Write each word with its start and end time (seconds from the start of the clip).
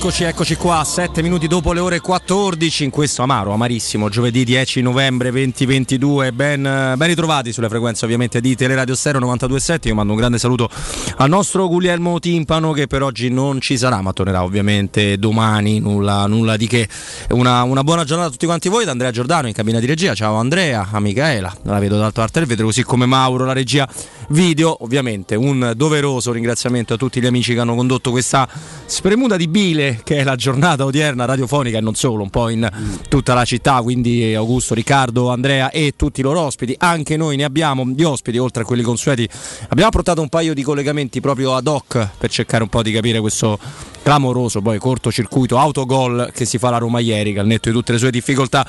Eccoci, 0.00 0.24
eccoci 0.24 0.56
qua, 0.56 0.82
7 0.82 1.20
minuti 1.20 1.46
dopo 1.46 1.74
le 1.74 1.80
ore 1.80 2.00
14 2.00 2.84
in 2.84 2.90
questo 2.90 3.20
amaro, 3.20 3.52
amarissimo, 3.52 4.08
giovedì 4.08 4.44
10 4.44 4.80
novembre 4.80 5.30
2022. 5.30 6.32
Ben, 6.32 6.62
ben 6.62 7.06
ritrovati 7.06 7.52
sulle 7.52 7.68
frequenze 7.68 8.06
ovviamente 8.06 8.40
di 8.40 8.56
Teleradio 8.56 8.94
Stereo 8.94 9.20
927. 9.20 9.88
Io 9.88 9.94
mando 9.94 10.14
un 10.14 10.18
grande 10.18 10.38
saluto 10.38 10.70
al 11.18 11.28
nostro 11.28 11.68
Guglielmo 11.68 12.18
Timpano 12.18 12.72
che 12.72 12.86
per 12.86 13.02
oggi 13.02 13.28
non 13.28 13.60
ci 13.60 13.76
sarà, 13.76 14.00
ma 14.00 14.14
tornerà 14.14 14.42
ovviamente 14.42 15.18
domani. 15.18 15.80
Nulla, 15.80 16.26
nulla 16.26 16.56
di 16.56 16.66
che. 16.66 16.88
Una, 17.32 17.62
una, 17.64 17.84
buona 17.84 18.04
giornata 18.04 18.30
a 18.30 18.32
tutti 18.32 18.46
quanti 18.46 18.70
voi 18.70 18.86
da 18.86 18.92
Andrea 18.92 19.10
Giordano 19.10 19.48
in 19.48 19.52
cabina 19.52 19.80
di 19.80 19.86
regia. 19.86 20.14
Ciao 20.14 20.36
Andrea, 20.36 20.88
a 20.90 20.98
Michaela, 20.98 21.54
la 21.64 21.78
vedo 21.78 21.96
dall'altra 21.96 22.22
parte 22.22 22.38
del 22.38 22.48
vetro, 22.48 22.64
così 22.64 22.84
come 22.84 23.04
Mauro, 23.04 23.44
la 23.44 23.52
regia 23.52 23.86
video. 24.30 24.82
Ovviamente 24.82 25.34
un 25.34 25.72
doveroso 25.76 26.32
ringraziamento 26.32 26.94
a 26.94 26.96
tutti 26.96 27.20
gli 27.20 27.26
amici 27.26 27.54
che 27.54 27.60
hanno 27.60 27.74
condotto 27.74 28.10
questa 28.10 28.48
spremuta 28.84 29.36
di 29.36 29.48
bile 29.48 30.00
che 30.04 30.18
è 30.18 30.24
la 30.24 30.36
giornata 30.36 30.84
odierna 30.84 31.24
radiofonica 31.24 31.78
e 31.78 31.80
non 31.80 31.94
solo, 31.94 32.22
un 32.22 32.30
po' 32.30 32.48
in 32.48 32.68
tutta 33.08 33.34
la 33.34 33.44
città, 33.44 33.80
quindi 33.82 34.34
Augusto, 34.34 34.74
Riccardo, 34.74 35.30
Andrea 35.30 35.70
e 35.70 35.94
tutti 35.96 36.20
i 36.20 36.22
loro 36.22 36.40
ospiti. 36.40 36.74
Anche 36.78 37.16
noi 37.16 37.36
ne 37.36 37.44
abbiamo 37.44 37.84
di 37.86 38.04
ospiti, 38.04 38.38
oltre 38.38 38.62
a 38.62 38.64
quelli 38.64 38.82
consueti. 38.82 39.28
Abbiamo 39.68 39.90
portato 39.90 40.20
un 40.20 40.28
paio 40.28 40.54
di 40.54 40.62
collegamenti 40.62 41.20
proprio 41.20 41.54
ad 41.54 41.66
hoc 41.66 42.08
per 42.18 42.30
cercare 42.30 42.62
un 42.62 42.68
po' 42.68 42.82
di 42.82 42.92
capire 42.92 43.20
questo 43.20 43.58
clamoroso 44.02 44.62
poi 44.62 44.78
cortocircuito 44.78 45.58
autogol 45.58 46.30
che 46.34 46.44
si 46.44 46.58
fa 46.58 46.70
la 46.70 46.78
Roma 46.78 47.00
ieri, 47.00 47.32
che 47.32 47.40
al 47.40 47.46
netto 47.46 47.68
di 47.68 47.74
tutte 47.74 47.92
le 47.92 47.98
sue 47.98 48.10
difficoltà 48.10 48.66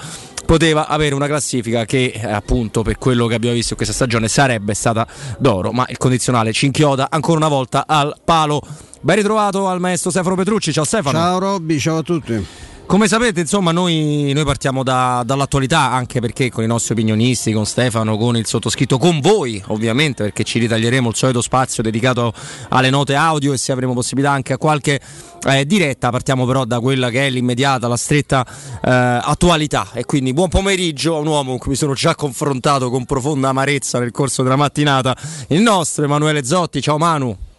poteva 0.52 0.86
avere 0.86 1.16
una 1.16 1.28
classifica 1.28 1.86
che 1.86 2.20
appunto 2.22 2.82
per 2.82 2.98
quello 2.98 3.26
che 3.26 3.36
abbiamo 3.36 3.56
visto 3.56 3.70
in 3.72 3.78
questa 3.78 3.96
stagione 3.96 4.28
sarebbe 4.28 4.74
stata 4.74 5.08
d'oro, 5.38 5.72
ma 5.72 5.86
il 5.88 5.96
condizionale 5.96 6.52
ci 6.52 6.66
inchioda 6.66 7.08
ancora 7.10 7.38
una 7.38 7.48
volta 7.48 7.86
al 7.88 8.18
palo. 8.22 8.62
Ben 9.00 9.16
ritrovato 9.16 9.70
al 9.70 9.80
maestro 9.80 10.10
Stefano 10.10 10.36
Petrucci, 10.36 10.74
ciao 10.74 10.84
Stefano. 10.84 11.18
Ciao 11.18 11.40
Robby, 11.40 11.80
ciao 11.80 12.00
a 12.00 12.02
tutti. 12.02 12.46
Come 12.92 13.08
sapete, 13.08 13.40
insomma, 13.40 13.72
noi, 13.72 14.34
noi 14.34 14.44
partiamo 14.44 14.84
da, 14.84 15.24
dall'attualità, 15.26 15.92
anche 15.94 16.20
perché 16.20 16.52
con 16.52 16.66
i 16.66 16.68
nostri 16.68 16.92
opinionisti, 16.92 17.54
con 17.54 17.66
Stefano, 17.66 18.18
con 18.18 18.36
il 18.36 18.46
sottoscritto, 18.46 18.98
con 18.98 19.22
voi, 19.22 19.64
ovviamente, 19.68 20.24
perché 20.24 20.44
ci 20.44 20.60
ritaglieremo 20.60 21.08
il 21.08 21.16
solito 21.16 21.40
spazio 21.42 21.82
dedicato 21.82 22.34
alle 22.68 22.90
note 22.90 23.16
audio 23.16 23.54
e 23.54 23.58
se 23.58 23.72
avremo 23.72 23.94
possibilità 23.94 24.34
anche 24.34 24.52
a 24.52 24.58
qualche 24.58 25.00
eh, 25.48 25.66
diretta. 25.66 26.10
Partiamo 26.10 26.46
però 26.46 26.66
da 26.66 26.82
quella 26.82 27.10
che 27.10 27.28
è 27.28 27.30
l'immediata, 27.30 27.88
la 27.88 27.96
stretta 27.96 28.46
eh, 28.84 28.90
attualità. 28.92 29.88
E 29.94 30.04
quindi 30.04 30.34
buon 30.34 30.50
pomeriggio 30.50 31.16
a 31.16 31.20
un 31.20 31.28
uomo 31.28 31.52
con 31.52 31.60
cui 31.60 31.70
mi 31.70 31.78
sono 31.78 31.94
già 31.94 32.14
confrontato 32.14 32.90
con 32.90 33.06
profonda 33.06 33.48
amarezza 33.48 34.00
nel 34.00 34.12
corso 34.12 34.44
della 34.44 34.58
mattinata, 34.58 35.16
il 35.48 35.62
nostro 35.62 36.04
Emanuele 36.04 36.44
Zotti. 36.44 36.82
Ciao 36.82 36.98
Manu. 36.98 37.51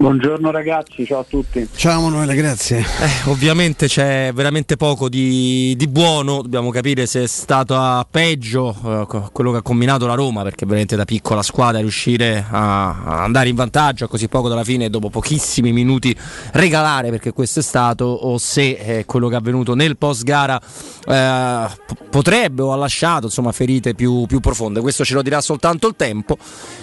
Buongiorno 0.00 0.50
ragazzi, 0.50 1.04
ciao 1.04 1.18
a 1.18 1.26
tutti. 1.28 1.68
Ciao 1.76 2.00
Manuele, 2.00 2.34
grazie. 2.34 2.78
Eh, 2.78 3.28
ovviamente 3.28 3.86
c'è 3.86 4.32
veramente 4.32 4.78
poco 4.78 5.10
di, 5.10 5.74
di, 5.76 5.88
buono, 5.88 6.40
dobbiamo 6.40 6.70
capire 6.70 7.04
se 7.04 7.24
è 7.24 7.26
stato 7.26 7.76
a 7.76 8.06
peggio 8.10 8.74
eh, 8.82 9.28
quello 9.30 9.50
che 9.52 9.58
ha 9.58 9.62
combinato 9.62 10.06
la 10.06 10.14
Roma, 10.14 10.42
perché 10.42 10.64
veramente 10.64 10.96
da 10.96 11.04
piccola 11.04 11.42
squadra 11.42 11.80
riuscire 11.80 12.42
a, 12.48 12.88
a, 12.88 13.22
andare 13.24 13.50
in 13.50 13.56
vantaggio 13.56 14.06
a 14.06 14.08
così 14.08 14.28
poco 14.28 14.48
dalla 14.48 14.64
fine 14.64 14.88
dopo 14.88 15.10
pochissimi 15.10 15.70
minuti 15.70 16.16
regalare, 16.52 17.10
perché 17.10 17.34
questo 17.34 17.60
è 17.60 17.62
stato, 17.62 18.06
o 18.06 18.38
se 18.38 18.70
eh, 18.70 19.04
quello 19.04 19.28
che 19.28 19.34
è 19.34 19.38
avvenuto 19.38 19.74
nel 19.74 19.98
post 19.98 20.22
gara 20.24 20.58
eh, 21.06 21.66
potrebbe 22.08 22.62
o 22.62 22.72
ha 22.72 22.76
lasciato 22.76 23.26
insomma, 23.26 23.52
ferite 23.52 23.94
più, 23.94 24.24
più, 24.24 24.40
profonde. 24.40 24.80
Questo 24.80 25.04
ce 25.04 25.12
lo 25.12 25.20
dirà 25.20 25.42
soltanto 25.42 25.88
il 25.88 25.94
tempo, 25.94 26.38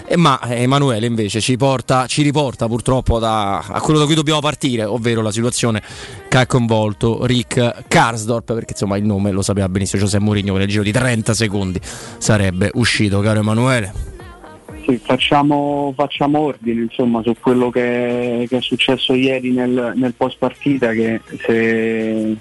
eh, 0.05 0.17
ma 0.17 0.39
Emanuele 0.43 1.07
invece 1.07 1.41
ci, 1.41 1.57
porta, 1.57 2.05
ci 2.05 2.21
riporta 2.21 2.67
purtroppo 2.67 3.05
po' 3.07 3.19
da, 3.19 3.59
a 3.59 3.79
quello 3.79 3.99
da 3.99 4.05
cui 4.05 4.15
dobbiamo 4.15 4.41
partire, 4.41 4.83
ovvero 4.83 5.21
la 5.21 5.31
situazione 5.31 5.81
che 6.27 6.37
ha 6.37 6.45
coinvolto 6.45 7.25
Rick 7.25 7.85
Karsdorp, 7.87 8.53
perché 8.53 8.73
insomma 8.73 8.97
il 8.97 9.05
nome 9.05 9.31
lo 9.31 9.41
sapeva 9.41 9.69
benissimo 9.69 10.01
Giuseppe 10.01 10.23
Mourinho 10.23 10.57
nel 10.57 10.67
giro 10.67 10.83
di 10.83 10.91
30 10.91 11.33
secondi 11.33 11.79
sarebbe 12.17 12.69
uscito, 12.73 13.21
caro 13.21 13.39
Emanuele. 13.39 14.15
Sì, 14.85 14.99
facciamo, 15.01 15.93
facciamo, 15.95 16.39
ordine 16.39 16.81
insomma, 16.81 17.21
su 17.21 17.33
quello 17.39 17.69
che, 17.69 18.45
che, 18.47 18.57
è 18.57 18.61
successo 18.61 19.13
ieri 19.13 19.51
nel, 19.51 19.93
nel 19.95 20.13
post 20.13 20.37
partita 20.37 20.91
che 20.91 21.21
se, 21.45 22.35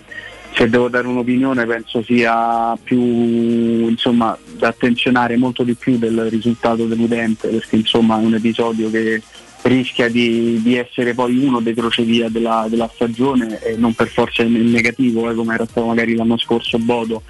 se, 0.53 0.69
devo 0.69 0.89
dare 0.89 1.07
un'opinione 1.09 1.65
penso 1.65 2.03
sia 2.03 2.77
più 2.83 3.01
insomma, 3.01 4.37
da 4.59 4.69
attenzionare 4.69 5.37
molto 5.37 5.65
di 5.65 5.75
più 5.75 5.97
del 5.99 6.29
risultato 6.31 6.87
deludente 6.87 7.49
perché 7.49 7.77
insomma 7.77 8.21
è 8.21 8.25
un 8.25 8.35
episodio 8.35 8.91
che 8.91 9.21
rischia 9.67 10.09
di, 10.09 10.61
di, 10.63 10.77
essere 10.77 11.15
poi 11.15 11.37
uno 11.37 11.61
dei 11.61 11.75
crocevia 11.75 12.29
della, 12.29 12.67
della 12.69 12.91
stagione 12.93 13.61
e 13.63 13.77
non 13.77 13.95
per 13.95 14.09
forza 14.09 14.43
in 14.43 14.71
negativo 14.71 15.29
eh, 15.31 15.35
come 15.35 15.55
era 15.55 15.67
stato 15.67 15.87
magari 15.87 16.15
l'anno 16.15 16.39
scorso 16.39 16.79
Bodo 16.79 17.23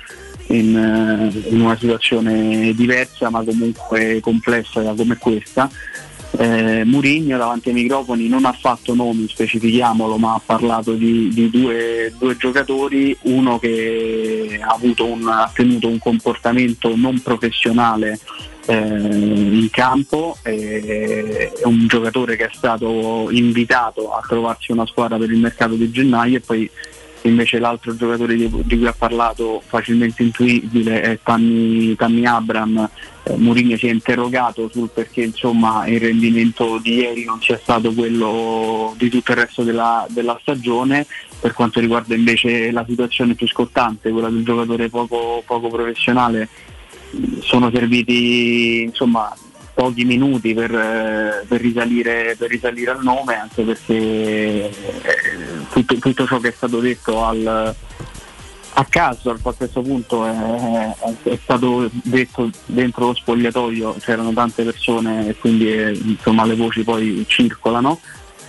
in, 0.49 0.77
eh, 0.77 1.49
in, 1.49 1.61
una 1.61 1.77
situazione 1.77 2.73
diversa 2.75 3.31
ma 3.31 3.43
comunque 3.43 4.21
complessa 4.21 4.83
come 4.95 5.17
questa. 5.17 5.71
Eh, 6.39 6.85
Murigno 6.85 7.39
davanti 7.39 7.69
ai 7.69 7.75
microfoni 7.75 8.29
non 8.29 8.45
ha 8.45 8.53
fatto 8.53 8.95
nomi, 8.95 9.27
specifichiamolo, 9.29 10.19
ma 10.19 10.35
ha 10.35 10.41
parlato 10.45 10.93
di, 10.93 11.31
di 11.33 11.49
due, 11.49 12.13
due, 12.19 12.37
giocatori, 12.37 13.17
uno 13.23 13.59
che 13.59 14.61
ha, 14.61 14.77
un, 14.79 15.29
ha 15.29 15.51
tenuto 15.55 15.89
un 15.89 15.99
comportamento 15.99 16.95
non 16.95 17.23
professionale 17.23 18.19
in 18.73 19.69
campo, 19.71 20.37
è 20.43 21.53
un 21.65 21.87
giocatore 21.87 22.37
che 22.37 22.47
è 22.47 22.51
stato 22.53 23.29
invitato 23.31 24.13
a 24.13 24.23
trovarsi 24.27 24.73
una 24.73 24.87
squadra 24.87 25.17
per 25.19 25.31
il 25.31 25.39
mercato 25.39 25.75
di 25.75 25.91
gennaio 25.91 26.39
e 26.39 26.41
poi 26.41 26.71
invece 27.29 27.59
l'altro 27.59 27.97
giocatore 27.97 28.35
di, 28.35 28.49
di 28.65 28.77
cui 28.77 28.87
ha 28.87 28.95
parlato 28.97 29.63
facilmente 29.65 30.23
intuibile 30.23 31.01
è 31.01 31.19
Tammy, 31.23 31.95
Tammy 31.95 32.25
Abram. 32.25 32.89
Eh, 33.25 33.37
Mourinho 33.37 33.77
si 33.77 33.89
è 33.89 33.91
interrogato 33.91 34.69
sul 34.69 34.89
perché 34.93 35.23
insomma, 35.23 35.87
il 35.87 36.01
rendimento 36.01 36.79
di 36.79 36.95
ieri 36.95 37.25
non 37.25 37.41
sia 37.41 37.59
stato 37.59 37.93
quello 37.93 38.95
di 38.97 39.09
tutto 39.09 39.33
il 39.33 39.39
resto 39.39 39.63
della, 39.63 40.07
della 40.09 40.39
stagione. 40.41 41.07
Per 41.39 41.53
quanto 41.53 41.81
riguarda 41.81 42.15
invece 42.15 42.71
la 42.71 42.85
situazione 42.87 43.35
più 43.35 43.47
scottante, 43.47 44.11
quella 44.11 44.31
del 44.31 44.45
giocatore 44.45 44.89
poco, 44.89 45.43
poco 45.45 45.69
professionale, 45.69 46.49
sono 47.41 47.71
serviti 47.73 48.83
insomma, 48.83 49.35
pochi 49.77 50.05
minuti 50.05 50.55
per, 50.55 50.75
eh, 50.75 51.45
per, 51.47 51.61
risalire, 51.61 52.35
per, 52.39 52.49
risalire, 52.49 52.93
al 52.93 53.03
nome, 53.03 53.39
anche 53.39 53.63
perché 53.63 53.95
eh, 53.95 54.73
tutto, 55.71 55.97
tutto, 55.97 56.27
ciò 56.27 56.39
che 56.39 56.49
è 56.49 56.53
stato 56.53 56.81
detto 56.81 57.23
al, 57.23 57.75
a 58.79 58.85
caso 58.87 59.31
a 59.31 59.53
questo 59.55 59.83
punto 59.83 60.25
è, 60.25 60.95
è, 61.25 61.39
stato 61.43 61.91
detto 61.93 62.51
dentro 62.65 63.09
lo 63.09 63.15
spogliatoio, 63.15 63.97
c'erano 64.01 64.33
tante 64.33 64.65
persone 64.65 65.29
e 65.29 65.37
quindi 65.37 65.71
eh, 65.71 65.91
insomma, 65.91 66.47
le 66.47 66.55
voci 66.57 66.83
poi 66.83 67.25
circolano. 67.29 68.01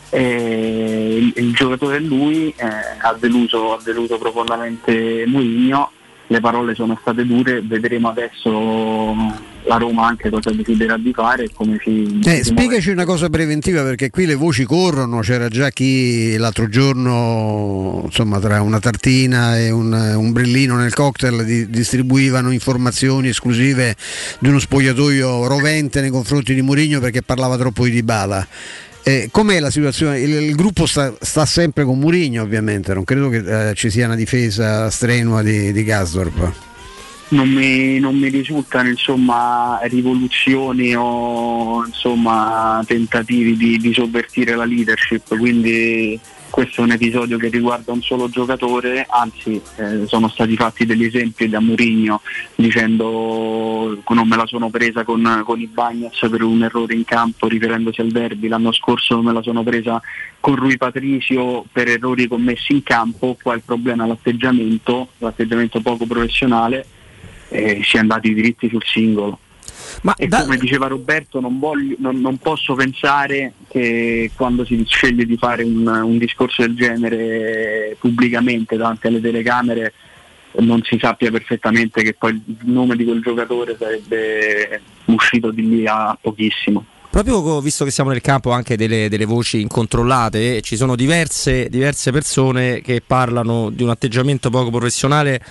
Il, 0.10 1.34
il, 1.36 1.54
giocatore 1.54 2.00
lui, 2.00 2.54
eh, 2.56 2.66
ha, 3.02 3.14
deluso, 3.20 3.74
ha 3.74 3.82
deluso 3.84 4.18
profondamente 4.18 5.26
Mourinho 5.28 5.92
le 6.28 6.40
parole 6.40 6.76
sono 6.76 6.98
state 7.00 7.26
dure, 7.26 7.62
vedremo 7.62 8.10
adesso 8.10 9.16
la 9.64 9.76
Roma 9.78 10.08
anche 10.08 10.30
cosa 10.30 10.52
deciderà 10.52 10.98
di 10.98 11.12
fare 11.14 11.44
e 11.44 11.50
come 11.54 11.80
si... 11.82 12.20
Eh, 12.24 12.44
spiegaci 12.44 12.90
una 12.90 13.06
cosa 13.06 13.30
preventiva 13.30 13.84
perché 13.84 14.10
qui 14.10 14.26
le 14.26 14.36
voci 14.36 14.64
corrono, 14.64 15.20
c'era 15.20 15.50
già 15.50 15.70
chi 15.70 16.36
l'altro 16.38 16.70
giorno 16.70 18.02
insomma 18.06 18.40
tra 18.40 18.62
una 18.62 18.80
tartina 18.80 19.58
e 19.58 19.70
un, 19.70 19.92
un 19.94 20.32
brillino 20.32 20.76
nel 20.76 20.94
cocktail 20.94 21.44
di, 21.44 21.70
distribuivano 21.70 22.52
informazioni 22.52 23.30
esclusive 23.30 23.96
di 24.40 24.48
uno 24.50 24.60
spogliatoio 24.60 25.48
rovente 25.48 26.02
nei 26.02 26.10
confronti 26.10 26.54
di 26.54 26.62
Mourinho 26.62 27.00
perché 27.00 27.22
parlava 27.22 27.58
troppo 27.58 27.84
di 27.84 27.92
Dybala. 27.92 28.48
Eh, 29.08 29.30
com'è 29.32 29.62
la 29.62 29.70
situazione? 29.70 30.20
Il, 30.20 30.34
il 30.34 30.56
gruppo 30.56 30.86
sta, 30.86 31.16
sta, 31.22 31.46
sempre 31.46 31.86
con 31.86 31.98
Murigno 31.98 32.42
ovviamente, 32.44 32.94
non 32.94 33.06
credo 33.06 33.30
che 33.30 33.70
eh, 33.70 33.74
ci 33.74 33.90
sia 33.90 34.06
una 34.06 34.18
difesa 34.18 34.90
strenua 34.90 35.42
di, 35.42 35.72
di 35.72 35.84
Gasdorp. 35.86 36.54
Non 37.30 37.48
mi, 37.48 38.00
non 38.00 38.18
mi, 38.18 38.28
risultano 38.28 38.90
insomma, 38.90 39.80
rivoluzioni 39.84 40.94
o 40.94 41.86
insomma, 41.86 42.84
tentativi 42.86 43.56
di, 43.56 43.78
di 43.78 43.94
sovvertire 43.94 44.58
la 44.58 44.66
leadership, 44.66 45.38
quindi 45.38 46.20
questo 46.58 46.82
è 46.82 46.86
un 46.86 46.90
episodio 46.90 47.38
che 47.38 47.50
riguarda 47.50 47.92
un 47.92 48.02
solo 48.02 48.30
giocatore, 48.30 49.06
anzi 49.08 49.62
eh, 49.76 50.08
sono 50.08 50.28
stati 50.28 50.56
fatti 50.56 50.88
degli 50.88 51.04
esempi 51.04 51.48
da 51.48 51.60
Murigno 51.60 52.22
dicendo 52.56 54.02
non 54.08 54.28
me 54.28 54.36
la 54.36 54.48
sono 54.48 54.72
presa 54.72 55.04
con, 55.04 55.44
con 55.46 55.60
i 55.62 55.68
Bagnas 55.68 56.18
per 56.18 56.42
un 56.42 56.64
errore 56.64 56.96
in 56.96 57.06
campo 57.06 57.48
riferendosi 57.48 58.02
al 58.02 58.08
derby, 58.08 58.48
l'anno 58.48 58.72
scorso 58.72 59.14
non 59.14 59.26
me 59.26 59.34
la 59.34 59.44
sono 59.44 59.62
presa 59.62 60.02
con 60.40 60.56
Rui 60.56 60.78
Patricio 60.78 61.64
per 61.72 61.90
errori 61.90 62.28
commessi 62.28 62.72
in 62.72 62.82
campo, 62.82 63.38
qua 63.40 63.54
il 63.54 63.62
problema 63.64 64.06
è 64.06 64.08
l'atteggiamento, 64.08 65.10
l'atteggiamento 65.20 65.80
poco 65.82 66.08
professionale, 66.08 66.88
eh, 67.50 67.82
si 67.84 67.98
è 67.98 68.00
andati 68.00 68.34
diritti 68.34 68.68
sul 68.68 68.84
singolo. 68.84 69.38
Ma 70.04 70.16
e 70.16 70.28
da... 70.28 70.44
come 70.44 70.58
diceva 70.58 70.88
Roberto, 70.88 71.40
non, 71.40 71.60
voglio, 71.60 71.96
non, 72.00 72.20
non, 72.20 72.38
posso 72.38 72.76
pensare 72.76 73.54
che 73.68 74.32
quando 74.36 74.66
si 74.66 74.84
sceglie 74.88 75.26
di 75.26 75.38
fare 75.38 75.64
un, 75.64 75.86
un 75.88 76.18
discorso 76.18 76.62
del 76.62 76.76
genere 76.76 77.96
pubblicamente 78.00 78.78
davanti 78.78 79.08
alle 79.08 79.22
telecamere 79.22 79.94
non 80.60 80.82
si 80.84 80.98
sappia 81.00 81.30
perfettamente 81.30 82.02
che 82.04 82.14
poi 82.14 82.32
il 82.32 82.58
nome 82.64 82.96
di 82.96 83.04
quel 83.04 83.22
giocatore 83.22 83.76
sarebbe 83.78 84.82
uscito 85.06 85.52
di 85.52 85.68
lì 85.68 85.88
a 85.88 86.18
pochissimo. 86.20 86.86
Proprio 87.10 87.62
visto 87.62 87.84
che 87.84 87.92
siamo 87.92 88.12
nel 88.12 88.22
campo 88.22 88.52
anche 88.52 88.76
delle, 88.76 89.10
delle 89.10 89.26
voci 89.26 89.62
incontrollate, 89.62 90.62
ci 90.62 90.76
sono 90.76 90.96
diverse, 90.96 91.68
diverse 91.70 92.12
persone 92.12 92.82
che 92.82 93.02
parlano 93.06 93.70
di 93.70 93.82
un 93.82 93.90
atteggiamento 93.90 94.50
poco 94.50 94.70
professionale 94.70 95.42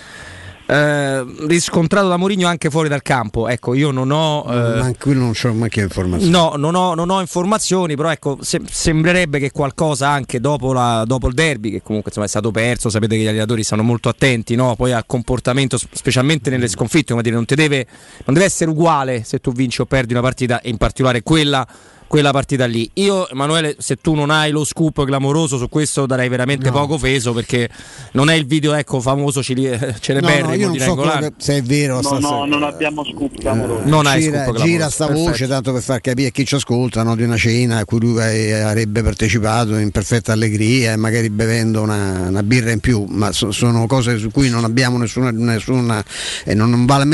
eh, 0.69 1.25
riscontrato 1.47 2.09
da 2.09 2.17
Mourinho 2.17 2.45
anche 2.45 2.69
fuori 2.69 2.89
dal 2.89 3.01
campo. 3.01 3.47
Ecco, 3.47 3.73
io 3.73 3.91
non 3.91 4.11
ho. 4.11 4.45
Eh, 4.47 4.79
Ma 4.79 4.91
qui 4.99 5.13
non 5.13 5.31
ho 5.41 5.53
mai 5.53 5.69
informazioni. 5.73 6.29
No, 6.29 6.53
non 6.57 6.75
ho, 6.75 6.93
non 6.93 7.09
ho, 7.09 7.21
informazioni, 7.21 7.95
però 7.95 8.11
ecco, 8.11 8.37
se, 8.41 8.61
sembrerebbe 8.69 9.39
che 9.39 9.51
qualcosa 9.51 10.09
anche 10.09 10.41
dopo, 10.41 10.73
la, 10.73 11.03
dopo, 11.07 11.27
il 11.27 11.33
derby, 11.33 11.71
che 11.71 11.81
comunque 11.81 12.09
insomma, 12.09 12.25
è 12.25 12.29
stato 12.29 12.51
perso, 12.51 12.89
sapete 12.89 13.15
che 13.15 13.21
gli 13.23 13.27
allenatori 13.27 13.63
stanno 13.63 13.83
molto 13.83 14.09
attenti 14.09 14.55
no? 14.55 14.75
poi 14.75 14.91
al 14.91 15.05
comportamento, 15.05 15.77
specialmente 15.77 16.49
nelle 16.49 16.67
sconfitte, 16.67 17.11
come 17.11 17.21
dire, 17.21 17.35
non, 17.35 17.45
deve, 17.47 17.87
non 18.25 18.33
deve 18.33 18.45
essere 18.45 18.69
uguale 18.69 19.23
se 19.23 19.39
tu 19.39 19.53
vinci 19.53 19.79
o 19.79 19.85
perdi 19.85 20.11
una 20.11 20.21
partita, 20.21 20.59
e 20.59 20.69
in 20.69 20.77
particolare 20.77 21.23
quella 21.23 21.65
quella 22.07 22.31
partita 22.31 22.65
lì. 22.65 22.89
Io, 22.95 23.29
Emanuele, 23.29 23.75
se 23.79 23.97
tu 23.97 24.15
non 24.15 24.29
hai 24.29 24.51
lo 24.51 24.63
scoop 24.63 25.05
clamoroso 25.05 25.57
su 25.57 25.69
questo, 25.69 26.05
darei 26.05 26.29
veramente 26.29 26.69
no. 26.69 26.71
poco 26.71 26.97
peso 26.97 27.33
perché 27.33 27.69
non 28.13 28.29
è 28.29 28.33
il 28.33 28.45
video 28.45 28.73
ecco, 28.73 28.99
famoso 28.99 29.43
celeberrimo 29.43 30.41
no, 30.41 30.47
no, 30.47 30.53
io 30.55 30.67
non 30.67 30.79
so 30.79 30.95
che, 30.95 31.33
se 31.37 31.57
è 31.57 31.61
vero. 31.61 32.01
No, 32.01 32.19
no, 32.19 32.45
non 32.45 32.63
abbiamo 32.63 33.03
scoop 33.03 33.37
clamoroso. 33.39 33.83
Eh, 33.83 33.89
non 33.89 34.05
hai 34.07 34.21
gira, 34.21 34.43
scoop 34.43 34.57
gira 34.57 34.89
sta 34.89 35.07
Perfetto. 35.07 35.29
voce 35.29 35.47
tanto 35.47 35.73
per 35.73 35.81
far 35.81 36.01
capire 36.01 36.29
a 36.29 36.31
chi 36.31 36.45
ci 36.45 36.55
ascolta 36.55 37.03
no, 37.03 37.15
di 37.15 37.23
una 37.23 37.37
cena 37.37 37.77
a 37.77 37.85
cui 37.85 37.99
lui 37.99 38.21
avrebbe 38.21 39.03
partecipato 39.03 39.77
in 39.77 39.91
perfetta 39.91 40.31
allegria 40.31 40.93
e 40.93 40.95
magari 40.95 41.29
bevendo 41.29 41.81
una, 41.81 42.27
una 42.27 42.43
birra 42.43 42.71
in 42.71 42.79
più, 42.79 43.05
ma 43.07 43.31
so, 43.31 43.51
sono 43.51 43.85
cose 43.87 44.17
su 44.17 44.31
cui 44.31 44.49
non 44.49 44.63
abbiamo 44.63 44.97
nessuna, 44.97 45.31
nessuna 45.31 46.03
e 46.43 46.53
non, 46.53 46.69
non 46.69 46.85
vale 46.85 47.05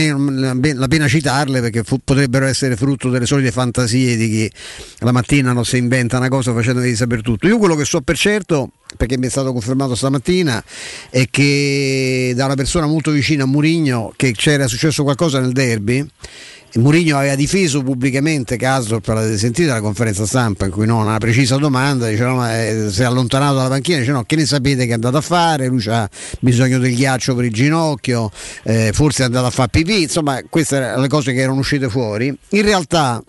la 0.74 0.88
pena 0.88 1.07
citarle 1.07 1.62
perché 1.62 1.84
fu, 1.84 2.00
potrebbero 2.04 2.46
essere 2.46 2.75
frutto 2.75 3.10
delle 3.10 3.25
solite 3.25 3.51
fantasie 3.51 4.16
di 4.16 4.30
chi 4.30 4.51
la 5.00 5.12
mattina 5.12 5.53
non 5.53 5.65
si 5.65 5.77
inventa 5.77 6.18
una 6.18 6.30
cosa 6.30 6.53
facendo 6.53 6.81
di 6.81 6.95
sapere 6.95 7.21
tutto. 7.21 7.47
Io 7.47 7.57
quello 7.57 7.75
che 7.75 7.85
so 7.85 8.01
per 8.01 8.18
certo, 8.18 8.71
perché 8.97 9.18
mi 9.18 9.27
è 9.27 9.30
stato 9.30 9.51
confermato 9.51 9.95
stamattina, 9.95 10.63
è 11.09 11.27
che 11.30 12.33
da 12.35 12.45
una 12.45 12.56
persona 12.56 12.85
molto 12.85 13.12
vicina 13.12 13.44
a 13.44 13.47
Murigno 13.47 14.13
che 14.15 14.31
c'era 14.31 14.68
successo 14.68 15.03
qualcosa 15.03 15.39
nel 15.39 15.51
derby. 15.51 16.06
Mourinho 16.75 17.18
aveva 17.18 17.35
difeso 17.35 17.83
pubblicamente 17.83 18.57
Casdorp, 18.57 19.06
l'avete 19.07 19.38
sentita 19.38 19.74
la 19.74 19.81
conferenza 19.81 20.25
stampa 20.25 20.65
in 20.65 20.71
cui 20.71 20.88
no, 20.88 21.01
una 21.01 21.19
precisa 21.19 21.57
domanda, 21.57 22.07
dice 22.07 22.24
no, 22.24 22.50
eh, 22.50 22.88
si 22.89 23.01
è 23.01 23.06
allontanato 23.06 23.56
dalla 23.56 23.69
panchina, 23.69 24.00
dice 24.00 24.12
no, 24.12 24.24
che 24.24 24.36
ne 24.36 24.45
sapete 24.45 24.86
che 24.86 24.91
è 24.91 24.95
andato 24.95 25.18
a 25.18 25.21
fare, 25.21 25.68
lui 25.68 25.83
ha 25.88 26.09
bisogno 26.39 26.79
del 26.79 26.95
ghiaccio 26.95 27.36
per 27.36 27.45
il 27.45 27.53
ginocchio, 27.53 28.31
eh, 28.63 28.89
forse 28.91 29.21
è 29.21 29.25
andato 29.27 29.45
a 29.45 29.51
fare 29.51 29.69
pipì, 29.69 30.03
insomma 30.03 30.41
queste 30.50 30.77
erano 30.77 31.01
le 31.01 31.07
cose 31.09 31.31
che 31.31 31.41
erano 31.41 31.59
uscite 31.59 31.89
fuori. 31.89 32.36
In 32.50 32.62
realtà 32.63 33.24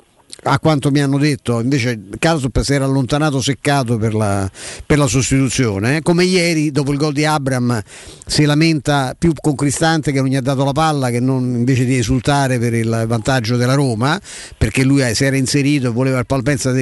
a 0.47 0.59
quanto 0.59 0.91
mi 0.91 1.01
hanno 1.01 1.17
detto, 1.17 1.61
invece 1.61 1.99
Casop 2.19 2.61
si 2.61 2.75
era 2.75 2.85
allontanato 2.85 3.41
seccato 3.41 3.97
per 3.97 4.15
la, 4.15 4.51
per 4.85 4.99
la 4.99 5.07
sostituzione. 5.07 6.03
Come 6.03 6.25
ieri, 6.25 6.71
dopo 6.71 6.93
il 6.93 6.99
gol 6.99 7.15
di 7.15 7.25
Abram, 7.25 7.81
si 8.27 8.45
lamenta 8.45 9.15
più 9.19 9.33
con 9.41 9.55
Cristante 9.55 10.13
che 10.13 10.21
non 10.21 10.29
gli 10.29 10.37
ha 10.37 10.43
dato 10.43 10.65
la 10.65 10.73
palla 10.73 11.09
che 11.11 11.21
non 11.21 11.55
invece 11.57 11.85
di 11.85 11.97
esultare 11.97 12.59
per 12.59 12.75
il 12.75 13.05
vantaggio 13.07 13.57
della 13.57 13.75
Roma, 13.75 14.21
perché 14.59 14.85
lui 14.85 15.03
si 15.15 15.25
era 15.25 15.37
inserito 15.37 15.89
e 15.89 15.91
voleva 15.91 16.19
il 16.19 16.27
pal 16.27 16.43
pensa 16.43 16.75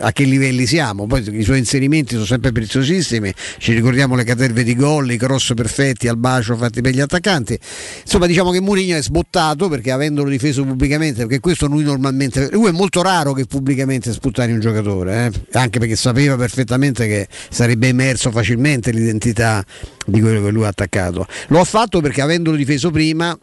a 0.00 0.12
che 0.12 0.24
livelli 0.24 0.66
siamo. 0.66 1.06
Poi 1.06 1.38
i 1.38 1.42
suoi 1.42 1.58
inserimenti 1.58 2.14
sono 2.14 2.26
sempre 2.26 2.52
preziosissimi, 2.52 3.32
ci 3.58 3.72
ricordiamo 3.72 4.14
le 4.14 4.24
caterve 4.24 4.62
di 4.62 4.76
gol, 4.76 5.10
i 5.10 5.16
cross 5.16 5.54
perfetti 5.54 6.06
al 6.06 6.18
bacio 6.18 6.56
fatti 6.56 6.80
per 6.82 6.94
gli 6.94 7.00
attaccanti. 7.00 7.58
Insomma, 8.02 8.26
diciamo 8.26 8.52
che 8.52 8.60
Mourinho 8.60 8.96
è 8.96 9.02
sbottato 9.02 9.68
perché 9.68 9.90
avendolo 9.90 10.30
difeso 10.30 10.64
pubblicamente, 10.64 11.22
perché 11.22 11.40
questo 11.40 11.66
lui 11.66 11.82
normalmente 11.82 12.48
lui 12.52 12.68
è 12.68 12.72
molto 12.72 12.97
raro 13.02 13.32
che 13.32 13.46
pubblicamente 13.46 14.12
sputtani 14.12 14.52
un 14.52 14.60
giocatore, 14.60 15.26
eh? 15.26 15.58
anche 15.58 15.78
perché 15.78 15.96
sapeva 15.96 16.36
perfettamente 16.36 17.06
che 17.06 17.28
sarebbe 17.50 17.88
emerso 17.88 18.30
facilmente 18.30 18.90
l'identità 18.90 19.64
di 20.06 20.20
quello 20.20 20.42
che 20.42 20.50
lui 20.50 20.64
ha 20.64 20.68
attaccato. 20.68 21.26
Lo 21.48 21.60
ha 21.60 21.64
fatto 21.64 22.00
perché 22.00 22.20
avendolo 22.22 22.56
difeso 22.56 22.90
prima 22.90 23.38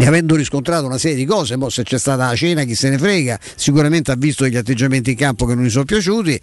e 0.00 0.06
avendo 0.06 0.36
riscontrato 0.36 0.86
una 0.86 0.96
serie 0.96 1.16
di 1.16 1.24
cose, 1.24 1.56
mo 1.56 1.68
se 1.70 1.82
c'è 1.82 1.98
stata 1.98 2.28
la 2.28 2.36
cena 2.36 2.62
chi 2.62 2.76
se 2.76 2.88
ne 2.88 2.98
frega, 2.98 3.36
sicuramente 3.56 4.12
ha 4.12 4.14
visto 4.16 4.44
degli 4.44 4.56
atteggiamenti 4.56 5.10
in 5.10 5.16
campo 5.16 5.44
che 5.44 5.56
non 5.56 5.64
gli 5.64 5.70
sono 5.70 5.84
piaciuti, 5.84 6.40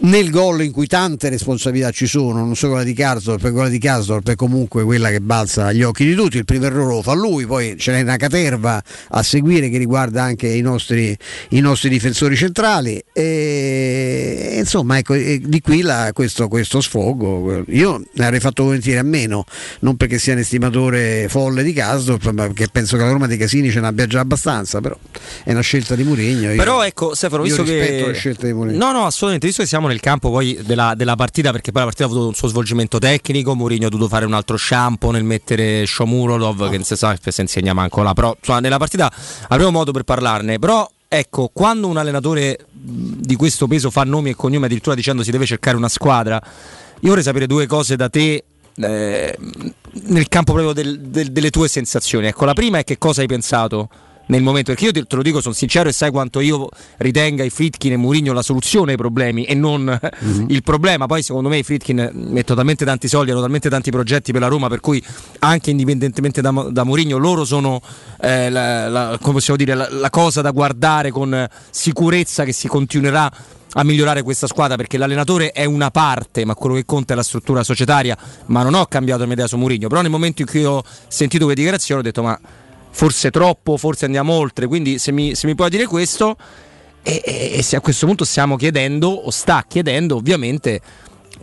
nel 0.00 0.28
gol 0.28 0.62
in 0.62 0.70
cui 0.70 0.86
tante 0.86 1.30
responsabilità 1.30 1.90
ci 1.92 2.06
sono, 2.06 2.44
non 2.44 2.54
solo 2.56 2.72
quella 2.72 2.86
di 2.86 2.92
Karsdorp, 2.92 3.50
quella 3.52 3.70
di 3.70 3.78
Karsdorp 3.78 4.28
è 4.28 4.34
comunque 4.34 4.84
quella 4.84 5.08
che 5.08 5.22
balza 5.22 5.66
agli 5.66 5.82
occhi 5.82 6.04
di 6.04 6.14
tutti, 6.14 6.36
il 6.36 6.44
primo 6.44 6.66
errore 6.66 6.96
lo 6.96 7.02
fa 7.02 7.14
lui, 7.14 7.46
poi 7.46 7.78
ce 7.78 7.92
n'è 7.92 8.02
una 8.02 8.16
caterva 8.16 8.82
a 9.08 9.22
seguire 9.22 9.70
che 9.70 9.78
riguarda 9.78 10.22
anche 10.22 10.48
i 10.48 10.60
nostri, 10.60 11.16
i 11.50 11.60
nostri 11.60 11.88
difensori 11.88 12.36
centrali. 12.36 13.02
E 13.14 14.56
insomma 14.58 14.98
ecco, 14.98 15.14
di 15.16 15.60
qui 15.62 15.80
la, 15.80 16.10
questo, 16.12 16.48
questo 16.48 16.82
sfogo, 16.82 17.64
io 17.68 18.02
ne 18.12 18.24
avrei 18.24 18.40
fatto 18.40 18.64
volentieri 18.64 18.98
a 18.98 19.04
meno, 19.04 19.46
non 19.80 19.96
perché 19.96 20.18
sia 20.18 20.34
un 20.34 20.40
estimatore 20.40 21.28
folle 21.30 21.62
di 21.62 21.72
Karsdorp, 21.72 22.30
ma 22.32 22.42
perché 22.42 22.68
penso 22.70 22.88
penso 22.90 22.96
che 22.96 23.02
la 23.04 23.10
Roma 23.10 23.26
di 23.26 23.36
Casini 23.36 23.70
ce 23.70 23.80
n'abbia 23.80 24.06
già 24.06 24.20
abbastanza, 24.20 24.80
però 24.80 24.96
è 25.44 25.52
una 25.52 25.60
scelta 25.60 25.94
di 25.94 26.02
Mourinho. 26.02 26.54
Però 26.56 26.82
ecco, 26.82 27.14
Stefano, 27.14 27.42
visto 27.42 27.62
che 27.62 28.04
la 28.06 28.12
scelta 28.12 28.46
di 28.46 28.52
Mourinho. 28.52 28.78
No, 28.78 28.92
no, 28.92 29.04
assolutamente, 29.04 29.46
visto 29.46 29.62
che 29.62 29.68
siamo 29.68 29.86
nel 29.86 30.00
campo 30.00 30.30
poi 30.30 30.58
della, 30.64 30.94
della, 30.96 31.14
partita, 31.14 31.52
perché 31.52 31.70
poi 31.70 31.82
la 31.82 31.86
partita 31.86 32.08
ha 32.08 32.10
avuto 32.10 32.26
un 32.26 32.34
suo 32.34 32.48
svolgimento 32.48 32.98
tecnico, 32.98 33.54
Mourinho 33.54 33.86
ha 33.86 33.90
dovuto 33.90 34.08
fare 34.08 34.24
un 34.24 34.32
altro 34.32 34.56
shampoo 34.56 35.10
nel 35.12 35.24
mettere 35.24 35.86
Shomurolov, 35.86 36.60
no. 36.60 36.68
che 36.68 36.76
non 36.76 36.84
si 36.84 36.96
sa 36.96 37.16
se 37.20 37.40
insegna 37.40 37.72
manco 37.72 38.02
là, 38.02 38.12
però 38.12 38.34
insomma, 38.36 38.60
nella 38.60 38.78
partita 38.78 39.12
avremo 39.48 39.70
modo 39.70 39.92
per 39.92 40.02
parlarne, 40.02 40.58
però 40.58 40.88
ecco, 41.06 41.50
quando 41.52 41.86
un 41.86 41.96
allenatore 41.96 42.58
di 42.72 43.36
questo 43.36 43.66
peso 43.66 43.90
fa 43.90 44.04
nomi 44.04 44.30
e 44.30 44.34
cognomi 44.34 44.64
addirittura 44.64 44.94
dicendo 44.94 45.22
si 45.22 45.30
deve 45.30 45.46
cercare 45.46 45.76
una 45.76 45.88
squadra, 45.88 46.40
io 47.00 47.08
vorrei 47.08 47.22
sapere 47.22 47.46
due 47.46 47.66
cose 47.66 47.96
da 47.96 48.08
te 48.08 48.44
eh, 48.76 49.36
nel 50.04 50.28
campo 50.28 50.52
proprio 50.52 50.72
del, 50.72 51.00
del, 51.00 51.32
delle 51.32 51.50
tue 51.50 51.68
sensazioni. 51.68 52.26
Ecco, 52.26 52.44
la 52.44 52.52
prima 52.52 52.78
è 52.78 52.84
che 52.84 52.98
cosa 52.98 53.20
hai 53.20 53.26
pensato 53.26 53.88
nel 54.30 54.42
momento, 54.42 54.72
perché 54.72 54.86
io 54.86 54.92
te, 54.92 55.16
lo 55.16 55.22
dico, 55.22 55.40
sono 55.40 55.54
sincero 55.54 55.88
e 55.88 55.92
sai 55.92 56.10
quanto 56.10 56.40
io 56.40 56.68
ritenga 56.98 57.42
i 57.42 57.50
Fritkin 57.50 57.92
e 57.92 57.96
Mourinho 57.96 58.32
la 58.32 58.42
soluzione 58.42 58.92
ai 58.92 58.96
problemi 58.96 59.44
e 59.44 59.54
non 59.54 59.82
mm-hmm. 59.84 60.44
il 60.48 60.62
problema. 60.62 61.06
Poi 61.06 61.22
secondo 61.22 61.48
me 61.48 61.58
i 61.58 61.62
Fritkin 61.62 62.10
mettono 62.14 62.56
talmente 62.56 62.84
tanti 62.84 63.08
soldi, 63.08 63.32
hanno 63.32 63.40
talmente 63.40 63.68
tanti 63.68 63.90
progetti 63.90 64.30
per 64.32 64.40
la 64.40 64.46
Roma, 64.46 64.68
per 64.68 64.80
cui 64.80 65.02
anche 65.40 65.70
indipendentemente 65.70 66.40
da, 66.40 66.50
da 66.70 66.84
Mourinho 66.84 67.18
loro 67.18 67.44
sono 67.44 67.80
eh, 68.20 68.50
la, 68.50 68.88
la, 68.88 69.18
dire, 69.56 69.74
la, 69.74 69.88
la 69.90 70.10
cosa 70.10 70.40
da 70.40 70.52
guardare 70.52 71.10
con 71.10 71.46
sicurezza 71.70 72.44
che 72.44 72.52
si 72.52 72.68
continuerà 72.68 73.30
a 73.74 73.84
migliorare 73.84 74.22
questa 74.22 74.46
squadra 74.46 74.76
perché 74.76 74.96
l'allenatore 74.96 75.50
è 75.52 75.64
una 75.64 75.90
parte, 75.90 76.44
ma 76.44 76.54
quello 76.54 76.76
che 76.76 76.84
conta 76.84 77.14
è 77.14 77.16
la 77.16 77.22
struttura 77.22 77.64
societaria. 77.64 78.16
Ma 78.46 78.62
non 78.62 78.74
ho 78.74 78.86
cambiato 78.86 79.20
la 79.20 79.26
mia 79.26 79.34
idea 79.34 79.46
su 79.48 79.56
Mourinho. 79.56 79.88
Però 79.88 80.00
nel 80.00 80.10
momento 80.10 80.42
in 80.42 80.48
cui 80.48 80.64
ho 80.64 80.82
sentito 81.08 81.44
quelle 81.44 81.56
dichiarazioni 81.56 82.00
ho 82.00 82.04
detto 82.04 82.22
ma 82.22 82.38
forse 82.90 83.30
troppo, 83.30 83.76
forse 83.76 84.04
andiamo 84.04 84.32
oltre. 84.34 84.66
Quindi 84.66 84.98
se 84.98 85.12
mi, 85.12 85.34
se 85.34 85.46
mi 85.46 85.54
puoi 85.54 85.70
dire 85.70 85.86
questo 85.86 86.36
e, 87.02 87.22
e, 87.24 87.50
e 87.54 87.62
se 87.62 87.76
a 87.76 87.80
questo 87.80 88.06
punto 88.06 88.24
stiamo 88.24 88.56
chiedendo 88.56 89.08
o 89.08 89.30
sta 89.30 89.64
chiedendo 89.66 90.16
ovviamente 90.16 90.80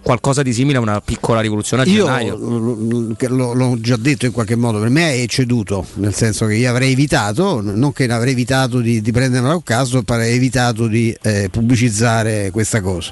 qualcosa 0.07 0.41
di 0.41 0.53
simile 0.53 0.77
a 0.77 0.79
una 0.79 1.01
piccola 1.01 1.41
rivoluzione 1.41 1.83
a 1.83 1.85
gennaio. 1.85 2.37
Io 2.37 3.53
l'ho 3.53 3.77
già 3.81 3.97
detto 3.97 4.25
in 4.25 4.31
qualche 4.31 4.55
modo, 4.55 4.79
per 4.79 4.87
me 4.87 5.15
è 5.15 5.19
ecceduto, 5.19 5.85
nel 5.95 6.13
senso 6.13 6.45
che 6.45 6.53
io 6.53 6.69
avrei 6.69 6.93
evitato, 6.93 7.59
non 7.61 7.91
che 7.91 8.05
avrei 8.05 8.31
evitato 8.31 8.79
di, 8.79 9.01
di 9.01 9.11
prenderla 9.11 9.51
a 9.51 9.61
caso, 9.61 10.01
ma 10.07 10.15
avrei 10.15 10.35
evitato 10.35 10.87
di 10.87 11.13
eh, 11.23 11.49
pubblicizzare 11.51 12.51
questa 12.51 12.79
cosa. 12.79 13.11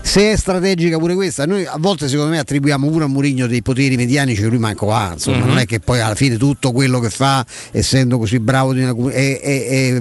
Se 0.00 0.32
è 0.32 0.36
strategica 0.36 0.96
pure 0.96 1.14
questa, 1.14 1.44
noi 1.44 1.66
a 1.66 1.76
volte 1.78 2.08
secondo 2.08 2.30
me 2.30 2.38
attribuiamo 2.38 2.88
pure 2.88 3.04
a 3.04 3.08
Murigno 3.08 3.46
dei 3.46 3.60
poteri 3.60 3.96
medianici 3.96 4.40
che 4.40 4.48
lui 4.48 4.56
manco 4.56 4.94
ha, 4.94 5.10
insomma, 5.12 5.36
mm-hmm. 5.36 5.46
non 5.46 5.58
è 5.58 5.66
che 5.66 5.80
poi 5.80 6.00
alla 6.00 6.14
fine 6.14 6.38
tutto 6.38 6.72
quello 6.72 7.00
che 7.00 7.10
fa, 7.10 7.44
essendo 7.70 8.16
così 8.16 8.38
bravo, 8.38 8.70
una, 8.70 8.94
è, 9.10 9.40
è, 9.40 9.66
è, 9.66 10.00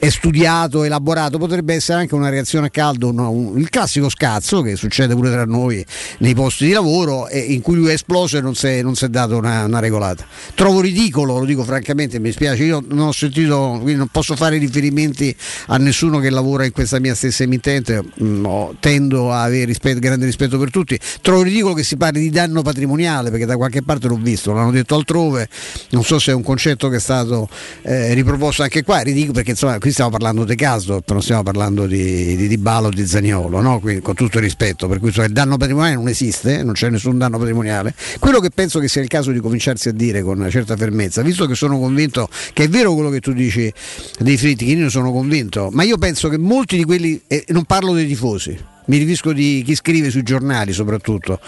è, 0.00 0.08
studiato, 0.08 0.82
elaborato, 0.82 1.38
potrebbe 1.38 1.74
essere 1.74 2.00
anche 2.00 2.16
una 2.16 2.30
reazione 2.30 2.66
a 2.66 2.70
caldo, 2.70 3.12
no? 3.12 3.52
il 3.54 3.68
classico 3.68 4.08
scazzo 4.08 4.60
che 4.62 4.74
succede 4.74 5.14
pure 5.14 5.30
tra 5.30 5.44
noi 5.44 5.66
noi 5.68 5.84
nei 6.18 6.34
posti 6.34 6.66
di 6.66 6.72
lavoro 6.72 7.28
e 7.28 7.38
in 7.38 7.60
cui 7.60 7.76
lui 7.76 7.90
è 7.90 7.92
esploso 7.92 8.38
e 8.38 8.40
non 8.40 8.54
si 8.54 8.66
è, 8.66 8.82
non 8.82 8.94
si 8.94 9.04
è 9.04 9.08
dato 9.08 9.36
una, 9.36 9.64
una, 9.64 9.78
regolata. 9.78 10.26
Trovo 10.54 10.80
ridicolo, 10.80 11.38
lo 11.38 11.44
dico 11.44 11.62
francamente, 11.62 12.18
mi 12.18 12.32
spiace, 12.32 12.64
io 12.64 12.82
non 12.88 13.08
ho 13.08 13.12
sentito, 13.12 13.80
non 13.84 14.08
posso 14.10 14.34
fare 14.34 14.58
riferimenti 14.58 15.34
a 15.66 15.76
nessuno 15.76 16.18
che 16.18 16.30
lavora 16.30 16.64
in 16.64 16.72
questa 16.72 16.98
mia 16.98 17.14
stessa 17.14 17.42
emittente, 17.42 18.02
no, 18.14 18.70
mm, 18.72 18.76
tendo 18.80 19.30
a 19.32 19.42
avere 19.42 19.66
rispetto, 19.66 19.98
grande 19.98 20.24
rispetto 20.24 20.58
per 20.58 20.70
tutti, 20.70 20.98
trovo 21.20 21.42
ridicolo 21.42 21.74
che 21.74 21.82
si 21.82 21.96
parli 21.96 22.20
di 22.20 22.30
danno 22.30 22.62
patrimoniale 22.62 23.30
perché 23.30 23.46
da 23.46 23.56
qualche 23.56 23.82
parte 23.82 24.08
l'ho 24.08 24.16
visto, 24.16 24.52
l'hanno 24.52 24.70
detto 24.70 24.94
altrove, 24.94 25.48
non 25.90 26.04
so 26.04 26.18
se 26.18 26.32
è 26.32 26.34
un 26.34 26.42
concetto 26.42 26.88
che 26.88 26.96
è 26.96 27.00
stato 27.00 27.48
eh, 27.82 28.14
riproposto 28.14 28.62
anche 28.62 28.82
qua, 28.82 29.00
ridicolo 29.00 29.32
perché 29.34 29.50
insomma 29.50 29.78
qui 29.78 29.92
stiamo 29.92 30.10
parlando 30.10 30.44
di 30.44 30.54
caso, 30.54 31.02
non 31.06 31.22
stiamo 31.22 31.42
parlando 31.42 31.86
di, 31.86 32.36
di, 32.36 32.48
di 32.48 32.58
Balo 32.58 32.88
o 32.88 32.90
di 32.90 33.06
Zaniolo, 33.06 33.60
no? 33.60 33.80
Quindi, 33.80 34.00
con 34.00 34.14
tutto 34.14 34.38
il 34.38 34.44
rispetto, 34.44 34.88
per 34.88 34.98
cui 34.98 35.08
insomma, 35.08 35.26
il 35.26 35.32
danno 35.32 35.56
patrimoniale 35.58 35.96
non 35.96 36.08
esiste, 36.08 36.62
non 36.62 36.72
c'è 36.72 36.88
nessun 36.88 37.18
danno 37.18 37.36
patrimoniale. 37.38 37.94
Quello 38.18 38.40
che 38.40 38.50
penso 38.50 38.78
che 38.78 38.88
sia 38.88 39.02
il 39.02 39.08
caso 39.08 39.30
di 39.30 39.40
cominciarsi 39.40 39.88
a 39.88 39.92
dire 39.92 40.22
con 40.22 40.38
una 40.38 40.48
certa 40.50 40.76
fermezza, 40.76 41.20
visto 41.22 41.46
che 41.46 41.54
sono 41.54 41.78
convinto 41.78 42.28
che 42.54 42.64
è 42.64 42.68
vero 42.68 42.94
quello 42.94 43.10
che 43.10 43.20
tu 43.20 43.32
dici 43.32 43.70
dei 44.18 44.38
fritti, 44.38 44.70
io 44.70 44.78
ne 44.78 44.90
sono 44.90 45.12
convinto, 45.12 45.68
ma 45.72 45.82
io 45.82 45.98
penso 45.98 46.28
che 46.28 46.38
molti 46.38 46.76
di 46.76 46.84
quelli, 46.84 47.20
e 47.26 47.44
non 47.48 47.64
parlo 47.64 47.92
dei 47.92 48.06
tifosi, 48.06 48.58
mi 48.88 48.96
riferisco 48.96 49.32
di 49.32 49.62
chi 49.64 49.74
scrive 49.74 50.10
sui 50.10 50.22
giornali 50.22 50.72
soprattutto. 50.72 51.40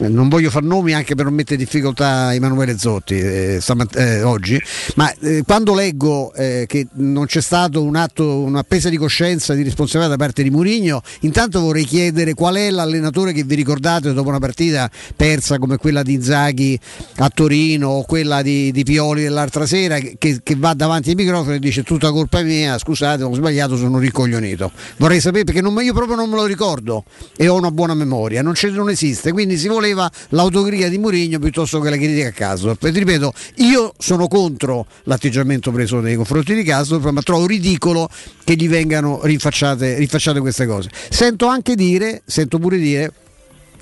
Non 0.00 0.28
voglio 0.28 0.50
far 0.50 0.62
nomi 0.62 0.92
anche 0.94 1.14
per 1.14 1.24
non 1.24 1.34
mettere 1.34 1.54
in 1.54 1.64
difficoltà 1.64 2.34
Emanuele 2.34 2.76
Zotti 2.78 3.18
eh, 3.18 3.58
stamat- 3.60 3.96
eh, 3.96 4.22
oggi, 4.22 4.60
ma 4.96 5.12
eh, 5.20 5.42
quando 5.44 5.74
leggo 5.74 6.32
eh, 6.34 6.64
che 6.66 6.86
non 6.94 7.26
c'è 7.26 7.40
stato 7.40 7.82
un 7.82 7.96
atto, 7.96 8.40
una 8.40 8.62
presa 8.62 8.88
di 8.88 8.96
coscienza 8.96 9.54
di 9.54 9.62
responsabilità 9.62 10.16
da 10.16 10.22
parte 10.22 10.42
di 10.42 10.50
Murigno, 10.50 11.02
intanto 11.20 11.60
vorrei 11.60 11.84
chiedere 11.84 12.34
qual 12.34 12.56
è 12.56 12.70
l'allenatore 12.70 13.32
che 13.32 13.44
vi 13.44 13.54
ricordate 13.54 14.12
dopo 14.12 14.28
una 14.28 14.38
partita 14.38 14.90
persa 15.14 15.58
come 15.58 15.76
quella 15.76 16.02
di 16.02 16.20
Zaghi 16.22 16.78
a 17.16 17.30
Torino 17.30 17.88
o 17.88 18.02
quella 18.04 18.42
di, 18.42 18.72
di 18.72 18.82
Pioli 18.82 19.22
dell'altra 19.22 19.66
sera 19.66 19.98
che, 19.98 20.40
che, 20.42 20.56
va 20.56 20.74
davanti 20.74 21.10
ai 21.10 21.14
microfoni 21.14 21.56
e 21.56 21.58
dice 21.60 21.82
tutta 21.82 22.10
colpa 22.10 22.42
mia, 22.42 22.76
scusate 22.78 23.22
ho 23.22 23.34
sbagliato, 23.34 23.76
sono 23.76 23.98
ricoglionito. 23.98 24.72
Vorrei 24.96 25.20
sapere 25.20 25.44
perché 25.44 25.60
non, 25.60 25.80
io 25.82 25.92
proprio 25.92 26.16
non 26.16 26.28
me 26.28 26.36
lo 26.36 26.44
ricordo 26.44 26.87
ricordo 26.88 27.04
e 27.36 27.48
ho 27.48 27.54
una 27.54 27.70
buona 27.70 27.94
memoria, 27.94 28.42
non, 28.42 28.54
non 28.72 28.88
esiste, 28.88 29.32
quindi 29.32 29.56
si 29.56 29.68
voleva 29.68 30.10
l'autogria 30.30 30.88
di 30.88 30.98
Mourinho 30.98 31.38
piuttosto 31.38 31.78
che 31.80 31.90
la 31.90 31.96
critica 31.96 32.28
a 32.28 32.32
caso. 32.32 32.74
Ti 32.76 32.90
ripeto, 32.90 33.32
io 33.56 33.92
sono 33.98 34.26
contro 34.26 34.86
l'atteggiamento 35.04 35.70
preso 35.70 36.00
nei 36.00 36.16
confronti 36.16 36.54
di 36.54 36.62
caso, 36.62 36.98
ma 36.98 37.22
trovo 37.22 37.46
ridicolo 37.46 38.08
che 38.44 38.54
gli 38.54 38.68
vengano 38.68 39.20
rinfacciate, 39.22 39.96
rinfacciate 39.96 40.40
queste 40.40 40.66
cose. 40.66 40.90
Sento 41.10 41.46
anche 41.46 41.74
dire, 41.74 42.22
sento 42.24 42.58
pure 42.58 42.78
dire 42.78 43.12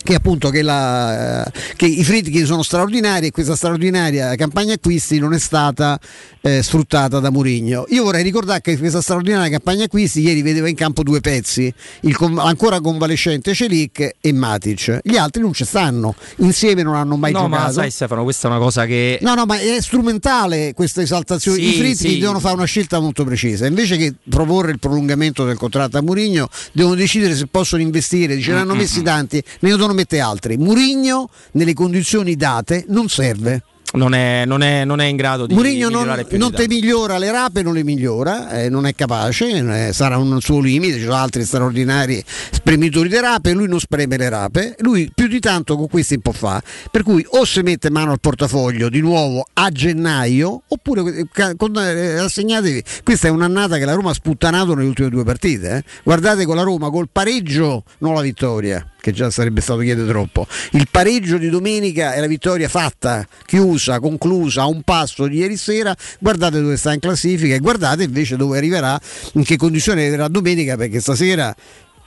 che 0.07 0.15
appunto 0.15 0.51
che, 0.51 0.63
la, 0.63 1.45
che 1.75 1.87
i 1.87 2.05
Fritkin 2.05 2.47
sono 2.47 2.63
straordinari 2.63 3.27
e 3.27 3.31
questa 3.33 3.57
straordinaria 3.57 4.37
campagna 4.37 4.75
acquisti 4.75 5.19
non 5.19 5.35
è 5.35 5.39
stata 5.41 5.99
eh, 6.43 6.63
sfruttata 6.63 7.19
da 7.19 7.31
Mourinho. 7.31 7.87
Io 7.89 8.05
vorrei 8.05 8.23
ricordare 8.23 8.61
che 8.61 8.79
questa 8.79 9.01
straordinaria 9.01 9.51
campagna 9.51 9.85
acquisti 9.87 10.21
ieri 10.21 10.43
vedeva 10.43 10.69
in 10.69 10.77
campo 10.77 11.03
due 11.03 11.21
pezzi, 11.21 11.73
il 12.03 12.17
ancora 12.37 12.81
convalescente 12.81 13.53
Celic 13.53 14.15
e 14.21 14.33
Matic. 14.33 15.01
Gli 15.03 15.17
altri 15.17 15.43
non 15.43 15.53
ci 15.53 15.65
stanno, 15.65 16.15
insieme 16.37 16.85
non 16.85 16.95
hanno 16.95 17.17
mai 17.17 17.33
no, 17.33 17.41
giocato. 17.41 17.63
Ma 17.65 17.73
sai 17.73 17.91
Stefano, 17.91 18.23
questa 18.23 18.47
è 18.47 18.51
una 18.53 18.61
cosa 18.61 18.87
che... 18.87 19.19
No, 19.23 19.35
no, 19.35 19.45
ma 19.45 19.59
è 19.59 19.81
strumentale 19.81 20.73
questa 20.73 21.03
esaltazione. 21.03 21.59
Sì, 21.59 21.69
I 21.69 21.79
Fritkin 21.79 22.11
sì. 22.13 22.19
devono 22.19 22.39
fare 22.39 22.55
una 22.55 22.65
scelta 22.65 23.01
molto 23.01 23.25
precisa. 23.25 23.67
Invece 23.67 23.97
che 23.97 24.15
proporre 24.31 24.71
il 24.71 24.79
prolungamento 24.79 25.45
del 25.45 25.57
contratto 25.57 25.99
a 25.99 26.01
Mourinho, 26.01 26.49
devono 26.71 26.95
decidere 26.95 27.35
se 27.35 27.49
possono 27.49 27.83
investire. 27.83 28.41
Ce 28.41 28.53
ne 28.53 28.61
hanno 28.61 28.77
messi 28.77 29.03
tanti, 29.03 29.43
ne 29.59 29.71
devono 29.71 29.95
mettere 29.97 30.23
altri. 30.23 30.57
Murigno 30.57 31.29
nelle 31.53 31.75
condizioni 31.75 32.37
date 32.37 32.85
non 32.89 33.09
serve 33.09 33.63
non 33.97 34.15
è, 34.15 34.45
non, 34.45 34.63
è, 34.63 34.85
non 34.85 35.01
è, 35.01 35.07
in 35.07 35.17
grado 35.17 35.47
di 35.47 35.55
Murigno 35.55 35.89
non, 35.89 36.27
non 36.31 36.53
te 36.53 36.67
migliora 36.69 37.19
le 37.19 37.31
rape, 37.31 37.63
non 37.63 37.73
le 37.73 37.85
migliora, 37.85 38.51
eh, 38.51 38.69
non 38.69 38.87
è 38.87 38.95
capace, 38.95 39.89
eh, 39.89 39.93
sarà 39.93 40.19
un 40.19 40.41
suo 40.41 40.61
limite, 40.61 40.97
ci 40.97 41.05
sono 41.05 41.15
altri 41.15 41.45
straordinari 41.45 42.23
spremitori 42.51 43.09
di 43.09 43.19
rape, 43.19 43.53
lui 43.53 43.69
non 43.69 43.81
spreme 43.81 44.17
le 44.17 44.29
rape, 44.29 44.77
lui 44.81 45.11
più 45.15 45.29
di 45.29 45.41
tanto 45.41 45.77
con 45.77 45.89
questi 45.89 46.19
può 46.21 46.33
fare, 46.33 46.63
per 46.91 47.03
cui 47.03 47.25
o 47.31 47.45
si 47.45 47.61
mette 47.63 47.91
mano 47.91 48.13
al 48.13 48.21
portafoglio 48.21 48.89
di 48.89 49.01
nuovo 49.01 49.47
a 49.53 49.71
gennaio, 49.71 50.63
oppure 50.69 51.27
eh, 51.35 51.57
eh, 51.57 52.19
assegnatevi, 52.19 52.83
questa 53.03 53.29
è 53.29 53.31
un'annata 53.31 53.79
che 53.79 53.85
la 53.85 53.95
Roma 53.95 54.11
ha 54.11 54.15
sputtanato 54.15 54.75
nelle 54.75 54.89
ultime 54.89 55.09
due 55.09 55.25
partite, 55.25 55.77
eh. 55.77 55.85
guardate 56.03 56.45
con 56.45 56.57
la 56.57 56.63
Roma 56.63 56.91
col 56.91 57.09
pareggio, 57.11 57.85
non 57.99 58.15
la 58.15 58.21
vittoria 58.21 58.85
che 59.07 59.13
già 59.13 59.31
sarebbe 59.31 59.61
stato 59.61 59.81
chiedere 59.81 60.09
troppo. 60.09 60.49
Il 60.73 60.89
pareggio 60.91 61.39
di 61.39 61.49
domenica 61.49 62.15
è 62.15 62.21
la 62.21 62.27
vittoria 62.27 62.69
fatta, 62.69 63.25
chiusa, 63.45 64.01
conclusa 64.01 64.63
a 64.63 64.67
un 64.67 64.83
passo 64.83 65.29
di 65.29 65.37
ieri 65.37 65.57
sera. 65.57 65.95
Guardate 66.19 66.61
dove 66.61 66.77
sta 66.77 66.93
in 66.93 66.99
classifica 66.99 67.55
e 67.55 67.61
guardate 67.61 68.03
invece 68.03 68.37
dove 68.37 68.59
arriverà, 68.59 69.01
in 69.35 69.45
che 69.45 69.57
condizione 69.57 70.01
arriverà 70.01 70.27
domenica, 70.27 70.77
perché 70.77 70.99
stasera 70.99 71.55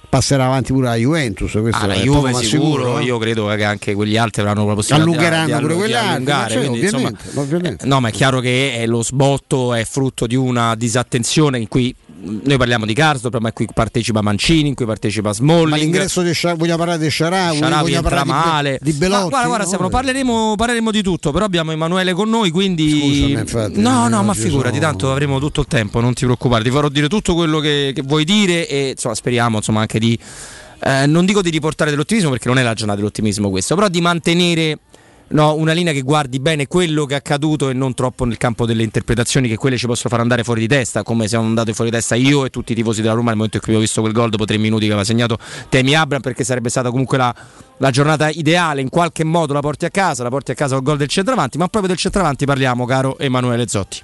passerà 0.10 0.46
avanti 0.46 0.74
pure 0.74 0.88
la 0.88 0.96
Juventus. 0.96 1.52
Questo 1.52 1.84
ah, 1.84 1.88
la 1.88 1.96
Juve 1.96 2.34
sicuro, 2.34 2.44
sicuro, 2.44 3.00
io 3.00 3.18
credo 3.18 3.48
che 3.48 3.64
anche 3.64 3.94
quegli 3.94 4.18
altri 4.18 4.42
avranno 4.42 4.68
la 4.68 4.74
possibilità 4.74 5.10
allungheranno 5.10 5.56
di, 5.56 5.62
pure 5.62 5.76
quell'altro. 5.76 6.50
Cioè, 6.50 6.66
quindi, 6.66 6.80
insomma, 6.82 7.12
ovviamente. 7.36 7.86
no, 7.86 8.00
ma 8.02 8.10
è 8.10 8.12
chiaro 8.12 8.42
che 8.42 8.84
lo 8.88 9.02
sbotto 9.04 9.74
è 9.74 9.86
frutto 9.86 10.28
di 10.28 10.36
una 10.36 10.76
disattenzione 10.76 11.60
in 11.60 11.70
cui 11.70 11.96
noi 12.22 12.58
parliamo 12.58 12.86
di 12.86 12.94
Karsdorp, 12.94 13.38
ma 13.40 13.52
qui 13.54 13.68
partecipa 13.74 14.22
Mancini, 14.22 14.70
in 14.70 14.76
cui 14.76 14.86
partecipa 14.86 15.34
Smalling. 15.34 15.70
Ma 15.70 15.76
l'ingresso 15.78 16.22
di 16.22 16.34
Sciar- 16.34 16.58
vogliamo 16.58 16.78
parlare 16.78 17.00
di 17.00 17.10
Sciarawi, 17.10 17.58
Sciarawi 17.58 17.94
entra 17.94 18.24
male. 18.26 18.80
Di, 18.82 18.92
di 18.92 18.98
Belotti. 18.98 19.24
Ma 19.24 19.30
guarda, 19.30 19.48
guarda, 19.48 19.66
Stefano, 19.66 19.90
parleremo, 19.90 20.56
parleremo, 20.56 20.92
di 20.92 21.02
tutto, 21.02 21.32
però 21.32 21.46
abbiamo 21.46 21.72
Emanuele 21.72 22.14
con 22.14 22.30
noi, 22.30 22.50
quindi 22.50 23.00
Scusami, 23.00 23.32
infatti, 23.32 23.80
No, 23.80 24.08
no, 24.08 24.24
ma 24.24 24.34
figurati, 24.34 24.76
sono... 24.78 24.90
tanto 24.90 25.12
avremo 25.12 25.40
tutto 25.40 25.62
il 25.62 25.68
tempo, 25.68 26.00
non 26.02 26.14
ti 26.14 26.26
preoccupare, 26.26 26.64
ti 26.64 26.72
farò 26.72 26.90
dire 26.90 27.08
tutto 27.08 27.34
quello 27.34 27.60
che, 27.60 27.92
che 27.96 28.02
vuoi 28.02 28.26
dire 28.26 28.68
e 28.68 28.90
insomma, 28.90 29.16
speriamo 29.16 29.58
insomma, 29.58 29.82
anche 29.82 30.00
di 30.00 30.18
eh, 30.82 31.06
non 31.06 31.26
dico 31.26 31.42
di 31.42 31.50
riportare 31.50 31.90
dell'ottimismo 31.90 32.30
perché 32.30 32.48
non 32.48 32.58
è 32.58 32.64
la 32.64 32.74
giornata 32.74 33.00
dell'ottimismo 33.00 33.50
questo, 33.50 33.76
però 33.76 33.88
di 33.88 34.02
mantenere 34.02 34.80
no, 35.30 35.56
una 35.56 35.74
linea 35.74 35.94
che 35.94 36.02
guardi 36.02 36.40
bene 36.40 36.68
quello 36.68 37.06
che 37.06 37.14
è 37.14 37.18
accaduto 37.18 37.70
e 37.70 37.74
non 37.74 37.94
troppo 37.94 38.26
nel 38.26 38.38
campo 38.38 38.66
delle 38.66 38.84
interpretazioni 38.84 39.48
che 39.48 39.58
quelle 39.58 39.78
ci 39.78 39.86
possono 39.86 40.10
far 40.10 40.20
andare 40.20 40.44
fuori 40.44 40.62
di 40.62 40.68
testa, 40.68 41.04
come 41.04 41.28
siamo 41.28 41.46
andati 41.46 41.74
fuori 41.74 41.90
di 41.90 41.96
testa 41.98 42.16
io 42.16 42.46
e 42.46 42.50
tutti 42.50 42.72
i 42.72 42.76
tifosi 42.76 43.02
della 43.02 43.14
Roma 43.14 43.28
nel 43.28 43.36
momento 43.36 43.58
in 43.58 43.64
cui 43.64 43.76
ho 43.76 43.80
visto 43.80 44.02
quel 44.02 44.14
gol 44.14 44.30
dopo 44.30 44.46
tre 44.46 44.58
minuti 44.58 44.86
che 44.86 44.92
aveva 44.92 45.06
segnato 45.06 45.38
Temi 45.70 45.96
Abram 45.96 46.22
perché 46.22 46.44
sarebbe 46.44 46.70
stata 46.70 46.90
comunque 46.90 47.18
la, 47.18 47.34
la, 47.78 47.92
giornata 47.92 48.30
ideale, 48.30 48.82
in 48.82 48.90
qualche 48.90 49.24
modo 49.24 49.54
la 49.54 49.62
porti 49.62 49.86
a 49.86 49.90
casa, 49.90 50.24
la 50.24 50.30
porti 50.30 50.52
a 50.52 50.56
casa 50.56 50.76
col 50.76 50.84
gol 50.84 50.98
del 50.98 51.08
centravanti, 51.08 51.58
ma 51.58 51.68
proprio 51.68 51.90
del 51.90 51.98
centravanti 51.98 52.46
parliamo 52.46 52.86
caro 52.86 53.18
Emanuele 53.20 53.68
Zotti. 53.68 54.02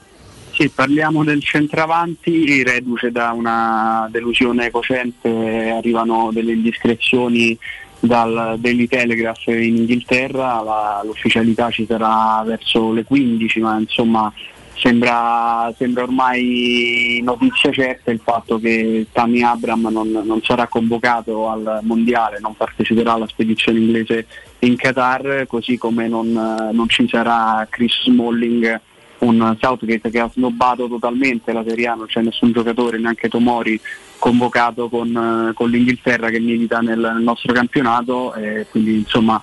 Sì, 0.51 0.70
parliamo 0.70 1.25
del 1.25 1.44
centravanti, 1.44 2.63
reduce 2.63 3.12
da 3.12 3.32
una 3.32 4.08
delusione 4.10 4.72
cocente, 4.72 5.27
arrivano 5.29 6.29
delle 6.32 6.53
indiscrezioni 6.53 7.58
dal 8.00 8.56
Daily 8.60 8.88
Telegraph 8.88 9.48
in 9.48 9.78
Inghilterra, 9.78 10.62
la, 10.62 11.02
l'ufficialità 11.04 11.70
ci 11.70 11.86
sarà 11.86 12.44
verso 12.46 12.92
le 12.92 13.04
15, 13.04 13.60
ma 13.60 13.78
insomma 13.78 14.34
sembra, 14.75 15.74
sembra 15.78 16.04
ormai 16.04 17.22
notizia 17.24 17.72
certa 17.72 18.12
il 18.12 18.22
fatto 18.24 18.60
che 18.60 19.08
Tammy 19.12 19.42
Abram 19.42 19.88
non, 19.92 20.12
non, 20.12 20.42
sarà 20.44 20.68
convocato 20.68 21.50
al 21.50 21.80
mondiale, 21.82 22.40
non 22.40 22.56
parteciperà 22.56 23.14
alla 23.14 23.28
spedizione 23.28 23.80
inglese 23.80 24.28
in 24.60 24.75
Qatar, 24.75 25.46
così 25.48 25.78
come 25.78 26.08
non, 26.08 26.32
non 26.72 26.88
ci 26.90 27.08
sarà 27.08 27.66
Chris 27.70 28.04
Smalling 28.04 28.80
un 29.25 29.55
Southgate 29.60 30.10
che 30.10 30.20
ha 30.20 30.29
snobbato 30.32 30.88
totalmente 30.88 31.51
la 31.53 31.63
Serie 31.67 31.88
A, 31.88 31.96
non 31.96 32.08
c'è 32.08 32.22
nessun 32.22 32.51
giocatore, 32.51 32.98
neanche 32.98 33.29
Tomori 33.29 33.79
convocato 34.17 34.89
con, 34.89 35.51
con 35.53 35.70
l'Inghilterra 35.70 36.29
che 36.29 36.39
milita 36.39 36.79
nel, 36.79 37.00
nel 37.00 37.24
nostro 37.24 37.53
campionato 37.53 38.34
e 38.34 38.65
quindi 38.70 38.96
insomma 38.96 39.41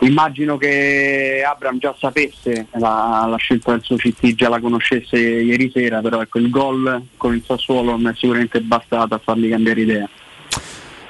immagino 0.00 0.56
che 0.56 1.42
Abram 1.46 1.78
già 1.78 1.94
sapesse 1.98 2.66
la, 2.72 3.26
la, 3.28 3.36
scelta 3.36 3.72
del 3.72 3.82
suo 3.82 3.96
CT, 3.96 4.34
già 4.34 4.48
la 4.48 4.60
conoscesse 4.60 5.18
ieri 5.18 5.70
sera, 5.72 6.00
però 6.00 6.20
ecco 6.20 6.38
il 6.38 6.50
gol 6.50 7.02
con 7.16 7.34
il 7.34 7.42
Sassuolo 7.44 7.92
non 7.92 8.08
è 8.08 8.14
sicuramente 8.14 8.60
bastato 8.60 9.14
a 9.14 9.20
fargli 9.22 9.48
cambiare 9.48 9.80
idea. 9.80 10.08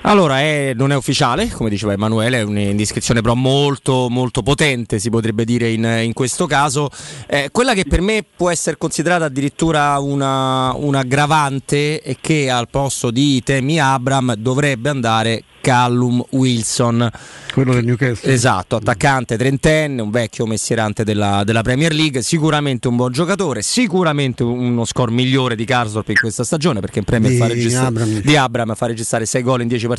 Allora, 0.04 0.40
è, 0.40 0.72
non 0.74 0.90
è 0.90 0.96
ufficiale, 0.96 1.48
come 1.48 1.70
diceva 1.70 1.92
Emanuele, 1.92 2.38
è 2.38 2.42
un'indiscrezione 2.42 3.20
però 3.20 3.34
molto, 3.34 4.08
molto 4.10 4.42
potente, 4.42 4.98
si 4.98 5.10
potrebbe 5.10 5.44
dire 5.44 5.70
in, 5.70 5.84
in 6.02 6.12
questo 6.12 6.46
caso. 6.46 6.90
Eh, 7.28 7.50
quella 7.52 7.72
che 7.72 7.84
per 7.84 8.00
me 8.00 8.24
può 8.36 8.50
essere 8.50 8.76
considerata 8.76 9.26
addirittura 9.26 9.98
una, 10.00 10.74
un 10.74 10.96
aggravante 10.96 12.00
è 12.00 12.16
che 12.20 12.50
al 12.50 12.68
posto 12.68 13.12
di 13.12 13.42
Temi 13.44 13.80
Abram 13.80 14.34
dovrebbe 14.34 14.88
andare 14.88 15.44
Callum 15.60 16.22
Wilson. 16.30 17.08
Quello 17.52 17.72
del 17.72 17.84
Newcastle. 17.84 18.32
Esatto, 18.32 18.76
attaccante 18.76 19.36
trentenne, 19.36 20.02
un 20.02 20.10
vecchio 20.10 20.44
messierante 20.46 21.04
della, 21.04 21.44
della, 21.44 21.62
Premier 21.62 21.92
League, 21.92 22.22
sicuramente 22.22 22.88
un 22.88 22.96
buon 22.96 23.12
giocatore, 23.12 23.62
sicuramente 23.62 24.42
uno 24.42 24.84
score 24.84 25.12
migliore 25.12 25.54
di 25.54 25.64
Karsdorp 25.64 26.08
in 26.08 26.16
questa 26.16 26.42
stagione 26.42 26.80
perché 26.80 26.98
in 26.98 27.04
Premier 27.04 27.30
di, 27.30 27.38
fa 27.38 27.46
registrare, 27.46 28.20
di 28.20 28.36
Abram 28.36 28.74
fa 28.74 28.86
registrare 28.86 29.24
6 29.24 29.42
gol 29.42 29.60
in 29.62 29.68
10 29.68 29.86
partite 29.86 29.91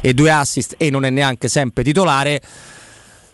e 0.00 0.14
due 0.14 0.30
assist 0.30 0.74
e 0.78 0.90
non 0.90 1.04
è 1.04 1.10
neanche 1.10 1.48
sempre 1.48 1.82
titolare. 1.82 2.40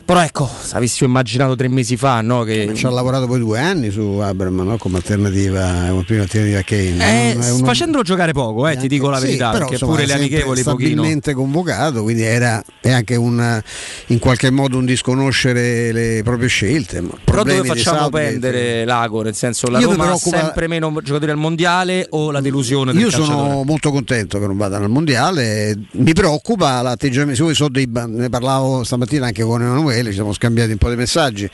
Però 0.04 0.20
ecco, 0.20 0.50
se 0.60 0.76
avessimo 0.76 1.08
immaginato 1.08 1.54
tre 1.54 1.68
mesi 1.68 1.96
fa, 1.96 2.20
no, 2.22 2.42
che... 2.42 2.72
Ci 2.74 2.86
ha 2.86 2.90
lavorato 2.90 3.26
poi 3.26 3.38
due 3.38 3.60
anni 3.60 3.90
su 3.90 4.00
Abram 4.00 4.60
no? 4.62 4.76
come 4.76 4.96
alternativa, 4.96 5.86
come 5.88 6.02
prima 6.02 6.22
alternativa 6.22 6.58
a 6.58 6.62
Kane. 6.62 7.32
Eh, 7.32 7.50
uno... 7.50 7.64
Facendolo 7.64 8.02
giocare 8.02 8.32
poco, 8.32 8.66
eh, 8.66 8.76
ti 8.76 8.88
dico 8.88 9.10
la 9.10 9.20
verità, 9.20 9.46
sì, 9.46 9.52
però, 9.52 9.58
perché 9.58 9.72
insomma, 9.74 9.92
pure 9.92 10.06
le 10.06 10.12
amichevoli 10.14 10.60
stabilmente 10.60 11.32
pochino. 11.32 11.52
convocato, 11.52 12.02
quindi 12.02 12.22
era 12.22 12.62
è 12.80 12.90
anche 12.90 13.14
un, 13.14 13.62
in 14.06 14.18
qualche 14.18 14.50
modo 14.50 14.76
un 14.76 14.84
disconoscere 14.84 15.92
le 15.92 16.22
proprie 16.24 16.48
scelte. 16.48 17.02
Però 17.24 17.44
dove 17.44 17.62
facciamo 17.62 18.08
pendere 18.08 18.84
l'ago? 18.84 19.22
Nel 19.22 19.36
senso 19.36 19.68
la 19.68 19.78
Roma 19.78 20.04
preoccupa... 20.04 20.40
sempre 20.40 20.66
meno 20.66 20.92
giocatori 21.00 21.30
al 21.30 21.36
mondiale 21.36 22.06
o 22.10 22.32
la 22.32 22.40
delusione 22.40 22.92
del 22.92 23.02
Io 23.02 23.08
calciatore? 23.08 23.38
sono 23.38 23.62
molto 23.62 23.92
contento 23.92 24.40
che 24.40 24.46
non 24.46 24.56
vadano 24.56 24.84
al 24.84 24.90
mondiale, 24.90 25.78
mi 25.92 26.12
preoccupa 26.12 26.82
l'atteggiamento, 26.82 27.36
se 27.36 27.42
voi 27.44 27.54
so 27.54 27.68
dei, 27.68 27.88
ne 27.88 28.28
parlavo 28.28 28.82
stamattina 28.82 29.26
anche 29.26 29.44
con 29.44 29.62
Emanuele 29.62 29.91
Emanuele, 29.92 30.08
ci 30.08 30.14
siamo 30.14 30.32
scambiati 30.32 30.72
un 30.72 30.78
po' 30.78 30.88
di 30.88 30.96
messaggi 30.96 31.48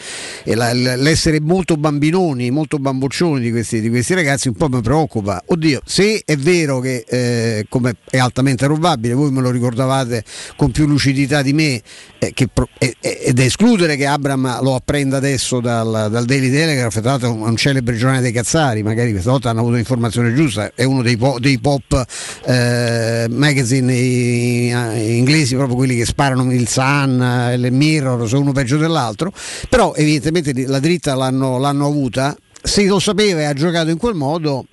e 0.44 0.54
la, 0.54 0.72
l'essere 0.72 1.40
molto 1.40 1.76
bambinoni, 1.76 2.50
molto 2.50 2.78
bamboccioni 2.78 3.40
di 3.40 3.50
questi, 3.50 3.80
di 3.80 3.88
questi, 3.88 4.14
ragazzi 4.14 4.48
un 4.48 4.54
po' 4.54 4.68
mi 4.68 4.80
preoccupa. 4.80 5.42
Oddio, 5.46 5.80
se 5.84 6.22
è 6.24 6.36
vero 6.36 6.80
che 6.80 7.04
eh, 7.06 7.66
come 7.68 7.96
è 8.08 8.18
altamente 8.18 8.64
probabile, 8.66 9.14
voi 9.14 9.30
me 9.30 9.40
lo 9.40 9.50
ricordavate 9.50 10.24
con 10.56 10.70
più 10.70 10.86
lucidità 10.86 11.42
di 11.42 11.52
me, 11.52 11.82
eh, 12.18 12.32
che, 12.32 12.48
eh, 12.78 12.96
ed 13.00 13.38
è 13.38 13.44
escludere 13.44 13.96
che 13.96 14.06
Abram 14.06 14.62
lo 14.62 14.74
apprenda 14.74 15.16
adesso 15.16 15.60
dal, 15.60 16.08
dal 16.10 16.24
Daily 16.24 16.50
Telegraph, 16.50 17.00
tra 17.00 17.10
l'altro 17.10 17.32
un, 17.32 17.56
celebre 17.56 17.96
giornale 17.96 18.22
dei 18.22 18.32
Cazzari, 18.32 18.82
magari 18.82 19.10
questa 19.10 19.30
volta 19.30 19.50
hanno 19.50 19.60
avuto 19.60 19.74
l'informazione 19.74 20.32
giusta, 20.32 20.72
è 20.74 20.84
uno 20.84 21.02
dei, 21.02 21.16
po- 21.16 21.38
dei 21.40 21.58
pop 21.58 22.04
eh, 22.44 23.26
magazine 23.28 23.92
inglesi, 23.92 25.54
proprio 25.56 25.76
quelli 25.76 25.96
che 25.96 26.04
sparano 26.04 26.52
il 26.52 26.68
Sun, 26.68 27.52
il 27.54 27.72
Mirror, 27.72 28.27
sono 28.28 28.42
uno 28.42 28.52
peggio 28.52 28.76
dell'altro, 28.76 29.32
però 29.68 29.94
evidentemente 29.94 30.52
la 30.66 30.78
dritta 30.78 31.14
l'hanno, 31.14 31.58
l'hanno 31.58 31.86
avuta, 31.86 32.36
se 32.62 32.84
lo 32.86 32.98
sapeva 32.98 33.40
e 33.40 33.44
ha 33.44 33.54
giocato 33.54 33.90
in 33.90 33.96
quel 33.96 34.14
modo 34.14 34.66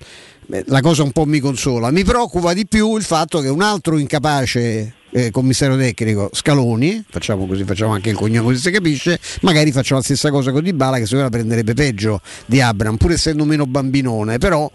la 0.66 0.80
cosa 0.80 1.02
un 1.02 1.12
po' 1.12 1.24
mi 1.24 1.40
consola. 1.40 1.90
Mi 1.90 2.04
preoccupa 2.04 2.52
di 2.52 2.66
più 2.66 2.96
il 2.96 3.02
fatto 3.02 3.40
che 3.40 3.48
un 3.48 3.62
altro 3.62 3.98
incapace 3.98 4.94
eh, 5.10 5.30
commissario 5.30 5.76
tecnico 5.76 6.28
Scaloni, 6.32 7.04
facciamo 7.08 7.46
così, 7.46 7.64
facciamo 7.64 7.92
anche 7.92 8.10
il 8.10 8.16
cognome 8.16 8.48
così 8.48 8.60
si 8.60 8.70
capisce, 8.70 9.18
magari 9.40 9.72
facciamo 9.72 10.00
la 10.00 10.04
stessa 10.04 10.30
cosa 10.30 10.52
con 10.52 10.62
Di 10.62 10.72
Bala 10.72 10.98
che 10.98 11.04
secondo 11.04 11.24
me 11.24 11.30
prenderebbe 11.30 11.74
peggio 11.74 12.20
di 12.44 12.60
Abram, 12.60 12.96
pur 12.96 13.12
essendo 13.12 13.44
meno 13.44 13.66
bambinone, 13.66 14.38
però 14.38 14.70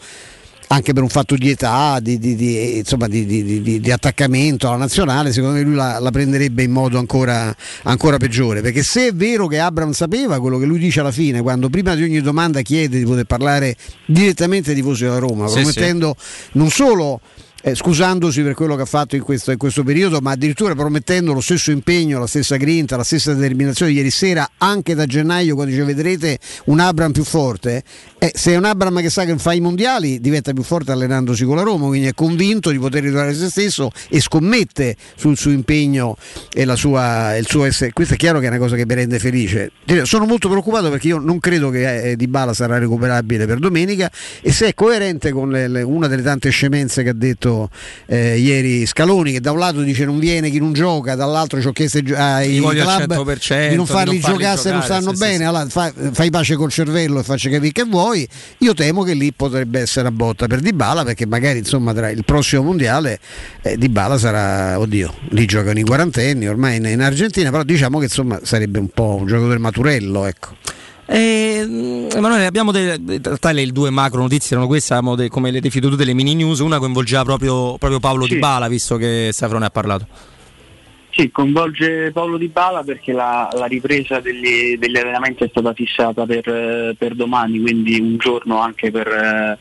anche 0.71 0.93
per 0.93 1.03
un 1.03 1.09
fatto 1.09 1.35
di 1.35 1.49
età, 1.49 1.99
di, 1.99 2.17
di, 2.17 2.33
di, 2.35 2.77
insomma, 2.77 3.07
di 3.07 3.91
attaccamento 3.91 4.67
alla 4.67 4.77
nazionale, 4.77 5.33
secondo 5.33 5.57
me 5.57 5.63
lui 5.63 5.75
la, 5.75 5.99
la 5.99 6.11
prenderebbe 6.11 6.63
in 6.63 6.71
modo 6.71 6.97
ancora, 6.97 7.53
ancora, 7.83 8.15
peggiore. 8.15 8.61
Perché 8.61 8.81
se 8.81 9.07
è 9.07 9.13
vero 9.13 9.47
che 9.47 9.59
Abram 9.59 9.91
sapeva 9.91 10.39
quello 10.39 10.57
che 10.57 10.65
lui 10.65 10.79
dice 10.79 11.01
alla 11.01 11.11
fine, 11.11 11.41
quando 11.41 11.69
prima 11.69 11.93
di 11.93 12.03
ogni 12.03 12.21
domanda 12.21 12.61
chiede 12.61 12.99
di 12.99 13.03
poter 13.03 13.25
parlare 13.25 13.75
direttamente 14.05 14.69
ai 14.69 14.77
tifosi 14.77 15.03
della 15.03 15.17
Roma, 15.17 15.47
sì, 15.47 15.55
promettendo 15.55 16.15
sì. 16.17 16.49
non 16.53 16.69
solo 16.69 17.19
eh, 17.61 17.75
scusandosi 17.75 18.41
per 18.41 18.53
quello 18.53 18.75
che 18.75 18.81
ha 18.81 18.85
fatto 18.85 19.15
in 19.15 19.21
questo, 19.21 19.51
in 19.51 19.57
questo, 19.57 19.83
periodo, 19.83 20.19
ma 20.21 20.31
addirittura 20.31 20.75
promettendo 20.75 21.33
lo 21.33 21.41
stesso 21.41 21.71
impegno, 21.71 22.19
la 22.19 22.27
stessa 22.27 22.57
grinta, 22.57 22.97
la 22.97 23.03
stessa 23.03 23.33
determinazione 23.33 23.91
ieri 23.91 24.09
sera, 24.11 24.49
anche 24.57 24.95
da 24.95 25.05
gennaio, 25.05 25.55
quando 25.55 25.71
dice 25.71 25.85
vedrete 25.85 26.39
un 26.65 26.79
Abram 26.79 27.11
più 27.11 27.23
forte. 27.23 27.83
Eh, 28.17 28.31
se 28.35 28.51
è 28.51 28.57
un 28.57 28.65
Abram 28.65 29.01
che 29.01 29.09
sa 29.09 29.25
che 29.25 29.37
fa 29.37 29.53
i 29.53 29.59
mondiali, 29.59 30.19
diventa 30.19 30.53
più 30.53 30.63
forte 30.63 30.91
allenandosi 30.91 31.45
con 31.45 31.55
la 31.55 31.63
Roma, 31.63 31.87
quindi 31.87 32.07
è 32.07 32.13
convinto 32.13 32.69
di 32.71 32.79
poter 32.79 33.03
ritrovare 33.03 33.33
se 33.33 33.49
stesso 33.49 33.91
e 34.09 34.19
scommette 34.19 34.95
sul 35.15 35.37
suo 35.37 35.51
impegno 35.51 36.17
e 36.53 36.65
sua, 36.75 37.35
il 37.37 37.47
suo 37.47 37.65
essere. 37.65 37.91
Questo 37.93 38.15
è 38.15 38.17
chiaro 38.17 38.39
che 38.39 38.45
è 38.45 38.49
una 38.49 38.57
cosa 38.57 38.75
che 38.75 38.85
mi 38.85 38.93
rende 38.93 39.19
felice. 39.19 39.71
Sono 40.03 40.25
molto 40.25 40.49
preoccupato 40.49 40.89
perché 40.89 41.07
io 41.07 41.17
non 41.17 41.39
credo 41.39 41.69
che 41.69 42.11
eh, 42.11 42.15
Di 42.15 42.27
Bala 42.27 42.53
sarà 42.53 42.77
recuperabile 42.77 43.45
per 43.45 43.59
domenica 43.59 44.11
e 44.41 44.51
se 44.51 44.67
è 44.67 44.73
coerente 44.73 45.31
con 45.31 45.49
le, 45.49 45.67
le, 45.67 45.81
una 45.81 46.07
delle 46.07 46.21
tante 46.21 46.49
scemenze 46.49 47.03
che 47.03 47.09
ha 47.09 47.13
detto 47.13 47.50
detto 47.51 47.70
eh, 48.05 48.38
ieri 48.38 48.86
Scaloni 48.86 49.34
che 49.34 49.41
da 49.41 49.51
un 49.51 49.60
lato 49.60 49.81
dice 49.81 50.05
non 50.05 50.20
viene 50.20 50.50
chi 50.50 50.60
non 50.60 50.74
gioca, 50.74 51.15
dall'altro 51.15 51.60
ci 51.62 51.67
ho 51.67 51.72
chiesto 51.72 52.00
ai 52.16 52.59
club 52.59 53.37
di 53.70 53.75
non 53.75 53.85
farli, 53.85 54.20
non 54.20 54.31
giocare 54.31 54.57
se 54.57 54.72
non 54.72 54.81
stanno 54.81 55.14
sì, 55.14 55.20
bene, 55.20 55.37
sì. 55.37 55.44
Allora, 55.44 55.66
fai, 55.68 55.92
fai, 56.11 56.29
pace 56.29 56.55
col 56.55 56.72
cervello 56.72 57.20
e 57.20 57.24
faccia 57.24 57.50
capire 57.50 57.72
che 57.72 57.83
vuoi. 57.83 58.27
Io 58.59 58.74
temo 58.74 59.03
che 59.03 59.14
lì 59.14 59.31
potrebbe 59.33 59.81
essere 59.81 60.07
una 60.07 60.16
botta 60.16 60.48
per 60.48 60.59
Dybala 60.59 61.03
perché 61.03 61.25
magari 61.25 61.59
insomma 61.59 61.94
tra 61.94 62.09
il 62.09 62.24
prossimo 62.25 62.64
mondiale 62.64 63.20
eh, 63.61 63.77
Dybala 63.77 64.18
sarà, 64.18 64.79
oddio, 64.79 65.14
lì 65.29 65.46
giocano 65.46 65.79
i 65.79 65.83
quarantenni 65.83 66.48
ormai 66.48 66.77
in, 66.77 66.85
in 66.85 67.01
Argentina, 67.01 67.50
però 67.50 67.64
diciamo 67.64 67.98
che 68.00 68.05
insomma 68.05 68.40
sarebbe 68.44 68.79
un 68.79 68.90
po' 68.90 69.18
un 69.20 69.27
giocatore 69.27 69.57
maturello, 69.57 70.25
ecco. 70.25 70.79
Eh, 71.13 72.07
Emanuele, 72.09 72.45
abbiamo 72.45 72.71
delle, 72.71 72.97
le 72.97 73.65
due 73.67 73.89
macro 73.89 74.21
notizie, 74.21 74.55
erano 74.55 74.67
queste, 74.67 74.97
de, 75.17 75.27
come 75.27 75.51
le 75.51 75.59
definito 75.59 75.89
tu 75.89 75.97
delle 75.97 76.13
mini 76.13 76.35
news, 76.35 76.59
una 76.59 76.79
coinvolgeva 76.79 77.24
proprio, 77.24 77.77
proprio 77.77 78.00
Paolo 78.00 78.25
sì. 78.25 78.35
Di 78.35 78.39
Bala, 78.39 78.69
visto 78.69 78.95
che 78.95 79.29
Stefano 79.33 79.59
ne 79.59 79.65
ha 79.65 79.69
parlato. 79.69 80.07
Sì, 81.09 81.29
coinvolge 81.29 82.11
Paolo 82.13 82.37
Di 82.37 82.47
Bala 82.47 82.83
perché 82.83 83.11
la, 83.11 83.50
la 83.51 83.65
ripresa 83.65 84.21
degli, 84.21 84.77
degli, 84.77 84.95
allenamenti 84.95 85.43
è 85.43 85.50
stata 85.50 85.74
fissata 85.74 86.25
per, 86.25 86.95
per, 86.97 87.13
domani, 87.15 87.59
quindi 87.59 88.00
un 88.00 88.15
giorno 88.15 88.61
anche 88.61 88.89
per, 88.89 89.07
eh, 89.07 89.57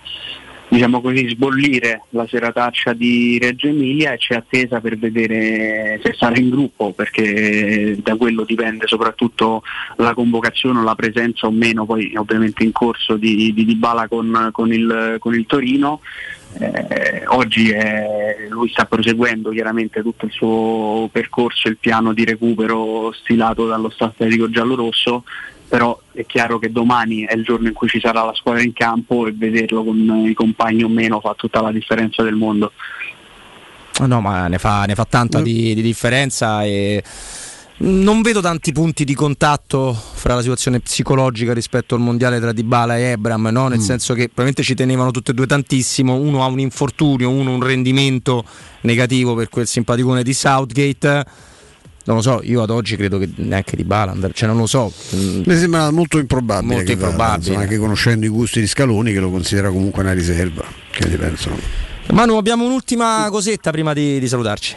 diciamo 0.71 1.01
così, 1.01 1.29
sbollire 1.29 2.03
la 2.11 2.27
serataccia 2.29 2.93
di 2.93 3.39
Reggio 3.43 3.67
Emilia 3.67 4.13
e 4.13 4.19
c'è 4.19 4.37
attesa 4.37 4.81
per 4.81 4.97
vedere 4.97 6.01
se 6.03 6.15
sarà 6.17 6.39
in 6.39 6.49
gruppo 6.49 6.93
perché 6.93 7.99
da 8.01 8.15
quello 8.15 8.45
dipende 8.45 8.87
soprattutto 8.87 9.65
la 9.97 10.15
convocazione 10.15 10.79
o 10.79 10.85
la 10.85 10.95
presenza 10.95 11.49
o 11.49 11.51
meno 11.51 11.85
poi 11.87 12.15
ovviamente 12.17 12.63
in 12.63 12.71
corso 12.71 13.17
di, 13.17 13.53
di 13.53 13.65
Dybala 13.65 14.07
con, 14.07 14.51
con, 14.53 14.73
il, 14.73 15.17
con 15.19 15.35
il 15.35 15.45
Torino. 15.47 16.01
Eh, 16.59 17.23
oggi 17.27 17.71
è, 17.71 18.47
lui 18.49 18.69
sta 18.71 18.85
proseguendo 18.85 19.51
chiaramente 19.51 20.03
tutto 20.03 20.27
il 20.27 20.33
suo 20.33 21.09
percorso, 21.11 21.69
il 21.69 21.79
piano 21.79 22.13
di 22.13 22.25
recupero 22.25 23.13
stilato 23.13 23.67
dallo 23.67 23.91
staff 23.91 24.13
atletico 24.13 24.51
giallo-rosso 24.51 25.25
però 25.71 25.97
è 26.11 26.27
chiaro 26.27 26.59
che 26.59 26.73
domani 26.73 27.23
è 27.23 27.35
il 27.35 27.45
giorno 27.45 27.69
in 27.69 27.75
cui 27.75 27.87
ci 27.87 28.01
sarà 28.01 28.25
la 28.25 28.35
squadra 28.35 28.61
in 28.61 28.73
campo 28.73 29.29
e 29.29 29.33
vederlo 29.33 29.85
con 29.85 30.25
i 30.27 30.35
compagni 30.35 30.83
o 30.83 30.89
meno 30.89 31.21
fa 31.21 31.35
tutta 31.37 31.61
la 31.61 31.71
differenza 31.71 32.25
del 32.25 32.35
mondo. 32.35 32.73
No, 34.05 34.21
ma 34.21 34.49
ne 34.49 34.59
fa, 34.59 34.85
ne 34.87 34.97
fa 34.97 35.05
tanta 35.05 35.39
mm. 35.39 35.43
di, 35.43 35.75
di 35.75 35.81
differenza 35.83 36.65
e 36.65 37.05
non 37.83 38.21
vedo 38.21 38.41
tanti 38.41 38.73
punti 38.73 39.05
di 39.05 39.15
contatto 39.15 39.95
fra 39.95 40.35
la 40.35 40.41
situazione 40.41 40.81
psicologica 40.81 41.55
rispetto 41.55 41.95
al 41.95 42.01
mondiale 42.01 42.41
tra 42.41 42.53
Dybala 42.53 42.99
e 42.99 43.03
Ebram, 43.13 43.47
no? 43.53 43.69
nel 43.69 43.79
mm. 43.79 43.83
senso 43.83 44.13
che 44.15 44.25
probabilmente 44.25 44.65
ci 44.65 44.75
tenevano 44.75 45.13
tutte 45.13 45.31
e 45.31 45.35
due 45.35 45.47
tantissimo, 45.47 46.17
uno 46.17 46.43
ha 46.43 46.47
un 46.47 46.59
infortunio, 46.59 47.31
uno 47.31 47.53
un 47.53 47.63
rendimento 47.63 48.45
negativo 48.81 49.37
per 49.37 49.49
quel 49.49 49.69
simpaticone 49.69 50.25
di 50.25 50.35
Southgate 50.35 51.25
non 52.11 52.17
lo 52.17 52.23
so, 52.23 52.41
io 52.43 52.63
ad 52.63 52.71
oggi 52.71 52.97
credo 52.97 53.19
che 53.19 53.29
neanche 53.37 53.77
di 53.77 53.85
Balander, 53.85 54.33
cioè 54.33 54.49
non 54.49 54.59
lo 54.59 54.67
so. 54.67 54.93
Mi 55.13 55.57
sembra 55.57 55.91
molto 55.91 56.19
improbabile, 56.19 56.75
molto 56.75 56.91
improbabile. 56.91 57.51
Vada, 57.51 57.63
anche 57.63 57.79
conoscendo 57.79 58.27
i 58.27 58.29
gusti 58.29 58.61
di 58.61 58.67
Scaloni 58.67 59.13
che 59.13 59.21
lo 59.21 59.31
considera 59.31 59.71
comunque 59.71 60.03
una 60.03 60.13
riserva. 60.13 60.65
Che 60.91 61.09
ne 61.09 61.17
pensano? 61.17 61.57
Manu, 62.13 62.35
abbiamo 62.35 62.65
un'ultima 62.65 63.29
cosetta 63.31 63.71
prima 63.71 63.93
di, 63.93 64.19
di 64.19 64.27
salutarci. 64.27 64.77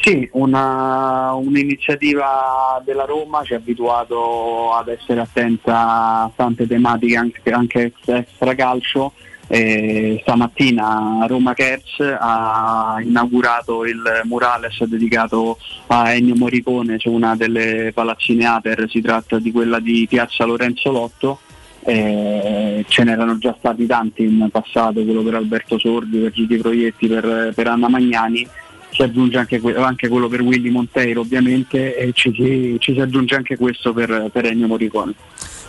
Sì, 0.00 0.26
una, 0.32 1.32
un'iniziativa 1.34 2.80
della 2.82 3.04
Roma 3.04 3.42
ci 3.42 3.52
ha 3.52 3.56
abituato 3.56 4.72
ad 4.72 4.88
essere 4.88 5.20
attenta 5.20 6.22
a 6.22 6.30
tante 6.34 6.66
tematiche 6.66 7.16
anche, 7.16 7.42
anche 7.50 7.92
extra 8.06 8.54
calcio 8.54 9.12
e 9.50 10.18
stamattina 10.20 11.24
Roma 11.26 11.54
Kerz 11.54 12.00
ha 12.00 12.98
inaugurato 13.02 13.86
il 13.86 14.02
murales 14.24 14.84
dedicato 14.84 15.58
a 15.86 16.12
Ennio 16.12 16.34
Morricone 16.36 16.98
su 16.98 17.10
una 17.10 17.34
delle 17.34 17.90
palazzine 17.94 18.46
Aper, 18.46 18.84
si 18.88 19.00
tratta 19.00 19.38
di 19.38 19.50
quella 19.50 19.80
di 19.80 20.06
Piazza 20.08 20.44
Lorenzo 20.44 20.90
Lotto. 20.90 21.40
Eh, 21.80 22.84
ce 22.86 23.04
n'erano 23.04 23.38
già 23.38 23.54
stati 23.58 23.86
tanti 23.86 24.22
in 24.24 24.48
passato, 24.52 25.02
quello 25.02 25.22
per 25.22 25.36
Alberto 25.36 25.78
Sordi, 25.78 26.18
per 26.18 26.32
Gigi 26.32 26.58
Proietti, 26.58 27.06
per, 27.06 27.52
per 27.54 27.66
Anna 27.66 27.88
Magnani, 27.88 28.46
si 28.90 29.02
aggiunge 29.02 29.38
anche, 29.38 29.60
que- 29.60 29.76
anche, 29.76 30.08
quello 30.08 30.28
per 30.28 30.42
Willy 30.42 30.68
Monteiro 30.68 31.20
ovviamente 31.20 31.96
e 31.96 32.12
ci, 32.12 32.32
ci, 32.32 32.76
ci 32.78 32.92
si 32.92 33.00
aggiunge 33.00 33.36
anche 33.36 33.56
questo 33.56 33.94
per, 33.94 34.28
per 34.30 34.44
Ennio 34.44 34.66
Morricone. 34.66 35.14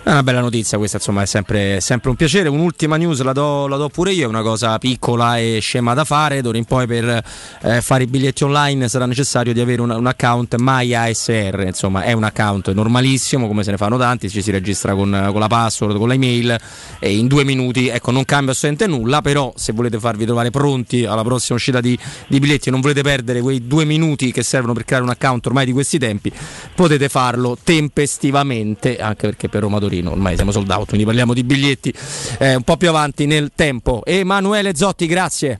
È 0.01 0.11
una 0.11 0.23
bella 0.23 0.39
notizia 0.39 0.77
questa, 0.77 0.95
insomma, 0.95 1.23
è 1.23 1.25
sempre, 1.25 1.81
sempre 1.81 2.09
un 2.09 2.15
piacere. 2.15 2.47
Un'ultima 2.47 2.95
news 2.95 3.21
la 3.21 3.33
do, 3.33 3.67
la 3.67 3.75
do, 3.75 3.89
pure 3.89 4.13
io, 4.13 4.23
è 4.23 4.27
una 4.27 4.41
cosa 4.41 4.77
piccola 4.77 5.37
e 5.37 5.59
scema 5.61 5.93
da 5.93 6.05
fare. 6.05 6.41
D'ora 6.41 6.57
in 6.57 6.63
poi 6.63 6.87
per 6.87 7.21
eh, 7.61 7.81
fare 7.81 8.03
i 8.03 8.07
biglietti 8.07 8.45
online 8.45 8.87
sarà 8.87 9.05
necessario 9.05 9.51
di 9.51 9.59
avere 9.59 9.81
un, 9.81 9.89
un, 9.89 10.07
account 10.07 10.55
MyASR, 10.57 11.63
insomma, 11.67 12.03
è 12.03 12.13
un 12.13 12.23
account 12.23 12.71
normalissimo, 12.71 13.45
come 13.45 13.63
se 13.63 13.71
ne 13.71 13.77
fanno 13.77 13.97
tanti, 13.97 14.29
ci 14.29 14.41
si 14.41 14.51
registra 14.51 14.95
con, 14.95 15.29
con 15.31 15.39
la 15.39 15.47
password, 15.47 15.97
con 15.97 16.07
l'email 16.07 16.57
e 16.97 17.15
in 17.15 17.27
due 17.27 17.43
minuti, 17.43 17.89
ecco, 17.89 18.11
non 18.11 18.23
cambia 18.23 18.53
assolutamente 18.53 18.97
nulla, 18.97 19.21
però 19.21 19.51
se 19.57 19.73
volete 19.73 19.99
farvi 19.99 20.23
trovare 20.23 20.49
pronti 20.49 21.03
alla 21.03 21.23
prossima 21.23 21.57
uscita 21.57 21.81
di, 21.81 21.97
di 22.27 22.39
biglietti 22.39 22.69
e 22.69 22.71
non 22.71 22.79
volete 22.79 23.01
perdere 23.01 23.41
quei 23.41 23.67
due 23.67 23.83
minuti 23.83 24.31
che 24.31 24.43
servono 24.43 24.73
per 24.73 24.85
creare 24.85 25.03
un 25.03 25.11
account 25.11 25.45
ormai 25.47 25.65
di 25.65 25.73
questi 25.73 25.99
tempi, 25.99 26.31
potete 26.73 27.09
farlo 27.09 27.57
tempestivamente, 27.61 28.97
anche 28.97 29.27
perché 29.27 29.49
per 29.49 29.61
Roma 29.61 29.77
Torino 29.89 30.11
ormai 30.11 30.35
siamo 30.35 30.51
sold 30.51 30.69
out, 30.69 30.87
quindi 30.87 31.05
parliamo 31.05 31.33
di 31.33 31.43
biglietti 31.43 31.91
eh, 32.37 32.55
un 32.55 32.61
po' 32.61 32.77
più 32.77 32.89
avanti 32.89 33.25
nel 33.25 33.51
tempo. 33.55 34.03
Emanuele 34.05 34.75
Zotti, 34.75 35.07
grazie. 35.07 35.59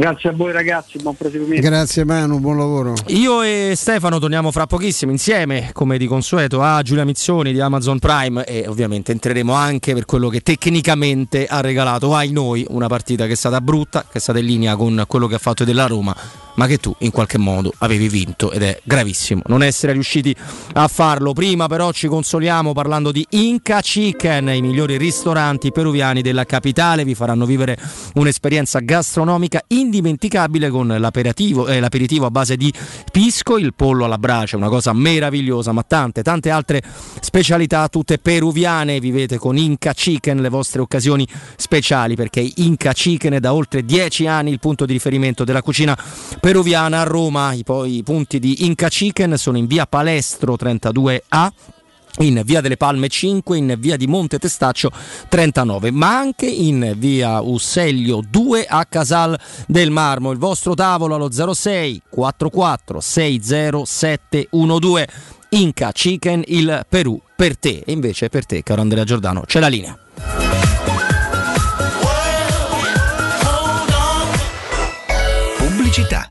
Grazie 0.00 0.30
a 0.30 0.32
voi 0.32 0.50
ragazzi, 0.50 0.96
buon 0.96 1.14
proseguimento. 1.14 1.60
Grazie 1.60 2.06
Manu, 2.06 2.38
buon 2.38 2.56
lavoro. 2.56 2.94
Io 3.08 3.42
e 3.42 3.74
Stefano 3.76 4.18
torniamo 4.18 4.50
fra 4.50 4.66
pochissimo 4.66 5.10
insieme, 5.12 5.72
come 5.74 5.98
di 5.98 6.06
consueto, 6.06 6.62
a 6.62 6.80
Giulia 6.80 7.04
Mizzoni 7.04 7.52
di 7.52 7.60
Amazon 7.60 7.98
Prime 7.98 8.46
e 8.46 8.66
ovviamente 8.66 9.12
entreremo 9.12 9.52
anche 9.52 9.92
per 9.92 10.06
quello 10.06 10.30
che 10.30 10.40
tecnicamente 10.40 11.44
ha 11.44 11.60
regalato 11.60 12.14
ai 12.14 12.30
noi 12.30 12.64
una 12.70 12.86
partita 12.86 13.26
che 13.26 13.32
è 13.32 13.36
stata 13.36 13.60
brutta, 13.60 14.06
che 14.10 14.16
è 14.16 14.20
stata 14.20 14.38
in 14.38 14.46
linea 14.46 14.74
con 14.74 15.04
quello 15.06 15.26
che 15.26 15.34
ha 15.34 15.38
fatto 15.38 15.64
della 15.64 15.84
Roma 15.84 16.16
ma 16.60 16.66
che 16.66 16.76
tu 16.76 16.94
in 16.98 17.10
qualche 17.10 17.38
modo 17.38 17.72
avevi 17.78 18.08
vinto 18.08 18.50
ed 18.50 18.62
è 18.62 18.78
gravissimo 18.84 19.40
non 19.46 19.62
essere 19.62 19.92
riusciti 19.92 20.36
a 20.74 20.88
farlo. 20.88 21.32
Prima 21.32 21.66
però 21.68 21.90
ci 21.90 22.06
consoliamo 22.06 22.72
parlando 22.72 23.12
di 23.12 23.26
Inca 23.30 23.80
Chicken, 23.80 24.48
i 24.50 24.60
migliori 24.60 24.98
ristoranti 24.98 25.72
peruviani 25.72 26.20
della 26.20 26.44
capitale, 26.44 27.04
vi 27.04 27.14
faranno 27.14 27.46
vivere 27.46 27.78
un'esperienza 28.14 28.80
gastronomica 28.80 29.62
indimenticabile 29.90 30.70
con 30.70 30.86
l'aperitivo, 30.86 31.66
eh, 31.66 31.80
l'aperitivo 31.80 32.26
a 32.26 32.30
base 32.30 32.56
di 32.56 32.72
pisco, 33.10 33.58
il 33.58 33.74
pollo 33.74 34.04
alla 34.04 34.18
brace, 34.18 34.54
una 34.54 34.68
cosa 34.68 34.92
meravigliosa, 34.92 35.72
ma 35.72 35.82
tante 35.82 36.22
tante 36.22 36.50
altre 36.50 36.80
specialità 37.20 37.88
tutte 37.88 38.18
peruviane, 38.18 39.00
vivete 39.00 39.36
con 39.36 39.56
Inca 39.56 39.92
Chicken 39.92 40.40
le 40.40 40.48
vostre 40.48 40.80
occasioni 40.80 41.26
speciali 41.56 42.14
perché 42.14 42.48
Inca 42.56 42.92
Chicken 42.92 43.32
è 43.32 43.40
da 43.40 43.52
oltre 43.52 43.84
dieci 43.84 44.26
anni 44.26 44.50
il 44.50 44.60
punto 44.60 44.86
di 44.86 44.92
riferimento 44.92 45.42
della 45.42 45.62
cucina 45.62 45.98
peruviana 46.38 47.00
a 47.00 47.04
Roma. 47.04 47.52
I, 47.52 47.64
poi, 47.64 47.96
i 47.96 48.02
punti 48.04 48.38
di 48.38 48.64
Inca 48.64 48.88
Chicken 48.88 49.36
sono 49.36 49.58
in 49.58 49.66
via 49.66 49.86
Palestro 49.86 50.54
32A 50.54 51.50
in 52.20 52.42
via 52.44 52.60
delle 52.60 52.76
Palme 52.76 53.08
5, 53.08 53.56
in 53.56 53.74
via 53.78 53.96
di 53.96 54.06
Monte 54.06 54.38
Testaccio 54.38 54.90
39, 55.28 55.90
ma 55.90 56.16
anche 56.16 56.46
in 56.46 56.94
via 56.96 57.40
Usseglio 57.40 58.22
2 58.28 58.66
a 58.66 58.84
Casal 58.84 59.38
del 59.66 59.90
Marmo. 59.90 60.30
Il 60.30 60.38
vostro 60.38 60.74
tavolo 60.74 61.14
allo 61.14 61.30
06 61.30 62.02
44 62.08 63.00
60712. 63.00 65.04
Inca 65.52 65.90
Chicken, 65.90 66.44
il 66.46 66.84
Perù 66.88 67.20
per 67.34 67.58
te. 67.58 67.82
E 67.84 67.92
invece 67.92 68.28
per 68.28 68.46
te, 68.46 68.62
caro 68.62 68.82
Andrea 68.82 69.04
Giordano, 69.04 69.42
c'è 69.46 69.58
la 69.58 69.68
linea. 69.68 69.98
Pubblicità. 75.58 76.30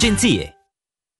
agenzie. 0.00 0.59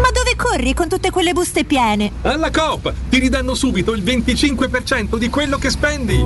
Ma 0.00 0.10
dove 0.12 0.34
corri 0.34 0.72
con 0.72 0.88
tutte 0.88 1.10
quelle 1.10 1.34
buste 1.34 1.64
piene? 1.64 2.10
Alla 2.22 2.50
Coop 2.50 2.92
ti 3.10 3.18
ridanno 3.18 3.54
subito 3.54 3.92
il 3.92 4.02
25% 4.02 5.18
di 5.18 5.28
quello 5.28 5.58
che 5.58 5.68
spendi. 5.68 6.16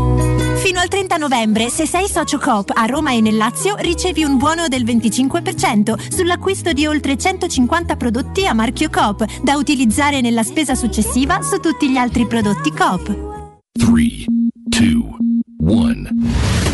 Fino 0.55 0.79
al 0.79 0.87
30 0.87 1.17
novembre, 1.17 1.69
se 1.69 1.85
sei 1.85 2.09
socio 2.09 2.39
Coop 2.39 2.71
a 2.73 2.87
Roma 2.87 3.13
e 3.13 3.21
nel 3.21 3.37
Lazio, 3.37 3.75
ricevi 3.77 4.23
un 4.23 4.39
buono 4.39 4.69
del 4.69 4.85
25% 4.85 6.09
sull'acquisto 6.09 6.73
di 6.73 6.87
oltre 6.87 7.19
150 7.19 7.97
prodotti 7.97 8.47
a 8.47 8.53
marchio 8.53 8.89
Coop, 8.91 9.25
da 9.43 9.57
utilizzare 9.57 10.21
nella 10.21 10.45
spesa 10.45 10.77
successiva 10.77 11.43
su 11.43 11.59
tutti 11.59 11.91
gli 11.91 11.97
altri 11.97 12.27
prodotti 12.27 12.71
Coop. 12.71 13.07
3, 13.73 13.93
2, 14.69 15.03
1. 15.59 16.74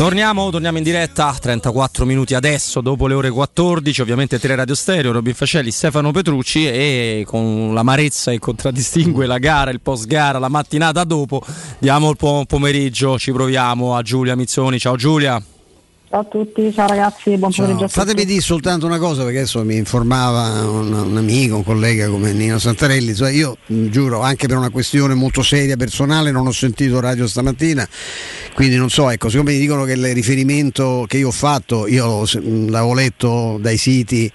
Torniamo, 0.00 0.48
torniamo 0.48 0.78
in 0.78 0.82
diretta 0.82 1.36
34 1.38 2.06
minuti 2.06 2.34
adesso, 2.34 2.80
dopo 2.80 3.06
le 3.06 3.12
ore 3.12 3.28
14, 3.28 4.00
ovviamente 4.00 4.38
Tele 4.38 4.54
Radio 4.54 4.74
Stereo, 4.74 5.12
Robin 5.12 5.34
Fascelli, 5.34 5.70
Stefano 5.70 6.10
Petrucci 6.10 6.66
e 6.66 7.22
con 7.26 7.74
l'amarezza 7.74 8.30
che 8.30 8.38
contraddistingue 8.38 9.26
la 9.26 9.36
gara, 9.36 9.70
il 9.70 9.82
post 9.82 10.06
gara, 10.06 10.38
la 10.38 10.48
mattinata 10.48 11.04
dopo, 11.04 11.42
diamo 11.78 12.08
il 12.08 12.16
po- 12.16 12.44
pomeriggio, 12.48 13.18
ci 13.18 13.30
proviamo 13.30 13.94
a 13.94 14.00
Giulia 14.00 14.34
Mizzoni. 14.36 14.78
Ciao 14.78 14.96
Giulia. 14.96 15.38
Ciao 16.10 16.22
a 16.22 16.24
tutti, 16.24 16.72
ciao 16.72 16.88
ragazzi, 16.88 17.36
buon 17.36 17.52
Ciao. 17.52 17.66
pomeriggio. 17.66 17.86
Fatemi 17.86 18.24
dire 18.24 18.40
soltanto 18.40 18.84
una 18.84 18.98
cosa 18.98 19.22
perché 19.22 19.38
adesso 19.38 19.62
mi 19.62 19.76
informava 19.76 20.68
un, 20.68 20.92
un 20.92 21.16
amico, 21.16 21.54
un 21.54 21.62
collega 21.62 22.08
come 22.08 22.32
Nino 22.32 22.58
Santarelli, 22.58 23.14
cioè 23.14 23.30
io 23.30 23.56
mh, 23.64 23.90
giuro 23.90 24.20
anche 24.20 24.48
per 24.48 24.56
una 24.56 24.70
questione 24.70 25.14
molto 25.14 25.44
seria 25.44 25.76
personale 25.76 26.32
non 26.32 26.48
ho 26.48 26.50
sentito 26.50 26.98
radio 26.98 27.28
stamattina, 27.28 27.88
quindi 28.54 28.74
non 28.74 28.90
so, 28.90 29.08
ecco, 29.08 29.28
siccome 29.28 29.52
mi 29.52 29.60
dicono 29.60 29.84
che 29.84 29.92
il 29.92 30.12
riferimento 30.12 31.04
che 31.06 31.18
io 31.18 31.28
ho 31.28 31.30
fatto, 31.30 31.86
io 31.86 32.22
mh, 32.22 32.70
l'avevo 32.70 32.92
letto 32.92 33.58
dai 33.60 33.76
siti 33.76 34.28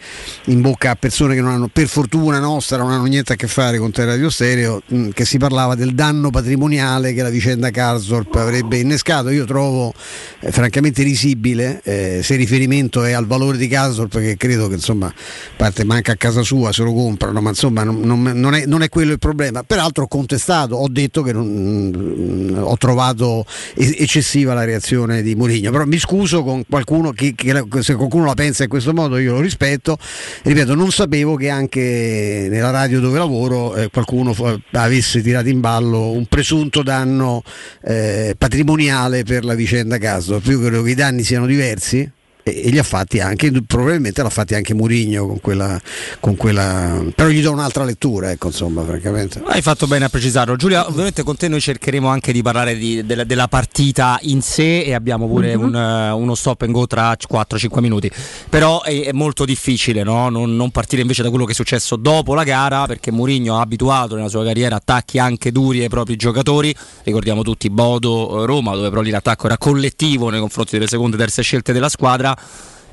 in 0.46 0.62
bocca 0.62 0.92
a 0.92 0.96
persone 0.96 1.36
che 1.36 1.42
non 1.42 1.52
hanno, 1.52 1.68
per 1.68 1.90
fortuna 1.90 2.40
nostra, 2.40 2.78
non 2.78 2.92
hanno 2.92 3.04
niente 3.04 3.34
a 3.34 3.36
che 3.36 3.48
fare 3.48 3.80
con 3.80 3.92
Te 3.92 4.06
Radio 4.06 4.30
Stereo, 4.30 4.82
mh, 4.88 5.10
che 5.10 5.26
si 5.26 5.38
parlava 5.38 5.76
del 5.76 5.94
danno 5.94 6.30
patrimoniale 6.30 7.14
che 7.14 7.22
la 7.22 7.28
vicenda 7.28 7.70
Karsdorp 7.70 8.34
avrebbe 8.36 8.78
innescato, 8.78 9.28
io 9.30 9.44
trovo 9.44 9.94
eh, 10.40 10.54
francamente 10.54 11.04
risibile 11.04 11.64
eh, 11.84 12.20
se 12.24 12.34
il 12.34 12.40
riferimento 12.40 13.04
è 13.04 13.12
al 13.14 13.26
valore 13.26 13.58
di 13.58 13.68
Karsdorp 13.68 14.12
perché 14.12 14.38
credo 14.38 14.68
che 14.68 14.76
insomma 14.76 15.14
parte 15.56 15.84
manca 15.84 16.14
a 16.14 16.16
casa 16.16 16.42
sua 16.44 16.72
se 16.72 16.84
lo 16.84 16.94
comprano 16.94 17.42
ma 17.42 17.50
insomma 17.50 17.84
non, 17.84 18.00
non- 18.00 18.54
è, 18.56 18.66
non 18.66 18.82
è 18.82 18.90
quello 18.90 19.12
il 19.12 19.20
problema. 19.20 19.64
Peraltro 19.64 20.04
ho 20.04 20.08
contestato 20.08 20.76
ho 20.76 20.88
detto 20.90 21.22
che 21.22 21.34
non- 21.34 21.92
mm, 21.96 22.58
ho 22.58 22.78
trovato 22.78 23.46
eccessiva 23.76 24.54
la 24.54 24.64
reazione 24.64 25.22
di 25.22 25.36
Mourinho. 25.36 25.72
Però 25.72 25.86
mi 25.86 25.98
scuso 25.98 26.44
con 26.44 26.64
qualcuno 26.70 27.12
che, 27.12 27.34
che 27.36 27.64
se 27.82 27.96
qualcuno 27.96 28.26
la 28.26 28.34
pensa 28.34 28.64
in 28.64 28.70
questo 28.70 28.94
modo 28.94 29.18
io 29.18 29.34
lo 29.34 29.40
rispetto. 29.42 29.98
Ripeto 30.44 30.76
non 30.76 30.92
sapevo 30.92 31.36
che 31.36 31.50
anche 31.50 32.48
nella 32.50 32.72
radio 32.72 33.00
dove 33.00 33.18
lavoro 33.18 33.76
eh, 33.76 33.90
qualcuno 33.90 34.34
fu- 34.34 34.60
avesse 34.72 35.22
tirato 35.22 35.50
in 35.50 35.60
ballo 35.60 36.12
un 36.12 36.26
presunto 36.26 36.84
danno 36.84 37.44
eh, 37.84 38.36
patrimoniale 38.38 39.24
per 39.24 39.44
la 39.46 39.54
vicenda 39.54 39.98
Karsdorp 39.98 40.46
io 40.48 40.60
credo 40.60 40.82
che 40.82 40.92
i 40.92 40.96
danni 40.96 41.24
siano 41.24 41.46
diversi 41.56 42.12
e, 42.48 42.62
e 42.66 42.70
li 42.70 42.78
ha 42.78 42.84
fatti 42.84 43.20
anche, 43.20 43.52
probabilmente 43.66 44.22
l'ha 44.22 44.30
fatti 44.30 44.54
anche 44.54 44.76
Murigno 44.76 45.26
con 45.26 45.40
quella, 45.42 45.82
con 46.20 46.36
quella. 46.36 47.04
Però 47.16 47.28
gli 47.30 47.42
do 47.42 47.52
un'altra 47.52 47.84
lettura, 47.84 48.30
ecco, 48.30 48.48
insomma, 48.48 48.84
francamente. 48.84 49.42
Hai 49.46 49.64
fatto 49.64 49.88
bene 49.88 50.06
a 50.06 50.10
precisarlo. 50.10 50.56
Giulia, 50.56 50.88
ovviamente 50.88 51.24
con 51.24 51.36
te 51.36 51.48
noi 51.48 51.60
cercheremo 51.60 52.08
anche 52.08 52.32
di 52.32 52.44
parlare 52.44 52.78
di- 52.78 53.04
della, 53.04 53.24
della 53.24 53.48
partita 53.48 54.20
in 54.22 54.42
sé 54.44 54.82
e 54.82 54.94
abbiamo 54.94 55.28
pure 55.28 55.58
Mhm. 55.58 55.64
un, 55.64 55.76
eh, 55.76 56.12
uno 56.12 56.36
stop 56.36 56.62
and 56.62 56.72
go 56.72 56.86
tra 56.86 57.16
4-5 57.18 57.82
minuti. 57.82 58.12
Però 58.48 58.84
è, 58.84 59.06
è 59.06 59.12
molto 59.12 59.44
difficile 59.44 60.04
no? 60.04 60.30
non, 60.30 60.56
non 60.56 60.70
partire 60.70 61.02
invece 61.02 61.24
da 61.24 61.30
quello 61.32 61.46
che 61.46 61.54
è 61.54 61.56
successo 61.56 61.96
dopo 61.96 62.36
la 62.36 62.44
gara 62.44 62.86
perché 62.86 63.10
Mourinho 63.12 63.58
ha 63.58 63.62
abituato 63.62 64.16
nella 64.16 64.30
sua 64.30 64.44
carriera 64.44 64.76
attacchi 64.76 65.18
anche 65.18 65.52
duri 65.52 65.82
ai 65.82 65.90
propri 65.90 66.16
giocatori. 66.16 66.76
Ricordiamo 67.04 67.42
tutti 67.42 67.72
Bodo, 67.72 68.44
eh, 68.44 68.46
Roma, 68.46 68.76
dove 68.76 68.90
però 68.90 69.02
lì 69.02 69.10
l'attacco 69.10 69.48
era 69.48 69.58
collettivo 69.58 70.30
nei 70.30 70.40
confronti 70.40 70.74
delle 70.78 70.88
seconde 70.88 71.16
e 71.16 71.20
terze 71.20 71.42
scelte 71.42 71.74
della 71.74 71.90
squadra. 71.90 72.34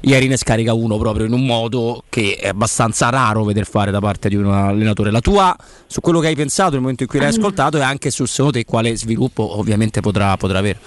Ieri 0.03 0.27
ne 0.29 0.37
scarica 0.37 0.73
uno 0.73 0.97
proprio 0.97 1.27
in 1.27 1.33
un 1.33 1.45
modo 1.45 2.03
che 2.09 2.37
è 2.41 2.49
abbastanza 2.49 3.09
raro 3.11 3.45
veder 3.45 3.67
fare 3.67 3.91
da 3.91 4.01
parte 4.01 4.29
di 4.29 4.37
un 4.37 4.53
allenatore. 4.53 5.11
La 5.11 5.21
tua, 5.21 5.55
su 5.87 6.01
quello 6.01 6.21
che 6.21 6.29
hai 6.29 6.35
pensato 6.35 6.73
nel 6.73 6.81
momento 6.81 7.03
in 7.03 7.09
cui 7.09 7.19
l'hai 7.19 7.29
ascoltato 7.29 7.79
e 7.79 7.83
anche 7.83 8.11
sul 8.11 8.29
secondo 8.29 8.59
te 8.59 8.65
quale 8.65 8.97
sviluppo 8.97 9.59
ovviamente 9.59 10.01
potrà, 10.01 10.37
potrà 10.37 10.59
avere. 10.59 10.79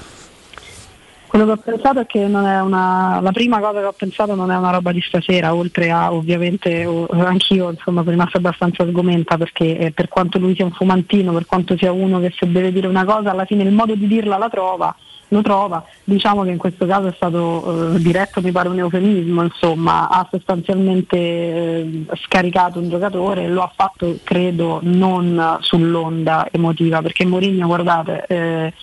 Quello 1.28 1.46
che 1.46 1.60
ho 1.60 1.72
pensato 1.72 2.00
è 2.00 2.06
che 2.06 2.28
non 2.28 2.46
è 2.46 2.62
una, 2.62 3.20
la 3.22 3.32
prima 3.34 3.60
cosa 3.60 3.80
che 3.80 3.86
ho 3.86 3.94
pensato 3.98 4.36
non 4.36 4.52
è 4.52 4.58
una 4.58 4.70
roba 4.70 4.94
di 4.94 5.02
stasera, 5.02 5.54
oltre 5.54 5.92
a 5.92 6.14
ovviamente 6.14 6.84
anch'io 7.10 7.72
insomma 7.72 8.02
sono 8.02 8.12
rimasta 8.12 8.38
abbastanza 8.38 8.88
sgomenta 8.88 9.36
perché 9.36 9.78
eh, 9.78 9.92
per 9.92 10.08
quanto 10.08 10.40
lui 10.40 10.56
sia 10.56 10.64
un 10.64 10.72
fumantino, 10.72 11.34
per 11.34 11.46
quanto 11.46 11.76
sia 11.76 11.92
uno 11.92 12.22
che 12.22 12.32
se 12.38 12.50
deve 12.50 12.72
dire 12.72 12.88
una 12.88 13.04
cosa 13.04 13.32
alla 13.32 13.44
fine 13.44 13.64
il 13.64 13.74
modo 13.74 13.96
di 13.96 14.08
dirla 14.08 14.38
la 14.38 14.48
trova, 14.48 14.96
lo 15.36 15.42
trova, 15.42 15.84
diciamo 16.04 16.44
che 16.44 16.52
in 16.52 16.58
questo 16.58 16.86
caso 16.86 17.08
è 17.08 17.14
stato 17.16 17.96
eh, 17.96 18.00
diretto 18.00 18.42
mi 18.42 18.52
pare 18.52 18.70
un 18.70 18.80
eufemismo, 18.80 19.44
insomma 19.44 20.10
ha 20.10 20.28
sostanzialmente 20.30 21.18
eh, 21.18 22.06
scaricato 22.24 22.80
un 22.80 22.90
giocatore 22.90 23.44
e 23.44 23.50
lo 23.50 23.62
ha 23.62 23.72
fatto 23.74 24.18
credo 24.24 24.80
non 24.84 25.58
sull'onda 25.60 26.48
emotiva 26.52 27.02
perché 27.02 27.26
Mourinho 27.26 27.68
guardate 27.68 28.26
eh, 28.28 28.74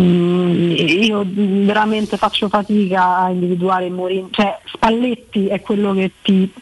Mm, 0.00 0.72
io 0.72 1.24
veramente 1.26 2.18
faccio 2.18 2.48
fatica 2.48 3.16
a 3.16 3.30
individuare 3.30 3.88
Mourinho, 3.88 4.28
cioè 4.30 4.58
Spalletti 4.64 5.46
è 5.46 5.62
quello 5.62 5.94
che 5.94 6.12
ti, 6.20 6.52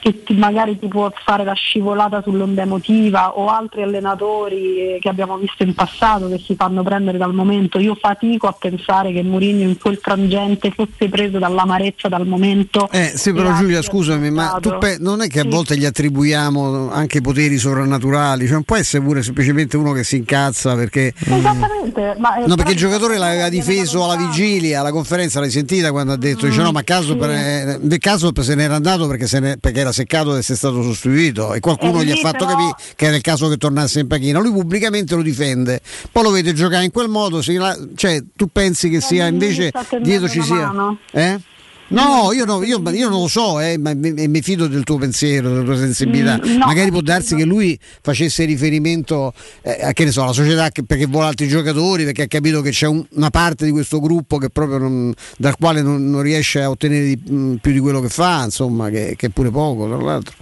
che 0.00 0.22
ti- 0.22 0.34
magari 0.34 0.78
ti 0.78 0.88
può 0.88 1.10
fare 1.24 1.44
la 1.44 1.52
scivolata 1.52 2.22
sull'onda 2.22 2.62
emotiva 2.62 3.36
o 3.38 3.48
altri 3.48 3.82
allenatori 3.82 4.94
eh, 4.94 4.98
che 5.00 5.08
abbiamo 5.08 5.36
visto 5.36 5.62
in 5.62 5.74
passato 5.74 6.28
che 6.28 6.38
si 6.44 6.54
fanno 6.56 6.82
prendere 6.82 7.18
dal 7.18 7.34
momento. 7.34 7.78
Io 7.78 7.94
fatico 7.94 8.46
a 8.46 8.52
pensare 8.58 9.12
che 9.12 9.22
Mourinho 9.22 9.62
in 9.62 9.78
quel 9.78 9.98
frangente 10.00 10.70
fosse 10.70 11.08
preso 11.08 11.38
dall'amarezza 11.38 12.08
dal 12.08 12.26
momento. 12.26 12.88
Eh 12.90 13.12
sì, 13.14 13.32
però 13.32 13.52
Giulia, 13.54 13.82
scusami, 13.82 14.30
ma 14.30 14.58
pe- 14.78 14.96
non 14.98 15.20
è 15.22 15.28
che 15.28 15.40
a 15.40 15.42
Sì. 15.42 15.48
volte 15.48 15.76
gli 15.76 15.84
attribuiamo 15.84 16.90
anche 16.90 17.20
poteri 17.20 17.58
sovrannaturali, 17.58 18.44
cioè 18.44 18.54
non 18.54 18.62
può 18.64 18.76
essere 18.76 19.02
pure 19.02 19.22
semplicemente 19.22 19.76
uno 19.76 19.92
che 19.92 20.04
si 20.04 20.16
incazza 20.16 20.74
perché... 20.74 21.12
Esattamente, 21.18 22.14
ma, 22.18 22.36
eh, 22.36 22.46
No, 22.46 22.54
perché 22.54 22.72
il 22.72 22.78
giocatore 22.78 23.16
l'aveva 23.18 23.48
difeso 23.48 24.04
alla 24.04 24.16
vigilia, 24.16 24.80
alla 24.80 24.90
conferenza, 24.92 25.40
l'hai 25.40 25.50
sentita 25.50 25.90
quando 25.90 26.12
ha 26.12 26.16
detto, 26.16 26.46
dice 26.46 26.62
no, 26.62 26.72
ma 26.72 26.82
caso, 26.82 27.12
sì. 27.12 27.18
per, 27.18 27.78
del 27.80 27.98
caso 27.98 28.30
se 28.40 28.54
n'era 28.54 28.74
andato 28.74 29.06
perché, 29.06 29.26
se 29.26 29.40
ne- 29.40 29.56
perché 29.58 29.80
era 29.80 29.89
seccato 29.92 30.32
di 30.32 30.38
essere 30.38 30.58
stato 30.58 30.82
sostituito 30.82 31.54
e 31.54 31.60
qualcuno 31.60 32.00
Eh, 32.00 32.04
gli 32.04 32.10
ha 32.10 32.16
fatto 32.16 32.44
però- 32.44 32.50
capire 32.56 32.74
che 32.96 33.06
era 33.06 33.16
il 33.16 33.22
caso 33.22 33.48
che 33.48 33.56
tornasse 33.56 34.00
in 34.00 34.06
panchina. 34.06 34.38
Lui 34.40 34.52
pubblicamente 34.52 35.14
lo 35.14 35.22
difende, 35.22 35.80
poi 36.12 36.22
lo 36.22 36.30
vede 36.30 36.52
giocare 36.52 36.84
in 36.84 36.90
quel 36.90 37.08
modo, 37.08 37.40
la- 37.46 37.78
cioè 37.94 38.22
tu 38.34 38.48
pensi 38.52 38.88
che 38.88 39.00
sia 39.00 39.26
lì 39.26 39.32
invece 39.32 39.72
dietro 40.00 40.28
ci 40.28 40.42
sia... 40.42 40.72
Eh? 41.12 41.40
No, 41.90 42.30
io, 42.32 42.44
no, 42.44 42.62
io, 42.62 42.80
io 42.90 43.08
non 43.08 43.20
lo 43.22 43.28
so, 43.28 43.58
eh, 43.60 43.76
ma 43.76 43.92
mi, 43.94 44.12
mi 44.12 44.42
fido 44.42 44.66
del 44.68 44.84
tuo 44.84 44.96
pensiero, 44.96 45.48
della 45.50 45.64
tua 45.64 45.76
sensibilità. 45.76 46.38
Mm, 46.44 46.56
no, 46.56 46.66
Magari 46.66 46.90
può 46.90 47.00
darsi 47.00 47.34
che 47.34 47.44
lui 47.44 47.78
facesse 48.00 48.44
riferimento 48.44 49.32
eh, 49.62 49.78
a 49.82 49.92
che 49.92 50.04
ne 50.04 50.12
so, 50.12 50.22
alla 50.22 50.32
società 50.32 50.68
che- 50.70 50.84
perché 50.84 51.06
vuole 51.06 51.26
altri 51.26 51.48
giocatori, 51.48 52.04
perché 52.04 52.22
ha 52.22 52.26
capito 52.28 52.60
che 52.60 52.70
c'è 52.70 52.86
un- 52.86 53.04
una 53.14 53.30
parte 53.30 53.64
di 53.64 53.72
questo 53.72 53.98
gruppo 54.00 54.38
che 54.38 54.50
proprio 54.50 54.78
non- 54.78 55.12
dal 55.36 55.56
quale 55.56 55.82
non, 55.82 56.08
non 56.08 56.22
riesce 56.22 56.60
a 56.62 56.70
ottenere 56.70 57.06
di- 57.06 57.32
mh, 57.32 57.56
più 57.60 57.72
di 57.72 57.80
quello 57.80 58.00
che 58.00 58.08
fa, 58.08 58.44
insomma, 58.44 58.88
che, 58.88 59.14
che 59.16 59.26
è 59.26 59.30
pure 59.30 59.50
poco, 59.50 59.86
tra 59.88 59.96
l'altro. 60.00 60.34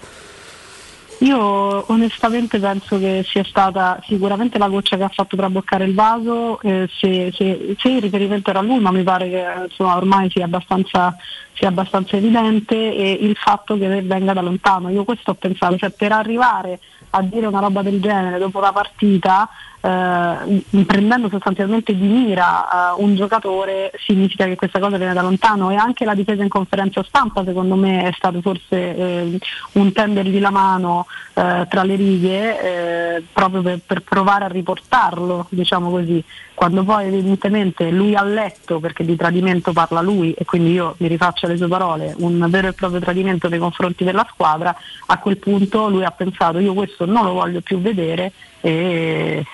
Io 1.21 1.85
onestamente 1.91 2.61
penso 2.61 2.97
che 2.97 3.25
sia 3.27 3.43
stata 3.43 4.01
sicuramente 4.07 4.57
la 4.57 4.69
goccia 4.69 4.97
che 4.97 5.03
ha 5.03 5.09
fatto 5.09 5.37
traboccare 5.37 5.85
il 5.85 5.95
vaso, 5.95 6.61
eh, 6.61 6.89
se, 6.97 7.33
se- 7.35 7.75
se 7.77 7.89
il 7.89 8.01
riferimento 8.01 8.51
era 8.51 8.61
lui, 8.61 8.79
ma 8.79 8.93
mi 8.93 9.03
pare 9.03 9.29
che 9.29 9.45
insomma, 9.65 9.97
ormai 9.97 10.31
sia 10.31 10.45
abbastanza, 10.45 11.17
sia 11.55 11.69
abbastanza 11.69 12.17
evidente, 12.17 12.77
e 12.77 13.19
il 13.21 13.35
fatto 13.35 13.77
che 13.77 14.01
venga 14.03 14.33
da 14.33 14.43
lontano. 14.43 14.91
Io 14.91 15.03
questo 15.03 15.33
ho 15.33 15.35
pensato, 15.35 15.77
cioè 15.77 15.91
per 15.91 16.13
arrivare 16.13 16.79
a 17.11 17.23
dire 17.23 17.47
una 17.47 17.61
roba 17.61 17.83
del 17.83 18.01
genere 18.01 18.39
dopo 18.39 18.61
la 18.61 18.73
partita, 18.73 19.49
eh, 19.81 20.85
prendendo 20.85 21.29
sostanzialmente 21.29 21.97
di 21.97 22.07
mira 22.07 22.95
eh, 22.97 23.03
un 23.03 23.15
giocatore, 23.15 23.93
significa 23.99 24.45
che 24.45 24.57
questa 24.57 24.79
cosa 24.79 24.97
viene 24.97 25.13
da 25.13 25.23
lontano. 25.23 25.71
E 25.71 25.77
anche 25.77 26.05
la 26.05 26.15
difesa 26.15 26.43
in 26.43 26.49
conferenza 26.49 27.03
stampa 27.03 27.45
secondo 27.45 27.75
me 27.77 28.05
è 28.05 28.13
stato 28.13 28.41
forse 28.41 28.97
eh, 28.97 29.39
un 29.73 29.93
tendergli 29.93 30.41
la 30.41 30.51
mano 30.51 31.07
eh, 31.35 31.67
tra 31.69 31.85
le 31.85 31.95
righe 31.95 33.17
eh, 33.17 33.23
proprio 33.33 33.63
per, 33.63 33.81
per 33.85 34.03
provare 34.03 34.45
a 34.45 34.49
riportarlo, 34.49 35.47
diciamo 35.51 35.91
così, 35.91 36.23
quando 36.55 36.83
poi 36.83 37.07
evidentemente 37.07 37.91
lui 37.91 38.17
ha 38.17 38.25
letto, 38.25 38.81
perché 38.81 39.05
di 39.05 39.15
tradimento 39.15 39.73
parla 39.73 40.01
lui 40.01 40.33
e 40.33 40.45
quindi 40.45 40.73
io 40.73 40.97
mi 40.99 41.07
rifaccio 41.07 41.47
alle 41.47 41.57
sue 41.57 41.69
parole, 41.69 42.15
un 42.19 42.45
vero 42.51 42.69
e 42.69 42.73
proprio 42.73 43.01
tradimento 43.01 43.49
nei 43.49 43.61
confronti 43.61 44.03
della 44.03 44.27
squadra, 44.29 44.75
a 45.07 45.19
quel 45.19 45.37
punto 45.37 45.89
lui 45.89 46.05
ha 46.05 46.11
pensato 46.11 46.59
io 46.59 46.75
questo 46.75 47.07
non 47.07 47.25
lo 47.25 47.33
voglio 47.33 47.61
più 47.61 47.81
vedere 47.81 48.33
e, 48.63 49.45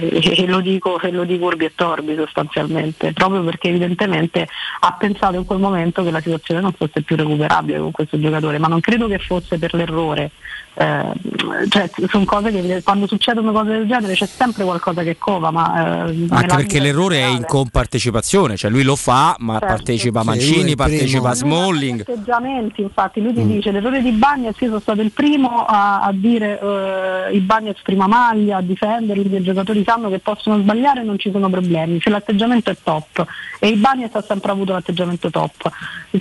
e 0.00 0.46
lo 0.46 0.60
dico, 0.60 1.00
e 1.00 1.10
lo 1.10 1.24
dico 1.24 1.46
urbi 1.46 1.66
e 1.66 1.72
torbi 1.74 2.14
sostanzialmente, 2.16 3.12
proprio 3.12 3.42
perché 3.42 3.68
evidentemente 3.68 4.48
ha 4.80 4.92
pensato 4.98 5.36
in 5.36 5.44
quel 5.44 5.60
momento 5.60 6.02
che 6.02 6.10
la 6.10 6.20
situazione 6.20 6.60
non 6.60 6.72
fosse 6.72 7.02
più 7.02 7.16
recuperabile 7.16 7.78
con 7.78 7.90
questo 7.92 8.18
giocatore, 8.18 8.58
ma 8.58 8.68
non 8.68 8.80
credo 8.80 9.06
che 9.06 9.18
fosse 9.18 9.58
per 9.58 9.74
l'errore. 9.74 10.30
Eh, 10.80 11.66
cioè, 11.70 11.90
sono 12.08 12.24
cose 12.24 12.52
che 12.52 12.82
quando 12.84 13.08
succedono 13.08 13.50
cose 13.50 13.70
del 13.70 13.88
genere 13.88 14.12
c'è 14.14 14.26
sempre 14.26 14.62
qualcosa 14.62 15.02
che 15.02 15.18
cova, 15.18 15.50
ma 15.50 16.06
eh, 16.06 16.26
Anche 16.28 16.54
perché 16.54 16.78
l'errore 16.78 17.18
è 17.20 17.26
in 17.26 17.44
compartecipazione, 17.46 18.56
cioè 18.56 18.70
lui 18.70 18.84
lo 18.84 18.94
fa, 18.94 19.34
ma 19.40 19.54
Certo. 19.54 19.66
partecipa 19.66 20.22
Mancini, 20.22 20.76
partecipa 20.76 21.30
primo. 21.30 21.34
Smalling. 21.34 22.00
atteggiamenti, 22.02 22.82
infatti 22.82 23.20
lui 23.20 23.32
ti 23.34 23.40
Mm. 23.42 23.48
dice 23.50 23.70
l'errore 23.72 24.02
di 24.02 24.12
Bagnez 24.12 24.54
io 24.60 24.68
sono 24.68 24.78
stato 24.78 25.00
il 25.00 25.10
primo 25.10 25.64
a, 25.66 26.02
a 26.02 26.12
dire 26.12 26.60
eh, 26.60 27.34
i 27.34 27.40
Bagnez 27.40 27.80
prima 27.82 28.06
maglia, 28.06 28.58
a 28.58 28.62
difenderli, 28.62 29.28
che 29.28 29.36
i 29.36 29.42
giocatori 29.42 29.82
sanno 29.84 30.08
che 30.08 30.20
possono 30.20 30.58
sbagliare 30.60 31.00
e 31.00 31.04
non 31.04 31.18
ci 31.18 31.32
sono 31.32 31.50
problemi, 31.50 31.98
se 32.00 32.08
l'atteggiamento 32.08 32.70
è 32.70 32.76
top 32.80 33.26
e 33.58 33.66
i 33.66 33.74
Bagnez 33.76 34.14
ha 34.14 34.22
sempre 34.22 34.52
avuto 34.52 34.72
l'atteggiamento 34.74 35.28
top. 35.28 35.70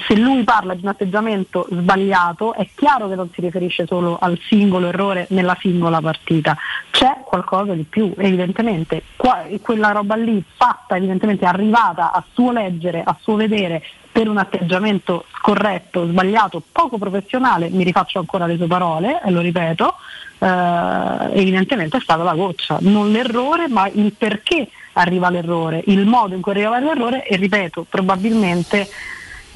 Se 0.07 0.15
lui 0.15 0.43
parla 0.43 0.73
di 0.73 0.81
un 0.81 0.89
atteggiamento 0.89 1.67
sbagliato 1.69 2.53
è 2.55 2.67
chiaro 2.73 3.07
che 3.07 3.13
non 3.15 3.29
si 3.33 3.41
riferisce 3.41 3.85
solo 3.85 4.17
al 4.19 4.39
singolo 4.47 4.87
errore 4.87 5.27
nella 5.29 5.57
singola 5.59 6.01
partita, 6.01 6.57
c'è 6.89 7.21
qualcosa 7.23 7.73
di 7.73 7.83
più 7.83 8.13
evidentemente, 8.17 9.03
Qua- 9.15 9.45
quella 9.61 9.91
roba 9.91 10.15
lì 10.15 10.43
fatta 10.55 10.95
evidentemente 10.95 11.45
arrivata 11.45 12.11
a 12.11 12.23
suo 12.33 12.51
leggere, 12.51 13.03
a 13.03 13.15
suo 13.19 13.35
vedere 13.35 13.83
per 14.11 14.27
un 14.27 14.37
atteggiamento 14.37 15.25
scorretto, 15.35 16.07
sbagliato, 16.07 16.63
poco 16.71 16.97
professionale, 16.97 17.69
mi 17.69 17.83
rifaccio 17.83 18.17
ancora 18.17 18.47
le 18.47 18.57
sue 18.57 18.65
parole 18.65 19.21
e 19.23 19.29
lo 19.29 19.41
ripeto, 19.41 19.93
eh, 20.39 21.39
evidentemente 21.39 21.97
è 21.97 21.99
stata 22.01 22.23
la 22.23 22.33
goccia, 22.33 22.77
non 22.81 23.11
l'errore 23.11 23.67
ma 23.67 23.87
il 23.87 24.13
perché 24.17 24.69
arriva 24.93 25.29
l'errore, 25.29 25.83
il 25.85 26.07
modo 26.07 26.33
in 26.33 26.41
cui 26.41 26.51
arriva 26.53 26.79
l'errore 26.79 27.27
e 27.27 27.35
ripeto, 27.35 27.85
probabilmente 27.87 28.87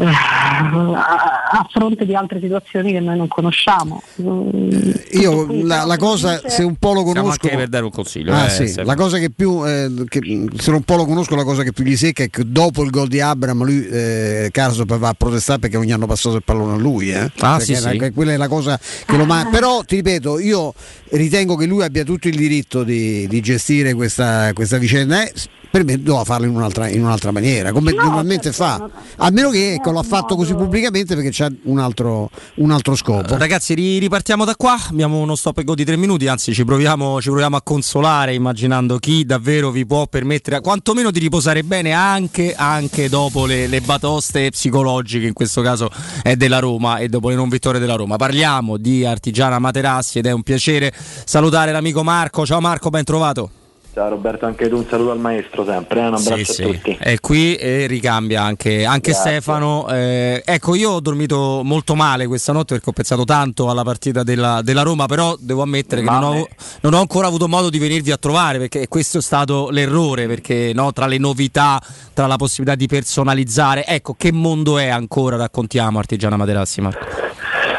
a, 0.05 1.49
a 1.51 1.67
fronte 1.69 2.05
di 2.05 2.15
altre 2.15 2.39
situazioni 2.39 2.91
che 2.91 2.99
noi 2.99 3.17
non 3.17 3.27
conosciamo. 3.27 4.01
Mm, 4.21 4.91
Io 5.11 5.47
la, 5.63 5.85
la 5.85 5.97
cosa, 5.97 6.41
se 6.47 6.63
un 6.63 6.75
po' 6.75 6.93
lo 6.93 7.03
conosco... 7.03 7.29
anche 7.29 7.55
per 7.55 7.67
dare 7.67 7.83
un 7.83 7.91
consiglio. 7.91 8.33
Ah, 8.33 8.45
eh, 8.45 8.67
sì. 8.67 8.83
La 8.83 8.95
cosa 8.95 9.17
che 9.17 9.29
più, 9.29 9.65
eh, 9.67 9.89
che, 10.07 10.47
se 10.57 10.71
un 10.71 10.83
po' 10.83 10.95
lo 10.95 11.05
conosco, 11.05 11.35
la 11.35 11.43
cosa 11.43 11.63
che 11.63 11.73
più 11.73 11.83
gli 11.83 11.95
secca 11.95 12.23
è 12.23 12.29
che 12.29 12.43
dopo 12.45 12.83
il 12.83 12.89
gol 12.89 13.07
di 13.07 13.19
Abram, 13.19 13.63
lui, 13.63 13.87
eh, 13.87 14.49
va 14.53 15.09
a 15.09 15.13
protestare 15.13 15.59
perché 15.59 15.77
non 15.77 15.85
gli 15.85 15.91
hanno 15.91 16.07
passato 16.07 16.35
il 16.35 16.43
pallone 16.43 16.73
a 16.73 16.77
lui. 16.77 17.11
Eh. 17.11 17.31
Ah, 17.39 17.59
sì, 17.59 17.75
sì. 17.75 17.97
che 17.97 18.11
quella 18.11 18.33
è 18.33 18.37
la 18.37 18.47
cosa 18.47 18.79
che 19.05 19.17
lo 19.17 19.25
ma- 19.25 19.47
Però 19.51 19.83
ti 19.83 19.95
ripeto, 19.95 20.39
io 20.39 20.73
ritengo 21.11 21.55
che 21.55 21.65
lui 21.65 21.83
abbia 21.83 22.03
tutto 22.03 22.27
il 22.27 22.35
diritto 22.35 22.83
di, 22.83 23.27
di 23.27 23.41
gestire 23.41 23.93
questa, 23.93 24.51
questa 24.53 24.77
vicenda. 24.77 25.23
eh, 25.23 25.33
per 25.71 25.85
me 25.85 26.01
doveva 26.01 26.25
farlo 26.25 26.45
in 26.45 26.53
un'altra, 26.53 26.89
in 26.89 27.01
un'altra 27.01 27.31
maniera, 27.31 27.71
come 27.71 27.93
normalmente 27.93 28.51
fa. 28.51 28.89
A 29.15 29.29
meno 29.31 29.49
che 29.49 29.75
ecco, 29.75 29.91
l'ha 29.91 30.03
fatto 30.03 30.35
così 30.35 30.53
pubblicamente 30.53 31.15
perché 31.15 31.29
c'ha 31.31 31.49
un 31.63 31.79
altro, 31.79 32.29
un 32.55 32.71
altro 32.71 32.93
scopo. 32.95 33.37
Ragazzi, 33.37 33.73
ri- 33.73 33.97
ripartiamo 33.97 34.43
da 34.43 34.55
qua. 34.55 34.75
Abbiamo 34.89 35.19
uno 35.19 35.35
stop 35.35 35.59
e 35.59 35.63
go 35.63 35.73
di 35.73 35.85
tre 35.85 35.95
minuti. 35.95 36.27
Anzi, 36.27 36.53
ci 36.53 36.65
proviamo, 36.65 37.21
ci 37.21 37.29
proviamo 37.29 37.55
a 37.55 37.61
consolare, 37.61 38.33
immaginando 38.33 38.97
chi 38.97 39.23
davvero 39.23 39.71
vi 39.71 39.85
può 39.85 40.07
permettere, 40.07 40.59
quantomeno 40.59 41.09
di 41.09 41.19
riposare 41.19 41.63
bene 41.63 41.93
anche, 41.93 42.53
anche 42.53 43.07
dopo 43.07 43.45
le, 43.45 43.67
le 43.67 43.79
batoste 43.79 44.49
psicologiche. 44.49 45.25
In 45.25 45.33
questo 45.33 45.61
caso 45.61 45.89
è 46.21 46.35
della 46.35 46.59
Roma 46.59 46.97
e 46.97 47.07
dopo 47.07 47.29
le 47.29 47.35
non 47.35 47.47
vittorie 47.47 47.79
della 47.79 47.95
Roma. 47.95 48.17
Parliamo 48.17 48.75
di 48.75 49.05
Artigiana 49.05 49.57
Materassi 49.57 50.19
ed 50.19 50.25
è 50.25 50.31
un 50.31 50.43
piacere 50.43 50.93
salutare 51.23 51.71
l'amico 51.71 52.03
Marco. 52.03 52.45
Ciao 52.45 52.59
Marco, 52.59 52.89
ben 52.89 53.05
trovato. 53.05 53.60
Ciao 53.93 54.07
Roberto, 54.07 54.45
anche 54.45 54.69
tu 54.69 54.77
un 54.77 54.85
saluto 54.89 55.11
al 55.11 55.19
maestro 55.19 55.65
sempre, 55.65 55.99
eh? 55.99 56.07
un 56.07 56.13
abbraccio 56.13 56.53
Sì, 56.53 56.61
a 56.63 56.65
sì. 56.65 56.71
tutti. 56.77 56.97
È 56.97 57.19
qui 57.19 57.55
e 57.55 57.87
ricambia 57.87 58.41
anche, 58.41 58.85
anche. 58.85 59.11
Stefano. 59.11 59.85
Eh, 59.89 60.41
ecco, 60.45 60.75
io 60.75 60.91
ho 60.91 60.99
dormito 61.01 61.59
molto 61.65 61.93
male 61.93 62.25
questa 62.25 62.53
notte 62.53 62.75
perché 62.75 62.89
ho 62.89 62.93
pensato 62.93 63.25
tanto 63.25 63.69
alla 63.69 63.83
partita 63.83 64.23
della, 64.23 64.61
della 64.61 64.83
Roma, 64.83 65.07
però 65.07 65.35
devo 65.37 65.61
ammettere 65.63 66.03
che 66.03 66.09
non 66.09 66.23
ho, 66.23 66.47
non 66.81 66.93
ho 66.93 66.99
ancora 67.01 67.27
avuto 67.27 67.49
modo 67.49 67.69
di 67.69 67.79
venirvi 67.79 68.11
a 68.11 68.17
trovare 68.17 68.59
perché 68.59 68.87
questo 68.87 69.17
è 69.17 69.21
stato 69.21 69.69
l'errore, 69.71 70.25
perché 70.25 70.71
no, 70.73 70.93
tra 70.93 71.05
le 71.05 71.17
novità, 71.17 71.77
tra 72.13 72.27
la 72.27 72.37
possibilità 72.37 72.77
di 72.77 72.87
personalizzare, 72.87 73.85
ecco, 73.85 74.15
che 74.17 74.31
mondo 74.31 74.77
è 74.77 74.87
ancora, 74.87 75.35
raccontiamo 75.35 75.99
Artigiana 75.99 76.37
Materassi, 76.37 76.79
Marco. 76.79 77.20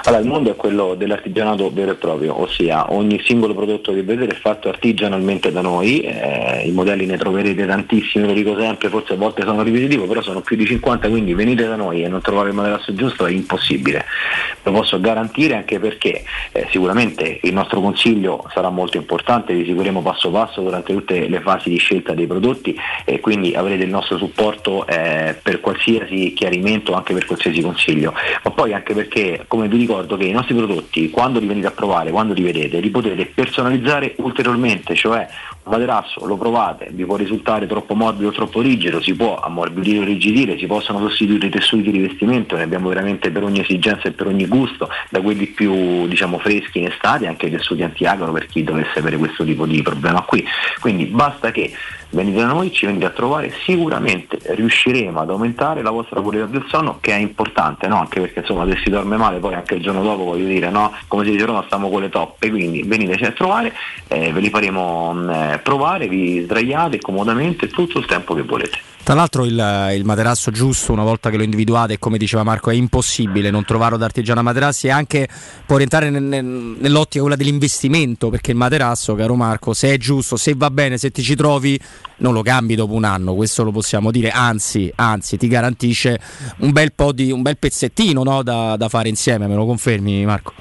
Allora, 0.04 0.20
il 0.20 0.28
mondo 0.28 0.50
è 0.50 0.56
quello 0.56 0.96
dell'artigianato 0.96 1.70
vero 1.72 1.92
e 1.92 1.94
proprio, 1.94 2.40
ossia 2.40 2.92
ogni 2.92 3.22
singolo 3.24 3.54
prodotto 3.54 3.92
che 3.92 4.02
vedete 4.02 4.34
è 4.34 4.36
fatto 4.36 4.68
artigianalmente 4.68 5.52
da 5.52 5.60
noi, 5.60 6.00
eh, 6.00 6.62
i 6.66 6.72
modelli 6.72 7.06
ne 7.06 7.16
troverete 7.16 7.64
tantissimi, 7.64 8.26
lo 8.26 8.32
dico 8.32 8.58
sempre, 8.58 8.88
forse 8.88 9.12
a 9.12 9.16
volte 9.16 9.42
sono 9.42 9.62
ripetitivo, 9.62 10.06
però 10.06 10.20
sono 10.20 10.40
più 10.40 10.56
di 10.56 10.66
50, 10.66 11.08
quindi 11.08 11.34
venite 11.34 11.68
da 11.68 11.76
noi 11.76 12.02
e 12.02 12.08
non 12.08 12.20
trovare 12.20 12.48
il 12.48 12.54
materasso 12.56 12.92
giusto 12.94 13.26
è 13.26 13.30
impossibile. 13.30 14.04
Lo 14.64 14.72
posso 14.72 15.00
garantire 15.00 15.54
anche 15.54 15.78
perché 15.78 16.24
eh, 16.50 16.66
sicuramente 16.70 17.38
il 17.42 17.52
nostro 17.52 17.80
consiglio 17.80 18.44
sarà 18.52 18.70
molto 18.70 18.96
importante, 18.96 19.54
vi 19.54 19.64
seguiremo 19.64 20.02
passo 20.02 20.30
passo 20.32 20.62
durante 20.62 20.92
tutte 20.92 21.28
le 21.28 21.40
fasi 21.40 21.68
di 21.68 21.76
scelta 21.76 22.12
dei 22.12 22.26
prodotti 22.26 22.76
e 23.04 23.20
quindi 23.20 23.54
avrete 23.54 23.84
il 23.84 23.90
nostro 23.90 24.18
supporto 24.18 24.84
eh, 24.84 25.36
per 25.40 25.60
qualsiasi 25.60 26.32
chiarimento, 26.32 26.92
anche 26.94 27.14
per 27.14 27.24
qualsiasi 27.24 27.60
consiglio. 27.60 28.12
Ma 28.42 28.50
poi 28.50 28.72
anche 28.72 28.94
perché, 28.94 29.44
come 29.46 29.68
vi 29.68 29.90
ricordo, 29.92 30.16
che 30.16 30.24
i 30.24 30.32
nostri 30.32 30.54
prodotti, 30.54 31.10
quando 31.10 31.38
li 31.38 31.46
venite 31.46 31.66
a 31.66 31.70
provare, 31.70 32.10
quando 32.10 32.32
li 32.32 32.42
vedete, 32.42 32.80
li 32.80 32.88
potete 32.88 33.26
personalizzare 33.26 34.14
ulteriormente, 34.18 34.94
cioè 34.94 35.28
un 35.64 35.72
materasso 35.72 36.26
lo 36.26 36.36
provate, 36.36 36.88
vi 36.90 37.04
può 37.04 37.16
risultare 37.16 37.66
troppo 37.66 37.94
morbido 37.94 38.28
o 38.28 38.32
troppo 38.32 38.60
rigido, 38.60 39.00
si 39.00 39.14
può 39.14 39.38
ammorbidire 39.38 40.00
o 40.00 40.04
rigidire, 40.04 40.58
si 40.58 40.66
possono 40.66 40.98
sostituire 40.98 41.46
i 41.46 41.50
tessuti 41.50 41.82
di 41.82 41.90
rivestimento, 41.90 42.56
ne 42.56 42.64
abbiamo 42.64 42.88
veramente 42.88 43.30
per 43.30 43.44
ogni 43.44 43.60
esigenza 43.60 44.08
e 44.08 44.12
per 44.12 44.26
ogni 44.26 44.46
gusto, 44.46 44.88
da 45.10 45.20
quelli 45.20 45.46
più 45.46 46.06
diciamo 46.08 46.38
freschi 46.38 46.78
in 46.78 46.86
estate, 46.86 47.26
anche 47.26 47.46
i 47.46 47.50
tessuti 47.50 47.82
antiagro 47.82 48.32
per 48.32 48.46
chi 48.46 48.64
dovesse 48.64 48.98
avere 48.98 49.16
questo 49.16 49.44
tipo 49.44 49.66
di 49.66 49.82
problema 49.82 50.22
qui. 50.22 50.44
Quindi 50.80 51.06
basta 51.06 51.50
che 51.50 51.72
venite 52.12 52.40
da 52.40 52.46
noi, 52.46 52.72
ci 52.72 52.86
venite 52.86 53.06
a 53.06 53.10
trovare, 53.10 53.52
sicuramente 53.64 54.38
riusciremo 54.42 55.20
ad 55.20 55.30
aumentare 55.30 55.82
la 55.82 55.90
vostra 55.90 56.20
qualità 56.20 56.46
del 56.46 56.64
sonno 56.68 56.98
che 57.00 57.12
è 57.12 57.18
importante, 57.18 57.86
no? 57.86 57.98
anche 57.98 58.20
perché 58.20 58.40
insomma 58.40 58.66
se 58.66 58.80
si 58.82 58.90
dorme 58.90 59.16
male 59.16 59.38
poi 59.38 59.54
anche 59.54 59.74
il 59.74 59.82
giorno 59.82 60.02
dopo 60.02 60.24
voglio 60.24 60.46
dire, 60.46 60.70
no? 60.70 60.92
come 61.08 61.24
si 61.24 61.30
dice 61.30 61.46
Roma 61.46 61.62
stiamo 61.64 61.88
con 61.88 62.02
le 62.02 62.10
toppe, 62.10 62.50
quindi 62.50 62.82
veniteci 62.82 63.24
a 63.24 63.32
trovare, 63.32 63.72
eh, 64.08 64.32
ve 64.32 64.40
li 64.40 64.50
faremo 64.50 65.12
mh, 65.12 65.51
provare, 65.58 66.08
vi 66.08 66.42
sdraiate 66.42 66.98
comodamente 66.98 67.68
tutto 67.68 67.98
il 67.98 68.06
tempo 68.06 68.34
che 68.34 68.42
volete. 68.42 68.78
Tra 69.02 69.14
l'altro 69.14 69.44
il, 69.44 69.90
il 69.96 70.04
materasso 70.04 70.52
giusto, 70.52 70.92
una 70.92 71.02
volta 71.02 71.28
che 71.28 71.36
lo 71.36 71.42
individuate, 71.42 71.98
come 71.98 72.18
diceva 72.18 72.44
Marco, 72.44 72.70
è 72.70 72.74
impossibile 72.74 73.50
non 73.50 73.64
trovarlo 73.64 73.96
da 73.96 74.04
Artigiana 74.04 74.42
Materassi 74.42 74.86
e 74.86 74.90
anche 74.90 75.28
può 75.66 75.76
rientrare 75.76 76.08
nel- 76.08 76.22
nel- 76.22 76.44
nell'ottica 76.44 77.20
quella 77.20 77.36
dell'investimento, 77.36 78.30
perché 78.30 78.52
il 78.52 78.56
materasso, 78.56 79.16
caro 79.16 79.34
Marco, 79.34 79.72
se 79.72 79.92
è 79.92 79.96
giusto, 79.98 80.36
se 80.36 80.54
va 80.56 80.70
bene, 80.70 80.98
se 80.98 81.10
ti 81.10 81.22
ci 81.22 81.34
trovi, 81.34 81.78
non 82.18 82.32
lo 82.32 82.42
cambi 82.42 82.76
dopo 82.76 82.92
un 82.94 83.02
anno, 83.02 83.34
questo 83.34 83.64
lo 83.64 83.72
possiamo 83.72 84.12
dire, 84.12 84.30
anzi, 84.30 84.92
anzi 84.94 85.36
ti 85.36 85.48
garantisce 85.48 86.20
un 86.58 86.70
bel 86.70 86.92
di 87.12 87.32
un 87.32 87.42
bel 87.42 87.58
pezzettino 87.58 88.22
no, 88.22 88.44
da, 88.44 88.76
da 88.76 88.88
fare 88.88 89.08
insieme, 89.08 89.48
me 89.48 89.56
lo 89.56 89.66
confermi 89.66 90.24
Marco? 90.24 90.52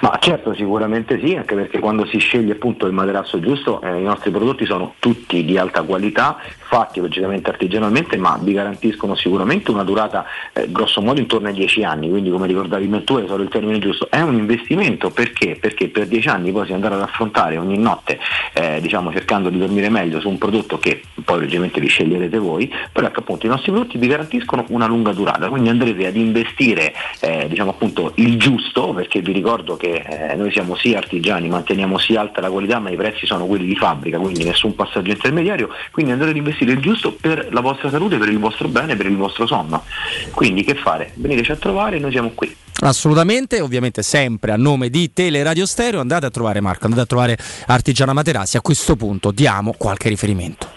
Ma 0.00 0.16
certo, 0.20 0.54
sicuramente 0.54 1.18
sì, 1.18 1.34
anche 1.34 1.54
perché 1.54 1.78
quando 1.78 2.06
si 2.06 2.18
sceglie 2.18 2.52
appunto 2.52 2.86
il 2.86 2.92
materasso 2.92 3.40
giusto, 3.40 3.80
eh, 3.80 4.00
i 4.00 4.04
nostri 4.04 4.30
prodotti 4.30 4.64
sono 4.64 4.94
tutti 4.98 5.44
di 5.44 5.56
alta 5.58 5.82
qualità, 5.82 6.38
fatti 6.68 7.00
logicamente 7.00 7.48
artigianalmente, 7.48 8.18
ma 8.18 8.38
vi 8.40 8.52
garantiscono 8.52 9.14
sicuramente 9.14 9.70
una 9.70 9.84
durata 9.84 10.26
eh, 10.52 10.70
grosso 10.70 11.00
modo 11.00 11.18
intorno 11.18 11.48
ai 11.48 11.54
10 11.54 11.82
anni, 11.82 12.10
quindi 12.10 12.30
come 12.30 12.46
ricordavi 12.46 13.04
tu, 13.04 13.18
è 13.18 13.26
solo 13.26 13.42
il 13.42 13.48
termine 13.48 13.78
giusto, 13.78 14.08
è 14.10 14.20
un 14.20 14.34
investimento 14.34 15.08
perché? 15.10 15.56
Perché 15.58 15.88
per 15.88 16.06
10 16.06 16.28
anni 16.28 16.52
poi 16.52 16.66
si 16.66 16.74
andrà 16.74 16.94
ad 16.94 17.00
affrontare 17.00 17.56
ogni 17.56 17.78
notte, 17.78 18.18
eh, 18.52 18.80
diciamo 18.82 19.10
cercando 19.12 19.48
di 19.48 19.58
dormire 19.58 19.88
meglio 19.88 20.20
su 20.20 20.28
un 20.28 20.36
prodotto 20.36 20.78
che 20.78 21.00
poi 21.24 21.40
logicamente 21.40 21.80
vi 21.80 21.88
sceglierete 21.88 22.36
voi, 22.36 22.70
però 22.92 23.06
ecco 23.06 23.20
appunto 23.20 23.46
i 23.46 23.48
nostri 23.48 23.72
prodotti 23.72 23.96
vi 23.96 24.06
garantiscono 24.06 24.66
una 24.68 24.86
lunga 24.86 25.12
durata, 25.12 25.48
quindi 25.48 25.70
andrete 25.70 26.06
ad 26.06 26.16
investire 26.16 26.92
eh, 27.20 27.46
diciamo 27.48 27.70
appunto 27.70 28.12
il 28.16 28.38
giusto, 28.38 28.92
perché 28.92 29.20
vi 29.22 29.32
ricordo 29.32 29.76
che 29.76 30.04
eh, 30.06 30.34
noi 30.34 30.52
siamo 30.52 30.76
sì 30.76 30.92
artigiani, 30.94 31.48
manteniamo 31.48 31.96
sì 31.96 32.14
alta 32.14 32.42
la 32.42 32.50
qualità, 32.50 32.78
ma 32.78 32.90
i 32.90 32.96
prezzi 32.96 33.24
sono 33.24 33.46
quelli 33.46 33.64
di 33.64 33.76
fabbrica, 33.76 34.18
quindi 34.18 34.44
nessun 34.44 34.74
passaggio 34.74 35.12
intermediario, 35.12 35.70
quindi 35.90 36.12
andrete 36.12 36.32
ad 36.32 36.36
investire 36.36 36.56
il 36.64 36.78
giusto 36.80 37.12
per 37.12 37.48
la 37.50 37.60
vostra 37.60 37.90
salute, 37.90 38.16
per 38.18 38.28
il 38.28 38.38
vostro 38.38 38.68
bene, 38.68 38.96
per 38.96 39.06
il 39.06 39.16
vostro 39.16 39.46
sonno. 39.46 39.84
Quindi 40.32 40.64
che 40.64 40.74
fare? 40.74 41.12
Veniteci 41.14 41.52
a 41.52 41.56
trovare, 41.56 41.98
noi 41.98 42.10
siamo 42.10 42.30
qui. 42.34 42.54
Assolutamente, 42.80 43.60
ovviamente 43.60 44.02
sempre 44.02 44.52
a 44.52 44.56
nome 44.56 44.88
di 44.88 45.12
Teleradio 45.12 45.66
Stereo 45.66 46.00
andate 46.00 46.26
a 46.26 46.30
trovare 46.30 46.60
Marco, 46.60 46.84
andate 46.84 47.02
a 47.02 47.06
trovare 47.06 47.38
Artigiana 47.66 48.12
Materassi, 48.12 48.56
a 48.56 48.60
questo 48.60 48.94
punto 48.94 49.32
diamo 49.32 49.74
qualche 49.76 50.08
riferimento. 50.08 50.76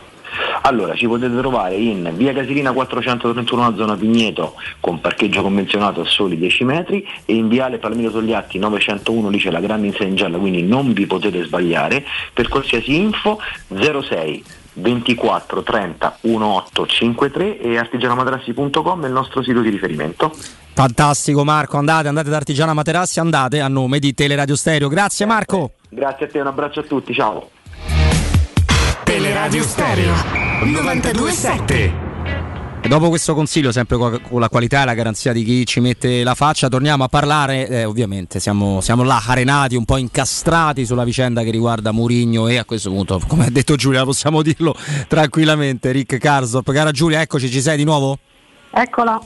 Allora, 0.63 0.95
ci 0.95 1.07
potete 1.07 1.35
trovare 1.35 1.75
in 1.75 2.11
via 2.15 2.33
Casilina 2.33 2.71
431 2.71 3.65
a 3.65 3.75
zona 3.75 3.95
Vigneto 3.95 4.55
con 4.79 5.01
parcheggio 5.01 5.41
convenzionato 5.41 6.01
a 6.01 6.05
soli 6.05 6.37
10 6.37 6.63
metri 6.63 7.05
e 7.25 7.33
in 7.33 7.47
viale 7.47 7.79
Palmiro 7.79 8.11
Togliatti 8.11 8.59
901 8.59 9.29
lì 9.29 9.39
c'è 9.39 9.49
la 9.49 9.59
grande 9.59 9.87
insegna 9.87 10.09
in 10.09 10.15
gialla, 10.15 10.37
quindi 10.37 10.61
non 10.61 10.93
vi 10.93 11.07
potete 11.07 11.43
sbagliare. 11.43 12.05
Per 12.31 12.47
qualsiasi 12.47 12.95
info 12.95 13.39
06 13.69 14.43
24 14.73 15.63
30 15.63 16.17
1853 16.21 17.59
e 17.59 17.77
artigianamaterassi.com 17.77 19.03
è 19.03 19.07
il 19.07 19.13
nostro 19.13 19.43
sito 19.43 19.61
di 19.61 19.69
riferimento. 19.69 20.33
Fantastico 20.73 21.43
Marco, 21.43 21.77
andate, 21.77 22.07
andate 22.07 22.29
da 22.29 22.37
Artigiana 22.37 22.73
Materassi, 22.73 23.19
andate 23.19 23.59
a 23.59 23.67
nome 23.67 23.99
di 23.99 24.13
Teleradio 24.13 24.55
Stereo. 24.55 24.87
Grazie 24.87 25.25
Marco. 25.25 25.73
Grazie 25.89 26.25
a 26.25 26.29
te, 26.29 26.39
un 26.39 26.47
abbraccio 26.47 26.79
a 26.79 26.83
tutti, 26.83 27.13
ciao. 27.13 27.49
Teleradio 29.03 29.63
Stereo 29.63 30.13
927 30.63 32.10
E 32.83 32.87
dopo 32.87 33.09
questo 33.09 33.35
consiglio, 33.35 33.71
sempre 33.71 33.95
co- 33.95 34.19
con 34.21 34.39
la 34.39 34.49
qualità 34.49 34.81
e 34.81 34.85
la 34.85 34.95
garanzia 34.95 35.33
di 35.33 35.43
chi 35.43 35.65
ci 35.67 35.79
mette 35.79 36.23
la 36.23 36.33
faccia, 36.33 36.67
torniamo 36.67 37.03
a 37.03 37.07
parlare. 37.07 37.67
eh, 37.67 37.85
ovviamente 37.85 38.39
siamo, 38.39 38.81
siamo 38.81 39.03
là 39.03 39.21
arenati, 39.23 39.75
un 39.75 39.85
po' 39.85 39.97
incastrati 39.97 40.83
sulla 40.83 41.03
vicenda 41.03 41.43
che 41.43 41.51
riguarda 41.51 41.91
Murigno 41.91 42.47
e 42.47 42.57
a 42.57 42.65
questo 42.65 42.89
punto, 42.89 43.21
come 43.27 43.45
ha 43.45 43.49
detto 43.51 43.75
Giulia, 43.75 44.03
possiamo 44.03 44.41
dirlo 44.41 44.75
tranquillamente. 45.07 45.91
Rick 45.91 46.17
Karsdorp, 46.17 46.71
cara 46.71 46.91
Giulia, 46.91 47.21
eccoci, 47.21 47.49
ci 47.51 47.61
sei 47.61 47.77
di 47.77 47.83
nuovo? 47.83 48.17
Eccola. 48.71 49.21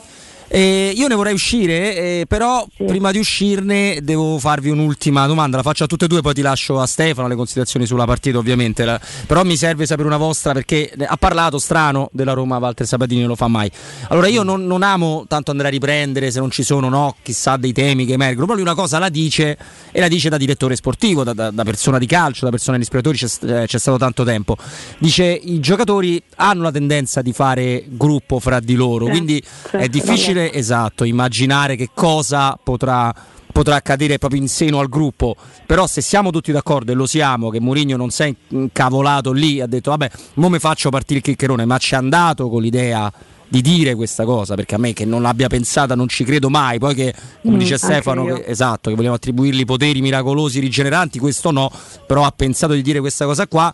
Eh, 0.56 0.94
io 0.96 1.10
ne 1.10 1.16
vorrei 1.16 1.34
uscire, 1.34 1.98
eh, 1.98 2.26
però 2.30 2.66
prima 2.78 3.12
di 3.12 3.18
uscirne 3.18 4.00
devo 4.02 4.40
farvi 4.40 4.70
un'ultima 4.70 5.28
domanda, 5.28 5.58
la 5.58 5.64
faccio 5.64 5.84
a 5.84 5.88
tutte 5.88 6.06
e 6.06 6.08
due, 6.08 6.22
poi 6.22 6.34
ti 6.34 6.42
lascio 6.42 6.80
a 6.80 6.86
Stefano 6.86 7.28
le 7.28 7.36
considerazioni 7.36 7.86
sulla 7.86 8.06
partita 8.06 8.38
ovviamente, 8.38 8.86
la- 8.86 8.98
però 9.28 9.44
mi 9.44 9.58
serve 9.58 9.86
sapere 9.86 10.08
una 10.08 10.16
vostra 10.16 10.54
perché 10.54 10.90
eh, 10.90 11.06
ha 11.06 11.18
parlato 11.18 11.60
strano 11.60 12.08
della 12.14 12.32
Roma 12.32 12.58
Walter 12.58 12.88
Sabatini, 12.88 13.20
non 13.20 13.32
lo 13.32 13.36
fa 13.36 13.50
mai. 13.50 13.70
Allora 14.08 14.28
io 14.30 14.44
non, 14.44 14.66
non 14.66 14.82
amo 14.82 15.26
tanto 15.28 15.52
andare 15.52 15.68
a 15.68 15.72
riprendere 15.72 16.32
se 16.32 16.40
non 16.40 16.50
ci 16.52 16.64
sono 16.64 16.88
no, 16.88 17.18
chissà 17.22 17.58
dei 17.58 17.74
temi 17.74 18.06
che 18.06 18.14
emergono, 18.14 18.46
però 18.46 18.58
lui 18.58 18.66
una 18.66 18.76
cosa 18.76 18.98
la 18.98 19.10
dice 19.10 19.58
e 19.92 20.00
la 20.00 20.08
dice 20.08 20.30
da 20.30 20.38
direttore 20.38 20.78
sportivo, 20.78 21.26
da, 21.26 21.34
da- 21.34 21.52
da 21.52 21.64
persona 21.66 21.98
di 21.98 22.06
calcio, 22.06 22.46
da 22.46 22.52
persona 22.52 22.78
di 22.78 22.84
ispiratori, 22.84 23.18
c'è, 23.18 23.28
eh, 23.42 23.66
c'è 23.68 23.78
stato 23.78 23.98
tanto 23.98 24.24
tempo. 24.24 24.56
Dice 25.00 25.26
i 25.26 25.60
giocatori 25.60 26.24
hanno 26.36 26.62
la 26.64 26.72
tendenza 26.72 27.22
di 27.22 27.34
fare 27.34 27.84
gruppo 27.90 28.40
fra 28.40 28.62
di 28.62 28.76
loro, 28.76 29.04
Sì, 29.08 29.12
quindi 29.12 29.44
sì, 29.44 29.76
è 29.76 29.90
difficile 29.90 30.44
esatto 30.54 31.04
immaginare 31.04 31.76
che 31.76 31.90
cosa 31.94 32.58
potrà 32.62 33.14
potrà 33.56 33.76
accadere 33.76 34.18
proprio 34.18 34.42
in 34.42 34.50
seno 34.50 34.80
al 34.80 34.90
gruppo. 34.90 35.38
Però 35.66 35.88
se 35.88 36.02
siamo 36.02 36.30
tutti 36.30 36.52
d'accordo 36.52 36.92
e 36.92 36.96
lo 36.96 37.06
siamo 37.06 37.50
che 37.50 37.62
Mourinho 37.62 37.96
non 37.96 38.10
si 38.10 38.24
è 38.24 38.36
incavolato 38.50 39.32
lì 39.32 39.62
ha 39.62 39.66
detto 39.66 39.92
vabbè 39.92 40.12
mo 40.36 40.50
mi 40.50 40.60
faccio 40.60 40.90
partire 40.90 41.20
il 41.20 41.24
chiccherone 41.24 41.64
ma 41.64 41.78
ci 41.78 41.94
è 41.94 41.98
andato 41.98 42.50
con 42.50 42.62
l'idea 42.62 43.10
di 43.48 43.62
dire 43.62 43.96
questa 43.96 44.26
cosa? 44.26 44.56
Perché 44.56 44.76
a 44.76 44.78
me 44.78 44.92
che 44.92 45.06
non 45.06 45.22
l'abbia 45.22 45.48
pensata 45.48 45.96
non 45.96 46.10
ci 46.10 46.26
credo 46.26 46.50
mai. 46.50 46.80
Poi 46.80 46.96
che 46.96 47.14
come 47.42 47.56
Mm, 47.56 47.60
dice 47.60 47.78
Stefano 47.78 48.26
che, 48.26 48.44
esatto 48.46 48.90
che 48.90 48.96
vogliamo 48.98 49.16
attribuirgli 49.16 49.64
poteri 49.64 50.02
miracolosi 50.02 50.60
rigeneranti 50.60 51.18
questo 51.18 51.52
no. 51.52 51.72
Però 52.06 52.26
ha 52.26 52.34
pensato 52.36 52.74
di 52.74 52.82
dire 52.82 53.00
questa 53.00 53.24
cosa 53.24 53.48
qua 53.48 53.74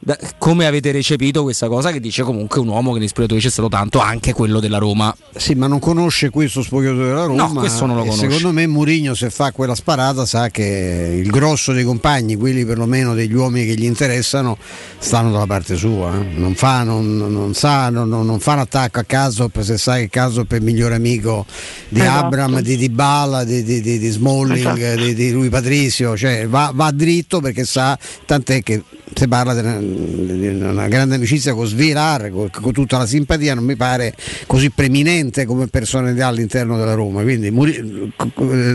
Da- 0.00 0.16
come 0.38 0.64
avete 0.66 0.92
recepito 0.92 1.42
questa 1.42 1.66
cosa 1.66 1.90
che 1.90 1.98
dice 2.00 2.22
comunque 2.22 2.60
un 2.60 2.68
uomo 2.68 2.92
che 2.92 3.02
in 3.02 3.08
spogliatoio 3.08 3.40
c'è 3.40 3.50
stato 3.50 3.68
tanto 3.68 3.98
anche 3.98 4.32
quello 4.32 4.60
della 4.60 4.78
Roma 4.78 5.14
Sì, 5.36 5.54
ma 5.54 5.66
non 5.66 5.80
conosce 5.80 6.30
questo 6.30 6.62
spogliatoio 6.62 7.04
della 7.06 7.24
Roma. 7.24 7.46
No, 7.48 7.52
questo 7.54 7.84
non 7.84 7.96
lo 7.96 8.02
conosce. 8.02 8.26
Secondo 8.30 8.52
me 8.52 8.66
Mourinho 8.68 9.14
se 9.14 9.28
fa 9.30 9.50
quella 9.50 9.74
sparata 9.74 10.24
sa 10.24 10.50
che 10.50 11.20
il 11.22 11.28
grosso 11.30 11.72
dei 11.72 11.82
compagni, 11.84 12.36
quelli 12.36 12.64
perlomeno 12.64 13.12
degli 13.14 13.34
uomini 13.34 13.66
che 13.66 13.74
gli 13.74 13.84
interessano, 13.84 14.56
stanno 14.98 15.32
dalla 15.32 15.46
parte 15.46 15.74
sua. 15.76 16.14
eh. 16.20 16.26
Non, 16.36 16.54
fa, 16.54 16.84
non, 16.84 17.16
non 17.16 17.54
sa, 17.54 17.90
non, 17.90 18.08
non- 18.08 18.38
fa 18.40 18.52
un 18.52 18.58
attacco 18.60 19.00
a 19.00 19.04
Casop 19.04 19.60
se 19.62 19.76
sa 19.78 19.96
che 19.96 20.08
Casop 20.08 20.52
è 20.52 20.56
il 20.56 20.62
migliore 20.62 20.94
amico 20.94 21.44
di 21.88 22.00
Esatto. 22.00 22.24
Abram, 22.26 22.60
di 22.60 22.76
Dybala, 22.76 23.42
di, 23.44 23.62
di, 23.64 23.80
di, 23.80 23.98
di 23.98 24.08
Smalling, 24.10 24.76
Esatto. 24.78 25.02
di, 25.04 25.14
di 25.14 25.30
Rui 25.32 25.48
Patricio, 25.48 26.16
cioè 26.16 26.46
va, 26.46 26.70
va 26.72 26.90
dritto 26.92 27.40
perché 27.40 27.64
sa, 27.64 27.98
tant'è 28.24 28.62
che 28.62 28.82
si 29.12 29.26
parla 29.26 29.54
una 29.88 30.88
grande 30.88 31.16
amicizia 31.16 31.54
con 31.54 31.66
Svilar, 31.66 32.30
con, 32.30 32.48
con, 32.50 32.72
tutta 32.72 32.98
la 32.98 33.06
simpatia, 33.06 33.54
non 33.54 33.64
mi 33.64 33.76
pare 33.76 34.14
così 34.46 34.70
preminente 34.70 35.44
come 35.46 35.66
personalità 35.68 36.26
all'interno 36.26 36.76
della 36.76 36.94
Roma. 36.94 37.22
Quindi 37.22 37.50
Muri, 37.50 38.12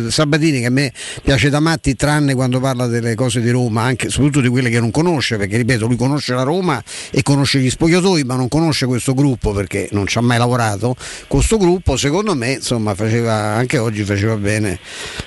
Sabatini 0.09 0.59
che 0.59 0.65
a 0.65 0.71
me 0.71 0.91
piace 1.21 1.49
da 1.49 1.59
matti, 1.59 1.95
tranne 1.95 2.33
quando 2.33 2.59
parla 2.59 2.87
delle 2.87 3.15
cose 3.15 3.41
di 3.41 3.49
Roma, 3.49 3.83
anche 3.83 4.09
soprattutto 4.09 4.41
di 4.41 4.49
quelle 4.49 4.69
che 4.69 4.79
non 4.79 4.91
conosce, 4.91 5.37
perché 5.37 5.57
ripeto, 5.57 5.87
lui 5.87 5.95
conosce 5.95 6.33
la 6.33 6.43
Roma 6.43 6.81
e 7.11 7.21
conosce 7.21 7.59
gli 7.59 7.69
spogliatoi, 7.69 8.23
ma 8.23 8.35
non 8.35 8.47
conosce 8.47 8.85
questo 8.85 9.13
gruppo 9.13 9.51
perché 9.51 9.89
non 9.91 10.07
ci 10.07 10.17
ha 10.17 10.21
mai 10.21 10.37
lavorato. 10.37 10.95
Questo 11.27 11.57
gruppo, 11.57 11.97
secondo 11.97 12.35
me, 12.35 12.53
insomma, 12.53 12.95
faceva 12.95 13.33
anche 13.33 13.77
oggi 13.77 14.03
faceva 14.03 14.35
bene. 14.35 14.79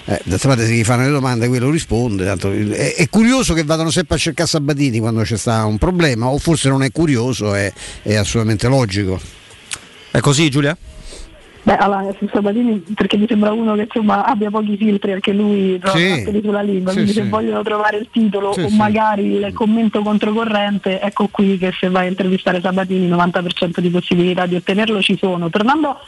Eh, 0.06 0.20
d'altra 0.24 0.50
parte 0.50 0.66
se 0.66 0.72
gli 0.72 0.84
fanno 0.84 1.04
le 1.04 1.10
domande 1.10 1.48
quello 1.48 1.70
risponde. 1.70 2.24
Tanto, 2.24 2.50
è, 2.52 2.94
è, 2.94 3.08
curioso 3.08 3.54
che 3.54 3.64
vadano 3.64 3.90
sempre 3.90 4.16
a 4.16 4.18
cercare 4.18 4.48
Sabatini 4.48 4.98
quando 4.98 5.22
c'è 5.22 5.36
sta 5.36 5.64
un 5.64 5.75
problema, 5.78 6.26
o 6.28 6.38
forse 6.38 6.68
non 6.68 6.82
è 6.82 6.90
curioso, 6.90 7.54
è, 7.54 7.72
è 8.02 8.14
assolutamente 8.14 8.68
logico. 8.68 9.18
È 10.10 10.20
così 10.20 10.48
Giulia? 10.48 10.76
Beh, 11.66 11.78
allora, 11.78 12.14
su 12.16 12.28
Sabatini 12.32 12.78
perché 12.94 13.16
mi 13.16 13.26
sembra 13.26 13.50
uno 13.50 13.74
che 13.74 13.82
insomma 13.82 14.24
abbia 14.24 14.50
pochi 14.50 14.76
filtri 14.76 15.10
anche 15.10 15.32
lui 15.32 15.80
sì. 15.84 16.40
sulla 16.40 16.62
lingua, 16.62 16.90
sì, 16.92 16.98
quindi 16.98 17.12
sì. 17.12 17.22
se 17.22 17.28
vogliono 17.28 17.60
trovare 17.64 17.96
il 17.96 18.08
titolo 18.12 18.50
o 18.50 18.68
magari 18.70 19.32
il 19.32 19.52
commento 19.52 20.00
controcorrente, 20.00 21.00
ecco 21.00 21.26
qui 21.26 21.58
che 21.58 21.72
se 21.76 21.88
vai 21.88 22.06
a 22.06 22.10
intervistare 22.10 22.60
Sabatini 22.60 23.08
90% 23.08 23.80
di 23.80 23.90
possibilità 23.90 24.46
di 24.46 24.54
ottenerlo 24.54 25.02
ci 25.02 25.16
sono. 25.18 25.50
Tornando 25.50 25.98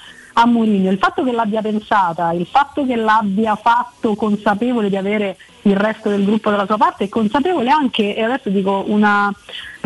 a 0.41 0.47
Mourinho, 0.47 0.89
il 0.91 0.99
fatto 0.99 1.24
che 1.24 1.32
l'abbia 1.32 1.61
pensata, 1.61 2.30
il 2.30 2.47
fatto 2.47 2.86
che 2.86 2.95
l'abbia 2.95 3.57
fatto 3.57 4.14
consapevole 4.14 4.89
di 4.89 4.97
avere 4.97 5.36
il 5.62 5.74
resto 5.74 6.11
del 6.11 6.24
gruppo 6.24 6.51
dalla 6.51 6.64
sua 6.64 6.76
parte 6.76 7.05
e 7.05 7.09
consapevole 7.09 7.68
anche, 7.70 8.14
e 8.14 8.22
adesso 8.22 8.49
dico 8.49 8.84
una, 8.86 9.32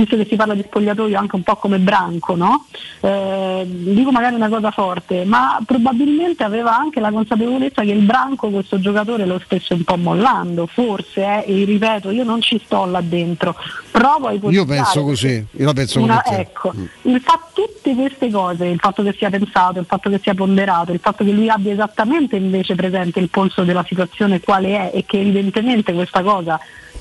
visto 0.02 0.16
che 0.16 0.26
si 0.28 0.36
parla 0.36 0.54
di 0.54 0.62
spogliatoio 0.62 1.18
anche 1.18 1.36
un 1.36 1.42
po' 1.42 1.56
come 1.56 1.78
branco, 1.78 2.34
no? 2.34 2.66
eh, 3.00 3.64
dico 3.66 4.10
magari 4.10 4.34
una 4.34 4.48
cosa 4.48 4.70
forte, 4.70 5.24
ma 5.24 5.58
probabilmente 5.64 6.44
aveva 6.44 6.76
anche 6.76 7.00
la 7.00 7.10
consapevolezza 7.10 7.82
che 7.82 7.92
il 7.92 8.04
branco 8.04 8.50
questo 8.50 8.80
giocatore 8.80 9.26
lo 9.26 9.40
stesse 9.44 9.74
un 9.74 9.84
po' 9.84 9.96
mollando, 9.96 10.66
forse, 10.66 11.44
eh, 11.44 11.62
e 11.62 11.64
ripeto, 11.64 12.10
io 12.10 12.24
non 12.24 12.40
ci 12.40 12.60
sto 12.64 12.84
là 12.84 13.00
dentro, 13.00 13.56
provo 13.90 14.28
a 14.28 14.32
Io 14.50 14.64
penso 14.64 15.02
così, 15.04 15.44
io 15.50 15.64
la 15.64 15.72
penso 15.72 16.00
una, 16.00 16.22
così. 16.22 16.40
Ecco, 16.40 16.72
mm. 16.76 16.84
il 17.02 17.20
fatto, 17.20 17.50
tutte 17.52 17.94
queste 17.94 18.30
cose, 18.30 18.66
il 18.66 18.78
fatto 18.78 19.02
che 19.02 19.14
sia 19.16 19.30
pensato, 19.30 19.78
il 19.78 19.86
fatto 19.86 20.08
che 20.08 20.20
sia 20.22 20.34
ponderato, 20.34 20.92
il 20.92 21.00
fatto 21.00 21.24
che 21.24 21.32
lui 21.32 21.48
abbia 21.48 21.72
esattamente 21.72 22.36
invece 22.36 22.74
presente 22.74 23.20
il 23.20 23.28
polso 23.28 23.62
della 23.62 23.84
situazione 23.86 24.40
quale 24.40 24.90
è 24.90 24.96
e 24.96 25.04
che 25.04 25.20
evidentemente 25.20 25.92
questa 25.92 26.22
cosa 26.22 26.58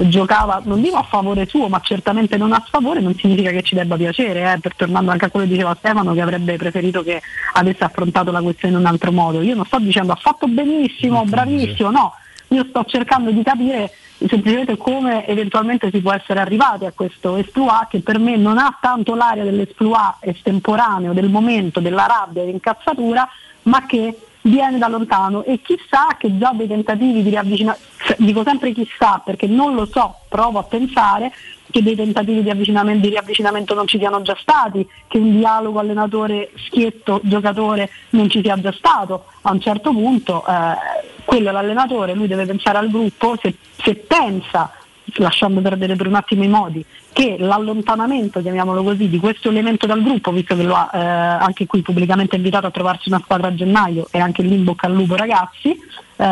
giocava, 0.07 0.61
non 0.63 0.81
dico 0.81 0.97
a 0.97 1.03
favore 1.03 1.45
suo, 1.45 1.67
ma 1.67 1.79
certamente 1.81 2.37
non 2.37 2.53
a 2.53 2.63
sfavore, 2.65 2.99
non 2.99 3.15
significa 3.15 3.51
che 3.51 3.61
ci 3.61 3.75
debba 3.75 3.95
piacere, 3.95 4.53
eh, 4.53 4.59
per 4.59 4.75
tornando 4.75 5.11
anche 5.11 5.25
a 5.25 5.29
quello 5.29 5.45
che 5.45 5.53
diceva 5.53 5.75
Stefano 5.77 6.13
che 6.13 6.21
avrebbe 6.21 6.55
preferito 6.57 7.03
che 7.03 7.21
avesse 7.53 7.83
affrontato 7.83 8.31
la 8.31 8.41
questione 8.41 8.73
in 8.75 8.79
un 8.79 8.85
altro 8.85 9.11
modo. 9.11 9.41
Io 9.41 9.55
non 9.55 9.65
sto 9.65 9.79
dicendo 9.79 10.13
ha 10.13 10.17
fatto 10.17 10.47
benissimo, 10.47 11.23
bravissimo, 11.25 11.89
no, 11.89 12.13
io 12.49 12.65
sto 12.69 12.83
cercando 12.85 13.31
di 13.31 13.43
capire 13.43 13.91
semplicemente 14.27 14.77
come 14.77 15.25
eventualmente 15.25 15.89
si 15.91 15.99
può 15.99 16.13
essere 16.13 16.39
arrivati 16.39 16.85
a 16.85 16.91
questo 16.91 17.37
esploit 17.37 17.87
che 17.89 18.01
per 18.01 18.19
me 18.19 18.37
non 18.37 18.57
ha 18.59 18.77
tanto 18.79 19.15
l'aria 19.15 19.43
dell'esploit 19.43 20.15
estemporaneo, 20.19 21.13
del 21.13 21.29
momento, 21.29 21.79
della 21.79 22.05
rabbia, 22.05 22.43
dell'incazzatura, 22.43 23.27
ma 23.63 23.85
che 23.85 24.15
viene 24.41 24.77
da 24.77 24.87
lontano 24.87 25.43
e 25.43 25.61
chissà 25.61 26.15
che 26.17 26.37
già 26.37 26.51
dei 26.53 26.67
tentativi 26.67 27.21
di 27.21 27.29
riavvicinamento, 27.29 27.85
dico 28.17 28.43
sempre 28.43 28.71
chissà 28.71 29.21
perché 29.23 29.47
non 29.47 29.75
lo 29.75 29.85
so, 29.85 30.15
provo 30.29 30.59
a 30.59 30.63
pensare 30.63 31.31
che 31.69 31.81
dei 31.81 31.95
tentativi 31.95 32.43
di, 32.43 32.49
avvicinamento, 32.49 33.01
di 33.01 33.09
riavvicinamento 33.09 33.73
non 33.73 33.87
ci 33.87 33.97
siano 33.97 34.21
già 34.21 34.35
stati, 34.39 34.87
che 35.07 35.17
un 35.17 35.37
dialogo 35.37 35.79
allenatore 35.79 36.51
schietto 36.67 37.21
giocatore 37.23 37.89
non 38.09 38.29
ci 38.29 38.41
sia 38.43 38.59
già 38.59 38.73
stato. 38.73 39.25
A 39.41 39.51
un 39.51 39.61
certo 39.61 39.91
punto 39.91 40.43
eh, 40.45 40.75
quello 41.23 41.49
è 41.49 41.51
l'allenatore, 41.51 42.13
lui 42.13 42.27
deve 42.27 42.45
pensare 42.45 42.77
al 42.77 42.89
gruppo, 42.89 43.37
se, 43.41 43.55
se 43.77 43.95
pensa 43.95 44.71
lasciando 45.15 45.61
perdere 45.61 45.95
per 45.95 46.07
un 46.07 46.15
attimo 46.15 46.43
i 46.43 46.47
modi, 46.47 46.85
che 47.13 47.35
l'allontanamento, 47.37 48.41
chiamiamolo 48.41 48.83
così, 48.83 49.09
di 49.09 49.19
questo 49.19 49.49
elemento 49.49 49.85
dal 49.85 50.01
gruppo, 50.01 50.31
visto 50.31 50.55
che 50.55 50.63
lo 50.63 50.75
ha 50.75 50.89
eh, 50.93 50.97
anche 50.97 51.65
qui 51.65 51.81
pubblicamente 51.81 52.35
invitato 52.35 52.67
a 52.67 52.71
trovarsi 52.71 53.09
una 53.09 53.21
squadra 53.23 53.47
a 53.47 53.55
gennaio 53.55 54.07
e 54.11 54.19
anche 54.19 54.41
lì 54.41 54.55
in 54.55 54.63
bocca 54.63 54.87
al 54.87 54.93
lupo 54.93 55.15
ragazzi, 55.15 55.77
eh, 56.21 56.23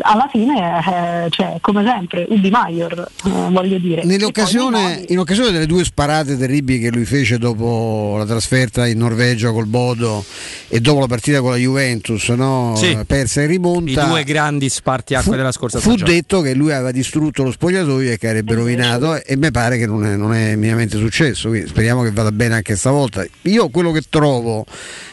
alla 0.00 0.28
fine, 0.30 1.26
eh, 1.26 1.30
cioè, 1.30 1.58
come 1.60 1.84
sempre, 1.84 2.26
Ubi 2.28 2.50
Maior, 2.50 3.08
eh, 3.24 3.30
voglio 3.50 3.78
dire. 3.78 4.04
Nell'occasione, 4.04 5.04
in 5.08 5.18
occasione 5.18 5.52
delle 5.52 5.66
due 5.66 5.84
sparate 5.84 6.36
terribili 6.36 6.80
che 6.80 6.90
lui 6.90 7.04
fece 7.04 7.38
dopo 7.38 8.16
la 8.18 8.26
trasferta 8.26 8.86
in 8.86 8.98
Norvegia 8.98 9.52
col 9.52 9.66
Bodo 9.66 10.24
e 10.68 10.80
dopo 10.80 11.00
la 11.00 11.06
partita 11.06 11.40
con 11.40 11.50
la 11.50 11.56
Juventus, 11.56 12.28
no? 12.30 12.74
sì. 12.76 12.98
persa 13.06 13.42
e 13.42 13.46
rimonta. 13.46 14.04
I 14.04 14.08
due 14.08 14.24
grandi 14.24 14.68
spartiacque 14.68 15.30
fu, 15.30 15.36
della 15.36 15.52
scorsa 15.52 15.78
fu 15.78 15.90
stagione. 15.90 16.10
Fu 16.10 16.16
detto 16.16 16.40
che 16.40 16.54
lui 16.54 16.72
aveva 16.72 16.90
distrutto 16.90 17.44
lo 17.44 17.52
spogliatoio 17.52 18.10
e 18.10 18.18
che 18.18 18.26
avrebbe 18.26 18.54
rovinato 18.54 19.22
e 19.22 19.36
mi 19.36 19.50
pare 19.52 19.78
che 19.78 19.85
non 19.86 20.04
è, 20.04 20.16
non 20.16 20.34
è 20.34 20.56
minimamente 20.56 20.98
successo, 20.98 21.48
quindi 21.48 21.68
speriamo 21.68 22.02
che 22.02 22.10
vada 22.10 22.32
bene 22.32 22.54
anche 22.54 22.76
stavolta. 22.76 23.24
Io 23.42 23.68
quello 23.68 23.92
che 23.92 24.02
trovo 24.08 24.66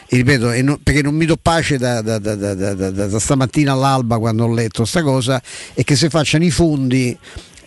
ripeto, 0.08 0.52
e 0.52 0.62
no, 0.62 0.78
perché 0.82 1.02
non 1.02 1.14
mi 1.14 1.26
do 1.26 1.36
pace 1.40 1.78
da, 1.78 2.00
da, 2.00 2.18
da, 2.18 2.34
da, 2.54 3.18
stamattina 3.18 3.72
all'alba 3.72 4.18
quando 4.18 4.44
ho 4.44 4.52
letto 4.52 4.82
questa 4.82 5.02
cosa, 5.02 5.42
è 5.72 5.82
che 5.82 5.96
se 5.96 6.08
facciano 6.08 6.44
i 6.44 6.50
fondi 6.50 7.16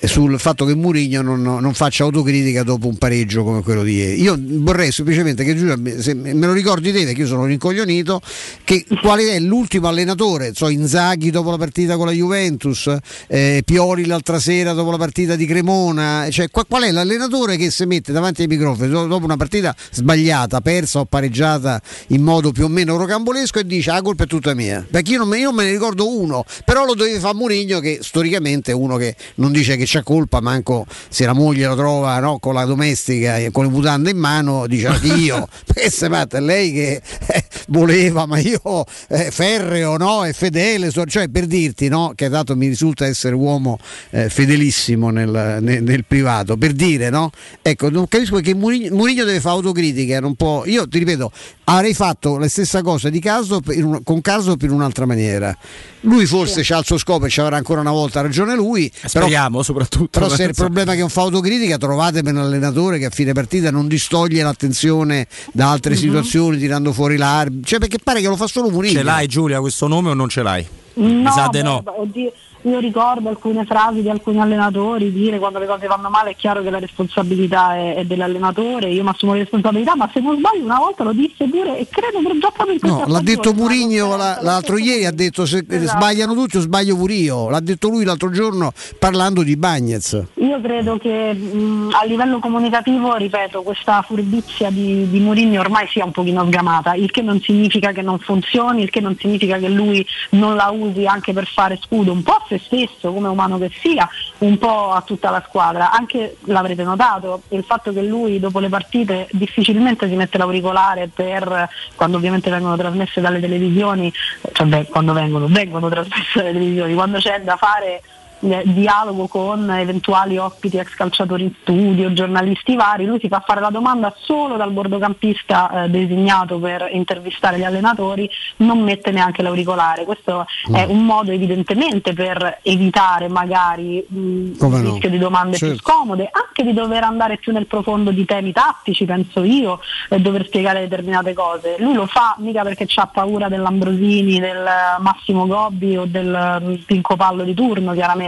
sul 0.02 0.40
fatto 0.40 0.66
che 0.66 0.76
Mourinho 0.76 1.22
non, 1.22 1.42
non, 1.42 1.74
faccia 1.74 2.04
autocritica 2.04 2.64
dopo 2.64 2.88
un 2.88 2.98
pareggio 2.98 3.44
come 3.44 3.62
quello 3.64 3.84
di 3.84 3.96
ieri. 3.96 4.22
Io 4.22 4.38
vorrei 4.40 4.92
semplicemente 4.92 5.44
che 5.44 5.56
Giulia, 5.56 5.78
se 6.00 6.14
me 6.14 6.34
lo 6.34 6.54
ricordi 6.54 6.92
te, 6.92 7.06
che 7.14 7.22
io 7.22 7.28
sono 7.28 7.46
rincoglionito, 7.46 8.22
che 8.64 8.86
qual 9.02 9.20
è 9.20 9.40
l'ultimo 9.40 9.88
allenatore? 9.88 10.52
So, 10.54 10.70
Inzaghi 10.70 11.32
dopo 11.32 11.50
la 11.50 11.58
partita 11.58 11.98
con 11.98 12.06
la 12.06 12.12
Juventus, 12.12 12.96
eh, 13.28 13.62
Pioli 13.66 14.06
l'altra 14.06 14.40
sera 14.40 14.74
dopo 14.74 14.92
la 14.92 14.98
partita 14.98 15.36
di 15.36 15.46
Cremona, 15.46 16.28
cioè, 16.30 16.50
qual, 16.50 16.66
qual, 16.68 16.84
è 16.84 16.92
l'allenatore 16.92 17.58
che 17.58 17.72
si 17.72 17.86
mette 17.86 18.12
davanti 18.12 18.42
ai 18.42 18.48
microfoni 18.48 18.90
dopo 18.90 19.24
una 19.24 19.38
partita 19.38 19.76
sbagliata, 19.92 20.62
persa 20.62 21.00
o 21.00 21.06
pareggiata 21.06 21.82
in 22.08 22.22
modo 22.22 22.52
più 22.52 22.66
o 22.66 22.68
meno 22.68 22.98
rocambolesco 22.98 23.60
e 23.60 23.66
dice 23.66 23.90
ah, 23.90 23.96
la 23.96 24.02
colpa 24.02 24.26
è 24.26 24.28
tutta 24.28 24.54
mia? 24.54 24.86
Perché 24.90 25.14
io 25.14 25.18
non 25.20 25.28
me, 25.28 25.40
io 25.40 25.52
me 25.52 25.64
ne 25.64 25.72
ricordo 25.72 26.08
uno, 26.08 26.46
però 26.66 26.86
lo 26.86 26.94
doveva 26.94 27.20
fare 27.20 27.36
Mourinho 27.36 27.80
che 27.80 28.00
storicamente 28.02 28.72
è 28.72 28.74
uno 28.76 28.98
che 28.98 29.16
non 29.36 29.52
dice 29.52 29.76
che 29.76 29.86
c'è 29.88 30.04
colpa, 30.04 30.42
manco 30.42 30.86
se 31.10 31.26
la 31.26 31.34
moglie 31.34 31.66
lo 31.66 31.76
trova 31.76 32.20
no, 32.20 32.38
con 32.40 32.54
la 32.54 32.66
domestica 32.66 33.38
e 33.38 33.50
con 33.52 33.66
le 33.66 33.72
mutande 33.72 34.12
in 34.12 34.18
mano, 34.18 34.68
dice 34.68 35.00
io, 35.04 35.48
questa 35.66 36.28
è 36.28 36.40
lei 36.40 36.72
che 36.74 37.02
eh, 37.28 37.44
voleva, 37.70 38.26
ma 38.26 38.38
io 38.38 38.86
eh, 39.08 39.32
ferreo 39.32 39.98
no, 39.98 40.26
e 40.26 40.34
fedele, 40.34 40.92
so, 40.92 41.06
cioè 41.06 41.30
per 41.30 41.46
dirti 41.46 41.88
no, 41.88 42.12
che 42.14 42.28
dato 42.28 42.56
mi 42.56 42.68
risulta 42.68 43.06
essere 43.06 43.36
uomo 43.36 43.80
eh, 44.10 44.30
fedelissimo 44.30 45.10
nel, 45.10 45.60
nel, 45.62 45.82
nel, 45.82 46.06
privato, 46.06 46.58
per 46.58 46.74
dire 46.74 47.10
no, 47.10 47.32
ecco, 47.62 47.90
non 47.90 48.08
capisco 48.08 48.38
che 48.38 48.54
Murigno 48.54 49.24
deve 49.24 49.40
fare 49.40 49.56
autocritica, 49.56 50.20
non 50.20 50.36
può, 50.36 50.66
io 50.66 50.88
ti 50.88 51.00
ripeto, 51.00 51.32
avrei 51.70 51.94
fatto 51.94 52.38
la 52.38 52.48
stessa 52.48 52.82
cosa 52.82 53.10
di 53.10 53.20
caso 53.20 53.62
un, 53.66 54.02
con 54.04 54.22
caso 54.22 54.56
per 54.56 54.72
un'altra 54.72 55.06
maniera. 55.06 55.56
Lui 56.02 56.26
forse 56.26 56.64
sì. 56.64 56.72
c'ha 56.72 56.80
il 56.80 56.86
suo 56.86 56.98
scopo 56.98 57.26
e 57.26 57.30
ci 57.30 57.42
avrà 57.42 57.58
ancora 57.58 57.82
una 57.82 57.92
volta 57.92 58.22
ragione 58.22 58.56
lui. 58.56 58.92
Speriamo 58.94 59.50
però, 59.50 59.64
soprattutto. 59.64 60.20
Però 60.20 60.30
se 60.30 60.44
il 60.44 60.54
problema 60.54 60.92
è 60.92 60.96
che 60.96 61.02
non 61.02 61.10
fa 61.10 61.22
autocritica, 61.22 61.78
trovate 61.78 62.24
per 62.24 62.34
un 62.34 62.40
allenatore 62.40 63.00
che 63.00 63.06
a 63.06 63.10
fine 63.10 63.34
partita 63.34 63.72
non 63.72 63.88
distoglie 63.88 64.42
l'attenzione 64.44 65.28
da 65.52 65.72
altre 65.72 65.92
mm-hmm. 65.92 66.02
situazioni 66.02 66.58
tirando 66.58 66.94
fuori 66.94 67.18
l'arbitro. 67.18 67.68
Cioè 67.68 67.80
perché 67.80 67.98
pare 68.02 68.22
che 68.22 68.28
lo 68.28 68.38
fa 68.38 68.48
solo 68.48 68.70
Murigno. 68.70 68.98
Ce 68.98 69.04
l'hai 69.04 69.28
Giulia 69.28 69.60
questo 69.60 69.88
nome 69.88 70.10
o 70.12 70.14
non 70.14 70.30
ce 70.30 70.44
l'hai? 70.44 70.66
No, 70.94 71.06
Mi 71.06 71.32
sa 71.32 71.50
beh, 71.50 71.62
no. 71.62 71.84
Oddio 71.86 72.32
io 72.68 72.80
ricordo 72.80 73.30
alcune 73.30 73.66
frasi 73.66 74.02
di 74.02 74.10
alcuni 74.10 74.40
allenatori 74.40 75.12
dire 75.12 75.40
quando 75.40 75.60
le 75.60 75.66
cose 75.66 75.88
vanno 75.88 76.10
male 76.10 76.32
è 76.32 76.36
chiaro 76.36 76.62
che 76.62 76.70
la 76.70 76.80
responsabilità 76.80 77.76
è, 77.76 77.96
è 77.96 78.06
dell'allenatore, 78.06 78.90
io 78.90 79.04
mi 79.04 79.10
assumo 79.10 79.34
le 79.34 79.40
responsabilità, 79.40 79.96
ma 79.96 80.10
se 80.14 80.20
non 80.20 80.38
sbaglio 80.38 80.64
una 80.64 80.78
volta 80.78 81.04
lo 81.04 81.14
disse 81.14 81.46
pure 81.46 81.78
e 81.78 81.88
credo 81.90 82.20
che 82.20 82.38
già 82.40 82.52
proprio 82.52 82.74
in 82.74 82.80
questa 82.80 82.98
No, 82.98 83.06
l'ha 83.08 83.22
detto 83.22 83.54
Murigno 83.54 84.16
la, 84.16 84.40
l'altro 84.42 84.78
ieri, 84.78 85.06
ha 85.06 85.12
detto 85.12 85.46
se 85.46 85.64
esatto. 85.68 85.98
sbagliano 85.98 86.34
tutti 86.34 86.58
o 86.58 86.60
sbaglio 86.60 86.96
pure 86.96 87.14
io, 87.14 87.50
l'ha 87.50 87.60
detto 87.60 87.90
lui 87.90 88.04
l'altro 88.04 88.30
giorno 88.32 88.72
parlando 89.00 89.44
di 89.44 89.56
Bagnez. 89.56 90.24
Io 90.36 90.62
credo 90.62 90.98
che 90.98 91.34
mh, 91.34 91.90
a 92.00 92.06
livello 92.06 92.40
comunicativo, 92.40 93.16
ripeto, 93.16 93.62
questa 93.62 94.02
furbizia 94.02 94.70
di, 94.70 95.10
di 95.10 95.20
Murigno 95.20 95.60
ormai 95.60 95.88
sia 95.88 96.06
un 96.06 96.12
pochino 96.12 96.46
sgamata, 96.46 96.94
il 96.94 97.12
che 97.12 97.22
non 97.22 97.40
significa 97.42 97.92
che 97.92 98.02
non 98.02 98.20
funzioni, 98.20 98.82
il 98.84 98.90
che 98.90 99.00
non 99.00 99.16
significa 99.18 99.58
che 99.58 99.70
lui 99.70 100.06
non 100.32 100.56
la 100.56 100.70
usi 100.70 101.06
anche 101.06 101.34
per 101.34 101.48
fare 101.48 101.80
scudo, 101.82 102.12
un 102.12 102.24
po' 102.24 102.42
se 102.48 102.57
se 102.60 102.78
stesso, 102.78 103.12
come 103.14 103.28
umano 103.28 103.58
che 103.58 103.72
sia, 103.82 104.08
un 104.40 104.58
po' 104.58 104.92
a 104.92 105.02
tutta 105.02 105.30
la 105.30 105.44
squadra. 105.48 105.92
Anche 105.92 106.38
l'avrete 106.46 106.84
notato, 106.84 107.42
il 107.50 107.64
fatto 107.64 107.92
che 107.92 108.02
lui 108.02 108.40
dopo 108.40 108.60
le 108.60 108.70
partite 108.70 109.28
difficilmente 109.32 110.08
si 110.08 110.16
mette 110.16 110.38
l'auricolare 110.38 111.10
per 111.14 111.70
quando 111.96 112.18
ovviamente 112.18 112.50
vengono 112.50 112.78
trasmesse 112.78 113.22
dalle 113.22 113.40
televisioni, 113.40 114.12
cioè 114.52 114.68
beh, 114.68 114.86
quando 114.86 115.14
vengono, 115.14 115.48
vengono 115.48 115.90
trasmesse 115.90 116.42
dalle 116.42 116.52
televisioni, 116.52 116.94
quando 116.94 117.18
c'è 117.18 117.42
da 117.42 117.56
fare 117.56 118.02
dialogo 118.40 119.28
con 119.28 119.70
eventuali 119.72 120.38
ospiti 120.38 120.78
ex 120.78 120.94
calciatori 120.94 121.44
in 121.44 121.52
studio, 121.62 122.14
giornalisti 122.14 122.76
vari, 122.76 123.06
lui 123.06 123.20
si 123.20 123.28
fa 123.28 123.44
fare 123.46 123.62
la 123.62 123.70
domanda 123.70 124.14
solo 124.18 124.58
dal 124.58 124.72
bordocampista 124.72 125.86
eh, 125.86 125.90
designato 125.90 126.60
per 126.60 126.90
intervistare 126.92 127.58
gli 127.58 127.64
allenatori, 127.64 128.30
non 128.58 128.80
mette 128.80 129.12
neanche 129.12 129.42
l'auricolare. 129.42 130.06
Questo 130.06 130.46
mm. 130.70 130.76
è 130.76 130.84
un 130.86 131.06
modo 131.06 131.32
evidentemente 131.32 132.14
per 132.14 132.60
evitare 132.62 133.28
magari 133.28 134.06
mh, 134.08 134.18
il 134.18 134.56
no? 134.60 134.82
rischio 134.82 135.10
di 135.10 135.18
domande 135.18 135.58
certo. 135.58 135.74
più 135.74 135.84
scomode, 135.84 136.30
anche 136.32 136.64
di 136.64 136.74
dover 136.74 137.04
andare 137.04 137.38
più 137.38 137.52
nel 137.52 137.66
profondo 137.66 138.12
di 138.12 138.26
temi 138.26 138.52
tattici, 138.52 139.06
penso 139.06 139.44
io, 139.44 139.80
e 140.10 140.20
dover 140.20 140.46
spiegare 140.46 140.82
determinate 140.82 141.34
cose. 141.34 141.76
Lui 141.80 141.94
lo 141.94 142.06
fa 142.06 142.36
mica 142.40 142.64
perché 142.64 142.88
ha 142.96 143.08
paura 143.08 143.48
dell'Ambrosini, 143.48 144.40
del 144.40 144.68
Massimo 145.00 145.48
Gobbi 145.48 145.98
o 145.98 146.06
del 146.06 146.82
Pinco 146.86 147.16
Pallo 147.16 147.44
di 147.44 147.54
turno, 147.54 147.94
chiaramente. 147.94 148.27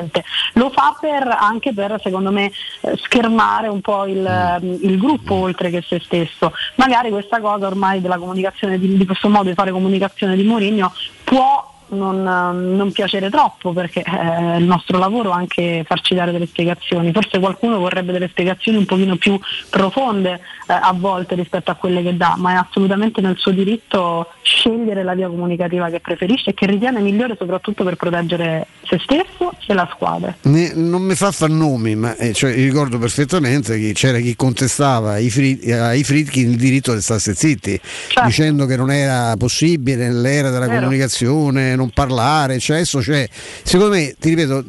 Lo 0.53 0.69
fa 0.69 0.95
per, 0.99 1.27
anche 1.27 1.73
per, 1.73 1.99
secondo 2.01 2.31
me, 2.31 2.51
eh, 2.81 2.97
schermare 2.97 3.67
un 3.67 3.81
po' 3.81 4.05
il, 4.05 4.59
mm. 4.63 4.73
il, 4.81 4.97
gruppo 4.97 5.35
oltre 5.35 5.69
che 5.69 5.81
se 5.81 5.99
stesso. 5.99 6.53
Magari 6.75 7.09
questa 7.09 7.39
cosa 7.39 7.67
ormai 7.67 8.01
della 8.01 8.17
comunicazione, 8.17 8.79
di, 8.79 8.97
di 8.97 9.05
questo 9.05 9.29
modo 9.29 9.49
di 9.49 9.55
fare 9.55 9.71
comunicazione 9.71 10.35
di 10.35 10.43
Mourinho 10.43 10.93
può 11.23 11.77
non, 11.89 12.21
non, 12.21 12.91
piacere 12.91 13.29
troppo 13.29 13.73
perché 13.73 14.01
eh, 14.01 14.03
è 14.03 14.55
il 14.55 14.65
nostro 14.65 14.97
lavoro 14.97 15.31
anche 15.31 15.83
farci 15.85 16.15
dare 16.15 16.31
delle 16.31 16.47
spiegazioni. 16.47 17.11
Forse 17.11 17.39
qualcuno 17.39 17.79
vorrebbe 17.79 18.11
delle 18.11 18.27
spiegazioni 18.29 18.77
un 18.77 18.85
pochino 18.85 19.15
più 19.15 19.39
profonde 19.69 20.33
eh, 20.67 20.73
a 20.73 20.93
volte 20.95 21.35
rispetto 21.35 21.71
a 21.71 21.75
quelle 21.75 22.01
che 22.03 22.15
dà, 22.15 22.35
ma 22.37 22.53
è 22.53 22.55
assolutamente 22.55 23.21
nel 23.21 23.37
suo 23.37 23.51
diritto 23.51 24.27
scegliere 24.41 25.03
la 25.03 25.13
via 25.13 25.27
comunicativa 25.27 25.89
che 25.89 25.99
preferisce 25.99 26.51
e 26.51 26.53
che 26.53 26.65
ritiene 26.65 26.99
migliore 26.99 27.35
soprattutto 27.37 27.83
per 27.83 27.95
proteggere 27.95 28.67
se 28.83 28.99
stesso 28.99 29.53
e 29.67 29.73
la 29.73 29.87
squadra. 29.91 30.35
Ne, 30.43 30.73
non 30.73 31.01
mi 31.01 31.15
fa 31.15 31.31
far 31.31 31.49
nomi, 31.49 31.95
ma 31.95 32.15
eh, 32.15 32.33
cioè, 32.33 32.53
ricordo 32.53 32.97
perfettamente 32.97 33.77
che 33.79 33.93
c'era 33.93 34.19
chi 34.19 34.35
contestava 34.35 35.13
ai, 35.13 35.29
fri- 35.29 35.71
ai 35.71 36.03
Fritkin 36.03 36.51
il 36.51 36.57
diritto 36.57 36.93
di 36.93 37.01
stare 37.01 37.19
zitti, 37.19 37.79
certo. 38.07 38.27
dicendo 38.27 38.65
che 38.65 38.75
non 38.75 38.91
era 38.91 39.35
possibile 39.37 40.07
nell'era 40.07 40.49
della 40.49 40.67
Vero. 40.67 40.79
comunicazione 40.79 41.75
non 41.79 41.89
parlare, 41.89 42.59
cioè 42.59 42.77
adesso 42.77 42.99
c'è, 42.99 43.27
secondo 43.63 43.95
me, 43.95 44.15
ti 44.19 44.29
ripeto, 44.29 44.63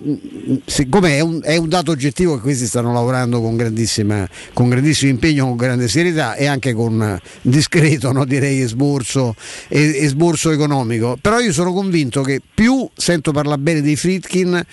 siccome 0.65 1.17
è 1.17 1.21
un, 1.21 1.41
è 1.43 1.57
un 1.57 1.69
dato 1.69 1.91
oggettivo 1.91 2.37
che 2.37 2.41
questi 2.41 2.67
stanno 2.67 2.93
lavorando 2.93 3.41
con, 3.41 3.57
con 3.57 4.69
grandissimo 4.69 5.11
impegno, 5.11 5.47
con 5.47 5.57
grande 5.57 5.89
serietà 5.89 6.35
e 6.35 6.47
anche 6.47 6.73
con 6.73 7.19
discreto, 7.43 8.13
no, 8.13 8.25
direi, 8.25 8.61
esborso, 8.61 9.35
esborso 9.69 10.51
economico, 10.51 11.19
però 11.21 11.39
io 11.41 11.53
sono 11.53 11.73
convinto 11.73 12.23
che 12.23 12.41
più 12.55 12.89
sento 12.95 13.33
parlare 13.33 13.61
bene 13.61 13.83
dei 13.83 13.97
Fritkin 13.97 14.65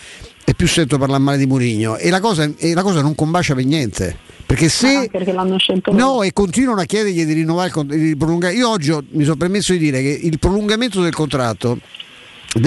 e 0.50 0.54
più 0.54 0.68
sento 0.68 0.98
parlare 0.98 1.22
male 1.22 1.38
di 1.38 1.46
Murigno 1.46 1.98
e 1.98 2.10
la 2.10 2.22
cosa, 2.22 2.50
e 2.58 2.74
la 2.74 2.84
cosa 2.84 3.02
non 3.02 3.16
combacia 3.16 3.54
per 3.54 3.66
niente. 3.66 4.16
Perché 4.48 4.70
se 4.70 4.96
ah, 4.96 5.08
perché 5.12 5.34
no, 5.92 6.24
e 6.24 6.32
continuano 6.32 6.80
a 6.80 6.86
chiedergli 6.86 7.26
di 7.26 7.34
rinnovare 7.34 7.70
il 7.90 8.16
prolungamento. 8.16 8.58
Io 8.58 8.70
oggi 8.70 8.96
mi 9.10 9.26
sono 9.26 9.36
permesso 9.36 9.74
di 9.74 9.78
dire 9.78 10.02
che 10.02 10.20
il 10.24 10.40
prolungamento 10.40 11.02
del 11.02 11.14
contratto 11.14 11.78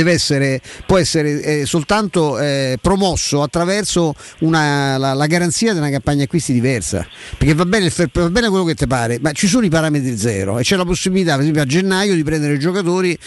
essere, 0.07 0.61
può 0.87 0.99
essere 0.99 1.43
eh, 1.43 1.67
soltanto 1.67 2.39
eh, 2.39 2.79
promosso 2.81 3.43
attraverso 3.43 4.15
una, 4.41 4.97
la, 4.97 5.15
la, 5.15 5.27
garanzia 5.27 5.73
di 5.73 5.79
una 5.79 5.91
campagna 5.91 6.25
acquisti 6.25 6.53
diversa 6.53 7.07
perché 7.37 7.55
va 7.55 7.65
bene, 7.65 7.91
va 8.13 8.31
bene 8.31 8.49
quello 8.49 8.65
che 8.65 8.75
ti 8.75 8.87
pare 8.87 9.19
ma 9.21 9.33
ci 9.33 9.47
sono 9.47 9.65
i 9.65 9.69
parametri 9.71 10.17
zero 10.17 10.59
e 10.59 10.63
c'è 10.63 10.77
la 10.77 10.85
possibilità 10.85 11.33
per 11.33 11.41
esempio 11.41 11.63
a 11.63 11.67
gennaio 11.67 12.15
di 12.15 12.23
prendere 12.23 12.59
giocatori 12.59 13.19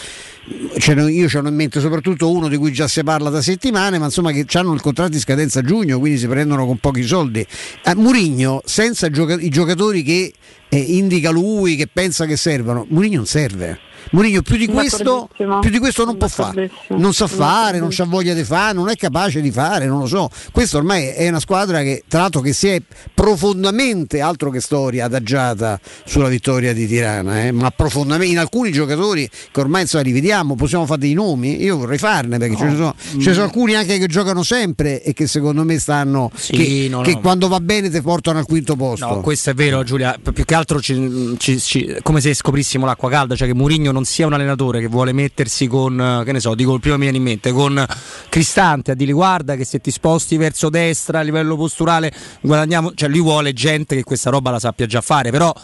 io 1.08 1.28
ho 1.32 1.48
in 1.48 1.54
mente 1.54 1.80
soprattutto 1.80 2.30
uno 2.30 2.48
di 2.48 2.56
cui 2.56 2.70
già 2.70 2.86
si 2.86 3.02
parla 3.02 3.30
da 3.30 3.40
settimane, 3.40 3.98
ma 3.98 4.06
insomma 4.06 4.30
che 4.30 4.44
hanno 4.58 4.74
il 4.74 4.80
contratto 4.80 5.12
di 5.12 5.18
scadenza 5.18 5.60
a 5.60 5.62
giugno, 5.62 5.98
quindi 5.98 6.18
si 6.18 6.26
prendono 6.26 6.66
con 6.66 6.76
pochi 6.76 7.02
soldi. 7.02 7.46
A 7.84 7.94
Murigno, 7.94 8.60
senza 8.64 9.06
i 9.06 9.48
giocatori 9.48 10.02
che 10.02 10.32
eh, 10.68 10.78
indica 10.78 11.30
lui, 11.30 11.76
che 11.76 11.88
pensa 11.90 12.26
che 12.26 12.36
servano, 12.36 12.84
Murigno 12.90 13.16
non 13.16 13.26
serve 13.26 13.78
Mourinho 14.10 14.42
più 14.42 14.56
di 14.56 14.66
questo, 14.66 15.28
più 15.36 15.70
di 15.70 15.78
questo 15.78 16.04
non 16.04 16.16
può 16.16 16.28
fare, 16.28 16.70
non 16.88 17.12
sa 17.12 17.26
fare, 17.26 17.78
non 17.78 17.90
ha 17.96 18.04
voglia 18.04 18.34
di 18.34 18.44
fare, 18.44 18.74
non 18.74 18.88
è 18.88 18.96
capace 18.96 19.40
di 19.40 19.50
fare, 19.50 19.86
non 19.86 20.00
lo 20.00 20.06
so. 20.06 20.30
Questo 20.52 20.78
ormai 20.78 21.08
è 21.08 21.28
una 21.28 21.40
squadra 21.40 21.82
che 21.82 22.04
tra 22.06 22.20
l'altro 22.20 22.40
che 22.40 22.52
si 22.52 22.68
è 22.68 22.80
profondamente, 23.12 24.20
altro 24.20 24.50
che 24.50 24.60
storia, 24.60 25.06
adagiata 25.06 25.80
sulla 26.04 26.28
vittoria 26.28 26.72
di 26.72 26.86
Tirana, 26.86 27.44
eh? 27.44 27.52
ma 27.52 27.70
profondamente 27.70 28.32
in 28.32 28.38
alcuni 28.38 28.72
giocatori 28.72 29.28
che 29.50 29.60
ormai 29.60 29.82
insomma, 29.82 30.02
rivediamo, 30.02 30.54
possiamo 30.54 30.86
fare 30.86 31.00
dei 31.00 31.12
nomi, 31.12 31.62
io 31.62 31.76
vorrei 31.76 31.98
farne 31.98 32.38
perché 32.38 32.54
no. 32.54 32.58
ce, 32.58 32.64
ne 32.64 32.74
sono, 32.74 32.94
ce 32.98 33.28
ne 33.28 33.32
sono 33.32 33.44
alcuni 33.44 33.74
anche 33.74 33.98
che 33.98 34.06
giocano 34.06 34.42
sempre 34.42 35.02
e 35.02 35.12
che 35.12 35.26
secondo 35.26 35.64
me 35.64 35.78
stanno, 35.78 36.30
sì, 36.34 36.52
che, 36.52 36.86
no, 36.90 37.00
che 37.02 37.14
no. 37.14 37.20
quando 37.20 37.48
va 37.48 37.60
bene 37.60 37.90
ti 37.90 38.00
portano 38.00 38.38
al 38.38 38.46
quinto 38.46 38.76
posto. 38.76 39.06
No, 39.06 39.20
questo 39.20 39.50
è 39.50 39.54
vero 39.54 39.82
Giulia, 39.82 40.18
più 40.20 40.44
che 40.44 40.54
altro 40.54 40.80
ci, 40.80 41.34
ci, 41.38 41.60
ci, 41.60 41.96
come 42.02 42.20
se 42.20 42.34
scoprissimo 42.34 42.86
l'acqua 42.86 43.08
calda, 43.10 43.34
cioè 43.34 43.48
che 43.48 43.54
Mourinho 43.54 43.92
non 43.94 44.04
sia 44.04 44.26
un 44.26 44.32
allenatore 44.32 44.80
che 44.80 44.88
vuole 44.88 45.12
mettersi 45.12 45.68
con, 45.68 46.22
che 46.24 46.32
ne 46.32 46.40
so, 46.40 46.54
dico 46.54 46.74
il 46.74 46.80
primo 46.80 46.96
mi 46.96 47.02
viene 47.02 47.16
in 47.16 47.22
mente, 47.22 47.52
con 47.52 47.82
Cristante 48.28 48.90
a 48.90 48.94
dire 48.94 49.12
guarda 49.12 49.54
che 49.54 49.64
se 49.64 49.80
ti 49.80 49.90
sposti 49.90 50.36
verso 50.36 50.68
destra 50.68 51.20
a 51.20 51.22
livello 51.22 51.56
posturale 51.56 52.12
guadagniamo, 52.40 52.92
cioè 52.94 53.08
lui 53.08 53.20
vuole 53.20 53.52
gente 53.52 53.94
che 53.94 54.02
questa 54.02 54.30
roba 54.30 54.50
la 54.50 54.58
sappia 54.58 54.86
già 54.86 55.00
fare, 55.00 55.30
però 55.30 55.54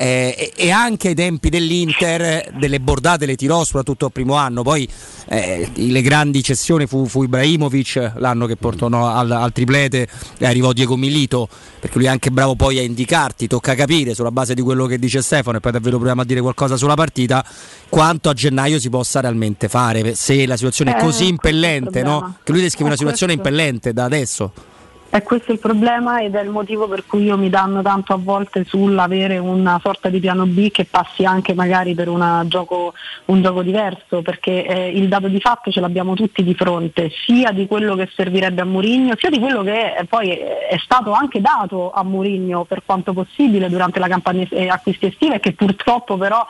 eh, 0.00 0.52
e 0.54 0.70
anche 0.70 1.08
ai 1.08 1.14
tempi 1.16 1.48
dell'Inter 1.48 2.52
delle 2.56 2.78
bordate 2.78 3.26
le 3.26 3.34
tirò 3.34 3.64
soprattutto 3.64 4.04
al 4.04 4.12
primo 4.12 4.34
anno 4.34 4.62
poi 4.62 4.88
eh, 5.26 5.68
le 5.74 6.02
grandi 6.02 6.40
cessioni 6.40 6.86
fu, 6.86 7.06
fu, 7.06 7.24
Ibrahimovic 7.24 8.12
l'anno 8.18 8.46
che 8.46 8.54
portò 8.54 8.86
no, 8.86 9.08
al, 9.08 9.28
al, 9.28 9.50
triplete 9.50 10.06
e 10.38 10.46
arrivò 10.46 10.72
Diego 10.72 10.94
Milito 10.94 11.48
perché 11.80 11.98
lui 11.98 12.06
è 12.06 12.10
anche 12.10 12.30
bravo 12.30 12.54
poi 12.54 12.78
a 12.78 12.82
indicarti 12.82 13.48
tocca 13.48 13.74
capire 13.74 14.14
sulla 14.14 14.30
base 14.30 14.54
di 14.54 14.62
quello 14.62 14.86
che 14.86 15.00
dice 15.00 15.20
Stefano 15.20 15.56
e 15.56 15.60
poi 15.60 15.72
davvero 15.72 15.96
proviamo 15.96 16.20
a 16.20 16.24
dire 16.24 16.40
qualcosa 16.40 16.76
sulla 16.76 16.94
partita 16.94 17.44
quanto 17.88 18.28
a 18.28 18.32
gennaio 18.32 18.78
si 18.78 18.90
possa 18.90 19.20
realmente 19.20 19.68
fare 19.68 20.14
se 20.14 20.46
la 20.46 20.56
situazione 20.56 20.96
è 20.96 21.00
così 21.00 21.24
eh, 21.24 21.28
impellente 21.28 22.02
no? 22.02 22.36
che 22.42 22.52
lui 22.52 22.60
descrive 22.60 22.88
una 22.88 22.98
situazione 22.98 23.32
impellente 23.32 23.92
da 23.92 24.04
adesso 24.04 24.52
è 25.10 25.22
questo 25.22 25.52
il 25.52 25.58
problema 25.58 26.20
ed 26.20 26.34
è 26.34 26.42
il 26.42 26.50
motivo 26.50 26.86
per 26.86 27.06
cui 27.06 27.22
io 27.22 27.38
mi 27.38 27.48
danno 27.48 27.80
tanto 27.80 28.12
a 28.12 28.18
volte 28.22 28.64
sull'avere 28.64 29.38
una 29.38 29.80
sorta 29.82 30.10
di 30.10 30.20
piano 30.20 30.44
B 30.44 30.70
che 30.70 30.84
passi 30.84 31.24
anche 31.24 31.54
magari 31.54 31.94
per 31.94 32.10
gioco, 32.46 32.92
un 33.26 33.40
gioco 33.40 33.62
diverso, 33.62 34.20
perché 34.20 34.66
eh, 34.66 34.90
il 34.90 35.08
dato 35.08 35.28
di 35.28 35.40
fatto 35.40 35.70
ce 35.70 35.80
l'abbiamo 35.80 36.12
tutti 36.12 36.44
di 36.44 36.54
fronte, 36.54 37.10
sia 37.24 37.52
di 37.52 37.66
quello 37.66 37.94
che 37.96 38.10
servirebbe 38.14 38.60
a 38.60 38.66
Murigno, 38.66 39.14
sia 39.16 39.30
di 39.30 39.38
quello 39.38 39.62
che 39.62 39.94
eh, 39.96 40.04
poi 40.04 40.28
è 40.28 40.76
stato 40.84 41.12
anche 41.12 41.40
dato 41.40 41.90
a 41.90 42.04
Murigno 42.04 42.64
per 42.64 42.82
quanto 42.84 43.14
possibile 43.14 43.70
durante 43.70 43.98
la 43.98 44.08
campagna 44.08 44.46
eh, 44.50 44.68
acquisti 44.68 45.06
estiva 45.06 45.36
e 45.36 45.40
che 45.40 45.52
purtroppo 45.52 46.18
però 46.18 46.46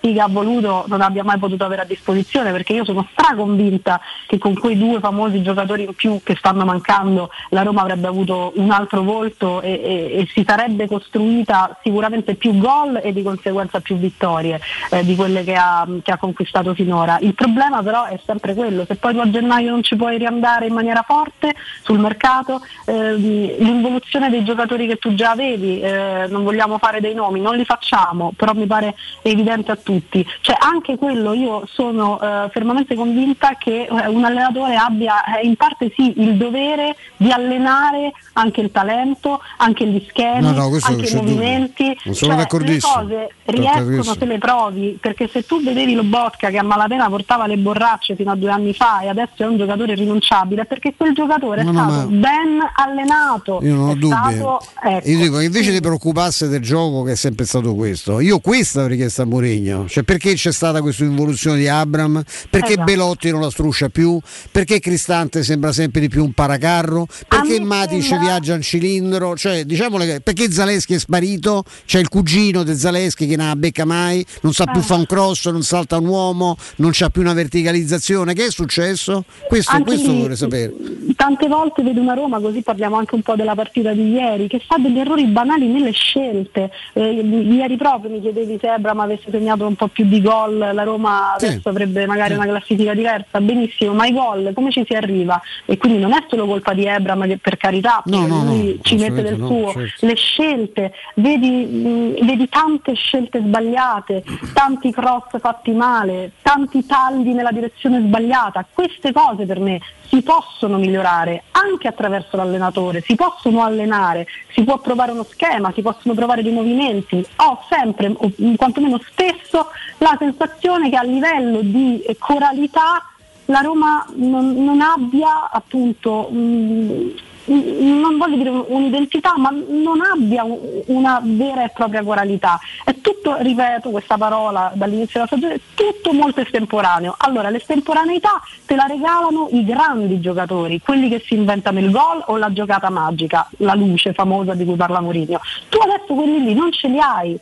Figa 0.00 0.24
ha 0.24 0.28
voluto 0.28 0.84
non 0.88 1.02
abbia 1.02 1.22
mai 1.22 1.38
potuto 1.38 1.64
avere 1.64 1.82
a 1.82 1.84
disposizione 1.84 2.52
perché 2.52 2.72
io 2.72 2.84
sono 2.84 3.06
straconvinta 3.12 4.00
che 4.26 4.38
con 4.38 4.54
quei 4.54 4.78
due 4.78 4.98
famosi 4.98 5.42
giocatori 5.42 5.84
in 5.84 5.94
più 5.94 6.20
che 6.24 6.34
stanno 6.36 6.64
mancando 6.64 7.30
la 7.50 7.62
Roma 7.62 7.82
avrebbe 7.82 8.06
avuto 8.06 8.52
un 8.56 8.70
altro 8.70 9.02
volto 9.02 9.60
e, 9.60 9.72
e, 9.72 10.18
e 10.20 10.28
si 10.32 10.42
sarebbe 10.46 10.88
costruita 10.88 11.78
sicuramente 11.82 12.34
più 12.34 12.56
gol 12.56 12.98
e 13.02 13.12
di 13.12 13.22
conseguenza 13.22 13.80
più 13.80 13.96
vittorie 13.96 14.58
eh, 14.90 15.04
di 15.04 15.14
quelle 15.14 15.44
che 15.44 15.54
ha, 15.54 15.86
che 16.02 16.12
ha, 16.12 16.16
conquistato 16.16 16.72
finora. 16.74 17.18
Il 17.20 17.34
problema 17.34 17.82
però 17.82 18.06
è 18.06 18.18
sempre 18.24 18.54
quello, 18.54 18.86
se 18.86 18.96
poi 18.96 19.12
tu 19.12 19.20
a 19.20 19.30
gennaio 19.30 19.70
non 19.70 19.82
ci 19.82 19.96
puoi 19.96 20.16
riandare 20.16 20.66
in 20.66 20.72
maniera 20.72 21.04
forte 21.06 21.54
sul 21.82 21.98
mercato, 21.98 22.62
eh, 22.86 23.14
l'involuzione 23.14 24.30
dei 24.30 24.44
giocatori 24.44 24.86
che 24.86 24.96
tu 24.96 25.14
già 25.14 25.32
avevi, 25.32 25.80
eh, 25.80 26.26
non 26.28 26.42
vogliamo 26.42 26.78
fare 26.78 27.00
dei 27.00 27.14
nomi, 27.14 27.40
non 27.40 27.56
li 27.56 27.64
facciamo, 27.64 28.32
però 28.34 28.54
mi 28.54 28.66
pare 28.66 28.94
evidente 29.22 29.70
a 29.70 29.76
tutti 29.76 29.89
tutti. 29.90 30.24
Cioè 30.40 30.56
anche 30.60 30.96
quello 30.96 31.32
io 31.32 31.64
sono 31.66 32.20
eh, 32.20 32.48
fermamente 32.52 32.94
convinta 32.94 33.56
che 33.58 33.88
eh, 33.90 34.06
un 34.06 34.24
allenatore 34.24 34.76
abbia 34.76 35.24
eh, 35.38 35.46
in 35.46 35.56
parte 35.56 35.92
sì 35.96 36.20
il 36.20 36.36
dovere 36.36 36.94
di 37.16 37.32
allenare 37.32 38.12
anche 38.34 38.60
il 38.60 38.70
talento, 38.70 39.40
anche 39.56 39.86
gli 39.86 40.04
schemi, 40.08 40.42
no, 40.42 40.52
no, 40.52 40.78
anche 40.80 41.08
i 41.08 41.14
movimenti. 41.14 41.96
Sono 42.12 42.46
cioè, 42.46 42.60
le 42.60 42.78
cose 42.80 43.28
riescono 43.46 44.14
se 44.14 44.24
le 44.24 44.38
provi, 44.38 44.98
perché 45.00 45.28
se 45.28 45.44
tu 45.44 45.62
vedevi 45.62 45.94
lo 45.94 46.04
Botka 46.04 46.50
che 46.50 46.58
a 46.58 46.62
malapena 46.62 47.08
portava 47.08 47.46
le 47.46 47.56
borracce 47.56 48.14
fino 48.14 48.30
a 48.30 48.36
due 48.36 48.50
anni 48.50 48.72
fa 48.72 49.00
e 49.00 49.08
adesso 49.08 49.42
è 49.42 49.46
un 49.46 49.56
giocatore 49.56 49.94
rinunciabile, 49.94 50.64
perché 50.66 50.94
quel 50.96 51.14
giocatore 51.14 51.62
no, 51.62 51.70
è 51.70 51.72
stato 51.72 52.06
ben 52.08 52.58
allenato. 52.74 53.60
Io 53.62 53.74
non 53.74 53.88
ho 53.90 53.94
dubbi. 53.94 54.34
ecco, 54.34 55.08
io 55.08 55.18
dico, 55.18 55.40
invece 55.40 55.66
sì. 55.66 55.72
di 55.72 55.80
preoccuparsi 55.80 56.48
del 56.48 56.60
gioco 56.60 57.02
che 57.02 57.12
è 57.12 57.16
sempre 57.16 57.44
stato 57.44 57.74
questo, 57.74 58.20
io 58.20 58.38
questa 58.38 58.82
ho 58.82 58.86
richiesto 58.86 59.22
a 59.22 59.24
Mourinho 59.24 59.79
Mourinho. 59.80 59.88
Cioè, 59.88 60.02
perché 60.04 60.34
c'è 60.34 60.52
stata 60.52 60.80
questa 60.80 61.04
involuzione 61.04 61.58
di 61.58 61.68
Abram? 61.68 62.22
Perché 62.48 62.72
Esatto. 62.72 62.84
Belotti 62.84 63.30
non 63.30 63.40
la 63.40 63.50
struscia 63.50 63.88
più? 63.88 64.18
Perché 64.50 64.78
Cristante 64.80 65.42
sembra 65.42 65.72
sempre 65.72 66.00
di 66.00 66.08
più 66.08 66.24
un 66.24 66.32
paracarro? 66.32 67.06
Perché 67.28 67.60
Matic 67.60 68.02
sembra- 68.02 68.28
viaggia 68.28 68.54
in 68.54 68.62
cilindro? 68.62 69.36
Cioè, 69.36 69.64
diciamo 69.64 69.96
le- 69.98 70.20
perché 70.20 70.50
Zaleschi 70.50 70.94
è 70.94 70.98
sparito? 70.98 71.64
C'è 71.86 71.98
il 71.98 72.08
cugino 72.08 72.62
di 72.62 72.74
Zaleschi 72.74 73.26
che 73.26 73.36
non 73.36 73.48
la 73.48 73.56
becca 73.56 73.84
mai, 73.84 74.24
non 74.42 74.52
sa 74.52 74.64
più 74.66 74.80
Eh. 74.80 74.84
fare 74.84 75.00
un 75.00 75.06
cross, 75.06 75.48
non 75.48 75.62
salta 75.62 75.98
un 75.98 76.06
uomo, 76.06 76.56
non 76.76 76.90
c'ha 76.92 77.08
più 77.10 77.22
una 77.22 77.32
verticalizzazione. 77.34 78.34
Che 78.34 78.46
è 78.46 78.50
successo? 78.50 79.24
Questo, 79.48 79.72
Anche 79.72 79.84
questo 79.94 80.12
vorrei 80.14 80.36
sapere. 80.36 80.72
Tante 81.16 81.48
volte 81.48 81.82
vedo 81.82 82.00
una 82.00 82.14
Roma, 82.14 82.40
così 82.40 82.62
parliamo 82.62 82.96
anche 82.96 83.14
un 83.14 83.22
po' 83.22 83.34
della 83.34 83.54
partita 83.54 83.92
di 83.92 84.10
ieri, 84.12 84.48
che 84.48 84.60
fa 84.66 84.76
degli 84.78 84.98
errori 84.98 85.24
banali 85.26 85.66
nelle 85.66 85.90
scelte. 85.92 86.70
Eh, 86.94 87.10
ieri 87.12 87.76
proprio 87.76 88.10
mi 88.10 88.20
chiedevi 88.20 88.58
se 88.60 88.72
Ebram 88.72 89.00
avesse 89.00 89.28
segnato 89.30 89.64
un 89.70 89.76
po' 89.76 89.88
più 89.88 90.04
di 90.04 90.20
gol, 90.20 90.58
la 90.58 90.82
Roma 90.82 91.34
Sì. 91.38 91.46
adesso 91.46 91.68
avrebbe 91.68 92.06
magari 92.06 92.34
una 92.34 92.44
classifica 92.46 92.92
diversa, 92.94 93.40
benissimo, 93.40 93.94
ma 93.94 94.06
i 94.06 94.12
gol 94.12 94.52
come 94.54 94.70
ci 94.70 94.84
si 94.86 94.94
arriva? 94.94 95.40
E 95.64 95.76
quindi 95.78 95.98
non 95.98 96.12
è 96.12 96.24
solo 96.28 96.46
colpa 96.46 96.74
di 96.74 96.84
Ebram 96.84 97.26
che 97.26 97.38
per 97.38 97.56
carità 97.56 98.02
No, 98.06 98.26
no, 98.26 98.42
no, 98.42 98.52
lui 98.52 98.78
ci 98.82 98.96
mette 98.96 99.22
del 99.22 99.38
no, 99.38 99.46
suo, 99.46 99.72
certo. 99.72 100.06
le 100.06 100.14
scelte, 100.16 100.92
vedi, 101.14 101.64
mh, 101.64 102.24
vedi 102.26 102.48
tante 102.48 102.94
scelte 102.94 103.40
sbagliate, 103.40 104.24
tanti 104.52 104.90
cross 104.90 105.38
fatti 105.38 105.70
male, 105.72 106.32
tanti 106.42 106.84
tagli 106.84 107.28
nella 107.30 107.52
direzione 107.52 108.00
sbagliata. 108.00 108.66
Queste 108.72 109.12
cose 109.12 109.46
per 109.46 109.60
me 109.60 109.80
si 110.10 110.22
possono 110.22 110.76
migliorare 110.76 111.44
anche 111.52 111.88
attraverso 111.88 112.36
l'allenatore, 112.36 113.00
si 113.00 113.14
possono 113.14 113.62
allenare, 113.62 114.26
si 114.52 114.64
può 114.64 114.78
provare 114.78 115.12
uno 115.12 115.24
schema, 115.24 115.72
si 115.72 115.82
possono 115.82 116.14
provare 116.14 116.42
dei 116.42 116.52
movimenti. 116.52 117.24
Ho 117.36 117.60
sempre, 117.70 118.12
o 118.14 118.32
quantomeno 118.56 119.00
spesso, 119.06 119.68
la 119.98 120.16
sensazione 120.18 120.90
che 120.90 120.96
a 120.96 121.02
livello 121.02 121.60
di 121.62 122.04
coralità 122.18 123.04
la 123.46 123.60
Roma 123.60 124.04
non, 124.14 124.52
non 124.62 124.80
abbia 124.80 125.50
appunto 125.50 126.28
mh, 126.30 127.12
non 127.46 128.16
voglio 128.18 128.36
dire 128.36 128.48
un- 128.50 128.64
un'identità, 128.68 129.36
ma 129.36 129.50
non 129.50 130.00
abbia 130.00 130.44
un- 130.44 130.58
una 130.86 131.20
vera 131.22 131.64
e 131.64 131.70
propria 131.70 132.02
coralità. 132.02 132.58
È 132.84 132.94
tutto, 133.00 133.36
ripeto 133.38 133.90
questa 133.90 134.16
parola 134.16 134.70
dall'inizio 134.74 135.24
della 135.24 135.26
stagione, 135.26 135.60
tutto 135.74 136.12
molto 136.12 136.40
estemporaneo. 136.40 137.14
Allora, 137.18 137.50
l'estemporaneità 137.50 138.40
te 138.66 138.74
la 138.76 138.86
regalano 138.86 139.48
i 139.52 139.64
grandi 139.64 140.20
giocatori, 140.20 140.80
quelli 140.80 141.08
che 141.08 141.22
si 141.26 141.34
inventano 141.34 141.78
il 141.78 141.90
gol 141.90 142.22
o 142.26 142.36
la 142.36 142.52
giocata 142.52 142.90
magica, 142.90 143.48
la 143.58 143.74
luce 143.74 144.12
famosa 144.12 144.54
di 144.54 144.64
cui 144.64 144.76
parla 144.76 145.00
Mourinho. 145.00 145.40
Tu 145.68 145.78
adesso 145.78 146.14
quelli 146.14 146.44
lì 146.44 146.54
non 146.54 146.70
ce 146.72 146.88
li 146.88 146.98
hai 146.98 147.38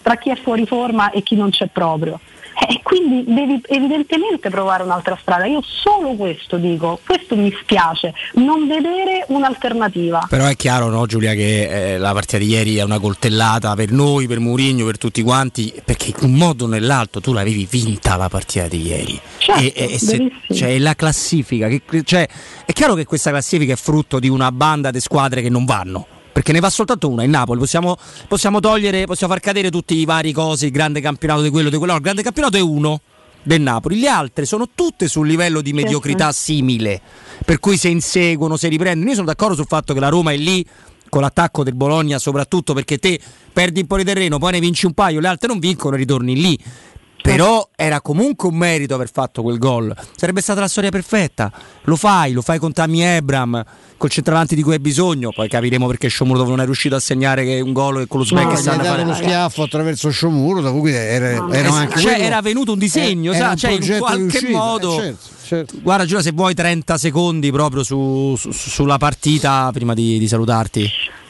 tra 0.00 0.16
chi 0.16 0.30
è 0.30 0.36
fuori 0.36 0.64
forma 0.66 1.10
e 1.10 1.22
chi 1.22 1.34
non 1.36 1.50
c'è 1.50 1.66
proprio. 1.66 2.20
E 2.66 2.80
quindi 2.82 3.24
devi 3.26 3.60
evidentemente 3.68 4.50
provare 4.50 4.82
un'altra 4.82 5.16
strada. 5.20 5.46
Io 5.46 5.62
solo 5.62 6.14
questo 6.14 6.56
dico, 6.56 6.98
questo 7.06 7.36
mi 7.36 7.54
spiace, 7.60 8.12
non 8.34 8.66
vedere 8.66 9.24
un'alternativa. 9.28 10.26
Però 10.28 10.46
è 10.46 10.56
chiaro, 10.56 10.88
no, 10.88 11.06
Giulia, 11.06 11.34
che 11.34 11.94
eh, 11.94 11.98
la 11.98 12.12
partita 12.12 12.38
di 12.38 12.46
ieri 12.46 12.76
è 12.76 12.82
una 12.82 12.98
coltellata 12.98 13.74
per 13.74 13.92
noi, 13.92 14.26
per 14.26 14.40
Mourinho, 14.40 14.84
per 14.84 14.98
tutti 14.98 15.22
quanti, 15.22 15.72
perché 15.84 16.14
in 16.18 16.30
un 16.30 16.32
modo 16.32 16.64
o 16.64 16.68
nell'altro 16.68 17.20
tu 17.20 17.32
l'avevi 17.32 17.66
vinta 17.70 18.16
la 18.16 18.28
partita 18.28 18.66
di 18.66 18.86
ieri. 18.86 19.20
Certo, 19.38 19.60
e, 19.60 19.72
e 19.92 19.98
se- 19.98 20.30
cioè, 20.52 20.78
la 20.78 20.94
classifica, 20.94 21.68
che, 21.68 21.82
cioè, 22.04 22.26
è 22.64 22.72
chiaro 22.72 22.94
che 22.94 23.04
questa 23.04 23.30
classifica 23.30 23.74
è 23.74 23.76
frutto 23.76 24.18
di 24.18 24.28
una 24.28 24.50
banda 24.50 24.90
di 24.90 25.00
squadre 25.00 25.42
che 25.42 25.48
non 25.48 25.64
vanno. 25.64 26.06
Perché 26.38 26.52
ne 26.52 26.60
va 26.60 26.70
soltanto 26.70 27.08
una, 27.08 27.24
il 27.24 27.30
Napoli. 27.30 27.58
Possiamo, 27.58 27.96
possiamo 28.28 28.60
togliere, 28.60 29.06
possiamo 29.06 29.32
far 29.32 29.42
cadere 29.42 29.72
tutti 29.72 29.96
i 29.96 30.04
vari 30.04 30.30
cosi, 30.30 30.66
il 30.66 30.70
grande 30.70 31.00
campionato 31.00 31.42
di 31.42 31.50
quello, 31.50 31.68
di 31.68 31.76
quello. 31.76 31.90
No, 31.90 31.98
il 31.98 32.04
grande 32.04 32.22
campionato 32.22 32.56
è 32.56 32.60
uno 32.60 33.00
del 33.42 33.60
Napoli, 33.60 33.98
le 33.98 34.06
altre 34.06 34.44
sono 34.44 34.68
tutte 34.72 35.08
sul 35.08 35.26
livello 35.26 35.60
di 35.60 35.72
mediocrità 35.72 36.30
simile, 36.30 37.00
per 37.44 37.58
cui 37.58 37.76
se 37.76 37.88
inseguono, 37.88 38.56
se 38.56 38.68
riprendono. 38.68 39.08
Io 39.08 39.16
sono 39.16 39.26
d'accordo 39.26 39.56
sul 39.56 39.66
fatto 39.66 39.92
che 39.92 39.98
la 39.98 40.10
Roma 40.10 40.30
è 40.30 40.36
lì 40.36 40.64
con 41.08 41.22
l'attacco 41.22 41.64
del 41.64 41.74
Bologna, 41.74 42.20
soprattutto 42.20 42.72
perché 42.72 42.98
te 42.98 43.18
perdi 43.52 43.80
un 43.80 43.88
po' 43.88 43.96
di 43.96 44.04
terreno, 44.04 44.38
poi 44.38 44.52
ne 44.52 44.60
vinci 44.60 44.86
un 44.86 44.92
paio, 44.92 45.18
le 45.18 45.26
altre 45.26 45.48
non 45.48 45.58
vincono 45.58 45.96
e 45.96 45.98
ritorni 45.98 46.40
lì. 46.40 46.56
Però 47.20 47.68
era 47.76 48.00
comunque 48.00 48.48
un 48.48 48.54
merito 48.56 48.94
aver 48.94 49.10
fatto 49.10 49.42
quel 49.42 49.58
gol. 49.58 49.94
Sarebbe 50.16 50.40
stata 50.40 50.60
la 50.60 50.68
storia 50.68 50.90
perfetta. 50.90 51.50
Lo 51.82 51.96
fai, 51.96 52.32
lo 52.32 52.42
fai 52.42 52.58
con 52.58 52.72
Tammy 52.72 53.00
Ebram, 53.00 53.62
col 53.96 54.08
centravanti 54.08 54.54
di 54.54 54.62
cui 54.62 54.74
hai 54.74 54.78
bisogno. 54.78 55.30
Poi 55.34 55.48
capiremo 55.48 55.86
perché 55.86 56.08
Shomurov 56.08 56.48
non 56.48 56.60
è 56.60 56.64
riuscito 56.64 56.94
a 56.96 57.00
segnare 57.00 57.44
che 57.44 57.60
un 57.60 57.72
gol 57.72 58.02
e 58.02 58.06
con 58.06 58.20
lo 58.20 58.26
No, 58.30 58.40
sbaglio 58.40 58.60
gli 58.60 58.68
ha 58.68 58.76
dato 58.76 59.02
lo 59.04 59.14
schiaffo 59.14 59.62
attraverso 59.64 60.10
dopo 60.62 60.78
cui 60.78 60.92
era, 60.92 61.28
era 61.52 61.70
anche 61.74 61.98
cioè, 62.00 62.12
quello- 62.12 62.24
era 62.26 62.40
venuto 62.40 62.72
un 62.72 62.78
disegno, 62.78 63.32
eh, 63.32 63.34
sa, 63.34 63.40
era 63.40 63.50
un 63.50 63.56
cioè, 63.56 63.70
in 63.72 63.98
qualche 63.98 64.18
di 64.26 64.26
uscita, 64.46 64.58
modo. 64.58 64.92
eh, 64.92 65.02
certo, 65.02 65.18
certo. 65.44 65.74
Guarda, 65.82 66.04
Giulia, 66.06 66.22
se 66.22 66.30
vuoi 66.32 66.54
30 66.54 66.96
secondi 66.98 67.50
proprio 67.50 67.82
su- 67.82 68.34
su- 68.38 68.52
sulla 68.52 68.96
partita 68.96 69.68
prima 69.72 69.92
di, 69.92 70.18
di 70.18 70.28
salutarti. 70.28 70.88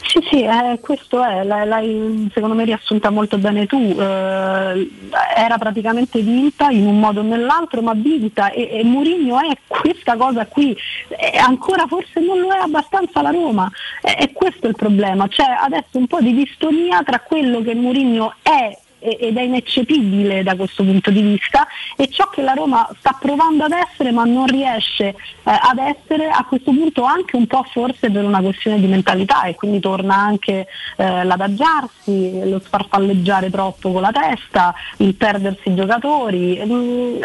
Sì, 0.08 0.26
sì, 0.30 0.42
eh, 0.42 0.78
questo 0.80 1.22
è, 1.22 1.44
l'hai, 1.44 2.30
secondo 2.32 2.54
me 2.54 2.64
riassunta 2.64 3.10
molto 3.10 3.36
bene 3.36 3.66
tu, 3.66 3.76
eh, 3.76 4.90
era 5.36 5.58
praticamente 5.58 6.20
vinta 6.22 6.70
in 6.70 6.86
un 6.86 6.98
modo 6.98 7.20
o 7.20 7.22
nell'altro, 7.22 7.82
ma 7.82 7.92
vinta 7.92 8.50
e, 8.50 8.70
e 8.72 8.84
Mourinho 8.84 9.38
è 9.38 9.54
questa 9.66 10.16
cosa 10.16 10.46
qui, 10.46 10.74
Eh, 11.08 11.36
ancora 11.36 11.86
forse 11.86 12.20
non 12.20 12.40
lo 12.40 12.50
è 12.50 12.58
abbastanza 12.58 13.20
la 13.20 13.30
Roma, 13.30 13.70
e 14.02 14.16
e 14.18 14.32
questo 14.32 14.64
è 14.64 14.70
il 14.70 14.76
problema, 14.76 15.28
c'è 15.28 15.44
adesso 15.60 15.98
un 15.98 16.06
po' 16.06 16.20
di 16.22 16.32
distonia 16.32 17.02
tra 17.02 17.20
quello 17.20 17.60
che 17.60 17.74
Mourinho 17.74 18.34
è 18.40 18.50
e- 18.50 18.78
ed 18.98 19.36
è 19.36 19.42
ineccepibile 19.42 20.42
da 20.42 20.56
questo 20.56 20.82
punto 20.84 21.10
di 21.10 21.22
vista 21.22 21.66
e 21.96 22.08
ciò 22.08 22.28
che 22.28 22.42
la 22.42 22.52
Roma 22.52 22.88
sta 22.98 23.16
provando 23.18 23.64
ad 23.64 23.72
essere 23.72 24.10
ma 24.10 24.24
non 24.24 24.46
riesce 24.46 25.06
eh, 25.08 25.14
ad 25.44 25.78
essere 25.78 26.28
a 26.28 26.44
questo 26.44 26.72
punto 26.72 27.04
anche 27.04 27.36
un 27.36 27.46
po' 27.46 27.64
forse 27.70 28.10
per 28.10 28.24
una 28.24 28.40
questione 28.40 28.80
di 28.80 28.86
mentalità 28.86 29.44
e 29.44 29.54
quindi 29.54 29.80
torna 29.80 30.14
anche 30.16 30.66
eh, 30.96 31.24
l'adagiarsi, 31.24 32.48
lo 32.48 32.60
sfarfalleggiare 32.60 33.50
troppo 33.50 33.92
con 33.92 34.02
la 34.02 34.12
testa, 34.12 34.74
il 34.98 35.14
perdersi 35.14 35.70
i 35.70 35.74
giocatori. 35.74 36.60
Mm, 36.64 37.20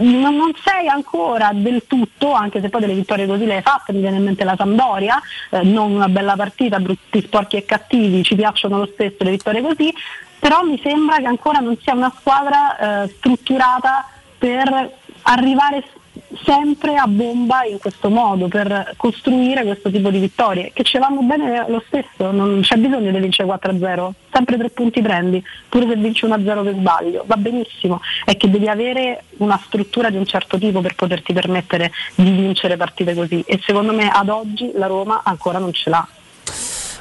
non, 0.00 0.36
non 0.36 0.52
sei 0.64 0.88
ancora 0.88 1.50
del 1.52 1.84
tutto, 1.86 2.32
anche 2.32 2.60
se 2.60 2.68
poi 2.68 2.80
delle 2.80 2.94
vittorie 2.94 3.26
così 3.26 3.44
le 3.44 3.56
hai 3.56 3.62
fatte, 3.62 3.92
mi 3.92 4.00
viene 4.00 4.16
in 4.16 4.24
mente 4.24 4.44
la 4.44 4.54
Sampdoria, 4.56 5.20
eh, 5.50 5.62
non 5.62 5.92
una 5.92 6.08
bella 6.08 6.36
partita, 6.36 6.78
brutti, 6.78 7.20
sporchi 7.22 7.56
e 7.56 7.64
cattivi, 7.64 8.22
ci 8.22 8.34
piacciono 8.34 8.78
lo 8.78 8.88
stesso 8.92 9.16
le 9.24 9.30
vittorie 9.30 9.62
così, 9.62 9.92
però 10.38 10.62
mi 10.62 10.80
sembra 10.82 11.16
che 11.16 11.26
ancora 11.26 11.58
non 11.58 11.76
sia 11.80 11.94
una 11.94 12.12
squadra 12.16 13.04
eh, 13.04 13.08
strutturata 13.08 14.06
per 14.38 14.96
arrivare 15.22 15.84
sempre 16.44 16.96
a 16.96 17.06
bomba 17.06 17.64
in 17.64 17.78
questo 17.78 18.10
modo, 18.10 18.48
per 18.48 18.94
costruire 18.96 19.64
questo 19.64 19.90
tipo 19.90 20.10
di 20.10 20.18
vittorie, 20.18 20.72
che 20.72 20.82
ce 20.82 20.98
vanno 20.98 21.22
bene 21.22 21.64
lo 21.68 21.82
stesso, 21.86 22.30
non 22.30 22.60
c'è 22.62 22.76
bisogno 22.76 23.10
di 23.10 23.18
vincere 23.18 23.48
4-0, 23.48 24.10
sempre 24.32 24.56
tre 24.56 24.70
punti 24.70 25.00
prendi, 25.00 25.42
pure 25.68 25.88
se 25.88 25.96
vinci 25.96 26.26
1-0 26.26 26.64
per 26.64 26.74
sbaglio, 26.74 27.24
va 27.26 27.36
benissimo, 27.36 28.00
è 28.24 28.36
che 28.36 28.50
devi 28.50 28.68
avere 28.68 29.24
una 29.38 29.60
struttura 29.64 30.10
di 30.10 30.16
un 30.16 30.26
certo 30.26 30.58
tipo 30.58 30.80
per 30.80 30.94
poterti 30.94 31.32
permettere 31.32 31.92
di 32.14 32.30
vincere 32.30 32.76
partite 32.76 33.14
così 33.14 33.42
e 33.46 33.60
secondo 33.64 33.92
me 33.92 34.08
ad 34.08 34.28
oggi 34.28 34.70
la 34.74 34.86
Roma 34.86 35.22
ancora 35.24 35.58
non 35.58 35.72
ce 35.72 35.90
l'ha. 35.90 36.08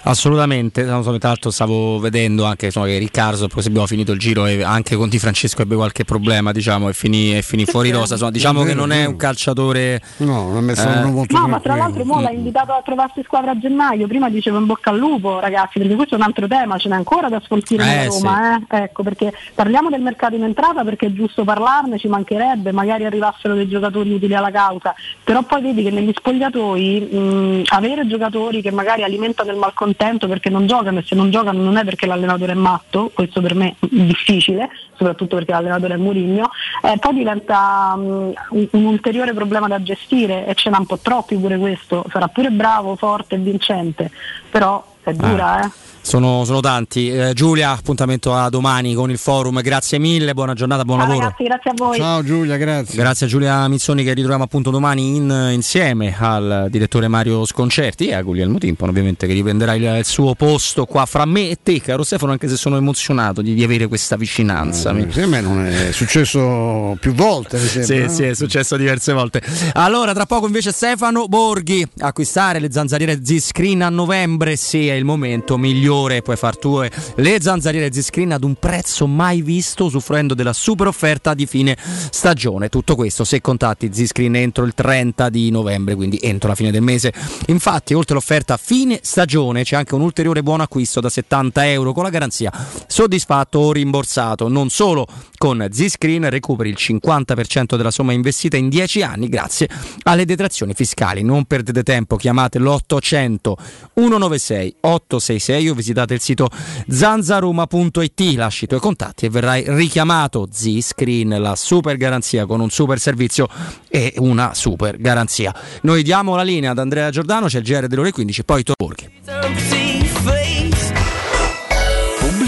Assolutamente, 0.07 0.85
tra 0.85 1.01
l'altro 1.01 1.51
stavo 1.51 1.99
vedendo 1.99 2.45
anche 2.45 2.67
insomma, 2.67 2.85
che 2.85 2.97
Riccardo, 2.97 3.47
poi 3.49 3.61
se 3.61 3.67
abbiamo 3.67 3.87
finito 3.87 4.13
il 4.13 4.19
giro 4.19 4.45
e 4.45 4.63
anche 4.63 4.95
con 4.95 5.09
Di 5.09 5.19
Francesco 5.19 5.63
ebbe 5.63 5.75
qualche 5.75 6.05
problema, 6.05 6.53
diciamo, 6.53 6.87
e 6.87 6.93
finì, 6.93 7.35
e 7.35 7.41
finì 7.41 7.65
fuori 7.65 7.91
rosa. 7.91 8.13
Insomma, 8.13 8.31
diciamo 8.31 8.63
che 8.63 8.73
non 8.73 8.91
è 8.93 9.03
un 9.03 9.17
calciatore. 9.17 10.01
No, 10.17 10.49
non 10.49 10.63
messo 10.63 10.87
uno 10.87 11.11
molto 11.11 11.37
No, 11.37 11.47
ma 11.49 11.59
tra 11.59 11.75
l'altro 11.75 12.05
mo 12.05 12.21
l'ha 12.21 12.31
invitato 12.31 12.71
a 12.71 12.81
trovarsi 12.85 13.21
squadra 13.25 13.51
a 13.51 13.59
gennaio, 13.59 14.07
prima 14.07 14.29
dicevo 14.29 14.57
in 14.59 14.65
bocca 14.65 14.91
al 14.91 14.97
lupo 14.97 15.41
ragazzi, 15.41 15.77
perché 15.77 15.95
questo 15.95 16.15
è 16.15 16.17
un 16.17 16.23
altro 16.23 16.47
tema, 16.47 16.77
ce 16.77 16.87
n'è 16.87 16.95
ancora 16.95 17.27
da 17.27 17.41
sfoltire 17.43 17.83
Eh, 17.83 17.85
nella 17.85 18.05
Roma, 18.05 18.57
eh? 18.57 18.83
ecco 18.83 19.03
perché 19.03 19.33
parliamo 19.53 19.89
del 19.89 20.01
mercato 20.01 20.35
in 20.35 20.43
entrata 20.43 20.85
perché 20.85 21.07
è 21.07 21.11
giusto 21.11 21.43
parlarne, 21.43 21.97
ci 21.99 22.07
mancherebbe, 22.07 22.71
magari 22.71 23.03
arrivassero 23.03 23.55
dei 23.55 23.67
giocatori 23.67 24.13
utili 24.13 24.33
alla 24.33 24.51
causa, 24.51 24.95
però 25.21 25.43
poi 25.43 25.61
vedi 25.61 25.83
che 25.83 25.91
negli 25.91 26.13
spogliatoi 26.15 26.99
mh, 27.11 27.61
avere 27.73 28.07
giocatori 28.07 28.61
che 28.61 28.71
magari 28.71 29.03
alimentano 29.03 29.51
il 29.51 29.57
malcontento 29.57 29.95
perché 30.27 30.49
non 30.49 30.67
giocano 30.67 30.99
e 30.99 31.03
se 31.03 31.15
non 31.15 31.29
giocano 31.29 31.61
non 31.61 31.77
è 31.77 31.83
perché 31.83 32.05
l'allenatore 32.05 32.53
è 32.53 32.55
matto, 32.55 33.11
questo 33.13 33.41
per 33.41 33.55
me 33.55 33.75
è 33.79 33.87
difficile, 33.89 34.69
soprattutto 34.95 35.35
perché 35.35 35.51
l'allenatore 35.51 35.95
è 35.95 35.97
Murigno, 35.97 36.49
eh, 36.83 36.97
poi 36.99 37.13
diventa 37.13 37.95
mh, 37.95 38.33
un, 38.51 38.67
un 38.71 38.85
ulteriore 38.85 39.33
problema 39.33 39.67
da 39.67 39.81
gestire 39.81 40.45
e 40.45 40.53
ce 40.53 40.69
n'ha 40.69 40.79
un 40.79 40.85
po' 40.85 40.99
troppi 40.99 41.35
pure 41.35 41.57
questo, 41.57 42.05
sarà 42.09 42.27
pure 42.27 42.49
bravo, 42.49 42.95
forte 42.95 43.35
e 43.35 43.39
vincente, 43.39 44.11
però 44.49 44.95
è 45.11 45.13
dura, 45.13 45.65
eh. 45.65 45.69
Sono, 46.07 46.45
sono 46.45 46.61
tanti. 46.61 47.09
Eh, 47.11 47.33
Giulia, 47.33 47.71
appuntamento 47.71 48.33
a 48.33 48.47
domani 48.47 48.93
con 48.93 49.11
il 49.11 49.17
forum. 49.17 49.59
Grazie 49.61 49.99
mille, 49.99 50.33
buona 50.33 50.53
giornata, 50.53 50.85
buon 50.85 50.99
Ciao, 50.99 51.07
lavoro. 51.09 51.25
ragazzi, 51.25 51.43
grazie 51.43 51.71
a 51.71 51.73
voi. 51.75 51.97
Ciao 51.97 52.23
Giulia, 52.23 52.55
grazie. 52.55 52.95
Grazie 52.95 53.25
a 53.25 53.29
Giulia 53.29 53.67
Mizzoni 53.67 54.03
che 54.05 54.13
ritroviamo 54.13 54.45
appunto 54.45 54.69
domani 54.69 55.17
in- 55.17 55.49
insieme 55.51 56.15
al 56.17 56.67
direttore 56.69 57.09
Mario 57.09 57.43
Sconcerti 57.45 58.07
e 58.07 58.13
a 58.13 58.21
Guglielmo 58.21 58.57
Timpano 58.57 58.89
ovviamente 58.91 59.27
che 59.27 59.33
riprenderà 59.33 59.73
il, 59.73 59.83
il 59.97 60.05
suo 60.05 60.33
posto 60.33 60.85
qua 60.85 61.05
fra 61.05 61.25
me 61.25 61.49
e 61.49 61.57
te 61.61 61.81
caro 61.81 62.03
Stefano 62.03 62.31
anche 62.31 62.47
se 62.47 62.55
sono 62.55 62.77
emozionato 62.77 63.41
di, 63.41 63.53
di 63.53 63.63
avere 63.65 63.87
questa 63.87 64.15
vicinanza. 64.15 64.93
Mi- 64.93 65.11
Sì, 65.11 65.19
a 65.23 65.27
me 65.27 65.41
non 65.41 65.65
è 65.65 65.91
successo 65.91 66.95
più 67.01 67.13
volte. 67.15 67.57
sembra, 67.59 67.83
Sì, 67.83 67.97
no? 68.03 68.07
sì, 68.09 68.23
è 68.23 68.33
successo 68.33 68.77
diverse 68.77 69.11
volte. 69.11 69.41
Allora, 69.73 70.13
tra 70.13 70.25
poco 70.25 70.45
invece 70.45 70.71
Stefano 70.71 71.27
Borghi, 71.27 71.85
acquistare 71.97 72.59
le 72.59 72.71
zanzariere 72.71 73.19
Z-Screen 73.21 73.81
a 73.81 73.89
novembre, 73.89 74.55
sì, 74.55 74.87
è 74.87 74.93
il 74.97 75.05
momento 75.05 75.57
migliore, 75.57 76.21
puoi 76.21 76.35
far 76.35 76.57
tue 76.57 76.91
le 77.15 77.37
zanzariere 77.41 77.91
Z-Screen 77.91 78.31
ad 78.31 78.43
un 78.43 78.55
prezzo 78.55 79.07
mai 79.07 79.41
visto, 79.41 79.85
usufruendo 79.85 80.33
della 80.33 80.53
super 80.53 80.87
offerta 80.87 81.33
di 81.33 81.45
fine 81.45 81.77
stagione. 82.09 82.69
Tutto 82.69 82.95
questo 82.95 83.23
se 83.23 83.41
contatti 83.41 83.91
Z-Screen 83.91 84.35
entro 84.35 84.65
il 84.65 84.73
30 84.73 85.29
di 85.29 85.49
novembre, 85.51 85.95
quindi 85.95 86.19
entro 86.21 86.49
la 86.49 86.55
fine 86.55 86.71
del 86.71 86.81
mese. 86.81 87.13
Infatti, 87.47 87.93
oltre 87.93 88.13
all'offerta 88.13 88.57
fine 88.57 88.99
stagione, 89.01 89.63
c'è 89.63 89.75
anche 89.75 89.95
un 89.95 90.01
ulteriore 90.01 90.43
buon 90.43 90.61
acquisto 90.61 90.99
da 90.99 91.09
70 91.09 91.69
euro 91.69 91.93
con 91.93 92.03
la 92.03 92.09
garanzia 92.09 92.51
soddisfatto 92.87 93.59
o 93.59 93.71
rimborsato. 93.71 94.47
Non 94.47 94.69
solo 94.69 95.07
con 95.37 95.65
Z-Screen 95.69 96.29
recuperi 96.29 96.69
il 96.69 96.77
50% 96.77 97.75
della 97.75 97.91
somma 97.91 98.13
investita 98.13 98.57
in 98.57 98.69
10 98.69 99.01
anni 99.01 99.29
grazie 99.29 99.69
alle 100.03 100.25
detrazioni 100.25 100.73
fiscali. 100.73 101.23
Non 101.23 101.45
perdete 101.45 101.83
tempo, 101.83 102.15
chiamate 102.15 102.59
l'800 102.59 103.53
196 103.93 104.75
866 104.87 105.69
o 105.69 105.73
visitate 105.73 106.13
il 106.13 106.21
sito 106.21 106.49
zanzaroma.it, 106.87 108.19
lasci 108.35 108.63
i 108.65 108.67
tuoi 108.67 108.79
contatti 108.79 109.25
e 109.25 109.29
verrai 109.29 109.63
richiamato. 109.67 110.47
Z-Screen, 110.51 111.41
la 111.41 111.55
super 111.55 111.97
garanzia 111.97 112.45
con 112.45 112.59
un 112.59 112.69
super 112.69 112.99
servizio 112.99 113.47
e 113.89 114.13
una 114.17 114.53
super 114.53 114.97
garanzia. 114.97 115.53
Noi 115.81 116.03
diamo 116.03 116.35
la 116.35 116.43
linea 116.43 116.71
ad 116.71 116.79
Andrea 116.79 117.09
Giordano, 117.09 117.47
c'è 117.47 117.59
il 117.59 117.63
GR 117.63 117.87
delle 117.87 118.01
ore 118.01 118.11
15, 118.11 118.43
poi 118.43 118.63
Borghi. 118.77 119.16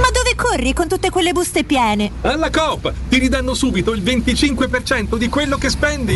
Ma 0.00 0.08
dove 0.10 0.34
corri 0.34 0.72
con 0.72 0.88
tutte 0.88 1.10
quelle 1.10 1.32
buste 1.32 1.64
piene? 1.64 2.10
Alla 2.22 2.48
Coop 2.50 2.90
ti 3.08 3.18
ridanno 3.18 3.52
subito 3.52 3.92
il 3.92 4.02
25% 4.02 5.16
di 5.16 5.28
quello 5.28 5.58
che 5.58 5.68
spendi. 5.68 6.14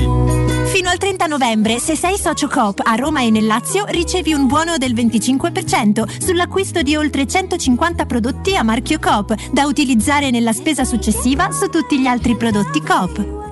Fino 0.65 0.89
al 0.89 0.97
30 0.97 1.27
novembre, 1.27 1.79
se 1.79 1.95
sei 1.95 2.17
socio 2.17 2.49
Coop 2.49 2.81
a 2.83 2.95
Roma 2.95 3.21
e 3.21 3.31
nel 3.31 3.45
Lazio, 3.47 3.85
ricevi 3.87 4.33
un 4.33 4.47
buono 4.47 4.79
del 4.79 4.95
25% 4.95 6.19
sull'acquisto 6.19 6.81
di 6.81 6.97
oltre 6.97 7.27
150 7.27 8.07
prodotti 8.07 8.57
a 8.57 8.63
marchio 8.63 8.99
Coop, 8.99 9.35
da 9.53 9.67
utilizzare 9.67 10.31
nella 10.31 10.55
spesa 10.55 10.85
successiva 10.85 11.53
su 11.53 11.69
tutti 11.69 12.01
gli 12.01 12.07
altri 12.07 12.37
prodotti 12.37 12.81
Coop. 12.81 13.43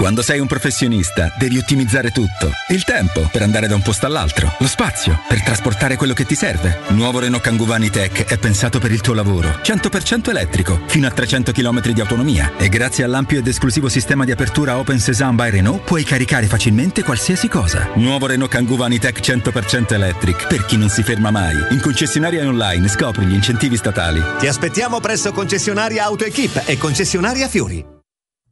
Quando 0.00 0.22
sei 0.22 0.40
un 0.40 0.46
professionista 0.46 1.30
devi 1.36 1.58
ottimizzare 1.58 2.10
tutto. 2.10 2.50
Il 2.68 2.84
tempo 2.84 3.28
per 3.30 3.42
andare 3.42 3.68
da 3.68 3.74
un 3.74 3.82
posto 3.82 4.06
all'altro, 4.06 4.50
lo 4.58 4.66
spazio 4.66 5.20
per 5.28 5.42
trasportare 5.42 5.96
quello 5.96 6.14
che 6.14 6.24
ti 6.24 6.34
serve. 6.34 6.78
Nuovo 6.88 7.18
Renault 7.18 7.42
Kangoo 7.42 7.66
Tech 7.90 8.24
è 8.24 8.38
pensato 8.38 8.78
per 8.78 8.92
il 8.92 9.02
tuo 9.02 9.12
lavoro. 9.12 9.60
100% 9.62 10.30
elettrico, 10.30 10.80
fino 10.86 11.06
a 11.06 11.10
300 11.10 11.52
km 11.52 11.82
di 11.90 12.00
autonomia. 12.00 12.52
E 12.56 12.70
grazie 12.70 13.04
all'ampio 13.04 13.40
ed 13.40 13.46
esclusivo 13.46 13.90
sistema 13.90 14.24
di 14.24 14.30
apertura 14.30 14.78
Open 14.78 14.98
Sesame 14.98 15.34
by 15.34 15.50
Renault 15.50 15.84
puoi 15.84 16.02
caricare 16.02 16.46
facilmente 16.46 17.02
qualsiasi 17.02 17.48
cosa. 17.48 17.90
Nuovo 17.96 18.24
Renault 18.24 18.50
Kangoo 18.50 18.88
Tech 18.98 19.20
100% 19.20 19.92
electric, 19.92 20.46
per 20.46 20.64
chi 20.64 20.78
non 20.78 20.88
si 20.88 21.02
ferma 21.02 21.30
mai. 21.30 21.58
In 21.72 21.80
concessionaria 21.82 22.48
online 22.48 22.88
scopri 22.88 23.26
gli 23.26 23.34
incentivi 23.34 23.76
statali. 23.76 24.24
Ti 24.38 24.46
aspettiamo 24.46 24.98
presso 24.98 25.30
concessionaria 25.32 26.04
AutoEquip 26.04 26.62
e 26.64 26.78
concessionaria 26.78 27.48
Fiori. 27.48 27.98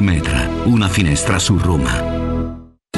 Metra, 0.00 0.48
una 0.64 0.88
finestra 0.88 1.38
su 1.38 1.58
Roma. 1.58 2.19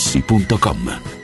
materassi.com. 0.00 1.19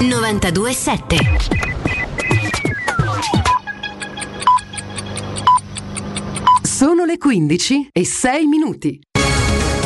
927. 0.00 1.16
Sono 6.62 7.04
le 7.04 7.16
15 7.16 7.88
e 7.92 8.04
6 8.04 8.46
minuti. 8.46 9.00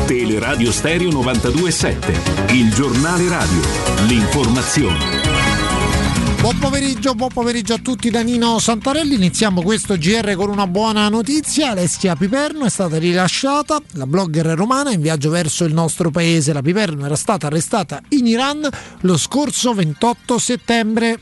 Teleradio 0.07 0.73
Stereo 0.73 1.11
927, 1.11 2.53
il 2.55 2.75
giornale 2.75 3.29
radio, 3.29 3.61
l'informazione. 4.09 5.20
Buon 6.41 6.59
pomeriggio, 6.59 7.15
buon 7.15 7.29
pomeriggio 7.29 7.75
a 7.75 7.79
tutti 7.79 8.09
da 8.09 8.23
Nino 8.23 8.59
Santarelli. 8.59 9.15
Iniziamo 9.15 9.61
questo 9.61 9.97
GR 9.97 10.33
con 10.37 10.49
una 10.49 10.67
buona 10.67 11.07
notizia. 11.11 11.73
Alessia 11.73 12.17
Piperno 12.17 12.65
è 12.65 12.71
stata 12.71 12.97
rilasciata, 12.97 13.79
la 13.93 14.07
blogger 14.07 14.47
romana 14.47 14.91
in 14.91 15.03
viaggio 15.03 15.29
verso 15.29 15.65
il 15.65 15.75
nostro 15.75 16.11
paese. 16.11 16.55
La 16.55 16.63
Piperno 16.63 17.05
era 17.05 17.15
stata 17.15 17.49
arrestata 17.49 18.01
in 18.09 18.27
Iran 18.27 18.67
lo 19.01 19.19
scorso 19.19 19.75
28 19.75 20.39
settembre. 20.39 21.21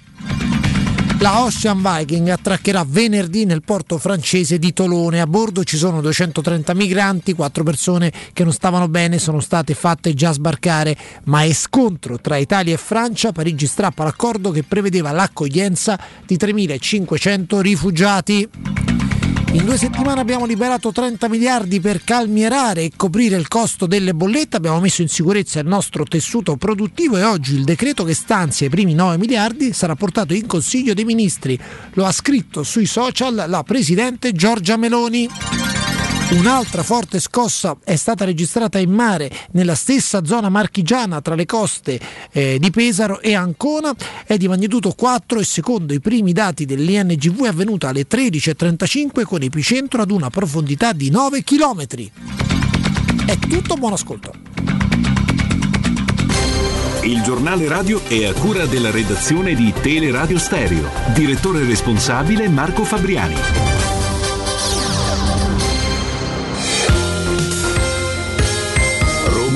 La 1.21 1.43
Ocean 1.43 1.83
Viking 1.83 2.29
attraccherà 2.29 2.85
venerdì 2.87 3.45
nel 3.45 3.63
porto 3.65 3.99
francese 3.99 4.57
di 4.57 4.73
Tolone. 4.73 5.21
A 5.21 5.27
bordo 5.27 5.65
ci 5.65 5.77
sono 5.77 6.01
230 6.01 6.75
migranti, 6.75 7.33
quattro 7.33 7.65
persone 7.65 8.13
che 8.33 8.45
non 8.45 8.53
stavano 8.53 8.87
bene 8.87 9.19
sono 9.19 9.41
state 9.41 9.75
fatte 9.75 10.15
già 10.15 10.31
sbarcare, 10.31 10.97
ma 11.25 11.43
è 11.43 11.53
scontro 11.53 12.21
tra 12.21 12.37
Italia 12.37 12.75
e 12.75 12.77
Francia. 12.79 13.33
Parigi 13.33 13.67
strappa 13.67 14.05
l'accordo 14.05 14.53
che 14.53 14.63
prevedeva 14.63 15.11
l'accoglienza 15.11 15.99
di 16.25 16.37
3.500 16.37 17.61
rifugiati. 17.61 18.49
In 19.53 19.65
due 19.65 19.79
settimane 19.79 20.21
abbiamo 20.21 20.45
liberato 20.45 20.93
30 20.93 21.27
miliardi 21.29 21.81
per 21.81 22.05
calmierare 22.05 22.83
e 22.83 22.93
coprire 22.95 23.37
il 23.37 23.49
costo 23.49 23.87
delle 23.87 24.13
bollette, 24.13 24.59
abbiamo 24.59 24.79
messo 24.79 25.01
in 25.01 25.09
sicurezza 25.09 25.59
il 25.59 25.67
nostro 25.67 26.05
tessuto 26.05 26.57
produttivo 26.57 27.17
e 27.17 27.25
oggi 27.25 27.55
il 27.55 27.65
decreto 27.65 28.05
che 28.05 28.13
stanzia 28.13 28.67
i 28.67 28.71
primi 28.71 28.93
9 28.93 29.17
miliardi 29.17 29.73
sarà 29.73 29.95
portato 29.95 30.35
in 30.35 30.47
Consiglio 30.47 30.93
dei 30.93 31.07
Ministri. 31.07 31.59
Lo 31.95 32.05
ha 32.05 32.13
scritto 32.13 32.63
sui 32.63 32.87
social 32.87 33.45
la 33.49 33.63
Presidente 33.63 34.33
Giorgia 34.33 34.77
Meloni. 34.77 35.78
Un'altra 36.31 36.83
forte 36.83 37.21
scossa 37.21 37.75
è 37.83 37.97
stata 37.97 38.27
registrata 38.27 38.79
in 38.79 38.91
mare 38.91 39.31
nella 39.53 39.75
stessa 39.75 40.27
zona 40.27 40.51
marchigiana 40.51 41.23
tra 41.23 41.35
le 41.35 41.47
coste 41.47 41.99
eh, 42.31 42.59
di 42.61 42.71
Pesaro 42.71 43.21
e 43.21 43.35
Ancona, 43.35 43.95
è 44.27 44.37
di 44.37 44.47
magnitudo 44.47 44.93
4 44.93 45.41
e 45.41 45.45
secondo 45.45 45.95
i 45.95 46.01
primi 46.01 46.33
dati 46.33 46.67
dell'INGV 46.67 47.45
è 47.45 47.49
avvenuta 47.49 47.89
alle 47.89 48.07
13.35 48.07 49.23
con 49.25 49.41
epicentro 49.41 50.03
ad 50.03 50.11
una 50.11 50.29
profondità 50.29 50.93
di 50.93 51.09
9 51.09 51.43
km. 51.43 51.87
È 53.25 53.39
tutto, 53.39 53.77
buon 53.77 53.95
ascolto. 53.95 54.33
Il 57.05 57.23
giornale 57.23 57.69
radio 57.69 58.05
è 58.05 58.27
a 58.27 58.35
cura 58.35 58.67
della 58.67 58.91
redazione 58.91 59.55
di 59.55 59.73
Teleradio 59.81 60.39
Stereo. 60.39 60.91
Direttore 61.15 61.65
responsabile 61.65 62.49
Marco 62.51 62.85
Fabriani. 62.85 63.98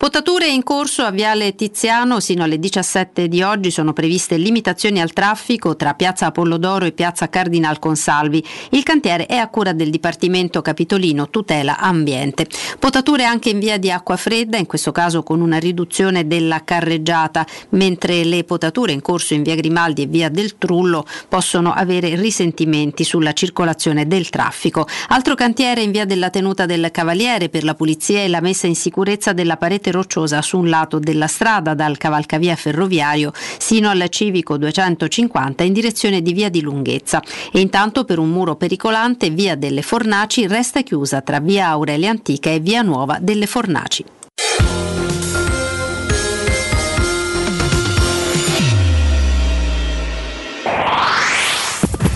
Potature 0.00 0.48
in 0.48 0.62
corso 0.62 1.02
a 1.02 1.10
Viale 1.10 1.54
Tiziano 1.54 2.20
sino 2.20 2.42
alle 2.42 2.58
17 2.58 3.28
di 3.28 3.42
oggi 3.42 3.70
sono 3.70 3.92
previste 3.92 4.38
limitazioni 4.38 4.98
al 4.98 5.12
traffico 5.12 5.76
tra 5.76 5.92
Piazza 5.92 6.24
Apollodoro 6.24 6.86
e 6.86 6.92
Piazza 6.92 7.28
Cardinal 7.28 7.78
Consalvi. 7.78 8.42
Il 8.70 8.82
cantiere 8.82 9.26
è 9.26 9.36
a 9.36 9.48
cura 9.48 9.74
del 9.74 9.90
Dipartimento 9.90 10.62
Capitolino 10.62 11.28
Tutela 11.28 11.78
Ambiente. 11.78 12.46
Potature 12.78 13.26
anche 13.26 13.50
in 13.50 13.58
via 13.58 13.76
di 13.76 13.90
Acqua 13.90 14.16
Fredda, 14.16 14.56
in 14.56 14.64
questo 14.64 14.90
caso 14.90 15.22
con 15.22 15.42
una 15.42 15.58
riduzione 15.58 16.26
della 16.26 16.64
carreggiata, 16.64 17.46
mentre 17.72 18.24
le 18.24 18.44
potature 18.44 18.92
in 18.92 19.02
corso 19.02 19.34
in 19.34 19.42
via 19.42 19.54
Grimaldi 19.54 20.04
e 20.04 20.06
via 20.06 20.30
del 20.30 20.56
Trullo 20.56 21.04
possono 21.28 21.74
avere 21.74 22.14
risentimenti 22.14 23.04
sulla 23.04 23.34
circolazione 23.34 24.06
del 24.06 24.30
traffico. 24.30 24.86
Altro 25.08 25.34
cantiere 25.34 25.82
in 25.82 25.90
via 25.90 26.06
della 26.06 26.30
Tenuta 26.30 26.64
del 26.64 26.88
Cavaliere 26.90 27.50
per 27.50 27.64
la 27.64 27.74
pulizia 27.74 28.22
e 28.22 28.28
la 28.28 28.40
messa 28.40 28.66
in 28.66 28.74
sicurezza 28.74 29.34
della 29.34 29.58
parete 29.58 29.88
parzialmente 29.90 29.92
rocciosa 29.92 30.40
su 30.42 30.58
un 30.58 30.68
lato 30.68 30.98
della 30.98 31.26
strada 31.26 31.74
dal 31.74 31.96
cavalcavia 31.96 32.56
ferroviario 32.56 33.32
sino 33.58 33.90
al 33.90 34.06
civico 34.08 34.56
250 34.56 35.64
in 35.64 35.72
direzione 35.72 36.22
di 36.22 36.32
via 36.32 36.48
di 36.48 36.62
lunghezza. 36.62 37.22
E 37.52 37.60
intanto 37.60 38.04
per 38.04 38.18
un 38.18 38.30
muro 38.30 38.56
pericolante 38.56 39.30
via 39.30 39.56
delle 39.56 39.82
Fornaci 39.82 40.46
resta 40.46 40.82
chiusa 40.82 41.20
tra 41.20 41.40
via 41.40 41.68
Aurelia 41.68 42.10
Antica 42.10 42.50
e 42.50 42.60
via 42.60 42.82
Nuova 42.82 43.18
delle 43.20 43.46
Fornaci. 43.46 44.04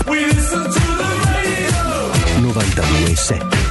We 0.07 0.27
92.7 2.41 3.64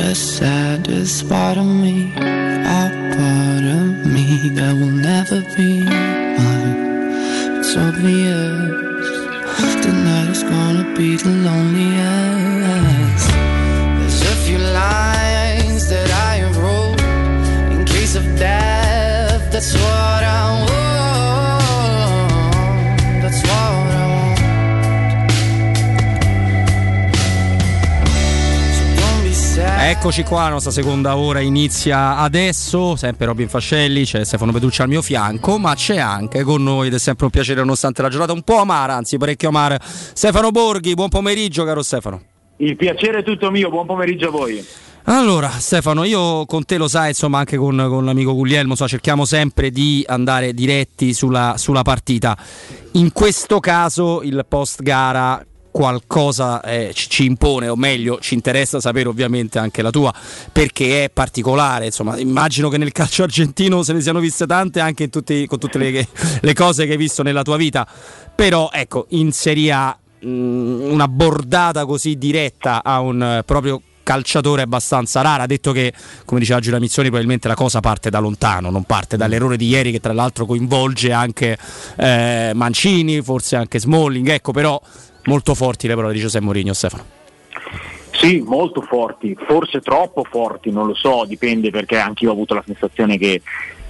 the 0.00 0.14
saddest 0.14 1.28
part 1.28 1.58
of 1.58 1.66
me, 1.66 2.12
a 2.16 2.84
part 3.16 3.64
of 3.80 4.06
me 4.14 4.48
that 4.56 4.72
will 4.78 4.96
never 5.10 5.40
be 5.56 5.84
mine. 5.84 6.78
It's 7.58 7.76
obvious. 7.76 9.08
Tonight 9.84 10.30
is 10.36 10.42
gonna 10.42 10.86
be 10.96 11.16
the 11.16 11.32
loneliest. 11.46 13.28
There's 13.98 14.22
a 14.34 14.36
few 14.46 14.58
lines 14.58 15.82
that 15.92 16.10
I 16.32 16.36
wrote 16.58 17.00
in 17.72 17.84
case 17.84 18.14
of 18.14 18.24
death. 18.38 19.52
That's 19.52 19.74
what 19.74 20.22
I 20.38 20.64
want. 20.64 20.79
Eccoci 29.82 30.24
qua, 30.24 30.42
la 30.42 30.50
nostra 30.50 30.70
seconda 30.70 31.16
ora 31.16 31.40
inizia 31.40 32.18
adesso, 32.18 32.96
sempre 32.96 33.24
Robin 33.24 33.48
Fascelli, 33.48 34.04
c'è 34.04 34.24
Stefano 34.24 34.52
Petrucci 34.52 34.82
al 34.82 34.88
mio 34.88 35.00
fianco, 35.00 35.58
ma 35.58 35.74
c'è 35.74 35.96
anche 35.96 36.42
con 36.42 36.62
noi 36.62 36.88
ed 36.88 36.94
è 36.94 36.98
sempre 36.98 37.24
un 37.24 37.30
piacere 37.30 37.60
nonostante 37.60 38.02
la 38.02 38.10
giornata 38.10 38.34
un 38.34 38.42
po' 38.42 38.58
amara, 38.58 38.94
anzi 38.94 39.16
parecchio 39.16 39.48
amara, 39.48 39.78
Stefano 39.80 40.50
Borghi, 40.50 40.92
buon 40.92 41.08
pomeriggio 41.08 41.64
caro 41.64 41.82
Stefano. 41.82 42.20
Il 42.58 42.76
piacere 42.76 43.20
è 43.20 43.22
tutto 43.24 43.50
mio, 43.50 43.70
buon 43.70 43.86
pomeriggio 43.86 44.28
a 44.28 44.30
voi. 44.30 44.64
Allora, 45.04 45.48
Stefano, 45.48 46.04
io 46.04 46.44
con 46.44 46.66
te 46.66 46.76
lo 46.76 46.86
sai, 46.86 47.08
insomma, 47.08 47.38
anche 47.38 47.56
con, 47.56 47.74
con 47.88 48.04
l'amico 48.04 48.34
Guglielmo, 48.34 48.74
so, 48.74 48.86
cerchiamo 48.86 49.24
sempre 49.24 49.70
di 49.70 50.04
andare 50.06 50.52
diretti 50.52 51.14
sulla, 51.14 51.54
sulla 51.56 51.82
partita. 51.82 52.36
In 52.92 53.12
questo 53.12 53.60
caso 53.60 54.20
il 54.22 54.44
post 54.46 54.82
gara 54.82 55.42
qualcosa 55.70 56.60
eh, 56.62 56.92
ci, 56.94 57.24
impone, 57.24 57.68
o 57.68 57.76
meglio, 57.76 58.18
ci 58.20 58.34
interessa 58.34 58.80
sapere 58.80 59.08
ovviamente 59.08 59.58
anche 59.58 59.82
la 59.82 59.90
tua, 59.90 60.12
perché 60.52 61.04
è 61.04 61.10
particolare. 61.10 61.86
Insomma, 61.86 62.18
immagino 62.18 62.68
che 62.68 62.78
nel 62.78 62.92
calcio 62.92 63.22
argentino 63.22 63.82
se 63.82 63.92
ne 63.92 64.00
siano 64.00 64.20
viste 64.20 64.46
tante 64.46 64.80
anche 64.80 65.08
tutti, 65.08 65.46
con 65.46 65.58
tutte 65.58 65.78
le, 65.78 66.08
le 66.40 66.54
cose 66.54 66.86
che 66.86 66.92
hai 66.92 66.98
visto 66.98 67.22
nella 67.22 67.42
tua 67.42 67.56
vita. 67.56 67.86
Però, 68.34 68.70
ecco, 68.72 69.06
in 69.10 69.32
Serie 69.32 69.72
A 69.72 69.98
mh, 70.20 70.28
una 70.28 71.08
bordata 71.08 71.84
così 71.84 72.16
diretta 72.16 72.82
a 72.82 73.00
un 73.00 73.22
eh, 73.22 73.42
proprio 73.44 73.82
calciatore 74.02 74.62
abbastanza 74.62 75.20
rara, 75.20 75.46
detto 75.46 75.70
che, 75.70 75.92
come 76.24 76.40
diceva 76.40 76.58
Giulia 76.58 76.80
Mizzoni, 76.80 77.08
probabilmente 77.08 77.46
la 77.46 77.54
cosa 77.54 77.78
parte 77.78 78.10
da 78.10 78.18
lontano, 78.18 78.70
non 78.70 78.82
parte 78.82 79.16
dall'errore 79.16 79.56
di 79.56 79.68
ieri 79.68 79.92
che 79.92 80.00
tra 80.00 80.12
l'altro 80.12 80.46
coinvolge 80.46 81.12
anche 81.12 81.56
eh, 81.96 82.50
Mancini, 82.54 83.22
forse 83.22 83.54
anche 83.54 83.78
Smalling, 83.78 84.28
ecco 84.28 84.50
però 84.50 84.80
molto 85.24 85.54
forti 85.54 85.86
le 85.86 85.94
parole 85.94 86.14
di 86.14 86.20
Giuseppe 86.20 86.44
Mourinho, 86.44 86.72
Stefano. 86.72 87.18
Sì, 88.12 88.42
molto 88.46 88.82
forti, 88.82 89.36
forse 89.46 89.80
troppo 89.80 90.24
forti, 90.24 90.70
non 90.70 90.86
lo 90.86 90.94
so, 90.94 91.24
dipende 91.26 91.70
perché 91.70 91.98
anche 91.98 92.24
io 92.24 92.30
ho 92.30 92.34
avuto 92.34 92.54
la 92.54 92.62
sensazione 92.66 93.16
che, 93.16 93.40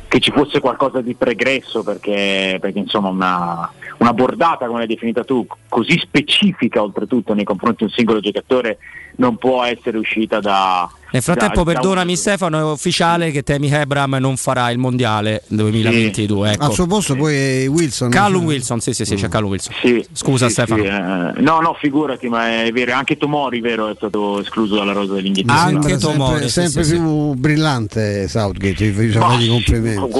che 0.06 0.20
ci 0.20 0.30
fosse 0.30 0.60
qualcosa 0.60 1.00
di 1.00 1.14
pregresso 1.14 1.82
perché, 1.82 2.58
perché 2.60 2.78
insomma 2.78 3.08
una, 3.08 3.72
una 3.98 4.12
bordata, 4.12 4.66
come 4.66 4.78
l'hai 4.78 4.86
definita 4.86 5.24
tu, 5.24 5.44
così 5.68 5.98
specifica 5.98 6.80
oltretutto 6.80 7.34
nei 7.34 7.44
confronti 7.44 7.78
di 7.78 7.84
un 7.84 7.90
singolo 7.90 8.20
giocatore 8.20 8.78
non 9.16 9.36
può 9.36 9.64
essere 9.64 9.98
uscita 9.98 10.38
da... 10.38 10.88
Nel 11.12 11.22
frattempo, 11.22 11.62
da- 11.64 11.72
da 11.72 11.72
perdonami 11.80 12.16
Stefano, 12.16 12.58
è 12.58 12.72
ufficiale 12.72 13.30
che 13.30 13.42
Temi 13.42 13.70
Hebram 13.72 14.16
non 14.20 14.36
farà 14.36 14.70
il 14.70 14.78
mondiale 14.78 15.42
2022. 15.48 16.52
Ecco. 16.52 16.64
Al 16.64 16.72
suo 16.72 16.86
posto 16.86 17.16
poi 17.16 17.66
Wilson. 17.66 18.10
Callum 18.10 18.44
Wilson, 18.44 18.80
sì, 18.80 18.92
sì, 18.92 19.04
sì, 19.04 19.16
c'è 19.16 19.28
Callum 19.28 19.50
Wilson. 19.50 19.74
Scusa 20.12 20.46
Sì, 20.46 20.52
Stefano. 20.52 20.82
sì, 20.82 20.88
eh, 20.88 21.40
no, 21.42 21.60
no, 21.60 21.76
figurati, 21.80 22.28
ma 22.28 22.62
è 22.64 22.70
vero, 22.72 22.92
anche 22.94 23.16
Tomori, 23.16 23.60
vero, 23.60 23.88
è 23.88 23.94
stato 23.96 24.40
escluso 24.40 24.76
dalla 24.76 24.92
rosa 24.92 25.14
dell'Inghilterra. 25.14 25.66
Mi 25.70 25.82
sembra 25.82 25.98
sempre, 25.98 26.48
sempre 26.48 26.84
più 26.84 27.32
brillante 27.34 28.28
Southgate, 28.28 28.90
vi 28.90 29.08
faccio 29.10 29.42
i 29.42 29.48
complimenti. 29.48 30.12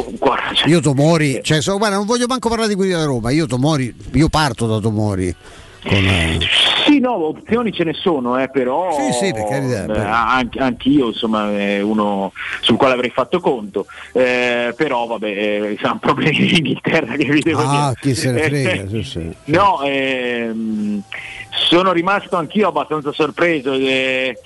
cioè, 0.55 0.68
Io 0.68 0.80
Tomori, 0.80 1.41
cioè, 1.43 1.62
so- 1.62 1.78
guarda, 1.78 1.97
non 1.97 2.07
voglio 2.07 2.26
manco 2.26 2.49
parlare 2.49 2.68
di 2.68 2.74
quelli 2.74 2.93
da 2.93 3.05
Roma, 3.05 3.30
io 3.30 3.47
Tomori, 3.47 3.95
io 4.12 4.28
parto 4.28 4.66
da 4.66 4.78
Tomori. 4.80 5.34
Con, 5.83 6.05
eh, 6.07 6.39
Sì, 6.85 6.99
no, 7.01 7.26
opzioni 7.26 7.72
ce 7.72 7.85
ne 7.85 7.95
sono, 7.95 8.39
eh, 8.39 8.49
però 8.51 8.93
Sì, 8.93 9.12
sì, 9.12 9.33
per 9.33 9.45
carità, 9.45 9.87
eh, 9.87 9.99
anche, 10.01 10.59
anch'io 10.59 11.07
insomma 11.09 11.51
è 11.51 11.81
uno 11.81 12.33
sul 12.61 12.76
quale 12.76 12.95
avrei 12.95 13.11
fatto 13.11 13.41
conto, 13.41 13.87
eh, 14.12 14.74
però 14.76 15.07
vabbè, 15.07 15.26
eh, 15.28 15.78
sono 15.81 15.99
problemi 16.01 16.37
di 16.39 16.57
Inghilterra 16.57 17.16
che 17.16 17.24
vi 17.24 17.41
devo 17.41 17.62
ah, 17.62 17.95
dire. 17.95 17.95
chi 18.01 18.14
se 18.14 18.31
ne 18.31 18.43
frega, 18.43 18.89
sì, 18.91 19.03
sì. 19.03 19.35
No, 19.45 19.81
ehm, 19.83 21.03
sono 21.51 21.93
rimasto 21.93 22.37
anch'io 22.37 22.68
abbastanza 22.68 23.12
sorpreso. 23.12 23.72
eh, 23.72 24.37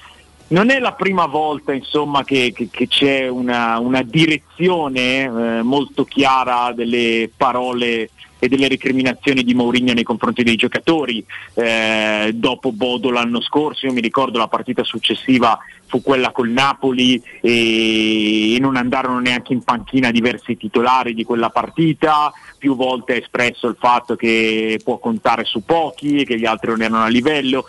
non 0.49 0.71
è 0.71 0.79
la 0.79 0.93
prima 0.93 1.27
volta 1.27 1.73
insomma, 1.73 2.25
che, 2.25 2.53
che- 2.55 2.69
che 2.71 2.87
c'è 2.87 3.29
una, 3.29 3.79
una 3.79 4.03
direzione 4.03 5.23
eh, 5.25 5.63
molto 5.63 6.05
chiara 6.05 6.73
delle 6.73 7.31
parole 7.37 8.11
e 8.39 8.49
delle 8.49 8.69
recriminazioni 8.69 9.43
di 9.43 9.55
Mourinho 9.55 9.95
nei 9.95 10.03
confronti 10.03 10.43
dei 10.43 10.57
giocatori. 10.57 11.25
Eh, 11.55 12.33
dopo 12.35 12.73
Bodo 12.73 13.11
l'anno 13.11 13.41
scorso, 13.41 13.87
io 13.87 13.93
mi 13.93 14.03
ricordo 14.03 14.39
la 14.39 14.49
partita 14.49 14.85
successiva 14.85 15.59
fu 15.87 16.03
quella 16.03 16.31
col 16.31 16.51
Napoli 16.51 17.23
e, 17.41 18.55
e 18.55 18.59
non 18.59 18.77
andarono 18.77 19.19
neanche 19.21 19.55
in 19.55 19.63
panchina 19.63 20.11
diversi 20.11 20.57
titolari 20.59 21.15
di 21.15 21.25
quella 21.25 21.49
partita, 21.49 22.33
più 22.59 22.77
volte 22.77 23.15
ha 23.15 23.17
espresso 23.17 23.67
il 23.69 23.77
fatto 23.79 24.15
che 24.15 24.79
può 24.85 24.99
contare 24.99 25.45
su 25.45 25.65
pochi 25.65 26.19
e 26.19 26.25
che 26.25 26.39
gli 26.39 26.45
altri 26.47 26.71
non 26.71 26.83
erano 26.83 27.05
a 27.05 27.09
livello 27.09 27.65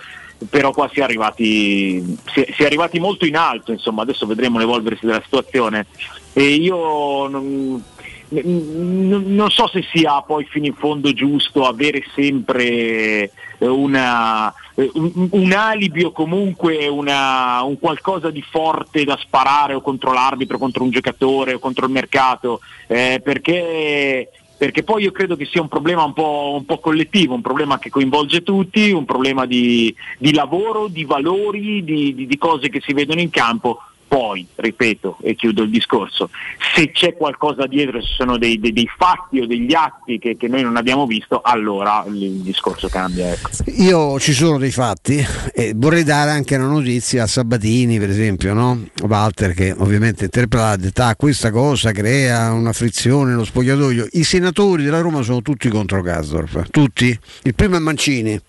però 0.50 0.72
qua 0.72 0.90
si 0.92 1.00
è 1.00 1.04
arrivati, 1.04 2.18
si 2.26 2.42
è, 2.42 2.54
si 2.54 2.64
è 2.64 2.66
arrivati 2.66 3.00
molto 3.00 3.26
in 3.26 3.38
alto, 3.38 3.72
insomma, 3.72 4.02
adesso 4.02 4.26
vedremo 4.26 4.60
l'evolversi 4.60 5.06
della 5.06 5.22
situazione. 5.24 5.88
E 6.34 6.44
io 6.44 7.28
non, 7.28 7.84
non 8.30 9.50
so 9.50 9.68
se 9.68 9.84
sia 9.94 10.22
poi 10.22 10.46
fino 10.46 10.66
in 10.66 10.74
fondo 10.74 11.14
giusto 11.14 11.66
avere 11.66 12.04
sempre 12.14 13.32
eh, 13.58 13.68
una, 13.68 14.54
eh, 14.76 14.90
un, 14.94 15.30
un 15.32 15.52
alibi 15.54 16.04
o 16.04 16.12
comunque 16.12 16.88
una- 16.88 17.62
un 17.64 17.80
qualcosa 17.80 18.32
di 18.32 18.42
forte 18.42 19.04
da 19.04 19.18
sparare 19.18 19.74
o 19.76 19.82
contro 19.82 20.12
l'arbitro, 20.12 20.58
contro 20.58 20.84
un 20.84 20.90
giocatore 20.90 21.54
o 21.54 21.60
contro 21.60 21.86
il 21.86 21.92
mercato, 21.92 22.60
eh, 22.88 23.22
perché 23.24 24.30
perché 24.58 24.84
poi 24.84 25.04
io 25.04 25.12
credo 25.12 25.36
che 25.36 25.46
sia 25.46 25.62
un 25.62 25.68
problema 25.68 26.04
un 26.04 26.14
po', 26.14 26.54
un 26.56 26.66
po' 26.66 26.80
collettivo, 26.80 27.34
un 27.34 27.42
problema 27.42 27.78
che 27.78 27.90
coinvolge 27.90 28.44
tutti, 28.44 28.92
un 28.92 29.06
problema 29.06 29.46
di, 29.46 29.94
di 30.18 30.34
lavoro, 30.34 30.88
di 30.88 31.04
valori, 31.04 31.84
di, 31.84 32.14
di- 32.16 32.26
di 32.26 32.38
cose 32.38 32.70
che 32.70 32.82
si 32.82 32.94
vedono 32.94 33.20
in 33.20 33.30
campo. 33.30 33.80
Poi, 34.16 34.48
ripeto 34.56 35.18
e 35.22 35.36
chiudo 35.36 35.64
il 35.64 35.70
discorso, 35.70 36.30
se 36.74 36.90
c'è 36.92 37.18
qualcosa 37.18 37.68
dietro, 37.68 38.02
se 38.02 38.14
sono 38.16 38.38
dei, 38.38 38.58
dei- 38.62 38.72
dei 38.72 38.88
fatti 38.98 39.42
o 39.42 39.46
degli 39.46 39.74
atti 39.74 40.20
che, 40.20 40.38
che 40.38 40.48
noi 40.48 40.62
non 40.62 40.78
abbiamo 40.78 41.06
visto, 41.06 41.42
allora 41.44 42.02
il, 42.08 42.36
discorso 42.36 42.88
cambia. 42.88 43.34
Ecco. 43.34 43.50
Io 43.66 44.18
ci 44.22 44.32
sono 44.32 44.58
dei 44.58 44.72
fatti 44.72 45.22
e 45.54 45.74
vorrei 45.76 46.04
dare 46.06 46.32
anche 46.32 46.56
una 46.56 46.68
notizia 46.68 47.24
a 47.24 47.28
Sabatini, 47.28 48.00
per 48.00 48.10
esempio, 48.10 48.54
no? 48.54 48.86
Walter 49.06 49.54
che 49.54 49.76
ovviamente 49.78 50.24
interpreta 50.24 50.70
ha 50.70 50.78
detto 50.78 51.02
"Ah, 51.02 51.14
questa 51.18 51.52
cosa 51.52 51.92
crea 51.92 52.54
una 52.54 52.72
frizione 52.72 53.32
nello 53.32 53.44
spogliatoio. 53.44 54.08
I 54.14 54.24
senatori 54.24 54.84
della 54.84 55.02
Roma 55.02 55.24
sono 55.24 55.42
tutti 55.42 55.68
contro 55.68 56.02
Gasdorp, 56.02 56.70
tutti. 56.70 57.20
Il 57.44 57.54
primo 57.54 57.76
è 57.76 57.80
Mancini. 57.80 58.40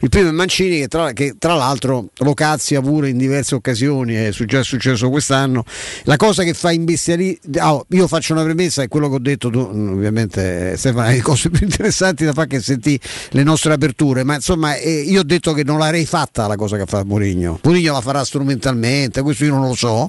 Il 0.00 0.08
primo 0.08 0.28
è 0.28 0.32
Mancini 0.32 0.78
che 0.78 0.88
tra, 0.88 1.12
che 1.12 1.34
tra 1.38 1.54
l'altro 1.54 2.10
lo 2.18 2.34
cazzia 2.34 2.80
pure 2.80 3.08
in 3.08 3.18
diverse 3.18 3.54
occasioni, 3.54 4.14
è 4.14 4.30
già 4.30 4.62
successo 4.62 5.10
quest'anno. 5.10 5.64
La 6.04 6.16
cosa 6.16 6.44
che 6.44 6.54
fa 6.54 6.70
imbestialire, 6.70 7.38
ah, 7.58 7.84
io 7.88 8.06
faccio 8.06 8.32
una 8.32 8.44
premessa, 8.44 8.82
è 8.82 8.88
quello 8.88 9.08
che 9.08 9.14
ho 9.16 9.20
detto 9.20 9.50
tu, 9.50 9.70
mm, 9.72 9.92
ovviamente 9.92 10.72
eh, 10.72 10.76
Stefano, 10.76 11.08
hai 11.08 11.20
cose 11.20 11.50
più 11.50 11.66
interessanti 11.66 12.24
da 12.24 12.32
fare 12.32 12.46
che 12.46 12.60
sentì 12.60 12.98
le 13.30 13.42
nostre 13.42 13.72
aperture, 13.72 14.22
ma 14.22 14.34
insomma 14.34 14.76
eh, 14.76 15.00
io 15.00 15.20
ho 15.20 15.24
detto 15.24 15.52
che 15.52 15.64
non 15.64 15.78
l'avrei 15.78 16.06
fatta 16.06 16.46
la 16.46 16.56
cosa 16.56 16.76
che 16.76 16.86
fa 16.86 17.04
Mourinho. 17.04 17.60
Mourinho 17.62 17.92
la 17.92 18.00
farà 18.00 18.24
strumentalmente, 18.24 19.22
questo 19.22 19.44
io 19.44 19.54
non 19.54 19.66
lo 19.66 19.74
so. 19.74 20.08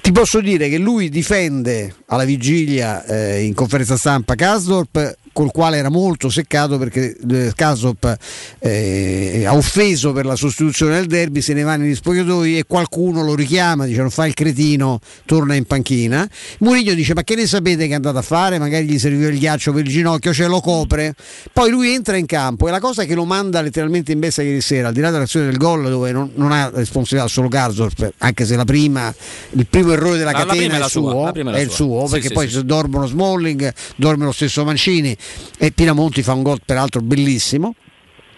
Ti 0.00 0.12
posso 0.12 0.40
dire 0.40 0.68
che 0.68 0.78
lui 0.78 1.10
difende 1.10 1.94
alla 2.06 2.24
vigilia 2.24 3.04
eh, 3.04 3.42
in 3.42 3.52
conferenza 3.52 3.96
stampa 3.96 4.34
Kasdorp 4.34 5.16
col 5.40 5.50
quale 5.52 5.78
era 5.78 5.88
molto 5.88 6.28
seccato 6.28 6.76
perché 6.76 7.16
eh, 7.30 7.52
Kasdorp 7.54 8.16
eh, 8.58 9.44
ha 9.46 9.54
offeso 9.54 10.12
per 10.12 10.26
la 10.26 10.36
sostituzione 10.36 10.96
del 10.96 11.06
derby, 11.06 11.40
se 11.40 11.54
ne 11.54 11.62
va 11.62 11.76
negli 11.76 11.94
spogliatoi 11.94 12.58
e 12.58 12.64
qualcuno 12.66 13.22
lo 13.22 13.34
richiama, 13.34 13.86
dice 13.86 14.00
non 14.00 14.10
fa 14.10 14.26
il 14.26 14.34
cretino, 14.34 15.00
torna 15.24 15.54
in 15.54 15.64
panchina. 15.64 16.28
Mourinho 16.58 16.92
dice 16.92 17.14
ma 17.14 17.22
che 17.22 17.36
ne 17.36 17.46
sapete 17.46 17.86
che 17.86 17.92
è 17.92 17.94
andato 17.94 18.18
a 18.18 18.22
fare? 18.22 18.58
Magari 18.58 18.84
gli 18.84 18.98
serviva 18.98 19.28
il 19.28 19.38
ghiaccio 19.38 19.72
per 19.72 19.86
il 19.86 19.90
ginocchio, 19.90 20.34
ce 20.34 20.46
lo 20.46 20.60
copre. 20.60 21.14
Poi 21.52 21.70
lui 21.70 21.94
entra 21.94 22.18
in 22.18 22.26
campo 22.26 22.68
e 22.68 22.70
la 22.70 22.80
cosa 22.80 23.04
che 23.04 23.14
lo 23.14 23.24
manda 23.24 23.62
letteralmente 23.62 24.12
in 24.12 24.18
bestia 24.18 24.42
ieri 24.42 24.60
sera, 24.60 24.88
al 24.88 24.94
di 24.94 25.00
là 25.00 25.10
dell'azione 25.10 25.46
del 25.46 25.56
gol 25.56 25.88
dove 25.88 26.12
non, 26.12 26.30
non 26.34 26.52
ha 26.52 26.70
responsabilità 26.74 27.28
solo 27.28 27.48
Kasdorp, 27.48 28.12
anche 28.18 28.44
se 28.44 28.56
la 28.56 28.64
prima, 28.64 29.12
il 29.52 29.66
primo 29.66 29.92
errore 29.92 30.18
della 30.18 30.32
La- 30.32 30.38
la 30.40 30.44
catena 30.44 30.74
è 30.74 30.80
è 30.80 30.84
il 30.84 30.90
sua, 30.90 31.10
suo, 31.10 32.02
è 32.02 32.04
il 32.04 32.10
perché 32.10 32.28
sì, 32.28 32.32
poi 32.34 32.48
sì. 32.50 32.64
dormono 32.64 33.06
Smalling, 33.06 33.72
dorme 33.96 34.24
lo 34.26 34.32
stesso 34.32 34.64
Mancini 34.64 35.16
e 35.58 35.72
Pinamonti 35.72 36.22
fa 36.22 36.32
un 36.32 36.42
gol 36.42 36.60
peraltro 36.64 37.00
bellissimo. 37.00 37.74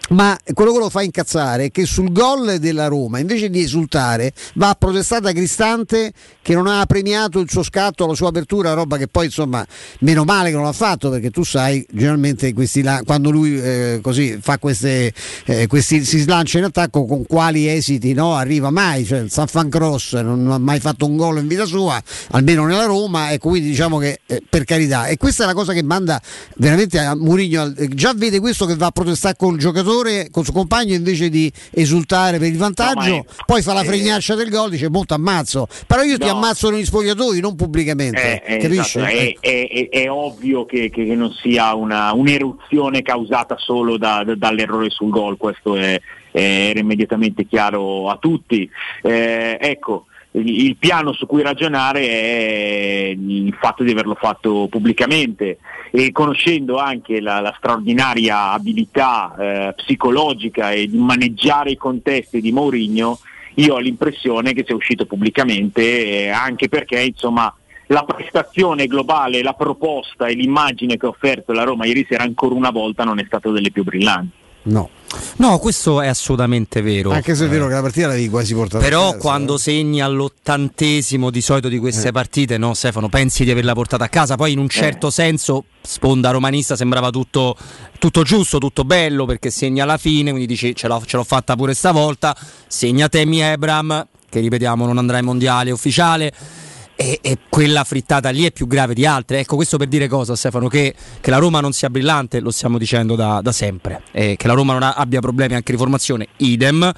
Ma 0.09 0.37
quello 0.53 0.73
che 0.73 0.79
lo 0.79 0.89
fa 0.89 1.01
incazzare 1.01 1.65
è 1.65 1.71
che 1.71 1.85
sul 1.85 2.11
gol 2.11 2.57
della 2.59 2.87
Roma, 2.87 3.19
invece 3.19 3.49
di 3.49 3.61
esultare, 3.61 4.33
va 4.55 4.69
a 4.69 4.75
protestare 4.75 5.21
da 5.21 5.31
Cristante 5.31 6.11
che 6.41 6.53
non 6.53 6.67
ha 6.67 6.85
premiato 6.85 7.39
il 7.39 7.49
suo 7.49 7.63
scatto, 7.63 8.05
la 8.05 8.13
sua 8.13 8.27
apertura, 8.27 8.73
roba 8.73 8.97
che 8.97 9.07
poi 9.07 9.25
insomma 9.25 9.65
meno 9.99 10.25
male 10.25 10.49
che 10.49 10.55
non 10.55 10.65
l'ha 10.65 10.73
fatto 10.73 11.09
perché 11.09 11.29
tu 11.29 11.43
sai 11.43 11.85
generalmente 11.89 12.53
là, 12.81 13.01
quando 13.05 13.29
lui 13.29 13.59
eh, 13.59 13.99
così 14.01 14.37
fa 14.41 14.59
queste, 14.59 15.13
eh, 15.45 15.67
questi, 15.67 16.03
si 16.03 16.19
slancia 16.19 16.57
in 16.57 16.65
attacco 16.65 17.05
con 17.05 17.25
quali 17.25 17.69
esiti 17.69 18.13
no? 18.13 18.35
arriva 18.35 18.71
mai, 18.71 19.05
cioè 19.05 19.19
il 19.19 19.31
San 19.31 19.47
Fan 19.47 19.69
Cross 19.69 20.15
non 20.15 20.51
ha 20.51 20.57
mai 20.57 20.81
fatto 20.81 21.05
un 21.05 21.15
gol 21.15 21.39
in 21.39 21.47
vita 21.47 21.63
sua, 21.63 22.01
almeno 22.31 22.65
nella 22.65 22.85
Roma, 22.85 23.31
ecco 23.31 23.49
quindi 23.49 23.69
diciamo 23.69 23.99
che 23.99 24.19
eh, 24.25 24.43
per 24.47 24.65
carità 24.65 25.05
e 25.05 25.15
questa 25.15 25.43
è 25.43 25.45
la 25.45 25.53
cosa 25.53 25.71
che 25.71 25.81
manda 25.81 26.21
veramente 26.57 26.99
a 26.99 27.15
Mourinho, 27.15 27.73
già 27.89 28.13
vede 28.13 28.41
questo 28.41 28.65
che 28.65 28.75
va 28.75 28.87
a 28.87 28.91
protestare 28.91 29.35
col 29.37 29.57
giocatore 29.57 29.92
con 30.01 30.41
il 30.41 30.45
suo 30.45 30.53
compagno 30.53 30.93
invece 30.95 31.29
di 31.29 31.51
esultare 31.71 32.39
per 32.39 32.47
il 32.47 32.57
vantaggio, 32.57 33.09
No, 33.09 33.17
è- 33.19 33.25
poi 33.45 33.61
fa 33.61 33.73
la 33.73 33.81
eh, 33.81 33.85
fregnaccia 33.85 34.35
del 34.35 34.49
gol, 34.49 34.69
dice 34.71 34.89
molto 34.89 35.13
ammazzo, 35.13 35.67
però 35.87 36.01
io 36.03 36.17
ti 36.17 36.25
No. 36.27 36.33
ammazzo 36.33 36.69
negli 36.69 36.85
spogliatoi, 36.85 37.39
non 37.39 37.55
pubblicamente, 37.55 38.43
Eh, 38.43 38.55
eh, 38.55 38.57
capisci? 38.57 38.97
esatto, 38.99 39.13
è, 39.13 39.35
è- 39.39 39.89
è- 39.89 40.09
ovvio 40.09 40.65
che, 40.65 40.89
che- 40.89 41.03
non 41.15 41.31
sia 41.33 41.73
una, 41.75 42.13
un'eruzione 42.13 43.01
causata 43.01 43.55
solo 43.57 43.97
da- 43.97 44.23
da- 44.25 44.35
dall'errore 44.35 44.89
sul 44.89 45.09
gol, 45.09 45.37
questo 45.37 45.75
era 45.75 46.79
immediatamente 46.79 47.45
chiaro 47.45 48.09
a 48.09 48.17
tutti. 48.17 48.67
Eh, 49.03 49.57
ecco, 49.61 50.05
il, 50.33 50.75
piano 50.77 51.13
su 51.13 51.25
cui 51.25 51.41
ragionare 51.41 52.07
è 52.07 53.15
il 53.17 53.55
fatto 53.59 53.83
di 53.83 53.91
averlo 53.91 54.15
fatto 54.15 54.67
pubblicamente 54.69 55.59
e 55.91 56.11
conoscendo 56.11 56.77
anche 56.77 57.21
la, 57.21 57.39
la 57.39 57.53
straordinaria 57.57 58.51
abilità 58.51 59.35
eh, 59.37 59.73
psicologica 59.75 60.71
e 60.71 60.87
di 60.87 60.97
maneggiare 60.97 61.71
i 61.71 61.77
contesti 61.77 62.41
di 62.41 62.51
Mourinho, 62.51 63.19
io 63.55 63.75
ho 63.75 63.79
l'impressione 63.79 64.53
che 64.53 64.63
sia 64.65 64.75
uscito 64.75 65.05
pubblicamente 65.05 65.81
eh, 66.23 66.29
anche 66.29 66.67
perché 66.67 66.99
insomma 67.01 67.53
la 67.87 68.03
prestazione 68.03 68.87
globale, 68.87 69.43
la 69.43 69.53
proposta 69.53 70.25
e 70.25 70.33
l'immagine 70.33 70.97
che 70.97 71.05
ha 71.05 71.09
offerto 71.09 71.53
la 71.53 71.63
Roma 71.63 71.85
ieri 71.85 72.05
sera 72.09 72.23
ancora 72.23 72.55
una 72.55 72.71
volta 72.71 73.03
non 73.03 73.19
è 73.19 73.23
stata 73.25 73.51
delle 73.51 73.71
più 73.71 73.83
brillanti. 73.83 74.41
No. 74.63 74.89
No, 75.37 75.59
questo 75.59 76.01
è 76.01 76.07
assolutamente 76.07 76.81
vero. 76.81 77.11
Anche 77.11 77.35
se 77.35 77.45
è 77.45 77.47
vero 77.47 77.67
che 77.67 77.73
la 77.73 77.81
partita 77.81 78.07
l'avevi 78.07 78.29
quasi 78.29 78.53
portata 78.55 78.83
a 78.83 78.87
Però 78.87 79.07
casa, 79.11 79.17
quando 79.17 79.57
segni 79.57 80.01
all'ottantesimo 80.01 81.29
di 81.29 81.41
solito 81.41 81.67
di 81.67 81.77
queste 81.77 82.07
Eh. 82.07 82.11
partite, 82.11 82.57
no 82.57 82.73
Stefano, 82.73 83.09
pensi 83.09 83.43
di 83.43 83.51
averla 83.51 83.73
portata 83.73 84.05
a 84.05 84.09
casa, 84.09 84.35
poi 84.35 84.53
in 84.53 84.59
un 84.59 84.69
certo 84.69 85.11
senso, 85.11 85.65
sponda 85.81 86.31
romanista, 86.31 86.75
sembrava 86.75 87.11
tutto, 87.11 87.55
tutto 87.99 88.23
giusto, 88.23 88.57
tutto 88.57 88.83
bello, 88.85 89.25
perché 89.25 89.51
segna 89.51 89.83
alla 89.83 89.97
fine, 89.97 90.31
quindi 90.31 90.47
dici 90.47 90.75
ce 90.75 90.87
l'ho, 90.87 91.03
ce 91.05 91.17
l'ho 91.17 91.23
fatta 91.23 91.55
pure 91.55 91.75
stavolta, 91.75 92.35
segna 92.67 93.07
Temi 93.07 93.39
Ebram, 93.41 94.07
che 94.29 94.39
ripetiamo 94.39 94.85
non 94.85 94.97
andrà 94.97 95.17
ai 95.17 95.23
mondiali 95.23 95.69
ufficiale. 95.69 96.31
E, 96.95 97.19
e 97.21 97.37
quella 97.49 97.83
frittata 97.83 98.29
lì 98.29 98.45
è 98.45 98.51
più 98.51 98.67
grave 98.67 98.93
di 98.93 99.05
altre. 99.05 99.39
Ecco, 99.39 99.55
questo 99.55 99.77
per 99.77 99.87
dire 99.87 100.07
cosa, 100.07 100.35
Stefano? 100.35 100.67
Che, 100.67 100.93
che 101.19 101.29
la 101.29 101.37
Roma 101.37 101.59
non 101.59 101.73
sia 101.73 101.89
brillante, 101.89 102.39
lo 102.39 102.51
stiamo 102.51 102.77
dicendo 102.77 103.15
da, 103.15 103.41
da 103.41 103.51
sempre. 103.51 104.03
E 104.11 104.35
che 104.37 104.47
la 104.47 104.53
Roma 104.53 104.73
non 104.73 104.83
ha- 104.83 104.93
abbia 104.93 105.19
problemi 105.19 105.55
anche 105.55 105.71
di 105.71 105.77
formazione, 105.77 106.27
idem. 106.37 106.91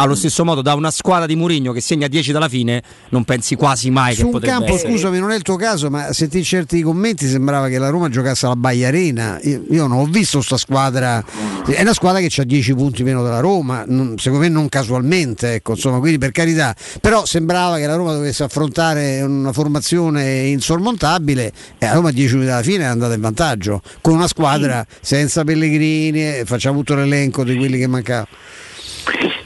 Allo 0.00 0.14
stesso 0.14 0.46
modo, 0.46 0.62
da 0.62 0.72
una 0.72 0.90
squadra 0.90 1.26
di 1.26 1.36
Mourinho 1.36 1.72
che 1.72 1.82
segna 1.82 2.08
10 2.08 2.32
dalla 2.32 2.48
fine, 2.48 2.82
non 3.10 3.24
pensi 3.24 3.54
quasi 3.54 3.90
mai 3.90 4.14
Su 4.14 4.24
che 4.24 4.30
potrebbe 4.30 4.56
campo, 4.56 4.74
essere. 4.74 4.92
scusami, 4.92 5.18
non 5.18 5.30
è 5.30 5.36
il 5.36 5.42
tuo 5.42 5.56
caso, 5.56 5.90
ma 5.90 6.10
sentì 6.14 6.42
certi 6.42 6.80
commenti 6.80 7.26
sembrava 7.28 7.68
che 7.68 7.76
la 7.76 7.90
Roma 7.90 8.08
giocasse 8.08 8.46
alla 8.46 8.56
Baia 8.56 8.88
Arena. 8.88 9.38
Io, 9.42 9.62
io 9.68 9.86
non 9.86 9.98
ho 9.98 10.04
visto 10.06 10.40
sta 10.40 10.56
squadra, 10.56 11.22
è 11.66 11.82
una 11.82 11.92
squadra 11.92 12.18
che 12.20 12.40
ha 12.40 12.44
10 12.44 12.74
punti 12.74 13.02
meno 13.02 13.22
della 13.22 13.40
Roma, 13.40 13.84
non- 13.86 14.16
secondo 14.16 14.46
me 14.46 14.50
non 14.50 14.70
casualmente, 14.70 15.52
ecco, 15.52 15.72
insomma, 15.72 15.98
quindi 15.98 16.16
per 16.16 16.30
carità. 16.30 16.74
Però 16.98 17.26
sembrava 17.26 17.76
che 17.76 17.86
la 17.86 17.96
Roma 17.96 18.14
dovesse 18.14 18.42
affrontare 18.42 19.20
una 19.20 19.52
formazione 19.52 20.46
insormontabile 20.46 21.52
e 21.76 21.84
la 21.84 21.92
Roma 21.92 22.08
a 22.08 22.12
10 22.12 22.32
minuti 22.36 22.50
alla 22.50 22.62
fine 22.62 22.84
è 22.84 22.86
andata 22.86 23.12
in 23.12 23.20
vantaggio, 23.20 23.82
con 24.00 24.14
una 24.14 24.28
squadra 24.28 24.82
senza 25.02 25.44
Pellegrini, 25.44 26.38
e 26.38 26.42
facciamo 26.46 26.78
tutto 26.78 26.94
l'elenco 26.94 27.44
di 27.44 27.54
quelli 27.54 27.76
che 27.76 27.86
mancavano. 27.86 28.28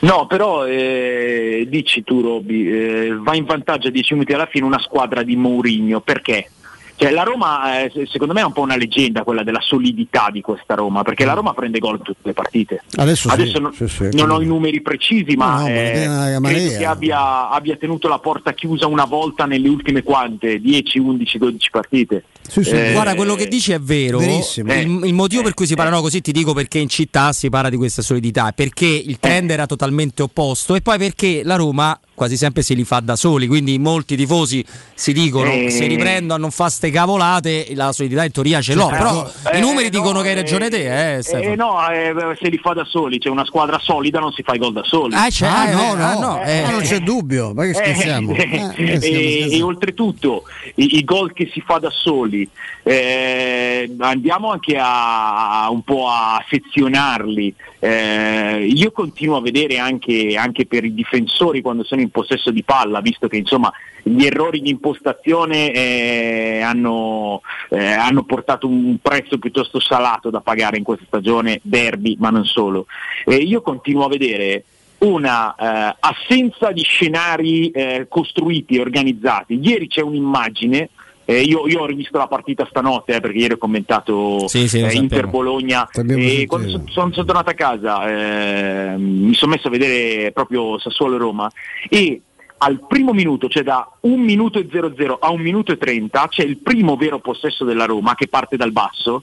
No, 0.04 0.26
però 0.26 0.66
eh, 0.66 1.66
dici 1.66 2.02
tu 2.04 2.20
Roby, 2.20 2.68
eh, 2.68 3.16
va 3.18 3.34
in 3.34 3.44
vantaggio 3.46 3.88
a 3.88 3.90
10 3.90 4.12
minuti 4.12 4.34
alla 4.34 4.44
fine 4.44 4.66
una 4.66 4.78
squadra 4.78 5.22
di 5.22 5.34
Mourinho, 5.34 6.00
perché? 6.00 6.50
Cioè, 6.96 7.10
la 7.10 7.22
Roma 7.22 7.82
eh, 7.82 7.90
se- 7.92 8.06
secondo 8.06 8.34
me 8.34 8.40
è 8.42 8.44
un 8.44 8.52
po' 8.52 8.60
una 8.60 8.76
leggenda 8.76 9.24
quella 9.24 9.42
della 9.42 9.62
solidità 9.62 10.28
di 10.30 10.42
questa 10.42 10.74
Roma, 10.74 11.02
perché 11.02 11.24
la 11.24 11.32
Roma 11.32 11.54
prende 11.54 11.78
gol 11.78 11.96
in 11.96 12.02
tutte 12.02 12.20
le 12.22 12.32
partite. 12.34 12.82
Adesso, 12.96 13.30
sì, 13.30 13.58
non, 13.58 13.72
sì, 13.72 13.88
sì, 13.88 14.08
non 14.12 14.30
ho 14.30 14.40
i 14.42 14.46
numeri 14.46 14.82
precisi, 14.82 15.34
ma 15.36 15.56
No, 15.56 15.60
no, 15.60 15.64
ma 15.64 15.70
eh, 15.70 16.38
marea. 16.38 16.58
credo 16.58 16.76
che 16.78 16.84
abbia, 16.84 17.48
abbia 17.48 17.76
tenuto 17.76 18.06
la 18.06 18.18
porta 18.18 18.52
chiusa 18.52 18.86
una 18.86 19.06
volta 19.06 19.46
nelle 19.46 19.68
ultime 19.68 20.02
quante? 20.02 20.60
10, 20.60 20.98
11, 20.98 21.38
12 21.38 21.70
partite. 21.70 22.24
Eh, 22.56 22.92
Guarda, 22.92 23.14
quello 23.14 23.34
che 23.34 23.48
dici 23.48 23.72
è 23.72 23.80
vero. 23.80 24.18
verissimo. 24.18 24.72
Il, 24.72 25.00
il 25.04 25.14
motivo 25.14 25.42
per 25.42 25.54
cui 25.54 25.66
si 25.66 25.74
parla 25.74 25.90
no, 25.90 26.00
così 26.02 26.20
ti 26.20 26.30
dico 26.32 26.52
perché 26.52 26.78
in 26.78 26.88
città 26.88 27.32
si 27.32 27.48
parla 27.48 27.70
di 27.70 27.76
questa 27.76 28.02
solidità, 28.02 28.52
perché 28.52 28.86
il 28.86 29.18
trend 29.18 29.50
era 29.50 29.66
totalmente 29.66 30.22
opposto 30.22 30.74
e 30.74 30.80
poi 30.82 30.98
perché 30.98 31.40
la 31.44 31.56
Roma 31.56 31.98
quasi 32.14 32.36
sempre 32.36 32.62
se 32.62 32.74
li 32.74 32.84
fa 32.84 33.00
da 33.00 33.16
soli, 33.16 33.48
quindi 33.48 33.76
molti 33.76 34.14
tifosi 34.14 34.64
si 34.94 35.12
dicono 35.12 35.50
Eh. 35.50 35.68
se 35.68 35.86
riprendo 35.88 36.32
a 36.32 36.36
non 36.36 36.52
fa 36.52 36.68
ste 36.68 36.90
cavolate, 36.90 37.66
la 37.74 37.90
solidità 37.90 38.24
in 38.24 38.30
teoria 38.30 38.60
ce 38.60 38.74
l'ho, 38.74 38.88
Eh, 38.88 38.92
però 38.96 39.28
eh, 39.50 39.58
i 39.58 39.60
numeri 39.60 39.86
no, 39.90 39.98
dicono 39.98 40.20
che 40.20 40.28
hai 40.28 40.34
eh, 40.34 40.40
ragione 40.42 40.68
te, 40.70 41.16
eh. 41.16 41.22
Eh, 41.32 41.56
no, 41.56 41.76
eh, 41.90 42.14
se 42.40 42.48
li 42.50 42.58
fa 42.58 42.72
da 42.72 42.84
soli, 42.84 43.18
c'è 43.18 43.28
una 43.30 43.44
squadra 43.44 43.80
solida, 43.80 44.20
non 44.20 44.30
si 44.30 44.42
fa 44.44 44.54
i 44.54 44.58
gol 44.58 44.72
da 44.72 44.84
soli. 44.84 45.12
Ah, 45.16 45.28
c'è- 45.28 45.46
Ah, 45.48 45.68
eh, 45.70 45.74
no, 45.74 45.92
eh, 45.92 45.96
no, 45.96 46.20
no, 46.20 46.42
eh, 46.44 46.58
eh. 46.58 46.70
non 46.70 46.80
c'è 46.82 47.00
dubbio, 47.00 47.52
ma 47.52 47.64
che 47.64 47.70
Eh, 47.70 47.74
scherziamo? 47.74 48.32
eh, 48.36 48.70
Eh, 48.76 48.98
e, 49.02 49.48
e 49.56 49.62
oltretutto 49.62 50.44
i, 50.76 50.98
i 50.98 51.04
gol 51.04 51.32
che 51.32 51.50
si 51.52 51.60
fa 51.66 51.78
da 51.78 51.90
soli 51.90 52.33
eh, 52.82 53.94
andiamo 53.98 54.50
anche 54.50 54.76
a, 54.76 55.64
a 55.64 55.70
un 55.70 55.82
po' 55.82 56.08
a 56.08 56.44
sezionarli 56.48 57.54
Eh, 57.84 58.66
io 58.66 58.90
continuo 58.92 59.36
a 59.36 59.42
vedere 59.42 59.76
anche, 59.76 60.36
anche 60.36 60.64
per 60.64 60.84
i 60.84 60.94
difensori 60.94 61.60
quando 61.60 61.84
sono 61.84 62.00
in 62.00 62.08
possesso 62.08 62.50
di 62.50 62.62
palla 62.62 63.00
visto 63.02 63.28
che 63.28 63.36
insomma 63.36 63.70
gli 64.02 64.24
errori 64.24 64.60
di 64.60 64.70
impostazione 64.70 65.70
eh, 65.70 66.60
hanno, 66.62 67.42
eh, 67.70 67.92
hanno 67.92 68.22
portato 68.24 68.66
un 68.66 68.96
prezzo 69.02 69.38
piuttosto 69.38 69.80
salato 69.80 70.30
da 70.30 70.40
pagare 70.40 70.78
in 70.78 70.84
questa 70.84 71.04
stagione 71.06 71.60
derby 71.62 72.16
ma 72.18 72.30
non 72.30 72.44
solo 72.44 72.86
Eh, 73.26 73.36
io 73.36 73.60
continuo 73.60 74.06
a 74.06 74.08
vedere 74.08 74.64
una 74.98 75.54
eh, 75.54 75.96
assenza 76.00 76.72
di 76.72 76.82
scenari 76.82 77.70
eh, 77.70 78.06
costruiti 78.08 78.76
e 78.76 78.80
organizzati. 78.80 79.58
Ieri 79.62 79.86
c'è 79.88 80.00
un'immagine. 80.00 80.88
Eh, 81.26 81.40
io, 81.40 81.66
io 81.66 81.80
ho 81.80 81.86
rivisto 81.86 82.18
la 82.18 82.26
partita 82.26 82.66
stanotte 82.68 83.14
eh, 83.16 83.20
perché 83.20 83.38
ieri 83.38 83.54
ho 83.54 83.58
commentato 83.58 84.46
Sì, 84.48 84.68
sì, 84.68 84.80
eh. 84.80 84.92
Inter-Bologna 84.94 85.88
T'abbiamo 85.90 86.22
e 86.22 86.26
sentito. 86.28 86.46
quando 86.48 86.68
so- 86.70 86.82
sono, 86.90 87.12
sono 87.12 87.24
tornato 87.26 87.50
a 87.50 87.54
casa 87.54 88.06
eh, 88.08 88.94
mi 88.98 89.34
sono 89.34 89.52
messo 89.52 89.68
a 89.68 89.70
vedere 89.70 90.32
proprio 90.32 90.78
Sassuolo-Roma 90.78 91.50
e 91.88 92.20
al 92.58 92.86
primo 92.86 93.12
minuto, 93.12 93.48
cioè 93.48 93.62
da 93.62 93.90
un 94.02 94.20
minuto 94.20 94.58
e 94.58 94.66
00 94.70 95.18
a 95.20 95.30
un 95.30 95.40
minuto 95.40 95.72
e 95.72 95.76
30, 95.76 96.28
c'è 96.28 96.42
il 96.44 96.58
primo 96.58 96.96
vero 96.96 97.18
possesso 97.18 97.64
della 97.64 97.84
Roma 97.84 98.14
che 98.14 98.28
parte 98.28 98.56
dal 98.56 98.72
basso 98.72 99.22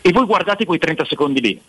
e 0.00 0.12
voi 0.12 0.24
guardate 0.24 0.64
quei 0.64 0.78
30 0.78 1.04
secondi 1.04 1.40
lì. 1.42 1.60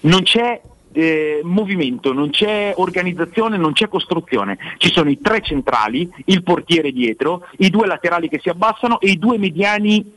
Non 0.00 0.22
c'è 0.22 0.60
eh, 0.94 1.40
movimento, 1.42 2.12
non 2.12 2.30
c'è 2.30 2.72
organizzazione, 2.76 3.56
non 3.56 3.72
c'è 3.72 3.88
costruzione. 3.88 4.56
Ci 4.78 4.92
sono 4.92 5.10
i 5.10 5.18
tre 5.20 5.40
centrali, 5.40 6.08
il 6.26 6.42
portiere 6.42 6.92
dietro, 6.92 7.46
i 7.58 7.70
due 7.70 7.86
laterali 7.86 8.28
che 8.28 8.38
si 8.40 8.48
abbassano 8.48 9.00
e 9.00 9.10
i 9.10 9.18
due 9.18 9.38
mediani 9.38 10.12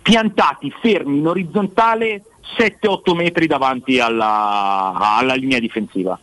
piantati, 0.00 0.72
fermi 0.80 1.18
in 1.18 1.26
orizzontale 1.26 2.22
7-8 2.56 3.14
metri 3.14 3.46
davanti 3.46 3.98
alla, 3.98 4.92
alla 4.94 5.34
linea 5.34 5.58
difensiva. 5.58 6.18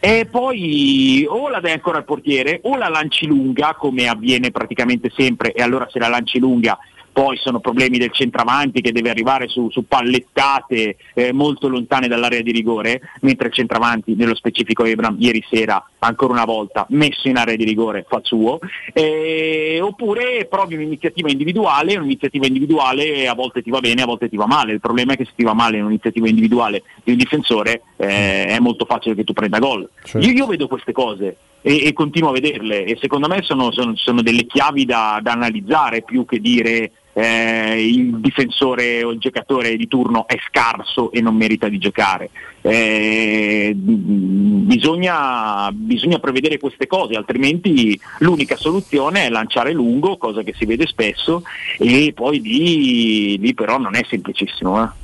E 0.00 0.26
poi 0.30 1.24
o 1.26 1.48
la 1.48 1.60
dai 1.60 1.72
ancora 1.72 1.98
al 1.98 2.04
portiere 2.04 2.60
o 2.64 2.76
la 2.76 2.88
lanci 2.88 3.26
lunga, 3.26 3.74
come 3.74 4.06
avviene 4.06 4.50
praticamente 4.50 5.10
sempre, 5.14 5.52
e 5.52 5.62
allora 5.62 5.88
se 5.90 5.98
la 5.98 6.08
lanci 6.08 6.38
lunga 6.38 6.78
poi 7.14 7.36
sono 7.36 7.60
problemi 7.60 7.96
del 7.96 8.10
centravanti 8.10 8.80
che 8.80 8.90
deve 8.90 9.08
arrivare 9.08 9.46
su, 9.46 9.70
su 9.70 9.86
pallettate 9.86 10.96
eh, 11.14 11.32
molto 11.32 11.68
lontane 11.68 12.08
dall'area 12.08 12.42
di 12.42 12.50
rigore, 12.50 13.00
mentre 13.20 13.46
il 13.46 13.54
centravanti, 13.54 14.16
nello 14.16 14.34
specifico 14.34 14.84
Ebram, 14.84 15.14
ieri 15.20 15.42
sera 15.48 15.82
ancora 16.00 16.32
una 16.32 16.44
volta 16.44 16.84
messo 16.90 17.28
in 17.28 17.36
area 17.36 17.54
di 17.54 17.62
rigore 17.62 18.04
fa 18.08 18.18
suo, 18.20 18.58
eh, 18.92 19.78
oppure 19.80 20.46
provi 20.50 20.74
un'iniziativa 20.74 21.30
individuale, 21.30 21.96
un'iniziativa 21.96 22.46
individuale 22.46 23.28
a 23.28 23.34
volte 23.34 23.62
ti 23.62 23.70
va 23.70 23.78
bene, 23.78 24.02
a 24.02 24.06
volte 24.06 24.28
ti 24.28 24.36
va 24.36 24.46
male, 24.46 24.72
il 24.72 24.80
problema 24.80 25.12
è 25.12 25.16
che 25.16 25.24
se 25.24 25.32
ti 25.36 25.44
va 25.44 25.54
male 25.54 25.76
in 25.76 25.84
un'iniziativa 25.84 26.28
individuale 26.28 26.82
di 27.04 27.12
un 27.12 27.16
difensore 27.16 27.82
eh, 27.96 28.46
è 28.46 28.58
molto 28.58 28.86
facile 28.86 29.14
che 29.14 29.22
tu 29.22 29.32
prenda 29.32 29.60
gol. 29.60 29.88
Io, 30.14 30.30
io 30.32 30.46
vedo 30.46 30.66
queste 30.66 30.90
cose 30.90 31.36
e, 31.66 31.86
e 31.86 31.92
continuo 31.94 32.28
a 32.28 32.32
vederle 32.32 32.84
e 32.84 32.98
secondo 33.00 33.26
me 33.26 33.40
sono, 33.40 33.72
sono- 33.72 33.96
sono 33.96 34.20
delle 34.20 34.44
chiavi 34.44 34.84
da, 34.84 35.18
da 35.22 35.32
analizzare 35.32 36.02
più 36.02 36.26
che 36.26 36.38
dire 36.38 36.92
eh, 37.14 37.86
il 37.86 38.18
difensore 38.18 39.02
o 39.02 39.12
il 39.12 39.18
giocatore 39.18 39.74
di 39.76 39.88
turno 39.88 40.26
è 40.26 40.36
scarso 40.46 41.10
e 41.10 41.22
non 41.22 41.36
merita 41.36 41.68
di 41.68 41.78
giocare. 41.78 42.28
Eh, 42.60 43.72
bisogna, 43.74 45.70
bisogna 45.72 46.18
prevedere 46.18 46.58
queste 46.58 46.86
cose, 46.86 47.14
altrimenti 47.14 47.98
l'unica 48.18 48.56
soluzione 48.56 49.24
è 49.24 49.30
lanciare 49.30 49.72
lungo, 49.72 50.18
cosa 50.18 50.42
che 50.42 50.52
si 50.54 50.66
vede 50.66 50.86
spesso, 50.86 51.44
e 51.78 52.12
poi 52.14 52.40
lì, 52.40 53.38
lì 53.38 53.54
però 53.54 53.78
non 53.78 53.94
è 53.94 54.04
semplicissimo. 54.06 54.82
Eh. 54.82 55.03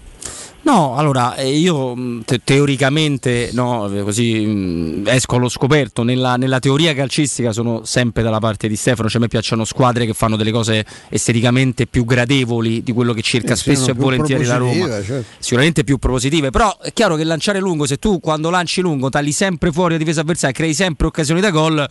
No, 0.62 0.96
allora 0.96 1.36
eh, 1.36 1.56
io 1.56 2.20
te- 2.24 2.40
teoricamente 2.44 3.50
no, 3.52 3.90
così 4.02 4.44
mh, 4.44 5.04
esco 5.06 5.36
allo 5.36 5.48
scoperto. 5.48 6.02
Nella, 6.02 6.36
nella, 6.36 6.58
teoria 6.58 6.94
calcistica 6.94 7.52
sono 7.52 7.84
sempre 7.84 8.22
dalla 8.22 8.38
parte 8.38 8.68
di 8.68 8.76
Stefano. 8.76 9.08
Cioè, 9.08 9.18
a 9.18 9.20
me 9.22 9.28
piacciono 9.28 9.64
squadre 9.64 10.06
che 10.06 10.12
fanno 10.12 10.36
delle 10.36 10.50
cose 10.50 10.84
esteticamente 11.08 11.86
più 11.86 12.04
gradevoli 12.04 12.82
di 12.82 12.92
quello 12.92 13.12
che 13.12 13.22
cerca 13.22 13.54
eh, 13.54 13.56
spesso 13.56 13.90
e 13.90 13.94
volentieri 13.94 14.44
la 14.44 14.56
Roma. 14.56 15.02
Certo. 15.02 15.24
Sicuramente 15.38 15.84
più 15.84 15.98
propositive. 15.98 16.50
Però 16.50 16.76
è 16.78 16.92
chiaro 16.92 17.16
che 17.16 17.24
lanciare 17.24 17.58
lungo, 17.58 17.86
se 17.86 17.96
tu 17.96 18.20
quando 18.20 18.50
lanci 18.50 18.80
lungo 18.80 19.08
tagli 19.08 19.32
sempre 19.32 19.72
fuori 19.72 19.92
la 19.92 19.98
difesa 19.98 20.20
avversaria, 20.20 20.54
crei 20.54 20.74
sempre 20.74 21.06
occasioni 21.06 21.40
da 21.40 21.50
gol 21.50 21.88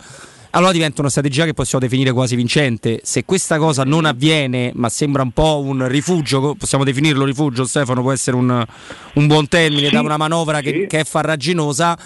allora 0.50 0.72
diventa 0.72 1.00
una 1.00 1.10
strategia 1.10 1.44
che 1.44 1.54
possiamo 1.54 1.84
definire 1.84 2.12
quasi 2.12 2.34
vincente. 2.34 3.00
Se 3.04 3.24
questa 3.24 3.58
cosa 3.58 3.84
non 3.84 4.04
avviene, 4.04 4.72
ma 4.74 4.88
sembra 4.88 5.22
un 5.22 5.30
po' 5.30 5.60
un 5.60 5.86
rifugio, 5.86 6.54
possiamo 6.58 6.82
definirlo 6.84 7.24
rifugio, 7.24 7.64
Stefano, 7.64 8.02
può 8.02 8.12
essere 8.12 8.36
un, 8.36 8.64
un 9.14 9.26
buon 9.26 9.46
termine 9.48 9.88
sì, 9.88 9.94
da 9.94 10.00
una 10.00 10.16
manovra 10.16 10.58
sì. 10.58 10.64
che, 10.64 10.86
che, 10.88 11.00
è 11.00 11.04
farraginosa, 11.04 11.96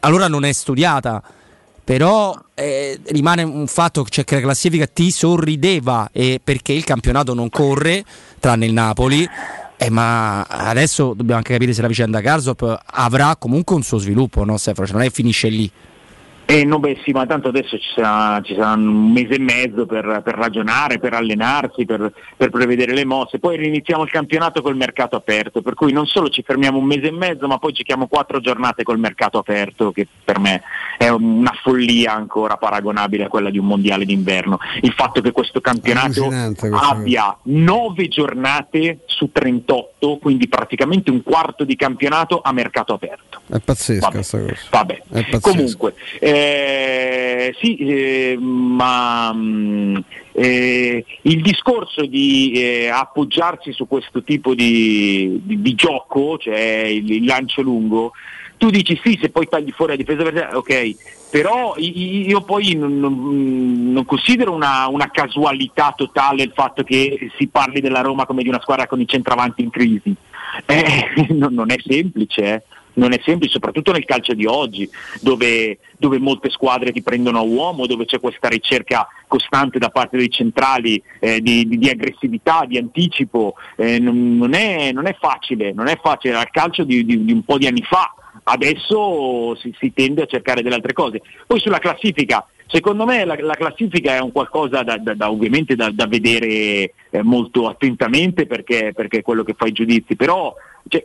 allora 0.00 0.28
non 0.28 0.44
è 0.44 0.52
studiata. 0.52 1.22
Però 1.84 2.38
eh, 2.54 2.98
rimane 3.08 3.42
un 3.42 3.66
fatto 3.66 4.06
cioè, 4.08 4.24
che 4.24 4.36
la 4.36 4.40
classifica 4.40 4.86
ti 4.86 5.10
sorrideva 5.10 6.08
eh, 6.12 6.40
perché 6.42 6.72
il 6.72 6.84
campionato 6.84 7.34
non 7.34 7.50
corre, 7.50 8.04
tranne 8.38 8.66
il 8.66 8.72
Napoli. 8.72 9.28
Eh, 9.76 9.90
ma 9.90 10.42
adesso 10.44 11.08
dobbiamo 11.08 11.38
anche 11.38 11.52
capire 11.52 11.72
se 11.72 11.82
la 11.82 11.88
vicenda 11.88 12.20
Garzop 12.20 12.82
avrà 12.86 13.34
comunque 13.36 13.74
un 13.74 13.82
suo 13.82 13.98
sviluppo, 13.98 14.44
no 14.44 14.56
Stefano? 14.56 14.86
Cioè, 14.86 14.96
non 14.96 15.04
è 15.04 15.08
che 15.08 15.14
finisce 15.14 15.48
lì. 15.48 15.70
Eh, 16.52 16.64
no, 16.66 16.78
beh, 16.78 17.00
sì, 17.02 17.12
ma 17.12 17.24
tanto 17.24 17.48
adesso 17.48 17.78
ci 17.78 17.88
sarà, 17.94 18.38
ci 18.42 18.54
sarà 18.54 18.72
un 18.74 19.10
mese 19.10 19.36
e 19.36 19.38
mezzo 19.38 19.86
per, 19.86 20.20
per 20.22 20.34
ragionare, 20.34 20.98
per 20.98 21.14
allenarsi, 21.14 21.86
per, 21.86 22.12
per, 22.36 22.50
prevedere 22.50 22.92
le 22.92 23.06
mosse. 23.06 23.38
Poi 23.38 23.56
riniziamo 23.56 24.02
il 24.02 24.10
campionato 24.10 24.60
col 24.60 24.76
mercato 24.76 25.16
aperto, 25.16 25.62
per 25.62 25.72
cui 25.72 25.92
non 25.92 26.04
solo 26.04 26.28
ci 26.28 26.42
fermiamo 26.42 26.76
un 26.76 26.84
mese 26.84 27.06
e 27.06 27.10
mezzo, 27.10 27.46
ma 27.46 27.56
poi 27.56 27.72
giochiamo 27.72 28.06
quattro 28.06 28.38
giornate 28.40 28.82
col 28.82 28.98
mercato 28.98 29.38
aperto, 29.38 29.92
che 29.92 30.06
per 30.22 30.40
me 30.40 30.62
è 30.98 31.08
una 31.08 31.54
follia 31.62 32.12
ancora 32.12 32.58
paragonabile 32.58 33.24
a 33.24 33.28
quella 33.28 33.48
di 33.48 33.56
un 33.56 33.64
mondiale 33.64 34.04
d'inverno. 34.04 34.58
Il 34.82 34.92
fatto 34.92 35.22
che 35.22 35.32
questo 35.32 35.62
campionato 35.62 36.28
abbia 36.70 37.34
nove 37.44 38.08
giornate 38.08 39.04
su 39.06 39.30
38, 39.32 40.18
quindi 40.18 40.48
praticamente 40.48 41.10
un 41.10 41.22
quarto 41.22 41.64
di 41.64 41.76
campionato 41.76 42.42
a 42.44 42.52
mercato 42.52 42.92
aperto. 42.92 43.31
È 43.48 43.58
pazzesco 43.58 44.00
Vabbè. 44.00 44.14
questa 44.14 44.38
cosa. 44.38 44.54
Vabbè. 44.70 45.40
Comunque, 45.40 45.94
eh, 46.20 47.54
sì, 47.60 47.76
eh, 47.76 48.36
ma 48.38 49.32
mh, 49.32 49.38
mm, 49.38 49.96
eh, 50.32 51.04
il 51.22 51.42
discorso 51.42 52.06
di 52.06 52.52
eh, 52.54 52.88
appoggiarsi 52.88 53.72
su 53.72 53.86
questo 53.86 54.22
tipo 54.22 54.54
di, 54.54 55.40
di, 55.42 55.60
di 55.60 55.74
gioco, 55.74 56.38
cioè 56.38 56.56
il, 56.56 57.10
il, 57.10 57.24
lancio 57.24 57.62
lungo, 57.62 58.12
tu 58.56 58.70
dici 58.70 58.98
sì, 59.04 59.18
se 59.20 59.28
poi 59.28 59.48
tagli 59.48 59.72
fuori 59.72 59.92
la 59.92 59.98
difesa 59.98 60.20
avversaria, 60.22 60.56
ok, 60.56 60.94
però 61.30 61.74
io 61.76 62.42
poi 62.42 62.74
non, 62.74 62.98
non, 62.98 63.92
non 63.92 64.04
considero 64.06 64.52
una, 64.52 64.86
una, 64.86 65.10
casualità 65.10 65.92
totale 65.96 66.44
il 66.44 66.52
fatto 66.54 66.84
che 66.84 67.30
si 67.36 67.48
parli 67.48 67.80
della 67.80 68.02
Roma 68.02 68.24
come 68.24 68.42
di 68.42 68.48
una 68.48 68.60
squadra 68.60 68.86
con 68.86 69.00
i 69.00 69.08
centravanti 69.08 69.62
in 69.62 69.70
crisi. 69.70 70.14
Eh, 70.64 71.26
non, 71.34 71.70
è 71.70 71.76
semplice. 71.84 72.42
Eh 72.44 72.62
non 72.94 73.12
è 73.12 73.20
semplice, 73.24 73.52
soprattutto 73.52 73.92
nel 73.92 74.04
calcio 74.04 74.34
di 74.34 74.46
oggi, 74.46 74.88
dove, 75.20 75.78
dove, 75.96 76.18
molte 76.18 76.50
squadre 76.50 76.92
ti 76.92 77.02
prendono 77.02 77.38
a 77.38 77.42
uomo, 77.42 77.86
dove 77.86 78.04
c'è 78.04 78.20
questa 78.20 78.48
ricerca 78.48 79.06
costante 79.26 79.78
da 79.78 79.88
parte 79.88 80.16
dei 80.16 80.30
centrali 80.30 81.02
eh, 81.20 81.40
di, 81.40 81.66
di, 81.66 81.78
di, 81.78 81.88
aggressività, 81.88 82.64
di 82.66 82.78
anticipo. 82.78 83.54
Eh, 83.76 83.98
non, 83.98 84.36
non, 84.36 84.54
è, 84.54 84.92
non, 84.92 85.06
è, 85.06 85.16
facile, 85.18 85.72
non 85.72 85.88
è 85.88 85.98
facile, 86.02 86.34
era 86.34 86.42
il 86.42 86.50
calcio 86.50 86.84
di, 86.84 87.04
di, 87.04 87.32
un 87.32 87.44
po' 87.44 87.58
di 87.58 87.66
anni 87.66 87.82
fa. 87.82 88.14
Adesso 88.44 89.54
si, 89.56 89.74
si, 89.78 89.92
tende 89.92 90.22
a 90.22 90.26
cercare 90.26 90.62
delle 90.62 90.74
altre 90.74 90.92
cose. 90.92 91.22
Poi 91.46 91.60
sulla 91.60 91.78
classifica, 91.78 92.46
secondo 92.66 93.04
me 93.04 93.24
la, 93.24 93.36
la 93.38 93.54
classifica 93.54 94.14
è 94.14 94.20
un 94.20 94.32
qualcosa 94.32 94.82
da, 94.82 94.96
da, 94.96 95.14
da 95.14 95.30
ovviamente 95.30 95.76
da, 95.76 95.90
da 95.92 96.06
vedere 96.06 96.92
eh, 97.10 97.22
molto 97.22 97.68
attentamente 97.68 98.46
perché, 98.46 98.92
perché, 98.94 99.18
è 99.18 99.22
quello 99.22 99.44
che 99.44 99.54
fa 99.56 99.66
i 99.66 99.72
giudizi, 99.72 100.16
però 100.16 100.54
cioè, 100.88 101.04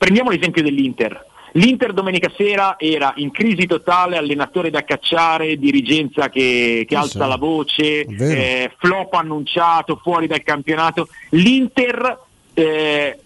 Prendiamo 0.00 0.30
l'esempio 0.30 0.62
dell'Inter. 0.62 1.26
L'Inter 1.52 1.92
domenica 1.92 2.32
sera 2.34 2.76
era 2.78 3.12
in 3.16 3.30
crisi 3.30 3.66
totale, 3.66 4.16
allenatore 4.16 4.70
da 4.70 4.82
cacciare, 4.82 5.58
dirigenza 5.58 6.30
che, 6.30 6.86
che 6.88 6.96
alza 6.96 7.26
la 7.26 7.36
voce, 7.36 8.06
eh, 8.06 8.72
flop 8.78 9.12
annunciato, 9.12 10.00
fuori 10.02 10.26
dal 10.26 10.42
campionato. 10.42 11.08
L'Inter 11.32 12.18
eh, 12.54 13.18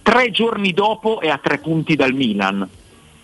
tre 0.00 0.30
giorni 0.30 0.72
dopo 0.72 1.20
è 1.20 1.28
a 1.28 1.38
tre 1.38 1.58
punti 1.58 1.96
dal 1.96 2.12
Milan. 2.12 2.68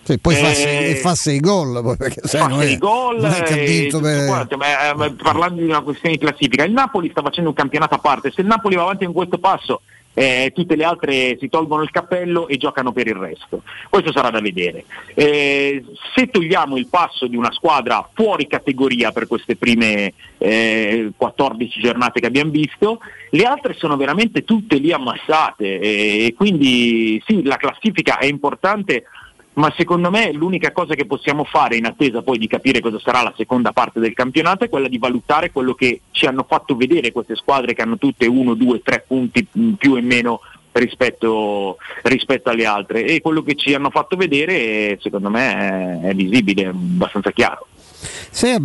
Sì, 0.03 0.19
poi 0.19 0.35
eh, 0.35 0.99
fa, 1.01 1.15
sei, 1.15 1.39
gol. 1.39 1.81
Poi, 1.85 1.97
perché, 1.97 2.21
sai, 2.25 2.41
fa 2.41 2.59
sei 2.59 2.79
gol. 2.79 3.25
E, 3.25 4.25
guarda, 4.27 4.57
ma, 4.57 4.93
ma, 4.97 5.13
parlando 5.13 5.61
di 5.63 5.69
una 5.69 5.83
questione 5.83 6.17
di 6.17 6.21
classifica, 6.21 6.65
il 6.65 6.73
Napoli 6.73 7.11
sta 7.11 7.23
facendo 7.23 7.51
un 7.51 7.55
campionato 7.55 7.95
a 7.95 7.99
parte. 7.99 8.33
Se 8.33 8.41
il 8.41 8.49
Napoli 8.49 8.75
va 8.75 8.83
avanti 8.83 9.05
con 9.05 9.15
questo 9.15 9.39
passo 9.39 9.83
eh, 10.19 10.51
tutte 10.55 10.77
le 10.77 10.85
altre 10.85 11.37
si 11.39 11.51
tolgono 11.51 11.83
il 11.83 11.91
cappello 11.91 12.49
e 12.49 12.57
giocano 12.57 12.91
per 12.91 13.07
il 13.07 13.17
resto. 13.17 13.61
Questo 13.91 14.13
sarà 14.13 14.31
da 14.31 14.41
vedere. 14.41 14.87
Eh, 15.13 15.85
se 16.15 16.29
togliamo 16.29 16.79
il 16.79 16.87
passo 16.87 17.27
di 17.27 17.37
una 17.37 17.53
squadra 17.53 18.09
fuori 18.15 18.47
categoria 18.47 19.13
per 19.13 19.27
queste 19.27 19.57
prime 19.57 20.15
eh, 20.39 21.11
14 21.15 21.81
giornate 21.81 22.21
che 22.21 22.27
abbiamo 22.27 22.51
visto, 22.51 23.01
le 23.29 23.43
altre 23.43 23.75
sono 23.75 23.99
veramente 23.99 24.43
tutte 24.45 24.77
lì 24.77 24.91
ammassate 24.91 25.81
e 25.81 26.35
quindi 26.35 27.23
sì, 27.27 27.43
la 27.43 27.57
classifica 27.57 28.17
è 28.17 28.25
importante 28.25 29.05
ma 29.57 29.73
secondo 29.77 30.11
me 30.11 30.33
l'unica 30.33 30.73
cosa 30.73 30.95
che 30.95 31.07
possiamo 31.07 31.45
fare 31.45 31.77
in 31.77 31.87
attesa 31.87 32.23
poi 32.23 32.39
di 32.39 32.47
capire 32.47 32.81
cosa 32.81 32.99
sarà 32.99 33.23
la 33.23 33.33
seconda 33.37 33.73
parte 33.73 34.01
del 34.01 34.13
campionato 34.13 34.65
è 34.65 34.69
quella 34.69 34.89
di 34.89 34.99
valutare 34.99 35.51
quello 35.51 35.75
che 35.75 36.03
ci 36.11 36.27
hanno 36.27 36.45
fatto 36.47 36.77
vedere 36.77 37.13
queste 37.13 37.37
squadre 37.37 37.75
che 37.75 37.83
hanno 37.83 37.97
tutte 37.97 38.27
uno, 38.27 38.55
due, 38.55 38.83
tre 38.83 39.05
punti 39.07 39.47
più 39.79 39.97
e 39.97 40.03
meno 40.03 40.41
rispetto, 40.73 41.79
rispetto 42.03 42.51
alle 42.51 42.67
altre 42.67 43.05
e 43.05 43.21
quello 43.21 43.43
che 43.43 43.55
ci 43.55 43.73
hanno 43.73 43.89
fatto 43.89 44.17
vedere 44.17 44.99
secondo 45.01 45.31
me 45.31 46.01
è 46.03 46.15
visibile, 46.15 46.65
è 46.65 46.67
abbastanza 46.67 47.31
chiaro. 47.31 47.67
Sei, 48.31 48.59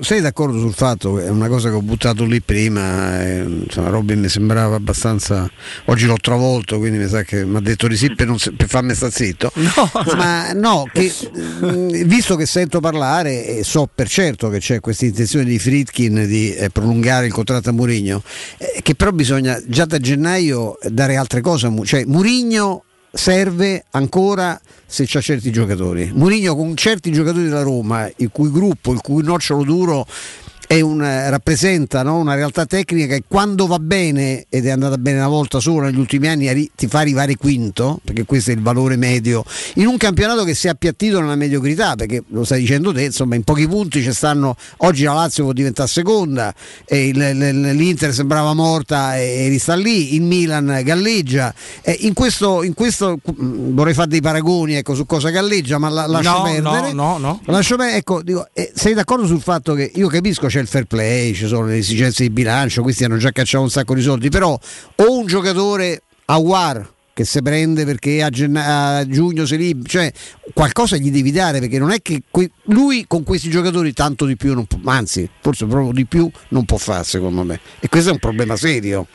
sei, 0.00 0.20
d'accordo 0.20 0.58
sul 0.58 0.72
fatto 0.72 1.14
che 1.14 1.26
è 1.26 1.28
una 1.28 1.48
cosa 1.48 1.68
che 1.68 1.74
ho 1.74 1.82
buttato 1.82 2.24
lì 2.24 2.40
prima, 2.40 3.22
eh, 3.22 3.42
insomma, 3.42 3.88
Robin 3.88 4.20
mi 4.20 4.28
sembrava 4.28 4.76
abbastanza. 4.76 5.50
Oggi 5.86 6.06
l'ho 6.06 6.16
travolto, 6.20 6.78
quindi 6.78 6.98
mi 6.98 7.08
sa 7.08 7.22
che 7.22 7.44
mi 7.44 7.56
ha 7.56 7.60
detto 7.60 7.88
di 7.88 7.96
sì 7.96 8.14
per, 8.14 8.26
non, 8.26 8.36
per 8.56 8.68
farmi 8.68 8.94
sta 8.94 9.10
zitto. 9.10 9.50
No. 9.72 9.90
Ma 10.16 10.52
no, 10.52 10.88
che, 10.92 11.10
visto 12.04 12.36
che 12.36 12.46
sento 12.46 12.80
parlare 12.80 13.46
e 13.46 13.64
so 13.64 13.88
per 13.92 14.08
certo 14.08 14.48
che 14.48 14.58
c'è 14.58 14.80
questa 14.80 15.06
intenzione 15.06 15.44
di 15.44 15.58
Fritkin 15.58 16.26
di 16.26 16.54
eh, 16.54 16.68
prolungare 16.68 17.26
il 17.26 17.32
contratto 17.32 17.70
a 17.70 17.72
Murigno, 17.72 18.22
eh, 18.58 18.80
che 18.82 18.94
però 18.94 19.12
bisogna 19.12 19.60
già 19.66 19.84
da 19.84 19.98
gennaio 19.98 20.78
dare 20.82 21.16
altre 21.16 21.40
cose. 21.40 21.72
Cioè, 21.84 22.04
Murigno 22.04 22.84
serve 23.12 23.84
ancora 23.90 24.60
se 24.86 25.04
c'ha 25.06 25.20
certi 25.20 25.50
giocatori. 25.50 26.10
Mourinho 26.14 26.54
con 26.56 26.76
certi 26.76 27.12
giocatori 27.12 27.44
della 27.44 27.62
Roma, 27.62 28.10
il 28.16 28.30
cui 28.32 28.50
gruppo, 28.50 28.92
il 28.92 29.00
cui 29.00 29.22
nocciolo 29.22 29.64
duro 29.64 30.06
un, 30.80 31.00
rappresenta 31.00 32.02
no? 32.02 32.16
una 32.16 32.34
realtà 32.34 32.64
tecnica 32.66 33.16
che 33.16 33.24
quando 33.26 33.66
va 33.66 33.78
bene, 33.78 34.46
ed 34.48 34.66
è 34.66 34.70
andata 34.70 34.96
bene 34.96 35.18
una 35.18 35.28
volta 35.28 35.60
solo 35.60 35.86
negli 35.86 35.98
ultimi 35.98 36.28
anni, 36.28 36.70
ti 36.74 36.86
fa 36.86 37.00
arrivare 37.00 37.36
quinto, 37.36 38.00
perché 38.04 38.24
questo 38.24 38.50
è 38.50 38.54
il 38.54 38.62
valore 38.62 38.96
medio, 38.96 39.44
in 39.74 39.86
un 39.86 39.96
campionato 39.96 40.44
che 40.44 40.54
si 40.54 40.68
è 40.68 40.70
appiattito 40.70 41.20
nella 41.20 41.36
mediocrità, 41.36 41.94
perché 41.96 42.22
lo 42.28 42.44
stai 42.44 42.60
dicendo 42.60 42.92
te, 42.92 43.04
insomma 43.04 43.34
in 43.34 43.42
pochi 43.42 43.68
punti 43.68 44.02
ci 44.02 44.12
stanno, 44.12 44.56
oggi 44.78 45.04
la 45.04 45.12
Lazio 45.12 45.44
può 45.44 45.52
diventare 45.52 45.88
seconda, 45.88 46.54
l'Inter 46.86 48.12
sembrava 48.14 48.54
morta 48.54 49.18
e 49.18 49.48
rista 49.48 49.74
lì, 49.74 50.14
il 50.14 50.22
Milan 50.22 50.80
galleggia, 50.84 51.52
in 51.98 52.14
questo, 52.14 52.62
in, 52.62 52.74
questo, 52.74 53.18
mm, 53.18 53.74
vorrei 53.74 53.94
fare 53.94 54.08
dei 54.08 54.20
paragoni 54.20 54.74
ecco, 54.74 54.94
su 54.94 55.06
cosa 55.06 55.30
galleggia, 55.30 55.78
ma 55.78 55.88
la, 55.88 56.06
lascio 56.06 56.30
no, 56.30 56.42
perdere. 56.42 56.92
No, 56.92 57.18
no, 57.18 57.18
no. 57.18 57.40
Lascio 57.46 57.76
perdere, 57.76 57.98
ecco, 57.98 58.22
dico, 58.22 58.46
eh, 58.52 58.72
sei 58.74 58.94
d'accordo 58.94 59.26
sul 59.26 59.40
fatto 59.40 59.74
che 59.74 59.90
io 59.94 60.08
capisco 60.08 60.46
c'è 60.46 60.61
il 60.62 60.68
fair 60.68 60.84
play, 60.84 61.34
ci 61.34 61.46
sono 61.46 61.66
le 61.66 61.76
esigenze 61.76 62.22
di 62.22 62.30
bilancio, 62.30 62.82
questi 62.82 63.04
hanno 63.04 63.18
già 63.18 63.30
cacciato 63.30 63.62
un 63.64 63.70
sacco 63.70 63.94
di 63.94 64.02
soldi, 64.02 64.28
però 64.30 64.58
o 64.96 65.18
un 65.18 65.26
giocatore 65.26 66.02
a 66.26 66.36
War 66.38 66.88
che 67.14 67.24
si 67.24 67.42
prende 67.42 67.84
perché 67.84 68.22
a, 68.22 68.30
genna- 68.30 68.96
a 68.96 69.06
giugno 69.06 69.44
si 69.44 69.56
libera, 69.56 69.88
cioè 69.88 70.12
qualcosa 70.54 70.96
gli 70.96 71.10
devi 71.10 71.30
dare 71.30 71.60
perché 71.60 71.78
non 71.78 71.90
è 71.90 72.00
che 72.00 72.22
que- 72.30 72.50
lui 72.64 73.04
con 73.06 73.22
questi 73.22 73.50
giocatori 73.50 73.92
tanto 73.92 74.24
di 74.24 74.36
più 74.36 74.54
non 74.54 74.64
può, 74.64 74.78
anzi 74.90 75.28
forse 75.40 75.66
proprio 75.66 75.92
di 75.92 76.06
più 76.06 76.30
non 76.48 76.64
può 76.64 76.78
fare 76.78 77.04
secondo 77.04 77.42
me 77.42 77.60
e 77.80 77.88
questo 77.88 78.10
è 78.10 78.12
un 78.12 78.18
problema 78.18 78.56
serio. 78.56 79.06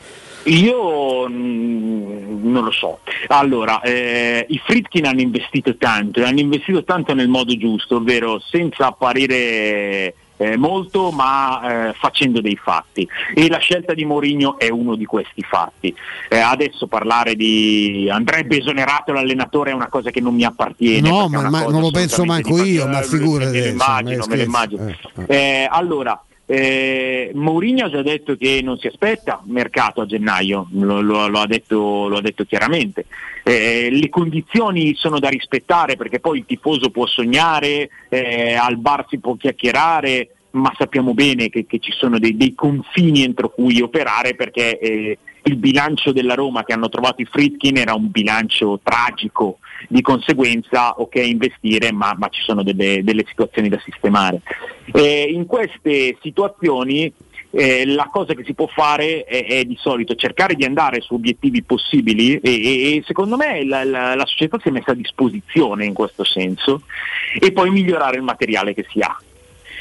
Io 0.44 1.28
mm, 1.28 2.49
non 2.49 2.64
lo 2.64 2.72
so. 2.72 2.99
Allora, 3.28 3.82
eh, 3.82 4.45
i 4.48 4.61
Fritkin 4.64 5.06
hanno 5.06 5.19
investito 5.19 5.76
tanto, 5.76 6.22
e 6.22 6.24
hanno 6.24 6.40
investito 6.40 6.86
tanto 6.86 7.14
nel 7.14 7.28
modo 7.28 7.57
giusto, 7.57 7.98
ovvero 7.98 8.40
senza 8.40 8.88
apparire 8.88 10.14
eh, 10.38 10.58
molto 10.58 11.12
ma 11.12 11.90
eh, 11.90 11.94
facendo 11.94 12.42
dei 12.42 12.56
fatti 12.56 13.08
e 13.34 13.48
la 13.50 13.58
scelta 13.58 13.94
di 13.94 14.06
Mourinho 14.06 14.58
è 14.58 14.70
uno 14.70 14.96
di 14.96 15.06
questi 15.06 15.42
fatti. 15.42 15.94
Eh, 16.30 16.40
adesso 16.40 16.88
parlare 16.88 17.36
di 17.36 18.08
andrebbe 18.12 18.58
esonerato 18.58 19.12
l'allenatore 19.12 19.72
è 19.72 19.74
una 19.74 19.90
cosa 19.90 20.12
che 20.12 20.22
non 20.22 20.36
mi 20.36 20.44
appartiene. 20.44 21.08
No, 21.08 21.28
ma, 21.28 21.50
ma 21.50 21.64
non 21.64 21.82
lo 21.82 21.92
penso 21.92 22.24
manco 22.24 22.64
io, 22.64 22.86
ma 22.86 23.00
passione, 23.00 23.24
figurati. 23.24 23.52
Me 23.52 23.60
lo 23.60 23.68
immagino, 23.68 24.24
eh, 24.24 24.28
me 24.28 24.36
lo 24.36 24.44
immagino. 24.44 24.88
Eh, 24.88 24.96
eh. 25.16 25.36
Eh, 25.36 25.68
allora, 25.70 26.22
eh, 26.49 27.32
Mourinho 27.34 27.86
ha 27.86 27.90
già 27.90 28.02
detto 28.02 28.38
che 28.38 28.61
non 28.64 28.78
si 28.78 28.88
aspetta 28.88 29.41
mercato 29.48 29.99
a 29.99 30.06
gennaio, 30.06 30.68
lo, 30.72 31.02
lo- 31.02 31.28
lo 31.28 31.40
ha, 31.40 31.45
detto, 31.45 32.07
lo 32.07 32.18
ha 32.18 32.22
detto 32.22 32.45
chiaramente. 32.45 33.06
Eh, 33.44 33.90
le 33.91 34.10
condizioni 34.10 34.95
sono 34.95 35.19
da 35.19 35.28
rispettare 35.28 35.98
perché 35.98 36.22
poi 36.22 36.40
il 36.40 36.45
tifoso 36.45 36.90
può 36.90 37.06
sognare, 37.06 37.90
eh, 38.07 38.53
al 38.56 38.78
bar 38.78 39.06
si 39.10 39.19
può 39.19 39.36
chiacchierare, 39.36 40.30
ma 40.52 40.74
sappiamo 40.78 41.14
bene 41.14 41.49
che, 41.49 41.65
che 41.65 41.80
ci 41.80 41.91
sono 41.91 42.18
dei, 42.18 42.38
dei 42.38 42.56
confini 42.56 43.24
entro 43.24 43.49
cui 43.49 43.82
operare 43.82 44.34
perché 44.34 44.80
eh, 44.80 45.18
il 45.44 45.56
bilancio 45.57 46.14
della 46.14 46.34
Roma 46.34 46.64
che 46.64 46.74
hanno 46.74 46.90
trovato 46.90 47.22
i 47.22 47.26
Fritkin 47.26 47.78
era 47.78 47.94
un 47.94 48.10
bilancio 48.10 48.80
tragico, 48.82 49.60
di 49.88 50.02
conseguenza 50.02 50.99
ok 50.99 51.16
investire 51.16 51.91
ma, 51.91 52.16
ma 52.18 52.30
ci 52.30 52.41
sono 52.41 52.64
delle, 52.64 53.04
delle 53.04 53.26
situazioni 53.28 53.70
da 53.70 53.80
sistemare. 53.84 54.41
Eh, 54.94 55.30
in 55.32 55.45
queste 55.45 56.18
situazioni 56.22 57.12
eh, 57.52 57.86
la 57.86 58.10
cosa 58.12 58.34
che 58.34 58.44
si 58.44 58.54
può 58.54 58.68
fare 58.68 59.24
è, 59.24 59.45
è 59.45 59.64
di 59.64 59.78
solito 59.80 60.16
cercare 60.16 60.54
di 60.54 60.66
andare 60.66 60.99
su 61.02 61.14
obiettivi 61.14 61.64
possibili 61.64 62.36
e, 62.36 62.41
e- 62.44 62.95
e 62.98 63.04
secondo 63.06 63.38
me 63.38 63.64
la, 63.66 63.84
la- 63.86 64.16
la 64.16 64.26
società 64.26 64.60
si 64.62 64.68
è 64.68 64.72
messa 64.72 64.91
a 64.91 64.95
disposizione 64.95 65.86
in 65.86 65.94
questo 65.94 66.24
senso 66.24 66.82
e 67.40 67.52
poi 67.52 67.70
migliorare 67.70 68.18
il 68.18 68.24
materiale 68.24 68.74
che 68.74 68.86
si 68.90 68.99
ha. 68.99 69.18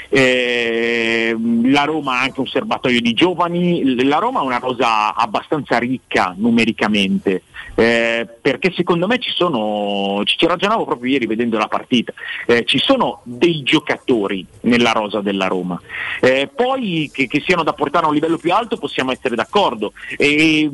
Eh, 0.08 1.36
la 1.64 1.84
Roma 1.84 2.18
ha 2.18 2.22
anche 2.22 2.40
un 2.40 2.46
serbatoio 2.46 3.00
di 3.00 3.12
giovani, 3.12 4.04
la 4.04 4.18
Roma 4.18 4.40
ha 4.40 4.44
una 4.44 4.58
rosa 4.58 5.14
abbastanza 5.14 5.78
ricca 5.78 6.34
numericamente, 6.36 7.42
eh, 7.74 8.26
perché 8.40 8.72
secondo 8.74 9.06
me 9.06 9.18
ci 9.18 9.30
sono, 9.30 10.22
ci, 10.24 10.46
ragionavo 10.46 10.84
proprio 10.84 11.12
ieri 11.12 11.26
vedendo 11.26 11.58
la 11.58 11.68
partita, 11.68 12.12
eh, 12.46 12.64
ci 12.64 12.78
sono 12.78 13.20
dei 13.24 13.62
giocatori 13.62 14.46
nella 14.62 14.92
rosa 14.92 15.20
della 15.20 15.46
Roma, 15.46 15.80
Eh, 16.20 16.48
poi 16.54 17.10
che, 17.12 17.26
che 17.26 17.42
siano 17.44 17.62
da 17.62 17.72
portare 17.72 18.04
a 18.04 18.08
un 18.08 18.14
livello 18.14 18.38
più 18.38 18.52
alto 18.52 18.76
possiamo 18.76 19.12
essere 19.12 19.34
d'accordo, 19.34 19.92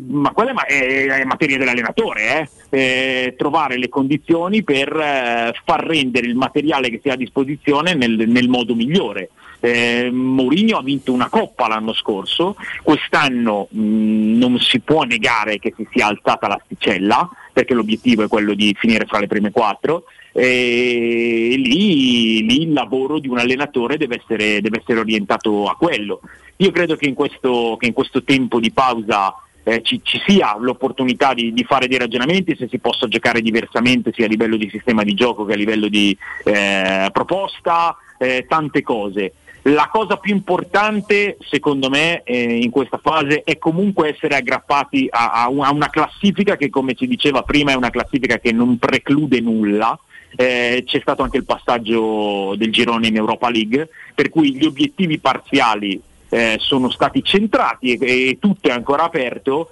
ma 0.09 0.31
quella 0.31 0.53
è, 0.65 1.07
è- 1.07 1.07
è 1.21 1.25
materia 1.25 1.59
dell'allenatore, 1.59 2.41
eh? 2.41 2.49
Eh, 2.75 3.35
trovare 3.37 3.77
le 3.77 3.91
condizioni 3.91 4.63
per 4.63 4.89
eh, 4.97 5.53
far 5.63 5.85
rendere 5.85 6.27
il 6.27 6.37
materiale 6.37 6.89
che 6.89 7.01
si 7.03 7.11
ha 7.11 7.13
a 7.13 7.17
disposizione 7.17 7.93
nel, 7.93 8.27
nel 8.27 8.49
modo 8.49 8.75
migliore. 8.75 9.29
Eh, 9.61 10.09
Mourinho 10.11 10.79
ha 10.79 10.83
vinto 10.83 11.13
una 11.13 11.29
coppa 11.29 11.69
l'anno 11.69 11.93
scorso, 11.93 12.57
quest'anno 12.83 13.69
mh, 13.71 14.39
non 14.39 14.59
si 14.59 14.81
può 14.81 15.03
negare 15.03 15.59
che 15.59 15.75
si 15.77 15.87
sia 15.93 16.07
alzata 16.07 16.49
l'asticella, 16.49 17.29
perché 17.53 17.75
l'obiettivo 17.75 18.25
è 18.25 18.29
quello 18.29 18.55
di 18.55 18.75
finire 18.79 19.05
fra 19.05 19.19
le 19.19 19.27
prime 19.27 19.51
quattro, 19.51 20.05
e 20.33 21.55
lì, 21.59 22.43
lì 22.47 22.63
il 22.63 22.73
lavoro 22.73 23.19
di 23.19 23.29
un 23.29 23.37
allenatore 23.37 23.99
deve 23.99 24.19
essere, 24.23 24.63
deve 24.63 24.79
essere 24.81 24.99
orientato 24.99 25.67
a 25.67 25.77
quello. 25.77 26.23
Io 26.57 26.71
credo 26.71 26.97
che 26.97 27.07
in 27.07 27.13
questo, 27.13 27.77
che 27.79 27.85
in 27.85 27.93
questo 27.93 28.23
tempo 28.23 28.59
di 28.59 28.73
pausa 28.73 29.35
eh, 29.65 29.83
ci, 29.83 30.01
ci 30.03 30.21
sia 30.27 30.57
l'opportunità 30.59 31.35
di, 31.35 31.53
di 31.53 31.65
fare 31.65 31.89
dei 31.89 31.99
ragionamenti 31.99 32.57
se 32.57 32.69
si 32.69 32.79
possa 32.79 33.09
giocare 33.09 33.41
diversamente 33.41 34.13
sia 34.13 34.27
a 34.27 34.29
livello 34.29 34.57
di 34.57 34.69
sistema 34.71 35.03
di 35.03 35.15
gioco 35.15 35.45
che 35.45 35.53
a 35.53 35.57
livello 35.57 35.89
di 35.89 36.17
eh, 36.45 37.09
proposta, 37.13 37.97
eh, 38.19 38.47
tante 38.49 38.83
cose. 38.83 39.35
La 39.67 39.89
cosa 39.93 40.17
più 40.17 40.35
importante, 40.35 41.37
secondo 41.49 41.89
me, 41.89 42.23
eh, 42.25 42.57
in 42.57 42.71
questa 42.71 42.99
fase 42.99 43.43
è 43.45 43.59
comunque 43.59 44.09
essere 44.09 44.35
aggrappati 44.35 45.07
a, 45.09 45.31
a 45.31 45.49
un- 45.49 45.63
a 45.63 45.71
una 45.71 45.89
classifica 45.89 46.57
che, 46.57 46.69
come 46.69 46.97
si 46.99 47.07
diceva 47.07 47.43
prima, 47.43 47.71
è 47.71 47.77
una 47.77 47.91
classifica 47.91 48.39
che 48.39 48.51
non 48.51 48.79
preclude 48.79 49.41
nulla. 49.41 49.97
Eh, 50.35 50.83
c'è 50.85 50.99
stato 50.99 51.23
anche 51.23 51.37
il 51.37 51.45
passaggio 51.45 52.55
del 52.57 52.73
girone 52.73 53.07
in 53.07 53.17
Europa 53.17 53.51
League, 53.51 53.89
per 54.15 54.31
cui 54.31 54.57
gli 54.57 54.65
obiettivi 54.65 55.19
parziali 55.19 56.01
eh, 56.33 56.57
sono 56.59 56.89
stati 56.91 57.23
centrati 57.23 57.93
e, 57.95 58.29
e 58.31 58.39
tutto 58.41 58.69
è 58.69 58.73
ancora 58.73 59.05
aperto. 59.05 59.71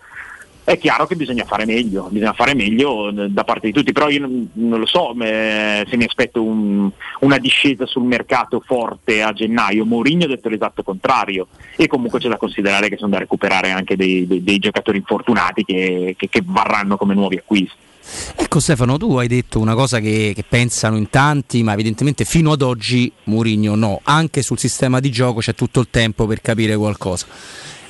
È 0.63 0.77
chiaro 0.79 1.07
che 1.07 1.17
bisogna 1.17 1.45
fare 1.47 1.65
meglio, 1.65 2.07
bisogna 2.11 2.35
fare 2.35 2.55
meglio 2.55 3.09
eh, 3.09 3.29
da 3.31 3.45
parte 3.45 3.67
di 3.67 3.73
tutti, 3.73 3.93
però 3.93 4.09
io 4.09 4.21
non, 4.53 4.79
lo 4.79 4.87
so 4.87 5.17
eh, 5.21 5.85
se 5.89 5.97
mi 5.97 6.05
aspetto 6.05 6.43
un- 6.45 6.89
una 7.21 7.39
discesa 7.39 7.87
sul 7.87 8.05
mercato 8.05 8.61
forte 8.65 9.23
a 9.23 9.33
gennaio. 9.33 9.85
Mourinho 9.87 10.27
ha 10.27 10.29
detto 10.29 10.49
l'esatto 10.51 10.83
contrario 10.83 11.49
e 11.77 11.89
comunque 11.89 12.21
c'è 12.21 12.29
da 12.29 12.37
considerare 12.37 12.89
che 12.89 12.99
sono 12.99 13.11
da 13.11 13.19
recuperare 13.19 13.71
anche 13.71 13.97
dei, 13.97 14.27
dei- 14.29 14.45
dei 14.45 14.59
giocatori 14.59 14.99
infortunati 14.99 15.65
che, 15.65 16.15
che- 16.17 16.29
che 16.29 16.43
varranno 16.45 16.97
come 16.97 17.15
nuovi 17.15 17.37
acquisti. 17.39 17.89
Ecco 18.37 18.61
Stefano, 18.61 18.97
tu 18.97 19.17
hai 19.17 19.29
detto 19.29 19.61
una 19.61 19.75
cosa 19.75 20.01
che, 20.01 20.33
che 20.35 20.45
pensano 20.49 20.97
in 20.97 21.11
tanti, 21.11 21.63
ma 21.63 21.73
evidentemente 21.73 22.25
fino 22.25 22.53
ad 22.53 22.63
oggi 22.63 23.13
Mourinho 23.25 23.75
no. 23.75 24.01
Anche 24.05 24.43
sul 24.43 24.59
sistema 24.59 25.01
di 25.01 25.11
gioco 25.11 25.41
c'è 25.41 25.55
tutto 25.55 25.81
il 25.81 25.89
tempo 25.91 26.27
per 26.27 26.41
capire 26.41 26.77
qualcosa. 26.77 27.27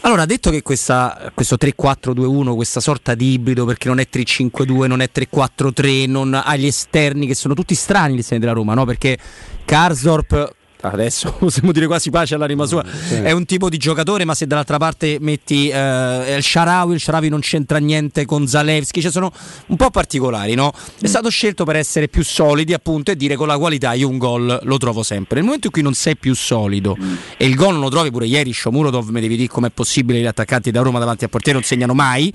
Allora, 0.02 0.24
detto 0.24 0.50
che 0.50 0.62
questa, 0.62 1.30
questo 1.34 1.56
3-4-2-1, 1.56 2.54
questa 2.54 2.80
sorta 2.80 3.14
di 3.14 3.32
ibrido, 3.32 3.66
perché 3.66 3.88
non 3.88 4.00
è 4.00 4.06
3-5-2, 4.10 4.86
non 4.86 5.02
è 5.02 5.10
3-4-3, 5.14 6.08
non 6.08 6.32
ha 6.32 6.56
gli 6.56 6.64
esterni 6.64 7.26
che 7.26 7.34
sono 7.34 7.52
tutti 7.52 7.74
strani 7.74 8.14
gli 8.14 8.20
esterni 8.20 8.40
della 8.40 8.54
Roma, 8.54 8.72
no? 8.72 8.86
Perché 8.86 9.18
Karsdorp, 9.66 10.54
adesso 10.82 11.32
possiamo 11.38 11.72
dire 11.72 11.86
quasi 11.86 12.10
pace 12.10 12.34
all'anima 12.34 12.66
sua, 12.66 12.84
è 13.22 13.32
un 13.32 13.44
tipo 13.44 13.68
di 13.68 13.76
giocatore, 13.76 14.24
ma 14.24 14.34
se 14.34 14.46
dall'altra 14.46 14.78
parte 14.78 15.18
metti 15.20 15.68
eh, 15.68 16.34
il 16.36 16.42
Sharawi, 16.42 16.94
il 16.94 17.00
Sharawi 17.00 17.28
non 17.28 17.40
c'entra 17.40 17.78
niente 17.78 18.24
con 18.24 18.46
Zalewski, 18.46 19.00
cioè 19.00 19.10
sono 19.10 19.32
un 19.66 19.76
po' 19.76 19.90
particolari, 19.90 20.54
no? 20.54 20.72
È 21.00 21.06
stato 21.06 21.28
scelto 21.28 21.64
per 21.64 21.76
essere 21.76 22.08
più 22.08 22.24
solidi, 22.24 22.72
appunto, 22.72 23.10
e 23.10 23.16
dire 23.16 23.36
con 23.36 23.46
la 23.46 23.58
qualità 23.58 23.92
io 23.92 24.08
un 24.08 24.18
gol 24.18 24.60
lo 24.62 24.78
trovo 24.78 25.02
sempre. 25.02 25.36
Nel 25.36 25.44
momento 25.44 25.66
in 25.66 25.72
cui 25.72 25.82
non 25.82 25.94
sei 25.94 26.16
più 26.16 26.34
solido 26.34 26.96
e 27.36 27.46
il 27.46 27.54
gol 27.54 27.72
non 27.72 27.82
lo 27.82 27.90
trovi 27.90 28.10
pure 28.10 28.26
ieri, 28.26 28.52
Shomurodov, 28.52 29.08
mi 29.08 29.20
devi 29.20 29.36
dire 29.36 29.48
com'è 29.48 29.70
possibile 29.70 30.20
gli 30.20 30.26
attaccanti 30.26 30.70
da 30.70 30.82
Roma 30.82 30.98
davanti 30.98 31.24
al 31.24 31.30
portiere 31.30 31.58
non 31.58 31.66
segnano 31.66 31.94
mai. 31.94 32.32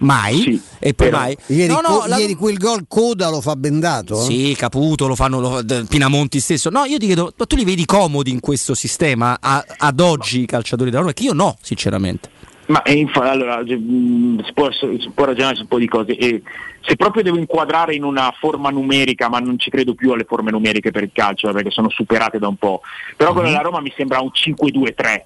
Mai 0.00 0.60
e 0.78 0.94
poi 0.94 1.10
mai 1.10 1.36
Ieri, 1.46 1.72
No, 1.72 1.80
no, 1.80 1.98
co- 1.98 2.06
la- 2.06 2.16
ieri 2.16 2.34
quel 2.34 2.56
gol 2.56 2.84
coda 2.88 3.28
lo 3.28 3.40
fa 3.40 3.54
bendato? 3.56 4.18
eh? 4.20 4.24
sì, 4.24 4.54
Caputo 4.56 5.06
lo 5.06 5.14
fanno 5.14 5.40
lo- 5.40 5.62
Pinamonti 5.88 6.40
stesso. 6.40 6.70
No, 6.70 6.84
io 6.84 6.96
ti 6.98 7.06
chiedo, 7.06 7.32
ma 7.36 7.44
tu 7.46 7.56
li 7.56 7.64
vedi 7.64 7.84
comodi 7.84 8.30
in 8.30 8.40
questo 8.40 8.74
sistema 8.74 9.36
a- 9.40 9.64
ad 9.76 10.00
oggi 10.00 10.40
i 10.42 10.46
calciatori 10.46 10.88
della 10.90 11.02
Roma? 11.02 11.12
Che 11.14 11.22
io 11.24 11.32
no, 11.34 11.56
sinceramente. 11.60 12.28
Ma 12.66 12.82
eh, 12.82 12.92
infa- 12.94 13.30
allora, 13.30 13.58
mh, 13.62 14.44
si, 14.44 14.52
può, 14.54 14.70
si 14.70 15.10
può 15.12 15.24
ragionare 15.24 15.56
su 15.56 15.62
un 15.62 15.68
po' 15.68 15.78
di 15.78 15.88
cose. 15.88 16.16
E 16.16 16.40
se 16.82 16.94
proprio 16.96 17.22
devo 17.22 17.36
inquadrare 17.36 17.94
in 17.96 18.04
una 18.04 18.32
forma 18.38 18.70
numerica, 18.70 19.28
ma 19.28 19.38
non 19.40 19.58
ci 19.58 19.70
credo 19.70 19.94
più 19.94 20.12
alle 20.12 20.24
forme 20.24 20.50
numeriche 20.52 20.92
per 20.92 21.02
il 21.02 21.10
calcio, 21.12 21.48
eh, 21.48 21.52
perché 21.52 21.70
sono 21.70 21.90
superate 21.90 22.38
da 22.38 22.46
un 22.48 22.56
po'. 22.56 22.80
Però 23.16 23.32
quella 23.32 23.48
della 23.48 23.60
Roma 23.62 23.80
mi 23.80 23.92
sembra 23.96 24.20
un 24.20 24.30
5-2-3. 24.32 25.24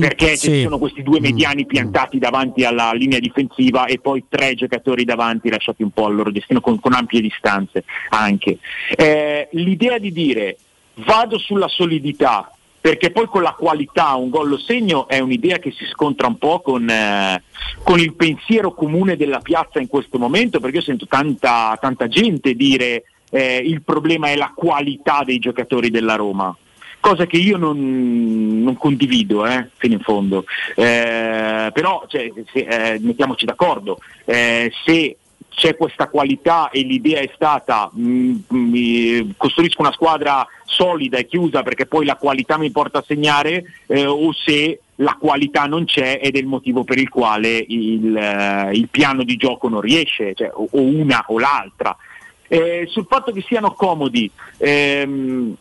Perché 0.00 0.36
sì. 0.36 0.50
ci 0.50 0.62
sono 0.62 0.78
questi 0.78 1.02
due 1.02 1.20
mediani 1.20 1.64
piantati 1.64 2.18
davanti 2.18 2.64
alla 2.64 2.92
linea 2.92 3.18
difensiva 3.18 3.86
e 3.86 3.98
poi 3.98 4.24
tre 4.28 4.54
giocatori 4.54 5.04
davanti 5.04 5.48
lasciati 5.48 5.82
un 5.82 5.90
po' 5.90 6.06
al 6.06 6.14
loro 6.14 6.30
destino 6.30 6.60
con, 6.60 6.78
con 6.78 6.92
ampie 6.92 7.20
distanze 7.20 7.84
anche. 8.10 8.58
Eh, 8.94 9.48
l'idea 9.52 9.98
di 9.98 10.12
dire 10.12 10.58
vado 10.96 11.38
sulla 11.38 11.68
solidità 11.68 12.50
perché 12.84 13.10
poi 13.10 13.26
con 13.26 13.40
la 13.40 13.52
qualità 13.52 14.12
un 14.14 14.28
gol 14.28 14.50
lo 14.50 14.58
segno 14.58 15.08
è 15.08 15.18
un'idea 15.18 15.58
che 15.58 15.70
si 15.70 15.86
scontra 15.86 16.26
un 16.26 16.36
po' 16.36 16.60
con, 16.60 16.86
eh, 16.86 17.42
con 17.82 17.98
il 17.98 18.12
pensiero 18.12 18.74
comune 18.74 19.16
della 19.16 19.40
piazza 19.40 19.80
in 19.80 19.88
questo 19.88 20.18
momento 20.18 20.60
perché 20.60 20.76
io 20.76 20.82
sento 20.82 21.06
tanta, 21.06 21.78
tanta 21.80 22.08
gente 22.08 22.54
dire 22.54 23.04
eh, 23.30 23.56
il 23.56 23.80
problema 23.80 24.28
è 24.28 24.36
la 24.36 24.52
qualità 24.54 25.22
dei 25.24 25.38
giocatori 25.38 25.88
della 25.88 26.16
Roma 26.16 26.54
cosa 27.04 27.26
che 27.26 27.36
io 27.36 27.58
non, 27.58 28.62
non 28.62 28.78
condivido 28.78 29.44
eh, 29.44 29.68
fino 29.76 29.92
in 29.92 30.00
fondo. 30.00 30.46
Eh, 30.74 31.70
però 31.70 32.06
cioè, 32.08 32.32
se, 32.50 32.60
eh, 32.60 32.98
mettiamoci 32.98 33.44
d'accordo, 33.44 33.98
eh, 34.24 34.72
se 34.86 35.18
c'è 35.50 35.76
questa 35.76 36.08
qualità 36.08 36.70
e 36.70 36.80
l'idea 36.80 37.20
è 37.20 37.30
stata 37.34 37.90
mh, 37.92 38.44
mh, 38.48 39.34
costruisco 39.36 39.82
una 39.82 39.92
squadra 39.92 40.46
solida 40.64 41.18
e 41.18 41.26
chiusa 41.26 41.62
perché 41.62 41.84
poi 41.84 42.06
la 42.06 42.16
qualità 42.16 42.56
mi 42.56 42.70
porta 42.70 43.00
a 43.00 43.04
segnare 43.06 43.64
eh, 43.86 44.06
o 44.06 44.32
se 44.32 44.80
la 44.96 45.16
qualità 45.20 45.66
non 45.66 45.84
c'è 45.84 46.20
ed 46.22 46.36
è 46.36 46.38
il 46.38 46.46
motivo 46.46 46.84
per 46.84 46.96
il 46.96 47.10
quale 47.10 47.62
il, 47.68 48.16
eh, 48.16 48.70
il 48.72 48.88
piano 48.88 49.24
di 49.24 49.36
gioco 49.36 49.68
non 49.68 49.82
riesce, 49.82 50.32
cioè, 50.34 50.50
o, 50.54 50.68
o 50.70 50.80
una 50.80 51.22
o 51.28 51.38
l'altra. 51.38 51.94
Eh, 52.48 52.86
sul 52.88 53.06
fatto 53.08 53.30
che 53.30 53.42
siano 53.46 53.72
comodi, 53.72 54.30
ehm, 54.56 55.56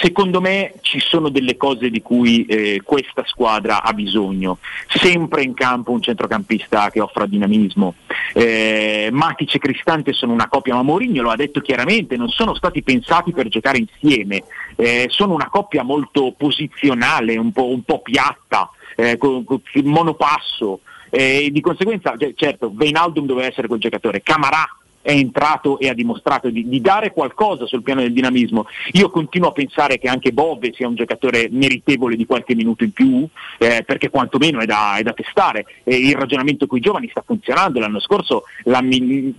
secondo 0.00 0.40
me 0.40 0.74
ci 0.82 1.00
sono 1.00 1.28
delle 1.28 1.56
cose 1.56 1.90
di 1.90 2.02
cui 2.02 2.44
eh, 2.46 2.80
questa 2.84 3.22
squadra 3.26 3.82
ha 3.82 3.92
bisogno. 3.92 4.58
Sempre 4.88 5.42
in 5.42 5.54
campo 5.54 5.92
un 5.92 6.02
centrocampista 6.02 6.90
che 6.90 7.00
offra 7.00 7.26
dinamismo. 7.26 7.94
Eh, 8.34 9.08
Matic 9.10 9.54
e 9.54 9.58
Cristante 9.58 10.12
sono 10.12 10.32
una 10.32 10.48
coppia, 10.48 10.74
ma 10.74 10.82
Mourinho 10.82 11.22
lo 11.22 11.30
ha 11.30 11.36
detto 11.36 11.60
chiaramente, 11.60 12.16
non 12.16 12.28
sono 12.28 12.54
stati 12.54 12.82
pensati 12.82 13.32
per 13.32 13.48
giocare 13.48 13.78
insieme. 13.78 14.44
Eh, 14.76 15.06
sono 15.08 15.34
una 15.34 15.48
coppia 15.48 15.82
molto 15.82 16.32
posizionale, 16.36 17.36
un 17.36 17.52
po', 17.52 17.68
un 17.68 17.82
po 17.82 18.00
piatta, 18.00 18.70
eh, 18.96 19.16
con, 19.16 19.44
con 19.44 19.60
monopasso. 19.84 20.80
E 21.10 21.48
di 21.50 21.60
conseguenza, 21.62 22.14
cioè, 22.18 22.34
certo, 22.34 22.70
Veinaldum 22.72 23.24
doveva 23.24 23.46
essere 23.46 23.66
quel 23.66 23.80
giocatore, 23.80 24.22
Camarà 24.22 24.77
è 25.00 25.12
entrato 25.12 25.78
e 25.78 25.88
ha 25.88 25.94
dimostrato 25.94 26.50
di, 26.50 26.68
di, 26.68 26.80
dare 26.80 27.12
qualcosa 27.12 27.66
sul 27.66 27.82
piano 27.82 28.00
del 28.00 28.12
dinamismo. 28.12 28.66
Io 28.92 29.10
continuo 29.10 29.48
a 29.48 29.52
pensare 29.52 29.98
che 29.98 30.08
anche 30.08 30.32
Bove 30.32 30.72
sia 30.74 30.88
un 30.88 30.94
giocatore 30.94 31.48
meritevole 31.50 32.16
di 32.16 32.26
qualche 32.26 32.54
minuto 32.54 32.84
in 32.84 32.92
più, 32.92 33.26
eh, 33.58 33.82
perché 33.86 34.10
quantomeno 34.10 34.60
è 34.60 34.66
da, 34.66 34.96
è 34.96 35.02
da 35.02 35.12
testare. 35.12 35.66
E 35.84 35.96
il 35.96 36.14
ragionamento 36.14 36.66
con 36.66 36.78
i 36.78 36.82
giovani 36.82 37.08
sta 37.08 37.22
funzionando. 37.24 37.80
L'anno 37.80 38.00
scorso 38.00 38.44
la, 38.64 38.82
mi, 38.82 39.34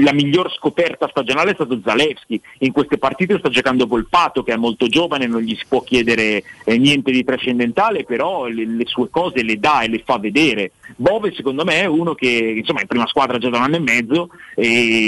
la 0.00 0.12
miglior 0.12 0.52
scoperta 0.52 1.08
stagionale 1.08 1.52
è 1.52 1.54
stato 1.54 1.80
Zalewski. 1.84 2.40
In 2.58 2.72
queste 2.72 2.98
partite 2.98 3.38
sta 3.38 3.48
giocando 3.48 3.86
Volpato, 3.86 4.42
che 4.42 4.52
è 4.52 4.56
molto 4.56 4.86
giovane, 4.86 5.26
non 5.26 5.42
gli 5.42 5.54
si 5.54 5.64
può 5.68 5.82
chiedere 5.82 6.42
eh, 6.64 6.78
niente 6.78 7.10
di 7.10 7.24
trascendentale, 7.24 8.04
però 8.04 8.46
le, 8.46 8.66
le, 8.66 8.86
sue 8.86 9.08
cose 9.10 9.42
le 9.42 9.58
dà 9.58 9.82
e 9.82 9.88
le 9.88 10.02
fa 10.04 10.18
vedere. 10.18 10.72
Bove 10.96 11.32
secondo 11.32 11.64
me 11.64 11.80
è 11.80 11.86
uno 11.86 12.14
che 12.14 12.54
insomma 12.56 12.80
è 12.80 12.82
in 12.82 12.88
prima 12.88 13.06
squadra 13.06 13.38
già 13.38 13.48
da 13.48 13.58
un 13.58 13.64
anno 13.64 13.76
e 13.76 13.80
mezzo 13.80 14.30
e 14.54 15.01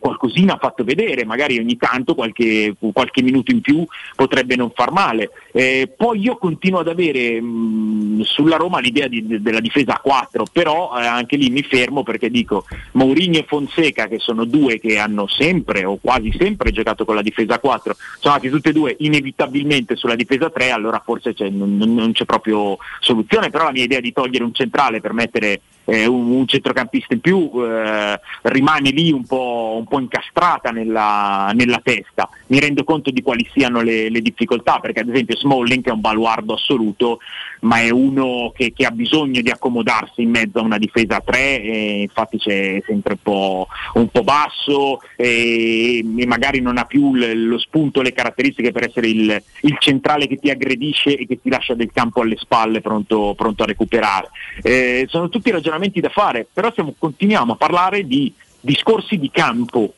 qualcosina 0.00 0.54
ha 0.54 0.58
fatto 0.58 0.84
vedere, 0.84 1.24
magari 1.24 1.58
ogni 1.58 1.76
tanto 1.76 2.14
qualche, 2.14 2.74
qualche 2.92 3.22
minuto 3.22 3.50
in 3.50 3.60
più 3.60 3.84
potrebbe 4.14 4.56
non 4.56 4.70
far 4.74 4.90
male. 4.90 5.30
Eh, 5.52 5.92
poi 5.96 6.20
io 6.20 6.36
continuo 6.36 6.80
ad 6.80 6.88
avere 6.88 7.40
mh, 7.40 8.22
sulla 8.22 8.56
Roma 8.56 8.80
l'idea 8.80 9.08
di, 9.08 9.26
de, 9.26 9.40
della 9.40 9.60
difesa 9.60 9.94
a 9.94 10.00
4, 10.00 10.44
però 10.52 10.98
eh, 10.98 11.06
anche 11.06 11.36
lì 11.36 11.50
mi 11.50 11.62
fermo 11.62 12.02
perché 12.02 12.30
dico 12.30 12.64
Mourinho 12.92 13.38
e 13.38 13.44
Fonseca 13.46 14.06
che 14.06 14.18
sono 14.18 14.44
due 14.44 14.78
che 14.78 14.98
hanno 14.98 15.26
sempre 15.26 15.84
o 15.84 15.98
quasi 16.00 16.32
sempre 16.38 16.70
giocato 16.70 17.04
con 17.04 17.14
la 17.14 17.22
difesa 17.22 17.54
a 17.54 17.58
4, 17.58 17.96
sono 18.18 18.34
andati 18.34 18.52
tutti 18.52 18.68
e 18.68 18.72
due 18.72 18.96
inevitabilmente 19.00 19.96
sulla 19.96 20.16
difesa 20.16 20.50
3, 20.50 20.70
allora 20.70 21.02
forse 21.04 21.34
c'è, 21.34 21.48
non, 21.48 21.76
non 21.76 22.12
c'è 22.12 22.24
proprio 22.24 22.76
soluzione, 23.00 23.50
però 23.50 23.64
la 23.64 23.72
mia 23.72 23.84
idea 23.84 24.00
di 24.00 24.12
togliere 24.12 24.44
un 24.44 24.54
centrale 24.54 25.00
per 25.00 25.12
mettere 25.12 25.60
eh, 25.88 26.06
un, 26.06 26.30
un, 26.30 26.46
centrocampista 26.46 27.14
in 27.14 27.20
più 27.20 27.50
eh, 27.54 28.20
rimane 28.42 28.90
lì 28.90 29.10
un 29.10 29.24
po', 29.24 29.76
un 29.78 29.86
po 29.86 29.98
incastrata 29.98 30.70
nella, 30.70 31.50
nella, 31.54 31.80
testa. 31.82 32.28
Mi 32.48 32.60
rendo 32.60 32.84
conto 32.84 33.10
di 33.10 33.22
quali 33.22 33.48
siano 33.54 33.80
le, 33.80 34.10
le, 34.10 34.20
difficoltà, 34.20 34.80
perché 34.80 35.00
ad 35.00 35.08
esempio 35.08 35.36
Smalling 35.36 35.86
è 35.86 35.90
un 35.90 36.00
baluardo 36.00 36.52
assoluto, 36.52 37.20
ma 37.60 37.80
è 37.80 37.90
uno 37.90 38.52
che, 38.54 38.72
che, 38.72 38.84
ha 38.84 38.90
bisogno 38.90 39.40
di 39.40 39.50
accomodarsi 39.50 40.22
in 40.22 40.30
mezzo 40.30 40.58
a 40.58 40.62
una 40.62 40.78
difesa 40.78 41.16
a 41.16 41.22
tre, 41.24 41.60
e 41.60 42.00
infatti 42.02 42.38
c'è 42.38 42.82
sempre 42.86 43.14
un 43.14 43.22
po', 43.22 43.68
un 43.94 44.08
po 44.08 44.22
basso 44.22 45.00
e, 45.16 46.04
e, 46.16 46.26
magari 46.26 46.60
non 46.60 46.78
ha 46.78 46.84
più 46.84 47.14
l, 47.14 47.46
lo 47.46 47.58
spunto, 47.58 48.02
le 48.02 48.12
caratteristiche 48.12 48.72
per 48.72 48.84
essere 48.84 49.08
il, 49.08 49.42
il, 49.62 49.76
centrale 49.78 50.26
che 50.26 50.36
ti 50.36 50.50
aggredisce 50.50 51.16
e 51.16 51.26
che 51.26 51.40
ti 51.40 51.48
lascia 51.48 51.74
del 51.74 51.90
campo 51.92 52.20
alle 52.20 52.36
spalle 52.36 52.80
pronto, 52.80 53.34
pronto 53.36 53.62
a 53.62 53.66
recuperare. 53.66 54.28
Eh, 54.62 55.06
sono 55.08 55.28
tutti 55.28 55.50
ragionamenti 55.50 56.00
da 56.00 56.10
fare, 56.10 56.46
però 56.52 56.72
siamo, 56.72 56.94
continuiamo 56.98 57.52
a 57.52 57.56
parlare 57.56 58.06
di 58.06 58.32
discorsi 58.60 59.18
di 59.18 59.30
campo. 59.30 59.94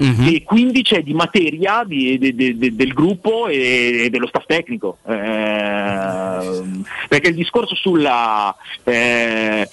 Mm-hmm. 0.00 0.34
E 0.34 0.42
quindi 0.44 0.82
c'è 0.82 1.02
di 1.02 1.12
materia 1.12 1.82
di, 1.84 2.18
de, 2.18 2.34
de, 2.34 2.56
de, 2.56 2.74
del 2.74 2.92
gruppo 2.92 3.48
e, 3.48 4.08
dello 4.10 4.28
staff 4.28 4.46
tecnico. 4.46 4.98
Eh, 5.04 6.60
perché 7.08 7.28
il 7.28 7.34
discorso 7.34 7.74
sulla, 7.74 8.54
eh, 8.84 9.68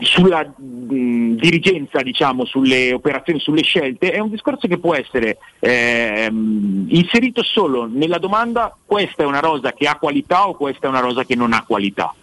sulla 0.00 0.44
mh, 0.44 1.34
dirigenza, 1.34 2.02
diciamo, 2.02 2.44
sulle 2.44 2.92
operazioni, 2.92 3.38
sulle 3.38 3.62
scelte, 3.62 4.10
è 4.10 4.18
un 4.18 4.30
discorso 4.30 4.66
che 4.66 4.78
può 4.78 4.94
essere 4.94 5.38
eh, 5.60 6.28
inserito 6.28 7.42
solo 7.42 7.88
nella 7.90 8.18
domanda 8.18 8.76
questa 8.84 9.22
è 9.22 9.26
una 9.26 9.40
rosa 9.40 9.72
che 9.72 9.86
ha 9.86 9.96
qualità 9.96 10.48
o 10.48 10.54
questa 10.54 10.86
è 10.86 10.90
una 10.90 11.00
rosa 11.00 11.24
che 11.24 11.36
non 11.36 11.52
ha 11.52 11.64
qualità. 11.64 12.14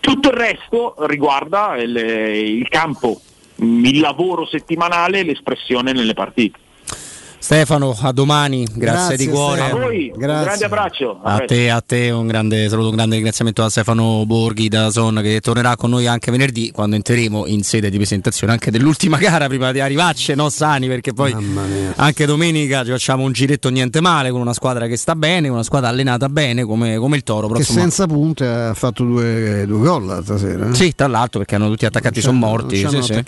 Tutto 0.00 0.28
il 0.28 0.34
resto 0.34 0.94
riguarda 1.06 1.76
il, 1.76 1.96
il 1.96 2.68
campo, 2.68 3.20
il 3.56 4.00
lavoro 4.00 4.46
settimanale 4.46 5.20
e 5.20 5.24
l'espressione 5.24 5.92
nelle 5.92 6.14
partite. 6.14 6.58
Stefano, 7.42 7.98
a 8.00 8.12
domani, 8.12 8.62
grazie, 8.62 8.78
grazie 8.78 9.16
di 9.16 9.26
cuore. 9.26 9.60
A 9.62 9.74
voi, 9.74 10.12
grazie. 10.16 10.36
un 10.36 10.42
grande 10.44 10.64
abbraccio. 10.64 11.18
A, 11.24 11.38
te, 11.40 11.70
a 11.70 11.80
te 11.80 12.10
un 12.10 12.28
grande 12.28 12.68
saluto, 12.68 12.90
un 12.90 12.94
grande 12.94 13.16
ringraziamento 13.16 13.64
a 13.64 13.68
Stefano 13.68 14.24
Borghi 14.24 14.68
da 14.68 14.90
Son 14.90 15.18
che 15.20 15.40
tornerà 15.40 15.74
con 15.74 15.90
noi 15.90 16.06
anche 16.06 16.30
venerdì 16.30 16.70
quando 16.70 16.94
entreremo 16.94 17.46
in 17.46 17.64
sede 17.64 17.90
di 17.90 17.96
presentazione 17.96 18.52
anche 18.52 18.70
dell'ultima 18.70 19.18
gara 19.18 19.48
prima 19.48 19.72
di 19.72 19.80
arrivarci, 19.80 20.36
no 20.36 20.50
Sani, 20.50 20.86
perché 20.86 21.14
poi 21.14 21.34
anche 21.96 22.26
domenica 22.26 22.84
ci 22.84 22.90
facciamo 22.92 23.24
un 23.24 23.32
giretto 23.32 23.70
niente 23.70 24.00
male 24.00 24.30
con 24.30 24.40
una 24.40 24.54
squadra 24.54 24.86
che 24.86 24.96
sta 24.96 25.16
bene, 25.16 25.48
una 25.48 25.64
squadra 25.64 25.88
allenata 25.88 26.28
bene 26.28 26.62
come, 26.62 26.96
come 26.98 27.16
il 27.16 27.24
Toro. 27.24 27.48
Che 27.48 27.64
senza 27.64 28.06
punte 28.06 28.46
ha 28.46 28.74
fatto 28.74 29.02
due, 29.02 29.66
due 29.66 29.84
gol 29.84 30.20
stasera. 30.22 30.68
Eh? 30.68 30.74
Sì, 30.74 30.94
tra 30.94 31.08
l'altro 31.08 31.40
perché 31.40 31.56
hanno 31.56 31.68
tutti 31.68 31.86
attaccati 31.86 32.20
sono 32.20 32.38
morti. 32.38 32.76
Sì, 32.76 33.02
sì. 33.02 33.24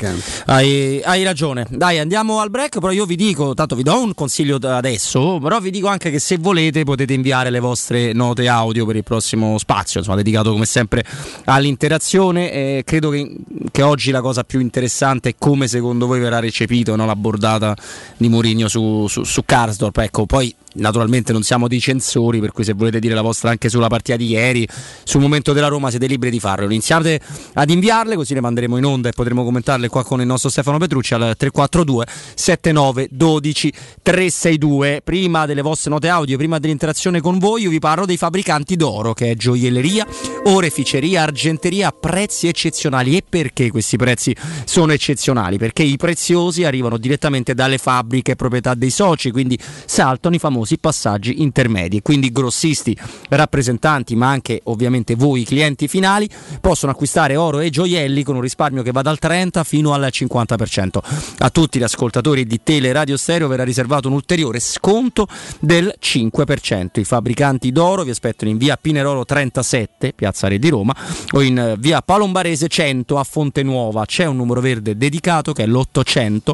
Hai, 0.47 1.03
hai 1.03 1.25
ragione. 1.25 1.67
Dai, 1.69 1.99
andiamo 1.99 2.39
al 2.39 2.51
break, 2.51 2.79
però 2.79 2.93
io 2.93 3.07
vi 3.07 3.17
dico, 3.17 3.55
tanto 3.55 3.75
vi 3.75 3.83
do 3.83 4.03
un 4.04 4.04
consiglio 4.13 4.57
adesso, 4.57 5.39
però 5.41 5.61
vi 5.61 5.71
dico 5.71 5.87
anche 5.87 6.11
che 6.11 6.19
se 6.19 6.37
volete 6.37 6.85
potete 6.85 7.15
inviare 7.15 7.49
le 7.49 7.61
vostre 7.61 8.13
note 8.13 8.49
audio 8.49 8.85
per 8.85 8.97
il 8.97 9.05
prossimo 9.05 9.57
spazio, 9.57 10.01
insomma, 10.01 10.19
dedicato 10.19 10.53
come 10.53 10.67
sempre 10.67 11.05
all'interazione. 11.45 12.53
Eh, 12.53 12.83
credo 12.85 13.11
che, 13.11 13.37
che, 13.71 13.83
oggi 13.83 14.11
la 14.11 14.21
cosa 14.21 14.45
più 14.45 14.61
interessante 14.61 15.31
è 15.31 15.35
come 15.39 15.69
secondo 15.69 16.07
voi 16.07 16.21
verrà 16.21 16.41
recepito 16.41 16.97
no, 16.97 17.07
la 17.07 17.17
bordata 17.17 17.75
di 18.17 18.29
Mourinho 18.29 18.69
su, 18.69 19.07
su, 19.09 19.23
su 19.23 19.43
Karsdorp. 19.45 19.97
Ecco, 19.99 20.27
poi 20.27 20.55
naturalmente 20.75 21.33
non 21.33 21.43
siamo 21.43 21.69
dei 21.69 21.81
censori, 21.81 22.41
per 22.41 22.53
cui 22.53 22.65
se 22.65 22.73
volete 22.73 22.99
dire 22.99 23.15
la 23.15 23.23
vostra 23.23 23.51
anche 23.51 23.69
sulla 23.69 23.89
partita 23.89 24.17
di 24.17 24.29
ieri, 24.29 24.67
sul 25.05 25.21
momento 25.21 25.53
della 25.53 25.69
Roma, 25.69 25.91
siete 25.91 26.07
liberi 26.07 26.31
di 26.31 26.41
farlo. 26.41 26.65
Iniziate 26.67 27.21
ad 27.55 27.71
inviarle, 27.71 28.17
così 28.17 28.35
le 28.35 28.41
manderemo 28.41 28.77
in 28.77 28.85
onda 28.85 29.09
e 29.09 29.13
potremo 29.13 29.45
commentarle 29.45 29.89
qua 29.89 30.05
con 30.05 30.21
il 30.21 30.27
nostro 30.27 30.51
Stefano 30.51 30.79
Petrucci 30.79 31.15
al 31.15 31.35
342 31.37 32.07
79 32.35 33.09
12 33.11 33.73
362. 34.03 35.01
Prima 35.03 35.47
delle 35.47 35.63
vostre 35.63 35.91
note 35.91 36.09
audio, 36.09 36.37
prima 36.37 36.59
dell'interazione 36.59 37.21
con 37.21 37.39
voi, 37.39 37.63
io 37.63 37.71
vi 37.71 37.79
parlo 37.79 38.07
dei 38.07 38.17
fabbricanti 38.17 38.77
d'oro, 38.77 39.13
che 39.13 39.31
è 39.31 39.35
gioielleria, 39.35 40.07
oreficeria, 40.45 41.23
argenteria 41.23 41.89
a 41.89 41.93
prezzi 41.93 42.49
eccezionali. 42.49 43.17
E 43.17 43.25
perché 43.29 43.71
questi 43.71 43.97
prezzi 43.97 44.35
sono 44.65 44.93
eccezionali? 44.93 45.59
Perché 45.59 45.83
i 45.83 45.97
preziosi 45.97 46.65
arrivano 46.65 46.99
direttamente 46.99 47.55
dalle 47.55 47.79
fabbriche 47.79 48.37
proprietà 48.37 48.75
dei 48.75 48.91
soci, 48.91 49.31
quindi 49.31 49.59
saltano 49.87 50.35
i 50.35 50.39
famosi 50.39 50.79
passaggi 50.79 51.43
intermedi. 51.43 52.03
Quindi 52.03 52.31
grossisti, 52.31 52.97
rappresentanti, 53.31 54.15
ma 54.17 54.29
anche 54.29 54.61
ovviamente 54.65 55.15
voi 55.15 55.45
clienti 55.45 55.89
finali 55.89 56.29
possono 56.61 56.93
acquistare 56.93 57.37
oro 57.37 57.61
e 57.61 57.71
gioielli 57.71 58.23
con 58.23 58.37
un 58.37 58.43
risparmio 58.43 58.83
che 58.83 58.93
va 58.93 59.03
dal 59.03 59.19
30 59.19 59.65
fino 59.65 59.93
al 59.93 60.09
50%. 60.11 60.99
A 61.39 61.51
tutti 61.51 61.79
gli 61.79 61.83
ascoltatori 61.83 62.47
di 62.47 62.61
Tele 62.63 62.93
Radio 62.93 63.17
Stereo 63.17 63.49
verrà 63.49 63.65
riservato 63.65 64.09
un 64.09 64.15
ulteriore 64.15 64.61
sconto 64.61 65.27
del 65.61 65.95
5%. 66.01 67.01
I 67.01 67.05
fabbricanti 67.05 67.73
d'oro 67.73 68.03
vi 68.03 68.11
aspettano 68.11 68.51
in 68.51 68.59
via 68.59 68.77
Pinerolo 68.77 69.25
37, 69.25 70.13
Piazza 70.13 70.34
Re 70.43 70.59
di 70.59 70.69
Roma, 70.69 70.95
o 71.33 71.43
in 71.43 71.75
via 71.79 72.03
Palombarese 72.03 72.69
100 72.69 73.19
a 73.19 73.25
Fonte 73.25 73.63
Nuova. 73.63 74.05
C'è 74.05 74.25
un 74.27 74.37
numero 74.37 74.61
verde 74.61 74.97
dedicato 74.97 75.53
che 75.53 75.65
è 75.65 75.67
l'800 75.67 76.53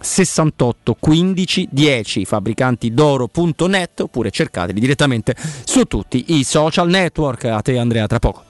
68 0.00 0.96
15 0.98 1.68
10 1.70 2.24
fabbricanti 2.24 2.92
d'oro.net 2.92 4.00
oppure 4.00 4.30
cercateli 4.30 4.80
direttamente 4.80 5.34
su 5.64 5.84
tutti 5.84 6.24
i 6.28 6.44
social 6.44 6.88
network. 6.88 7.44
A 7.44 7.60
te 7.60 7.78
Andrea 7.78 8.06
tra 8.06 8.18
poco. 8.18 8.49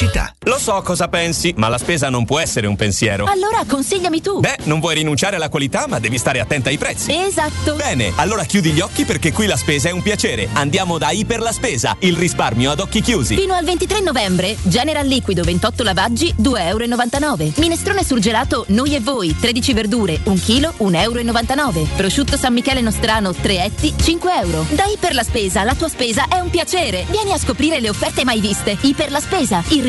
Pubblicità. 0.00 0.34
Lo 0.44 0.58
so 0.58 0.80
cosa 0.82 1.08
pensi, 1.08 1.52
ma 1.58 1.68
la 1.68 1.76
spesa 1.76 2.08
non 2.08 2.24
può 2.24 2.38
essere 2.38 2.66
un 2.66 2.74
pensiero. 2.74 3.26
Allora 3.26 3.62
consigliami 3.66 4.22
tu. 4.22 4.40
Beh, 4.40 4.60
non 4.64 4.80
vuoi 4.80 4.94
rinunciare 4.94 5.36
alla 5.36 5.50
qualità, 5.50 5.84
ma 5.86 5.98
devi 5.98 6.16
stare 6.16 6.40
attenta 6.40 6.70
ai 6.70 6.78
prezzi. 6.78 7.14
Esatto. 7.14 7.74
Bene, 7.74 8.12
allora 8.16 8.44
chiudi 8.44 8.70
gli 8.70 8.80
occhi 8.80 9.04
perché 9.04 9.30
qui 9.32 9.46
la 9.46 9.58
spesa 9.58 9.90
è 9.90 9.92
un 9.92 10.00
piacere. 10.00 10.48
Andiamo 10.54 10.96
da 10.96 11.10
Iper 11.10 11.40
la 11.40 11.52
Spesa, 11.52 11.94
il 12.00 12.16
risparmio 12.16 12.70
ad 12.70 12.80
occhi 12.80 13.02
chiusi. 13.02 13.36
Fino 13.36 13.52
al 13.52 13.64
23 13.64 14.00
novembre, 14.00 14.56
General 14.62 15.06
Liquido 15.06 15.42
28 15.42 15.82
lavaggi, 15.82 16.34
2,99 16.40 17.22
euro. 17.22 17.52
Minestrone 17.56 18.02
surgelato, 18.02 18.64
noi 18.68 18.94
e 18.94 19.00
voi, 19.00 19.36
13 19.38 19.74
verdure, 19.74 20.20
1 20.24 20.34
kg, 20.36 20.72
1,99 20.78 21.58
euro. 21.58 21.88
Prosciutto 21.96 22.38
San 22.38 22.54
Michele 22.54 22.80
Nostrano, 22.80 23.34
3 23.34 23.64
etti, 23.64 23.92
5 23.94 24.32
euro. 24.40 24.64
Da 24.70 24.84
Iper 24.86 25.14
la 25.14 25.22
Spesa, 25.22 25.62
la 25.64 25.74
tua 25.74 25.88
spesa 25.88 26.26
è 26.28 26.40
un 26.40 26.48
piacere. 26.48 27.04
Vieni 27.10 27.32
a 27.32 27.38
scoprire 27.38 27.78
le 27.78 27.90
offerte 27.90 28.24
mai 28.24 28.40
viste. 28.40 28.76
Iper 28.80 29.10
la 29.10 29.20
Spesa, 29.20 29.62
il 29.68 29.82
risparmio 29.82 29.88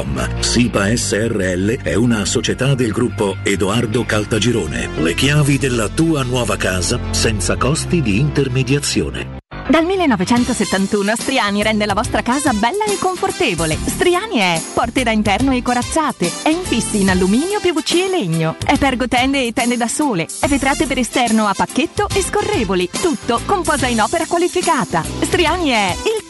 www.keicalt.com. 0.00 0.40
SIPA 0.40 0.96
SRL 0.96 1.82
è 1.82 1.94
una 1.94 2.24
società 2.24 2.74
del 2.74 2.92
gruppo 2.92 3.36
Edoardo 3.42 4.04
Caltagirone. 4.04 4.88
Le 4.96 5.14
chiavi 5.14 5.58
della 5.58 5.88
tua 5.88 6.22
nuova 6.22 6.56
casa 6.56 6.98
senza 7.10 7.56
costi 7.56 8.00
di 8.00 8.18
intermediazione. 8.18 9.38
Dal 9.68 9.84
1971 9.84 11.14
Striani 11.14 11.62
rende 11.62 11.86
la 11.86 11.94
vostra 11.94 12.22
casa 12.22 12.52
bella 12.52 12.84
e 12.86 12.98
confortevole. 12.98 13.76
Striani 13.76 14.38
è 14.38 14.60
porte 14.74 15.04
da 15.04 15.12
interno 15.12 15.52
e 15.52 15.62
corazzate, 15.62 16.28
è 16.42 16.48
infissi 16.48 17.00
in 17.00 17.10
alluminio, 17.10 17.60
PVC 17.60 17.94
e 17.94 18.08
legno, 18.08 18.56
è 18.64 18.76
pergotende 18.78 19.46
e 19.46 19.52
tende 19.52 19.76
da 19.76 19.86
sole, 19.86 20.26
è 20.40 20.48
vetrate 20.48 20.86
per 20.86 20.98
esterno 20.98 21.46
a 21.46 21.54
pacchetto 21.54 22.08
e 22.12 22.20
scorrevoli, 22.20 22.90
tutto 22.90 23.40
con 23.46 23.62
in 23.86 24.00
opera 24.00 24.26
qualificata. 24.26 25.04
Striani 25.20 25.68
è 25.68 25.94
il 26.02 26.24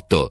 8 0.00 0.30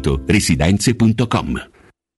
residenze.com. 0.27 1.80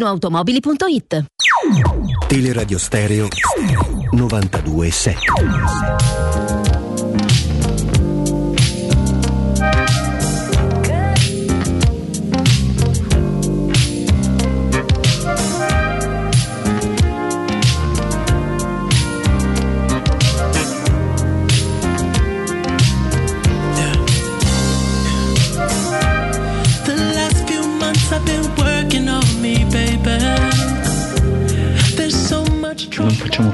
valentinoautomobili.it. 0.00 1.24
Teleradio 2.28 2.78
Stereo 2.78 3.28
927. 4.12 6.63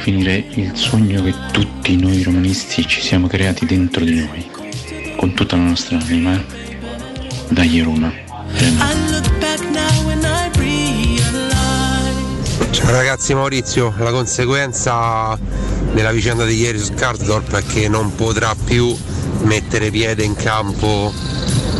Finire 0.00 0.44
il 0.54 0.72
sogno 0.74 1.22
che 1.22 1.34
tutti 1.52 1.94
noi 1.96 2.22
romanisti 2.22 2.86
ci 2.86 3.02
siamo 3.02 3.26
creati 3.26 3.66
dentro 3.66 4.02
di 4.02 4.14
noi, 4.14 4.50
con 5.16 5.34
tutta 5.34 5.56
la 5.56 5.62
nostra 5.62 5.98
anima. 5.98 6.42
Dai 7.48 7.80
Roma. 7.82 8.10
Ciao 12.70 12.90
ragazzi 12.92 13.34
Maurizio, 13.34 13.94
la 13.98 14.10
conseguenza 14.10 15.38
della 15.92 16.12
vicenda 16.12 16.44
di 16.44 16.54
ieri 16.54 16.78
su 16.78 16.94
Karsdorp 16.94 17.56
è 17.56 17.64
che 17.64 17.88
non 17.88 18.14
potrà 18.14 18.54
più 18.54 18.96
mettere 19.42 19.90
piede 19.90 20.24
in 20.24 20.34
campo 20.34 21.12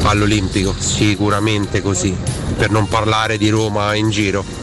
all'Olimpico, 0.03 0.75
sicuramente 0.79 1.81
così, 1.81 2.15
per 2.57 2.71
non 2.71 2.87
parlare 2.87 3.39
di 3.39 3.49
Roma 3.49 3.95
in 3.95 4.11
giro. 4.11 4.60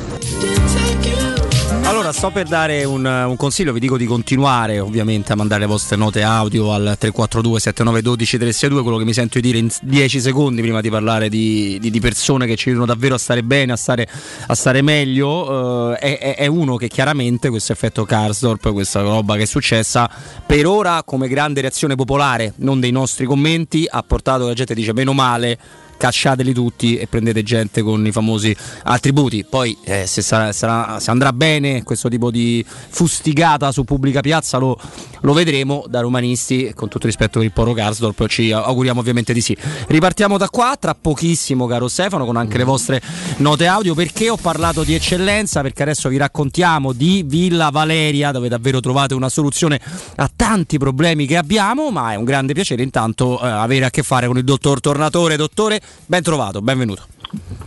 Allora, 1.88 2.12
sto 2.12 2.32
per 2.32 2.48
dare 2.48 2.84
un, 2.84 3.06
un 3.06 3.36
consiglio, 3.38 3.72
vi 3.72 3.80
dico 3.80 3.96
di 3.96 4.06
continuare 4.06 4.80
ovviamente 4.82 5.32
a 5.32 5.38
mandare 5.38 5.62
le 5.62 5.68
vostre 5.68 5.96
note 5.96 6.22
audio 6.22 6.74
al 6.74 6.82
342 7.00 7.62
7912 7.62 8.38
362, 8.38 8.82
quello 8.82 8.98
che 8.98 9.06
mi 9.06 9.14
sento 9.14 9.40
di 9.40 9.48
dire 9.48 9.58
in 9.60 9.70
10 9.82 10.20
secondi 10.20 10.62
prima 10.62 10.82
di 10.82 10.90
parlare 10.90 11.30
di, 11.30 11.78
di- 11.80 11.90
di 11.90 12.00
persone 12.02 12.46
che 12.46 12.58
ci 12.58 12.68
aiutano 12.68 12.92
davvero 12.94 13.16
a 13.16 13.18
stare 13.18 13.42
bene, 13.42 13.72
a 13.72 13.78
stare, 13.78 14.06
a 14.48 14.54
stare 14.54 14.82
meglio, 14.82 15.96
eh, 15.98 16.18
è, 16.18 16.36
è- 16.36 16.48
uno 16.48 16.76
che 16.76 16.90
chiaramente 16.90 17.50
questo 17.50 17.72
effetto 17.72 18.04
Karsdorp, 18.04 18.74
questa 18.74 19.00
roba 19.00 19.38
che 19.38 19.44
è 19.44 19.48
successa, 19.48 20.10
per 20.46 20.68
ora 20.68 21.04
come 21.06 21.30
grande 21.30 21.62
reazione 21.62 21.96
popolare, 21.96 22.52
non 22.58 22.82
dei 22.82 22.92
nostri 22.92 23.26
commenti, 23.26 23.88
ha 23.90 24.04
portato 24.04 24.46
la 24.46 24.54
gente 24.54 24.76
dice 24.76 24.92
meno 24.92 25.14
male 25.14 25.58
cacciateli 25.98 26.54
tutti 26.54 26.98
e 26.98 27.08
prendete 27.08 27.44
gente 27.44 27.82
con 27.82 28.06
i 28.06 28.12
famosi 28.12 28.56
attributi. 28.84 29.46
Poi 29.50 29.78
eh, 29.84 30.06
se, 30.06 30.22
sarà- 30.22 30.52
sarà- 30.54 31.00
se 31.00 31.12
andrà 31.12 31.34
bene 31.34 31.84
questo 31.84 32.10
tipo 32.10 32.32
di 32.32 32.64
fustigata 32.68 33.72
su 33.72 33.84
pubblica 33.84 34.22
piazza 34.22 34.58
lo, 34.58 34.80
lo 35.22 35.34
vedremo 35.34 35.86
da 35.88 36.02
romanisti, 36.02 36.72
con 36.76 36.88
tutto 36.90 37.08
rispetto 37.08 37.40
per 37.40 37.48
il 37.48 37.54
Poro 37.54 37.74
Karsdorp 37.74 38.28
ci 38.28 38.52
auguriamo 38.52 39.00
ovviamente 39.00 39.34
di 39.34 39.42
sì. 39.42 39.56
Ripartiamo 39.88 40.38
da 40.38 40.50
qua, 40.50 40.76
tra 40.80 40.96
pochissimo 40.96 41.66
caro 41.66 41.88
Stefano, 41.88 42.26
con 42.26 42.36
anche 42.36 42.58
le 42.58 42.64
vostre 42.64 43.02
note 43.38 43.68
audio, 43.68 43.94
perché 43.94 44.30
ho 44.30 44.38
parlato 44.38 44.84
di 44.84 44.94
eccellenza, 44.94 45.62
perché 45.62 45.84
adesso 45.84 46.10
vi 46.10 46.18
raccontiamo 46.18 46.94
di 46.94 47.24
Villa 47.26 47.70
Valeria, 47.70 48.32
dove 48.32 48.50
davvero 48.50 48.80
trovate 48.80 49.14
una 49.14 49.30
soluzione 49.30 49.80
a 50.16 50.30
tanti 50.34 50.78
problemi 50.78 51.26
che 51.26 51.38
abbiamo, 51.38 51.90
ma 51.92 52.12
è 52.12 52.16
un 52.16 52.24
grande 52.24 52.54
piacere 52.54 52.84
intanto 52.84 53.42
eh, 53.42 53.48
avere 53.48 53.86
a 53.86 53.90
che 53.90 54.04
fare 54.04 54.28
con 54.28 54.38
il 54.38 54.44
dottor 54.44 54.80
Tornatore. 54.80 55.36
Dottore, 55.36 55.82
ben 56.06 56.24
trovato, 56.24 56.62
benvenuto. 56.62 57.04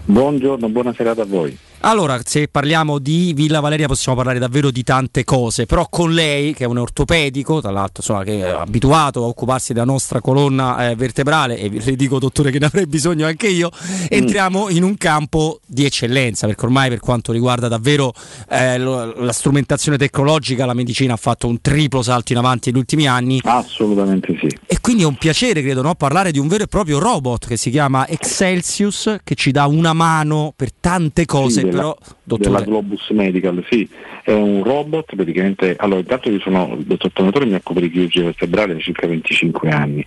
Buongiorno, 0.05 0.69
buona 0.69 0.93
serata 0.95 1.23
a 1.23 1.27
voi. 1.27 1.57
Allora, 1.83 2.21
se 2.23 2.47
parliamo 2.47 2.99
di 2.99 3.33
Villa 3.33 3.61
Valeria 3.61 3.87
possiamo 3.87 4.15
parlare 4.15 4.39
davvero 4.39 4.71
di 4.71 4.83
tante 4.83 5.25
cose, 5.25 5.65
però 5.65 5.87
con 5.89 6.13
lei, 6.13 6.53
che 6.53 6.65
è 6.65 6.67
un 6.67 6.77
ortopedico, 6.77 7.63
tra 7.63 7.71
l'altro 7.71 8.03
insomma, 8.03 8.23
che 8.23 8.41
è 8.41 8.51
abituato 8.51 9.25
a 9.25 9.27
occuparsi 9.27 9.73
della 9.73 9.87
nostra 9.87 10.21
colonna 10.21 10.91
eh, 10.91 10.95
vertebrale, 10.95 11.57
e 11.57 11.71
le 11.71 11.97
dico 11.97 12.19
dottore 12.19 12.51
che 12.51 12.59
ne 12.59 12.67
avrei 12.67 12.87
bisogno 12.87 13.25
anche 13.25 13.49
io, 13.49 13.71
entriamo 14.11 14.69
in 14.69 14.83
un 14.83 14.99
campo 14.99 15.61
di 15.67 15.87
eccellenza, 15.87 16.47
perché 16.47 16.67
ormai 16.67 16.91
per 16.91 17.01
quanto 17.01 17.33
riguarda 17.33 17.67
davvero 17.67 18.13
eh, 18.51 18.77
la 18.77 19.33
strumentazione 19.33 19.97
tecnologica, 19.97 20.67
la 20.67 20.75
medicina 20.75 21.15
ha 21.15 21.17
fatto 21.17 21.47
un 21.49 21.63
triplo 21.63 22.03
salto 22.03 22.33
in 22.33 22.39
avanti 22.39 22.71
negli 22.71 22.81
ultimi 22.81 23.09
anni. 23.09 23.41
Assolutamente 23.43 24.37
sì. 24.39 24.55
E 24.67 24.81
quindi 24.83 25.05
è 25.05 25.07
un 25.07 25.17
piacere, 25.17 25.63
credo, 25.63 25.81
no, 25.81 25.95
parlare 25.95 26.31
di 26.31 26.39
un 26.39 26.47
vero 26.47 26.65
e 26.65 26.67
proprio 26.67 26.99
robot 26.99 27.47
che 27.47 27.57
si 27.57 27.71
chiama 27.71 28.07
Excelsius, 28.07 29.17
che 29.25 29.35
ci 29.35 29.51
dà 29.51 29.65
una 29.65 29.95
mano 29.95 30.53
per 30.55 30.73
tante 30.79 31.25
cose, 31.25 31.63
Sì, 31.63 31.70
della, 31.71 31.97
però, 32.25 32.37
della 32.37 32.59
dottore. 32.59 32.65
Globus 32.65 33.11
Medical, 33.11 33.65
sì, 33.69 33.89
è 34.23 34.33
un 34.33 34.63
robot 34.63 35.15
praticamente. 35.15 35.77
Allora, 35.79 36.01
intanto 36.01 36.31
io 36.31 36.41
sono 36.41 36.77
il 36.79 36.85
dottor 36.85 37.13
Tonatore, 37.13 37.47
mi 37.47 37.55
occupo 37.55 37.81
di 37.81 37.91
chirurgia 37.91 38.23
vertebrale 38.25 38.75
da 38.75 38.81
circa 38.81 39.07
25 39.07 39.71
anni. 39.71 40.05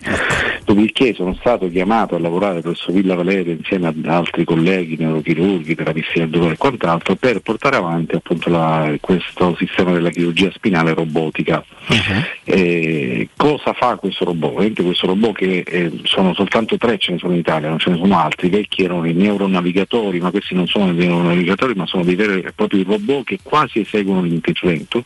Dopodiché 0.64 1.14
sono 1.14 1.34
stato 1.34 1.68
chiamato 1.68 2.14
a 2.14 2.18
lavorare 2.18 2.60
presso 2.60 2.92
Villa 2.92 3.14
Valeria 3.14 3.52
insieme 3.52 3.88
ad 3.88 4.04
altri 4.06 4.44
colleghi, 4.44 4.96
neurochirurghi, 4.98 5.74
terapisti 5.74 6.20
del 6.20 6.30
dolore 6.30 6.54
e 6.54 6.56
quant'altro, 6.56 7.14
per 7.16 7.40
portare 7.40 7.76
avanti 7.76 8.14
appunto 8.14 8.48
la- 8.50 8.94
questo 9.00 9.54
sistema 9.58 9.92
della 9.92 10.10
chirurgia 10.10 10.50
spinale 10.52 10.94
robotica. 10.94 11.64
Eh, 12.44 13.28
cosa 13.36 13.72
fa 13.72 13.96
questo 13.96 14.24
robot? 14.24 14.50
Ovviamente 14.52 14.82
questo 14.82 15.06
robot 15.06 15.32
che 15.34 15.64
eh, 15.66 15.90
sono 16.04 16.34
soltanto 16.34 16.76
tre, 16.76 16.98
ce 16.98 17.12
ne 17.12 17.18
sono 17.18 17.32
in 17.32 17.38
Italia, 17.40 17.68
non 17.68 17.78
ce 17.78 17.90
ne 17.90 17.96
sono 17.96 18.18
altri, 18.18 18.48
vecchi 18.48 18.84
erano 18.84 19.04
i 19.06 19.12
neuronavigatori, 19.12 20.20
ma 20.20 20.30
questi 20.30 20.54
non 20.54 20.66
sono 20.66 20.92
dei 20.92 21.06
neuronavigatori, 21.06 21.74
ma 21.74 21.86
sono 21.86 22.04
dei 22.04 22.13
veri 22.14 22.40
e 22.40 22.52
propri 22.52 22.82
robot 22.82 23.24
che 23.24 23.38
quasi 23.42 23.80
eseguono 23.80 24.22
l'intervento, 24.22 25.04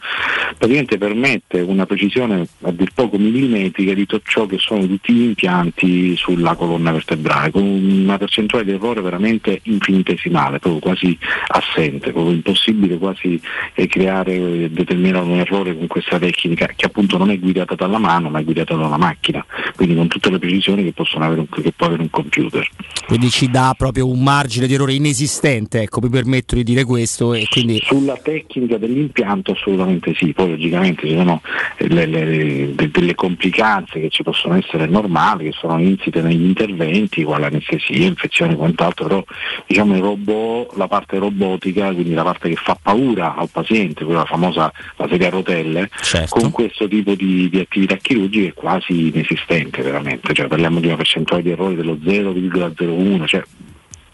praticamente 0.57 0.99
permette 0.99 1.61
una 1.61 1.87
precisione 1.87 2.47
a 2.63 2.71
dir 2.71 2.91
poco 2.95 3.19
millimetrica 3.19 3.95
di 3.95 4.07
tutto 4.07 4.23
ciò 4.29 4.47
che 4.47 4.59
sono 4.59 4.87
tutti 4.87 5.13
gli 5.13 5.23
impianti 5.23 6.17
sulla 6.17 6.55
colonna 6.55 6.93
vertebrale, 6.93 7.51
con 7.51 7.63
una 7.63 8.19
percentuale 8.19 8.65
di 8.65 8.73
errore 8.73 9.01
veramente 9.01 9.61
infinitesimale, 9.65 10.59
proprio 10.59 10.81
quasi 10.81 11.17
assente, 11.49 12.13
proprio 12.13 12.35
impossibile 12.35 12.99
quasi 12.99 13.41
eh, 13.75 13.87
creare 13.87 14.35
e 14.35 14.71
determinare 14.71 15.25
un 15.25 15.39
errore 15.39 15.77
con 15.77 15.87
questa 15.87 16.19
tecnica 16.19 16.67
che 16.75 16.87
appunto 16.87 17.17
non 17.17 17.31
è 17.31 17.39
guidata 17.39 17.75
dalla 17.75 17.99
mano 17.99 18.29
ma 18.31 18.41
è 18.41 18.45
guidata 18.45 18.75
da 18.75 18.87
una 18.87 18.97
macchina, 18.97 19.45
quindi 19.75 19.95
con 19.95 20.09
tutte 20.09 20.31
le 20.31 20.39
precisioni 20.39 20.83
che, 20.85 20.93
avere 21.17 21.41
un, 21.41 21.49
che 21.49 21.73
può 21.73 21.87
avere 21.87 22.03
un 22.03 22.11
computer. 22.11 22.69
Quindi 23.07 23.31
ci 23.31 23.51
dà 23.51 23.75
proprio 23.77 24.09
un 24.09 24.23
margine 24.23 24.67
di 24.67 24.75
errore 24.75 24.95
inesistente, 24.95 25.81
ecco, 25.83 26.01
mi 26.01 26.11
permetto 26.11 26.55
di 26.55 26.65
dire 26.65 26.85
questo 26.89 27.35
e 27.35 27.47
quindi... 27.49 27.81
Sulla 27.85 28.17
tecnica 28.17 28.79
dell'impianto 28.79 29.53
assolutamente 29.53 30.15
sì, 30.17 30.33
poi 30.33 30.51
logicamente 30.51 31.07
ci 31.07 31.15
sono 31.15 31.41
eh, 31.77 31.87
le, 31.89 32.07
le, 32.07 32.75
de, 32.75 32.91
delle 32.91 33.15
complicanze 33.15 34.01
che 34.01 34.09
ci 34.09 34.23
possono 34.23 34.57
essere 34.57 34.87
normali, 34.87 35.45
che 35.45 35.53
sono 35.53 35.79
insite 35.79 36.23
negli 36.23 36.45
interventi, 36.45 37.23
quale 37.23 37.47
anestesia, 37.47 38.07
infezioni 38.07 38.55
e 38.55 38.57
quant'altro, 38.57 39.07
però 39.07 39.25
diciamo 39.67 39.95
il 39.95 40.03
robot, 40.03 40.77
la 40.77 40.89
parte 40.89 41.19
robotica, 41.19 41.93
quindi 41.93 42.15
la 42.15 42.25
parte 42.25 42.49
che 42.49 42.57
fa 42.57 42.77
paura 42.81 43.37
al 43.37 43.51
paziente, 43.51 44.05
quella 44.05 44.25
famosa 44.25 44.73
la 44.97 45.07
sedia 45.09 45.29
a 45.29 45.31
rotelle, 45.31 45.91
certo. 46.03 46.41
con 46.41 46.51
questo 46.51 46.89
tipo 46.89 47.15
di, 47.15 47.49
di 47.51 47.61
attività 47.61 47.97
chirurgiche 47.97 48.49
è 48.49 48.55
quasi 48.55 49.09
inesistente 49.09 49.83
veramente, 49.83 50.33
cioè 50.33 50.47
parliamo 50.49 50.81
di 50.81 50.87
una 50.87 50.97
percentuale 50.97 51.43
di 51.43 51.51
errori 51.51 51.77
dello 51.77 51.95
0,01, 52.03 53.27
cioè 53.27 53.43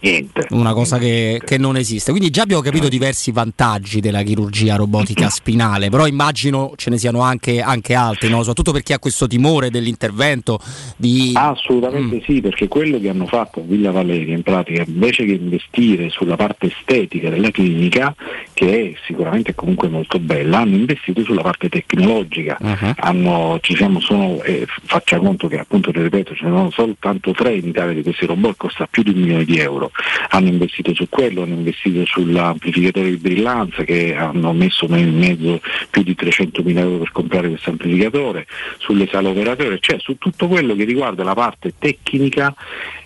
niente. 0.09 0.47
Una 0.51 0.73
cosa 0.73 0.97
che, 0.97 1.41
che, 1.43 1.57
non 1.57 1.77
esiste. 1.77 2.11
Quindi 2.11 2.29
già 2.29 2.43
abbiamo 2.43 2.61
capito 2.61 2.87
diversi 2.87 3.31
vantaggi 3.31 3.99
della 3.99 4.21
chirurgia 4.21 4.75
robotica 4.75 5.29
spinale, 5.29 5.89
però 5.89 6.05
immagino 6.07 6.73
ce 6.75 6.89
ne 6.89 6.97
siano 6.97 7.21
anche, 7.21 7.61
anche 7.61 7.93
altri, 7.93 8.29
no? 8.29 8.39
soprattutto 8.39 8.71
per 8.71 8.83
chi 8.83 8.93
ha 8.93 8.99
questo 8.99 9.27
timore 9.27 9.69
dell'intervento. 9.69 10.59
Di... 10.95 11.31
Assolutamente 11.33 12.17
mm. 12.17 12.19
sì, 12.21 12.41
perché 12.41 12.67
quello 12.67 12.99
che 12.99 13.09
hanno 13.09 13.25
fatto 13.25 13.59
a 13.59 13.63
Villa 13.65 13.91
Valeria 13.91 14.35
in 14.35 14.43
pratica, 14.43 14.83
invece 14.85 15.25
che 15.25 15.33
investire 15.33 16.09
sulla 16.09 16.35
parte 16.35 16.67
estetica 16.67 17.29
della 17.29 17.51
clinica, 17.51 18.13
che 18.53 18.91
è 18.91 18.93
sicuramente 19.05 19.55
comunque 19.55 19.89
molto 19.89 20.19
bella, 20.19 20.59
hanno 20.59 20.75
investito 20.75 21.23
sulla 21.23 21.41
parte 21.41 21.69
tecnologica. 21.69 22.57
Uh-huh. 22.59 22.93
Hanno, 22.97 23.59
ci 23.61 23.75
siamo, 23.75 23.99
sono, 23.99 24.41
eh, 24.43 24.65
faccia 24.67 25.17
conto 25.17 25.47
che 25.47 25.59
appunto, 25.59 25.91
ripeto, 25.91 26.35
ce 26.35 26.45
ne 26.45 26.51
sono 26.51 26.69
soltanto 26.71 27.31
tre 27.31 27.55
in 27.55 27.67
Italia 27.67 27.93
di 27.93 28.03
questi 28.03 28.25
robot, 28.25 28.55
costa 28.57 28.87
più 28.89 29.03
di 29.03 29.09
un 29.09 29.15
milione 29.17 29.45
di 29.45 29.57
euro 29.57 29.91
hanno 30.29 30.47
investito 30.47 30.93
su 30.93 31.07
quello, 31.09 31.43
hanno 31.43 31.55
investito 31.55 32.05
sull'amplificatore 32.05 33.09
di 33.09 33.17
brillanza 33.17 33.83
che 33.83 34.15
hanno 34.15 34.53
messo 34.53 34.85
in 34.95 35.17
mezzo 35.17 35.61
più 35.89 36.03
di 36.03 36.15
300.000 36.17 36.77
euro 36.77 36.97
per 36.99 37.11
comprare 37.11 37.49
questo 37.49 37.69
amplificatore, 37.69 38.47
sulle 38.77 39.07
sale 39.07 39.27
operatorie, 39.29 39.79
cioè 39.79 39.97
su 39.99 40.17
tutto 40.17 40.47
quello 40.47 40.75
che 40.75 40.83
riguarda 40.83 41.23
la 41.23 41.33
parte 41.33 41.73
tecnica 41.77 42.53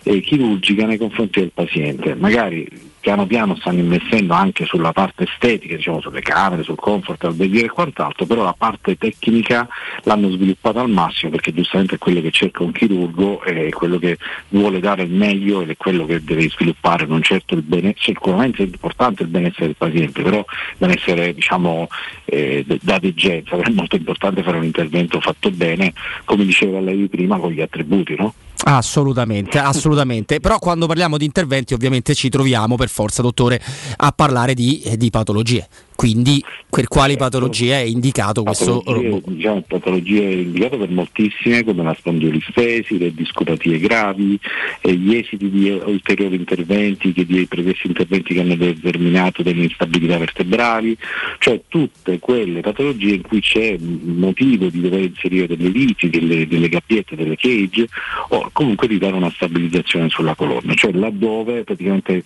e 0.02 0.20
chirurgica 0.20 0.86
nei 0.86 0.98
confronti 0.98 1.40
del 1.40 1.52
paziente. 1.52 2.14
Magari 2.14 2.89
piano 3.00 3.26
piano 3.26 3.56
stanno 3.56 3.80
investendo 3.80 4.34
anche 4.34 4.66
sulla 4.66 4.92
parte 4.92 5.24
estetica, 5.24 5.74
diciamo 5.74 6.00
sulle 6.00 6.20
camere, 6.20 6.62
sul 6.62 6.76
comfort, 6.76 7.24
al 7.24 7.34
vedere 7.34 7.66
e 7.66 7.70
quant'altro, 7.70 8.26
però 8.26 8.42
la 8.42 8.54
parte 8.56 8.96
tecnica 8.96 9.66
l'hanno 10.02 10.30
sviluppata 10.30 10.80
al 10.80 10.90
massimo 10.90 11.30
perché 11.32 11.52
giustamente 11.52 11.94
è 11.94 11.98
quello 11.98 12.20
che 12.20 12.30
cerca 12.30 12.62
un 12.62 12.72
chirurgo, 12.72 13.42
è 13.42 13.68
quello 13.70 13.98
che 13.98 14.18
vuole 14.48 14.80
dare 14.80 15.02
il 15.02 15.12
meglio 15.12 15.62
ed 15.62 15.70
è 15.70 15.76
quello 15.76 16.04
che 16.04 16.22
deve 16.22 16.48
sviluppare, 16.50 17.06
non 17.06 17.22
certo 17.22 17.54
il 17.54 17.62
benessere, 17.62 17.94
sicuramente 18.00 18.62
è 18.62 18.66
importante 18.66 19.22
il 19.22 19.28
benessere 19.28 19.66
del 19.66 19.76
paziente, 19.76 20.22
però 20.22 20.38
il 20.38 20.76
benessere 20.76 21.34
diciamo 21.34 21.88
eh, 22.26 22.64
da 22.82 22.98
degenza, 22.98 23.56
è 23.60 23.70
molto 23.70 23.96
importante 23.96 24.42
fare 24.42 24.58
un 24.58 24.64
intervento 24.64 25.20
fatto 25.20 25.50
bene, 25.50 25.92
come 26.24 26.44
diceva 26.44 26.80
lei 26.80 27.08
prima, 27.08 27.38
con 27.38 27.50
gli 27.50 27.60
attributi, 27.60 28.14
no? 28.16 28.34
Assolutamente, 28.64 29.58
assolutamente. 29.58 30.40
Però 30.40 30.58
quando 30.58 30.86
parliamo 30.86 31.16
di 31.16 31.24
interventi 31.24 31.74
ovviamente 31.74 32.14
ci 32.14 32.28
troviamo 32.28 32.76
per 32.76 32.88
forza, 32.88 33.22
dottore, 33.22 33.60
a 33.96 34.12
parlare 34.12 34.54
di, 34.54 34.94
di 34.96 35.10
patologie 35.10 35.66
quindi 36.00 36.42
per 36.70 36.88
quali 36.88 37.10
certo. 37.10 37.24
patologie 37.24 37.74
è 37.74 37.84
indicato 37.84 38.42
questo 38.42 38.82
robot? 38.86 39.28
Diciamo, 39.28 39.62
patologie 39.68 40.22
indicate 40.22 40.78
per 40.78 40.88
moltissime 40.88 41.62
come 41.62 41.82
la 41.82 41.94
spondilolistesi, 41.98 42.96
le 42.96 43.12
discopatie 43.12 43.78
gravi, 43.78 44.38
eh, 44.80 44.94
gli 44.94 45.16
esiti 45.16 45.50
di 45.50 45.68
ulteriori 45.68 46.36
interventi, 46.36 47.12
che 47.12 47.26
di 47.26 47.44
pregressi 47.44 47.86
interventi 47.86 48.32
che 48.32 48.40
hanno 48.40 48.56
determinato 48.56 49.42
delle 49.42 49.64
instabilità 49.64 50.16
vertebrali, 50.16 50.96
cioè 51.38 51.60
tutte 51.68 52.18
quelle 52.18 52.60
patologie 52.60 53.16
in 53.16 53.22
cui 53.22 53.40
c'è 53.40 53.76
motivo 53.78 54.70
di 54.70 54.80
dover 54.80 55.02
inserire 55.02 55.48
delle 55.48 55.68
viti, 55.68 56.08
delle, 56.08 56.46
delle 56.46 56.70
gabbiette, 56.70 57.14
delle 57.14 57.36
cage 57.36 57.86
o 58.30 58.48
comunque 58.54 58.88
di 58.88 58.96
dare 58.96 59.16
una 59.16 59.30
stabilizzazione 59.30 60.08
sulla 60.08 60.34
colonna, 60.34 60.72
cioè 60.72 60.92
laddove 60.92 61.64
praticamente 61.64 62.24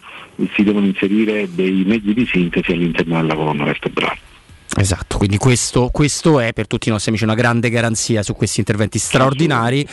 si 0.55 0.63
devono 0.63 0.87
inserire 0.87 1.49
dei 1.53 1.83
mezzi 1.85 2.15
di 2.15 2.25
sintesi 2.25 2.71
all'interno 2.71 3.21
della 3.21 3.35
colonna 3.35 3.63
vertebrale. 3.65 4.19
Esatto, 4.77 5.19
quindi 5.19 5.37
questo, 5.37 5.89
questo, 5.93 6.41
è 6.41 6.53
per 6.53 6.67
tutti 6.67 6.89
i 6.89 6.91
nostri 6.91 7.11
amici 7.11 7.25
una 7.25 7.35
grande 7.35 7.71
garanzia 7.71 8.23
su 8.23 8.35
questi 8.35 8.59
interventi 8.59 8.99
straordinari 8.99 9.87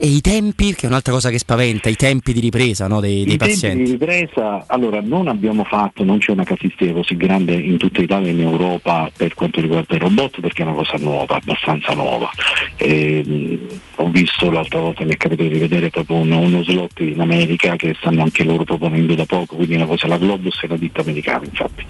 e 0.00 0.06
i 0.06 0.20
tempi, 0.20 0.74
che 0.74 0.86
è 0.86 0.86
un'altra 0.86 1.12
cosa 1.12 1.28
che 1.28 1.38
spaventa, 1.38 1.88
i 1.88 1.96
tempi 1.96 2.32
di 2.32 2.38
ripresa 2.38 2.86
no, 2.86 3.00
dei, 3.00 3.24
dei 3.24 3.34
I 3.34 3.36
pazienti. 3.36 3.66
tempi 3.66 3.84
di 3.84 3.90
ripresa, 3.90 4.64
allora 4.68 5.00
non 5.02 5.26
abbiamo 5.26 5.64
fatto, 5.64 6.04
non 6.04 6.18
c'è 6.18 6.30
una 6.30 6.44
casistica 6.44 6.92
così 6.92 7.16
grande 7.16 7.54
in 7.54 7.78
tutta 7.78 8.00
Italia 8.00 8.28
e 8.28 8.32
in 8.32 8.40
Europa 8.40 9.10
per 9.16 9.34
quanto 9.34 9.60
riguarda 9.60 9.96
il 9.96 10.00
robot 10.00 10.40
perché 10.40 10.62
è 10.62 10.66
una 10.66 10.76
cosa 10.76 10.98
nuova, 10.98 11.34
abbastanza 11.34 11.94
nuova. 11.94 12.30
E, 12.76 13.24
ehm, 13.26 13.58
ho 13.96 14.08
visto 14.10 14.48
l'altra 14.52 14.78
volta, 14.78 15.04
mi 15.04 15.14
è 15.14 15.16
capitato 15.16 15.48
di 15.48 15.58
vedere 15.58 15.90
proprio 15.90 16.18
uno, 16.18 16.38
uno, 16.38 16.62
slot 16.62 17.00
in 17.00 17.20
America 17.20 17.74
che 17.74 17.96
stanno 17.98 18.22
anche 18.22 18.44
loro 18.44 18.62
proponendo 18.62 19.16
da 19.16 19.26
poco, 19.26 19.56
quindi 19.56 19.74
una 19.74 19.86
cosa, 19.86 20.06
la 20.06 20.18
Globus 20.18 20.62
è 20.62 20.68
la 20.68 20.76
ditta 20.76 21.00
americana 21.00 21.44
infatti. 21.44 21.84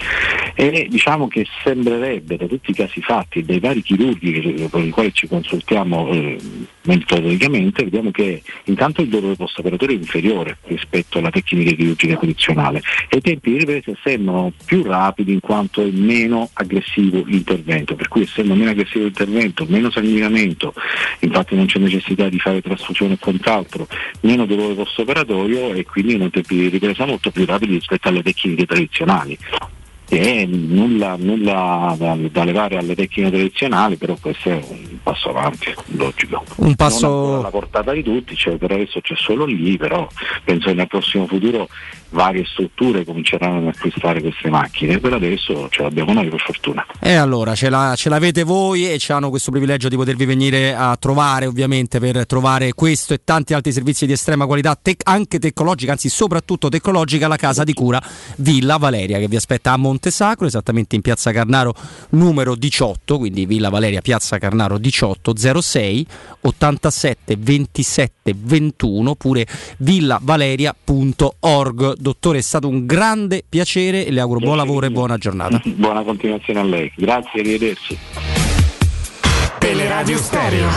E 0.55 0.87
diciamo 0.89 1.29
che 1.29 1.47
sembrerebbe 1.63 2.37
da 2.37 2.47
tutti 2.47 2.71
i 2.71 2.75
casi 2.75 3.03
fatti 3.03 3.45
dai 3.45 3.61
vari 3.61 3.83
chirurghi 3.83 4.69
con 4.71 4.83
i 4.83 4.91
quali 4.91 5.13
ci 5.13 5.29
consultiamo 5.29 6.09
eh, 6.09 6.39
metodicamente, 6.85 7.85
vediamo 7.99 8.11
che 8.11 8.43
intanto 8.65 9.03
il 9.03 9.09
dolore 9.09 9.35
post-operatorio 9.35 9.97
è 9.97 9.99
inferiore 9.99 10.59
rispetto 10.65 11.19
alla 11.19 11.31
tecnica 11.31 11.73
chirurgica 11.73 12.17
tradizionale 12.17 12.83
e 13.09 13.17
i 13.17 13.21
tempi 13.21 13.51
di 13.51 13.59
ripresa 13.59 13.93
sembrano 14.03 14.53
più 14.65 14.83
rapidi 14.83 15.33
in 15.33 15.41
quanto 15.41 15.83
è 15.83 15.91
meno 15.91 16.49
aggressivo 16.53 17.23
l'intervento, 17.25 17.95
per 17.95 18.09
cui 18.09 18.23
essendo 18.23 18.55
meno 18.55 18.71
aggressivo 18.71 19.05
l'intervento, 19.05 19.67
meno 19.69 19.91
sanguinamento, 19.91 20.73
infatti 21.21 21.55
non 21.55 21.67
c'è 21.67 21.79
necessità 21.79 22.29
di 22.29 22.39
fare 22.39 22.63
trasfusione 22.63 23.15
e 23.15 23.19
quant'altro, 23.19 23.87
meno 24.21 24.47
dolore 24.47 24.75
post-operatorio 24.75 25.73
e 25.73 25.85
quindi 25.85 26.15
un 26.15 26.31
tempi 26.31 26.57
di 26.57 26.69
ripresa 26.69 27.07
molto 27.07 27.31
più 27.31 27.45
rapidi 27.45 27.75
rispetto 27.75 28.09
alle 28.09 28.23
tecniche 28.23 28.67
tradizionali. 28.67 29.37
Che 30.09 30.47
nulla, 30.47 31.17
nulla 31.19 31.95
da, 31.99 32.17
da, 32.31 32.45
levare 32.45 32.79
alle 32.79 32.95
tecniche 32.95 33.29
tradizionali, 33.29 33.97
però 33.97 34.17
questo 34.19 34.49
è 34.49 34.55
un 34.55 34.98
passo 35.03 35.31
avanti, 35.31 35.75
logico. 35.97 36.45
Un 36.57 36.75
passo 36.75 37.39
alla 37.39 37.51
portata 37.51 37.93
di 37.93 38.03
tutti, 38.03 38.37
cioè 38.37 38.57
per 38.57 38.73
adesso 38.73 39.01
c'è 39.01 39.15
solo 39.17 39.45
lì, 39.45 39.77
però 39.77 40.07
penso 40.45 40.69
che 40.69 40.75
nel 40.75 40.87
prossimo 40.87 41.27
futuro 41.27 41.69
varie 42.11 42.45
strutture 42.47 43.05
cominceranno 43.05 43.69
ad 43.69 43.75
acquistare 43.75 44.21
queste 44.21 44.49
macchine, 44.49 44.99
per 44.99 45.13
adesso 45.13 45.69
ce 45.71 45.83
l'abbiamo 45.83 46.13
noi 46.13 46.29
per 46.29 46.41
fortuna. 46.41 46.87
E 47.01 47.15
allora 47.15 47.55
ce, 47.55 47.69
la, 47.69 47.95
ce 47.97 48.09
l'avete 48.09 48.45
voi 48.45 48.91
e 48.91 48.99
ci 48.99 49.13
hanno 49.13 49.31
questo 49.31 49.51
privilegio 49.51 49.89
di 49.89 49.97
potervi 49.97 50.25
venire 50.25 50.75
a 50.75 50.97
trovare 50.97 51.47
ovviamente 51.47 51.99
per 51.99 52.27
trovare 52.27 52.73
questo 52.73 53.15
e 53.15 53.21
tanti 53.25 53.55
altri 53.55 53.73
servizi 53.73 54.07
di 54.07 54.13
estrema 54.13 54.47
qualità, 54.47 54.79
tec- 54.81 55.09
anche 55.09 55.39
tecnologica, 55.39 55.93
anzi 55.93 56.09
soprattutto 56.09 56.69
tecnologica, 56.69 57.29
la 57.29 57.37
casa 57.37 57.65
di 57.65 57.75
cura 57.75 58.03
Villa 58.37 58.77
Valeria 58.79 59.19
che 59.19 59.29
vi 59.29 59.37
aspetta 59.37 59.73
a 59.73 59.77
Montesacro, 59.77 60.47
esattamente 60.47 60.97
in 60.97 61.03
piazza 61.03 61.31
Carnaro 61.33 61.75
numero 62.11 62.55
18, 62.55 63.19
quindi 63.19 63.45
Villa 63.45 63.69
Valeria, 63.69 64.01
piazza 64.01 64.39
Carnaro 64.39 64.79
18 64.79 64.88
06 64.91 66.07
87 66.41 67.37
27 67.39 68.35
21 68.37 69.11
oppure 69.11 69.47
villavaleria.org 69.79 71.95
dottore, 71.97 72.39
è 72.39 72.43
stato 72.43 72.69
un 72.69 72.87
grande 72.87 73.45
piacere 73.49 74.07
e 74.07 74.11
le 74.11 74.21
auguro 74.21 74.41
buon 74.41 74.57
lavoro 74.57 74.87
e 74.87 74.91
buona 74.91 75.17
giornata. 75.17 75.63
Buona 75.79 76.03
continuazione 76.03 76.61
a 76.61 76.65
lei, 76.65 76.93
grazie, 76.97 77.41
arrivederci. 77.41 77.99
Teleradio 79.59 80.19
Stereo 80.19 80.69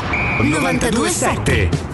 927 0.41 1.90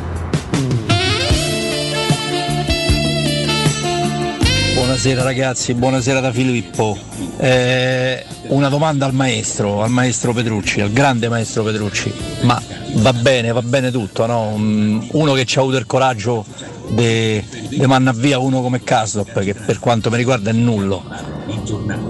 Buonasera 4.78 5.24
ragazzi, 5.24 5.74
buonasera 5.74 6.20
da 6.20 6.32
Filippo. 6.32 6.96
Eh, 7.38 8.24
una 8.50 8.70
domanda 8.70 9.08
al 9.08 9.14
maestro, 9.14 9.82
al 9.82 9.90
maestro 9.90 10.34
Petrucci, 10.34 10.82
al 10.82 10.92
grande 10.92 11.30
maestro 11.30 11.64
Petrucci. 11.64 12.14
Ma 12.42 12.62
va 12.98 13.12
bene, 13.12 13.52
va 13.52 13.64
bene 13.64 13.90
tutto, 13.90 14.28
no? 14.28 14.54
Uno 14.54 15.34
che 15.34 15.46
ci 15.46 15.58
ha 15.58 15.62
avuto 15.62 15.78
il 15.78 15.88
coraggio 15.88 16.46
di 16.90 17.44
mandare 17.88 18.18
via 18.20 18.38
uno 18.38 18.62
come 18.62 18.84
Kaslop, 18.84 19.40
che 19.40 19.56
per 19.56 19.80
quanto 19.80 20.12
mi 20.12 20.18
riguarda 20.18 20.52
è 20.52 20.54
nullo. 20.54 21.04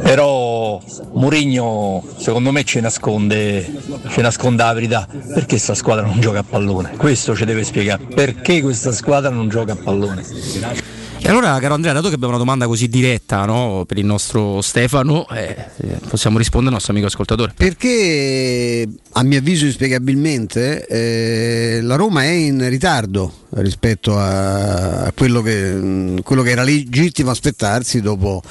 Però 0.04 0.82
Murigno 1.14 2.04
secondo 2.18 2.52
me 2.52 2.66
ci 2.66 2.82
nasconde, 2.82 3.66
ci 4.10 4.20
nasconde 4.20 4.64
la 4.64 4.74
verità. 4.74 5.08
Perché 5.10 5.46
questa 5.46 5.74
squadra 5.74 6.06
non 6.06 6.20
gioca 6.20 6.40
a 6.40 6.44
pallone? 6.44 6.98
Questo 6.98 7.34
ci 7.34 7.46
deve 7.46 7.64
spiegare. 7.64 8.04
Perché 8.14 8.62
questa 8.62 8.92
squadra 8.92 9.30
non 9.30 9.48
gioca 9.48 9.72
a 9.72 9.78
pallone? 9.78 10.26
E 11.20 11.30
allora, 11.30 11.60
caro 11.60 11.74
Andrea, 11.74 11.94
dato 11.94 12.08
che 12.08 12.16
abbiamo 12.16 12.34
una 12.34 12.42
domanda 12.42 12.68
così 12.68 12.88
diretta 12.88 13.44
no, 13.46 13.84
per 13.86 13.98
il 13.98 14.06
nostro 14.06 14.62
Stefano, 14.62 15.28
eh, 15.30 15.56
possiamo 16.08 16.38
rispondere 16.38 16.70
al 16.70 16.76
nostro 16.76 16.94
amico 16.94 17.08
ascoltatore. 17.08 17.54
Perché, 17.56 18.88
a 19.12 19.24
mio 19.24 19.40
avviso, 19.40 19.66
inspiegabilmente, 19.66 20.86
eh, 20.88 21.82
la 21.82 21.96
Roma 21.96 22.24
è 22.24 22.30
in 22.30 22.70
ritardo 22.70 23.46
rispetto 23.50 24.18
a, 24.18 25.12
quello, 25.16 25.42
che, 25.42 26.20
quello, 26.24 26.42
che, 26.42 26.50
era 26.50 26.64
legittimo 26.64 27.32
aspettarsi 27.32 28.02
dopo, 28.02 28.42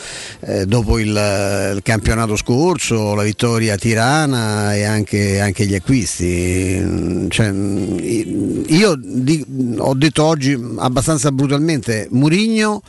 eh, 0.40 0.66
dopo 0.66 0.98
il, 0.98 1.09
il, 1.09 1.81
campionato 1.82 2.36
scorso, 2.36 3.14
la 3.14 3.23
vittoria 3.23 3.74
a 3.74 3.77
Tirana 3.77 4.74
e 4.74 4.85
anche, 4.85 5.40
anche 5.40 5.66
gli 5.66 5.74
acquisti. 5.74 7.27
Cioè, 7.28 7.48
io 7.48 8.94
di, 8.98 9.44
ho 9.78 9.94
detto 9.94 10.24
oggi 10.24 10.59
abbastanza 10.78 11.31
brutalmente, 11.31 12.09
Murigno 12.10 12.82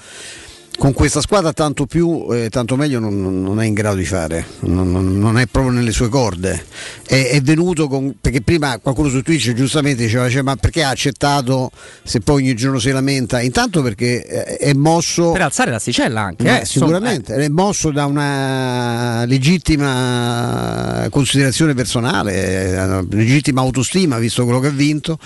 con 0.78 0.94
questa 0.94 1.22
squadra 1.22 1.54
tanto 1.54 1.88
più, 1.88 2.28
eh, 2.32 2.50
tanto 2.50 2.76
meglio 2.76 3.00
non, 3.00 3.42
non, 3.42 3.60
è 3.60 3.66
in 3.66 3.74
grado 3.74 3.96
di 3.96 4.06
fare, 4.06 4.46
non, 4.62 4.92
non 5.18 5.40
è 5.40 5.48
proprio 5.48 5.74
nelle 5.74 5.92
sue 5.92 6.08
corde. 6.08 6.66
È, 7.04 7.30
è 7.32 7.42
venuto 7.42 7.88
con, 7.88 8.16
perché 8.22 8.42
prima 8.42 8.78
qualcuno 8.78 9.10
su 9.10 9.22
Twitch 9.24 9.54
giustamente 9.54 10.04
diceva 10.04 10.30
cioè, 10.30 10.44
ma 10.44 10.56
perché 10.56 10.84
ha 10.84 10.90
accettato 10.90 11.72
se 12.04 12.20
poi 12.20 12.44
ogni 12.44 12.54
giorno 12.54 12.78
si 12.78 12.92
lamenta? 12.92 13.42
Intanto 13.42 13.82
perché 13.82 14.24
eh, 14.24 14.58
è 14.58 14.74
mosso... 14.74 15.32
Per 15.32 15.42
alzare 15.42 15.72
l'asticella 15.72 16.22
anche. 16.22 16.62
Eh, 16.62 16.66
sicuramente, 16.66 17.34
eh. 17.34 17.46
è 17.46 17.50
mosso 17.50 17.90
da 17.90 18.06
una 18.06 19.26
legittima 19.26 21.08
considerazione 21.10 21.74
personale, 21.74 22.74
una 22.78 23.06
legittima 23.10 23.62
autostima 23.62 24.20
visto 24.20 24.44
quello 24.44 24.60
che 24.60 24.68
ha 24.68 24.72
vinto, 24.72 25.18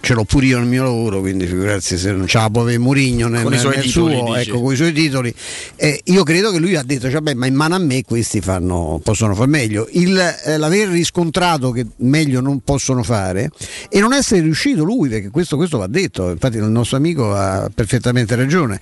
ce 0.00 0.14
l'ho 0.14 0.24
pure 0.24 0.46
io 0.46 0.58
nel 0.58 0.68
mio 0.68 0.82
lavoro, 0.84 1.20
quindi 1.20 1.46
figurarsi 1.46 1.98
se 1.98 2.12
non 2.12 2.26
ce 2.26 2.38
la 2.38 2.48
può 2.48 2.62
avere 2.62 2.78
Murigno 2.78 3.28
nel, 3.28 3.46
nel 3.46 3.60
titoli, 3.60 3.88
suo, 3.88 4.36
ecco, 4.36 4.60
con 4.62 4.72
i 4.72 4.76
suoi 4.76 4.92
titoli. 4.94 5.34
Eh, 5.76 6.00
io 6.04 6.22
credo 6.22 6.50
che 6.50 6.58
lui 6.58 6.76
ha 6.76 6.82
detto, 6.82 7.10
cioè, 7.10 7.20
beh, 7.20 7.34
ma 7.34 7.46
in 7.46 7.54
mano 7.54 7.74
a 7.74 7.78
me 7.78 8.02
questi 8.02 8.40
fanno, 8.40 9.00
possono 9.02 9.34
far 9.34 9.48
meglio. 9.48 9.88
Il, 9.92 10.18
eh, 10.18 10.56
l'aver 10.56 10.88
riscontrato 10.88 11.70
che 11.70 11.86
meglio 11.96 12.40
non 12.40 12.60
possono 12.60 13.02
fare 13.02 13.50
e 13.88 14.00
non 14.00 14.12
essere 14.12 14.40
riuscito 14.40 14.84
lui, 14.84 15.08
perché 15.08 15.30
questo, 15.30 15.56
questo 15.56 15.78
va 15.78 15.86
detto, 15.86 16.30
infatti 16.30 16.56
il 16.56 16.64
nostro 16.64 16.96
amico 16.96 17.34
ha 17.34 17.70
perfettamente 17.74 18.34
ragione, 18.34 18.80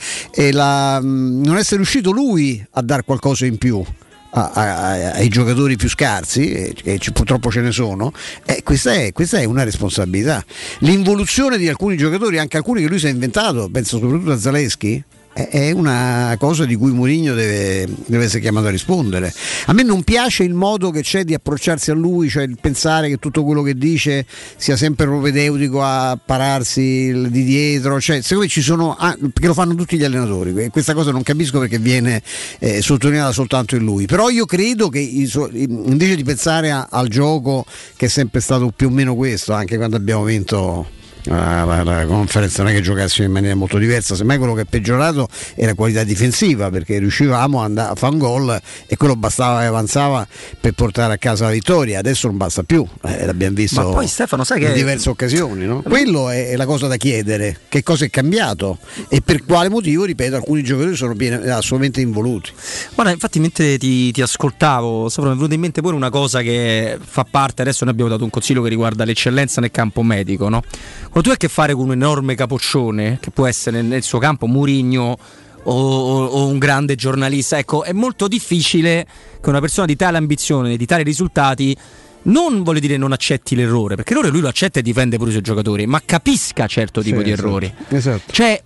la, 0.52 1.00
mh, 1.00 1.42
non 1.44 1.56
essere 1.56 1.76
riuscito 1.76 2.10
lui 2.10 2.64
a 2.72 2.82
dare 2.82 3.02
qualcosa 3.02 3.46
in 3.46 3.58
più. 3.58 3.82
A, 4.34 4.50
a, 4.50 4.90
ai 5.12 5.28
giocatori 5.28 5.76
più 5.76 5.90
scarsi, 5.90 6.50
e, 6.50 6.74
e 6.84 6.98
purtroppo 7.12 7.50
ce 7.50 7.60
ne 7.60 7.70
sono, 7.70 8.10
eh, 8.46 8.62
questa, 8.62 8.94
è, 8.94 9.12
questa, 9.12 9.36
è, 9.36 9.44
una 9.44 9.62
responsabilità. 9.62 10.42
L'involuzione 10.78 11.58
di 11.58 11.68
alcuni 11.68 11.98
giocatori, 11.98 12.38
anche 12.38 12.56
alcuni 12.56 12.80
che 12.80 12.88
lui 12.88 12.98
si 12.98 13.08
è 13.08 13.10
inventato, 13.10 13.68
penso 13.70 13.98
soprattutto 13.98 14.32
a 14.32 14.38
Zaleschi, 14.38 15.04
è 15.32 15.70
una 15.70 16.34
cosa 16.38 16.64
di 16.66 16.76
cui 16.76 16.92
Mourinho 16.92 17.34
deve, 17.34 17.88
deve, 18.06 18.24
essere 18.24 18.40
chiamato 18.40 18.66
a 18.66 18.70
rispondere. 18.70 19.32
A 19.66 19.72
me 19.72 19.82
non 19.82 20.02
piace 20.02 20.44
il 20.44 20.54
modo 20.54 20.90
che 20.90 21.00
c'è 21.00 21.24
di 21.24 21.34
approcciarsi 21.34 21.90
a 21.90 21.94
lui, 21.94 22.28
cioè 22.28 22.42
il 22.42 22.58
pensare 22.60 23.08
che 23.08 23.16
tutto 23.16 23.42
quello 23.44 23.62
che 23.62 23.74
dice 23.74 24.26
sia 24.56 24.76
sempre 24.76 25.06
propedeutico 25.06 25.82
a 25.82 26.18
pararsi 26.22 27.28
di 27.28 27.44
dietro, 27.44 28.00
cioè, 28.00 28.20
secondo 28.20 28.44
me 28.44 28.48
ci 28.48 28.60
sono, 28.60 28.94
ah, 28.94 29.16
perché 29.18 29.46
lo 29.46 29.54
fanno 29.54 29.74
tutti 29.74 29.96
gli 29.96 30.04
allenatori, 30.04 30.68
questa 30.70 30.94
cosa 30.94 31.10
non 31.10 31.22
capisco 31.22 31.58
perché 31.58 31.78
viene 31.78 32.22
eh, 32.58 32.82
sottolineata 32.82 33.32
soltanto 33.32 33.76
in 33.76 33.84
lui, 33.84 34.06
però 34.06 34.28
io 34.28 34.44
credo 34.44 34.88
che 34.88 35.00
invece 35.00 36.16
di 36.16 36.24
pensare 36.24 36.70
a, 36.70 36.88
al 36.90 37.08
gioco 37.08 37.64
che 37.96 38.06
è 38.06 38.08
sempre 38.08 38.40
stato 38.40 38.70
più 38.74 38.88
o 38.88 38.90
meno 38.90 39.14
questo, 39.14 39.52
anche 39.52 39.76
quando 39.76 39.96
abbiamo 39.96 40.24
vinto 40.24 41.00
la, 41.24 41.64
la, 41.64 41.82
la, 41.82 42.06
conferenza 42.06 42.62
non 42.62 42.72
è 42.72 42.74
che 42.74 42.80
giocassimo 42.80 43.26
in 43.26 43.32
maniera 43.32 43.54
molto 43.54 43.78
diversa, 43.78 44.14
semmai 44.14 44.38
quello 44.38 44.54
che 44.54 44.62
è 44.62 44.66
peggiorato 44.66 45.28
è 45.54 45.64
la 45.64 45.74
qualità 45.74 46.02
difensiva 46.04 46.70
perché 46.70 46.98
riuscivamo 46.98 47.62
a, 47.62 47.94
fare 47.94 48.12
un 48.12 48.18
gol 48.18 48.60
e 48.86 48.96
quello 48.96 49.16
bastava 49.16 49.62
e 49.62 49.66
avanzava 49.66 50.26
per 50.60 50.72
portare 50.72 51.14
a 51.14 51.18
casa 51.18 51.46
la 51.46 51.52
vittoria, 51.52 51.98
adesso 51.98 52.26
non 52.26 52.36
basta 52.36 52.62
più, 52.62 52.86
eh, 53.04 53.26
l'abbiamo 53.26 53.54
visto 53.54 53.80
poi, 53.92 54.06
Stefano, 54.06 54.44
in 54.48 54.58
che... 54.58 54.72
diverse 54.72 55.08
occasioni. 55.08 55.66
No? 55.66 55.82
Quello 55.82 56.30
è, 56.30 56.56
la 56.56 56.66
cosa 56.66 56.86
da 56.86 56.96
chiedere, 56.96 57.58
che 57.68 57.82
cosa 57.82 58.04
è 58.04 58.10
cambiato 58.10 58.78
e 59.08 59.20
per 59.20 59.44
quale 59.44 59.68
motivo, 59.68 60.04
ripeto, 60.04 60.36
alcuni 60.36 60.62
giocatori 60.62 60.96
sono 60.96 61.14
piene, 61.14 61.50
assolutamente 61.50 62.00
involuti. 62.00 62.50
Guarda, 62.94 63.12
infatti 63.12 63.38
mentre 63.40 63.78
ti, 63.78 64.10
ti 64.12 64.22
ascoltavo, 64.22 65.08
sopra 65.08 65.30
mi 65.30 65.34
è 65.34 65.36
venuta 65.36 65.54
in 65.54 65.60
mente 65.60 65.80
pure 65.80 65.94
una 65.94 66.10
cosa 66.10 66.40
che 66.42 66.98
fa 67.00 67.24
parte, 67.28 67.62
adesso 67.62 67.84
noi 67.84 67.92
abbiamo 67.92 68.10
dato 68.10 68.24
un 68.24 68.30
consiglio 68.30 68.62
che 68.62 68.68
riguarda 68.68 69.04
l'eccellenza 69.04 69.60
nel 69.60 69.70
campo 69.70 70.02
medico, 70.02 70.48
no? 70.48 70.62
Quando 71.12 71.28
tu 71.28 71.28
hai 71.28 71.34
a 71.34 71.36
che 71.36 71.48
fare 71.48 71.74
con 71.74 71.84
un 71.84 71.92
enorme 71.92 72.34
capoccione, 72.34 73.18
che 73.20 73.30
può 73.30 73.46
essere 73.46 73.82
nel, 73.82 74.02
suo 74.02 74.18
campo 74.18 74.46
Murigno 74.46 75.18
o, 75.64 75.72
o, 75.72 76.24
o, 76.24 76.46
un 76.46 76.56
grande 76.56 76.94
giornalista, 76.94 77.58
ecco, 77.58 77.84
è 77.84 77.92
molto 77.92 78.28
difficile 78.28 79.06
che 79.38 79.48
una 79.50 79.60
persona 79.60 79.86
di 79.86 79.94
tale 79.94 80.16
ambizione, 80.16 80.74
di 80.74 80.86
tali 80.86 81.02
risultati, 81.02 81.76
non 82.22 82.62
vuole 82.62 82.80
dire 82.80 82.96
non 82.96 83.12
accetti 83.12 83.54
l'errore, 83.54 83.94
perché 83.94 84.14
l'errore 84.14 84.32
lui 84.32 84.40
lo 84.40 84.48
accetta 84.48 84.78
e 84.78 84.82
difende 84.82 85.18
pure 85.18 85.28
i 85.28 85.32
suoi 85.32 85.44
giocatori, 85.44 85.84
ma 85.86 86.00
capisca 86.02 86.66
certo 86.66 87.02
tipo 87.02 87.18
sì, 87.18 87.24
di 87.24 87.30
errori. 87.30 87.74
Esatto. 87.88 88.32
Cioè, 88.32 88.62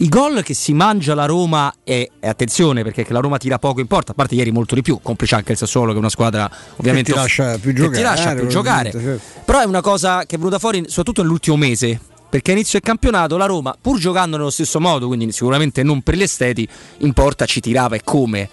i 0.00 0.08
gol 0.08 0.42
che 0.42 0.54
si 0.54 0.72
mangia 0.72 1.14
la 1.14 1.26
Roma 1.26 1.72
e, 1.84 2.10
e, 2.20 2.28
attenzione 2.28 2.82
perché 2.82 3.06
la 3.10 3.20
Roma 3.20 3.36
tira 3.36 3.58
poco 3.58 3.80
in 3.80 3.86
porta, 3.86 4.12
a 4.12 4.14
parte 4.14 4.34
ieri 4.34 4.50
molto 4.50 4.74
di 4.74 4.82
più, 4.82 4.98
complice 5.02 5.34
anche 5.34 5.52
il 5.52 5.58
Sassuolo 5.58 5.90
che 5.90 5.96
è 5.96 5.98
una 5.98 6.08
squadra 6.08 6.50
ovviamente 6.76 7.12
che 7.12 7.18
ti 7.18 7.22
lascia 7.22 7.58
più 7.58 7.72
giocare, 7.72 7.96
ti 7.96 8.02
lascia 8.02 8.34
più 8.34 8.46
giocare. 8.46 8.90
Certo. 8.90 9.20
però 9.44 9.60
è 9.60 9.64
una 9.64 9.82
cosa 9.82 10.24
che 10.24 10.36
è 10.36 10.38
venuta 10.38 10.58
fuori 10.58 10.84
soprattutto 10.86 11.22
nell'ultimo 11.22 11.56
mese 11.56 12.00
perché 12.30 12.52
inizio 12.52 12.78
del 12.78 12.88
campionato 12.88 13.36
la 13.36 13.46
Roma 13.46 13.76
pur 13.78 13.98
giocando 13.98 14.36
nello 14.36 14.50
stesso 14.50 14.80
modo, 14.80 15.06
quindi 15.06 15.30
sicuramente 15.32 15.82
non 15.82 16.00
per 16.00 16.16
gli 16.16 16.22
esteti, 16.22 16.66
in 16.98 17.12
porta 17.12 17.44
ci 17.44 17.60
tirava 17.60 17.96
e 17.96 18.00
come 18.02 18.48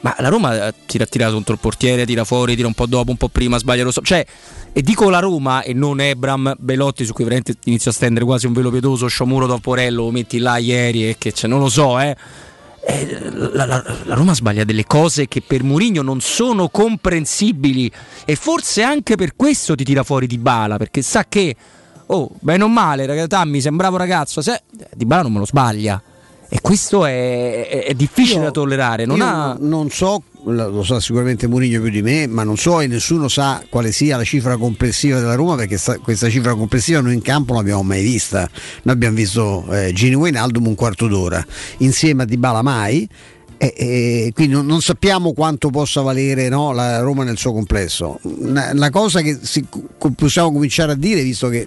ma 0.00 0.14
la 0.18 0.28
Roma 0.28 0.72
tira, 0.86 1.04
tira 1.04 1.30
contro 1.30 1.52
il 1.52 1.58
portiere, 1.58 2.06
tira 2.06 2.24
fuori, 2.24 2.54
tira 2.54 2.68
un 2.68 2.74
po' 2.74 2.86
dopo, 2.86 3.10
un 3.10 3.16
po' 3.16 3.28
prima, 3.28 3.58
sbaglia 3.58 3.82
lo 3.82 3.90
so. 3.90 4.02
Cioè, 4.02 4.24
e 4.76 4.82
dico 4.82 5.08
la 5.08 5.20
Roma 5.20 5.62
e 5.62 5.72
non 5.72 6.02
Ebram 6.02 6.54
Belotti 6.58 7.06
su 7.06 7.14
cui 7.14 7.24
veramente 7.24 7.54
inizio 7.64 7.90
a 7.90 7.94
stendere 7.94 8.26
quasi 8.26 8.44
un 8.44 8.52
velo 8.52 8.70
pietoso, 8.70 9.06
Sciomuro 9.06 9.46
dopo 9.46 9.70
Porello, 9.70 10.04
lo 10.04 10.10
metti 10.10 10.36
là 10.36 10.58
ieri 10.58 11.08
e 11.08 11.16
che 11.16 11.32
c'è, 11.32 11.48
non 11.48 11.60
lo 11.60 11.70
so, 11.70 11.98
eh. 11.98 12.14
eh 12.84 13.30
la, 13.32 13.64
la, 13.64 13.82
la, 14.04 14.14
Roma 14.14 14.34
sbaglia 14.34 14.64
delle 14.64 14.84
cose 14.84 15.28
che 15.28 15.40
per 15.40 15.62
Mourinho 15.62 16.02
non 16.02 16.20
sono 16.20 16.68
comprensibili 16.68 17.90
e 18.26 18.36
forse 18.36 18.82
anche 18.82 19.16
per 19.16 19.34
questo 19.34 19.74
ti 19.74 19.82
tira 19.82 20.02
fuori 20.02 20.26
di 20.26 20.36
bala 20.36 20.76
perché 20.76 21.00
sa 21.00 21.24
che 21.26 21.56
oh 22.08 22.28
bene 22.38 22.62
o 22.62 22.68
male 22.68 23.06
ragazzi 23.06 23.48
mi 23.48 23.62
sembrava 23.62 23.96
ragazzo 23.96 24.42
se, 24.42 24.60
di 24.94 25.06
bala 25.06 25.22
non 25.22 25.32
me 25.32 25.38
lo 25.38 25.46
sbaglia 25.46 26.02
e 26.48 26.60
questo 26.60 27.04
è, 27.04 27.66
è, 27.68 27.84
è 27.86 27.94
difficile 27.94 28.38
io, 28.38 28.44
da 28.44 28.50
tollerare. 28.50 29.04
Non, 29.04 29.20
ha... 29.20 29.56
non 29.58 29.90
so, 29.90 30.22
lo 30.52 30.84
sa 30.84 31.00
sicuramente 31.00 31.48
Mourinho 31.48 31.80
più 31.80 31.90
di 31.90 32.02
me, 32.02 32.26
ma 32.28 32.44
non 32.44 32.56
so 32.56 32.80
e 32.80 32.86
nessuno 32.86 33.28
sa 33.28 33.64
quale 33.68 33.90
sia 33.90 34.16
la 34.16 34.24
cifra 34.24 34.56
complessiva 34.56 35.18
della 35.18 35.34
Roma 35.34 35.56
perché 35.56 35.76
sta, 35.76 35.98
questa 35.98 36.28
cifra 36.28 36.54
complessiva 36.54 37.00
noi 37.00 37.14
in 37.14 37.22
campo 37.22 37.52
non 37.52 37.62
l'abbiamo 37.62 37.82
mai 37.82 38.02
vista. 38.02 38.48
Noi 38.82 38.94
abbiamo 38.94 39.16
visto 39.16 39.66
eh, 39.72 39.92
Gini 39.92 40.14
Wijnaldum 40.14 40.66
un 40.66 40.74
quarto 40.76 41.08
d'ora, 41.08 41.44
insieme 41.78 42.22
a 42.22 42.26
Dybala 42.26 42.62
mai. 42.62 43.08
E, 43.58 43.72
e, 43.74 44.32
quindi 44.34 44.52
non, 44.52 44.66
non, 44.66 44.82
sappiamo 44.82 45.32
quanto 45.32 45.70
possa 45.70 46.02
valere 46.02 46.50
no, 46.50 46.72
la 46.72 47.00
Roma 47.00 47.24
nel 47.24 47.38
suo 47.38 47.52
complesso. 47.52 48.20
La 48.74 48.90
cosa 48.90 49.22
che 49.22 49.38
si, 49.40 49.64
possiamo 50.14 50.52
cominciare 50.52 50.92
a 50.92 50.94
dire, 50.96 51.22
visto 51.22 51.48
che 51.48 51.66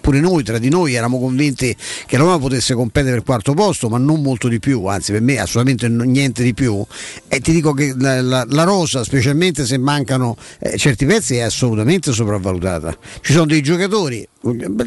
pure 0.00 0.20
noi 0.20 0.42
tra 0.42 0.58
di 0.58 0.68
noi 0.68 0.94
eravamo 0.94 1.18
convinti 1.18 1.74
che 2.06 2.16
la 2.16 2.24
Roma 2.24 2.38
potesse 2.38 2.74
competere 2.74 3.10
per 3.12 3.18
il 3.20 3.24
quarto 3.24 3.54
posto, 3.54 3.88
ma 3.88 3.98
non 3.98 4.20
molto 4.20 4.48
di 4.48 4.58
più, 4.58 4.84
anzi 4.86 5.12
per 5.12 5.20
me 5.20 5.38
assolutamente 5.38 5.88
niente 5.88 6.42
di 6.42 6.54
più. 6.54 6.84
E 7.28 7.40
ti 7.40 7.52
dico 7.52 7.72
che 7.72 7.94
la, 7.96 8.20
la, 8.20 8.44
la 8.48 8.62
rosa, 8.64 9.04
specialmente 9.04 9.64
se 9.64 9.78
mancano 9.78 10.36
eh, 10.58 10.76
certi 10.76 11.06
pezzi, 11.06 11.36
è 11.36 11.42
assolutamente 11.42 12.12
sopravvalutata. 12.12 12.96
Ci 13.20 13.32
sono 13.32 13.46
dei 13.46 13.62
giocatori, 13.62 14.26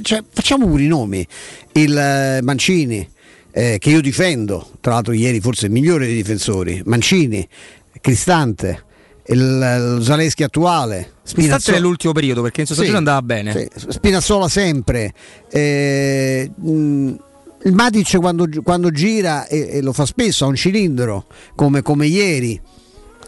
cioè, 0.02 0.24
facciamo 0.30 0.68
pure 0.68 0.84
i 0.84 0.88
nomi, 0.88 1.26
il 1.74 1.98
eh, 1.98 2.42
Mancini. 2.42 3.10
Eh, 3.52 3.78
che 3.80 3.90
io 3.90 4.00
difendo, 4.00 4.74
tra 4.80 4.94
l'altro 4.94 5.12
ieri 5.12 5.40
forse 5.40 5.66
il 5.66 5.72
migliore 5.72 6.06
dei 6.06 6.16
difensori, 6.16 6.84
Mancini, 6.86 7.46
Cristante, 8.00 8.84
il, 9.30 9.98
il 9.98 10.04
Zaleschi 10.04 10.44
attuale. 10.44 11.14
Spinazzola 11.24 11.78
nell'ultimo 11.78 12.14
periodo 12.14 12.42
perché 12.42 12.62
in 12.62 12.68
sostanza 12.68 12.92
sì, 12.92 12.98
andava 12.98 13.22
bene. 13.22 13.52
Sì. 13.52 13.92
Spinazzola 13.92 14.48
sempre. 14.48 15.14
Eh, 15.50 16.50
mh, 16.56 17.16
il 17.64 17.74
Matic 17.74 18.18
quando, 18.18 18.48
quando 18.64 18.90
gira 18.92 19.48
e, 19.48 19.70
e, 19.72 19.82
lo 19.82 19.94
fa 19.94 20.06
spesso 20.06 20.46
ha 20.46 20.48
un 20.48 20.56
cilindro 20.56 21.26
come, 21.56 21.82
come 21.82 22.08
ieri 22.08 22.60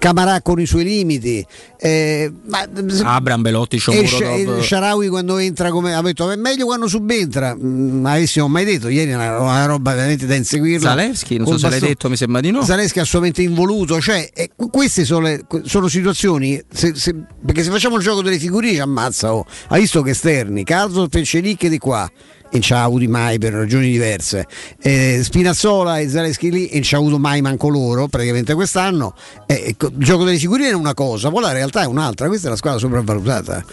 Camarà 0.02 0.42
con 0.42 0.60
i 0.60 0.66
suoi 0.66 0.84
limiti. 0.84 1.46
Eh, 1.78 2.32
ma, 2.48 2.68
Abram, 3.04 3.44
Belotti, 3.44 3.78
Shomuro, 3.78 4.60
Sharawi 4.60 5.08
quando 5.10 5.38
entra 5.38 5.70
come 5.70 5.94
ha 5.94 6.02
detto 6.02 6.32
è 6.32 6.36
meglio 6.36 6.66
quando 6.66 6.88
subentra. 6.88 7.56
Mm, 7.56 8.04
avessimo 8.08 8.48
mai 8.48 8.66
detto 8.66 8.88
ieri 8.88 9.12
è 9.12 9.14
una, 9.14 9.40
una, 9.40 9.66
roba 9.66 9.94
veramente 9.94 10.26
da 10.26 10.34
inseguirla. 10.34 10.90
Zaleschi, 10.90 11.38
non 11.38 11.46
so 11.46 11.60
se 11.60 11.70
l'hai 11.70 11.80
detto, 11.80 12.10
mi 12.10 12.16
sembra 12.16 12.42
di 12.42 12.50
no. 12.50 12.64
Zaleschi 12.64 13.00
assolutamente 13.00 13.44
involuto, 13.44 14.02
cioè 14.02 14.28
eh, 14.34 14.50
queste 14.56 15.06
sono, 15.06 15.28
le, 15.28 15.46
sono 15.66 15.88
situazioni 15.88 16.60
se, 16.74 16.96
se, 16.96 17.14
perché 17.46 17.62
se 17.62 17.70
facciamo 17.70 17.98
il 17.98 18.02
gioco 18.02 18.24
delle 18.24 18.40
figurine 18.40 18.74
ci 18.74 18.80
ammazza. 18.80 19.36
Oh. 19.36 19.46
Hai 19.68 19.82
visto 19.82 20.02
che 20.02 20.10
esterni, 20.10 20.64
Carlo 20.64 21.08
Fecelic 21.12 21.68
di 21.68 21.78
qua 21.78 22.10
e 22.52 22.60
non 22.60 22.62
ci 22.62 22.74
ha 22.74 22.84
avuti 22.84 23.08
mai 23.08 23.40
per 23.40 23.54
ragioni 23.54 23.90
diverse. 23.90 24.46
Eh, 24.82 25.22
Spinazzola 25.24 26.00
e 26.00 26.10
Zaleschi 26.10 26.52
lì 26.52 26.68
e 26.68 26.74
non 26.76 26.84
ci 26.84 26.96
ha 26.96 26.98
avuto 26.98 27.18
mai 27.18 27.42
manco 27.42 27.70
loro 27.70 28.08
praticamente 28.08 28.54
quest'anno. 28.54 29.16
Eh, 29.48 29.64
ecco, 29.68 29.88
il 29.88 29.94
gioco 29.98 30.26
delle 30.26 30.38
figurine 30.38 30.70
è 30.70 30.74
una 30.74 30.94
cosa, 30.94 31.30
poi 31.30 31.42
la 31.42 31.54
realtà 31.54 31.84
è 31.84 31.86
un'altra. 31.86 32.28
Questa 32.28 32.48
è 32.48 32.50
la 32.50 32.58
squadra 32.58 32.80
sopravvalutata. 32.80 33.64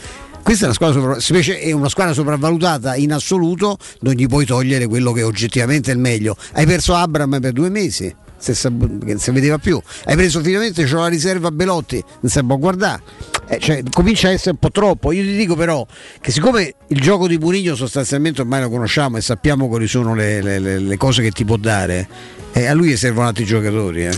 Questa 0.43 0.65
è 0.65 0.69
una 0.69 0.77
squadra, 0.77 1.01
sopra- 1.01 1.21
specie 1.21 1.59
è 1.59 1.73
una 1.73 1.89
squadra 1.89 2.15
sopravvalutata 2.15 2.95
in 2.95 3.13
assoluto, 3.13 3.77
non 4.01 4.15
gli 4.15 4.27
puoi 4.27 4.47
togliere 4.47 4.87
quello 4.87 5.13
che 5.13 5.23
oggettivamente 5.23 5.91
è 5.91 5.95
il 5.95 6.01
meglio. 6.01 6.37
Hai 6.53 6.65
perso 6.65 6.95
Abram 6.95 7.39
per 7.41 7.53
due 7.53 7.69
mesi, 7.69 8.15
se 8.39 8.55
si 8.55 9.31
vedeva 9.31 9.59
più. 9.59 9.81
Hai 10.05 10.17
preso 10.17 10.41
finalmente 10.41 10.85
c'ho 10.85 11.01
la 11.01 11.09
riserva 11.09 11.51
Belotti, 11.51 12.03
non 12.21 12.31
si 12.31 12.43
può 12.45 12.57
guardare. 12.57 13.03
Eh, 13.49 13.59
cioè, 13.59 13.83
comincia 13.93 14.29
a 14.29 14.33
essere 14.33 14.51
un 14.53 14.59
po' 14.59 14.71
troppo. 14.71 15.13
Io 15.13 15.23
ti 15.23 15.37
dico 15.37 15.55
però 15.57 15.87
che 16.21 16.31
siccome 16.31 16.75
il 16.89 17.01
gioco 17.01 17.27
di 17.27 17.39
Murigno 17.39 17.75
sostanzialmente 17.75 18.41
ormai 18.43 18.61
lo 18.61 18.71
conosciamo 18.71 19.17
e 19.17 19.21
sappiamo 19.21 19.69
quali 19.69 19.87
sono 19.89 20.15
le, 20.15 20.43
le- 20.43 20.59
le- 20.79 20.97
cose 20.97 21.23
che 21.23 21.31
ti 21.31 21.45
può 21.45 21.57
dare, 21.57 22.07
eh, 22.53 22.67
a 22.67 22.75
lui 22.75 22.97
servono 22.97 23.27
altri 23.29 23.45
giocatori. 23.45 24.07
Eh. 24.07 24.13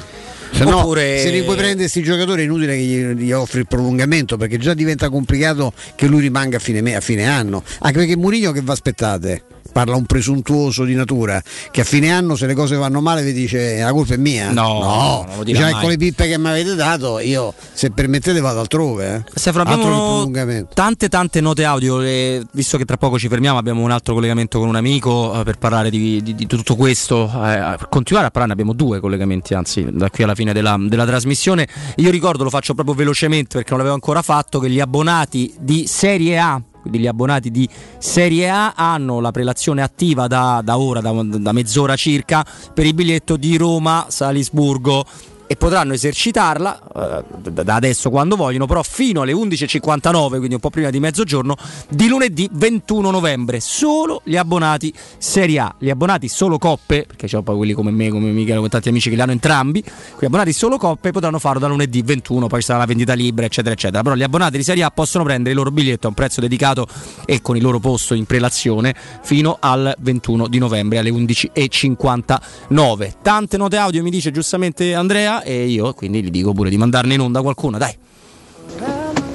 Se 0.52 0.64
no, 0.64 0.78
Oppure- 0.80 1.20
se 1.20 1.30
li 1.30 1.42
puoi 1.44 1.54
prendere 1.54 1.82
questi 1.82 2.02
giocatori 2.02 2.42
è 2.42 2.44
inutile 2.44 2.74
che 2.76 2.82
gli, 2.82 3.04
gli 3.22 3.30
offri 3.32 3.60
il 3.60 3.68
prolungamento 3.68 4.36
perché 4.36 4.58
già 4.58 4.74
diventa 4.74 5.08
complicato 5.08 5.72
che 5.94 6.06
lui 6.08 6.20
rimanga 6.22 6.56
a 6.56 6.60
fine, 6.60 6.96
a 6.96 7.00
fine 7.00 7.24
anno. 7.28 7.62
Anche 7.80 7.98
perché 7.98 8.16
Murigno 8.16 8.50
che 8.50 8.60
vi 8.60 8.70
aspettate? 8.70 9.42
Parla 9.72 9.94
un 9.96 10.04
presuntuoso 10.04 10.84
di 10.84 10.94
natura 10.94 11.40
che 11.70 11.80
a 11.82 11.84
fine 11.84 12.10
anno 12.10 12.34
se 12.36 12.46
le 12.46 12.54
cose 12.54 12.76
vanno 12.76 13.00
male 13.00 13.22
vi 13.22 13.32
dice 13.32 13.76
"Eh, 13.78 13.82
la 13.82 13.92
colpa 13.92 14.14
è 14.14 14.16
mia. 14.16 14.50
No, 14.50 15.24
non 15.26 15.36
lo 15.38 15.44
dirà 15.44 15.58
Dice, 15.58 15.68
"Eh, 15.68 15.72
mai." 15.72 15.80
con 15.80 15.90
le 15.90 15.96
pippe 15.96 16.28
che 16.28 16.38
mi 16.38 16.48
avete 16.48 16.74
dato 16.74 17.18
io 17.18 17.54
se 17.72 17.90
permettete 17.90 18.40
vado 18.40 18.60
altrove. 18.60 19.24
Eh. 19.26 19.30
Stefano, 19.34 19.62
abbiamo 19.70 19.82
prolungamento. 19.84 20.74
tante 20.74 21.08
tante 21.08 21.40
note 21.40 21.64
audio, 21.64 22.00
e 22.02 22.42
visto 22.52 22.76
che 22.78 22.84
tra 22.84 22.96
poco 22.96 23.18
ci 23.18 23.28
fermiamo 23.28 23.58
abbiamo 23.58 23.82
un 23.82 23.90
altro 23.90 24.14
collegamento 24.14 24.58
con 24.58 24.68
un 24.68 24.76
amico 24.76 25.40
eh, 25.40 25.44
per 25.44 25.58
parlare 25.58 25.90
di, 25.90 26.22
di- 26.22 26.34
di 26.34 26.46
tutto 26.46 26.74
questo, 26.76 27.24
eh, 27.26 27.76
per 27.78 27.86
continuare 27.88 28.26
a 28.26 28.30
parlarne 28.30 28.52
abbiamo 28.52 28.72
due 28.72 29.00
collegamenti 29.00 29.54
anzi 29.54 29.86
da 29.90 30.10
qui 30.10 30.24
alla 30.24 30.34
fine 30.34 30.52
della, 30.52 30.76
della 30.78 31.06
trasmissione. 31.06 31.66
Io 31.96 32.10
ricordo, 32.10 32.44
lo 32.44 32.50
faccio 32.50 32.74
proprio 32.74 32.94
velocemente 32.94 33.54
perché 33.56 33.70
non 33.70 33.78
l'avevo 33.78 33.94
ancora 33.94 34.22
fatto, 34.22 34.58
che 34.58 34.68
gli 34.70 34.80
abbonati 34.80 35.54
di 35.58 35.86
Serie 35.86 36.38
A 36.38 36.60
quindi 36.80 36.98
gli 36.98 37.06
abbonati 37.06 37.50
di 37.50 37.68
Serie 37.98 38.48
A 38.48 38.72
hanno 38.74 39.20
la 39.20 39.30
prelazione 39.30 39.82
attiva 39.82 40.26
da, 40.26 40.60
da 40.64 40.78
ora, 40.78 41.00
da, 41.00 41.12
da 41.22 41.52
mezz'ora 41.52 41.96
circa, 41.96 42.44
per 42.74 42.86
il 42.86 42.94
biglietto 42.94 43.36
di 43.36 43.56
Roma-Salisburgo 43.56 45.04
e 45.50 45.56
potranno 45.56 45.94
esercitarla 45.94 47.24
eh, 47.42 47.50
da 47.50 47.74
adesso 47.74 48.08
quando 48.08 48.36
vogliono, 48.36 48.66
però 48.66 48.84
fino 48.84 49.22
alle 49.22 49.32
11.59, 49.32 50.36
quindi 50.36 50.54
un 50.54 50.60
po' 50.60 50.70
prima 50.70 50.90
di 50.90 51.00
mezzogiorno, 51.00 51.56
di 51.88 52.06
lunedì 52.06 52.48
21 52.52 53.10
novembre. 53.10 53.58
Solo 53.58 54.20
gli 54.22 54.36
abbonati 54.36 54.94
Serie 55.18 55.58
A, 55.58 55.74
gli 55.76 55.90
abbonati 55.90 56.28
solo 56.28 56.56
coppe, 56.56 57.04
perché 57.04 57.26
c'è 57.26 57.42
poi 57.42 57.56
quelli 57.56 57.72
come 57.72 57.90
me, 57.90 58.10
come 58.10 58.30
Michele, 58.30 58.58
come 58.58 58.68
tanti 58.68 58.90
amici 58.90 59.08
che 59.08 59.16
li 59.16 59.22
hanno 59.22 59.32
entrambi, 59.32 59.82
gli 60.20 60.24
abbonati 60.24 60.52
solo 60.52 60.78
coppe 60.78 61.10
potranno 61.10 61.40
farlo 61.40 61.58
da 61.58 61.66
lunedì 61.66 62.00
21, 62.00 62.46
poi 62.46 62.60
ci 62.60 62.66
sarà 62.66 62.78
la 62.78 62.86
vendita 62.86 63.14
libera, 63.14 63.48
eccetera, 63.48 63.74
eccetera. 63.74 64.04
Però 64.04 64.14
gli 64.14 64.22
abbonati 64.22 64.56
di 64.56 64.62
Serie 64.62 64.84
A 64.84 64.92
possono 64.92 65.24
prendere 65.24 65.50
il 65.50 65.56
loro 65.56 65.72
biglietto 65.72 66.06
a 66.06 66.10
un 66.10 66.14
prezzo 66.14 66.40
dedicato 66.40 66.86
e 67.24 67.42
con 67.42 67.56
il 67.56 67.62
loro 67.62 67.80
posto 67.80 68.14
in 68.14 68.24
prelazione 68.24 68.94
fino 69.22 69.56
al 69.58 69.92
21 69.98 70.46
di 70.46 70.58
novembre 70.58 70.98
alle 70.98 71.10
11.59. 71.10 73.14
Tante 73.20 73.56
note 73.56 73.76
audio 73.78 74.00
mi 74.04 74.10
dice 74.10 74.30
giustamente 74.30 74.94
Andrea 74.94 75.38
e 75.42 75.66
io 75.66 75.92
quindi 75.94 76.22
gli 76.22 76.30
dico 76.30 76.52
pure 76.52 76.70
di 76.70 76.76
mandarne 76.76 77.14
in 77.14 77.20
onda 77.20 77.42
qualcuna, 77.42 77.78
dai. 77.78 77.96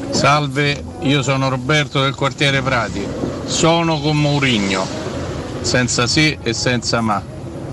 Salve, 0.09 0.83
io 1.01 1.21
sono 1.21 1.49
Roberto 1.49 2.01
del 2.01 2.15
quartiere 2.15 2.61
Prati. 2.61 3.05
Sono 3.45 3.99
con 3.99 4.17
Mourinho, 4.17 4.85
senza 5.61 6.07
sì 6.07 6.37
e 6.41 6.53
senza 6.53 7.01
ma. 7.01 7.21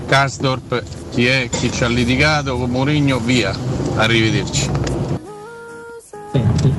Karsdorp, 0.07 0.83
chi 1.13 1.27
è, 1.27 1.49
chi 1.49 1.73
ci 1.73 1.85
ha 1.85 1.89
litigato 1.89 2.57
con 2.57 2.69
Mourinho, 2.71 3.19
via. 3.21 3.55
Arrivederci. 3.95 4.71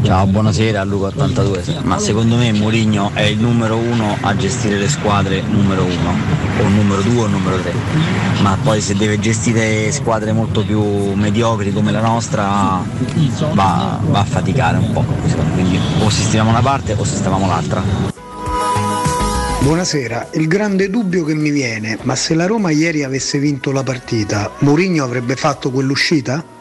Ciao, 0.02 0.26
buonasera 0.26 0.82
a 0.82 0.86
Luca82. 0.86 1.84
Ma 1.84 2.00
secondo 2.00 2.38
me 2.38 2.52
Mourinho 2.52 3.12
è 3.14 3.22
il 3.22 3.38
numero 3.38 3.78
uno 3.78 4.18
a 4.20 4.36
gestire 4.36 4.78
le 4.78 4.90
squadre 4.90 5.42
numero 5.42 5.84
uno, 5.84 6.16
o 6.60 6.68
numero 6.70 7.02
due 7.04 7.26
o 7.26 7.28
numero 7.28 7.58
tre. 7.62 7.72
Ma 8.42 8.58
poi 8.64 8.82
se 8.82 8.96
deve 8.96 9.20
gestire 9.20 9.92
squadre 9.92 10.32
molto 10.32 10.66
più 10.66 10.82
mediocri 11.14 11.72
come 11.72 11.92
la 11.92 12.02
nostra 12.02 12.84
va, 13.54 14.00
va 14.02 14.20
a 14.20 14.26
faticare 14.26 14.78
un 14.78 14.92
po'. 14.92 15.06
Quindi 15.54 15.80
o 16.00 16.10
sistemiamo 16.10 16.50
una 16.50 16.62
parte 16.62 16.96
o 16.98 17.04
sistemiamo 17.04 17.46
l'altra. 17.46 17.84
Buonasera, 19.60 20.30
il 20.34 20.48
grande 20.48 20.90
dubbio 20.90 21.24
che 21.24 21.36
mi 21.36 21.52
viene, 21.52 22.00
ma 22.02 22.16
se 22.16 22.34
la 22.34 22.48
Roma 22.48 22.72
ieri 22.72 23.04
avesse 23.04 23.38
vinto 23.38 23.72
la 23.72 23.84
partita, 23.84 24.52
Mourinho 24.60 25.04
avrebbe 25.04 25.36
fatto 25.36 25.70
quell'uscita? 25.70 26.53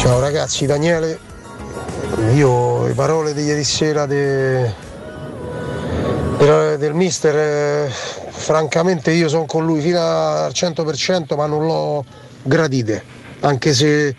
Ciao 0.00 0.18
ragazzi, 0.18 0.64
Daniele. 0.64 1.18
Io 2.32 2.86
le 2.86 2.94
parole 2.94 3.34
di 3.34 3.42
ieri 3.42 3.64
sera 3.64 4.06
de- 4.06 4.72
del, 6.38 6.78
del 6.78 6.94
mister, 6.94 7.36
eh, 7.36 7.90
francamente 8.30 9.10
io 9.10 9.28
sono 9.28 9.44
con 9.44 9.66
lui 9.66 9.82
fino 9.82 10.00
al 10.00 10.52
100% 10.54 11.36
ma 11.36 11.44
non 11.44 11.66
l'ho 11.66 12.04
gradite, 12.42 13.04
anche 13.40 13.74
se 13.74 14.16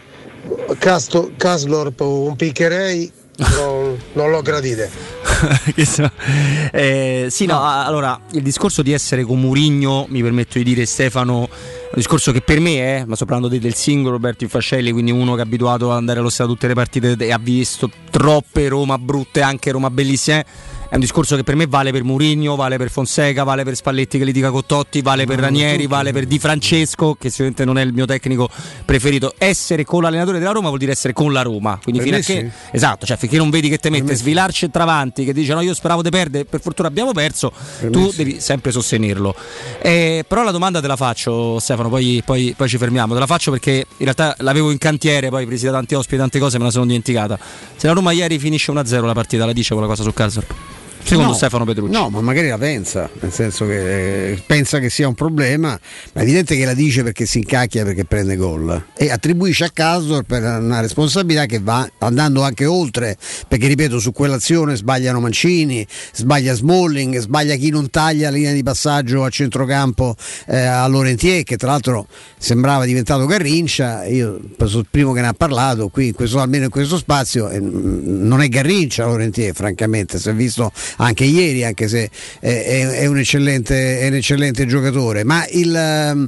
Caslorp 0.77 1.99
un 2.01 2.35
piccherei 2.35 3.11
non, 3.37 3.99
non 4.13 4.29
l'ho 4.29 4.43
gradite. 4.43 5.10
Eh, 6.73 7.27
sì, 7.29 7.45
no, 7.45 7.59
a- 7.61 7.85
allora 7.85 8.19
il 8.31 8.41
discorso 8.41 8.81
di 8.81 8.91
essere 8.93 9.23
con 9.23 9.39
Murigno, 9.39 10.05
mi 10.09 10.21
permetto 10.21 10.57
di 10.57 10.63
dire 10.63 10.85
Stefano, 10.85 11.39
un 11.39 11.47
discorso 11.93 12.31
che 12.31 12.41
per 12.41 12.59
me 12.59 12.77
è, 12.99 13.03
ma 13.05 13.15
sto 13.15 13.25
parlando 13.25 13.49
de- 13.49 13.59
del 13.59 13.73
singolo 13.73 14.11
Roberto 14.15 14.47
Fascelli, 14.47 14.91
quindi 14.91 15.11
uno 15.11 15.33
che 15.35 15.41
è 15.41 15.43
abituato 15.43 15.91
ad 15.91 15.97
andare 15.97 16.19
allo 16.19 16.29
stadio 16.29 16.53
tutte 16.53 16.67
le 16.67 16.73
partite 16.73 17.15
e 17.17 17.31
ha 17.31 17.39
visto 17.39 17.89
troppe 18.09 18.67
Roma 18.69 18.97
brutte, 18.97 19.41
anche 19.41 19.71
Roma 19.71 19.89
bellissime. 19.89 20.45
È 20.91 20.95
un 20.95 20.99
discorso 20.99 21.37
che 21.37 21.43
per 21.43 21.55
me 21.55 21.67
vale 21.67 21.93
per 21.93 22.03
Murigno, 22.03 22.57
vale 22.57 22.75
per 22.75 22.91
Fonseca, 22.91 23.45
vale 23.45 23.63
per 23.63 23.77
Spalletti 23.77 24.17
che 24.17 24.25
litiga 24.25 24.51
con 24.51 24.65
Totti, 24.65 25.01
vale 25.01 25.23
per 25.23 25.39
Ranieri, 25.39 25.87
vale 25.87 26.11
per 26.11 26.25
Di 26.25 26.37
Francesco, 26.37 27.15
che 27.17 27.29
sicuramente 27.29 27.63
non 27.63 27.77
è 27.77 27.81
il 27.81 27.93
mio 27.93 28.03
tecnico 28.03 28.49
preferito. 28.83 29.33
Essere 29.37 29.85
con 29.85 30.01
l'allenatore 30.01 30.37
della 30.37 30.51
Roma 30.51 30.67
vuol 30.67 30.79
dire 30.79 30.91
essere 30.91 31.13
con 31.13 31.31
la 31.31 31.43
Roma. 31.43 31.79
Quindi 31.81 32.01
fino 32.01 32.17
a 32.17 32.19
che, 32.19 32.23
sì. 32.23 32.51
esatto, 32.71 33.05
cioè 33.05 33.15
finché 33.15 33.37
non 33.37 33.49
vedi 33.49 33.69
che 33.69 33.77
te 33.77 33.89
mette 33.89 34.13
svilar 34.15 34.51
centravanti, 34.51 35.23
che 35.23 35.31
dice 35.31 35.53
no, 35.53 35.61
io 35.61 35.73
speravo 35.73 36.01
di 36.01 36.09
perdere, 36.09 36.43
per 36.43 36.59
fortuna 36.59 36.89
abbiamo 36.89 37.13
perso, 37.13 37.53
Per 37.79 37.89
tu 37.89 38.09
sì. 38.09 38.17
devi 38.17 38.41
sempre 38.41 38.71
sostenerlo. 38.73 39.33
Eh, 39.81 40.25
però 40.27 40.43
la 40.43 40.51
domanda 40.51 40.81
te 40.81 40.87
la 40.87 40.97
faccio, 40.97 41.57
Stefano, 41.59 41.87
poi, 41.87 42.21
poi- 42.25 42.53
poi 42.57 42.67
ci 42.67 42.77
fermiamo. 42.77 43.13
Te 43.13 43.19
la 43.21 43.27
faccio 43.27 43.49
perché 43.51 43.71
in 43.71 44.13
realtà 44.13 44.35
l'avevo 44.39 44.71
in 44.71 44.77
cantiere, 44.77 45.29
poi 45.29 45.45
presi 45.45 45.63
da 45.63 45.71
tanti 45.71 45.95
ospiti, 45.95 46.17
tante 46.17 46.37
cose, 46.37 46.57
me 46.57 46.65
la 46.65 46.71
sono 46.71 46.85
dimenticata. 46.85 47.39
Se 47.77 47.87
la 47.87 47.93
Roma 47.93 48.11
ieri 48.11 48.37
finisce 48.39 48.73
1-0 48.73 49.05
la 49.05 49.13
partita, 49.13 49.45
la 49.45 49.53
dice 49.53 49.73
quella 49.73 49.87
cosa 49.87 50.03
su 50.03 50.11
Karsdorp? 50.11 50.79
Secondo 51.03 51.31
No, 51.31 51.37
Stefano 51.37 51.65
Petrucci. 51.65 51.91
No, 51.91 52.09
ma 52.09 52.21
magari 52.21 52.47
la 52.47 52.57
pensa, 52.57 53.09
nel 53.19 53.31
senso 53.31 53.65
che 53.65 54.31
eh, 54.31 54.43
pensa 54.45 54.79
che 54.79 54.89
sia 54.89 55.07
un 55.07 55.13
problema, 55.13 55.69
ma 56.13 56.21
è 56.21 56.23
evidente 56.23 56.55
che 56.55 56.65
la 56.65 56.73
dice 56.73 57.03
perché 57.03 57.25
si 57.25 57.39
incacchia 57.39 57.83
perché 57.83 58.05
prende 58.05 58.35
gol. 58.35 58.85
E 58.95 59.11
attribuisce 59.11 59.65
a 59.65 59.69
Casdor 59.71 60.23
per 60.23 60.43
una 60.43 60.79
responsabilità 60.79 61.45
che 61.45 61.59
va 61.59 61.89
andando 61.99 62.43
anche 62.43 62.65
oltre, 62.65 63.17
perché 63.47 63.67
ripeto, 63.67 63.99
su 63.99 64.11
quell'azione 64.11 64.75
sbagliano 64.75 65.19
Mancini, 65.19 65.85
sbaglia 66.13 66.53
Smalling, 66.53 67.17
sbaglia 67.17 67.55
chi 67.55 67.69
non 67.69 67.89
taglia 67.89 68.29
la 68.29 68.35
linea 68.35 68.53
di 68.53 68.63
passaggio 68.63 69.23
a 69.23 69.29
centrocampo 69.29 70.15
eh, 70.47 70.57
a 70.57 70.87
Lorentier, 70.87 71.43
che 71.43 71.57
tra 71.57 71.71
l'altro 71.71 72.07
sembrava 72.37 72.85
diventato 72.85 73.25
Garrincia, 73.25 74.05
io 74.05 74.39
sono 74.57 74.79
il 74.79 74.87
primo 74.89 75.13
che 75.13 75.21
ne 75.21 75.27
ha 75.27 75.33
parlato, 75.33 75.89
qui 75.89 76.07
in 76.07 76.13
questo, 76.13 76.39
almeno 76.39 76.65
in 76.65 76.69
questo 76.69 76.97
spazio, 76.97 77.49
eh, 77.49 77.59
non 77.59 78.41
è 78.41 78.47
Garrincia 78.47 79.05
Lorentier, 79.05 79.53
francamente, 79.53 80.19
si 80.19 80.29
è 80.29 80.33
visto 80.33 80.71
anche 80.97 81.23
ieri, 81.23 81.63
anche 81.63 81.87
se 81.87 82.09
è, 82.39 82.87
è 83.01 83.05
un 83.05 83.17
eccellente, 83.17 83.99
è 83.99 84.07
un 84.07 84.15
eccellente 84.15 84.65
giocatore, 84.65 85.23
ma 85.23 85.45
il, 85.51 85.75
ehm, 85.75 86.27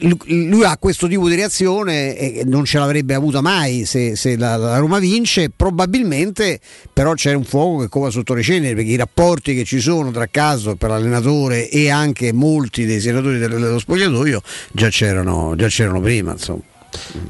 lui- 0.00 0.64
ha 0.64 0.76
questo 0.78 1.08
tipo 1.08 1.28
di 1.28 1.34
reazione 1.34 2.16
e 2.16 2.42
non 2.44 2.64
ce 2.64 2.78
l'avrebbe 2.78 3.14
avuta 3.14 3.40
mai 3.40 3.84
se, 3.84 4.16
se 4.16 4.36
la, 4.36 4.56
la 4.56 4.78
Roma 4.78 4.98
vince, 4.98 5.50
probabilmente 5.54 6.60
però 6.92 7.14
c'è 7.14 7.32
un 7.32 7.44
fuoco 7.44 7.82
che 7.82 7.88
cova 7.88 8.10
sotto 8.10 8.34
le 8.34 8.42
ceneri 8.42 8.74
perché 8.74 8.90
i 8.90 8.96
rapporti 8.96 9.54
che 9.54 9.64
ci 9.64 9.80
sono 9.80 10.10
tra 10.10 10.26
caso 10.26 10.76
per 10.76 10.90
l'allenatore 10.90 11.68
e 11.68 11.90
anche 11.90 12.32
molti 12.32 12.84
dei 12.84 13.00
senatori 13.00 13.38
del- 13.38 13.50
dello 13.50 13.78
spogliatoio 13.78 14.40
già 14.72 14.88
c'erano, 14.88 15.54
già 15.56 15.68
c'erano 15.68 16.00
prima. 16.00 16.32
Insomma. 16.32 16.71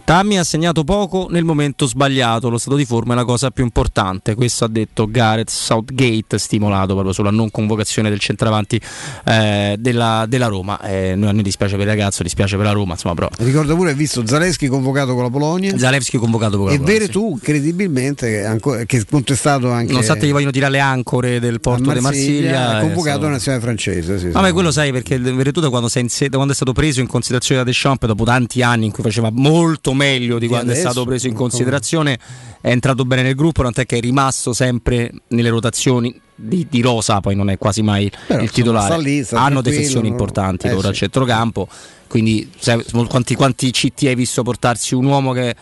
Tammy 0.04 0.36
ha 0.36 0.44
segnato 0.44 0.84
poco 0.84 1.28
nel 1.30 1.44
momento 1.44 1.86
sbagliato, 1.86 2.48
lo 2.48 2.58
stato 2.58 2.76
di 2.76 2.84
forma 2.84 3.12
è 3.12 3.16
la 3.16 3.24
cosa 3.24 3.50
più 3.50 3.64
importante, 3.64 4.34
questo 4.34 4.64
ha 4.64 4.68
detto 4.68 5.06
Gareth 5.10 5.50
Southgate, 5.50 6.38
stimolato 6.38 6.92
proprio 6.92 7.12
sulla 7.12 7.30
non 7.30 7.50
convocazione 7.50 8.08
del 8.08 8.18
centravanti 8.18 8.80
eh, 9.24 9.76
della, 9.78 10.26
della 10.28 10.46
Roma. 10.46 10.80
Eh, 10.80 11.14
noi- 11.14 11.28
a 11.28 11.32
noi 11.32 11.42
dispiace 11.42 11.76
per 11.76 11.86
il 11.86 11.90
ragazzo, 11.90 12.22
dispiace 12.22 12.56
per 12.56 12.66
la 12.66 12.72
Roma, 12.72 12.92
insomma 12.92 13.14
però... 13.14 13.28
Ricordo 13.38 13.76
pure, 13.76 13.90
hai 13.90 13.96
visto 13.96 14.26
Zaleschi 14.26 14.66
convocato 14.66 15.14
con 15.14 15.22
la 15.22 15.30
Polonia. 15.30 15.78
Zalewski 15.78 16.18
convocato 16.18 16.56
con 16.58 16.66
la 16.66 16.72
E 16.72 16.76
Polonia, 16.78 16.98
vero 16.98 17.12
tu, 17.12 17.38
credibilmente, 17.40 18.28
che, 18.28 18.44
ancora, 18.44 18.84
che 18.84 18.98
è 18.98 19.04
contestato 19.08 19.70
anche. 19.70 19.92
Nonostante 19.92 20.26
gli 20.26 20.32
vogliono 20.32 20.50
tirare 20.50 20.72
le 20.72 20.80
ancore 20.80 21.40
del 21.40 21.60
porto 21.60 21.92
di 21.92 22.00
Marsiglia, 22.00 22.74
è 22.74 22.78
eh, 22.78 22.86
convocato 22.86 23.22
la 23.22 23.30
nazionale 23.30 23.62
francese. 23.62 24.18
Sì, 24.18 24.26
sì. 24.26 24.30
Vabbè, 24.32 24.52
quello 24.52 24.70
sai 24.70 24.92
perché 24.92 25.18
Veretout 25.18 25.60
da 25.60 25.70
quando, 25.70 25.88
sei 25.88 26.02
in 26.02 26.30
quando 26.30 26.52
è 26.52 26.54
stato 26.54 26.72
preso 26.72 27.00
in 27.00 27.06
considerazione 27.06 27.62
da 27.62 27.66
Deschamps 27.66 28.06
dopo 28.06 28.24
tanti 28.24 28.62
anni 28.62 28.86
in 28.86 28.92
cui 28.92 29.02
faceva 29.02 29.30
molto 29.32 29.51
molto 29.52 29.92
meglio 29.94 30.38
di 30.38 30.46
quando 30.48 30.70
è 30.70 30.74
adesso, 30.74 30.90
stato 30.90 31.04
preso 31.06 31.26
in 31.28 31.34
considerazione, 31.34 32.18
è 32.60 32.70
entrato 32.70 33.04
bene 33.04 33.22
nel 33.22 33.34
gruppo, 33.34 33.62
tant'è 33.62 33.86
che 33.86 33.98
è 33.98 34.00
rimasto 34.00 34.52
sempre 34.52 35.12
nelle 35.28 35.48
rotazioni 35.50 36.18
di, 36.34 36.66
di 36.68 36.80
Rosa, 36.80 37.20
poi 37.20 37.34
non 37.36 37.50
è 37.50 37.58
quasi 37.58 37.82
mai 37.82 38.10
Però, 38.26 38.42
il 38.42 38.50
titolare. 38.50 38.86
sta 38.92 38.96
lì, 38.96 39.22
sta 39.24 39.40
Hanno 39.40 39.60
defezioni 39.60 40.08
non- 40.08 40.12
importanti 40.12 40.66
eh, 40.66 40.72
loro 40.72 40.88
al 40.88 40.94
centrocampo, 40.94 41.68
quindi 42.08 42.50
sai, 42.58 42.82
quanti, 43.08 43.34
quanti 43.34 43.70
CT 43.70 44.04
hai 44.06 44.14
visto 44.14 44.42
portarsi 44.42 44.94
un 44.94 45.04
uomo 45.04 45.32
che 45.32 45.54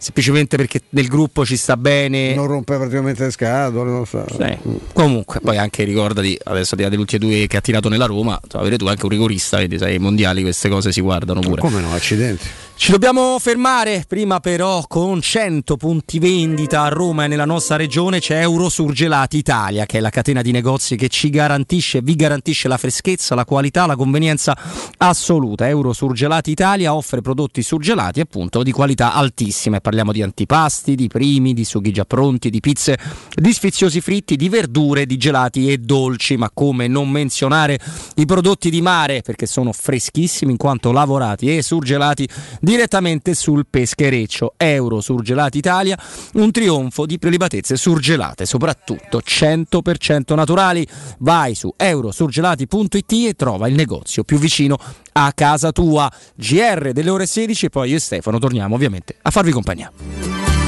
semplicemente 0.00 0.56
perché 0.56 0.82
nel 0.90 1.08
gruppo 1.08 1.44
ci 1.44 1.56
sta 1.56 1.76
bene 1.76 2.32
Non 2.32 2.46
rompe 2.46 2.76
praticamente 2.76 3.24
le 3.24 3.30
scatole, 3.32 3.90
non 3.90 4.06
so. 4.06 4.24
sì. 4.30 4.78
Comunque, 4.92 5.40
poi 5.40 5.56
anche 5.56 5.82
ricordati, 5.82 6.38
adesso 6.44 6.76
di 6.76 6.84
delle 6.84 6.96
ultime 6.96 7.26
due 7.26 7.46
che 7.48 7.56
ha 7.56 7.60
tirato 7.60 7.88
nella 7.88 8.06
Roma, 8.06 8.38
avere 8.52 8.76
tu 8.76 8.86
anche 8.86 9.02
un 9.04 9.10
rigorista, 9.10 9.56
vedi, 9.56 9.76
sai, 9.76 9.96
i 9.96 9.98
mondiali 9.98 10.42
queste 10.42 10.68
cose 10.68 10.92
si 10.92 11.00
guardano 11.00 11.40
pure. 11.40 11.60
Come 11.60 11.80
no, 11.80 11.92
accidenti. 11.92 12.46
Ci 12.80 12.92
dobbiamo 12.92 13.36
fermare, 13.40 14.04
prima 14.06 14.38
però 14.38 14.84
con 14.86 15.20
100 15.20 15.76
punti 15.76 16.20
vendita 16.20 16.82
a 16.82 16.88
Roma 16.88 17.24
e 17.24 17.26
nella 17.26 17.44
nostra 17.44 17.74
regione 17.74 18.20
c'è 18.20 18.40
Eurosurgelati 18.40 19.36
Italia, 19.36 19.84
che 19.84 19.98
è 19.98 20.00
la 20.00 20.10
catena 20.10 20.42
di 20.42 20.52
negozi 20.52 20.94
che 20.94 21.08
ci 21.08 21.28
garantisce, 21.28 22.00
vi 22.00 22.14
garantisce 22.14 22.68
la 22.68 22.78
freschezza, 22.78 23.34
la 23.34 23.44
qualità, 23.44 23.84
la 23.84 23.96
convenienza 23.96 24.56
assoluta. 24.96 25.68
Eurosurgelati 25.68 26.52
Italia 26.52 26.94
offre 26.94 27.20
prodotti 27.20 27.62
surgelati 27.62 28.20
appunto 28.20 28.62
di 28.62 28.70
qualità 28.70 29.12
altissima 29.12 29.80
parliamo 29.80 30.12
di 30.12 30.22
antipasti, 30.22 30.94
di 30.94 31.08
primi, 31.08 31.54
di 31.54 31.64
sughi 31.64 31.90
già 31.90 32.04
pronti, 32.04 32.48
di 32.48 32.60
pizze, 32.60 32.96
di 33.34 33.52
sfiziosi 33.52 34.00
fritti, 34.00 34.36
di 34.36 34.48
verdure, 34.48 35.04
di 35.04 35.16
gelati 35.16 35.70
e 35.70 35.78
dolci, 35.78 36.36
ma 36.36 36.48
come 36.54 36.86
non 36.86 37.10
menzionare 37.10 37.78
i 38.14 38.24
prodotti 38.24 38.70
di 38.70 38.80
mare? 38.80 39.20
Perché 39.20 39.46
sono 39.46 39.72
freschissimi 39.72 40.52
in 40.52 40.56
quanto 40.56 40.92
lavorati 40.92 41.54
e 41.54 41.60
surgelati 41.60 42.26
direttamente 42.68 43.32
sul 43.32 43.64
peschereccio. 43.68 44.52
Euro 44.58 45.00
Surgelati 45.00 45.56
Italia, 45.56 45.98
un 46.34 46.50
trionfo 46.50 47.06
di 47.06 47.18
prelibatezze 47.18 47.76
surgelate, 47.76 48.44
soprattutto 48.44 49.22
100% 49.24 50.34
naturali. 50.34 50.86
Vai 51.20 51.54
su 51.54 51.72
eurosurgelati.it 51.74 53.12
e 53.26 53.32
trova 53.32 53.68
il 53.68 53.74
negozio 53.74 54.22
più 54.22 54.36
vicino 54.36 54.76
a 55.12 55.32
casa 55.32 55.72
tua. 55.72 56.12
GR 56.34 56.92
delle 56.92 57.08
ore 57.08 57.24
16 57.24 57.66
e 57.66 57.70
poi 57.70 57.88
io 57.88 57.96
e 57.96 58.00
Stefano 58.00 58.38
torniamo 58.38 58.74
ovviamente 58.74 59.16
a 59.22 59.30
farvi 59.30 59.50
compagnia. 59.50 60.67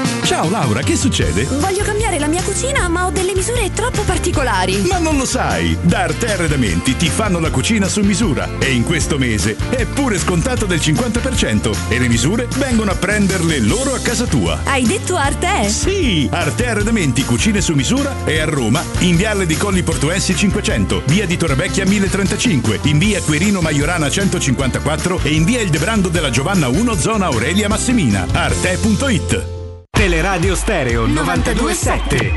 Ciao 0.31 0.49
Laura, 0.49 0.81
che 0.81 0.95
succede? 0.95 1.43
Voglio 1.43 1.83
cambiare 1.83 2.17
la 2.17 2.27
mia 2.27 2.41
cucina, 2.41 2.87
ma 2.87 3.05
ho 3.05 3.11
delle 3.11 3.33
misure 3.35 3.69
troppo 3.73 4.03
particolari. 4.03 4.77
Ma 4.87 4.97
non 4.97 5.17
lo 5.17 5.25
sai! 5.25 5.77
Da 5.81 6.03
Arte 6.03 6.31
Arredamenti 6.31 6.95
ti 6.95 7.09
fanno 7.09 7.39
la 7.39 7.51
cucina 7.51 7.89
su 7.89 7.99
misura 7.99 8.47
e 8.57 8.71
in 8.71 8.85
questo 8.85 9.17
mese 9.17 9.57
è 9.69 9.85
pure 9.85 10.17
scontato 10.17 10.65
del 10.65 10.79
50% 10.79 11.89
e 11.89 11.99
le 11.99 12.07
misure 12.07 12.47
vengono 12.55 12.91
a 12.91 12.95
prenderle 12.95 13.59
loro 13.59 13.93
a 13.93 13.99
casa 13.99 14.23
tua. 14.25 14.61
Hai 14.63 14.83
detto 14.83 15.17
Arte? 15.17 15.67
Sì! 15.67 16.29
Arte 16.31 16.65
Arredamenti 16.65 17.25
Cucine 17.25 17.59
su 17.59 17.73
misura 17.73 18.15
è 18.23 18.39
a 18.39 18.45
Roma, 18.45 18.81
in 18.99 19.17
Viale 19.17 19.45
di 19.45 19.57
Colli 19.57 19.83
Portuensi 19.83 20.33
500, 20.33 21.01
via 21.07 21.25
di 21.25 21.35
Torrevecchia 21.35 21.85
1035, 21.85 22.79
in 22.83 22.99
via 22.99 23.21
Querino 23.21 23.59
Maiorana 23.59 24.09
154 24.09 25.19
e 25.23 25.33
in 25.33 25.43
via 25.43 25.59
Il 25.59 25.69
Debrando 25.69 26.07
della 26.07 26.29
Giovanna 26.29 26.69
1 26.69 26.95
zona 26.95 27.25
Aurelia 27.25 27.67
Massimina. 27.67 28.25
Arte.it 28.31 29.59
Teleradio 30.01 30.55
Stereo 30.55 31.05
927. 31.05 32.33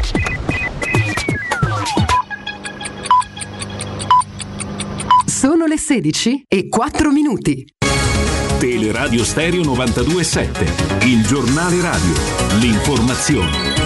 Sono 5.25 5.65
le 5.65 5.79
16 5.79 6.45
e 6.47 6.69
4 6.69 7.11
minuti. 7.11 7.65
Teleradio 8.59 9.25
Stereo 9.25 9.63
927, 9.63 11.07
il 11.07 11.27
giornale 11.27 11.81
radio, 11.81 12.13
l'informazione. 12.61 13.84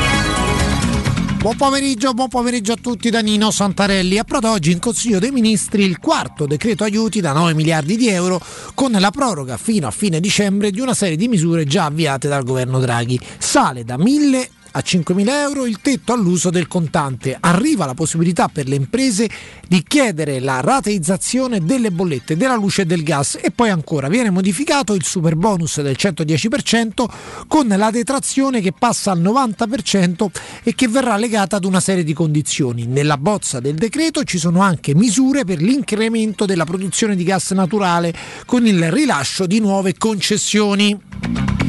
Buon 1.39 1.55
pomeriggio, 1.57 2.15
buon 2.15 2.27
pomeriggio 2.27 2.73
a 2.73 2.77
tutti 2.81 3.11
da 3.11 3.21
Nino 3.21 3.53
Santarelli. 3.53 4.19
Approda 4.19 4.51
oggi 4.51 4.73
in 4.73 4.81
Consiglio 4.81 5.21
dei 5.21 5.31
Ministri 5.31 5.85
il 5.85 6.01
quarto 6.01 6.47
decreto 6.47 6.83
aiuti 6.83 7.21
da 7.21 7.33
9 7.33 7.55
miliardi 7.55 7.97
di 7.97 8.09
euro 8.09 8.41
con 8.75 8.91
la 8.91 9.11
proroga 9.13 9.57
fino 9.57 9.87
a 9.87 9.93
fine 9.93 10.19
dicembre 10.19 10.73
di 10.73 10.81
una 10.81 10.95
serie 10.95 11.17
di 11.17 11.29
misure 11.29 11.65
già 11.65 11.85
avviate 11.85 12.27
dal 12.27 12.43
governo 12.43 12.81
Draghi. 12.81 13.21
Sale 13.39 13.85
da 13.85 13.97
1000 13.97 14.51
a 14.79 14.83
5.000 14.85 15.29
euro 15.29 15.67
il 15.67 15.81
tetto 15.81 16.13
all'uso 16.13 16.51
del 16.51 16.69
contante. 16.69 17.37
Arriva 17.39 17.85
la 17.85 17.95
possibilità 17.95 18.47
per 18.47 18.69
le 18.69 18.77
imprese 18.77 19.29
di 19.67 19.83
chiedere 19.87 20.39
la 20.39 20.61
rateizzazione 20.61 21.65
delle 21.65 21.91
bollette 21.91 22.37
della 22.37 22.55
luce 22.55 22.83
e 22.83 22.87
del 22.87 23.03
gas 23.03 23.39
e 23.41 23.51
poi 23.51 23.71
ancora 23.71 24.09
viene 24.09 24.31
modificato 24.31 24.95
il 24.95 25.05
super 25.05 25.35
bonus 25.35 25.81
del 25.83 25.97
110% 25.99 27.07
con 27.49 27.67
la 27.67 27.91
detrazione 27.91 28.61
che 28.61 28.73
passa 28.73 29.11
al 29.11 29.21
90% 29.21 30.27
e 30.63 30.75
che 30.77 30.87
verrà 30.87 31.17
legata 31.17 31.57
ad 31.57 31.65
una 31.65 31.81
serie 31.81 32.05
di 32.05 32.13
condizioni. 32.13 32.87
Nella 32.87 33.19
bozza 33.19 33.59
del 33.59 33.75
decreto 33.75 34.23
ci 34.23 34.39
sono 34.39 34.61
anche 34.61 34.95
misure 34.95 35.45
per 35.45 35.61
l'incremento 35.61 36.47
della 36.47 36.65
produzione 36.65 37.17
di 37.17 37.25
gas 37.25 37.51
naturale 37.51 38.15
con 38.47 38.65
il 38.65 38.93
rilascio 38.93 39.45
di 39.47 39.59
nuove 39.59 39.97
concessioni. 39.99 41.67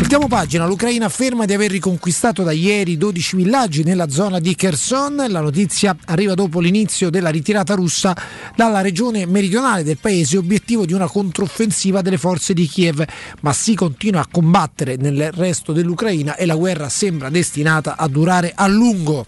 Voltiamo 0.00 0.28
pagina, 0.28 0.66
l'Ucraina 0.66 1.04
afferma 1.04 1.44
di 1.44 1.52
aver 1.52 1.70
riconquistato 1.70 2.42
da 2.42 2.52
ieri 2.52 2.96
12 2.96 3.36
villaggi 3.36 3.84
nella 3.84 4.08
zona 4.08 4.40
di 4.40 4.54
Kherson. 4.54 5.26
La 5.28 5.40
notizia 5.40 5.94
arriva 6.06 6.32
dopo 6.32 6.58
l'inizio 6.58 7.10
della 7.10 7.28
ritirata 7.28 7.74
russa 7.74 8.16
dalla 8.56 8.80
regione 8.80 9.26
meridionale 9.26 9.84
del 9.84 9.98
paese, 9.98 10.38
obiettivo 10.38 10.86
di 10.86 10.94
una 10.94 11.06
controffensiva 11.06 12.00
delle 12.00 12.16
forze 12.16 12.54
di 12.54 12.66
Kiev, 12.66 13.04
ma 13.40 13.52
si 13.52 13.74
continua 13.74 14.22
a 14.22 14.28
combattere 14.28 14.96
nel 14.96 15.32
resto 15.32 15.72
dell'Ucraina 15.72 16.34
e 16.34 16.46
la 16.46 16.56
guerra 16.56 16.88
sembra 16.88 17.28
destinata 17.28 17.96
a 17.96 18.08
durare 18.08 18.52
a 18.56 18.66
lungo. 18.66 19.26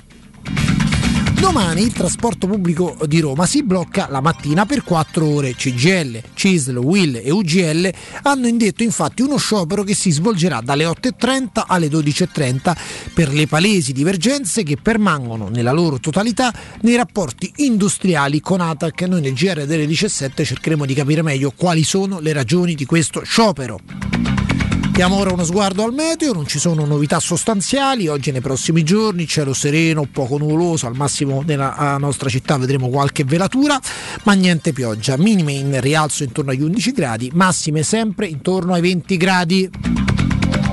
Domani 1.43 1.83
il 1.83 1.93
trasporto 1.93 2.47
pubblico 2.47 2.97
di 3.07 3.19
Roma 3.19 3.47
si 3.47 3.65
blocca 3.65 4.07
la 4.09 4.21
mattina 4.21 4.65
per 4.65 4.85
4 4.85 5.27
ore. 5.27 5.57
CGL, 5.57 6.23
CISL, 6.35 6.77
WIL 6.77 7.17
e 7.17 7.33
UGL 7.33 7.93
hanno 8.23 8.47
indetto 8.47 8.85
infatti 8.85 9.23
uno 9.23 9.39
sciopero 9.39 9.83
che 9.83 9.93
si 9.93 10.13
svolgerà 10.13 10.61
dalle 10.61 10.85
8.30 10.85 11.65
alle 11.67 11.89
12.30 11.89 12.77
per 13.13 13.33
le 13.33 13.49
palesi 13.49 13.93
divergenze 13.93 14.63
che 14.63 14.77
permangono 14.81 15.49
nella 15.49 15.73
loro 15.73 15.99
totalità 15.99 16.55
nei 16.83 16.95
rapporti 16.95 17.53
industriali 17.57 18.41
con 18.41 18.61
ATAC. 18.61 19.03
Noi 19.03 19.23
nel 19.23 19.35
GR 19.35 19.67
delle 19.67 19.87
17 19.89 20.45
cercheremo 20.45 20.87
di 20.87 20.95
capire 20.95 21.23
meglio 21.23 21.53
quali 21.57 21.83
sono 21.83 22.21
le 22.21 22.33
ragioni 22.33 22.77
di 22.77 22.85
questo 22.85 23.25
sciopero. 23.25 24.52
Diamo 24.93 25.17
ora 25.17 25.33
uno 25.33 25.43
sguardo 25.43 25.85
al 25.85 25.95
meteo, 25.95 26.35
non 26.35 26.47
ci 26.47 26.59
sono 26.59 26.85
novità 26.85 27.19
sostanziali, 27.19 28.09
oggi 28.09 28.31
nei 28.31 28.43
prossimi 28.43 28.83
giorni 28.85 29.27
cielo 29.27 29.55
sereno, 29.55 30.05
poco 30.05 30.37
nuvoloso, 30.37 30.87
al 30.87 30.95
massimo 30.95 31.43
nella 31.47 31.97
nostra 31.99 32.29
città 32.29 32.59
vedremo 32.59 32.89
qualche 32.89 33.25
velatura, 33.25 33.81
ma 34.25 34.35
niente 34.35 34.75
pioggia, 34.75 35.17
minime 35.17 35.53
in 35.53 35.81
rialzo 35.81 36.25
intorno 36.25 36.51
agli 36.51 36.63
11 36.63 36.93
gradi, 36.93 37.31
massime 37.33 37.83
sempre 37.83 38.27
intorno 38.27 38.75
ai 38.75 38.83
20 38.83 39.17
gradi. 39.17 39.71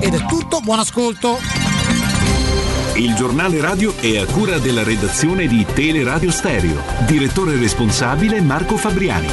Ed 0.00 0.14
è 0.14 0.24
tutto, 0.26 0.60
buon 0.60 0.80
ascolto! 0.80 1.38
Il 2.96 3.14
giornale 3.14 3.58
radio 3.60 3.96
è 3.96 4.18
a 4.18 4.26
cura 4.26 4.58
della 4.58 4.82
redazione 4.82 5.46
di 5.46 5.64
Teleradio 5.72 6.30
Stereo. 6.30 6.82
Direttore 7.06 7.56
responsabile 7.56 8.42
Marco 8.42 8.76
Fabriani. 8.76 9.28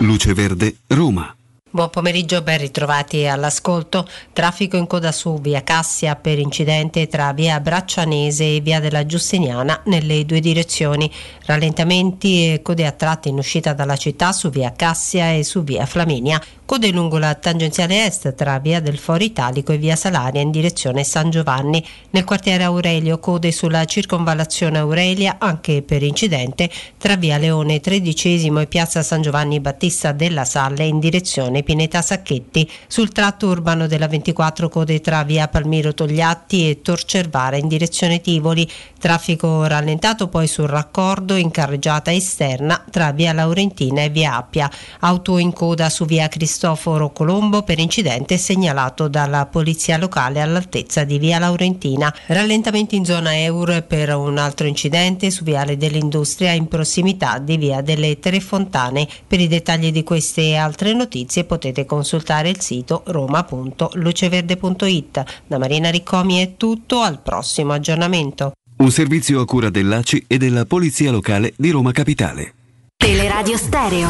Luce 0.00 0.34
Verde, 0.34 0.76
Roma. 0.88 1.34
Buon 1.76 1.90
pomeriggio, 1.90 2.40
ben 2.40 2.56
ritrovati 2.56 3.26
all'ascolto. 3.26 4.08
Traffico 4.32 4.78
in 4.78 4.86
coda 4.86 5.12
su 5.12 5.38
via 5.42 5.62
Cassia 5.62 6.16
per 6.16 6.38
incidente 6.38 7.06
tra 7.06 7.34
via 7.34 7.60
Braccianese 7.60 8.56
e 8.56 8.60
via 8.60 8.80
della 8.80 9.04
Giustiniana 9.04 9.82
nelle 9.84 10.24
due 10.24 10.40
direzioni. 10.40 11.12
Rallentamenti 11.44 12.54
e 12.54 12.62
code 12.62 12.86
a 12.86 12.92
tratti 12.92 13.28
in 13.28 13.36
uscita 13.36 13.74
dalla 13.74 13.96
città 13.96 14.32
su 14.32 14.48
via 14.48 14.72
Cassia 14.74 15.34
e 15.34 15.44
su 15.44 15.64
via 15.64 15.84
Flaminia. 15.84 16.40
Code 16.64 16.90
lungo 16.90 17.18
la 17.18 17.34
tangenziale 17.34 18.06
est 18.06 18.34
tra 18.34 18.58
via 18.58 18.80
del 18.80 18.96
Foro 18.96 19.22
Italico 19.22 19.72
e 19.72 19.76
via 19.76 19.96
Salaria 19.96 20.40
in 20.40 20.50
direzione 20.50 21.04
San 21.04 21.28
Giovanni. 21.28 21.86
Nel 22.10 22.24
quartiere 22.24 22.64
Aurelio 22.64 23.18
code 23.18 23.52
sulla 23.52 23.84
circonvallazione 23.84 24.78
Aurelia 24.78 25.36
anche 25.38 25.82
per 25.82 26.02
incidente 26.02 26.70
tra 26.96 27.16
via 27.16 27.36
Leone 27.36 27.80
XIII 27.80 28.60
e 28.60 28.66
piazza 28.66 29.02
San 29.02 29.20
Giovanni 29.20 29.60
Battista 29.60 30.12
della 30.12 30.46
Salle 30.46 30.86
in 30.86 30.98
direzione 30.98 31.62
Pineta 31.66 32.00
Sacchetti. 32.00 32.70
Sul 32.86 33.10
tratto 33.10 33.48
urbano 33.48 33.88
della 33.88 34.06
24 34.06 34.68
code 34.68 35.00
tra 35.00 35.24
via 35.24 35.48
Palmiro 35.48 35.92
Togliatti 35.92 36.70
e 36.70 36.80
Tor 36.80 37.02
Cervara 37.02 37.56
in 37.56 37.66
direzione 37.66 38.20
Tivoli. 38.20 38.70
Traffico 39.00 39.66
rallentato 39.66 40.28
poi 40.28 40.46
sul 40.46 40.68
raccordo 40.68 41.34
in 41.34 41.50
carreggiata 41.50 42.12
esterna 42.12 42.82
tra 42.88 43.10
via 43.10 43.32
Laurentina 43.32 44.02
e 44.02 44.10
via 44.10 44.36
Appia. 44.36 44.70
Auto 45.00 45.38
in 45.38 45.52
coda 45.52 45.90
su 45.90 46.04
via 46.04 46.28
Cristoforo 46.28 47.10
Colombo 47.10 47.62
per 47.62 47.80
incidente 47.80 48.38
segnalato 48.38 49.08
dalla 49.08 49.46
polizia 49.46 49.96
locale 49.96 50.40
all'altezza 50.40 51.02
di 51.02 51.18
via 51.18 51.40
Laurentina. 51.40 52.14
Rallentamenti 52.26 52.94
in 52.94 53.04
zona 53.04 53.36
Eur 53.36 53.82
per 53.82 54.14
un 54.14 54.38
altro 54.38 54.68
incidente 54.68 55.32
su 55.32 55.42
viale 55.42 55.76
dell'industria 55.76 56.52
in 56.52 56.68
prossimità 56.68 57.38
di 57.38 57.56
via 57.56 57.80
delle 57.80 58.20
Tre 58.20 58.38
Fontane. 58.38 59.08
Per 59.26 59.40
i 59.40 59.48
dettagli 59.48 59.90
di 59.90 60.04
queste 60.04 60.42
e 60.42 60.56
altre 60.56 60.92
notizie 60.92 61.44
potete 61.46 61.86
consultare 61.86 62.50
il 62.50 62.60
sito 62.60 63.02
roma.luceverde.it. 63.06 65.24
Da 65.46 65.58
Marina 65.58 65.90
Riccomi 65.90 66.42
è 66.42 66.56
tutto, 66.56 67.00
al 67.00 67.20
prossimo 67.22 67.72
aggiornamento. 67.72 68.52
Un 68.76 68.90
servizio 68.90 69.40
a 69.40 69.46
cura 69.46 69.70
dell'ACI 69.70 70.24
e 70.26 70.36
della 70.36 70.66
Polizia 70.66 71.10
Locale 71.10 71.54
di 71.56 71.70
Roma 71.70 71.92
Capitale. 71.92 72.52
Teleradio 72.96 73.56
Stereo. 73.56 74.08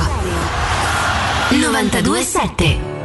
927 1.51 2.95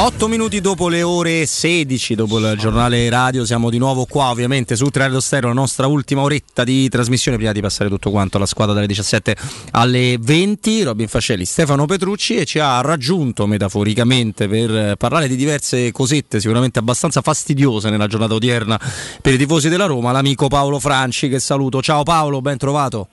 8 0.00 0.28
minuti 0.28 0.60
dopo 0.60 0.88
le 0.88 1.02
ore 1.02 1.44
16, 1.44 2.14
dopo 2.14 2.38
il 2.38 2.56
giornale 2.56 3.10
radio, 3.10 3.44
siamo 3.44 3.68
di 3.68 3.78
nuovo 3.78 4.04
qua 4.04 4.30
ovviamente 4.30 4.76
su 4.76 4.88
Radio 4.92 5.18
Stereo, 5.18 5.48
la 5.48 5.54
nostra 5.54 5.88
ultima 5.88 6.22
oretta 6.22 6.62
di 6.62 6.88
trasmissione 6.88 7.36
prima 7.36 7.50
di 7.50 7.60
passare 7.60 7.90
tutto 7.90 8.12
quanto 8.12 8.36
alla 8.36 8.46
squadra 8.46 8.74
dalle 8.74 8.86
17 8.86 9.36
alle 9.72 10.16
20. 10.20 10.84
Robin 10.84 11.08
Fascelli, 11.08 11.44
Stefano 11.44 11.84
Petrucci 11.86 12.36
e 12.36 12.44
ci 12.44 12.60
ha 12.60 12.80
raggiunto 12.80 13.48
metaforicamente 13.48 14.46
per 14.46 14.94
parlare 14.94 15.26
di 15.26 15.34
diverse 15.34 15.90
cosette 15.90 16.38
sicuramente 16.38 16.78
abbastanza 16.78 17.20
fastidiose 17.20 17.90
nella 17.90 18.06
giornata 18.06 18.34
odierna 18.34 18.78
per 19.20 19.34
i 19.34 19.36
tifosi 19.36 19.68
della 19.68 19.86
Roma, 19.86 20.12
l'amico 20.12 20.46
Paolo 20.46 20.78
Franci 20.78 21.28
che 21.28 21.40
saluto. 21.40 21.82
Ciao 21.82 22.04
Paolo, 22.04 22.40
ben 22.40 22.56
trovato. 22.56 23.08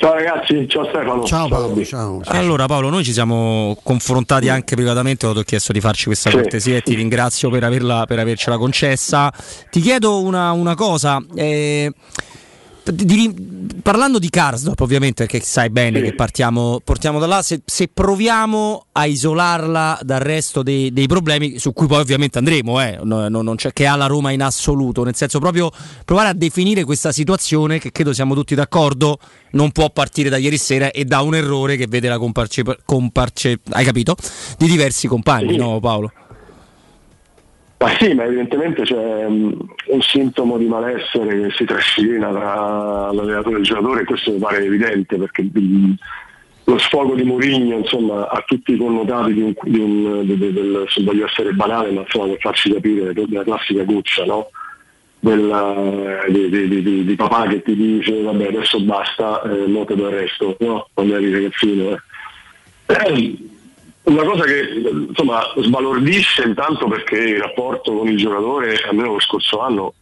Ciao 0.00 0.12
ragazzi, 0.14 0.68
ciao 0.68 0.84
Stefano. 0.84 1.24
Ciao 1.24 1.48
Paolo, 1.48 1.84
ciao. 1.84 2.20
Allora 2.26 2.66
Paolo, 2.66 2.88
noi 2.88 3.02
ci 3.02 3.12
siamo 3.12 3.76
confrontati 3.82 4.48
anche 4.48 4.76
privatamente, 4.76 5.26
ho 5.26 5.32
chiesto 5.42 5.72
di 5.72 5.80
farci 5.80 6.04
questa 6.04 6.30
Sì. 6.30 6.36
cortesia 6.36 6.76
e 6.76 6.82
ti 6.82 6.94
ringrazio 6.94 7.50
per, 7.50 7.64
averla, 7.64 8.04
per 8.06 8.20
avercela 8.20 8.58
concessa. 8.58 9.32
Ti 9.68 9.80
chiedo 9.80 10.20
una, 10.22 10.52
una 10.52 10.76
cosa, 10.76 11.20
eh, 11.34 11.92
di- 12.92 13.76
parlando 13.82 14.18
di 14.18 14.28
Karsdorp 14.30 14.80
ovviamente, 14.80 15.26
perché 15.26 15.44
sai 15.44 15.70
bene 15.70 16.00
che 16.00 16.14
partiamo, 16.14 16.80
portiamo 16.82 17.18
da 17.18 17.26
là, 17.26 17.42
se, 17.42 17.60
se 17.64 17.88
proviamo 17.92 18.86
a 18.92 19.06
isolarla 19.06 19.98
dal 20.02 20.20
resto 20.20 20.62
dei, 20.62 20.92
dei 20.92 21.06
problemi, 21.06 21.58
su 21.58 21.72
cui 21.72 21.86
poi 21.86 22.00
ovviamente 22.00 22.38
andremo, 22.38 22.80
eh, 22.80 22.98
no- 23.02 23.28
no- 23.28 23.42
non 23.42 23.56
c'è, 23.56 23.72
che 23.72 23.86
ha 23.86 23.96
la 23.96 24.06
Roma 24.06 24.30
in 24.32 24.42
assoluto, 24.42 25.04
nel 25.04 25.14
senso 25.16 25.38
proprio 25.38 25.70
provare 26.04 26.28
a 26.28 26.32
definire 26.34 26.84
questa 26.84 27.12
situazione 27.12 27.78
che 27.78 27.92
credo 27.92 28.12
siamo 28.12 28.34
tutti 28.34 28.54
d'accordo 28.54 29.18
non 29.52 29.70
può 29.72 29.88
partire 29.90 30.28
da 30.28 30.36
ieri 30.36 30.58
sera 30.58 30.90
e 30.90 31.04
da 31.04 31.20
un 31.22 31.34
errore 31.34 31.76
che 31.76 31.86
vede 31.86 32.08
la 32.08 32.18
comparce, 32.18 32.62
comparce- 32.84 33.60
hai 33.70 33.84
capito? 33.84 34.16
di 34.58 34.66
diversi 34.68 35.06
compagni, 35.08 35.52
Sì. 35.52 35.56
no 35.56 35.80
Paolo? 35.80 36.12
Ma 37.80 37.88
sì, 37.96 38.12
ma 38.12 38.24
evidentemente 38.24 38.82
c'è 38.82 39.24
um, 39.26 39.54
un 39.86 40.00
sintomo 40.02 40.58
di 40.58 40.66
malessere 40.66 41.42
che 41.42 41.50
si 41.54 41.64
trascina 41.64 42.28
tra 42.30 43.12
l'allenatore 43.12 43.56
e 43.56 43.58
il 43.60 43.64
giocatore 43.64 44.04
questo 44.04 44.32
mi 44.32 44.38
pare 44.38 44.64
evidente 44.64 45.16
perché 45.16 45.44
mm, 45.44 45.92
lo 46.64 46.78
sfogo 46.78 47.14
di 47.14 47.22
Mourinho 47.22 47.76
insomma, 47.78 48.28
ha 48.28 48.42
tutti 48.44 48.72
i 48.72 48.76
connotati 48.76 49.32
di 49.32 49.42
un, 49.42 49.54
di 49.62 49.78
un- 49.78 50.26
de- 50.26 50.36
de- 50.36 50.52
del, 50.52 50.84
se 50.88 51.04
voglio 51.04 51.26
essere 51.26 51.52
banale, 51.52 51.92
ma 51.92 52.00
insomma 52.00 52.26
per 52.26 52.38
farci 52.40 52.72
capire 52.72 53.12
della 53.12 53.44
classica 53.44 53.84
cuccia, 53.84 54.24
no? 54.24 54.50
Della- 55.20 56.24
di, 56.28 56.48
di- 56.48 56.68
di- 56.68 56.82
di- 56.82 57.04
di 57.04 57.14
papà 57.14 57.46
che 57.46 57.62
ti 57.62 57.76
dice 57.76 58.20
vabbè 58.22 58.48
adesso 58.48 58.80
basta, 58.80 59.40
eh, 59.42 59.66
mo 59.68 59.84
te 59.84 59.94
do 59.94 60.08
il 60.08 60.14
resto, 60.14 60.56
no? 60.60 60.88
Quando 60.92 61.14
eri 61.14 61.30
ragazzino. 61.32 61.90
eh. 61.92 61.98
Eh, 62.86 63.38
una 64.08 64.24
cosa 64.24 64.44
che 64.44 64.82
insomma 65.08 65.40
sbalordisce 65.56 66.42
intanto 66.42 66.86
perché 66.88 67.16
il 67.16 67.40
rapporto 67.40 67.92
con 67.92 68.08
il 68.08 68.16
giocatore, 68.16 68.76
almeno 68.88 69.12
lo 69.12 69.20
scorso 69.20 69.60
anno, 69.60 69.94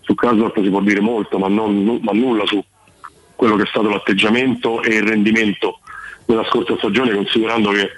su 0.00 0.14
Casdorp 0.14 0.62
si 0.62 0.70
può 0.70 0.80
dire 0.80 1.00
molto, 1.00 1.38
ma, 1.38 1.48
non- 1.48 2.00
ma 2.02 2.12
nulla 2.12 2.46
su 2.46 2.62
quello 3.34 3.56
che 3.56 3.64
è 3.64 3.66
stato 3.66 3.88
l'atteggiamento 3.88 4.82
e 4.82 4.96
il 4.96 5.02
rendimento 5.02 5.80
della 6.24 6.44
scorsa 6.44 6.76
stagione, 6.76 7.14
considerando 7.14 7.70
che 7.70 7.90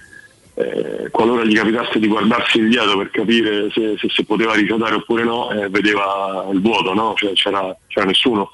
eh, 0.54 1.10
qualora 1.10 1.44
gli 1.44 1.54
capitasse 1.54 1.98
di 1.98 2.08
guardarsi 2.08 2.58
indietro 2.58 2.98
per 2.98 3.10
capire 3.10 3.70
se, 3.70 3.96
se 3.98 4.08
si 4.08 4.24
poteva 4.24 4.54
rifiutare 4.54 4.96
oppure 4.96 5.24
no, 5.24 5.50
eh, 5.50 5.68
vedeva 5.68 6.48
il 6.52 6.60
vuoto, 6.60 6.92
no? 6.92 7.14
Cioè, 7.16 7.32
c'era, 7.32 7.74
c'era 7.86 8.06
nessuno 8.06 8.50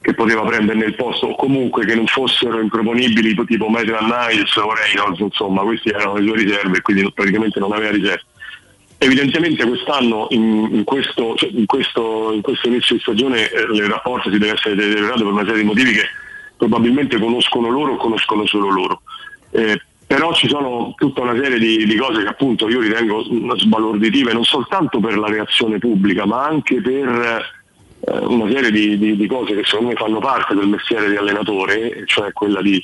che 0.00 0.14
poteva 0.14 0.42
prenderne 0.42 0.84
il 0.84 0.94
posto 0.94 1.26
o 1.26 1.34
comunque 1.34 1.84
che 1.84 1.94
non 1.94 2.06
fossero 2.06 2.60
improponibili 2.60 3.34
tipo 3.46 3.68
Maitland 3.68 4.12
Niles 4.12 4.56
o 4.56 4.72
Reynolds, 4.72 5.18
insomma 5.18 5.62
questi 5.62 5.88
erano 5.88 6.14
le 6.14 6.26
sue 6.26 6.36
riserve 6.36 6.78
e 6.78 6.82
quindi 6.82 7.12
praticamente 7.12 7.58
non 7.58 7.72
aveva 7.72 7.90
riserve. 7.90 8.22
Evidentemente 9.00 9.64
quest'anno 9.64 10.26
in, 10.30 10.68
in 10.72 10.84
questo, 10.84 11.34
cioè, 11.36 11.50
in, 11.52 11.66
questo, 11.66 12.32
in 12.32 12.42
questo 12.42 12.68
inizio 12.68 12.96
di 12.96 13.00
stagione 13.00 13.48
eh, 13.50 13.62
il 13.72 13.84
rapporto 13.84 14.30
si 14.30 14.38
deve 14.38 14.54
essere 14.54 14.74
deteriorato 14.74 15.22
per 15.22 15.32
una 15.32 15.44
serie 15.44 15.60
di 15.60 15.66
motivi 15.66 15.92
che 15.92 16.04
probabilmente 16.56 17.18
conoscono 17.18 17.68
loro 17.68 17.92
o 17.92 17.96
conoscono 17.96 18.46
solo 18.46 18.70
loro. 18.70 19.02
Eh, 19.50 19.80
però 20.06 20.32
ci 20.32 20.48
sono 20.48 20.94
tutta 20.96 21.20
una 21.20 21.38
serie 21.40 21.58
di, 21.58 21.84
di 21.84 21.96
cose 21.96 22.22
che 22.22 22.28
appunto 22.28 22.68
io 22.68 22.80
ritengo 22.80 23.22
sbalorditive 23.56 24.32
non 24.32 24.44
soltanto 24.44 25.00
per 25.00 25.18
la 25.18 25.28
reazione 25.28 25.78
pubblica 25.78 26.24
ma 26.24 26.46
anche 26.46 26.80
per 26.80 27.57
una 28.00 28.50
serie 28.50 28.70
di, 28.70 28.98
di- 28.98 29.16
di 29.16 29.26
cose 29.26 29.54
che 29.54 29.64
secondo 29.64 29.90
me 29.90 29.94
fanno 29.96 30.18
parte 30.18 30.54
del 30.54 30.68
mestiere 30.68 31.10
di 31.10 31.16
allenatore, 31.16 32.04
cioè 32.06 32.32
quella 32.32 32.62
di 32.62 32.82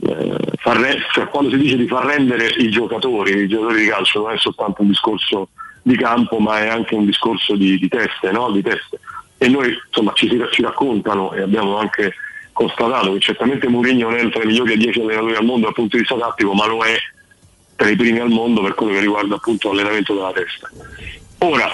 eh, 0.00 0.36
far 0.58 0.76
re- 0.78 1.00
cioè, 1.12 1.26
quando 1.28 1.50
si 1.50 1.56
dice 1.56 1.76
di 1.76 1.86
far 1.86 2.04
rendere 2.04 2.46
i 2.46 2.68
giocatori, 2.70 3.42
i 3.42 3.48
giocatori 3.48 3.82
di 3.82 3.88
calcio 3.88 4.20
non 4.20 4.32
è 4.32 4.38
soltanto 4.38 4.82
un 4.82 4.88
discorso 4.88 5.48
di 5.82 5.96
campo 5.96 6.38
ma 6.38 6.60
è 6.60 6.68
anche 6.68 6.94
un 6.94 7.04
discorso 7.04 7.56
di, 7.56 7.78
di 7.78 7.88
teste, 7.88 8.30
no? 8.30 8.52
teste. 8.62 9.00
E 9.38 9.48
noi 9.48 9.76
insomma 9.86 10.12
ci, 10.14 10.28
ci 10.50 10.62
raccontano 10.62 11.32
e 11.32 11.42
abbiamo 11.42 11.78
anche 11.78 12.14
constatato 12.52 13.12
che 13.12 13.20
certamente 13.20 13.68
Mourinho 13.68 14.10
non 14.10 14.18
è 14.18 14.28
tra 14.30 14.42
i 14.42 14.46
migliori 14.46 14.76
10 14.76 15.00
allenatori 15.00 15.36
al 15.36 15.44
mondo 15.44 15.66
dal 15.66 15.74
punto 15.74 15.96
di 15.96 16.02
vista 16.02 16.16
tattico, 16.16 16.52
ma 16.54 16.66
lo 16.66 16.82
è 16.84 16.96
tra 17.76 17.88
i 17.88 17.96
primi 17.96 18.18
al 18.18 18.30
mondo 18.30 18.60
per 18.62 18.74
quello 18.74 18.92
che 18.92 19.00
riguarda 19.00 19.36
appunto 19.36 19.68
l'allenamento 19.68 20.14
della 20.14 20.32
testa. 20.32 20.68
Ora, 21.38 21.72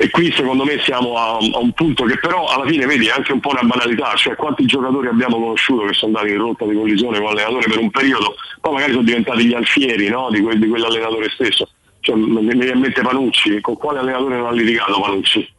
e 0.00 0.10
qui 0.10 0.30
secondo 0.30 0.64
me 0.64 0.78
siamo 0.84 1.16
a, 1.16 1.38
a 1.38 1.58
un 1.58 1.72
punto 1.72 2.04
che 2.04 2.20
però 2.20 2.46
alla 2.46 2.64
fine 2.66 2.86
vedi 2.86 3.08
è 3.08 3.10
anche 3.10 3.32
un 3.32 3.40
po' 3.40 3.50
una 3.50 3.64
banalità, 3.64 4.14
cioè 4.14 4.36
quanti 4.36 4.64
giocatori 4.64 5.08
abbiamo 5.08 5.40
conosciuto 5.40 5.86
che 5.86 5.92
sono 5.92 6.16
andati 6.16 6.34
in 6.34 6.40
rotta 6.40 6.64
di 6.66 6.76
collisione 6.76 7.18
con 7.18 7.34
l'allenatore 7.34 7.68
per 7.68 7.78
un 7.78 7.90
periodo, 7.90 8.36
poi 8.60 8.74
magari 8.74 8.92
sono 8.92 9.02
diventati 9.02 9.44
gli 9.44 9.54
alfieri 9.54 10.08
no? 10.08 10.28
di, 10.30 10.40
quel- 10.40 10.60
di 10.60 10.68
quell'allenatore 10.68 11.28
stesso. 11.30 11.68
Cioè, 11.98 12.14
mi 12.14 12.46
viene 12.46 12.70
in 12.74 12.78
mente 12.78 13.02
Panucci, 13.02 13.60
con 13.60 13.76
quale 13.76 13.98
allenatore 13.98 14.36
non 14.36 14.46
ha 14.46 14.52
litigato 14.52 15.00
Panucci? 15.00 15.52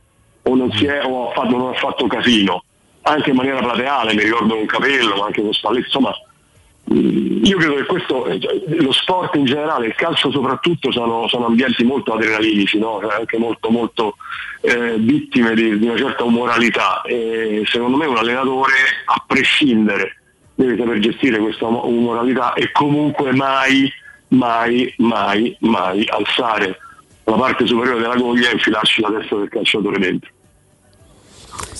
O 0.43 0.55
non, 0.55 0.71
si 0.71 0.85
è, 0.85 1.03
o 1.03 1.29
ha 1.29 1.33
fatto, 1.33 1.57
non 1.57 1.73
ha 1.73 1.77
fatto 1.77 2.07
casino, 2.07 2.63
anche 3.01 3.31
in 3.31 3.35
maniera 3.35 3.59
plateale, 3.59 4.13
mi 4.13 4.23
ricordo 4.23 4.55
con 4.55 4.65
Capello, 4.67 5.17
ma 5.17 5.25
anche 5.25 5.41
con 5.41 5.51
Spalletti, 5.51 5.87
insomma 5.87 6.13
Mm, 6.13 6.28
io 6.91 7.57
credo 7.57 7.75
che 7.75 7.85
questo, 7.85 8.25
eh, 8.25 8.39
lo 8.81 8.91
sport 8.91 9.35
in 9.35 9.45
generale, 9.45 9.87
il 9.87 9.95
calcio 9.95 10.31
soprattutto, 10.31 10.91
sono, 10.91 11.27
sono 11.27 11.45
ambienti 11.45 11.83
molto 11.83 12.13
adrenalinici, 12.13 12.79
no? 12.79 12.99
Cioè, 13.01 13.19
anche 13.19 13.37
molto, 13.37 13.69
molto 13.69 14.15
eh, 14.61 14.95
vittime 14.97 15.53
di, 15.53 15.77
di 15.77 15.87
una 15.87 15.97
certa 15.97 16.23
umoralità. 16.23 17.01
E 17.01 17.63
secondo 17.67 17.97
me 17.97 18.07
un 18.07 18.17
allenatore, 18.17 18.73
a 19.05 19.23
prescindere, 19.25 20.17
deve 20.55 20.77
saper 20.77 20.99
gestire 20.99 21.37
questa 21.37 21.67
umo- 21.67 21.85
umoralità 21.85 22.53
e 22.53 22.71
comunque 22.71 23.33
mai, 23.33 23.91
mai, 24.29 24.91
mai, 24.97 25.55
mai 25.59 26.05
alzare 26.07 26.79
la 27.23 27.35
parte 27.35 27.67
superiore 27.67 28.01
della 28.01 28.15
goglia 28.15 28.49
e 28.49 28.53
infilarci 28.53 29.01
la 29.01 29.11
testa 29.11 29.35
del 29.35 29.49
calciatore 29.49 29.99
dentro. 29.99 30.31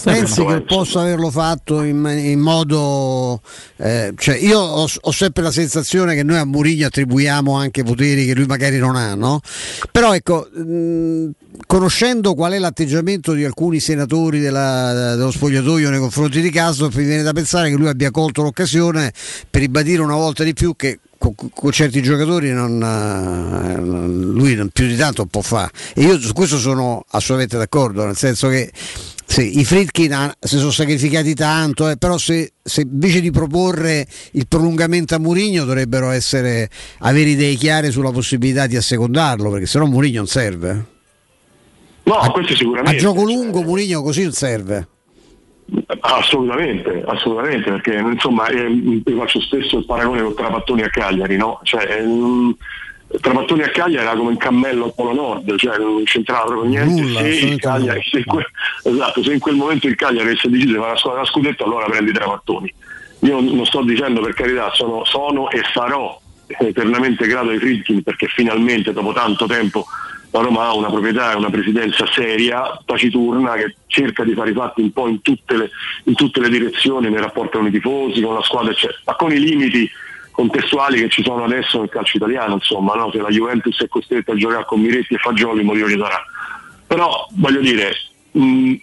Pensi 0.03 0.45
che 0.45 0.61
possa 0.61 1.01
averlo 1.01 1.30
fatto 1.30 1.81
in, 1.84 2.06
in 2.23 2.39
modo. 2.39 3.41
eh, 3.77 4.14
cioè 4.18 4.35
io 4.38 4.60
ho, 4.60 4.88
ho 5.01 5.11
sempre 5.11 5.43
la 5.43 5.51
sensazione 5.51 6.15
che 6.15 6.23
noi 6.23 6.38
a 6.38 6.45
Mourinho 6.45 6.88
attribuiamo 6.88 7.53
anche 7.56 7.84
poteri 7.84 8.26
che 8.26 8.34
lui 8.34 8.45
magari 8.45 8.77
non 8.77 8.95
ha, 8.95 9.14
no? 9.15 9.41
Però 9.91 10.14
ecco, 10.15 10.47
mh, 10.53 11.31
conoscendo 11.68 12.34
qual 12.34 12.53
è 12.53 12.60
l'atteggiamento 12.60 13.34
di 13.34 13.43
alcuni 13.43 13.80
senatori 13.80 14.39
della- 14.39 15.15
dello 15.15 15.31
spogliatoio 15.31 15.89
nei 15.89 15.99
confronti 15.99 16.39
di 16.41 16.49
Castro, 16.49 16.89
mi 16.93 17.03
viene 17.03 17.23
da 17.23 17.34
pensare 17.34 17.69
che 17.69 17.76
lui 17.76 17.88
abbia 17.89 18.11
colto 18.11 18.41
l'occasione 18.41 19.11
per 19.49 19.61
ribadire 19.61 20.01
una 20.01 20.15
volta 20.15 20.43
di 20.43 20.53
più 20.53 20.76
che 20.77 20.99
con, 21.18 21.34
con 21.53 21.72
certi 21.72 22.01
giocatori 22.01 22.53
non, 22.53 22.81
eh, 22.81 23.81
lui 23.81 24.56
non- 24.56 24.69
più 24.69 24.88
di 24.88 24.95
tanto 24.95 25.26
può 25.26 25.41
fare 25.41 25.69
e 25.93 26.03
io 26.03 26.18
su 26.18 26.31
questo 26.31 26.57
sono 26.57 27.03
assolutamente 27.10 27.57
d'accordo 27.57 28.06
nel 28.06 28.15
senso 28.15 28.47
che 28.47 28.72
sì, 29.31 29.60
i 29.60 29.64
Fritkin 29.64 30.31
si 30.39 30.57
sono 30.57 30.72
sacrificati 30.72 31.35
tanto 31.35 31.88
eh, 31.88 31.97
però 31.97 32.18
se, 32.18 32.53
se 32.64 32.81
invece 32.81 33.22
di 33.22 33.30
proporre 33.30 34.07
il 34.31 34.47
prolungamento 34.47 35.14
a 35.14 35.19
Murigno 35.19 35.65
dovrebbero 35.65 36.10
essere, 36.10 36.68
avere 37.01 37.30
idee 37.30 37.53
chiare 37.53 37.91
sulla 37.91 38.10
possibilità 38.10 38.65
di 38.65 38.76
assecondarlo 38.76 39.51
perché 39.51 39.68
sennò 39.68 39.85
Murigno 39.85 40.18
non 40.18 40.27
serve 40.27 40.85
No, 42.03 42.31
questo 42.31 42.56
sicuramente. 42.56 42.97
a 42.97 42.99
gioco 42.99 43.22
lungo 43.22 43.61
Murigno 43.61 44.01
così 44.01 44.23
non 44.23 44.31
serve 44.31 44.88
Assolutamente, 45.99 47.03
assolutamente, 47.06 47.69
perché 47.69 47.93
insomma 47.93 48.47
eh, 48.47 48.68
io 49.06 49.18
faccio 49.18 49.39
spesso 49.41 49.77
il 49.77 49.85
paragone 49.85 50.23
con 50.23 50.34
Trapattoni 50.34 50.81
a 50.81 50.89
Cagliari, 50.89 51.38
no? 51.38 51.60
Cioè, 51.61 51.99
ehm, 51.99 52.56
Trapattoni 53.19 53.64
a 53.64 53.69
Cagliari 53.69 54.06
era 54.06 54.15
come 54.15 54.30
un 54.30 54.38
cammello 54.38 54.86
al 54.86 54.94
Polo 54.94 55.14
Nord, 55.14 55.56
cioè 55.57 55.77
non 55.80 56.03
c'entrava 56.03 56.45
proprio 56.45 56.69
niente. 56.69 57.02
Nulla, 57.02 57.19
se, 57.22 57.56
Cagliari, 57.57 58.03
se, 58.03 58.18
in 58.19 58.26
que- 58.26 58.45
esatto, 58.84 59.23
se 59.23 59.34
in 59.34 59.40
quel 59.40 59.56
momento 59.56 59.88
il 59.88 59.95
Cagliari 59.95 60.27
avesse 60.27 60.49
deciso 60.49 60.73
di 60.73 60.77
fare 60.77 60.91
la 60.91 60.98
squadra 60.98 61.22
da 61.22 61.27
scudetto, 61.27 61.64
allora 61.64 61.86
prendi 61.86 62.11
Trapattoni. 62.11 62.73
io 63.22 63.40
non 63.41 63.65
sto 63.65 63.81
dicendo 63.81 64.22
per 64.22 64.34
carità, 64.34 64.69
sono, 64.73 65.03
sono 65.06 65.49
e 65.49 65.61
sarò 65.73 66.19
eternamente 66.45 67.27
grato 67.27 67.49
ai 67.49 67.60
Friedkin 67.60 68.02
perché 68.02 68.27
finalmente 68.27 68.91
dopo 68.91 69.14
tanto 69.14 69.45
tempo 69.45 69.86
la 70.31 70.41
Roma 70.41 70.65
ha 70.65 70.76
una 70.76 70.90
proprietà 70.90 71.31
e 71.31 71.36
una 71.36 71.49
presidenza 71.49 72.06
seria, 72.14 72.80
taciturna, 72.86 73.53
che 73.53 73.76
cerca 73.88 74.23
di 74.23 74.34
fare 74.34 74.52
i 74.52 74.53
fatti 74.53 74.81
un 74.81 74.91
po' 74.91 75.07
in 75.07 75.22
tutte 75.23 75.57
le, 75.57 75.72
in 76.03 76.14
tutte 76.14 76.40
le 76.40 76.49
direzioni, 76.49 77.10
nei 77.10 77.19
rapporti 77.19 77.57
con 77.57 77.65
i 77.65 77.72
tifosi, 77.72 78.22
con 78.22 78.36
la 78.36 78.44
squadra, 78.44 78.72
eccetera, 78.72 78.99
ma 79.06 79.15
con 79.15 79.31
i 79.31 79.40
limiti 79.40 79.90
contestuali 80.40 81.02
che 81.02 81.10
ci 81.10 81.22
sono 81.22 81.44
adesso 81.44 81.80
nel 81.80 81.90
calcio 81.90 82.16
italiano, 82.16 82.53
insomma, 82.53 82.94
no? 82.94 83.11
se 83.11 83.18
la 83.18 83.28
Juventus 83.28 83.84
è 83.84 83.90
costretta 83.90 84.32
a 84.32 84.36
giocare 84.36 84.64
con 84.64 84.80
Miretti 84.80 85.16
e 85.16 85.18
Fagioli, 85.18 85.68
ci 85.68 85.99
sarà. 85.99 86.24
Però 86.88 87.28
voglio 87.32 87.60
dire, 87.60 87.91
mh, 88.32 88.74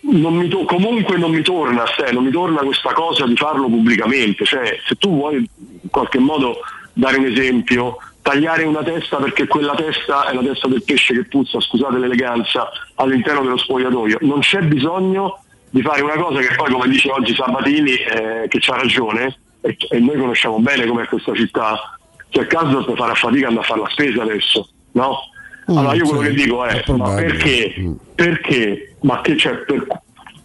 non 0.00 0.34
mi 0.34 0.48
to- 0.48 0.64
comunque 0.64 1.18
non 1.18 1.30
mi 1.30 1.42
torna 1.42 1.84
sé, 1.98 2.12
non 2.12 2.24
mi 2.24 2.30
torna 2.30 2.62
questa 2.62 2.94
cosa 2.94 3.26
di 3.26 3.36
farlo 3.36 3.66
pubblicamente, 3.66 4.46
cioè 4.46 4.78
se 4.86 4.94
tu 4.94 5.10
vuoi 5.10 5.36
in 5.36 5.90
qualche 5.90 6.18
modo 6.18 6.60
dare 6.94 7.18
un 7.18 7.26
esempio, 7.26 7.98
tagliare 8.22 8.64
una 8.64 8.82
testa 8.82 9.18
perché 9.18 9.46
quella 9.46 9.74
testa 9.74 10.30
è 10.30 10.34
la 10.34 10.42
testa 10.42 10.66
del 10.68 10.82
pesce 10.82 11.12
che 11.12 11.24
puzza, 11.24 11.60
scusate 11.60 11.98
l'eleganza, 11.98 12.70
all'interno 12.94 13.42
dello 13.42 13.58
spogliatoio, 13.58 14.16
non 14.22 14.40
c'è 14.40 14.62
bisogno 14.62 15.42
di 15.68 15.82
fare 15.82 16.00
una 16.00 16.16
cosa 16.16 16.40
che 16.40 16.54
poi 16.54 16.72
come 16.72 16.88
dice 16.88 17.10
oggi 17.10 17.34
Sabatini, 17.34 17.96
eh, 17.96 18.46
che 18.48 18.58
c'ha 18.60 18.76
ragione, 18.76 19.36
e, 19.62 19.76
e 19.90 19.98
noi 20.00 20.18
conosciamo 20.18 20.58
bene 20.58 20.86
com'è 20.86 21.06
questa 21.06 21.34
città, 21.34 21.98
cioè 22.28 22.46
Casdorp 22.46 22.94
farà 22.96 23.14
fatica 23.14 23.48
andare 23.48 23.64
a 23.64 23.68
fare 23.68 23.80
la 23.80 23.88
spesa 23.88 24.22
adesso, 24.22 24.68
no? 24.92 25.18
Allora 25.66 25.94
io 25.94 26.04
quello 26.04 26.20
che 26.20 26.34
dico 26.34 26.64
è, 26.64 26.82
ma 26.96 27.14
perché, 27.14 27.94
perché, 28.14 28.96
ma 29.02 29.20
che 29.20 29.36
c'è, 29.36 29.54
per, 29.58 29.86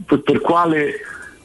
per, 0.05 0.21
per 0.21 0.41
quale 0.41 0.93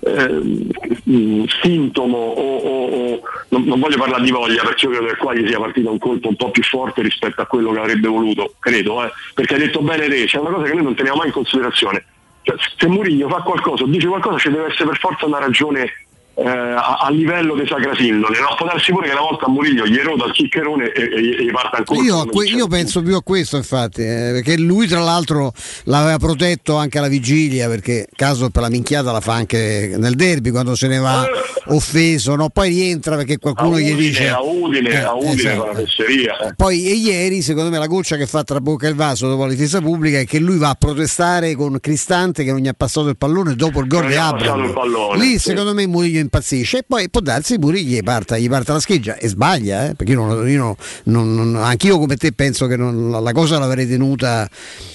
eh, 0.01 1.49
sintomo 1.63 2.17
o, 2.19 2.57
o, 2.57 2.85
o 2.87 3.21
non, 3.49 3.65
non, 3.65 3.81
voglio 3.81 3.97
parlare 3.97 4.23
di 4.23 4.31
voglia 4.31 4.63
perché 4.63 4.87
io 4.87 4.93
credo 4.93 5.07
che 5.07 5.17
qua 5.17 5.35
gli 5.35 5.47
sia 5.47 5.59
partito 5.59 5.91
un 5.91 5.99
colpo 5.99 6.29
un 6.29 6.37
po' 6.37 6.51
più 6.51 6.63
forte 6.63 7.03
rispetto 7.03 7.41
a 7.41 7.47
quello 7.47 7.73
che 7.73 7.79
avrebbe 7.79 8.09
voluto, 8.09 8.55
credo, 8.59 9.05
eh, 9.05 9.11
perché 9.35 9.55
hai 9.55 9.61
detto 9.61 9.81
bene 9.81 10.09
te, 10.09 10.25
c'è 10.27 10.39
una 10.39 10.51
cosa 10.51 10.67
che 10.67 10.75
noi 10.75 10.85
non 10.85 10.95
teniamo 10.95 11.19
mai 11.19 11.29
in 11.29 11.33
considerazione. 11.33 12.05
Cioè, 12.43 12.57
se 12.77 12.89
Murigno 12.89 13.29
fa 13.29 13.43
qualcosa, 13.43 13.85
dice 13.87 14.09
qualcosa, 14.09 14.37
ci 14.39 14.51
deve 14.51 14.67
essere 14.67 14.89
per 14.89 14.99
forza 14.99 15.27
una 15.27 15.39
ragione 15.39 15.91
eh, 16.35 16.49
a, 16.49 16.97
a, 17.03 17.11
livello 17.11 17.55
di 17.55 17.67
sacrasindole, 17.67 18.39
no? 18.41 18.55
può 18.57 18.67
darsi 18.67 18.91
pure 18.91 19.07
che 19.07 19.13
una 19.13 19.21
volta 19.21 19.47
a 19.47 19.51
Murillo 19.51 19.87
gli 19.87 19.99
eroda 19.99 20.25
il 20.25 20.33
chiccherone 20.33 20.91
e, 20.93 21.03
e, 21.03 21.47
e 21.47 21.51
parta 21.51 21.77
ancora. 21.79 22.01
Io, 22.01 22.25
que- 22.27 22.47
io 22.47 22.67
penso 22.69 23.03
più 23.03 23.15
a 23.17 23.23
questo, 23.23 23.57
infatti, 23.57 24.01
eh, 24.03 24.31
perché 24.33 24.57
lui, 24.57 24.87
tra 24.87 25.01
l'altro, 25.01 25.53
l'aveva 25.85 26.17
protetto 26.19 26.77
anche 26.77 26.99
alla 26.99 27.09
vigilia. 27.09 27.69
Perché 27.69 28.07
caso 28.17 28.49
per 28.51 28.63
la 28.63 28.71
minchiata 28.71 29.13
la 29.13 29.21
fa 29.21 29.35
anche 29.35 29.95
nel 29.97 30.15
derby 30.15 30.51
quando 30.51 30.75
se 30.75 30.89
ne 30.89 30.99
va 30.99 31.27
offeso, 31.67 32.35
no? 32.35 32.49
poi 32.49 32.71
rientra 32.71 33.17
perché 33.17 33.39
qualcuno 33.39 33.77
Udine, 33.77 33.91
gli 33.91 33.97
dice. 33.97 34.29
A 34.29 34.41
Udine, 34.41 34.91
Eh, 34.91 34.97
a 34.97 35.15
Udine 35.15 35.33
esatto. 35.35 35.61
fa 35.61 35.67
la 35.67 35.75
fesseria. 35.75 36.39
eh. 36.39 36.55
Poi 36.57 36.87
e 36.89 36.95
ieri, 36.95 37.43
secondo 37.43 37.69
me, 37.69 37.79
la 37.79 37.87
goccia 37.87 38.17
che 38.17 38.27
fa 38.27 38.43
tra 38.43 38.61
bocca 38.61 38.87
e 38.87 38.91
il 38.91 38.97
vaso 38.97 39.29
dopo 39.29 39.45
la 39.45 39.51
difesa 39.51 39.81
pubblica 39.81 40.19
è 40.19 40.25
che 40.25 40.39
lui 40.39 40.57
va 40.57 40.71
a 40.71 40.75
protestare 40.75 41.55
con 41.55 41.79
Cristante 41.79 42.43
che 42.43 42.51
non 42.53 42.61
gli 42.61 42.69
ha 42.69 42.75
passato 42.75 43.09
il 43.09 43.17
pallone 43.17 43.55
dopo 43.55 43.81
il 43.81 43.87
gol 43.87 44.07
di 44.07 44.15
Abram. 44.15 44.73
Lì, 45.17 45.33
sì. 45.33 45.39
secondo 45.39 45.75
me, 45.75 45.87
Murillo 45.87 46.22
impazzisce 46.23 46.79
e 46.79 46.85
poi 46.87 47.11
può 47.11 47.21
darsi 47.21 47.59
Murillo 47.59 47.89
gli 47.97 48.03
parta, 48.03 48.39
gli 48.39 48.49
parta 48.49 48.73
la 48.73 48.81
scheggia 48.81 49.17
e 49.17 49.29
sbaglia, 49.29 49.91
eh, 49.91 49.95
perché 49.95 50.13
io 50.13 50.25
non, 50.25 50.49
io 50.49 50.77
non- 51.05 51.35
non- 51.35 51.57
anch'io 51.57 51.99
come 51.99 52.17
te 52.17 52.33
penso 52.33 52.67
che 52.67 52.77
la, 52.77 53.21
la 53.21 53.33
cosa 53.33 53.59
l'avrei 53.59 53.87
tenuta 53.87 54.49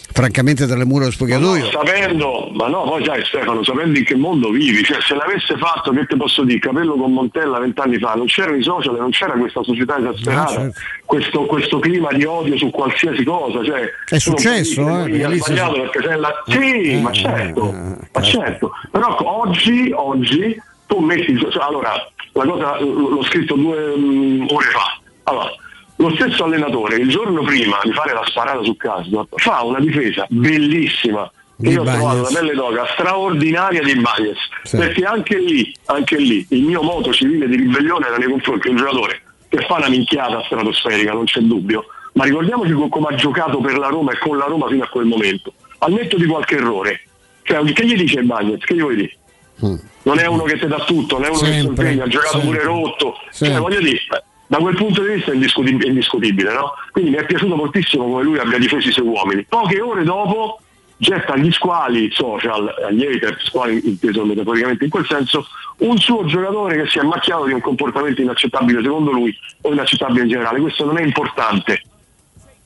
francamente 0.10 0.66
tra 0.66 0.76
le 0.76 0.86
mura 0.86 1.02
dello 1.02 1.12
spogliatoio. 1.14 1.66
No, 1.66 1.70
sapendo, 1.70 2.50
ma 2.54 2.68
no, 2.68 2.84
poi 2.84 3.06
sai 3.06 3.24
Stefano, 3.26 3.64
sapendo 3.64 4.00
in 4.00 4.06
che 4.06 4.16
mondo 4.16 4.50
vivi, 4.50 4.82
cioè 4.84 4.98
se 5.02 5.14
l'avesse 5.14 5.56
fatto, 5.58 5.92
che 5.92 6.06
ti 6.08 6.16
posso 6.18 6.44
dire, 6.44 6.58
capello 6.60 6.96
con 6.96 7.12
Montella 7.14 7.60
vent'anni 7.60 7.98
fa, 8.00 8.14
non 8.16 8.26
c'erano 8.26 8.58
i 8.58 8.64
social, 8.64 8.96
non 8.98 9.12
c'era 9.12 9.34
questa 9.34 9.62
società 9.64 9.98
esasperata, 10.00 10.52
No, 10.52 10.58
certo. 10.72 10.80
questo, 11.06 11.46
questo 11.46 11.80
clima 11.80 12.12
di 12.14 12.24
odio 12.24 12.58
su 12.58 12.72
qualsiasi 12.72 13.24
cosa. 13.24 13.64
Cioè, 13.64 13.82
È 14.10 14.18
successo, 14.18 15.04
dire 15.06 15.24
eh, 15.24 15.32
si- 15.34 15.38
sbagliato 15.40 15.82
perché 15.82 16.00
sei 16.08 16.20
la... 16.20 16.44
Sì, 16.48 17.00
ma 17.02 17.12
certo, 17.12 17.72
ma 18.12 18.22
certo. 18.22 18.72
Però 18.92 19.18
oggi, 19.42 19.92
oggi 19.94 20.62
tu 20.88 21.00
metti, 21.00 21.38
cioè, 21.38 21.64
allora, 21.64 21.94
la 22.34 22.46
cosa 22.46 22.80
l'ho 22.80 23.24
scritto 23.24 23.56
due 23.56 23.96
mm, 23.96 24.48
ore 24.50 24.66
fa. 24.68 25.00
Allora, 25.24 25.52
lo 25.98 26.14
stesso 26.16 26.44
allenatore 26.44 26.98
il 26.98 27.10
giorno 27.10 27.42
prima 27.42 27.80
di 27.84 27.92
fare 27.92 28.14
la 28.14 28.24
sparata 28.26 28.64
su 28.64 28.76
Casdorp 28.76 29.34
fa 29.40 29.64
una 29.64 29.80
difesa 29.80 30.26
bellissima 30.30 31.30
che 31.60 31.70
Di 31.70 31.74
io 31.74 31.82
ho 31.82 31.86
trovato 31.86 32.22
la 32.22 32.30
pelle 32.32 32.54
d'oca 32.54 32.86
straordinaria 32.94 33.82
di 33.82 33.96
Bagnez 33.96 34.38
Sì. 34.64 34.78
perché 34.78 35.04
anche 35.04 35.40
lì, 35.40 35.74
anche 35.86 36.18
lì 36.18 36.46
il 36.50 36.62
mio 36.62 36.84
moto 36.84 37.12
civile 37.12 37.48
di 37.48 37.56
ribellione 37.56 38.06
era 38.06 38.18
nei 38.18 38.30
confronti 38.30 38.68
di 38.68 38.76
un 38.76 38.78
giocatore 38.78 39.22
che 39.50 39.66
fa 39.66 39.78
una 39.78 39.90
minchiata 39.90 40.44
stratosferica, 40.44 41.14
non 41.14 41.26
c'è 41.26 41.40
dubbio 41.40 41.86
ma 42.14 42.26
ricordiamoci 42.26 42.74
co- 42.74 42.90
come 42.90 43.08
ha 43.08 43.16
giocato 43.16 43.58
per 43.60 43.78
la 43.80 43.88
Roma 43.88 44.12
e 44.12 44.20
con 44.20 44.38
la 44.38 44.46
Roma 44.46 44.68
fino 44.68 44.84
a 44.84 44.88
quel 44.88 45.06
momento 45.06 45.52
al 45.80 45.94
netto 45.94 46.18
di 46.18 46.26
qualche 46.28 46.58
errore 46.58 47.02
cioè, 47.42 47.64
che 47.74 47.86
gli 47.88 47.96
dice 47.96 48.22
Bagnez? 48.22 48.64
che 48.64 48.76
gli 48.76 48.82
vuoi 48.82 48.96
dire? 48.98 49.18
Non 49.60 50.20
è 50.20 50.26
uno 50.28 50.44
che 50.44 50.60
ti 50.60 50.68
dà 50.68 50.80
tutto, 50.86 51.16
non 51.18 51.26
è 51.26 51.30
uno 51.30 51.40
che 51.40 51.46
si 51.46 51.52
Sempre, 51.54 51.86
impegna, 51.86 52.04
ha 52.04 52.08
giocato 52.08 52.40
sempre. 52.40 52.60
pure 52.60 52.64
rotto. 52.64 53.14
Cioè, 53.24 53.32
Sempre. 53.34 53.60
voglio 53.60 53.80
dire, 53.80 53.96
eh, 53.98 54.24
da 54.48 54.58
quel 54.58 54.76
punto 54.76 55.02
di 55.02 55.14
vista 55.14 55.32
è 55.32 55.34
indiscutib- 55.34 55.84
è 55.84 55.88
indiscutibile, 55.88 56.54
no? 56.54 56.74
Quindi 56.92 57.12
mi 57.12 57.18
è 57.18 57.26
piaciuto 57.26 57.56
moltissimo 57.56 58.06
come 58.06 58.24
lui 58.24 58.38
abbia 58.40 58.58
difeso 58.58 58.88
i 58.88 58.92
suoi 58.92 59.08
uomini. 59.08 59.44
Poche 59.48 59.82
ore 59.82 60.04
dopo 60.04 60.60
getta 61.00 61.34
agli 61.34 61.52
squali 61.52 62.10
social, 62.12 62.74
agli 62.88 63.06
hater, 63.06 63.38
squali 63.44 63.82
inteso 63.88 64.26
metaforicamente 64.26 64.84
in 64.86 64.90
quel 64.90 65.06
senso, 65.06 65.46
un 65.80 65.98
suo 65.98 66.26
giocatore 66.26 66.82
che 66.82 66.90
si 66.90 66.98
è 66.98 67.04
macchiato 67.04 67.46
di 67.46 67.54
un 67.54 67.62
comportamento 67.62 68.22
inaccettabile 68.22 68.82
secondo 68.82 69.12
lui 69.12 69.36
o 69.62 69.72
inaccettabile 69.74 70.22
in 70.24 70.30
generale. 70.30 70.60
Questo 70.60 70.86
non 70.86 70.98
è 70.98 71.04
importante, 71.04 71.82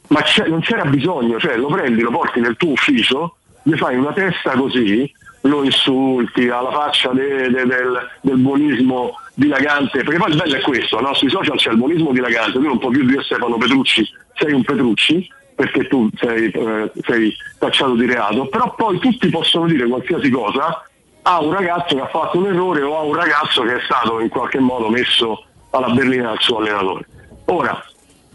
ma 0.07 0.21
non 0.47 0.61
c'era 0.61 0.85
bisogno, 0.85 1.39
cioè 1.39 1.57
lo 1.57 1.67
prendi, 1.67 2.01
lo 2.01 2.11
porti 2.11 2.39
nel 2.39 2.55
tuo 2.55 2.71
ufficio, 2.71 3.35
gli 3.63 3.75
fai 3.75 3.97
una 3.97 4.13
testa 4.13 4.51
così, 4.51 5.11
lo 5.41 5.63
insulti 5.63 6.49
alla 6.49 6.71
faccia 6.71 7.09
de- 7.11 7.49
de- 7.49 7.65
del, 7.65 8.09
del 8.21 8.37
buonismo 8.37 9.19
dilagante, 9.33 10.03
perché 10.03 10.17
poi 10.17 10.31
il 10.31 10.37
bello 10.37 10.55
è 10.55 10.61
questo, 10.61 10.99
no? 10.99 11.13
sui 11.13 11.29
social 11.29 11.57
c'è 11.57 11.71
il 11.71 11.77
buonismo 11.77 12.11
dilagante, 12.11 12.53
tu 12.53 12.61
non 12.61 12.77
puoi 12.77 12.91
più 12.91 13.05
dire 13.05 13.23
Stefano 13.23 13.57
Petrucci, 13.57 14.07
sei 14.35 14.53
un 14.53 14.63
Petrucci, 14.63 15.27
perché 15.55 15.87
tu 15.87 16.09
sei, 16.15 16.49
eh, 16.49 16.91
sei 17.01 17.35
tacciato 17.59 17.93
di 17.95 18.05
reato, 18.05 18.47
però 18.47 18.73
poi 18.75 18.99
tutti 18.99 19.29
possono 19.29 19.67
dire 19.67 19.87
qualsiasi 19.87 20.29
cosa 20.29 20.83
a 21.23 21.41
un 21.41 21.53
ragazzo 21.53 21.95
che 21.95 22.01
ha 22.01 22.07
fatto 22.07 22.37
un 22.37 22.47
errore 22.47 22.81
o 22.81 22.97
a 22.97 23.03
un 23.03 23.13
ragazzo 23.13 23.61
che 23.63 23.75
è 23.75 23.81
stato 23.83 24.19
in 24.19 24.29
qualche 24.29 24.59
modo 24.59 24.89
messo 24.89 25.45
alla 25.71 25.89
berlina 25.89 26.29
dal 26.29 26.39
suo 26.39 26.57
allenatore. 26.57 27.05
Ora, 27.45 27.83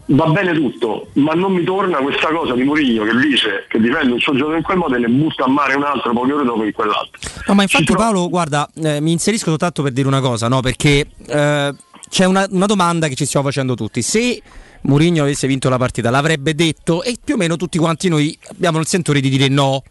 va 0.07 0.25
bene 0.27 0.53
tutto, 0.53 1.07
ma 1.13 1.33
non 1.33 1.53
mi 1.53 1.63
torna 1.63 1.97
questa 1.97 2.27
cosa 2.29 2.53
di 2.53 2.63
Mourinho 2.63 3.03
che 3.03 3.17
dice 3.17 3.65
che 3.67 3.79
difende 3.79 4.13
un 4.13 4.19
suo 4.19 4.33
giocatore 4.33 4.57
in 4.57 4.63
quel 4.63 4.77
modo 4.77 4.95
e 4.95 4.99
ne 4.99 5.07
butta 5.07 5.45
a 5.45 5.49
mare 5.49 5.75
un 5.75 5.83
altro 5.83 6.13
poche 6.13 6.33
ore 6.33 6.45
dopo 6.45 6.63
in 6.63 6.71
quell'altro. 6.71 7.19
No, 7.47 7.53
ma 7.53 7.63
infatti 7.63 7.93
Paolo, 7.93 8.29
guarda, 8.29 8.69
eh, 8.75 9.01
mi 9.01 9.11
inserisco 9.11 9.49
soltanto 9.49 9.83
per 9.83 9.91
dire 9.91 10.07
una 10.07 10.21
cosa, 10.21 10.47
no? 10.47 10.61
Perché 10.61 11.07
eh, 11.27 11.75
c'è 12.09 12.25
una, 12.25 12.47
una 12.49 12.65
domanda 12.65 13.07
che 13.07 13.15
ci 13.15 13.25
stiamo 13.25 13.45
facendo 13.45 13.75
tutti. 13.75 14.01
Se 14.01 14.41
Mourinho 14.81 15.23
avesse 15.23 15.47
vinto 15.47 15.67
la 15.67 15.77
partita, 15.77 16.09
l'avrebbe 16.09 16.55
detto 16.55 17.03
e 17.03 17.17
più 17.21 17.33
o 17.33 17.37
meno 17.37 17.57
tutti 17.57 17.77
quanti 17.77 18.07
noi 18.07 18.37
abbiamo 18.49 18.79
il 18.79 18.87
sentore 18.87 19.19
di 19.19 19.29
dire 19.29 19.49
no. 19.49 19.83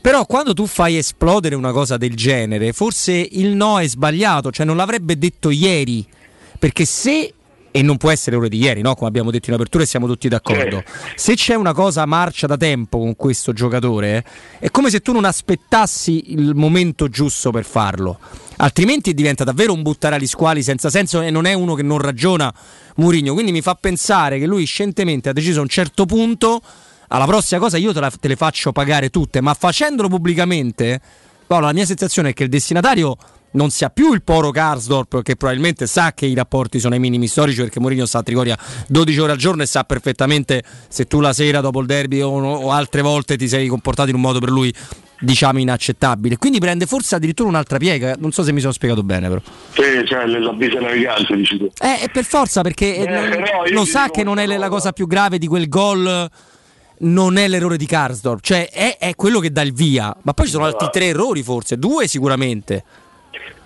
Però 0.00 0.24
quando 0.24 0.54
tu 0.54 0.66
fai 0.66 0.96
esplodere 0.96 1.54
una 1.54 1.72
cosa 1.72 1.98
del 1.98 2.16
genere, 2.16 2.72
forse 2.72 3.12
il 3.12 3.48
no 3.48 3.78
è 3.78 3.86
sbagliato, 3.86 4.50
cioè 4.50 4.64
non 4.64 4.76
l'avrebbe 4.76 5.18
detto 5.18 5.50
ieri. 5.50 6.06
Perché 6.58 6.86
se 6.86 7.34
e 7.72 7.82
non 7.82 7.96
può 7.96 8.10
essere 8.10 8.36
ore 8.36 8.48
di 8.48 8.58
ieri, 8.58 8.80
no? 8.80 8.94
come 8.94 9.08
abbiamo 9.08 9.30
detto 9.30 9.50
in 9.50 9.54
apertura 9.54 9.84
e 9.84 9.86
siamo 9.86 10.06
tutti 10.06 10.28
d'accordo. 10.28 10.82
Se 11.14 11.34
c'è 11.34 11.54
una 11.54 11.72
cosa 11.72 12.04
marcia 12.06 12.46
da 12.46 12.56
tempo 12.56 12.98
con 12.98 13.14
questo 13.16 13.52
giocatore, 13.52 14.24
è 14.58 14.70
come 14.70 14.90
se 14.90 15.00
tu 15.00 15.12
non 15.12 15.24
aspettassi 15.24 16.32
il 16.32 16.54
momento 16.54 17.08
giusto 17.08 17.50
per 17.50 17.64
farlo. 17.64 18.18
Altrimenti 18.56 19.14
diventa 19.14 19.44
davvero 19.44 19.72
un 19.72 19.82
buttare 19.82 20.16
agli 20.16 20.26
squali 20.26 20.62
senza 20.62 20.90
senso 20.90 21.20
e 21.22 21.30
non 21.30 21.46
è 21.46 21.54
uno 21.54 21.74
che 21.74 21.82
non 21.82 21.98
ragiona 21.98 22.52
Murigno. 22.96 23.32
Quindi 23.32 23.52
mi 23.52 23.62
fa 23.62 23.74
pensare 23.74 24.38
che 24.38 24.46
lui 24.46 24.64
scientemente 24.64 25.28
ha 25.28 25.32
deciso 25.32 25.60
a 25.60 25.62
un 25.62 25.68
certo 25.68 26.04
punto, 26.04 26.60
alla 27.08 27.24
prossima 27.24 27.60
cosa 27.60 27.76
io 27.78 27.92
te, 27.92 28.00
la- 28.00 28.10
te 28.10 28.28
le 28.28 28.36
faccio 28.36 28.72
pagare 28.72 29.10
tutte, 29.10 29.40
ma 29.40 29.54
facendolo 29.54 30.08
pubblicamente, 30.08 31.00
Paolo, 31.46 31.66
la 31.66 31.72
mia 31.72 31.86
sensazione 31.86 32.30
è 32.30 32.32
che 32.34 32.44
il 32.44 32.48
destinatario 32.48 33.16
non 33.52 33.70
sia 33.70 33.90
più 33.90 34.12
il 34.12 34.22
poro 34.22 34.50
Karsdorp 34.50 35.22
che 35.22 35.36
probabilmente 35.36 35.86
sa 35.86 36.12
che 36.12 36.26
i 36.26 36.34
rapporti 36.34 36.78
sono 36.78 36.94
ai 36.94 37.00
minimi 37.00 37.26
storici 37.26 37.60
perché 37.60 37.80
Mourinho 37.80 38.06
sta 38.06 38.18
a 38.18 38.22
Trigoria 38.22 38.56
12 38.86 39.18
ore 39.18 39.32
al 39.32 39.38
giorno 39.38 39.62
e 39.62 39.66
sa 39.66 39.84
perfettamente 39.84 40.62
se 40.88 41.06
tu 41.06 41.20
la 41.20 41.32
sera 41.32 41.60
dopo 41.60 41.80
il 41.80 41.86
derby 41.86 42.20
o, 42.20 42.30
o 42.30 42.70
altre 42.70 43.02
volte 43.02 43.36
ti 43.36 43.48
sei 43.48 43.66
comportato 43.66 44.08
in 44.10 44.14
un 44.14 44.20
modo 44.20 44.38
per 44.38 44.50
lui 44.50 44.72
diciamo 45.22 45.58
inaccettabile. 45.58 46.38
Quindi 46.38 46.60
prende 46.60 46.86
forse 46.86 47.14
addirittura 47.16 47.48
un'altra 47.48 47.76
piega 47.76 48.14
non 48.18 48.32
so 48.32 48.42
se 48.42 48.52
mi 48.52 48.60
sono 48.60 48.72
spiegato 48.72 49.02
bene 49.02 49.28
però. 49.28 49.40
Sì, 49.74 50.06
cioè 50.06 50.26
la 50.26 50.52
vita 50.52 50.80
navigante 50.80 51.36
dici 51.36 51.58
tu. 51.58 51.70
eh, 51.80 51.98
è 52.00 52.10
per 52.10 52.24
forza 52.24 52.62
perché 52.62 52.96
eh, 52.96 53.06
non- 53.06 53.28
però 53.28 53.64
lo 53.70 53.84
sa 53.84 54.08
che 54.10 54.22
non 54.22 54.38
è 54.38 54.46
la 54.46 54.54
cosa. 54.56 54.68
cosa 54.68 54.92
più 54.92 55.06
grave 55.06 55.38
di 55.38 55.46
quel 55.46 55.68
gol 55.68 56.30
non 57.02 57.36
è 57.38 57.48
l'errore 57.48 57.76
di 57.78 57.86
Karsdorp 57.86 58.40
cioè 58.42 58.68
è, 58.70 58.96
è 58.98 59.14
quello 59.14 59.40
che 59.40 59.50
dà 59.50 59.62
il 59.62 59.72
via. 59.72 60.14
Ma 60.22 60.32
poi 60.32 60.46
ci 60.46 60.52
sono 60.52 60.64
altri 60.64 60.88
tre 60.92 61.06
errori 61.06 61.42
forse 61.42 61.76
due 61.78 62.06
sicuramente 62.06 62.84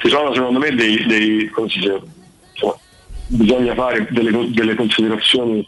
ci 0.05 0.11
sono 0.11 0.35
secondo 0.35 0.59
me 0.59 0.75
dei, 0.75 1.03
dei 1.07 1.51
dice, 1.65 2.03
insomma, 2.53 2.77
bisogna 3.29 3.75
fare 3.75 4.07
delle, 4.11 4.51
delle 4.51 4.75
considerazioni, 4.75 5.67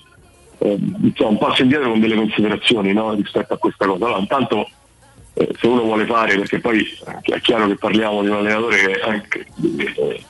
eh, 0.58 0.78
insomma, 1.00 1.30
un 1.30 1.38
passo 1.38 1.62
indietro 1.62 1.88
con 1.88 2.00
delle 2.00 2.16
considerazioni 2.16 2.92
no, 2.92 3.14
rispetto 3.14 3.54
a 3.54 3.56
questa 3.56 3.86
cosa. 3.86 4.04
Allora, 4.04 4.20
intanto 4.20 4.68
eh, 5.32 5.48
se 5.58 5.66
uno 5.66 5.84
vuole 5.84 6.04
fare, 6.04 6.36
perché 6.36 6.60
poi 6.60 6.80
eh, 6.80 7.34
è 7.34 7.40
chiaro 7.40 7.66
che 7.66 7.76
parliamo 7.76 8.20
di 8.20 8.28
un 8.28 8.36
allenatore 8.36 8.76
che 8.76 8.90
è 8.90 9.08
anche 9.08 9.46
eh, 9.96 10.22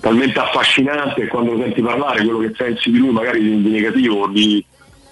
talmente 0.00 0.38
affascinante 0.38 1.26
quando 1.28 1.52
lo 1.52 1.62
senti 1.62 1.80
parlare, 1.80 2.22
quello 2.22 2.40
che 2.40 2.50
pensi 2.50 2.90
di 2.90 2.98
lui 2.98 3.12
magari 3.12 3.40
di, 3.40 3.62
di 3.62 3.70
negativo 3.70 4.26
di, 4.26 4.62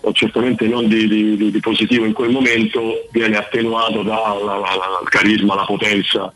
o 0.02 0.12
certamente 0.12 0.66
non 0.66 0.89
di, 0.89 1.09
di, 1.09 1.51
di, 1.51 1.60
positivo 1.60 2.05
in 2.05 2.12
quel 2.12 2.32
momento, 2.32 3.09
viene 3.12 3.39
attenuato 3.39 4.02
dal 4.02 5.09
carisma, 5.09 5.55
la 5.55 5.65
potenza 5.65 6.31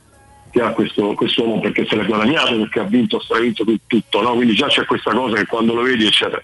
che 0.53 0.61
ha 0.61 0.71
questo 0.73 1.15
uomo 1.39 1.61
perché 1.61 1.87
se 1.87 1.97
l'è 1.97 2.05
guadagnato, 2.05 2.59
perché 2.59 2.81
ha 2.81 2.85
vinto, 2.85 3.17
ha 3.17 3.23
stravinto 3.23 3.65
tutto, 3.87 4.21
no? 4.21 4.35
quindi 4.35 4.55
già 4.55 4.67
c'è 4.67 4.85
questa 4.85 5.13
cosa 5.13 5.37
che 5.37 5.47
quando 5.47 5.73
lo 5.73 5.83
vedi 5.83 6.07
eccetera. 6.07 6.43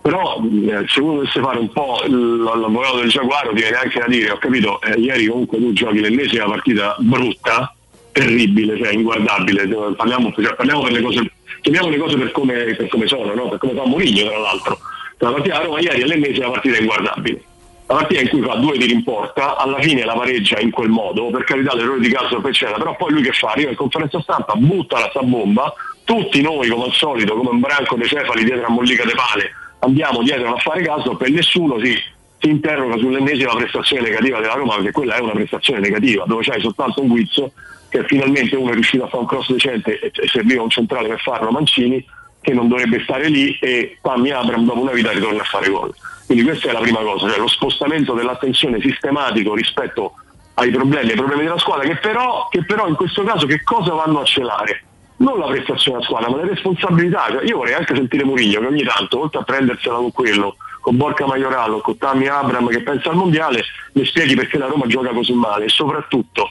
Però 0.00 0.40
eh, 0.40 0.84
se 0.88 1.00
uno 1.00 1.14
dovesse 1.14 1.40
fare 1.40 1.58
un 1.58 1.70
po' 1.70 2.00
l'avvocato 2.06 3.00
del 3.00 3.10
giaguaro 3.10 3.50
ti 3.50 3.60
viene 3.60 3.76
anche 3.76 3.98
da 3.98 4.06
dire, 4.06 4.30
ho 4.30 4.38
capito, 4.38 4.80
eh, 4.82 4.98
ieri 4.98 5.26
comunque 5.26 5.58
tu 5.58 5.72
giochi 5.72 6.00
l'ennesima 6.00 6.46
partita 6.46 6.94
brutta, 7.00 7.74
terribile, 8.12 8.78
cioè 8.78 8.92
inguardabile, 8.92 9.66
parliamo, 9.96 10.32
cioè, 10.32 10.54
parliamo 10.54 10.82
per 10.82 10.92
le 10.92 11.02
cose, 11.02 11.32
chiamiamo 11.60 11.88
le 11.88 11.98
cose 11.98 12.16
per 12.16 12.30
come, 12.30 12.54
per 12.76 12.88
come 12.88 13.06
sono, 13.08 13.34
no? 13.34 13.48
per 13.48 13.58
come 13.58 13.74
fa 13.74 13.84
Mourinho 13.84 14.28
tra 14.28 14.38
l'altro. 14.38 14.78
La 15.18 15.32
partita 15.32 15.56
a 15.56 15.64
Roma 15.64 15.80
ieri 15.80 16.00
è 16.00 16.06
l'ennesima 16.06 16.50
partita 16.50 16.78
inguardabile 16.78 17.42
la 17.90 17.96
partita 17.96 18.20
in 18.20 18.28
cui 18.28 18.40
fa 18.40 18.54
due 18.54 18.78
tiri 18.78 18.92
in 18.92 19.02
porta, 19.02 19.56
alla 19.56 19.80
fine 19.80 20.04
la 20.04 20.14
pareggia 20.14 20.60
in 20.60 20.70
quel 20.70 20.88
modo, 20.88 21.26
per 21.30 21.42
carità 21.42 21.74
l'errore 21.74 21.98
di 21.98 22.08
caso 22.08 22.40
eccetera, 22.46 22.78
però 22.78 22.94
poi 22.94 23.10
lui 23.10 23.22
che 23.22 23.32
fa? 23.32 23.48
Arriva 23.48 23.70
in 23.70 23.76
conferenza 23.76 24.20
stampa, 24.20 24.54
butta 24.54 25.00
la 25.00 25.08
sta 25.10 25.22
bomba, 25.22 25.74
tutti 26.04 26.40
noi 26.40 26.68
come 26.68 26.84
al 26.84 26.92
solito, 26.92 27.34
come 27.34 27.50
un 27.50 27.58
branco 27.58 27.96
di 27.96 28.06
cefali 28.06 28.44
dietro 28.44 28.66
a 28.66 28.70
mollica 28.70 29.04
de 29.04 29.14
pane, 29.14 29.50
andiamo 29.80 30.22
dietro 30.22 30.54
a 30.54 30.58
fare 30.58 30.82
caso 30.82 31.16
per 31.16 31.30
nessuno 31.30 31.80
si, 31.80 31.92
si 32.38 32.48
interroga 32.48 32.96
sull'ennesima 32.96 33.56
prestazione 33.56 34.02
negativa 34.02 34.38
della 34.38 34.54
Roma, 34.54 34.76
perché 34.76 34.92
quella 34.92 35.16
è 35.16 35.20
una 35.20 35.32
prestazione 35.32 35.80
negativa, 35.80 36.24
dove 36.28 36.44
c'hai 36.44 36.60
soltanto 36.60 37.00
un 37.00 37.08
guizzo 37.08 37.50
che 37.88 38.04
finalmente 38.04 38.54
uno 38.54 38.70
è 38.70 38.74
riuscito 38.74 39.02
a 39.02 39.08
fare 39.08 39.22
un 39.22 39.28
cross 39.28 39.50
decente 39.50 39.98
e, 39.98 40.12
serviva 40.28 40.62
un 40.62 40.70
centrale 40.70 41.08
per 41.08 41.20
farlo 41.20 41.50
Mancini, 41.50 42.06
che 42.40 42.52
non 42.52 42.68
dovrebbe 42.68 43.02
stare 43.02 43.28
lì 43.28 43.58
e 43.60 43.98
Pammi 44.00 44.30
Abram 44.30 44.64
dopo 44.64 44.80
una 44.80 44.92
vita 44.92 45.10
ritorna 45.10 45.42
a 45.42 45.44
fare 45.44 45.68
gol. 45.68 45.92
Quindi 46.30 46.46
questa 46.46 46.68
è 46.68 46.72
la 46.72 46.78
prima 46.78 47.00
cosa, 47.00 47.28
cioè 47.28 47.40
lo 47.40 47.48
spostamento 47.48 48.14
dell'attenzione 48.14 48.80
sistematico 48.80 49.52
rispetto 49.52 50.12
ai 50.54 50.70
problemi, 50.70 51.10
ai 51.10 51.16
problemi 51.16 51.42
della 51.42 51.58
squadra, 51.58 51.88
che 51.88 51.96
però, 51.96 52.46
che 52.48 52.64
però 52.64 52.86
in 52.86 52.94
questo 52.94 53.24
caso 53.24 53.46
che 53.46 53.64
cosa 53.64 53.94
vanno 53.94 54.20
a 54.20 54.24
celare? 54.24 54.84
Non 55.16 55.40
la 55.40 55.46
prestazione 55.46 55.96
della 55.96 56.08
squadra, 56.08 56.30
ma 56.30 56.36
le 56.36 56.50
responsabilità. 56.50 57.26
Cioè, 57.32 57.44
io 57.44 57.56
vorrei 57.56 57.74
anche 57.74 57.96
sentire 57.96 58.22
Mourinho 58.22 58.60
che 58.60 58.66
ogni 58.66 58.84
tanto, 58.84 59.22
oltre 59.22 59.40
a 59.40 59.42
prendersela 59.42 59.96
con 59.96 60.12
quello, 60.12 60.54
con 60.80 60.96
Borca 60.96 61.26
Maiorallo, 61.26 61.80
con 61.80 61.98
Tammy 61.98 62.28
Abram 62.28 62.68
che 62.68 62.82
pensa 62.82 63.10
al 63.10 63.16
mondiale, 63.16 63.64
mi 63.94 64.04
spieghi 64.04 64.36
perché 64.36 64.56
la 64.56 64.66
Roma 64.66 64.86
gioca 64.86 65.10
così 65.10 65.32
male 65.32 65.64
e 65.64 65.68
soprattutto 65.68 66.48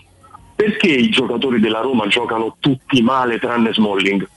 perché 0.57 0.88
i 0.88 1.07
giocatori 1.07 1.61
della 1.61 1.80
Roma 1.80 2.06
giocano 2.07 2.57
tutti 2.60 3.01
male 3.01 3.39
tranne 3.39 3.72
Smalling? 3.72 4.27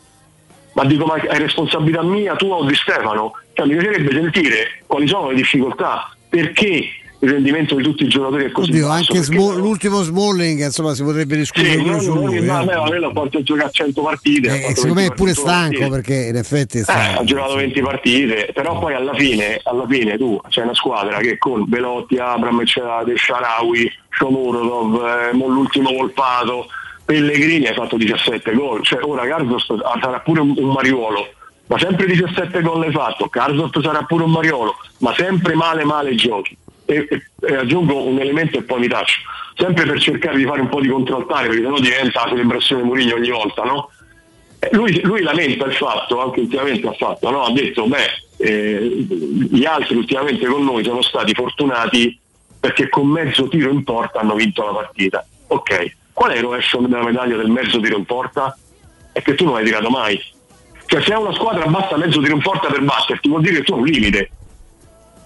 Ma 0.74 0.84
dico, 0.84 1.04
ma 1.04 1.16
è 1.16 1.38
responsabilità 1.38 2.02
mia, 2.02 2.34
tua 2.36 2.56
o 2.56 2.64
di 2.64 2.74
Stefano? 2.74 3.32
Cioè, 3.52 3.66
mi 3.66 3.76
piacerebbe 3.76 4.12
sentire 4.12 4.82
quali 4.86 5.06
sono 5.06 5.30
le 5.30 5.36
difficoltà, 5.36 6.10
perché 6.28 6.88
il 7.22 7.30
rendimento 7.30 7.76
di 7.76 7.84
tutti 7.84 8.02
i 8.02 8.08
giocatori 8.08 8.46
è 8.46 8.50
così 8.50 8.70
Oddio, 8.70 8.88
basso, 8.88 9.12
anche 9.12 9.22
Smo- 9.22 9.52
l'ultimo 9.52 10.02
Smalling 10.02 10.64
insomma 10.64 10.92
si 10.92 11.04
potrebbe 11.04 11.36
discutere 11.36 11.76
sì, 11.76 11.84
non, 11.84 12.00
su 12.00 12.12
lui 12.14 12.40
ma 12.40 12.64
eh. 12.64 12.72
a 12.74 12.82
me 12.88 12.98
la 12.98 13.10
porta 13.10 13.38
a 13.38 13.42
giocare 13.44 13.68
a 13.68 13.70
100 13.70 14.02
partite 14.02 14.50
ha 14.50 14.54
Eh, 14.56 14.74
secondo 14.74 14.94
me 14.94 15.00
è 15.02 15.08
20 15.08 15.14
pure 15.14 15.34
stanco 15.34 15.78
partite. 15.78 15.88
perché 15.88 16.14
in 16.30 16.36
effetti 16.36 16.78
Eh, 16.78 16.84
ha 16.88 17.22
giocato 17.22 17.54
20 17.54 17.80
partite, 17.80 18.50
però 18.52 18.76
poi 18.76 18.94
alla 18.94 19.14
fine, 19.14 19.60
alla 19.62 19.86
fine 19.88 20.16
tu 20.16 20.40
c'è 20.48 20.62
una 20.62 20.74
squadra 20.74 21.18
che 21.18 21.38
con 21.38 21.62
Belotti, 21.68 22.16
Abram, 22.18 22.60
De 22.60 23.16
Sharawi, 23.16 23.92
Shomurodov, 24.10 25.04
eh, 25.30 25.32
mo 25.36 25.46
l'ultimo 25.46 25.92
Volpato, 25.92 26.66
Pellegrini 27.04 27.66
ha 27.66 27.74
fatto 27.74 27.96
17 27.96 28.52
gol, 28.54 28.82
cioè 28.82 29.04
ora 29.04 29.26
Carlos 29.26 29.66
sarà 30.00 30.20
pure 30.20 30.40
un, 30.40 30.54
un 30.56 30.70
Mariuolo, 30.70 31.28
ma 31.66 31.78
sempre 31.78 32.06
17 32.06 32.60
gol 32.62 32.80
l'hai 32.80 32.92
fatto, 32.92 33.28
Carlos 33.28 33.70
sarà 33.80 34.02
pure 34.04 34.24
un 34.24 34.30
Mariolo, 34.30 34.76
ma 34.98 35.14
sempre 35.14 35.54
male 35.54 35.84
male 35.84 36.14
giochi. 36.14 36.56
E, 36.84 37.06
e- 37.08 37.22
e 37.46 37.56
aggiungo 37.56 38.04
un 38.04 38.18
elemento 38.18 38.58
e 38.58 38.62
poi 38.62 38.80
mi 38.80 38.88
taccio, 38.88 39.20
sempre 39.56 39.84
per 39.86 40.00
cercare 40.00 40.36
di 40.36 40.44
fare 40.44 40.60
un 40.60 40.68
po' 40.68 40.80
di 40.80 40.88
controllare, 40.88 41.48
perché 41.48 41.62
sennò 41.62 41.78
diventa 41.78 42.24
la 42.24 42.30
celebrazione 42.30 42.82
Murigno 42.82 43.14
ogni 43.14 43.30
volta, 43.30 43.62
no? 43.62 43.90
Eh, 44.58 44.68
Lui, 44.72 45.00
lui 45.02 45.22
lamenta 45.22 45.64
il 45.66 45.72
fatto, 45.74 46.20
anche 46.20 46.40
ultimamente 46.40 46.86
ha 46.88 46.92
fatto, 46.92 47.30
no? 47.30 47.44
ha 47.44 47.52
detto, 47.52 47.86
beh, 47.86 48.06
eh, 48.38 49.06
gli 49.50 49.64
altri 49.64 49.96
ultimamente 49.96 50.46
con 50.46 50.64
noi 50.64 50.84
sono 50.84 51.02
stati 51.02 51.32
fortunati 51.34 52.18
perché 52.60 52.88
con 52.88 53.08
mezzo 53.08 53.48
tiro 53.48 53.70
in 53.70 53.82
porta 53.84 54.20
hanno 54.20 54.34
vinto 54.34 54.64
la 54.64 54.72
partita. 54.72 55.24
Ok, 55.48 55.96
qual 56.12 56.32
è 56.32 56.36
il 56.36 56.42
rovescio 56.42 56.78
della 56.78 57.02
medaglia 57.02 57.36
del 57.36 57.50
mezzo 57.50 57.80
tiro 57.80 57.96
in 57.96 58.04
porta? 58.04 58.56
È 59.12 59.22
che 59.22 59.34
tu 59.34 59.44
non 59.44 59.56
hai 59.56 59.64
tirato 59.64 59.90
mai. 59.90 60.20
Cioè 60.86 61.00
se 61.02 61.14
una 61.14 61.32
squadra 61.34 61.66
basta 61.66 61.96
mezzo 61.96 62.20
tiro 62.20 62.34
in 62.34 62.42
porta 62.42 62.68
per 62.68 62.82
batterti 62.82 63.28
vuol 63.28 63.42
dire 63.42 63.56
che 63.56 63.62
tu 63.62 63.72
hai 63.74 63.80
un 63.80 63.86
limite. 63.86 64.30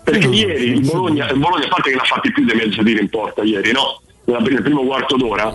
Perché 0.04 0.28
ieri 0.28 0.70
il 0.70 0.80
Bologna, 0.82 1.28
il 1.28 1.38
Bologna, 1.38 1.64
a 1.64 1.68
parte 1.68 1.90
che 1.90 1.96
ne 1.96 2.02
ha 2.02 2.04
fatti 2.04 2.30
più 2.30 2.44
di 2.44 2.54
mezzo 2.54 2.82
tiro 2.82 3.00
in 3.00 3.08
porta 3.08 3.42
ieri, 3.42 3.72
no? 3.72 4.00
Nel 4.24 4.62
primo 4.62 4.84
quarto 4.84 5.16
d'ora, 5.16 5.52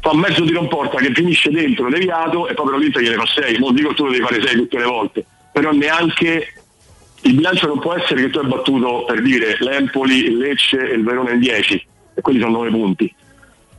fa 0.00 0.10
un 0.10 0.18
mezzo 0.18 0.44
tiro 0.44 0.60
in 0.60 0.68
porta 0.68 0.98
che 0.98 1.12
finisce 1.14 1.50
dentro, 1.50 1.88
deviato, 1.88 2.48
e 2.48 2.54
poi 2.54 2.66
però 2.66 2.76
l'Inter 2.76 3.02
gliene 3.02 3.16
fa 3.16 3.26
6. 3.26 3.58
Non 3.58 3.74
dico 3.74 3.88
che 3.88 3.94
tu 3.94 4.04
lo 4.04 4.10
devi 4.10 4.22
fare 4.22 4.46
6 4.46 4.56
tutte 4.56 4.78
le 4.78 4.84
volte, 4.84 5.24
però 5.52 5.72
neanche 5.72 6.54
il 7.22 7.34
bilancio 7.34 7.66
non 7.66 7.78
può 7.78 7.94
essere 7.94 8.20
che 8.22 8.30
tu 8.30 8.38
hai 8.38 8.46
battuto 8.46 9.04
per 9.06 9.22
dire 9.22 9.56
l'Empoli, 9.60 10.24
il 10.24 10.36
Lecce 10.36 10.90
e 10.90 10.94
il 10.94 11.04
Verona 11.04 11.30
in 11.30 11.40
10, 11.40 11.86
e 12.14 12.20
quelli 12.20 12.40
sono 12.40 12.58
9 12.58 12.70
punti. 12.70 13.14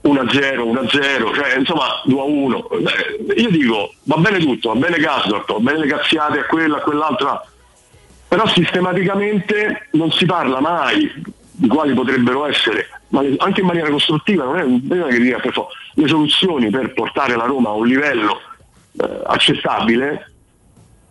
1-0, 0.05 0.61
1-0, 0.61 1.33
cioè 1.33 1.57
insomma 1.57 2.01
2-1. 2.05 3.23
Beh, 3.23 3.33
io 3.41 3.49
dico, 3.49 3.93
va 4.03 4.17
bene 4.17 4.37
tutto, 4.37 4.73
va 4.73 4.79
bene 4.79 4.97
Gasdorp, 4.97 5.51
va 5.51 5.59
bene 5.59 5.79
le 5.79 5.87
cazziate 5.87 6.39
a 6.39 6.45
quella, 6.45 6.77
a 6.77 6.81
quell'altra, 6.81 7.43
però 8.27 8.47
sistematicamente 8.47 9.87
non 9.91 10.11
si 10.11 10.25
parla 10.25 10.59
mai 10.59 11.11
di 11.57 11.67
quali 11.67 11.93
potrebbero 11.93 12.45
essere, 12.45 12.87
ma 13.09 13.23
anche 13.37 13.61
in 13.61 13.65
maniera 13.65 13.89
costruttiva, 13.89 14.43
non 14.43 14.57
è, 14.57 14.63
non 14.63 15.07
che 15.09 15.51
forza, 15.51 15.75
le 15.93 16.07
soluzioni 16.07 16.69
per 16.69 16.93
portare 16.93 17.35
la 17.35 17.45
Roma 17.45 17.69
a 17.69 17.73
un 17.73 17.87
livello 17.87 18.39
eh, 19.01 19.21
accettabile, 19.25 20.33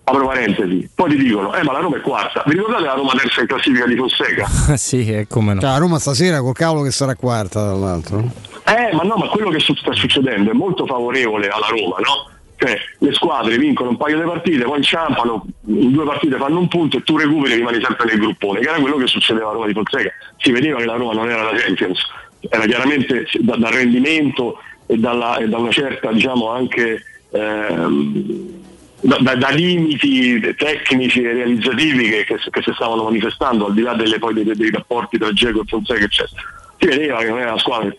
apro 0.05 0.27
parentesi, 0.27 0.89
poi 0.95 1.11
ti 1.11 1.17
dicono, 1.17 1.55
eh 1.55 1.63
ma 1.63 1.73
la 1.73 1.79
Roma 1.79 1.97
è 1.97 2.01
quarta, 2.01 2.43
vi 2.47 2.53
ricordate 2.53 2.85
la 2.85 2.95
Roma 2.95 3.13
terza 3.13 3.41
in 3.41 3.47
classifica 3.47 3.87
di 3.87 3.97
Fonseca? 3.97 4.47
sì, 4.77 5.11
è 5.11 5.27
come 5.27 5.55
no. 5.55 5.61
Cioè, 5.61 5.71
la 5.71 5.79
Roma 5.79 5.99
stasera 5.99 6.41
col 6.41 6.55
cavolo 6.55 6.83
che 6.83 6.91
sarà 6.91 7.15
quarta 7.15 7.63
tra 7.63 7.73
l'altro 7.75 8.17
no? 8.19 8.33
Eh, 8.67 8.95
ma 8.95 9.03
no, 9.03 9.17
ma 9.17 9.29
quello 9.29 9.51
che 9.51 9.61
sta 9.61 9.93
succedendo 9.93 10.51
è 10.51 10.55
molto 10.55 10.87
favorevole 10.87 11.49
alla 11.49 11.69
Roma, 11.69 11.97
no? 11.99 12.31
Cioè, 12.57 12.79
le 12.99 13.13
squadre 13.13 13.59
vincono 13.59 13.91
un 13.91 13.97
paio 13.97 14.17
di 14.19 14.25
partite, 14.27 14.63
poi 14.65 14.77
inciampano, 14.79 15.45
in 15.67 15.91
due 15.91 16.05
partite 16.05 16.37
fanno 16.37 16.61
un 16.61 16.69
punto 16.69 16.97
e 16.97 17.03
tu 17.03 17.17
recuperi 17.19 17.53
e 17.53 17.57
rimani 17.57 17.83
sempre 17.83 18.07
nel 18.07 18.19
gruppone, 18.21 18.61
che 18.61 18.69
era 18.69 18.79
quello 18.79 18.97
che 18.97 19.07
succedeva 19.07 19.51
a 19.51 19.53
Roma 19.53 19.67
di 19.67 19.73
Fonseca. 19.75 20.11
Si 20.39 20.51
vedeva 20.53 20.79
che 20.79 20.85
la 20.87 20.95
Roma 20.95 21.13
non 21.13 21.29
era 21.29 21.43
la 21.43 21.59
Champions, 21.59 22.01
era 22.49 22.65
chiaramente 22.65 23.27
da- 23.41 23.57
dal 23.57 23.73
rendimento 23.73 24.59
e, 24.87 24.97
dalla- 24.97 25.37
e 25.39 25.49
da 25.49 25.59
una 25.59 25.71
certa, 25.71 26.11
diciamo, 26.13 26.49
anche 26.51 27.03
ehm, 27.33 28.63
da, 29.07 29.19
da- 29.21 29.35
da 29.37 29.49
limiti 29.51 30.41
tecnici 30.57 31.23
e 31.23 31.33
realizzativi 31.33 32.09
che, 32.09 32.25
che- 32.25 32.39
che 32.51 32.63
si 32.63 32.73
stavano 32.75 33.05
manifestando, 33.05 33.67
al 33.67 33.75
di 33.75 33.83
là 33.83 33.95
delle, 33.95 34.19
poi 34.19 34.33
dei, 34.35 34.45
dei 34.55 34.71
rapporti 34.71 35.19
tra 35.19 35.31
Geco 35.33 35.61
e 35.61 35.65
Fonseca, 35.67 36.05
eccetera. 36.05 36.43
Si 36.79 36.87
vedeva 36.87 37.19
che 37.19 37.29
non 37.29 37.39
era 37.41 37.51
una 37.51 37.59
squadra 37.61 37.91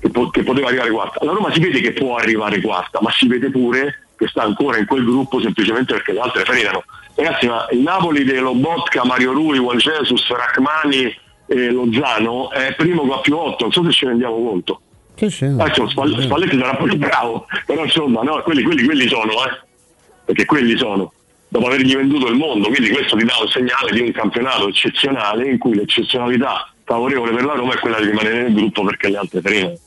che, 0.00 0.08
po- 0.10 0.30
che 0.30 0.42
poteva 0.42 0.68
arrivare 0.68 0.90
quarta. 0.90 1.24
La 1.24 1.32
Roma 1.32 1.52
si 1.52 1.60
vede 1.60 1.80
che 1.80 1.92
può 1.92 2.16
arrivare 2.16 2.60
quarta, 2.60 2.98
ma 3.02 3.10
si 3.10 3.26
vede 3.28 3.50
pure 3.50 4.06
che 4.16 4.26
sta 4.26 4.42
ancora 4.42 4.78
in 4.78 4.86
quel 4.86 5.04
gruppo 5.04 5.40
semplicemente 5.40 5.92
perché 5.92 6.12
le 6.12 6.20
altre 6.20 6.44
frenano. 6.44 6.82
Ragazzi, 7.14 7.46
ma 7.46 7.66
il 7.72 7.80
Napoli 7.80 8.24
dello 8.24 8.54
Botka, 8.54 9.04
Mario 9.04 9.32
Rui, 9.32 9.58
Juan 9.58 9.76
Jesus, 9.78 10.26
Rachmani 10.28 11.14
e 11.46 11.70
Lozano 11.70 12.50
è 12.50 12.74
primo 12.76 13.06
con 13.06 13.20
più 13.22 13.36
8, 13.36 13.56
non 13.64 13.72
so 13.72 13.84
se 13.84 13.90
ci 13.92 14.06
rendiamo 14.06 14.34
conto. 14.36 14.80
Che? 15.14 15.28
Adesso 15.62 15.88
Spall- 15.88 16.20
Spalletti 16.20 16.58
sarà 16.58 16.74
pure 16.76 16.96
bravo, 16.96 17.46
però 17.66 17.84
insomma, 17.84 18.22
no, 18.22 18.40
quelli, 18.42 18.62
quelli, 18.62 18.84
quelli 18.84 19.08
sono, 19.08 19.32
eh. 19.32 19.66
Perché 20.28 20.44
quelli 20.44 20.76
sono, 20.76 21.10
dopo 21.48 21.68
avergli 21.68 21.96
venduto 21.96 22.26
il 22.26 22.36
mondo, 22.36 22.68
quindi 22.68 22.90
questo 22.90 23.16
ti 23.16 23.24
dà 23.24 23.32
un 23.40 23.48
segnale 23.48 23.92
di 23.92 24.00
un 24.00 24.12
campionato 24.12 24.68
eccezionale 24.68 25.48
in 25.48 25.56
cui 25.56 25.74
l'eccezionalità 25.74 26.70
favorevole 26.84 27.32
per 27.32 27.46
la 27.46 27.54
Roma 27.54 27.72
è 27.72 27.78
quella 27.78 27.98
di 27.98 28.10
rimanere 28.10 28.42
nel 28.42 28.52
gruppo 28.52 28.84
perché 28.84 29.08
le 29.08 29.16
altre 29.16 29.40
frenano. 29.40 29.78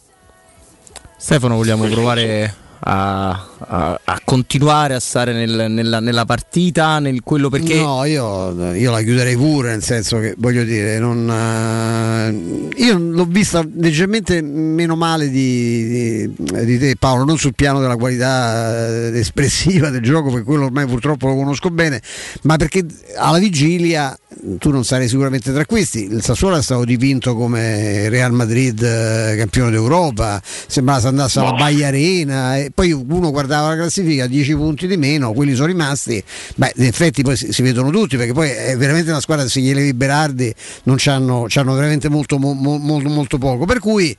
Stefano, 1.16 1.56
vogliamo 1.58 1.86
provare 1.86 2.56
a, 2.84 3.30
a- 3.60 4.00
a 4.04 4.22
continuare 4.24 4.96
a 4.96 5.00
stare 5.00 5.34
nel- 5.34 5.72
nella, 5.72 6.00
nella 6.00 6.26
partita, 6.26 7.00
nel 7.00 7.22
quello 7.24 7.50
perché... 7.50 7.76
No, 7.76 8.04
io, 8.06 8.74
io 8.74 8.92
la 8.92 9.02
chiuderei 9.02 9.36
pure, 9.36 9.70
nel 9.70 9.84
senso 9.84 10.20
che 10.20 10.34
voglio 10.38 10.64
dire, 10.64 10.98
non, 10.98 11.30
eh, 11.30 12.82
io 12.82 12.98
l'ho 12.98 13.26
vista 13.26 13.64
leggermente 13.76 14.42
meno 14.42 14.96
male 14.96 15.30
di, 15.30 16.28
di, 16.36 16.66
di 16.66 16.80
te 16.80 16.96
Paolo, 16.98 17.24
non 17.24 17.38
sul 17.38 17.54
piano 17.54 17.80
della 17.80 17.98
qualità 17.98 18.88
eh, 18.88 19.20
espressiva 19.20 19.90
del 19.90 20.02
gioco, 20.02 20.32
per 20.32 20.44
quello 20.44 20.66
ormai 20.66 20.88
purtroppo 20.88 21.28
lo 21.28 21.36
conosco 21.36 21.70
bene, 21.70 22.02
ma 22.44 22.58
perché 22.58 22.84
alla 23.18 23.38
vigilia 23.38 24.18
tu 24.58 24.72
non 24.72 24.84
sarai 24.86 25.08
sicuramente 25.08 25.52
tra 25.52 25.66
questi. 25.66 26.06
Il 26.06 26.24
Sassuolo 26.24 26.56
è 26.56 26.62
stato 26.62 26.86
dipinto 26.86 27.36
come 27.36 28.10
Real 28.10 28.32
Madrid 28.32 28.82
eh, 28.82 29.36
campione 29.38 29.72
d'Europa, 29.72 30.42
sembrava 30.44 31.02
se 31.02 31.08
andasse 31.08 31.40
alla 31.40 31.54
Baia 31.54 31.88
Arena 31.88 32.58
e 32.58 32.72
poi 32.74 32.92
uno 32.92 33.32
guardava 33.32 33.70
la 33.70 33.76
classifica, 33.76 34.28
10 34.28 34.56
punti 34.56 34.88
di 34.88 34.98
meno, 34.98 35.34
quelli 35.34 35.54
sono 35.54 35.68
rimasti. 35.68 36.24
Beh, 36.56 36.74
in 36.78 36.86
effetti 36.86 37.24
poi 37.24 37.36
si, 37.36 37.52
si 37.52 37.62
vedono 37.62 37.90
tutti 37.90 38.18
perché 38.18 38.34
poi 38.34 38.50
è 38.50 38.76
veramente 38.78 39.10
una 39.10 39.22
squadra 39.22 39.48
se 39.48 39.60
gli 39.60 39.74
levi 39.74 39.94
Berardi 39.94 40.54
non 40.84 40.96
c'hanno, 40.98 41.46
c'hanno 41.48 41.74
veramente 41.74 42.10
molto, 42.10 42.38
mo, 42.38 42.54
molto, 42.54 43.10
molto 43.10 43.38
poco. 43.38 43.66
Per 43.66 43.80
cui 43.80 44.16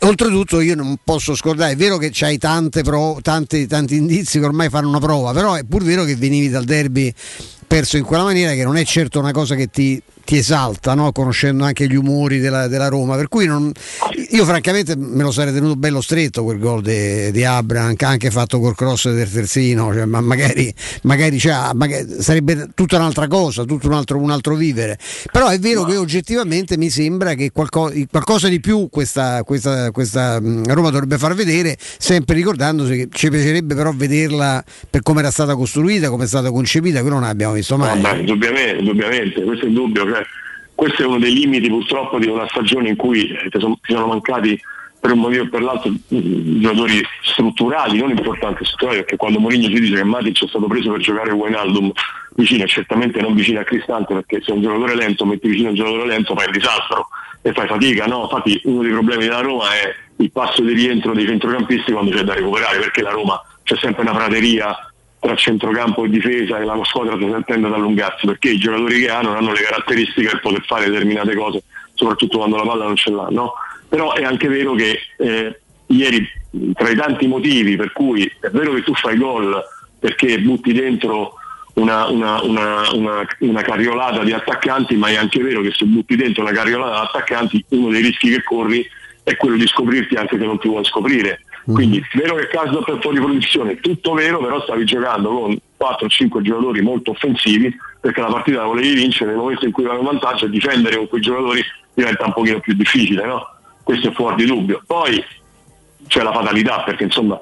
Oltretutto 0.00 0.60
io 0.60 0.74
non 0.74 0.96
posso 1.04 1.34
scordare, 1.34 1.72
è 1.72 1.76
vero 1.76 1.98
che 1.98 2.08
c'hai 2.10 2.38
tante 2.38 2.82
pro, 2.82 3.18
tanti, 3.20 3.66
tanti 3.66 3.96
indizi 3.96 4.38
che 4.38 4.46
ormai 4.46 4.70
fanno 4.70 4.88
una 4.88 5.00
prova, 5.00 5.32
però 5.32 5.52
è 5.52 5.64
pur 5.64 5.82
vero 5.82 6.04
che 6.04 6.16
venivi 6.16 6.48
dal 6.48 6.64
derby 6.64 7.12
perso 7.66 7.96
in 7.96 8.04
quella 8.04 8.24
maniera 8.24 8.52
che 8.52 8.64
non 8.64 8.76
è 8.76 8.84
certo 8.84 9.18
una 9.18 9.32
cosa 9.32 9.54
che 9.54 9.68
ti, 9.68 10.00
ti 10.26 10.36
esalta, 10.38 10.94
no? 10.94 11.12
conoscendo 11.12 11.64
anche 11.64 11.86
gli 11.86 11.94
umori 11.94 12.40
della, 12.40 12.66
della 12.66 12.88
Roma. 12.88 13.14
Per 13.14 13.28
cui 13.28 13.46
non, 13.46 13.70
io 14.30 14.44
francamente 14.44 14.96
me 14.96 15.22
lo 15.22 15.30
sarei 15.30 15.52
tenuto 15.52 15.76
bello 15.76 16.00
stretto 16.00 16.42
quel 16.42 16.58
gol 16.58 16.82
di 16.82 17.44
Abram, 17.44 17.94
anche 17.96 18.30
fatto 18.30 18.58
col 18.58 18.74
cross 18.74 19.08
del 19.08 19.30
terzino, 19.30 19.92
cioè, 19.92 20.04
ma 20.04 20.20
magari, 20.20 20.74
magari, 21.02 21.38
cioè, 21.38 21.70
magari, 21.74 22.16
sarebbe 22.18 22.70
tutta 22.74 22.96
un'altra 22.96 23.28
cosa, 23.28 23.64
tutto 23.64 23.86
un 23.86 23.94
altro, 23.94 24.18
un 24.18 24.30
altro 24.30 24.56
vivere. 24.56 24.98
Però 25.30 25.46
è 25.46 25.58
vero 25.60 25.82
no. 25.82 25.88
che 25.88 25.96
oggettivamente 25.96 26.76
mi 26.76 26.90
sembra 26.90 27.34
che 27.34 27.52
qualcosa, 27.52 27.94
qualcosa 28.10 28.48
di 28.48 28.58
più 28.58 28.88
questa, 28.90 29.44
questa, 29.44 29.92
questa, 29.92 30.40
Roma 30.40 30.90
dovrebbe 30.90 31.18
far 31.18 31.34
vedere, 31.34 31.76
sempre 31.98 32.34
ricordandosi 32.34 32.96
che 32.96 33.08
ci 33.12 33.30
piacerebbe 33.30 33.76
però 33.76 33.92
vederla 33.94 34.62
per 34.90 35.02
come 35.02 35.20
era 35.20 35.30
stata 35.30 35.54
costruita, 35.54 36.10
come 36.10 36.24
è 36.24 36.26
stata 36.28 36.50
concepita, 36.50 37.00
che 37.00 37.08
non 37.08 37.22
abbiamo 37.22 37.54
visto 37.56 37.76
mai. 37.76 38.00
Vabbè, 38.00 38.18
indubbiamente, 38.18 38.78
indubbiamente, 38.78 39.42
questo 39.42 39.64
è 39.64 39.68
indubbio. 39.68 40.08
Cioè, 40.08 40.22
questo 40.74 41.02
è 41.02 41.06
uno 41.06 41.18
dei 41.18 41.32
limiti 41.32 41.68
purtroppo 41.68 42.18
di 42.18 42.28
una 42.28 42.46
stagione 42.48 42.90
in 42.90 42.96
cui 42.96 43.30
eh, 43.30 43.48
ti 43.48 43.58
sono, 43.58 44.06
mancati 44.06 44.60
per 45.00 45.12
un 45.12 45.20
motivo 45.20 45.44
o 45.44 45.48
per 45.48 45.62
l'altro 45.62 45.90
giocatori 46.08 47.02
strutturali, 47.22 47.98
non 47.98 48.10
importanti 48.10 48.64
strutturali, 48.64 48.98
perché 48.98 49.16
quando 49.16 49.38
Mourinho 49.38 49.68
ci 49.68 49.80
dice 49.80 49.94
che 49.94 50.04
Matic 50.04 50.44
è 50.44 50.48
stato 50.48 50.66
preso 50.66 50.90
per 50.90 51.00
giocare 51.00 51.32
Wijnaldum 51.32 51.90
vicino, 52.34 52.66
certamente 52.66 53.20
non 53.20 53.34
vicino 53.34 53.60
a 53.60 53.64
Cristante, 53.64 54.12
perché 54.12 54.42
se 54.42 54.52
un 54.52 54.60
giocatore 54.60 54.94
lento 54.94 55.24
metti 55.24 55.48
vicino 55.48 55.68
a 55.68 55.70
un 55.70 55.76
giocatore 55.76 56.06
lento 56.06 56.34
fai 56.36 56.46
un 56.46 56.52
disastro 56.52 57.08
e 57.40 57.52
fai 57.52 57.66
fatica, 57.66 58.04
no? 58.06 58.22
Infatti 58.22 58.60
uno 58.64 58.82
dei 58.82 58.92
problemi 58.92 59.24
della 59.24 59.40
Roma 59.40 59.72
è 59.72 59.94
il 60.16 60.30
passo 60.30 60.62
di 60.62 60.72
rientro 60.72 61.14
dei 61.14 61.26
centrocampisti 61.26 61.92
quando 61.92 62.10
c'è 62.10 62.22
da 62.22 62.34
recuperare, 62.34 62.78
perché 62.78 63.00
la 63.00 63.10
Roma 63.10 63.40
c'è 63.62 63.76
sempre 63.76 64.02
una 64.02 64.12
prateria 64.12 64.76
tra 65.26 65.34
centrocampo 65.34 66.04
e 66.04 66.08
difesa 66.08 66.58
e 66.58 66.64
la 66.64 66.78
squadra 66.84 67.16
tende 67.44 67.66
ad 67.66 67.72
allungarsi 67.72 68.26
perché 68.26 68.50
i 68.50 68.58
giocatori 68.58 69.00
che 69.00 69.10
hanno 69.10 69.36
hanno 69.36 69.50
le 69.50 69.60
caratteristiche 69.60 70.28
per 70.30 70.40
poter 70.40 70.64
fare 70.64 70.88
determinate 70.88 71.34
cose, 71.34 71.64
soprattutto 71.94 72.38
quando 72.38 72.56
la 72.56 72.62
palla 72.62 72.84
non 72.84 72.94
ce 72.94 73.10
l'ha. 73.10 73.26
No? 73.30 73.54
Però 73.88 74.12
è 74.12 74.22
anche 74.22 74.46
vero 74.46 74.74
che 74.74 75.00
eh, 75.18 75.60
ieri 75.86 76.24
tra 76.74 76.90
i 76.90 76.94
tanti 76.94 77.26
motivi 77.26 77.74
per 77.74 77.90
cui 77.92 78.24
è 78.40 78.48
vero 78.50 78.72
che 78.74 78.82
tu 78.82 78.94
fai 78.94 79.16
gol 79.16 79.60
perché 79.98 80.38
butti 80.38 80.72
dentro 80.72 81.34
una, 81.74 82.06
una, 82.06 82.40
una, 82.42 82.82
una, 83.40 83.62
carriolata 83.62 84.22
di 84.22 84.32
attaccanti, 84.32 84.94
ma 84.94 85.08
è 85.08 85.16
anche 85.16 85.42
vero 85.42 85.60
che 85.60 85.72
se 85.72 85.84
butti 85.84 86.14
dentro 86.14 86.42
una 86.42 86.52
carriolata 86.52 87.00
di 87.00 87.06
attaccanti 87.06 87.64
uno 87.70 87.90
dei 87.90 88.00
rischi 88.00 88.30
che 88.30 88.44
corri 88.44 88.88
è 89.24 89.36
quello 89.36 89.56
di 89.56 89.66
scoprirti 89.66 90.14
anche 90.14 90.38
che 90.38 90.46
non 90.46 90.60
ti 90.60 90.68
vuoi 90.68 90.84
scoprire 90.84 91.40
quindi 91.72 92.02
vero 92.14 92.36
che 92.36 92.46
caso 92.46 92.82
per 92.82 92.98
fuori 93.00 93.18
produzione, 93.18 93.80
tutto 93.80 94.14
vero, 94.14 94.38
però 94.38 94.60
stavi 94.62 94.84
giocando 94.84 95.30
con 95.30 95.58
4-5 95.78 96.40
giocatori 96.40 96.80
molto 96.80 97.10
offensivi 97.10 97.74
perché 98.00 98.20
la 98.20 98.28
partita 98.28 98.58
la 98.58 98.66
volevi 98.66 98.94
vincere 98.94 99.30
nel 99.30 99.38
momento 99.38 99.64
in 99.64 99.72
cui 99.72 99.84
avevi 99.84 99.98
un 99.98 100.06
vantaggio 100.06 100.46
difendere 100.46 100.96
con 100.96 101.08
quei 101.08 101.20
giocatori 101.20 101.62
diventa 101.92 102.26
un 102.26 102.32
pochino 102.32 102.60
più 102.60 102.74
difficile, 102.74 103.26
no? 103.26 103.46
Questo 103.82 104.08
è 104.08 104.12
fuori 104.12 104.36
di 104.36 104.46
dubbio. 104.46 104.82
Poi 104.86 105.24
c'è 106.06 106.22
la 106.22 106.32
fatalità 106.32 106.82
perché 106.84 107.04
insomma 107.04 107.40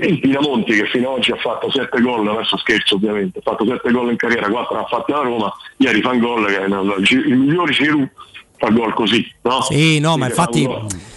il 0.00 0.20
Pinamonti 0.20 0.72
che 0.72 0.86
fino 0.86 1.10
ad 1.10 1.18
oggi 1.18 1.32
ha 1.32 1.36
fatto 1.36 1.70
7 1.70 2.00
gol, 2.00 2.28
adesso 2.28 2.56
scherzo 2.58 2.96
ovviamente, 2.96 3.38
ha 3.38 3.42
fatto 3.42 3.64
7 3.64 3.90
gol 3.90 4.10
in 4.10 4.16
carriera, 4.16 4.48
4 4.48 4.78
ha 4.78 4.84
fatti 4.84 5.12
alla 5.12 5.22
Roma, 5.22 5.52
ieri 5.78 6.00
fa 6.02 6.10
un 6.10 6.18
gol 6.18 6.46
che 6.46 6.58
è 6.58 6.66
il 6.66 7.36
migliore 7.36 7.72
Ciru 7.72 8.08
fa 8.56 8.70
gol 8.70 8.94
così, 8.94 9.26
no? 9.42 9.62
Sì, 9.62 9.98
no, 9.98 10.16
ma 10.16 10.26
infatti 10.26 10.68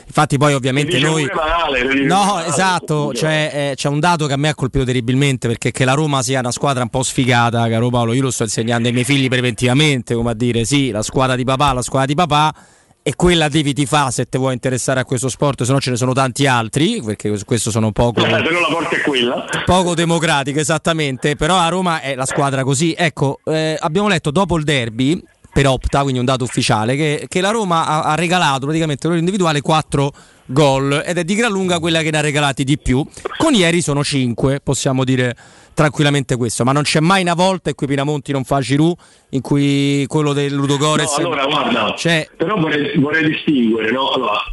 Infatti 0.09 0.39
poi 0.39 0.55
ovviamente 0.55 0.97
noi... 0.97 1.29
Male, 1.31 2.03
no, 2.03 2.43
esatto, 2.43 3.13
cioè, 3.13 3.51
eh, 3.53 3.75
c'è 3.75 3.89
un 3.89 3.99
dato 3.99 4.25
che 4.25 4.33
a 4.33 4.37
me 4.37 4.49
ha 4.49 4.55
colpito 4.55 4.83
terribilmente 4.83 5.47
perché 5.47 5.69
che 5.69 5.85
la 5.85 5.93
Roma 5.93 6.23
sia 6.23 6.39
una 6.39 6.51
squadra 6.51 6.81
un 6.81 6.89
po' 6.89 7.03
sfigata, 7.03 7.69
caro 7.69 7.89
Paolo, 7.89 8.13
io 8.13 8.23
lo 8.23 8.31
sto 8.31 8.41
insegnando 8.41 8.87
ai 8.87 8.93
miei 8.93 9.05
figli 9.05 9.27
preventivamente, 9.27 10.15
come 10.15 10.31
a 10.31 10.33
dire, 10.33 10.65
sì, 10.65 10.89
la 10.89 11.03
squadra 11.03 11.35
di 11.35 11.43
papà, 11.43 11.73
la 11.73 11.83
squadra 11.83 12.07
di 12.07 12.15
papà 12.15 12.55
e 13.03 13.15
quella 13.15 13.49
devi 13.49 13.73
ti 13.73 13.85
fa 13.85 14.09
se 14.09 14.25
ti 14.25 14.39
vuoi 14.39 14.53
interessare 14.53 14.99
a 14.99 15.05
questo 15.05 15.29
sport, 15.29 15.61
se 15.61 15.71
no 15.71 15.79
ce 15.79 15.91
ne 15.91 15.95
sono 15.95 16.13
tanti 16.13 16.47
altri, 16.47 17.01
perché 17.05 17.31
questo 17.45 17.69
sono 17.69 17.91
poco, 17.91 18.25
eh, 18.25 18.29
se 18.29 18.51
no 18.51 18.59
la 18.59 18.67
porta 18.67 18.95
è 18.95 19.01
quella. 19.01 19.45
poco 19.63 19.93
democratico 19.93 20.59
esattamente, 20.59 21.35
però 21.35 21.57
a 21.57 21.69
Roma 21.69 22.01
è 22.01 22.15
la 22.15 22.25
squadra 22.25 22.63
così. 22.63 22.95
Ecco, 22.97 23.41
eh, 23.45 23.77
abbiamo 23.79 24.07
letto 24.07 24.31
dopo 24.31 24.57
il 24.57 24.63
derby 24.63 25.21
per 25.51 25.67
Opta, 25.67 26.01
quindi 26.01 26.19
un 26.19 26.25
dato 26.25 26.43
ufficiale, 26.43 26.95
che, 26.95 27.25
che 27.27 27.41
la 27.41 27.51
Roma 27.51 27.85
ha, 27.85 28.03
ha 28.03 28.15
regalato 28.15 28.65
praticamente 28.65 29.07
loro 29.07 29.19
individuale 29.19 29.61
4 29.61 30.11
gol 30.45 31.03
ed 31.05 31.17
è 31.17 31.23
di 31.23 31.35
gran 31.35 31.51
lunga 31.51 31.79
quella 31.79 32.01
che 32.01 32.11
ne 32.11 32.17
ha 32.17 32.21
regalati 32.21 32.63
di 32.63 32.77
più. 32.77 33.05
Con 33.37 33.53
ieri 33.53 33.81
sono 33.81 34.03
5, 34.03 34.61
possiamo 34.61 35.03
dire 35.03 35.35
tranquillamente 35.73 36.35
questo, 36.35 36.65
ma 36.65 36.73
non 36.73 36.83
c'è 36.83 36.99
mai 36.99 37.21
una 37.21 37.35
volta 37.35 37.69
in 37.69 37.75
cui 37.75 37.87
Pinamonti 37.87 38.33
non 38.33 38.43
fa 38.43 38.59
Giroud, 38.59 38.95
in 39.29 39.39
cui 39.41 40.05
quello 40.07 40.33
del 40.33 40.53
Ludogorez... 40.53 41.17
No, 41.19 41.27
allora 41.27 41.45
guarda, 41.45 41.93
c'è... 41.95 42.27
però 42.35 42.59
vorrei, 42.59 42.97
vorrei 42.97 43.29
distinguere, 43.29 43.89
no? 43.91 44.09
allora, 44.09 44.43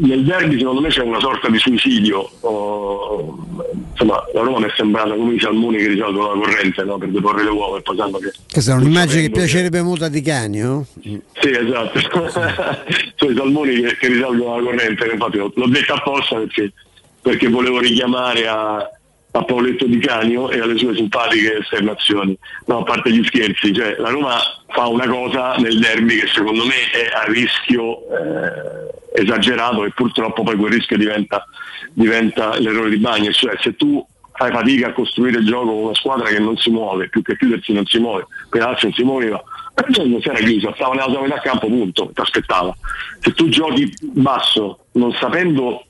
nel 0.00 0.24
derby 0.24 0.58
secondo 0.58 0.80
me 0.80 0.88
c'è 0.88 1.02
una 1.02 1.20
sorta 1.20 1.48
di 1.48 1.58
suicidio, 1.58 2.30
oh, 2.40 3.46
insomma 3.90 4.24
la 4.32 4.40
Roma 4.40 4.60
mi 4.60 4.66
è 4.66 4.72
sembrata 4.76 5.14
come 5.14 5.34
i 5.34 5.40
salmoni 5.40 5.76
che 5.78 5.88
risalgono 5.88 6.34
la 6.34 6.40
corrente 6.40 6.84
no? 6.84 6.98
per 6.98 7.08
deporre 7.08 7.44
le 7.44 7.50
uova 7.50 7.78
e 7.78 7.82
poi 7.82 7.96
sanno 7.96 8.18
che... 8.18 8.32
Questa 8.50 8.72
è 8.72 8.76
un'immagine 8.76 9.22
che 9.22 9.30
piacerebbe 9.30 9.82
molto 9.82 10.04
a 10.04 10.08
Di 10.08 10.22
Canio? 10.22 10.86
Sì, 11.00 11.20
esatto, 11.42 11.98
sono 13.16 13.30
i 13.30 13.36
salmoni 13.36 13.80
che, 13.80 13.96
che 13.96 14.08
risalgono 14.08 14.56
la 14.56 14.62
corrente, 14.62 15.06
infatti 15.06 15.36
l'ho 15.36 15.68
detto 15.68 15.92
apposta 15.92 16.36
perché, 16.36 16.72
perché 17.20 17.48
volevo 17.48 17.80
richiamare 17.80 18.46
a 18.46 18.90
a 19.34 19.44
Paoletto 19.44 19.86
Di 19.86 19.98
Canio 19.98 20.50
e 20.50 20.60
alle 20.60 20.76
sue 20.76 20.94
simpatiche 20.94 21.58
esternazioni. 21.58 22.36
No, 22.66 22.80
a 22.80 22.82
parte 22.82 23.10
gli 23.10 23.24
scherzi, 23.24 23.72
cioè, 23.72 23.96
la 23.98 24.10
Roma 24.10 24.38
fa 24.68 24.86
una 24.88 25.08
cosa 25.08 25.54
nel 25.56 25.78
derby 25.78 26.18
che 26.18 26.26
secondo 26.26 26.64
me 26.66 26.74
è 26.92 27.10
a 27.14 27.24
rischio 27.32 27.98
eh, 28.10 29.00
esagerato 29.12 29.84
e 29.84 29.90
purtroppo 29.90 30.42
poi 30.42 30.56
quel 30.56 30.72
rischio 30.72 30.96
diventa, 30.96 31.46
diventa 31.92 32.58
l'errore 32.58 32.90
di 32.90 32.98
bagno, 32.98 33.30
cioè 33.32 33.56
se 33.60 33.76
tu 33.76 34.04
fai 34.32 34.50
fatica 34.50 34.88
a 34.88 34.92
costruire 34.92 35.38
il 35.38 35.46
gioco 35.46 35.66
con 35.66 35.82
una 35.84 35.94
squadra 35.94 36.26
che 36.28 36.38
non 36.38 36.56
si 36.56 36.70
muove, 36.70 37.08
più 37.08 37.22
che 37.22 37.36
chiudersi 37.36 37.72
non 37.72 37.84
si 37.86 37.98
muove, 37.98 38.26
Pedazzo 38.48 38.86
non 38.86 38.94
si 38.94 39.02
muoveva, 39.02 39.42
non 40.04 40.20
si 40.20 40.28
era 40.28 40.38
chiuso, 40.38 40.72
stava 40.74 40.94
nella 40.94 41.10
sua 41.10 41.20
metà 41.20 41.40
campo, 41.40 41.66
punto, 41.66 42.10
ti 42.12 42.20
aspettava. 42.20 42.74
Se 43.20 43.32
tu 43.32 43.48
giochi 43.48 43.92
basso, 44.00 44.86
non 44.92 45.12
sapendo 45.12 45.84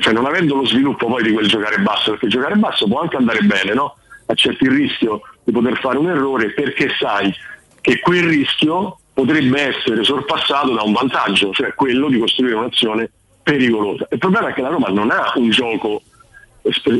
cioè 0.00 0.12
non 0.12 0.26
avendo 0.26 0.54
lo 0.54 0.66
sviluppo 0.66 1.06
poi 1.06 1.22
di 1.22 1.32
quel 1.32 1.48
giocare 1.48 1.78
basso, 1.78 2.10
perché 2.10 2.28
giocare 2.28 2.56
basso 2.56 2.86
può 2.86 3.00
anche 3.00 3.16
andare 3.16 3.40
bene, 3.40 3.72
no? 3.72 3.96
accetti 4.26 4.64
il 4.64 4.70
rischio 4.70 5.22
di 5.42 5.52
poter 5.52 5.78
fare 5.78 5.98
un 5.98 6.08
errore 6.08 6.52
perché 6.52 6.90
sai 6.98 7.34
che 7.80 7.98
quel 8.00 8.24
rischio 8.24 8.97
potrebbe 9.18 9.60
essere 9.60 10.04
sorpassato 10.04 10.72
da 10.72 10.82
un 10.82 10.92
vantaggio, 10.92 11.50
cioè 11.50 11.74
quello 11.74 12.08
di 12.08 12.20
costruire 12.20 12.54
un'azione 12.54 13.10
pericolosa. 13.42 14.06
Il 14.12 14.18
problema 14.18 14.50
è 14.50 14.52
che 14.52 14.62
la 14.62 14.68
Roma 14.68 14.86
non 14.90 15.10
ha 15.10 15.32
un 15.34 15.50
gioco 15.50 16.02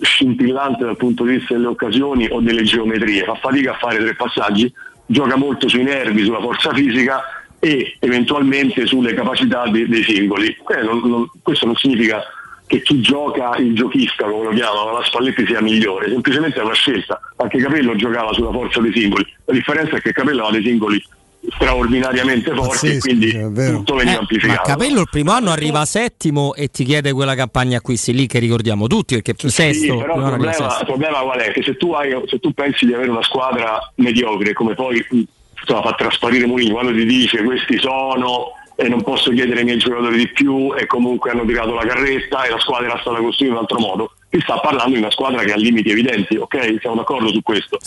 scintillante 0.00 0.84
dal 0.84 0.96
punto 0.96 1.22
di 1.22 1.36
vista 1.36 1.54
delle 1.54 1.68
occasioni 1.68 2.26
o 2.28 2.40
delle 2.40 2.64
geometrie, 2.64 3.22
fa 3.22 3.36
fatica 3.36 3.70
a 3.70 3.76
fare 3.76 3.98
tre 3.98 4.16
passaggi, 4.16 4.72
gioca 5.06 5.36
molto 5.36 5.68
sui 5.68 5.84
nervi, 5.84 6.24
sulla 6.24 6.40
forza 6.40 6.72
fisica 6.72 7.22
e 7.60 7.96
eventualmente 8.00 8.84
sulle 8.86 9.14
capacità 9.14 9.68
dei, 9.68 9.86
dei 9.86 10.02
singoli. 10.02 10.48
Eh, 10.48 10.82
non, 10.82 11.00
non, 11.04 11.30
questo 11.40 11.66
non 11.66 11.76
significa 11.76 12.20
che 12.66 12.82
chi 12.82 13.00
gioca 13.00 13.54
il 13.58 13.76
giochista, 13.76 14.24
come 14.24 14.46
lo 14.46 14.50
chiamano, 14.50 14.98
la 14.98 15.04
Spalletti 15.04 15.46
sia 15.46 15.62
migliore, 15.62 16.08
semplicemente 16.08 16.58
è 16.58 16.64
una 16.64 16.74
scelta. 16.74 17.20
Anche 17.36 17.58
Capello 17.58 17.94
giocava 17.94 18.32
sulla 18.32 18.50
forza 18.50 18.80
dei 18.80 18.92
singoli, 18.92 19.24
la 19.44 19.54
differenza 19.54 19.96
è 19.96 20.00
che 20.00 20.10
Capello 20.10 20.46
ha 20.46 20.50
dei 20.50 20.64
singoli 20.64 21.00
straordinariamente 21.50 22.54
forti 22.54 22.96
e 22.96 22.98
quindi 22.98 23.32
tutto 23.32 23.94
veniva 23.96 24.16
eh, 24.16 24.20
amplificato. 24.20 24.60
Ma 24.60 24.66
Capello 24.66 25.00
il 25.00 25.08
primo 25.10 25.32
anno 25.32 25.50
arriva 25.50 25.84
settimo 25.84 26.54
e 26.54 26.68
ti 26.68 26.84
chiede 26.84 27.12
quella 27.12 27.34
campagna 27.34 27.78
acquisti 27.78 28.12
lì 28.12 28.26
che 28.26 28.38
ricordiamo 28.38 28.86
tutti 28.86 29.14
perché 29.14 29.34
sì, 29.36 29.48
sesto. 29.48 29.96
Però 29.96 30.16
il 30.16 30.24
problema, 30.24 30.78
il 30.78 30.86
problema, 30.86 31.18
qual 31.20 31.38
è? 31.38 31.52
Che 31.52 31.62
se 31.62 31.76
tu, 31.76 31.92
hai, 31.92 32.14
se 32.26 32.38
tu 32.38 32.52
pensi 32.52 32.86
di 32.86 32.94
avere 32.94 33.10
una 33.10 33.22
squadra 33.22 33.92
mediocre 33.96 34.52
come 34.52 34.74
poi 34.74 35.04
insomma, 35.10 35.82
fa 35.82 35.94
trasparire 35.96 36.46
Mourinho 36.46 36.74
quando 36.74 36.92
ti 36.92 37.04
dice 37.04 37.42
questi 37.42 37.78
sono 37.78 38.52
e 38.76 38.88
non 38.88 39.02
posso 39.02 39.30
chiedere 39.30 39.58
ai 39.58 39.64
miei 39.64 39.78
giocatori 39.78 40.16
di 40.16 40.28
più 40.28 40.72
e 40.76 40.86
comunque 40.86 41.30
hanno 41.30 41.44
tirato 41.44 41.74
la 41.74 41.84
carretta 41.84 42.44
e 42.44 42.50
la 42.50 42.60
squadra 42.60 42.86
era 42.86 43.00
stata 43.00 43.18
costruita 43.18 43.52
in 43.52 43.52
un 43.52 43.58
altro 43.58 43.78
modo. 43.80 44.12
Si 44.30 44.40
sta 44.40 44.58
parlando 44.58 44.92
di 44.92 44.98
una 44.98 45.10
squadra 45.10 45.42
che 45.42 45.52
ha 45.52 45.56
limiti 45.56 45.90
evidenti, 45.90 46.36
ok? 46.36 46.76
Siamo 46.80 46.96
d'accordo 46.96 47.32
su 47.32 47.40
questo? 47.42 47.78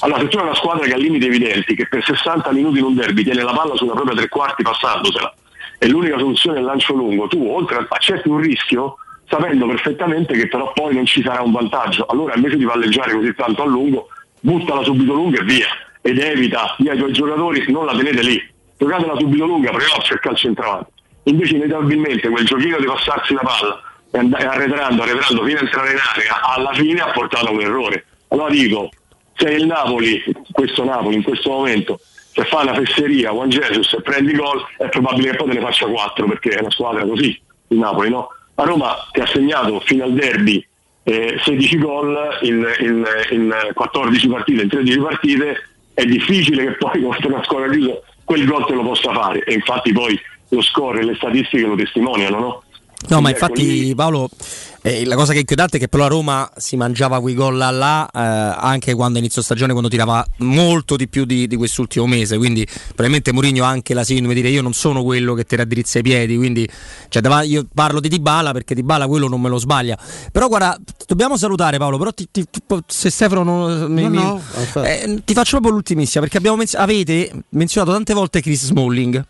Allora, 0.00 0.20
se 0.20 0.28
tu 0.28 0.36
hai 0.38 0.44
una 0.44 0.54
squadra 0.54 0.86
che 0.86 0.92
ha 0.92 0.96
limiti 0.96 1.26
evidenti, 1.26 1.74
che 1.74 1.88
per 1.88 2.04
60 2.04 2.52
minuti 2.52 2.78
in 2.78 2.84
un 2.84 2.94
derby 2.94 3.24
tiene 3.24 3.42
la 3.42 3.52
palla 3.52 3.74
sulla 3.74 3.94
propria 3.94 4.14
tre 4.14 4.28
quarti 4.28 4.62
passandosela, 4.62 5.34
e 5.78 5.88
l'unica 5.88 6.18
soluzione 6.18 6.58
è 6.58 6.60
il 6.60 6.66
lancio 6.66 6.94
lungo, 6.94 7.26
tu 7.26 7.44
oltre 7.44 7.78
a 7.78 7.86
accetti 7.88 8.28
un 8.28 8.38
rischio 8.38 8.96
sapendo 9.28 9.66
perfettamente 9.66 10.34
che 10.34 10.48
però 10.48 10.72
poi 10.72 10.94
non 10.94 11.04
ci 11.04 11.22
sarà 11.22 11.42
un 11.42 11.52
vantaggio. 11.52 12.06
Allora 12.06 12.34
invece 12.34 12.56
di 12.56 12.64
palleggiare 12.64 13.12
così 13.12 13.34
tanto 13.34 13.62
a 13.62 13.66
lungo, 13.66 14.08
buttala 14.40 14.82
subito 14.84 15.12
lunga 15.12 15.40
e 15.40 15.44
via. 15.44 15.66
Ed 16.00 16.18
evita, 16.18 16.74
via 16.78 16.92
ai 16.92 16.98
tuoi 16.98 17.12
giocatori, 17.12 17.64
non 17.70 17.84
la 17.84 17.96
tenete 17.96 18.22
lì. 18.22 18.40
Giocatela 18.78 19.16
subito 19.18 19.44
lunga, 19.44 19.70
però 19.72 19.98
c'è 20.00 20.14
il 20.14 20.20
calcio 20.20 20.46
centravanti. 20.46 20.90
Invece 21.24 21.56
inevitabilmente 21.56 22.28
quel 22.28 22.46
giochino 22.46 22.78
di 22.78 22.86
passarsi 22.86 23.34
la 23.34 23.42
palla 23.42 23.82
e 24.10 24.18
and- 24.18 24.34
arretrando, 24.34 25.02
arretrando 25.02 25.44
fino 25.44 25.58
a 25.58 25.62
entrare 25.62 25.90
in 25.92 25.98
area, 26.14 26.42
alla 26.42 26.72
fine 26.72 27.00
ha 27.00 27.10
portato 27.10 27.46
a 27.46 27.50
un 27.50 27.60
errore. 27.60 28.04
Allora 28.28 28.50
dico, 28.50 28.90
se 29.34 29.50
il 29.50 29.66
Napoli, 29.66 30.22
questo 30.50 30.84
Napoli 30.84 31.16
in 31.16 31.22
questo 31.22 31.50
momento, 31.50 32.00
se 32.32 32.44
fa 32.44 32.60
una 32.60 32.74
fesseria, 32.74 33.30
Juan 33.30 33.48
Jesus 33.48 33.92
e 33.94 34.02
prendi 34.02 34.34
gol, 34.34 34.64
è 34.76 34.88
probabile 34.88 35.30
che 35.30 35.36
poi 35.36 35.48
te 35.48 35.54
ne 35.58 35.64
faccia 35.64 35.86
4 35.86 36.26
perché 36.26 36.50
è 36.50 36.60
una 36.60 36.70
squadra 36.70 37.04
così, 37.06 37.40
il 37.68 37.78
Napoli, 37.78 38.10
no? 38.10 38.28
La 38.54 38.64
Roma 38.64 38.96
ti 39.12 39.20
ha 39.20 39.26
segnato 39.26 39.80
fino 39.80 40.04
al 40.04 40.12
derby 40.14 40.64
eh, 41.04 41.38
16 41.44 41.78
gol 41.78 42.38
in, 42.42 42.66
in- 42.80 43.06
in 43.30 43.54
14 43.72 44.28
partite, 44.28 44.62
in 44.62 44.68
13 44.68 44.98
partite, 44.98 45.68
è 45.94 46.04
difficile 46.04 46.64
che 46.64 46.72
poi 46.72 47.00
contro 47.02 47.28
una 47.28 47.42
squadra 47.44 47.70
chiusa 47.70 47.98
quel 48.24 48.44
gol 48.44 48.66
te 48.66 48.74
lo 48.74 48.82
possa 48.82 49.10
fare 49.12 49.42
e 49.44 49.54
infatti 49.54 49.90
poi 49.92 50.20
lo 50.50 50.60
score 50.60 51.00
e 51.00 51.04
le 51.04 51.14
statistiche 51.14 51.66
lo 51.66 51.76
testimoniano, 51.76 52.38
no? 52.38 52.62
No, 53.06 53.20
ma 53.20 53.30
infatti 53.30 53.62
lì- 53.84 53.94
Paolo, 53.94 54.28
eh, 54.82 55.04
la 55.06 55.14
cosa 55.14 55.30
che 55.30 55.36
è 55.36 55.40
inquietante 55.40 55.76
è 55.76 55.80
che 55.80 55.86
però 55.86 56.02
la 56.02 56.08
Roma 56.08 56.50
si 56.56 56.76
mangiava 56.76 57.20
quei 57.20 57.34
gol 57.34 57.56
là, 57.56 57.70
là 57.70 58.06
eh, 58.12 58.56
anche 58.60 58.92
quando 58.94 59.18
inizio 59.18 59.40
stagione, 59.40 59.70
quando 59.70 59.88
tirava 59.88 60.26
molto 60.38 60.96
di 60.96 61.06
più 61.08 61.24
di, 61.24 61.46
di 61.46 61.54
quest'ultimo 61.56 62.06
mese, 62.08 62.36
quindi 62.38 62.66
probabilmente 62.86 63.32
Mourinho 63.32 63.64
ha 63.64 63.68
anche 63.68 63.94
la 63.94 64.02
sindrome 64.02 64.34
di 64.34 64.40
dire 64.40 64.52
io 64.52 64.62
non 64.62 64.72
sono 64.72 65.04
quello 65.04 65.34
che 65.34 65.44
ti 65.44 65.54
raddrizza 65.54 66.00
i 66.00 66.02
piedi, 66.02 66.36
quindi 66.36 66.68
cioè, 67.08 67.22
io 67.44 67.66
parlo 67.72 68.00
di 68.00 68.08
Dybala 68.08 68.50
perché 68.50 68.74
Dybala 68.74 69.06
quello 69.06 69.28
non 69.28 69.40
me 69.40 69.48
lo 69.48 69.58
sbaglia. 69.58 69.96
Però 70.32 70.48
guarda, 70.48 70.76
dobbiamo 71.06 71.36
salutare 71.36 71.78
Paolo, 71.78 71.98
però 71.98 72.10
ti- 72.10 72.28
ti- 72.32 72.46
ti- 72.50 72.62
se 72.88 73.10
Stefano 73.10 73.44
non, 73.44 73.92
mi- 73.92 74.02
No, 74.02 74.08
mi- 74.08 74.16
no, 74.16 74.42
eh, 74.82 75.22
ti 75.24 75.34
faccio 75.34 75.52
proprio 75.52 75.70
l'ultimissima 75.72 76.22
perché 76.22 76.38
abbiamo 76.38 76.56
menz- 76.56 76.74
avete 76.74 77.30
menzionato 77.50 77.92
tante 77.92 78.12
volte 78.12 78.40
Chris 78.42 78.64
Smalling. 78.66 79.24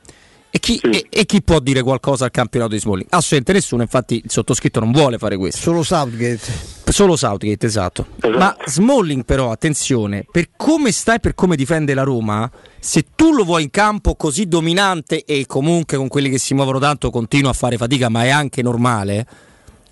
E 0.50 0.60
chi, 0.60 0.78
e- 0.78 1.06
e 1.10 1.26
chi 1.26 1.42
può 1.42 1.60
dire 1.60 1.82
qualcosa 1.82 2.24
al 2.24 2.30
campionato 2.30 2.72
di 2.72 2.80
Smalling? 2.80 3.06
Assolutamente 3.10 3.52
nessuno, 3.52 3.82
infatti 3.82 4.22
il 4.24 4.30
sottoscritto 4.30 4.80
non 4.80 4.92
vuole 4.92 5.18
fare 5.18 5.36
questo. 5.36 5.60
Solo 5.60 5.82
Southgate. 5.82 6.40
Solo 6.88 7.16
Southgate, 7.16 7.66
esatto. 7.66 8.06
Ma 8.36 8.56
Smalling 8.64 9.24
però, 9.26 9.50
attenzione, 9.50 10.24
per 10.30 10.48
come 10.56 10.90
sta 10.90 11.16
e 11.16 11.20
per 11.20 11.34
come 11.34 11.54
difende 11.54 11.92
la 11.92 12.02
Roma, 12.02 12.50
se 12.80 13.04
tu 13.14 13.32
lo 13.34 13.44
vuoi 13.44 13.64
in 13.64 13.70
campo 13.70 14.14
così 14.14 14.48
dominante 14.48 15.24
e 15.24 15.44
comunque 15.46 15.98
con 15.98 16.08
quelli 16.08 16.30
che 16.30 16.38
si 16.38 16.54
muovono 16.54 16.78
tanto 16.78 17.10
continua 17.10 17.50
a 17.50 17.54
fare 17.54 17.76
fatica, 17.76 18.08
ma 18.08 18.24
è 18.24 18.30
anche 18.30 18.62
normale, 18.62 19.26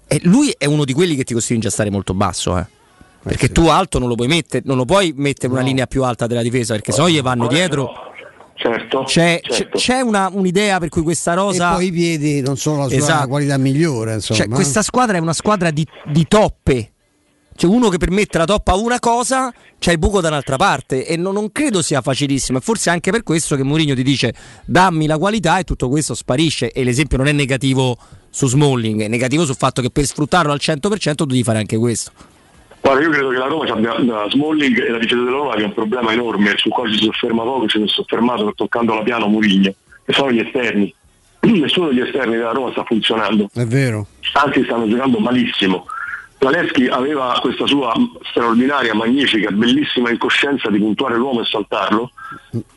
eh, 0.06 0.20
lui 0.22 0.54
è 0.56 0.64
uno 0.64 0.86
di 0.86 0.94
quelli 0.94 1.16
che 1.16 1.24
ti 1.24 1.34
costringe 1.34 1.68
a 1.68 1.70
stare 1.70 1.90
molto 1.90 2.14
basso, 2.14 2.56
eh. 2.56 2.64
Perché 3.22 3.50
tu 3.50 3.66
alto 3.66 3.98
non 3.98 4.08
lo 4.08 4.14
puoi 4.14 4.28
mettere, 4.28 4.62
non 4.64 4.76
lo 4.76 4.84
puoi 4.84 5.12
mettere 5.16 5.52
una 5.52 5.60
linea 5.60 5.88
più 5.88 6.04
alta 6.04 6.28
della 6.28 6.42
difesa, 6.42 6.74
perché 6.74 6.92
se 6.92 7.00
no 7.00 7.10
gli 7.10 7.20
vanno 7.20 7.48
dietro. 7.48 8.05
Certo, 8.58 9.02
C'è, 9.04 9.40
certo. 9.42 9.76
c'è 9.76 10.00
una- 10.00 10.30
un'idea 10.32 10.78
per 10.78 10.88
cui 10.88 11.02
questa 11.02 11.34
rosa. 11.34 11.72
E 11.72 11.74
poi 11.74 11.86
i 11.86 11.92
piedi 11.92 12.40
non 12.40 12.56
sono 12.56 12.78
la 12.82 12.88
sua 12.88 12.96
Esatto. 12.96 13.28
qualità 13.28 13.58
migliore. 13.58 14.14
Insomma. 14.14 14.40
Cioè, 14.40 14.48
questa 14.48 14.82
squadra 14.82 15.18
è 15.18 15.20
una 15.20 15.34
squadra 15.34 15.70
di, 15.70 15.86
di 16.06 16.24
toppe. 16.26 16.92
Cioè, 17.54 17.70
uno 17.70 17.88
che 17.88 17.98
per 17.98 18.10
mettere 18.10 18.40
la 18.40 18.44
toppa 18.46 18.72
a 18.72 18.76
una 18.76 18.98
cosa, 18.98 19.52
c'è 19.78 19.92
il 19.92 19.98
buco 19.98 20.20
da 20.20 20.28
un'altra 20.28 20.56
parte. 20.56 21.06
E 21.06 21.16
non, 21.16 21.34
non 21.34 21.52
credo 21.52 21.82
sia 21.82 22.00
facilissimo. 22.00 22.58
E 22.58 22.60
forse 22.62 22.88
è 22.90 22.92
anche 22.92 23.10
per 23.10 23.22
questo 23.22 23.56
che 23.56 23.62
Mourinho 23.62 23.94
ti 23.94 24.02
dice: 24.02 24.34
dammi 24.64 25.06
la 25.06 25.18
qualità 25.18 25.58
e 25.58 25.64
tutto 25.64 25.88
questo 25.88 26.14
sparisce. 26.14 26.72
E 26.72 26.82
l'esempio 26.82 27.18
non 27.18 27.26
è 27.28 27.32
negativo 27.32 27.96
su 28.30 28.46
Smalling, 28.48 29.02
è 29.02 29.08
negativo 29.08 29.44
sul 29.44 29.56
fatto 29.56 29.80
che 29.82 29.90
per 29.90 30.04
sfruttarlo 30.06 30.52
al 30.52 30.60
100% 30.62 31.14
tu 31.14 31.24
devi 31.26 31.42
fare 31.42 31.58
anche 31.58 31.76
questo. 31.76 32.10
Guarda, 32.86 33.02
io 33.02 33.10
credo 33.10 33.28
che 33.30 33.36
la 33.38 33.46
Roma 33.46 33.68
abbia, 33.68 33.98
la 33.98 34.26
Smalling 34.30 34.78
e 34.80 34.90
la 34.92 34.98
difesa 34.98 35.16
della 35.20 35.30
Roma 35.36 35.54
abbia 35.54 35.64
un 35.66 35.74
problema 35.74 36.12
enorme 36.12 36.52
sul 36.56 36.70
quale 36.70 36.92
si 36.92 37.02
sofferma 37.02 37.42
poco, 37.42 37.66
ci 37.66 37.78
si 37.78 37.84
è 37.84 37.88
soffermato 37.88 38.52
toccando 38.54 38.94
la 38.94 39.02
piano 39.02 39.26
Murigno, 39.26 39.74
che 40.04 40.12
sono 40.12 40.30
gli 40.30 40.38
esterni. 40.38 40.94
Nessuno 41.40 41.88
degli 41.88 42.02
esterni 42.02 42.36
della 42.36 42.52
Roma 42.52 42.70
sta 42.70 42.84
funzionando, 42.84 43.48
È 43.52 43.64
vero. 43.64 44.06
anzi 44.34 44.62
stanno 44.62 44.86
giocando 44.86 45.18
malissimo. 45.18 45.84
Zaleschi 46.38 46.86
aveva 46.86 47.38
questa 47.40 47.66
sua 47.66 47.92
straordinaria, 48.30 48.94
magnifica, 48.94 49.50
bellissima 49.50 50.10
incoscienza 50.10 50.70
di 50.70 50.78
puntuare 50.78 51.16
l'uomo 51.16 51.40
e 51.40 51.44
saltarlo, 51.44 52.10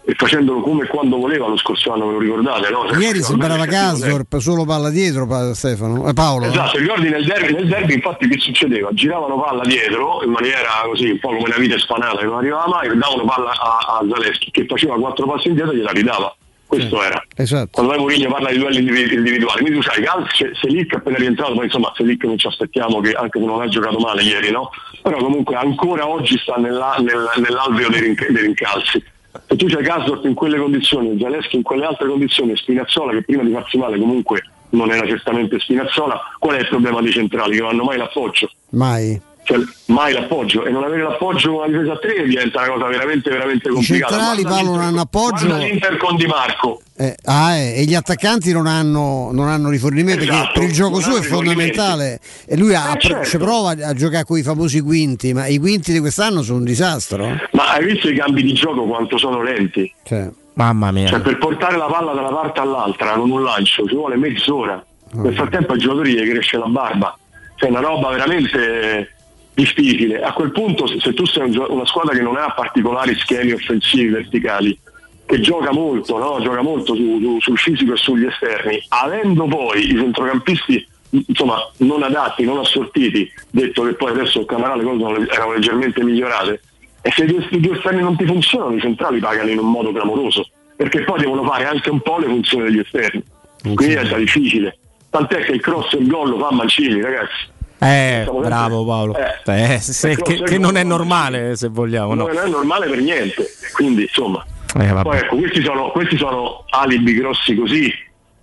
e 0.06 0.14
facendolo 0.16 0.62
come 0.62 0.86
e 0.86 0.88
quando 0.88 1.18
voleva 1.18 1.48
lo 1.48 1.58
scorso 1.58 1.92
anno, 1.92 2.08
ve 2.08 2.14
lo 2.14 2.20
ricordate? 2.20 2.70
No? 2.72 2.88
Cioè, 2.88 2.98
Ieri 2.98 3.22
sembrava 3.22 3.66
Casdorp, 3.66 4.38
solo 4.38 4.66
palla 4.66 4.90
dietro 4.90 5.28
pa- 5.28 5.54
Stefano. 5.54 6.08
Eh, 6.08 6.14
Paolo. 6.14 6.46
Esatto, 6.46 6.78
ricordi 6.78 7.10
nel 7.10 7.26
derby, 7.26 7.54
nel 7.54 7.68
derby 7.68 7.94
infatti 7.96 8.28
che 8.28 8.40
succedeva? 8.40 8.90
Giravano 8.94 9.40
palla 9.40 9.64
dietro 9.64 10.24
in 10.24 10.32
maniera 10.32 10.70
così, 10.86 11.10
un 11.10 11.20
po' 11.20 11.28
come 11.28 11.44
una 11.44 11.58
vita 11.58 11.78
spanata 11.78 12.18
che 12.20 12.26
non 12.26 12.38
arrivava 12.38 12.68
mai, 12.68 12.88
e 12.88 12.96
davano 12.96 13.26
palla 13.26 13.52
a, 13.52 14.00
a 14.00 14.06
Zaleschi 14.10 14.52
che 14.52 14.66
faceva 14.68 14.96
quattro 14.96 15.28
passi 15.28 15.50
indietro 15.50 15.74
e 15.74 15.78
gliela 15.78 15.92
ridava. 15.92 16.36
Questo 16.70 17.02
era. 17.04 17.22
Esatto. 17.36 17.70
Quando 17.72 17.92
poi 17.94 18.02
Mourinho 18.02 18.30
parla 18.32 18.52
di 18.52 18.60
duelli 18.60 18.78
individu- 18.80 19.12
individuali, 19.14 19.62
quindi 19.62 19.80
tu 19.80 19.84
sai, 19.90 20.02
Gal- 20.04 20.28
se, 20.32 20.52
se 20.54 20.68
Lick 20.68 20.94
è 20.94 20.98
appena 20.98 21.18
rientrato, 21.18 21.54
poi 21.56 21.66
insomma 21.66 21.92
se 21.96 22.04
Lick 22.04 22.24
non 22.26 22.38
ci 22.38 22.46
aspettiamo 22.46 23.00
che 23.02 23.14
anche 23.14 23.40
se 23.40 23.46
non 23.46 23.60
ha 23.60 23.68
giocato 23.68 23.98
male 23.98 24.22
ieri, 24.22 24.52
no? 24.52 24.70
Però 25.02 25.18
comunque 25.18 25.56
ancora 25.56 26.08
oggi 26.08 26.38
sta 26.38 26.56
nella- 26.58 26.96
nel- 27.00 27.30
nell'alveo 27.38 27.90
dei, 27.90 28.02
rinc- 28.02 28.30
dei 28.32 28.44
rincalzi. 28.44 29.04
Se 29.48 29.56
tu 29.56 29.66
c'hai 29.68 29.82
Gasdorp 29.84 30.26
in 30.26 30.36
quelle 30.36 30.60
condizioni, 30.60 31.18
Zaleschi 31.20 31.56
in 31.56 31.64
quelle 31.64 31.86
altre 31.86 32.08
condizioni, 32.08 32.56
Spinazzola 32.56 33.12
che 33.14 33.24
prima 33.24 33.44
di 33.44 33.52
farsi 33.52 33.78
male 33.78 33.98
comunque 33.98 34.44
non 34.72 34.92
era 34.92 35.08
certamente 35.08 35.60
Spinazzola, 35.60 36.20
qual 36.38 36.58
è 36.58 36.60
il 36.60 36.68
problema 36.68 37.02
dei 37.02 37.12
centrali? 37.12 37.56
Che 37.56 37.62
non 37.62 37.72
hanno 37.72 37.84
mai 37.84 37.98
l'appoggio. 37.98 38.52
Mai. 38.72 39.20
Cioè, 39.50 39.58
mai 39.88 40.14
l'appoggio 40.14 40.64
e 40.64 40.70
non 40.70 40.84
avere 40.84 41.02
l'appoggio 41.02 41.54
con 41.54 41.62
la 41.62 41.68
difesa 41.76 41.94
a 41.94 41.98
3 41.98 42.24
diventa 42.28 42.60
una 42.62 42.70
cosa 42.74 42.86
veramente 42.86 43.30
veramente 43.32 43.68
I 43.68 43.72
complicata. 43.72 44.14
centrali 44.14 44.42
Guarda 44.44 44.58
Paolo 44.62 44.76
non 44.76 44.86
hanno 44.86 45.02
appoggio. 45.02 45.58
l'Inter 45.58 45.98
con 45.98 46.16
Di 46.18 46.26
Marco. 46.28 46.82
Eh, 46.96 47.16
ah, 47.24 47.56
eh, 47.56 47.80
e 47.80 47.84
gli 47.86 47.96
attaccanti 47.96 48.52
non 48.54 48.68
hanno, 48.68 49.30
non 49.32 49.48
hanno 49.48 49.70
rifornimenti 49.70 50.26
Esatto, 50.26 50.38
perché 50.44 50.60
per 50.60 50.68
il 50.68 50.72
gioco 50.76 51.00
suo 51.00 51.18
è 51.18 51.22
fondamentale 51.22 52.20
e 52.46 52.58
lui 52.58 52.76
ha- 52.76 52.94
Eh, 52.94 53.00
certo. 53.00 53.26
ci 53.26 53.38
prova 53.38 53.72
a 53.72 53.94
giocare 53.96 54.24
con 54.24 54.38
i 54.38 54.44
famosi 54.44 54.82
quinti 54.82 55.34
ma 55.34 55.48
i 55.48 55.58
quinti 55.58 55.92
di 55.94 56.00
quest'anno 56.00 56.44
sono 56.44 56.60
un 56.60 56.66
disastro 56.66 57.26
Ma 57.54 57.72
hai 57.74 57.86
visto 57.86 58.08
i 58.08 58.16
cambi 58.16 58.44
di 58.44 58.54
gioco 58.54 58.84
quanto 58.86 59.18
sono 59.18 59.42
lenti? 59.42 59.92
Cioè, 60.04 60.30
Mamma 60.54 60.92
mia. 60.92 61.08
Cioè, 61.08 61.22
per 61.22 61.38
portare 61.40 61.76
la 61.78 61.86
palla 61.86 62.12
da 62.14 62.20
una 62.22 62.34
parte 62.36 62.60
all'altra 62.60 63.14
con 63.14 63.32
un 63.32 63.42
lancio 63.42 63.88
ci 63.88 63.96
vuole 63.96 64.16
mezz'ora. 64.16 64.84
Nel 65.14 65.34
frattempo 65.34 65.72
ai 65.74 65.80
giocatori 65.80 66.12
gli 66.14 66.30
cresce 66.30 66.58
la 66.58 66.66
barba. 66.68 67.18
Cioè, 67.56 67.70
una 67.70 67.80
roba 67.80 68.10
veramente 68.10 69.16
difficile. 69.60 70.22
A 70.22 70.32
quel 70.34 70.52
punto, 70.52 70.88
se, 70.88 71.14
tu 71.14 71.26
sei 71.26 71.56
una 71.68 71.86
squadra 71.86 72.14
che 72.14 72.22
non 72.22 72.38
ha 72.38 72.52
particolari 72.52 73.16
schemi 73.16 73.52
offensivi 73.52 74.08
verticali, 74.10 74.78
che 75.26 75.40
gioca 75.42 75.72
molto, 75.72 76.18
no? 76.18 76.42
gioca 76.42 76.62
molto 76.62 76.96
su- 76.96 77.20
su- 77.20 77.40
sul 77.40 77.58
fisico 77.58 77.94
e 77.94 77.98
sugli 77.98 78.26
esterni, 78.26 78.82
avendo 78.90 79.46
poi 79.46 79.92
i 79.92 79.96
centrocampisti 79.96 80.88
insomma 81.28 81.58
non 81.78 82.04
adatti, 82.04 82.44
non 82.44 82.60
assortiti, 82.60 83.32
detto 83.50 83.84
che 83.84 83.94
poi 83.94 84.12
adesso 84.12 84.40
il 84.42 84.46
Camarà 84.46 84.76
le 84.76 84.84
cose 84.84 85.00
sono- 85.00 85.28
erano 85.28 85.54
leggermente 85.54 86.04
migliorate, 86.04 86.62
e 87.02 87.12
se 87.12 87.26
questi 87.26 87.60
due 87.60 87.76
esterni 87.76 88.02
non 88.02 88.16
ti 88.16 88.26
funzionano, 88.26 88.76
i 88.76 88.80
centrali 88.82 89.20
pagano 89.20 89.50
in 89.50 89.58
un 89.60 89.70
modo 89.72 89.92
clamoroso, 89.92 90.48
perché 90.76 91.04
poi 91.04 91.20
devono 91.20 91.44
fare 91.44 91.66
anche 91.66 91.90
un 91.90 92.00
po' 92.02 92.18
le 92.20 92.28
funzioni 92.28 92.66
degli 92.66 92.80
esterni. 92.80 93.24
Quindi 93.62 93.88
diventa 93.88 94.18
difficile. 94.18 94.78
Tant'è 95.10 95.44
che 95.44 95.52
il 95.54 95.62
cross 95.62 95.94
e 95.94 95.98
il 95.98 96.08
gol 96.08 96.30
lo 96.30 96.38
fa 96.38 96.52
Mancini, 96.52 97.02
ragazzi. 97.02 97.58
Eh, 97.80 98.28
bravo 98.42 98.86
Paolo. 98.86 99.16
Eh, 99.16 99.74
Eh, 99.74 99.80
se- 99.80 100.16
che, 100.22 100.44
che 100.44 100.58
non 100.58 100.76
è 100.76 100.84
normale, 100.84 101.56
se 101.56 101.70
vogliamo. 101.70 102.14
No? 102.14 102.28
Non 102.28 102.38
è 102.38 102.48
normale 102.48 102.88
per 102.88 103.00
niente. 103.00 103.46
Quindi, 103.74 104.04
insomma, 104.04 104.46
Eh, 104.80 104.94
poi 105.02 105.18
ecco, 105.18 105.38
questi 105.38 105.64
sono, 105.64 105.90
questi 105.92 106.18
sono 106.18 106.66
alibi 106.70 107.14
grossi 107.14 107.56
così 107.56 107.92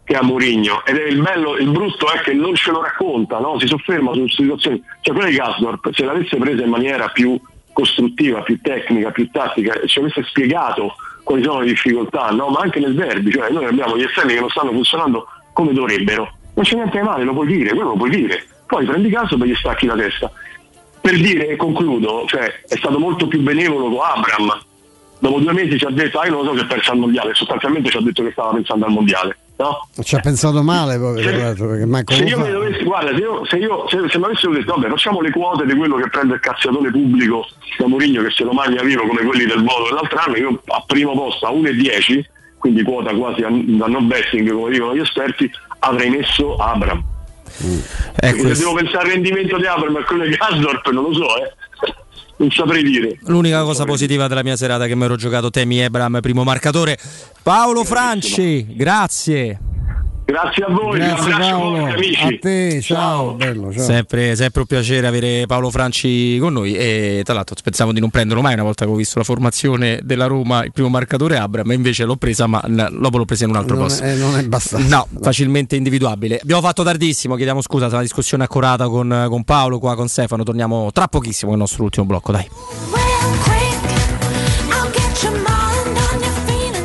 che 0.04 0.14
ha 0.14 0.22
Mourinho. 0.22 0.84
Ed 0.86 0.96
è 0.96 1.06
il 1.08 1.20
bello, 1.20 1.56
il 1.56 1.70
brutto 1.70 2.10
è 2.12 2.20
che 2.20 2.32
non 2.32 2.54
ce 2.54 2.70
lo 2.70 2.80
racconta, 2.82 3.38
no? 3.38 3.58
si 3.58 3.66
sofferma 3.66 4.12
su 4.14 4.26
situazioni. 4.28 4.82
Cioè 5.00 5.14
quella 5.14 5.28
di 5.28 5.36
Gasdorp, 5.36 5.90
se 5.92 6.04
l'avesse 6.04 6.36
presa 6.36 6.62
in 6.62 6.70
maniera 6.70 7.08
più 7.08 7.38
costruttiva, 7.72 8.40
più 8.42 8.58
tecnica, 8.60 9.10
più 9.10 9.28
tattica, 9.30 9.74
ci 9.84 9.98
avesse 9.98 10.22
spiegato 10.24 10.94
quali 11.24 11.42
sono 11.42 11.60
le 11.60 11.66
difficoltà, 11.66 12.30
no? 12.30 12.48
ma 12.48 12.60
anche 12.60 12.78
nel 12.80 12.94
derby, 12.94 13.32
cioè 13.32 13.50
noi 13.50 13.64
abbiamo 13.66 13.96
gli 13.98 14.02
esterni 14.04 14.34
che 14.34 14.40
non 14.40 14.48
stanno 14.48 14.70
funzionando 14.70 15.26
come 15.52 15.72
dovrebbero. 15.72 16.32
Non 16.54 16.64
c'è 16.64 16.76
niente 16.76 16.98
di 16.98 17.04
male, 17.04 17.24
lo 17.24 17.32
puoi 17.34 17.48
dire, 17.48 17.70
quello 17.74 17.90
lo 17.90 17.96
puoi 17.96 18.10
dire. 18.10 18.46
Poi 18.66 18.84
prendi 18.84 19.08
caso 19.10 19.36
e 19.42 19.46
gli 19.46 19.54
stacchi 19.54 19.86
la 19.86 19.94
testa. 19.94 20.30
Per 21.00 21.14
dire, 21.20 21.48
e 21.48 21.56
concludo, 21.56 22.24
cioè 22.26 22.62
è 22.66 22.76
stato 22.76 22.98
molto 22.98 23.28
più 23.28 23.40
benevolo 23.40 23.88
con 23.88 24.00
Abram. 24.02 24.60
Dopo 25.18 25.38
due 25.38 25.52
mesi 25.52 25.78
ci 25.78 25.84
ha 25.84 25.90
detto, 25.90 26.18
ah 26.18 26.26
io 26.26 26.32
non 26.32 26.44
lo 26.44 26.52
so 26.52 26.58
se 26.58 26.66
pensa 26.66 26.92
al 26.92 26.98
mondiale, 26.98 27.34
sostanzialmente 27.34 27.90
ci 27.90 27.96
ha 27.96 28.00
detto 28.00 28.22
che 28.22 28.32
stava 28.32 28.52
pensando 28.52 28.84
al 28.86 28.92
mondiale. 28.92 29.36
no? 29.56 29.88
Ci 30.02 30.14
ha 30.14 30.20
pensato 30.20 30.62
male 30.62 30.98
poi, 30.98 31.22
Se- 31.22 31.86
manco 31.86 32.12
se 32.12 32.24
io 32.24 32.38
mi 32.38 32.50
dovessi, 32.50 32.82
guarda, 32.82 33.14
se, 33.14 33.20
io, 33.22 33.44
se, 33.46 33.56
io, 33.56 33.88
se, 33.88 34.08
se 34.10 34.18
mi 34.18 34.24
avessero 34.24 34.52
detto, 34.52 34.74
vabbè, 34.74 34.88
facciamo 34.88 35.20
le 35.20 35.30
quote 35.30 35.64
di 35.64 35.74
quello 35.74 35.96
che 35.96 36.08
prende 36.10 36.34
il 36.34 36.40
cazziatore 36.40 36.90
pubblico 36.90 37.46
da 37.78 37.86
Mourinho 37.86 38.22
che 38.22 38.30
se 38.30 38.44
lo 38.44 38.52
mangia 38.52 38.82
vivo 38.82 39.06
come 39.06 39.22
quelli 39.22 39.46
del 39.46 39.62
voto 39.62 39.84
dell'altro 39.88 40.18
anno, 40.18 40.36
io 40.36 40.60
a 40.66 40.84
primo 40.86 41.12
posto 41.12 41.46
a 41.46 41.50
1,10, 41.52 42.24
quindi 42.58 42.82
quota 42.82 43.14
quasi 43.14 43.42
a, 43.42 43.48
da 43.50 43.86
no 43.86 44.00
betting 44.02 44.50
come 44.50 44.70
dicono 44.70 44.94
gli 44.94 45.00
esperti, 45.00 45.50
avrei 45.78 46.10
messo 46.10 46.56
Abram. 46.56 47.02
Perché 47.56 48.36
se 48.36 48.42
questo- 48.42 48.64
devo 48.64 48.74
pensare 48.76 49.04
al 49.06 49.10
rendimento 49.12 49.56
di 49.56 49.66
Abram 49.66 49.96
e 49.96 50.04
quello 50.04 50.24
di 50.24 50.34
Gasdorp 50.36 50.90
non 50.90 51.04
lo 51.04 51.12
so, 51.14 51.36
eh. 51.42 51.52
Non 52.38 52.50
saprei 52.50 52.82
dire. 52.82 53.18
L'unica 53.22 53.62
cosa 53.62 53.84
positiva 53.86 54.28
della 54.28 54.42
mia 54.42 54.56
serata 54.56 54.84
è 54.84 54.88
che 54.88 54.94
mi 54.94 55.04
ero 55.04 55.16
giocato 55.16 55.48
Temi 55.48 55.78
Ebram, 55.80 56.18
primo 56.20 56.44
marcatore. 56.44 56.98
Paolo 57.42 57.82
Franci, 57.82 58.66
grazie. 58.76 59.58
Grazie 60.26 60.64
a 60.64 60.70
voi, 60.72 60.98
Grazie 60.98 61.26
un 61.26 61.32
abbraccio 61.34 61.56
Paolo, 61.56 61.84
amici. 61.86 62.22
a 62.24 62.38
te, 62.40 62.80
ciao, 62.82 63.34
bello, 63.34 63.72
ciao. 63.72 63.82
Sempre, 63.84 64.34
sempre 64.34 64.60
un 64.62 64.66
piacere 64.66 65.06
avere 65.06 65.46
Paolo 65.46 65.70
Franci 65.70 66.36
con 66.40 66.52
noi 66.52 66.74
e 66.74 67.22
tra 67.24 67.32
l'altro 67.32 67.54
pensavo 67.62 67.92
di 67.92 68.00
non 68.00 68.10
prenderlo 68.10 68.42
mai 68.42 68.54
una 68.54 68.64
volta 68.64 68.84
che 68.84 68.90
ho 68.90 68.94
visto 68.96 69.18
la 69.20 69.24
formazione 69.24 70.00
della 70.02 70.26
Roma, 70.26 70.64
il 70.64 70.72
primo 70.72 70.88
marcatore 70.88 71.36
Abram, 71.38 71.70
invece 71.70 72.04
l'ho 72.04 72.16
presa 72.16 72.48
ma 72.48 72.60
dopo 72.66 73.18
l'ho 73.18 73.24
presa 73.24 73.44
in 73.44 73.50
un 73.50 73.56
altro 73.56 73.76
Non 73.76 73.86
posto. 73.86 74.02
è, 74.02 74.14
non 74.16 74.36
è 74.36 74.40
abbastanza. 74.40 74.96
No, 74.96 75.06
facilmente 75.22 75.76
individuabile. 75.76 76.40
Abbiamo 76.42 76.60
fatto 76.60 76.82
tardissimo, 76.82 77.36
chiediamo 77.36 77.62
scusa, 77.62 77.86
è 77.86 77.90
una 77.90 78.02
discussione 78.02 78.42
accurata 78.42 78.88
con, 78.88 79.26
con 79.28 79.44
Paolo, 79.44 79.78
qua 79.78 79.94
con 79.94 80.08
Stefano, 80.08 80.42
torniamo 80.42 80.90
tra 80.90 81.06
pochissimo 81.06 81.52
con 81.52 81.60
il 81.60 81.64
nostro 81.66 81.84
ultimo 81.84 82.04
blocco, 82.04 82.32
dai. 82.32 82.48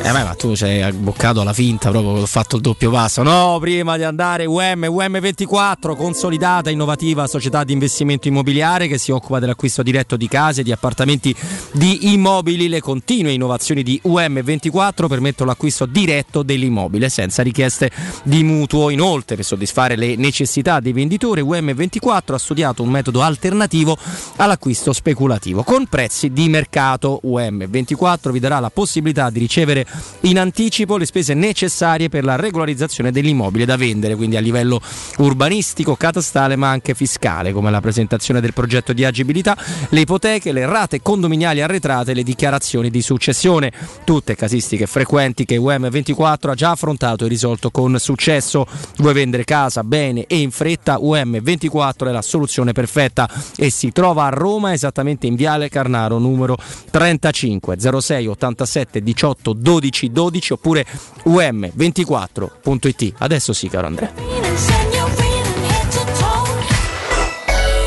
Eh 0.04 0.10
beh, 0.10 0.24
ma 0.24 0.34
tu 0.34 0.54
sei 0.56 0.82
abboccato 0.82 1.42
alla 1.42 1.52
finta 1.52 1.90
proprio 1.90 2.22
ho 2.22 2.26
fatto 2.26 2.56
il 2.56 2.62
doppio 2.62 2.90
passo. 2.90 3.22
No, 3.22 3.58
prima 3.60 3.96
di 3.96 4.02
andare 4.02 4.46
UM, 4.46 4.80
UM24, 4.80 5.94
consolidata, 5.94 6.70
innovativa 6.70 7.28
società 7.28 7.62
di 7.62 7.72
investimento 7.72 8.26
immobiliare 8.26 8.88
che 8.88 8.98
si 8.98 9.12
occupa 9.12 9.38
dell'acquisto 9.38 9.84
diretto 9.84 10.16
di 10.16 10.26
case, 10.26 10.64
di 10.64 10.72
appartamenti, 10.72 11.32
di 11.70 12.12
immobili. 12.12 12.68
Le 12.68 12.80
continue 12.80 13.30
innovazioni 13.30 13.84
di 13.84 14.00
UM24 14.04 15.06
permettono 15.06 15.50
l'acquisto 15.50 15.86
diretto 15.86 16.42
dell'immobile 16.42 17.08
senza 17.08 17.44
richieste 17.44 17.88
di 18.24 18.42
mutuo. 18.42 18.90
Inoltre, 18.90 19.36
per 19.36 19.44
soddisfare 19.44 19.94
le 19.94 20.16
necessità 20.16 20.80
dei 20.80 20.92
venditori, 20.92 21.42
UM24 21.42 22.32
ha 22.32 22.38
studiato 22.38 22.82
un 22.82 22.88
metodo 22.88 23.22
alternativo 23.22 23.96
all'acquisto 24.38 24.92
speculativo 24.92 25.62
con 25.62 25.86
prezzi 25.86 26.32
di 26.32 26.48
mercato. 26.48 27.20
UM24 27.24 28.30
vi 28.30 28.40
darà 28.40 28.58
la 28.58 28.70
possibilità 28.70 29.30
di 29.30 29.38
ricevere 29.38 29.90
in 30.22 30.38
anticipo 30.38 30.96
le 30.96 31.06
spese 31.06 31.34
necessarie 31.34 32.08
per 32.08 32.24
la 32.24 32.36
regolarizzazione 32.36 33.10
dell'immobile 33.10 33.64
da 33.64 33.76
vendere, 33.76 34.16
quindi 34.16 34.36
a 34.36 34.40
livello 34.40 34.80
urbanistico, 35.18 35.96
catastale 35.96 36.56
ma 36.56 36.70
anche 36.70 36.94
fiscale, 36.94 37.52
come 37.52 37.70
la 37.70 37.80
presentazione 37.80 38.40
del 38.40 38.52
progetto 38.52 38.92
di 38.92 39.04
agibilità, 39.04 39.56
le 39.90 40.00
ipoteche, 40.00 40.52
le 40.52 40.66
rate 40.66 41.02
condominiali 41.02 41.60
arretrate 41.60 42.14
le 42.14 42.22
dichiarazioni 42.22 42.90
di 42.90 43.02
successione. 43.02 43.72
Tutte 44.04 44.34
casistiche 44.34 44.86
frequenti 44.86 45.44
che 45.44 45.56
UM24 45.56 46.50
ha 46.50 46.54
già 46.54 46.70
affrontato 46.70 47.24
e 47.24 47.28
risolto 47.28 47.70
con 47.70 47.98
successo. 47.98 48.66
Vuoi 48.98 49.14
vendere 49.14 49.44
casa 49.44 49.84
bene 49.84 50.26
e 50.26 50.38
in 50.38 50.50
fretta? 50.50 50.98
UM24 50.98 52.08
è 52.08 52.12
la 52.12 52.22
soluzione 52.22 52.72
perfetta 52.72 53.28
e 53.56 53.70
si 53.70 53.92
trova 53.92 54.26
a 54.26 54.30
Roma 54.30 54.72
esattamente 54.72 55.26
in 55.26 55.34
Viale 55.34 55.68
Carnaro 55.68 56.18
numero 56.18 56.56
35 56.90 57.76
06 57.78 58.26
87 58.26 59.02
18 59.02 59.52
12 59.52 59.81
12 59.90 60.52
oppure 60.52 60.86
um24.it. 61.24 63.14
Adesso 63.18 63.52
sì, 63.52 63.68
caro 63.68 63.86
Andrea. 63.86 64.12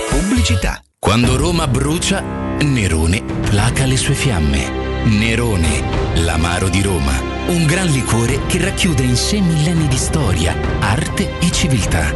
Pubblicità. 0.10 0.82
Quando 1.00 1.38
Roma 1.38 1.68
brucia, 1.68 2.22
Nerone 2.62 3.24
placa 3.50 3.86
le 3.86 3.98
sue 3.98 4.16
fiamme. 4.16 5.04
Nerone, 5.06 6.22
l'amaro 6.24 6.68
di 6.68 6.82
Roma. 6.82 7.14
Un 7.48 7.66
gran 7.66 7.88
liquore 7.88 8.40
che 8.48 8.58
racchiude 8.58 9.04
in 9.04 9.16
sé 9.16 9.40
millenni 9.40 9.88
di 9.88 9.98
storia, 9.98 10.56
arte 10.80 11.38
e 11.40 11.52
civiltà. 11.52 12.12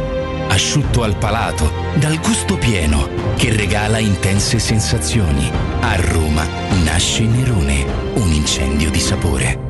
Asciutto 0.48 1.04
al 1.04 1.16
palato, 1.16 1.70
dal 1.94 2.18
gusto 2.18 2.56
pieno, 2.58 3.08
che 3.36 3.54
regala 3.54 3.98
intense 3.98 4.58
sensazioni. 4.58 5.48
A 5.80 5.94
Roma 5.94 6.44
nasce 6.82 7.22
Nerone, 7.22 7.84
un 8.14 8.32
incendio 8.32 8.90
di 8.90 8.98
sapore. 8.98 9.69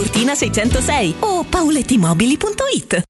Tiburtina 0.00 0.34
606 0.34 1.16
o 1.20 1.44
paulettimobili.it. 1.44 3.09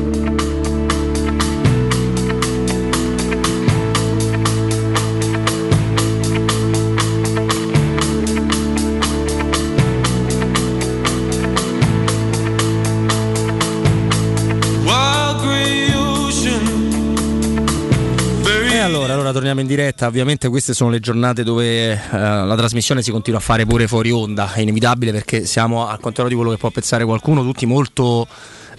diretta. 19.75 20.07
Ovviamente 20.07 20.49
queste 20.49 20.73
sono 20.73 20.89
le 20.89 20.99
giornate 20.99 21.43
dove 21.43 21.91
eh, 21.93 21.99
la 22.11 22.55
trasmissione 22.55 23.01
si 23.01 23.11
continua 23.11 23.39
a 23.39 23.41
fare 23.41 23.65
pure 23.65 23.87
fuori 23.87 24.11
onda. 24.11 24.51
È 24.53 24.59
inevitabile 24.59 25.11
perché 25.11 25.45
siamo, 25.45 25.87
al 25.87 25.99
contrario 25.99 26.29
di 26.29 26.35
quello 26.35 26.51
che 26.51 26.57
può 26.57 26.69
pensare 26.69 27.05
qualcuno, 27.05 27.41
tutti 27.43 27.65
molto 27.65 28.27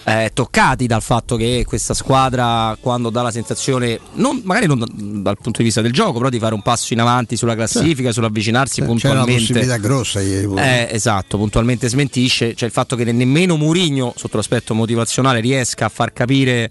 eh, 0.05 0.31
toccati 0.35 0.87
dal 0.87 1.01
fatto 1.01 1.37
che 1.37 1.65
questa 1.67 1.95
squadra, 1.95 2.77
quando 2.81 3.09
dà 3.09 3.23
la 3.23 3.31
sensazione, 3.31 4.01
non- 4.15 4.43
magari 4.45 4.67
non 4.67 4.81
da- 4.81 4.87
dal 4.91 5.37
punto 5.41 5.59
di 5.59 5.65
vista 5.65 5.81
del 5.81 5.93
gioco, 5.93 6.19
però 6.19 6.29
di 6.29 6.39
fare 6.41 6.55
un 6.55 6.63
passo 6.63 6.93
in 6.93 7.01
avanti 7.01 7.37
sulla 7.37 7.55
classifica, 7.55 8.13
sull'avvicinarsi 8.13 8.81
C'è 8.81 8.87
una 8.87 8.91
puntualmente. 8.93 9.33
possibilità 9.41 9.77
grossa 9.79 10.21
ieri. 10.21 10.49
Eh, 10.59 10.89
esatto, 10.91 11.39
puntualmente 11.39 11.89
smentisce. 11.89 12.55
Cioè 12.55 12.67
il 12.67 12.75
fatto 12.75 12.97
che 12.97 13.05
nemmeno 13.11 13.57
Murigno, 13.57 14.13
sotto 14.17 14.37
l'aspetto 14.37 14.75
motivazionale, 14.75 15.41
riesca 15.41 15.87
a 15.87 15.89
far 15.89 16.13
capire. 16.13 16.71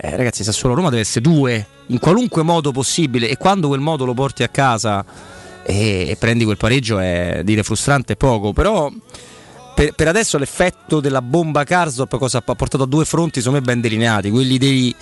Eh, 0.00 0.14
ragazzi, 0.14 0.44
Sassuolo 0.44 0.76
Roma 0.76 0.90
deve 0.90 1.02
essere 1.02 1.22
due 1.22 1.66
in 1.86 1.98
qualunque 1.98 2.44
modo 2.44 2.70
possibile. 2.70 3.28
E 3.28 3.36
quando 3.36 3.66
quel 3.66 3.80
modo 3.80 4.04
lo 4.04 4.14
porti 4.14 4.44
a 4.44 4.48
casa 4.48 5.04
e, 5.64 6.06
e 6.08 6.16
prendi 6.16 6.44
quel 6.44 6.56
pareggio 6.56 7.00
è 7.00 7.40
dire 7.42 7.64
frustrante 7.64 8.14
poco. 8.14 8.52
Però 8.52 8.92
per, 9.74 9.92
per 9.94 10.06
adesso 10.06 10.38
l'effetto 10.38 11.00
della 11.00 11.20
bomba 11.20 11.64
Karsdorp 11.64 12.16
cosa 12.16 12.38
ha 12.38 12.54
portato 12.54 12.84
a 12.84 12.86
due 12.86 13.04
fronti, 13.04 13.40
secondo 13.40 13.58
me, 13.58 13.64
ben 13.64 13.80
delineati. 13.80 14.30
Quelli 14.30 14.56
dei 14.56 14.94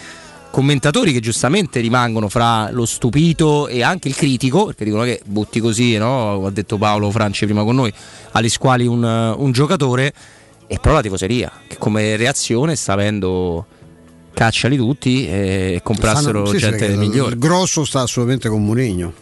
commentatori 0.51 1.13
che 1.13 1.21
giustamente 1.21 1.81
rimangono 1.81 2.31
fra 2.31 2.71
lo 2.71 2.87
stupito 2.87 3.69
e 3.69 3.83
anche 3.83 4.09
il 4.09 4.17
critico, 4.17 4.65
perché 4.65 4.85
dicono 4.85 5.03
che 5.03 5.21
butti 5.27 5.61
così, 5.61 5.99
no? 5.99 6.47
ha 6.47 6.51
detto 6.51 6.79
Paolo 6.79 7.11
Franci 7.11 7.45
prima 7.45 7.65
con 7.65 7.75
noi, 7.75 7.93
alle 8.31 8.49
squali 8.49 8.87
un, 8.87 9.03
un 9.03 9.53
giocatore, 9.53 10.15
e 10.67 10.79
però 10.81 10.95
la 10.95 11.03
tifoseria, 11.03 11.53
che 11.69 11.77
come 11.77 12.17
reazione 12.17 12.77
sta 12.77 12.95
avendo 12.95 13.67
cacciali 14.37 14.77
tutti 14.77 15.27
e 15.27 15.81
comprassero 15.83 16.45
Stanno- 16.45 16.47
sì, 16.47 16.59
sì, 16.59 16.71
gente 16.71 16.87
perché 16.87 16.97
migliore. 16.97 17.33
Il 17.33 17.39
grosso 17.39 17.87
sta 17.87 18.03
assolutamente 18.03 18.51
con 18.51 18.63
Mourinho. 18.63 19.13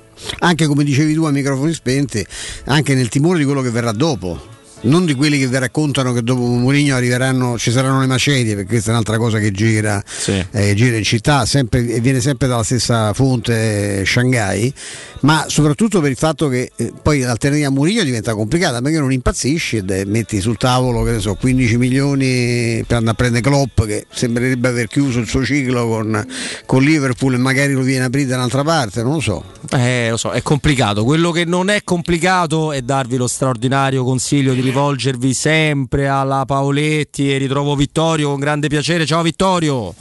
Anche 0.40 0.66
come 0.66 0.82
dicevi 0.82 1.14
tu 1.14 1.22
a 1.24 1.30
microfoni 1.30 1.72
spenti, 1.72 2.24
anche 2.64 2.94
nel 2.94 3.08
timore 3.08 3.38
di 3.38 3.44
quello 3.44 3.62
che 3.62 3.70
verrà 3.70 3.92
dopo. 3.92 4.52
Non 4.84 5.06
di 5.06 5.14
quelli 5.14 5.38
che 5.38 5.46
vi 5.46 5.58
raccontano 5.58 6.12
che 6.12 6.22
dopo 6.22 6.42
Mourinho 6.42 6.94
arriveranno, 6.94 7.58
ci 7.58 7.70
saranno 7.70 8.00
le 8.00 8.06
macerie, 8.06 8.54
perché 8.54 8.68
questa 8.68 8.90
è 8.90 8.92
un'altra 8.92 9.16
cosa 9.16 9.38
che 9.38 9.50
gira, 9.50 10.02
eh, 10.50 10.74
gira 10.74 10.96
in 10.96 11.04
città 11.04 11.46
sempre, 11.46 11.86
e 11.86 12.00
viene 12.00 12.20
sempre 12.20 12.48
dalla 12.48 12.62
stessa 12.62 13.12
fonte 13.14 14.00
eh, 14.00 14.04
Shanghai, 14.04 14.72
ma 15.20 15.46
soprattutto 15.48 16.00
per 16.00 16.10
il 16.10 16.16
fatto 16.16 16.48
che 16.48 16.70
eh, 16.76 16.92
poi 17.02 17.20
l'alternativa 17.20 17.68
a 17.68 17.70
Mourinho 17.70 18.02
diventa 18.02 18.34
complicata, 18.34 18.82
perché 18.82 18.98
non 18.98 19.10
impazzisci 19.10 19.82
e 19.88 20.04
metti 20.04 20.40
sul 20.40 20.58
tavolo 20.58 21.02
che 21.02 21.12
ne 21.12 21.20
so, 21.20 21.34
15 21.34 21.76
milioni 21.78 22.84
per 22.86 22.98
andare 22.98 23.12
a 23.12 23.14
prendere 23.14 23.42
Klopp 23.42 23.84
che 23.84 24.06
sembrerebbe 24.12 24.68
aver 24.68 24.86
chiuso 24.88 25.18
il 25.18 25.26
suo 25.26 25.44
ciclo 25.44 25.88
con, 25.88 26.26
con 26.66 26.82
Liverpool 26.82 27.34
e 27.34 27.38
magari 27.38 27.72
lo 27.72 27.80
viene 27.80 28.04
a 28.04 28.06
aprire 28.08 28.28
da 28.28 28.36
un'altra 28.36 28.62
parte, 28.62 29.02
non 29.02 29.14
lo 29.14 29.20
so. 29.20 29.44
Eh, 29.70 30.08
lo 30.10 30.18
so, 30.18 30.30
è 30.30 30.42
complicato. 30.42 31.04
Quello 31.04 31.30
che 31.30 31.44
non 31.44 31.70
è 31.70 31.82
complicato 31.84 32.72
è 32.72 32.82
darvi 32.82 33.16
lo 33.16 33.26
straordinario 33.26 34.04
consiglio 34.04 34.52
di 34.52 34.60
rivolgervi 34.74 35.34
sempre 35.34 36.08
alla 36.08 36.44
Paoletti 36.44 37.32
e 37.32 37.38
ritrovo 37.38 37.76
Vittorio 37.76 38.30
con 38.30 38.40
grande 38.40 38.66
piacere. 38.66 39.06
Ciao 39.06 39.22
Vittorio. 39.22 39.94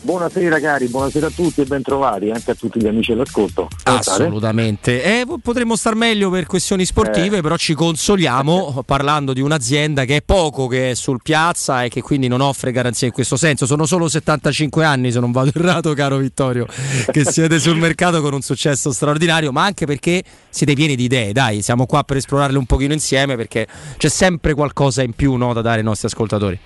Buonasera 0.00 0.60
cari, 0.60 0.86
buonasera 0.86 1.26
a 1.26 1.30
tutti 1.34 1.60
e 1.60 1.64
bentrovati 1.64 2.30
anche 2.30 2.52
a 2.52 2.54
tutti 2.54 2.80
gli 2.80 2.86
amici 2.86 3.12
state? 3.12 3.66
Assolutamente. 3.82 5.02
Eh, 5.02 5.26
potremmo 5.42 5.74
star 5.74 5.96
meglio 5.96 6.30
per 6.30 6.46
questioni 6.46 6.84
sportive, 6.84 7.38
Eh. 7.38 7.40
però 7.40 7.56
ci 7.56 7.74
consoliamo 7.74 8.84
parlando 8.86 9.32
di 9.32 9.40
un'azienda 9.40 10.04
che 10.04 10.16
è 10.16 10.22
poco 10.22 10.68
che 10.68 10.92
è 10.92 10.94
sul 10.94 11.18
piazza 11.20 11.82
e 11.82 11.88
che 11.88 12.00
quindi 12.00 12.28
non 12.28 12.40
offre 12.40 12.70
garanzie 12.70 13.08
in 13.08 13.12
questo 13.12 13.36
senso. 13.36 13.66
Sono 13.66 13.86
solo 13.86 14.08
75 14.08 14.84
anni, 14.84 15.10
se 15.10 15.18
non 15.18 15.32
vado 15.32 15.50
errato, 15.52 15.92
caro 15.94 16.18
Vittorio, 16.18 16.66
che 17.10 17.24
siete 17.24 17.58
sul 17.58 17.76
mercato 17.76 18.22
con 18.22 18.32
un 18.32 18.40
successo 18.40 18.92
straordinario, 18.92 19.50
ma 19.50 19.64
anche 19.64 19.84
perché 19.84 20.22
siete 20.48 20.74
pieni 20.74 20.94
di 20.94 21.04
idee. 21.04 21.32
Dai, 21.32 21.60
siamo 21.60 21.86
qua 21.86 22.04
per 22.04 22.18
esplorarle 22.18 22.56
un 22.56 22.66
pochino 22.66 22.92
insieme 22.92 23.34
perché 23.34 23.66
c'è 23.96 24.08
sempre 24.08 24.54
qualcosa 24.54 25.02
in 25.02 25.12
più 25.12 25.34
no, 25.34 25.52
da 25.52 25.60
dare 25.60 25.78
ai 25.78 25.84
nostri 25.84 26.06
ascoltatori. 26.06 26.58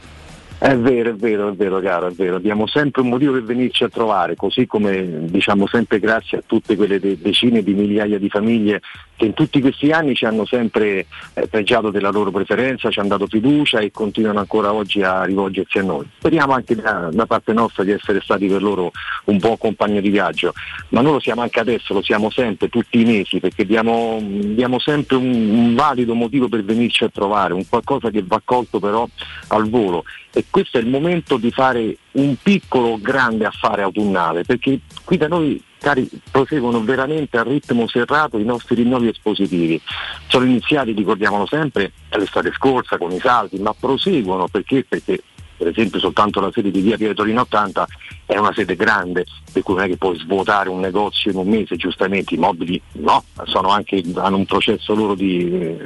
È 0.63 0.79
vero, 0.79 1.11
è 1.11 1.15
vero, 1.15 1.49
è 1.49 1.53
vero 1.55 1.81
caro, 1.81 2.07
è 2.07 2.13
vero. 2.13 2.37
Abbiamo 2.37 2.69
sempre 2.69 3.03
un 3.03 3.09
motivo 3.09 3.33
per 3.33 3.43
venirci 3.43 3.83
a 3.83 3.89
trovare, 3.89 4.37
così 4.37 4.65
come 4.65 5.25
diciamo 5.25 5.67
sempre 5.67 5.99
grazie 5.99 6.39
a 6.39 6.43
tutte 6.47 6.77
quelle 6.77 7.01
de- 7.01 7.19
decine 7.21 7.65
di 7.65 7.75
migliaia 7.75 8.17
di 8.17 8.29
famiglie 8.29 8.81
che 9.23 9.29
in 9.29 9.35
tutti 9.35 9.61
questi 9.61 9.93
anni 9.93 10.17
ci 10.17 10.25
hanno 10.25 10.45
sempre 10.45 11.07
eh, 11.35 11.47
pregiato 11.47 11.91
della 11.91 12.11
loro 12.11 12.33
preferenza, 12.33 12.91
ci 12.91 12.99
hanno 12.99 13.11
dato 13.11 13.29
fiducia 13.29 13.79
e 13.79 13.93
continuano 13.93 14.41
ancora 14.41 14.73
oggi 14.73 15.01
a 15.03 15.23
rivolgersi 15.23 15.79
a 15.79 15.83
noi. 15.83 16.05
Speriamo 16.19 16.53
anche 16.53 16.75
da, 16.75 17.09
da 17.13 17.27
parte 17.27 17.53
nostra 17.53 17.85
di 17.85 17.93
essere 17.93 18.21
stati 18.21 18.49
per 18.49 18.61
loro 18.61 18.91
un 19.27 19.39
buon 19.39 19.57
compagno 19.59 20.01
di 20.01 20.11
viaggio, 20.11 20.53
ma 20.89 21.03
noi 21.03 21.13
lo 21.13 21.21
siamo 21.21 21.43
anche 21.43 21.61
adesso, 21.61 21.95
lo 21.95 22.03
siamo 22.03 22.31
sempre, 22.31 22.69
tutti 22.69 23.01
i 23.01 23.05
mesi, 23.05 23.39
perché 23.39 23.65
diamo, 23.65 24.19
diamo 24.21 24.81
sempre 24.81 25.17
un, 25.17 25.31
un 25.33 25.75
valido 25.77 26.15
motivo 26.15 26.49
per 26.49 26.65
venirci 26.65 27.05
a 27.05 27.09
trovare, 27.09 27.53
un 27.53 27.69
qualcosa 27.69 28.11
che 28.11 28.25
va 28.27 28.41
colto 28.45 28.81
però 28.81 29.09
al 29.49 29.69
volo 29.69 30.05
e 30.35 30.47
questo 30.51 30.79
è 30.79 30.81
il 30.81 30.89
momento 30.89 31.37
di 31.37 31.51
fare 31.51 31.97
un 32.13 32.35
piccolo 32.43 32.99
grande 33.01 33.45
affare 33.45 33.83
autunnale 33.83 34.45
perché 34.45 34.81
qui 35.05 35.19
da 35.19 35.29
noi 35.29 35.63
cari 35.83 36.09
proseguono 36.31 36.83
veramente 36.83 37.37
a 37.37 37.43
ritmo 37.43 37.87
serrato 37.89 38.39
i 38.39 38.45
nostri 38.45 38.77
rinnovi 38.77 39.09
espositivi 39.09 39.81
sono 40.29 40.45
iniziati 40.45 40.93
ricordiamolo 40.93 41.47
sempre 41.47 41.93
l'estate 42.11 42.53
scorsa 42.53 42.97
con 42.97 43.11
i 43.11 43.19
saldi 43.19 43.59
ma 43.59 43.75
proseguono 43.75 44.47
perché 44.49 44.85
perché 44.89 45.23
per 45.63 45.71
esempio 45.71 46.01
soltanto 46.01 46.41
la 46.41 46.51
sede 46.53 46.73
di 46.73 46.81
via 46.81 46.97
Pieve 46.97 47.15
Torino 47.15 47.43
80 47.43 47.87
è 48.27 48.37
una 48.37 48.53
sede 48.53 48.75
grande, 48.75 49.25
per 49.53 49.63
cui 49.63 49.75
non 49.75 49.85
è 49.85 49.87
che 49.87 49.97
puoi 49.97 50.19
svuotare 50.19 50.69
un 50.69 50.81
negozio 50.81 51.31
in 51.31 51.37
un 51.37 51.47
mese, 51.47 51.77
giustamente 51.77 52.35
i 52.35 52.39
mobili 52.39 52.81
no, 52.95 53.23
anche, 53.69 54.03
hanno 54.17 54.39
un 54.39 54.45
processo 54.45 54.93
loro 54.93 55.15
di, 55.15 55.79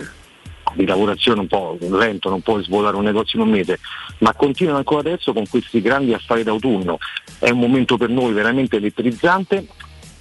di 0.72 0.86
lavorazione 0.86 1.40
un 1.40 1.46
po' 1.46 1.76
lento, 1.78 2.30
non 2.30 2.40
puoi 2.40 2.62
svuotare 2.62 2.96
un 2.96 3.04
negozio 3.04 3.38
in 3.38 3.46
un 3.46 3.52
mese, 3.52 3.78
ma 4.18 4.32
continuano 4.32 4.78
ancora 4.78 5.00
adesso 5.00 5.34
con 5.34 5.46
questi 5.46 5.82
grandi 5.82 6.14
affari 6.14 6.42
d'autunno. 6.42 6.96
È 7.38 7.50
un 7.50 7.58
momento 7.58 7.98
per 7.98 8.08
noi 8.08 8.32
veramente 8.32 8.76
elettrizzante 8.76 9.66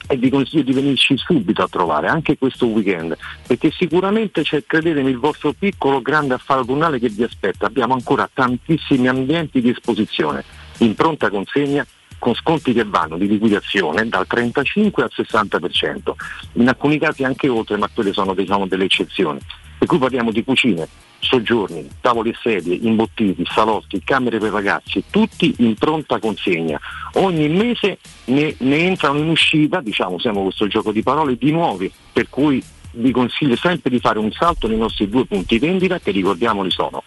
e 0.08 0.17
vi 0.17 0.30
consiglio 0.30 0.64
di 0.64 0.74
venirci 0.74 1.17
subito 1.17 1.64
a 1.64 1.67
trovare 1.67 2.08
anche 2.08 2.38
questo 2.38 2.67
weekend 2.67 3.17
perché 3.45 3.72
sicuramente 3.72 4.43
c'è 4.43 4.64
credetemi 4.66 5.09
il 5.09 5.17
vostro 5.17 5.53
piccolo 5.53 6.01
grande 6.01 6.34
affare 6.34 6.61
autunnale 6.61 7.00
che 7.00 7.09
vi 7.09 7.24
aspetta. 7.24 7.66
Abbiamo 7.66 7.93
ancora 7.93 8.30
tantissimi 8.32 9.08
ambienti 9.08 9.61
di 9.61 9.69
esposizione 9.69 10.43
in 10.80 10.93
pronta 10.95 11.30
consegna 11.30 11.85
con 12.17 12.34
sconti 12.34 12.74
che 12.74 12.84
vanno 12.84 13.17
di 13.17 13.27
liquidazione 13.27 14.08
dal 14.08 14.25
35 14.25 15.03
al 15.03 15.11
60% 15.14 16.14
in 16.53 16.67
alcuni 16.67 16.98
casi 16.98 17.24
anche 17.24 17.48
oltre 17.50 17.77
ma 17.77 17.90
quelle 17.93 18.14
sono 18.14 18.34
diciamo 18.34 18.67
delle 18.67 18.85
eccezioni. 18.85 19.40
Per 19.77 19.88
cui 19.88 19.98
parliamo 19.98 20.32
di 20.32 20.43
cucine, 20.43 20.88
soggiorni, 21.26 21.88
tavoli 22.00 22.30
e 22.30 22.36
sedie, 22.42 22.78
imbottiti, 22.82 23.44
salotti, 23.45 24.02
camere 24.04 24.38
per 24.38 24.52
ragazzi, 24.52 25.04
tutti 25.10 25.54
in 25.60 25.76
pronta 25.76 26.20
consegna. 26.20 26.80
Ogni 27.14 27.50
mese 27.50 27.98
ne, 28.26 28.56
ne 28.60 28.78
entrano 28.78 29.20
in 29.20 29.30
uscita, 29.30 29.82
diciamo, 29.82 30.20
siamo 30.20 30.44
questo 30.44 30.68
gioco 30.68 30.92
di 30.92 31.04
parole, 31.04 31.38
di 31.38 31.52
nuovi, 31.52 31.92
per 32.14 32.30
cui 32.30 32.64
vi 32.92 33.12
consiglio 33.12 33.56
sempre 33.56 33.90
di 33.90 34.00
fare 34.00 34.20
un 34.20 34.32
salto 34.32 34.68
nei 34.68 34.78
nostri 34.78 35.10
due 35.10 35.26
punti 35.26 35.60
vendita 35.60 36.00
che 36.00 36.12
ricordiamoli 36.12 36.72
sono 36.72 37.04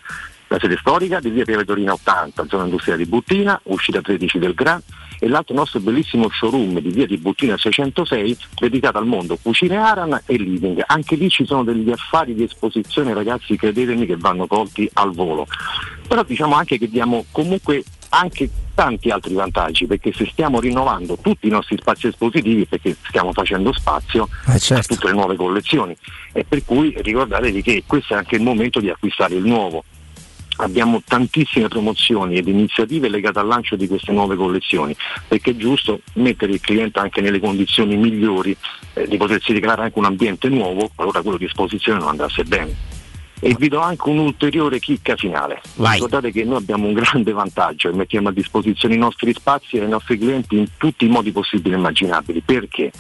la 0.49 0.59
sede 0.59 0.77
storica 0.79 1.21
di 1.21 1.31
via 1.31 1.45
Pieve 1.45 1.65
Torino 1.65 1.93
80, 1.93 2.47
zona 2.47 2.65
industriale 2.65 3.05
di 3.05 3.09
Buttina, 3.09 3.61
uscita 3.65 4.01
13 4.01 4.39
del 4.39 4.55
Gran 4.55 4.83
e 5.19 5.29
l'altro 5.29 5.55
nostro 5.55 5.81
bellissimo 5.81 6.29
showroom 6.31 6.81
di 6.81 6.91
via 6.91 7.07
di 7.07 7.17
Buttina 7.19 7.57
606 7.57 8.37
dedicato 8.61 8.99
al 8.99 9.07
mondo 9.07 9.39
cucine 9.41 9.77
Aran 9.77 10.21
e 10.27 10.37
living. 10.37 10.83
Anche 10.87 11.17
lì 11.17 11.29
ci 11.29 11.45
sono 11.45 11.65
degli 11.65 11.91
affari 11.91 12.35
di 12.35 12.45
esposizione 12.45 13.15
ragazzi, 13.15 13.57
credetemi 13.57 14.07
che 14.07 14.17
vanno 14.17 14.47
colti 14.47 14.89
al 14.95 15.13
volo. 15.13 15.47
Però 16.07 16.23
diciamo 16.23 16.55
anche 16.55 16.79
che 16.79 16.89
diamo 16.89 17.25
comunque 17.31 17.83
anche 18.11 18.49
tanti 18.75 19.11
altri 19.11 19.35
vantaggi 19.35 19.87
perché 19.87 20.13
se 20.13 20.27
stiamo 20.31 20.61
rinnovando 20.61 21.19
tutti 21.21 21.47
i 21.49 21.51
nostri 21.51 21.77
spazi 21.79 22.07
espositivi 22.07 22.65
perché 22.65 22.97
stiamo 23.09 23.33
facendo 23.33 23.73
spazio 23.73 24.29
Eh, 24.47 24.59
certo. 24.59 24.93
a 24.93 24.97
tutte 24.97 25.09
le 25.09 25.15
nuove 25.15 25.35
collezioni 25.37 25.95
e 26.33 26.45
per 26.45 26.65
cui 26.65 26.95
ricordatevi 26.97 27.61
che 27.61 27.83
questo 27.87 28.15
è 28.15 28.17
anche 28.17 28.37
il 28.37 28.43
momento 28.43 28.79
di 28.81 28.89
acquistare 28.89 29.35
il 29.35 29.45
nuovo 29.45 29.85
abbiamo 30.59 31.03
tantissime 31.05 31.69
promozioni 31.69 32.37
ed 32.37 32.49
iniziative 32.49 33.09
legate 33.09 33.39
al 33.39 33.47
lancio 33.47 33.77
di 33.77 33.87
queste 33.87 34.13
nuove 34.13 34.37
collezioni, 34.37 34.97
perché 35.27 35.51
è 35.51 35.57
giusto 35.57 36.01
mettere 36.15 36.53
il 36.53 36.61
cliente 36.61 36.99
anche 36.99 37.21
nelle 37.21 37.41
condizioni 37.41 37.97
migliori 37.97 38.57
eh, 38.95 39.07
di 39.07 39.17
potersi 39.17 39.53
ricreare 39.53 39.83
anche 39.83 39.99
un 39.99 40.05
ambiente 40.05 40.49
nuovo, 40.49 40.91
qualora 40.95 41.23
quello 41.23 41.39
di 41.39 41.45
esposizione 41.45 41.99
non 41.99 42.09
andasse 42.09 42.45
bene. 42.45 42.97
E 43.41 43.55
vi 43.57 43.69
do 43.69 43.79
anche 43.79 44.09
un'ulteriore 44.09 44.81
chicca 44.81 45.15
finale. 45.15 45.61
Vai. 45.77 45.95
Ricordate 45.95 46.33
che 46.33 46.43
noi 46.43 46.57
abbiamo 46.57 46.89
un 46.89 46.93
grande 46.93 47.31
vantaggio 47.31 47.89
e 47.89 47.93
mettiamo 47.93 48.31
a 48.31 48.33
disposizione 48.33 48.97
i 48.97 48.99
nostri 48.99 49.33
spazi 49.33 49.77
e 49.77 49.85
i 49.85 49.89
nostri 49.89 50.19
clienti 50.19 50.57
in 50.57 50.67
tutti 50.77 51.05
i 51.05 51.09
modi 51.09 51.31
possibili 51.31 51.75
e 51.77 51.79
immaginabili. 51.79 52.41
Perché? 52.41 52.91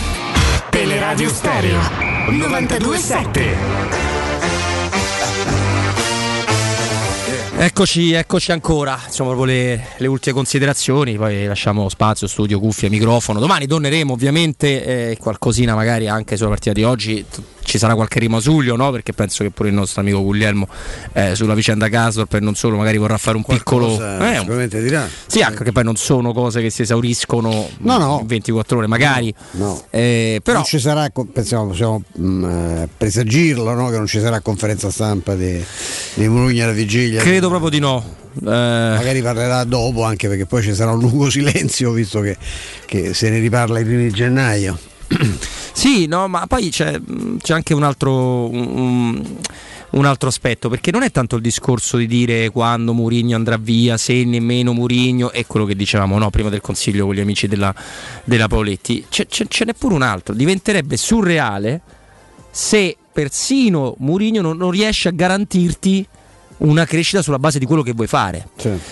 Teleradio 0.70 1.30
Stereo 1.30 1.80
927. 2.30 4.01
Eccoci, 7.64 8.14
eccoci 8.14 8.52
ancora, 8.52 9.00
insomma 9.06 9.46
le, 9.46 9.90
le 9.96 10.08
ultime 10.08 10.34
considerazioni, 10.34 11.16
poi 11.16 11.46
lasciamo 11.46 11.90
spazio, 11.90 12.26
studio, 12.26 12.60
cuffie, 12.60 12.90
microfono. 12.90 13.40
Domani 13.40 13.68
torneremo 13.68 14.14
ovviamente, 14.14 15.12
eh, 15.12 15.18
qualcosina 15.18 15.76
magari 15.76 16.08
anche 16.08 16.38
sulla 16.38 16.50
partita 16.50 16.72
di 16.72 16.82
oggi, 16.82 17.24
ci 17.72 17.78
sarà 17.78 17.96
qualche 17.96 18.20
rimasuglio, 18.20 18.76
no? 18.76 18.92
Perché 18.92 19.14
penso 19.14 19.46
che 19.46 19.50
pure 19.50 19.70
il 19.70 19.76
nostro 19.76 20.02
amico 20.02 20.22
Guglielmo 20.22 20.68
eh, 21.14 21.36
sulla 21.36 21.54
vicenda 21.54 21.88
Casdorp 21.88 22.34
e 22.34 22.42
non 22.42 22.54
solo, 22.54 22.76
magari 22.76 22.98
vorrà 22.98 23.18
fare 23.18 23.38
un 23.38 23.44
Qualcosa 23.44 23.96
piccolo. 24.18 24.26
Eh, 24.30 24.38
sicuramente 24.40 24.82
dirà. 24.82 25.08
sì, 25.26 25.40
anche 25.42 25.64
che 25.64 25.72
poi 25.72 25.86
non 25.86 25.96
sono 25.96 26.34
cose 26.34 26.60
che 26.62 26.70
si 26.70 26.82
esauriscono 26.82 27.70
No, 27.78 27.98
no. 27.98 28.18
in 28.20 28.28
24 28.28 28.78
ore, 28.78 28.88
magari. 28.88 29.34
No. 29.52 29.82
Eh, 29.90 30.42
però 30.44 30.58
non 30.58 30.66
ci 30.66 30.80
sarà, 30.80 31.10
pensiamo, 31.32 31.68
possiamo 31.68 32.04
mm, 32.20 32.44
eh, 32.44 32.90
presagirlo, 32.98 33.74
no? 33.74 33.90
che 33.90 33.96
non 33.96 34.06
ci 34.08 34.20
sarà 34.20 34.42
conferenza 34.42 34.92
stampa 34.92 35.34
di, 35.36 35.64
di 36.16 36.28
Murugna 36.28 36.66
alla 36.66 36.74
vigilia. 36.74 37.22
credo 37.22 37.48
proprio 37.48 37.70
di 37.70 37.80
no. 37.80 38.04
Eh, 38.36 38.50
Magari 38.50 39.22
parlerà 39.22 39.64
dopo, 39.64 40.04
anche 40.04 40.28
perché 40.28 40.46
poi 40.46 40.62
ci 40.62 40.74
sarà 40.76 40.92
un 40.92 41.00
lungo 41.00 41.30
silenzio, 41.32 41.94
visto 41.94 42.20
che, 42.20 42.36
che 42.86 43.14
se 43.14 43.30
ne 43.30 43.40
riparla 43.40 43.80
i 43.80 43.86
primi 43.86 44.04
di 44.04 44.12
gennaio. 44.12 44.78
Sì, 45.74 46.06
no, 46.06 46.28
ma 46.28 46.46
poi 46.48 46.70
c'è, 46.70 47.00
c'è 47.42 47.54
anche 47.54 47.74
un 47.74 47.84
altro, 47.84 48.50
un, 48.50 49.24
un 49.92 50.06
altro 50.06 50.28
aspetto, 50.28 50.70
perché 50.70 50.92
non 50.92 51.02
è 51.02 51.12
tanto 51.12 51.38
il 51.38 51.42
discorso 51.42 51.98
di 51.98 52.08
dire 52.08 52.50
quando 52.50 52.94
Murigno 52.94 53.36
andrà 53.36 53.58
via, 53.58 53.98
se 53.98 54.24
nemmeno 54.26 54.74
Murigno, 54.74 55.32
è 55.32 55.46
quello 55.48 55.66
che 55.66 55.76
dicevamo 55.76 56.18
no, 56.20 56.30
prima 56.30 56.50
del 56.50 56.62
consiglio 56.62 57.06
con 57.06 57.16
gli 57.16 57.20
amici 57.22 57.48
della, 57.48 57.74
della 58.24 58.48
Paoletti, 58.48 59.06
c'è, 59.10 59.26
c'è- 59.26 59.48
ce 59.48 59.66
n'è 59.66 59.74
pure 59.74 59.96
un 59.96 60.02
altro, 60.04 60.36
diventerebbe 60.36 60.98
surreale 60.98 61.82
se 62.52 62.98
persino 63.12 63.96
Murigno 64.00 64.42
non, 64.42 64.58
non 64.58 64.72
riesce 64.72 65.08
a 65.08 65.12
garantirti 65.12 66.06
una 66.64 66.86
crescita 66.86 67.22
sulla 67.22 67.40
base 67.40 67.58
di 67.60 67.66
quello 67.66 67.82
che 67.82 67.94
vuoi 67.94 68.08
fare. 68.08 68.50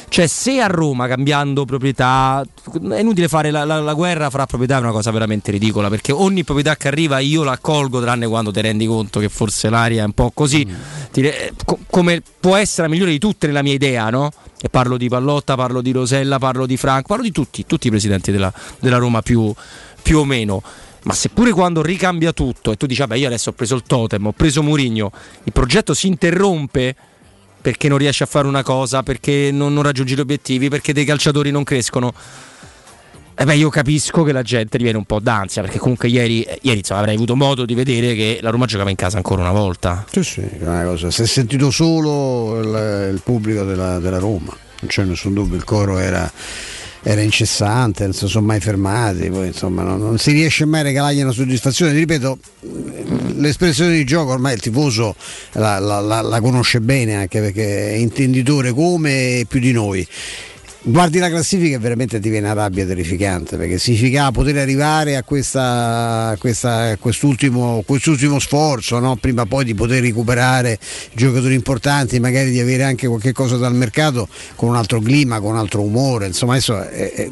Cioè, 0.10 0.28
se 0.28 0.60
a 0.60 0.68
Roma 0.68 1.08
cambiando 1.08 1.66
proprietà, 1.66 2.44
è 2.92 3.00
inutile 3.00 3.28
fare 3.28 3.52
la, 3.52 3.64
la- 3.64 3.80
la 3.80 3.94
guerra 3.94 4.30
fra 4.30 4.46
proprietà, 4.46 4.78
è 4.78 4.80
una 4.80 4.92
cosa 4.92 5.12
veramente 5.12 5.52
ridicola. 5.52 5.88
Perché 5.90 6.12
ogni 6.12 6.44
proprietà 6.44 6.76
che 6.76 6.88
arriva 6.88 7.20
io 7.20 7.44
la 7.44 7.52
accolgo, 7.54 8.02
tranne 8.02 8.28
quando 8.28 8.52
ti 8.52 8.62
rendi 8.62 8.86
conto 8.88 9.20
che 9.20 9.30
forse 9.30 9.70
l'aria 9.70 10.02
è 10.02 10.06
un 10.06 10.14
po' 10.14 10.32
così. 10.34 10.68
Ti 11.12 11.22
re- 11.22 11.48
eh, 11.48 11.54
co- 11.64 11.80
come 11.90 12.22
può 12.40 12.56
essere 12.56 12.84
la 12.88 12.94
migliore 12.94 13.12
di 13.12 13.20
tutte 13.20 13.48
nella 13.48 13.62
mia 13.62 13.74
idea, 13.74 14.10
no? 14.10 14.32
E 14.62 14.68
parlo 14.70 14.98
di 14.98 15.08
Pallotta, 15.08 15.56
parlo 15.56 15.82
di 15.82 15.92
Rosella, 15.92 16.40
parlo 16.40 16.66
di 16.66 16.76
Franco, 16.76 17.08
parlo 17.10 17.24
di 17.24 17.32
tutti, 17.32 17.66
tutti 17.66 17.88
i 17.88 17.90
presidenti 17.92 18.32
della, 18.32 18.52
della 18.80 18.98
Roma 18.98 19.22
più, 19.22 19.54
più 20.02 20.18
o 20.20 20.26
meno. 20.26 20.62
Ma 21.04 21.14
seppure 21.14 21.52
quando 21.52 21.82
ricambia 21.82 22.34
tutto 22.34 22.72
e 22.72 22.76
tu 22.76 22.86
dici, 22.86 23.00
vabbè, 23.00 23.16
io 23.16 23.28
adesso 23.28 23.52
ho 23.52 23.54
preso 23.54 23.76
il 23.76 23.84
totem, 23.88 24.26
ho 24.26 24.32
preso 24.34 24.62
Murigno, 24.62 25.12
il 25.44 25.54
progetto 25.54 25.94
si 25.94 26.08
interrompe 26.08 26.94
perché 27.62 27.88
non 27.88 27.98
riesci 27.98 28.24
a 28.24 28.26
fare 28.26 28.48
una 28.48 28.64
cosa, 28.64 29.04
perché 29.04 29.50
non, 29.52 29.74
non 29.74 29.84
raggiungi 29.84 30.16
gli 30.16 30.20
obiettivi, 30.20 30.70
perché 30.70 30.94
dei 30.94 31.06
calciatori 31.06 31.52
non 31.52 31.64
crescono. 31.64 32.14
E 33.42 33.46
beh, 33.46 33.56
io 33.56 33.70
capisco 33.70 34.24
che 34.24 34.34
la 34.34 34.42
gente 34.42 34.78
viene 34.78 34.98
un 34.98 35.06
po' 35.06 35.20
d'ansia, 35.20 35.62
perché 35.62 35.78
comunque 35.78 36.10
ieri, 36.10 36.42
eh, 36.42 36.60
ieri 36.62 36.80
insomma, 36.80 37.00
avrei 37.00 37.16
avuto 37.16 37.38
modo 37.38 37.64
di 37.66 37.74
vedere 37.74 38.14
che 38.14 38.40
la 38.42 38.50
Roma 38.50 38.66
giocava 38.66 38.90
in 38.90 38.98
casa 38.98 39.16
ancora 39.16 39.42
una 39.42 39.54
volta. 39.54 40.06
Sì, 40.12 40.24
sì, 40.24 40.50
una 40.60 40.84
cosa. 40.84 41.10
Si 41.10 41.22
è 41.22 41.26
sentito 41.26 41.72
solo 41.72 42.60
il, 42.60 43.14
il 43.14 43.22
pubblico 43.24 43.64
della, 43.64 44.00
della 44.00 44.20
Roma, 44.20 44.54
non 44.82 44.90
c'è 44.90 45.06
nessun 45.06 45.34
dubbio, 45.34 45.56
il 45.56 45.64
coro 45.64 46.00
era, 46.00 46.30
era 47.02 47.22
incessante, 47.22 48.04
non 48.04 48.14
si 48.14 48.28
sono 48.28 48.46
mai 48.46 48.60
fermati, 48.60 49.30
poi 49.30 49.48
insomma 49.48 49.84
non, 49.84 50.00
non 50.00 50.18
si 50.18 50.32
riesce 50.32 50.66
mai 50.66 50.82
a 50.82 50.84
regalargli 50.84 51.22
una 51.22 51.32
soddisfazione. 51.32 51.94
Ripeto, 51.94 52.38
l'espressione 53.36 53.94
di 53.94 54.04
gioco 54.04 54.32
ormai 54.32 54.54
il 54.54 54.60
tifoso 54.60 55.16
la, 55.54 55.80
la- 55.80 56.00
la- 56.02 56.22
la 56.22 56.42
conosce 56.42 56.82
bene 56.82 57.16
anche 57.16 57.40
perché 57.40 57.92
è 57.92 57.96
intenditore 57.96 58.74
come 58.74 59.46
più 59.48 59.60
di 59.60 59.72
noi. 59.72 60.06
Guardi 60.82 61.20
la 61.20 61.28
classifica 61.28 61.76
e 61.76 61.80
veramente 61.80 62.22
ti 62.22 62.30
viene 62.30 62.46
una 62.50 62.62
rabbia 62.62 62.86
terrificante 62.86 63.58
perché 63.58 63.78
significa 63.78 64.32
poter 64.32 64.58
arrivare 64.60 65.18
a, 65.18 65.24
questa, 65.24 66.30
a 66.30 66.38
questa- 66.38 66.92
a 66.92 66.98
quest'ultimo, 66.98 67.84
quest'ultimo 67.86 68.40
sforzo, 68.40 68.98
no? 69.00 69.18
prima 69.18 69.46
poi 69.46 69.66
di 69.66 69.76
poter 69.76 70.02
recuperare 70.02 70.80
giocatori 71.14 71.54
importanti, 71.54 72.18
magari 72.22 72.52
di 72.52 72.62
avere 72.62 72.84
anche 72.84 73.08
qualche 73.10 73.34
cosa 73.34 73.58
dal 73.58 73.76
mercato 73.76 74.30
con 74.56 74.70
un 74.70 74.78
altro 74.78 75.02
clima, 75.02 75.42
con 75.42 75.52
un 75.52 75.58
altro 75.58 75.82
umore, 75.82 76.28
insomma 76.28 76.54
adesso 76.54 76.82
è- 76.82 77.12
è- 77.14 77.30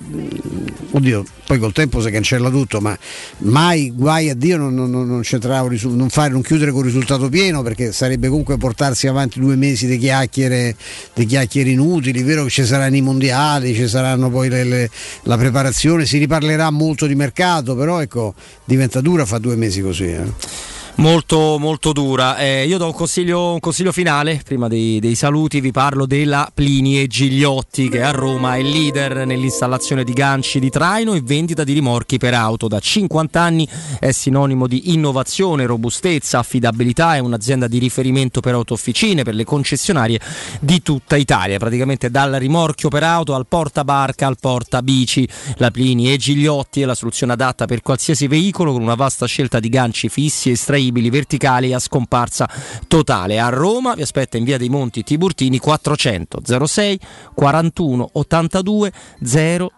oddio, 0.91 1.23
poi 1.45 1.57
col 1.57 1.71
tempo 1.71 2.01
si 2.01 2.11
cancella 2.11 2.49
tutto, 2.49 2.81
ma 2.81 2.97
mai 3.39 3.93
guai 3.95 4.29
a 4.29 4.35
Dio 4.35 4.57
non, 4.57 4.73
non, 4.73 4.89
non 4.89 5.21
risu- 5.69 5.95
non, 5.95 6.09
fare, 6.09 6.31
non 6.33 6.41
chiudere 6.41 6.71
con 6.71 6.81
risultato 6.81 7.29
pieno 7.29 7.63
perché 7.63 7.93
sarebbe 7.93 8.27
comunque 8.27 8.57
portarsi 8.57 9.07
avanti 9.07 9.39
due 9.39 9.55
mesi 9.55 9.87
di 9.87 9.97
chiacchiere, 9.97 10.75
di 11.13 11.25
chiacchiere 11.25 11.69
inutili, 11.69 12.21
vero 12.23 12.43
che 12.43 12.49
ci 12.49 12.65
saranno 12.65 12.97
i 12.97 13.01
mondiali, 13.01 13.35
ci 13.73 13.87
saranno 13.87 14.29
poi 14.29 14.49
le- 14.49 14.63
le- 14.63 14.89
la 15.23 15.37
preparazione, 15.37 16.05
si 16.05 16.17
riparlerà 16.17 16.69
molto 16.71 17.05
di 17.05 17.15
mercato, 17.15 17.75
però 17.75 18.01
ecco, 18.01 18.33
diventa 18.63 19.01
dura 19.01 19.25
fa 19.25 19.37
due 19.37 19.55
mesi 19.55 19.81
così. 19.81 20.05
eh. 20.05 20.75
Molto, 20.97 21.59
molto 21.59 21.91
dura. 21.93 22.37
Eh, 22.37 22.65
io 22.65 22.79
do 22.79 22.87
un 22.87 22.93
consiglio, 22.93 23.53
un 23.53 23.59
consiglio 23.59 23.91
finale. 23.91 24.41
Prima 24.43 24.67
dei, 24.67 24.99
dei 24.99 25.13
saluti, 25.13 25.61
vi 25.61 25.69
parlo 25.71 26.07
della 26.07 26.49
Plini 26.51 26.99
e 26.99 27.05
Gigliotti, 27.05 27.87
che 27.87 28.01
a 28.01 28.09
Roma 28.09 28.55
è 28.55 28.63
leader 28.63 29.27
nell'installazione 29.27 30.03
di 30.03 30.11
ganci 30.11 30.59
di 30.59 30.71
traino 30.71 31.13
e 31.13 31.21
vendita 31.21 31.63
di 31.63 31.73
rimorchi 31.73 32.17
per 32.17 32.33
auto. 32.33 32.67
Da 32.67 32.79
50 32.79 33.39
anni 33.39 33.69
è 33.99 34.11
sinonimo 34.11 34.65
di 34.65 34.91
innovazione, 34.91 35.67
robustezza, 35.67 36.39
affidabilità. 36.39 37.15
È 37.15 37.19
un'azienda 37.19 37.67
di 37.67 37.77
riferimento 37.77 38.39
per 38.39 38.55
autofficine, 38.55 39.21
per 39.21 39.35
le 39.35 39.43
concessionarie 39.43 40.19
di 40.59 40.81
tutta 40.81 41.15
Italia. 41.15 41.59
Praticamente 41.59 42.09
dal 42.09 42.33
rimorchio 42.33 42.89
per 42.89 43.03
auto 43.03 43.35
al 43.35 43.45
portabarca 43.45 44.25
al 44.25 44.37
portabici. 44.39 45.29
La 45.57 45.69
Plini 45.69 46.11
e 46.11 46.17
Gigliotti 46.17 46.81
è 46.81 46.85
la 46.85 46.95
soluzione 46.95 47.33
adatta 47.33 47.65
per 47.67 47.83
qualsiasi 47.83 48.25
veicolo 48.25 48.71
con 48.71 48.81
una 48.81 48.95
vasta 48.95 49.27
scelta 49.27 49.59
di 49.59 49.69
ganci 49.69 50.09
fissi, 50.09 50.49
estraibili, 50.87 51.09
verticali 51.09 51.73
a 51.73 51.79
scomparsa 51.79 52.49
totale. 52.87 53.39
A 53.39 53.49
Roma 53.49 53.95
vi 53.95 54.01
aspetta 54.01 54.35
in 54.37 54.43
via 54.43 54.57
dei 54.57 54.67
Monti 54.69 55.03
Tiburtini 55.03 55.59
400 55.59 56.41
06 56.65 56.99
41 57.33 58.09
82 58.13 58.91
000. 59.19 59.71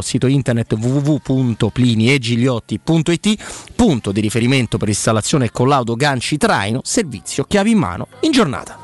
Sito 0.00 0.26
internet 0.26 0.72
www.pliniegigliotti.it 0.72 3.72
punto 3.74 4.12
di 4.12 4.20
riferimento 4.20 4.78
per 4.78 4.88
installazione 4.88 5.46
e 5.46 5.50
collaudo 5.50 5.96
ganci 5.96 6.36
traino, 6.36 6.80
servizio 6.84 7.42
chiavi 7.44 7.72
in 7.72 7.78
mano 7.78 8.06
in 8.20 8.30
giornata. 8.30 8.83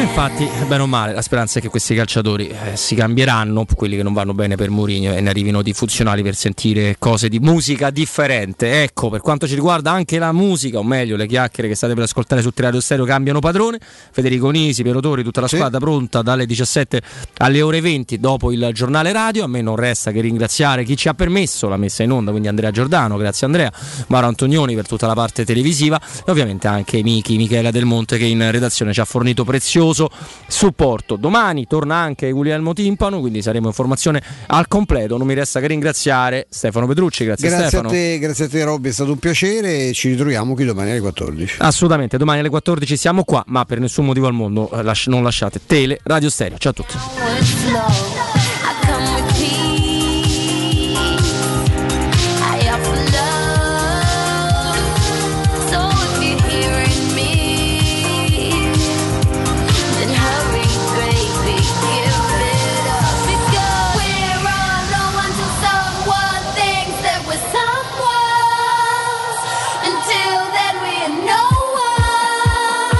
Infatti, 0.00 0.48
bene 0.66 0.82
o 0.82 0.86
male, 0.86 1.12
la 1.12 1.20
speranza 1.20 1.58
è 1.58 1.62
che 1.62 1.68
questi 1.68 1.94
calciatori 1.94 2.48
eh, 2.48 2.74
si 2.74 2.94
cambieranno, 2.94 3.66
quelli 3.76 3.96
che 3.96 4.02
non 4.02 4.14
vanno 4.14 4.32
bene 4.32 4.56
per 4.56 4.70
Mourinho 4.70 5.12
e 5.12 5.20
ne 5.20 5.28
arrivino 5.28 5.60
di 5.60 5.74
funzionali 5.74 6.22
per 6.22 6.34
sentire 6.34 6.96
cose 6.98 7.28
di 7.28 7.38
musica 7.38 7.90
differente. 7.90 8.82
Ecco, 8.82 9.10
per 9.10 9.20
quanto 9.20 9.46
ci 9.46 9.54
riguarda 9.54 9.90
anche 9.92 10.18
la 10.18 10.32
musica, 10.32 10.78
o 10.78 10.82
meglio 10.82 11.16
le 11.16 11.26
chiacchiere 11.26 11.68
che 11.68 11.74
state 11.74 11.92
per 11.92 12.04
ascoltare 12.04 12.40
su 12.40 12.50
Radio 12.54 12.80
Stereo 12.80 13.04
cambiano 13.04 13.40
padrone. 13.40 13.78
Federico 14.10 14.48
Nisi, 14.48 14.82
Piero 14.82 15.00
Tori, 15.00 15.22
tutta 15.22 15.42
la 15.42 15.48
squadra 15.48 15.78
pronta 15.78 16.22
dalle 16.22 16.46
17 16.46 17.02
alle 17.36 17.60
ore 17.60 17.82
20 17.82 18.18
dopo 18.18 18.52
il 18.52 18.70
giornale 18.72 19.12
radio. 19.12 19.44
A 19.44 19.48
me 19.48 19.60
non 19.60 19.76
resta 19.76 20.12
che 20.12 20.22
ringraziare 20.22 20.82
chi 20.82 20.96
ci 20.96 21.08
ha 21.08 21.14
permesso 21.14 21.68
la 21.68 21.76
messa 21.76 22.02
in 22.02 22.10
onda, 22.10 22.30
quindi 22.30 22.48
Andrea 22.48 22.70
Giordano, 22.70 23.18
grazie 23.18 23.46
Andrea, 23.46 23.70
Maro 24.08 24.26
Antonioni 24.26 24.74
per 24.74 24.88
tutta 24.88 25.06
la 25.06 25.14
parte 25.14 25.44
televisiva 25.44 26.00
e 26.24 26.30
ovviamente 26.30 26.68
anche 26.68 27.02
Michi, 27.02 27.36
Michela 27.36 27.70
Del 27.70 27.84
Monte 27.84 28.16
che 28.16 28.24
in 28.24 28.50
redazione 28.50 28.92
ci 28.92 29.00
ha 29.00 29.04
fornito 29.04 29.44
prezioso 29.90 30.10
supporto. 30.48 31.16
Domani 31.16 31.66
torna 31.66 31.96
anche 31.96 32.30
Guglielmo 32.30 32.72
Timpano, 32.72 33.20
quindi 33.20 33.42
saremo 33.42 33.68
in 33.68 33.72
formazione 33.72 34.22
al 34.46 34.68
completo. 34.68 35.16
Non 35.16 35.26
mi 35.26 35.34
resta 35.34 35.60
che 35.60 35.66
ringraziare 35.66 36.46
Stefano 36.48 36.86
Petrucci, 36.86 37.24
grazie, 37.24 37.48
Grazie 37.48 37.66
Stefano. 37.68 37.88
a 37.88 37.92
te, 37.92 38.18
grazie 38.18 38.44
a 38.46 38.48
te 38.48 38.64
Robby, 38.64 38.88
è 38.88 38.92
stato 38.92 39.12
un 39.12 39.18
piacere 39.18 39.92
ci 39.92 40.08
ritroviamo 40.10 40.54
qui 40.54 40.64
domani 40.64 40.90
alle 40.90 41.00
14. 41.00 41.56
Assolutamente, 41.58 42.16
domani 42.16 42.40
alle 42.40 42.48
14 42.48 42.96
siamo 42.96 43.24
qua, 43.24 43.42
ma 43.46 43.64
per 43.64 43.80
nessun 43.80 44.04
motivo 44.06 44.26
al 44.26 44.34
mondo 44.34 44.70
eh, 44.70 44.92
non 45.06 45.22
lasciate 45.22 45.60
Tele 45.66 45.98
Radio 46.04 46.30
Stereo. 46.30 46.58
Ciao 46.58 46.72
a 46.72 46.74
tutti. 46.74 48.09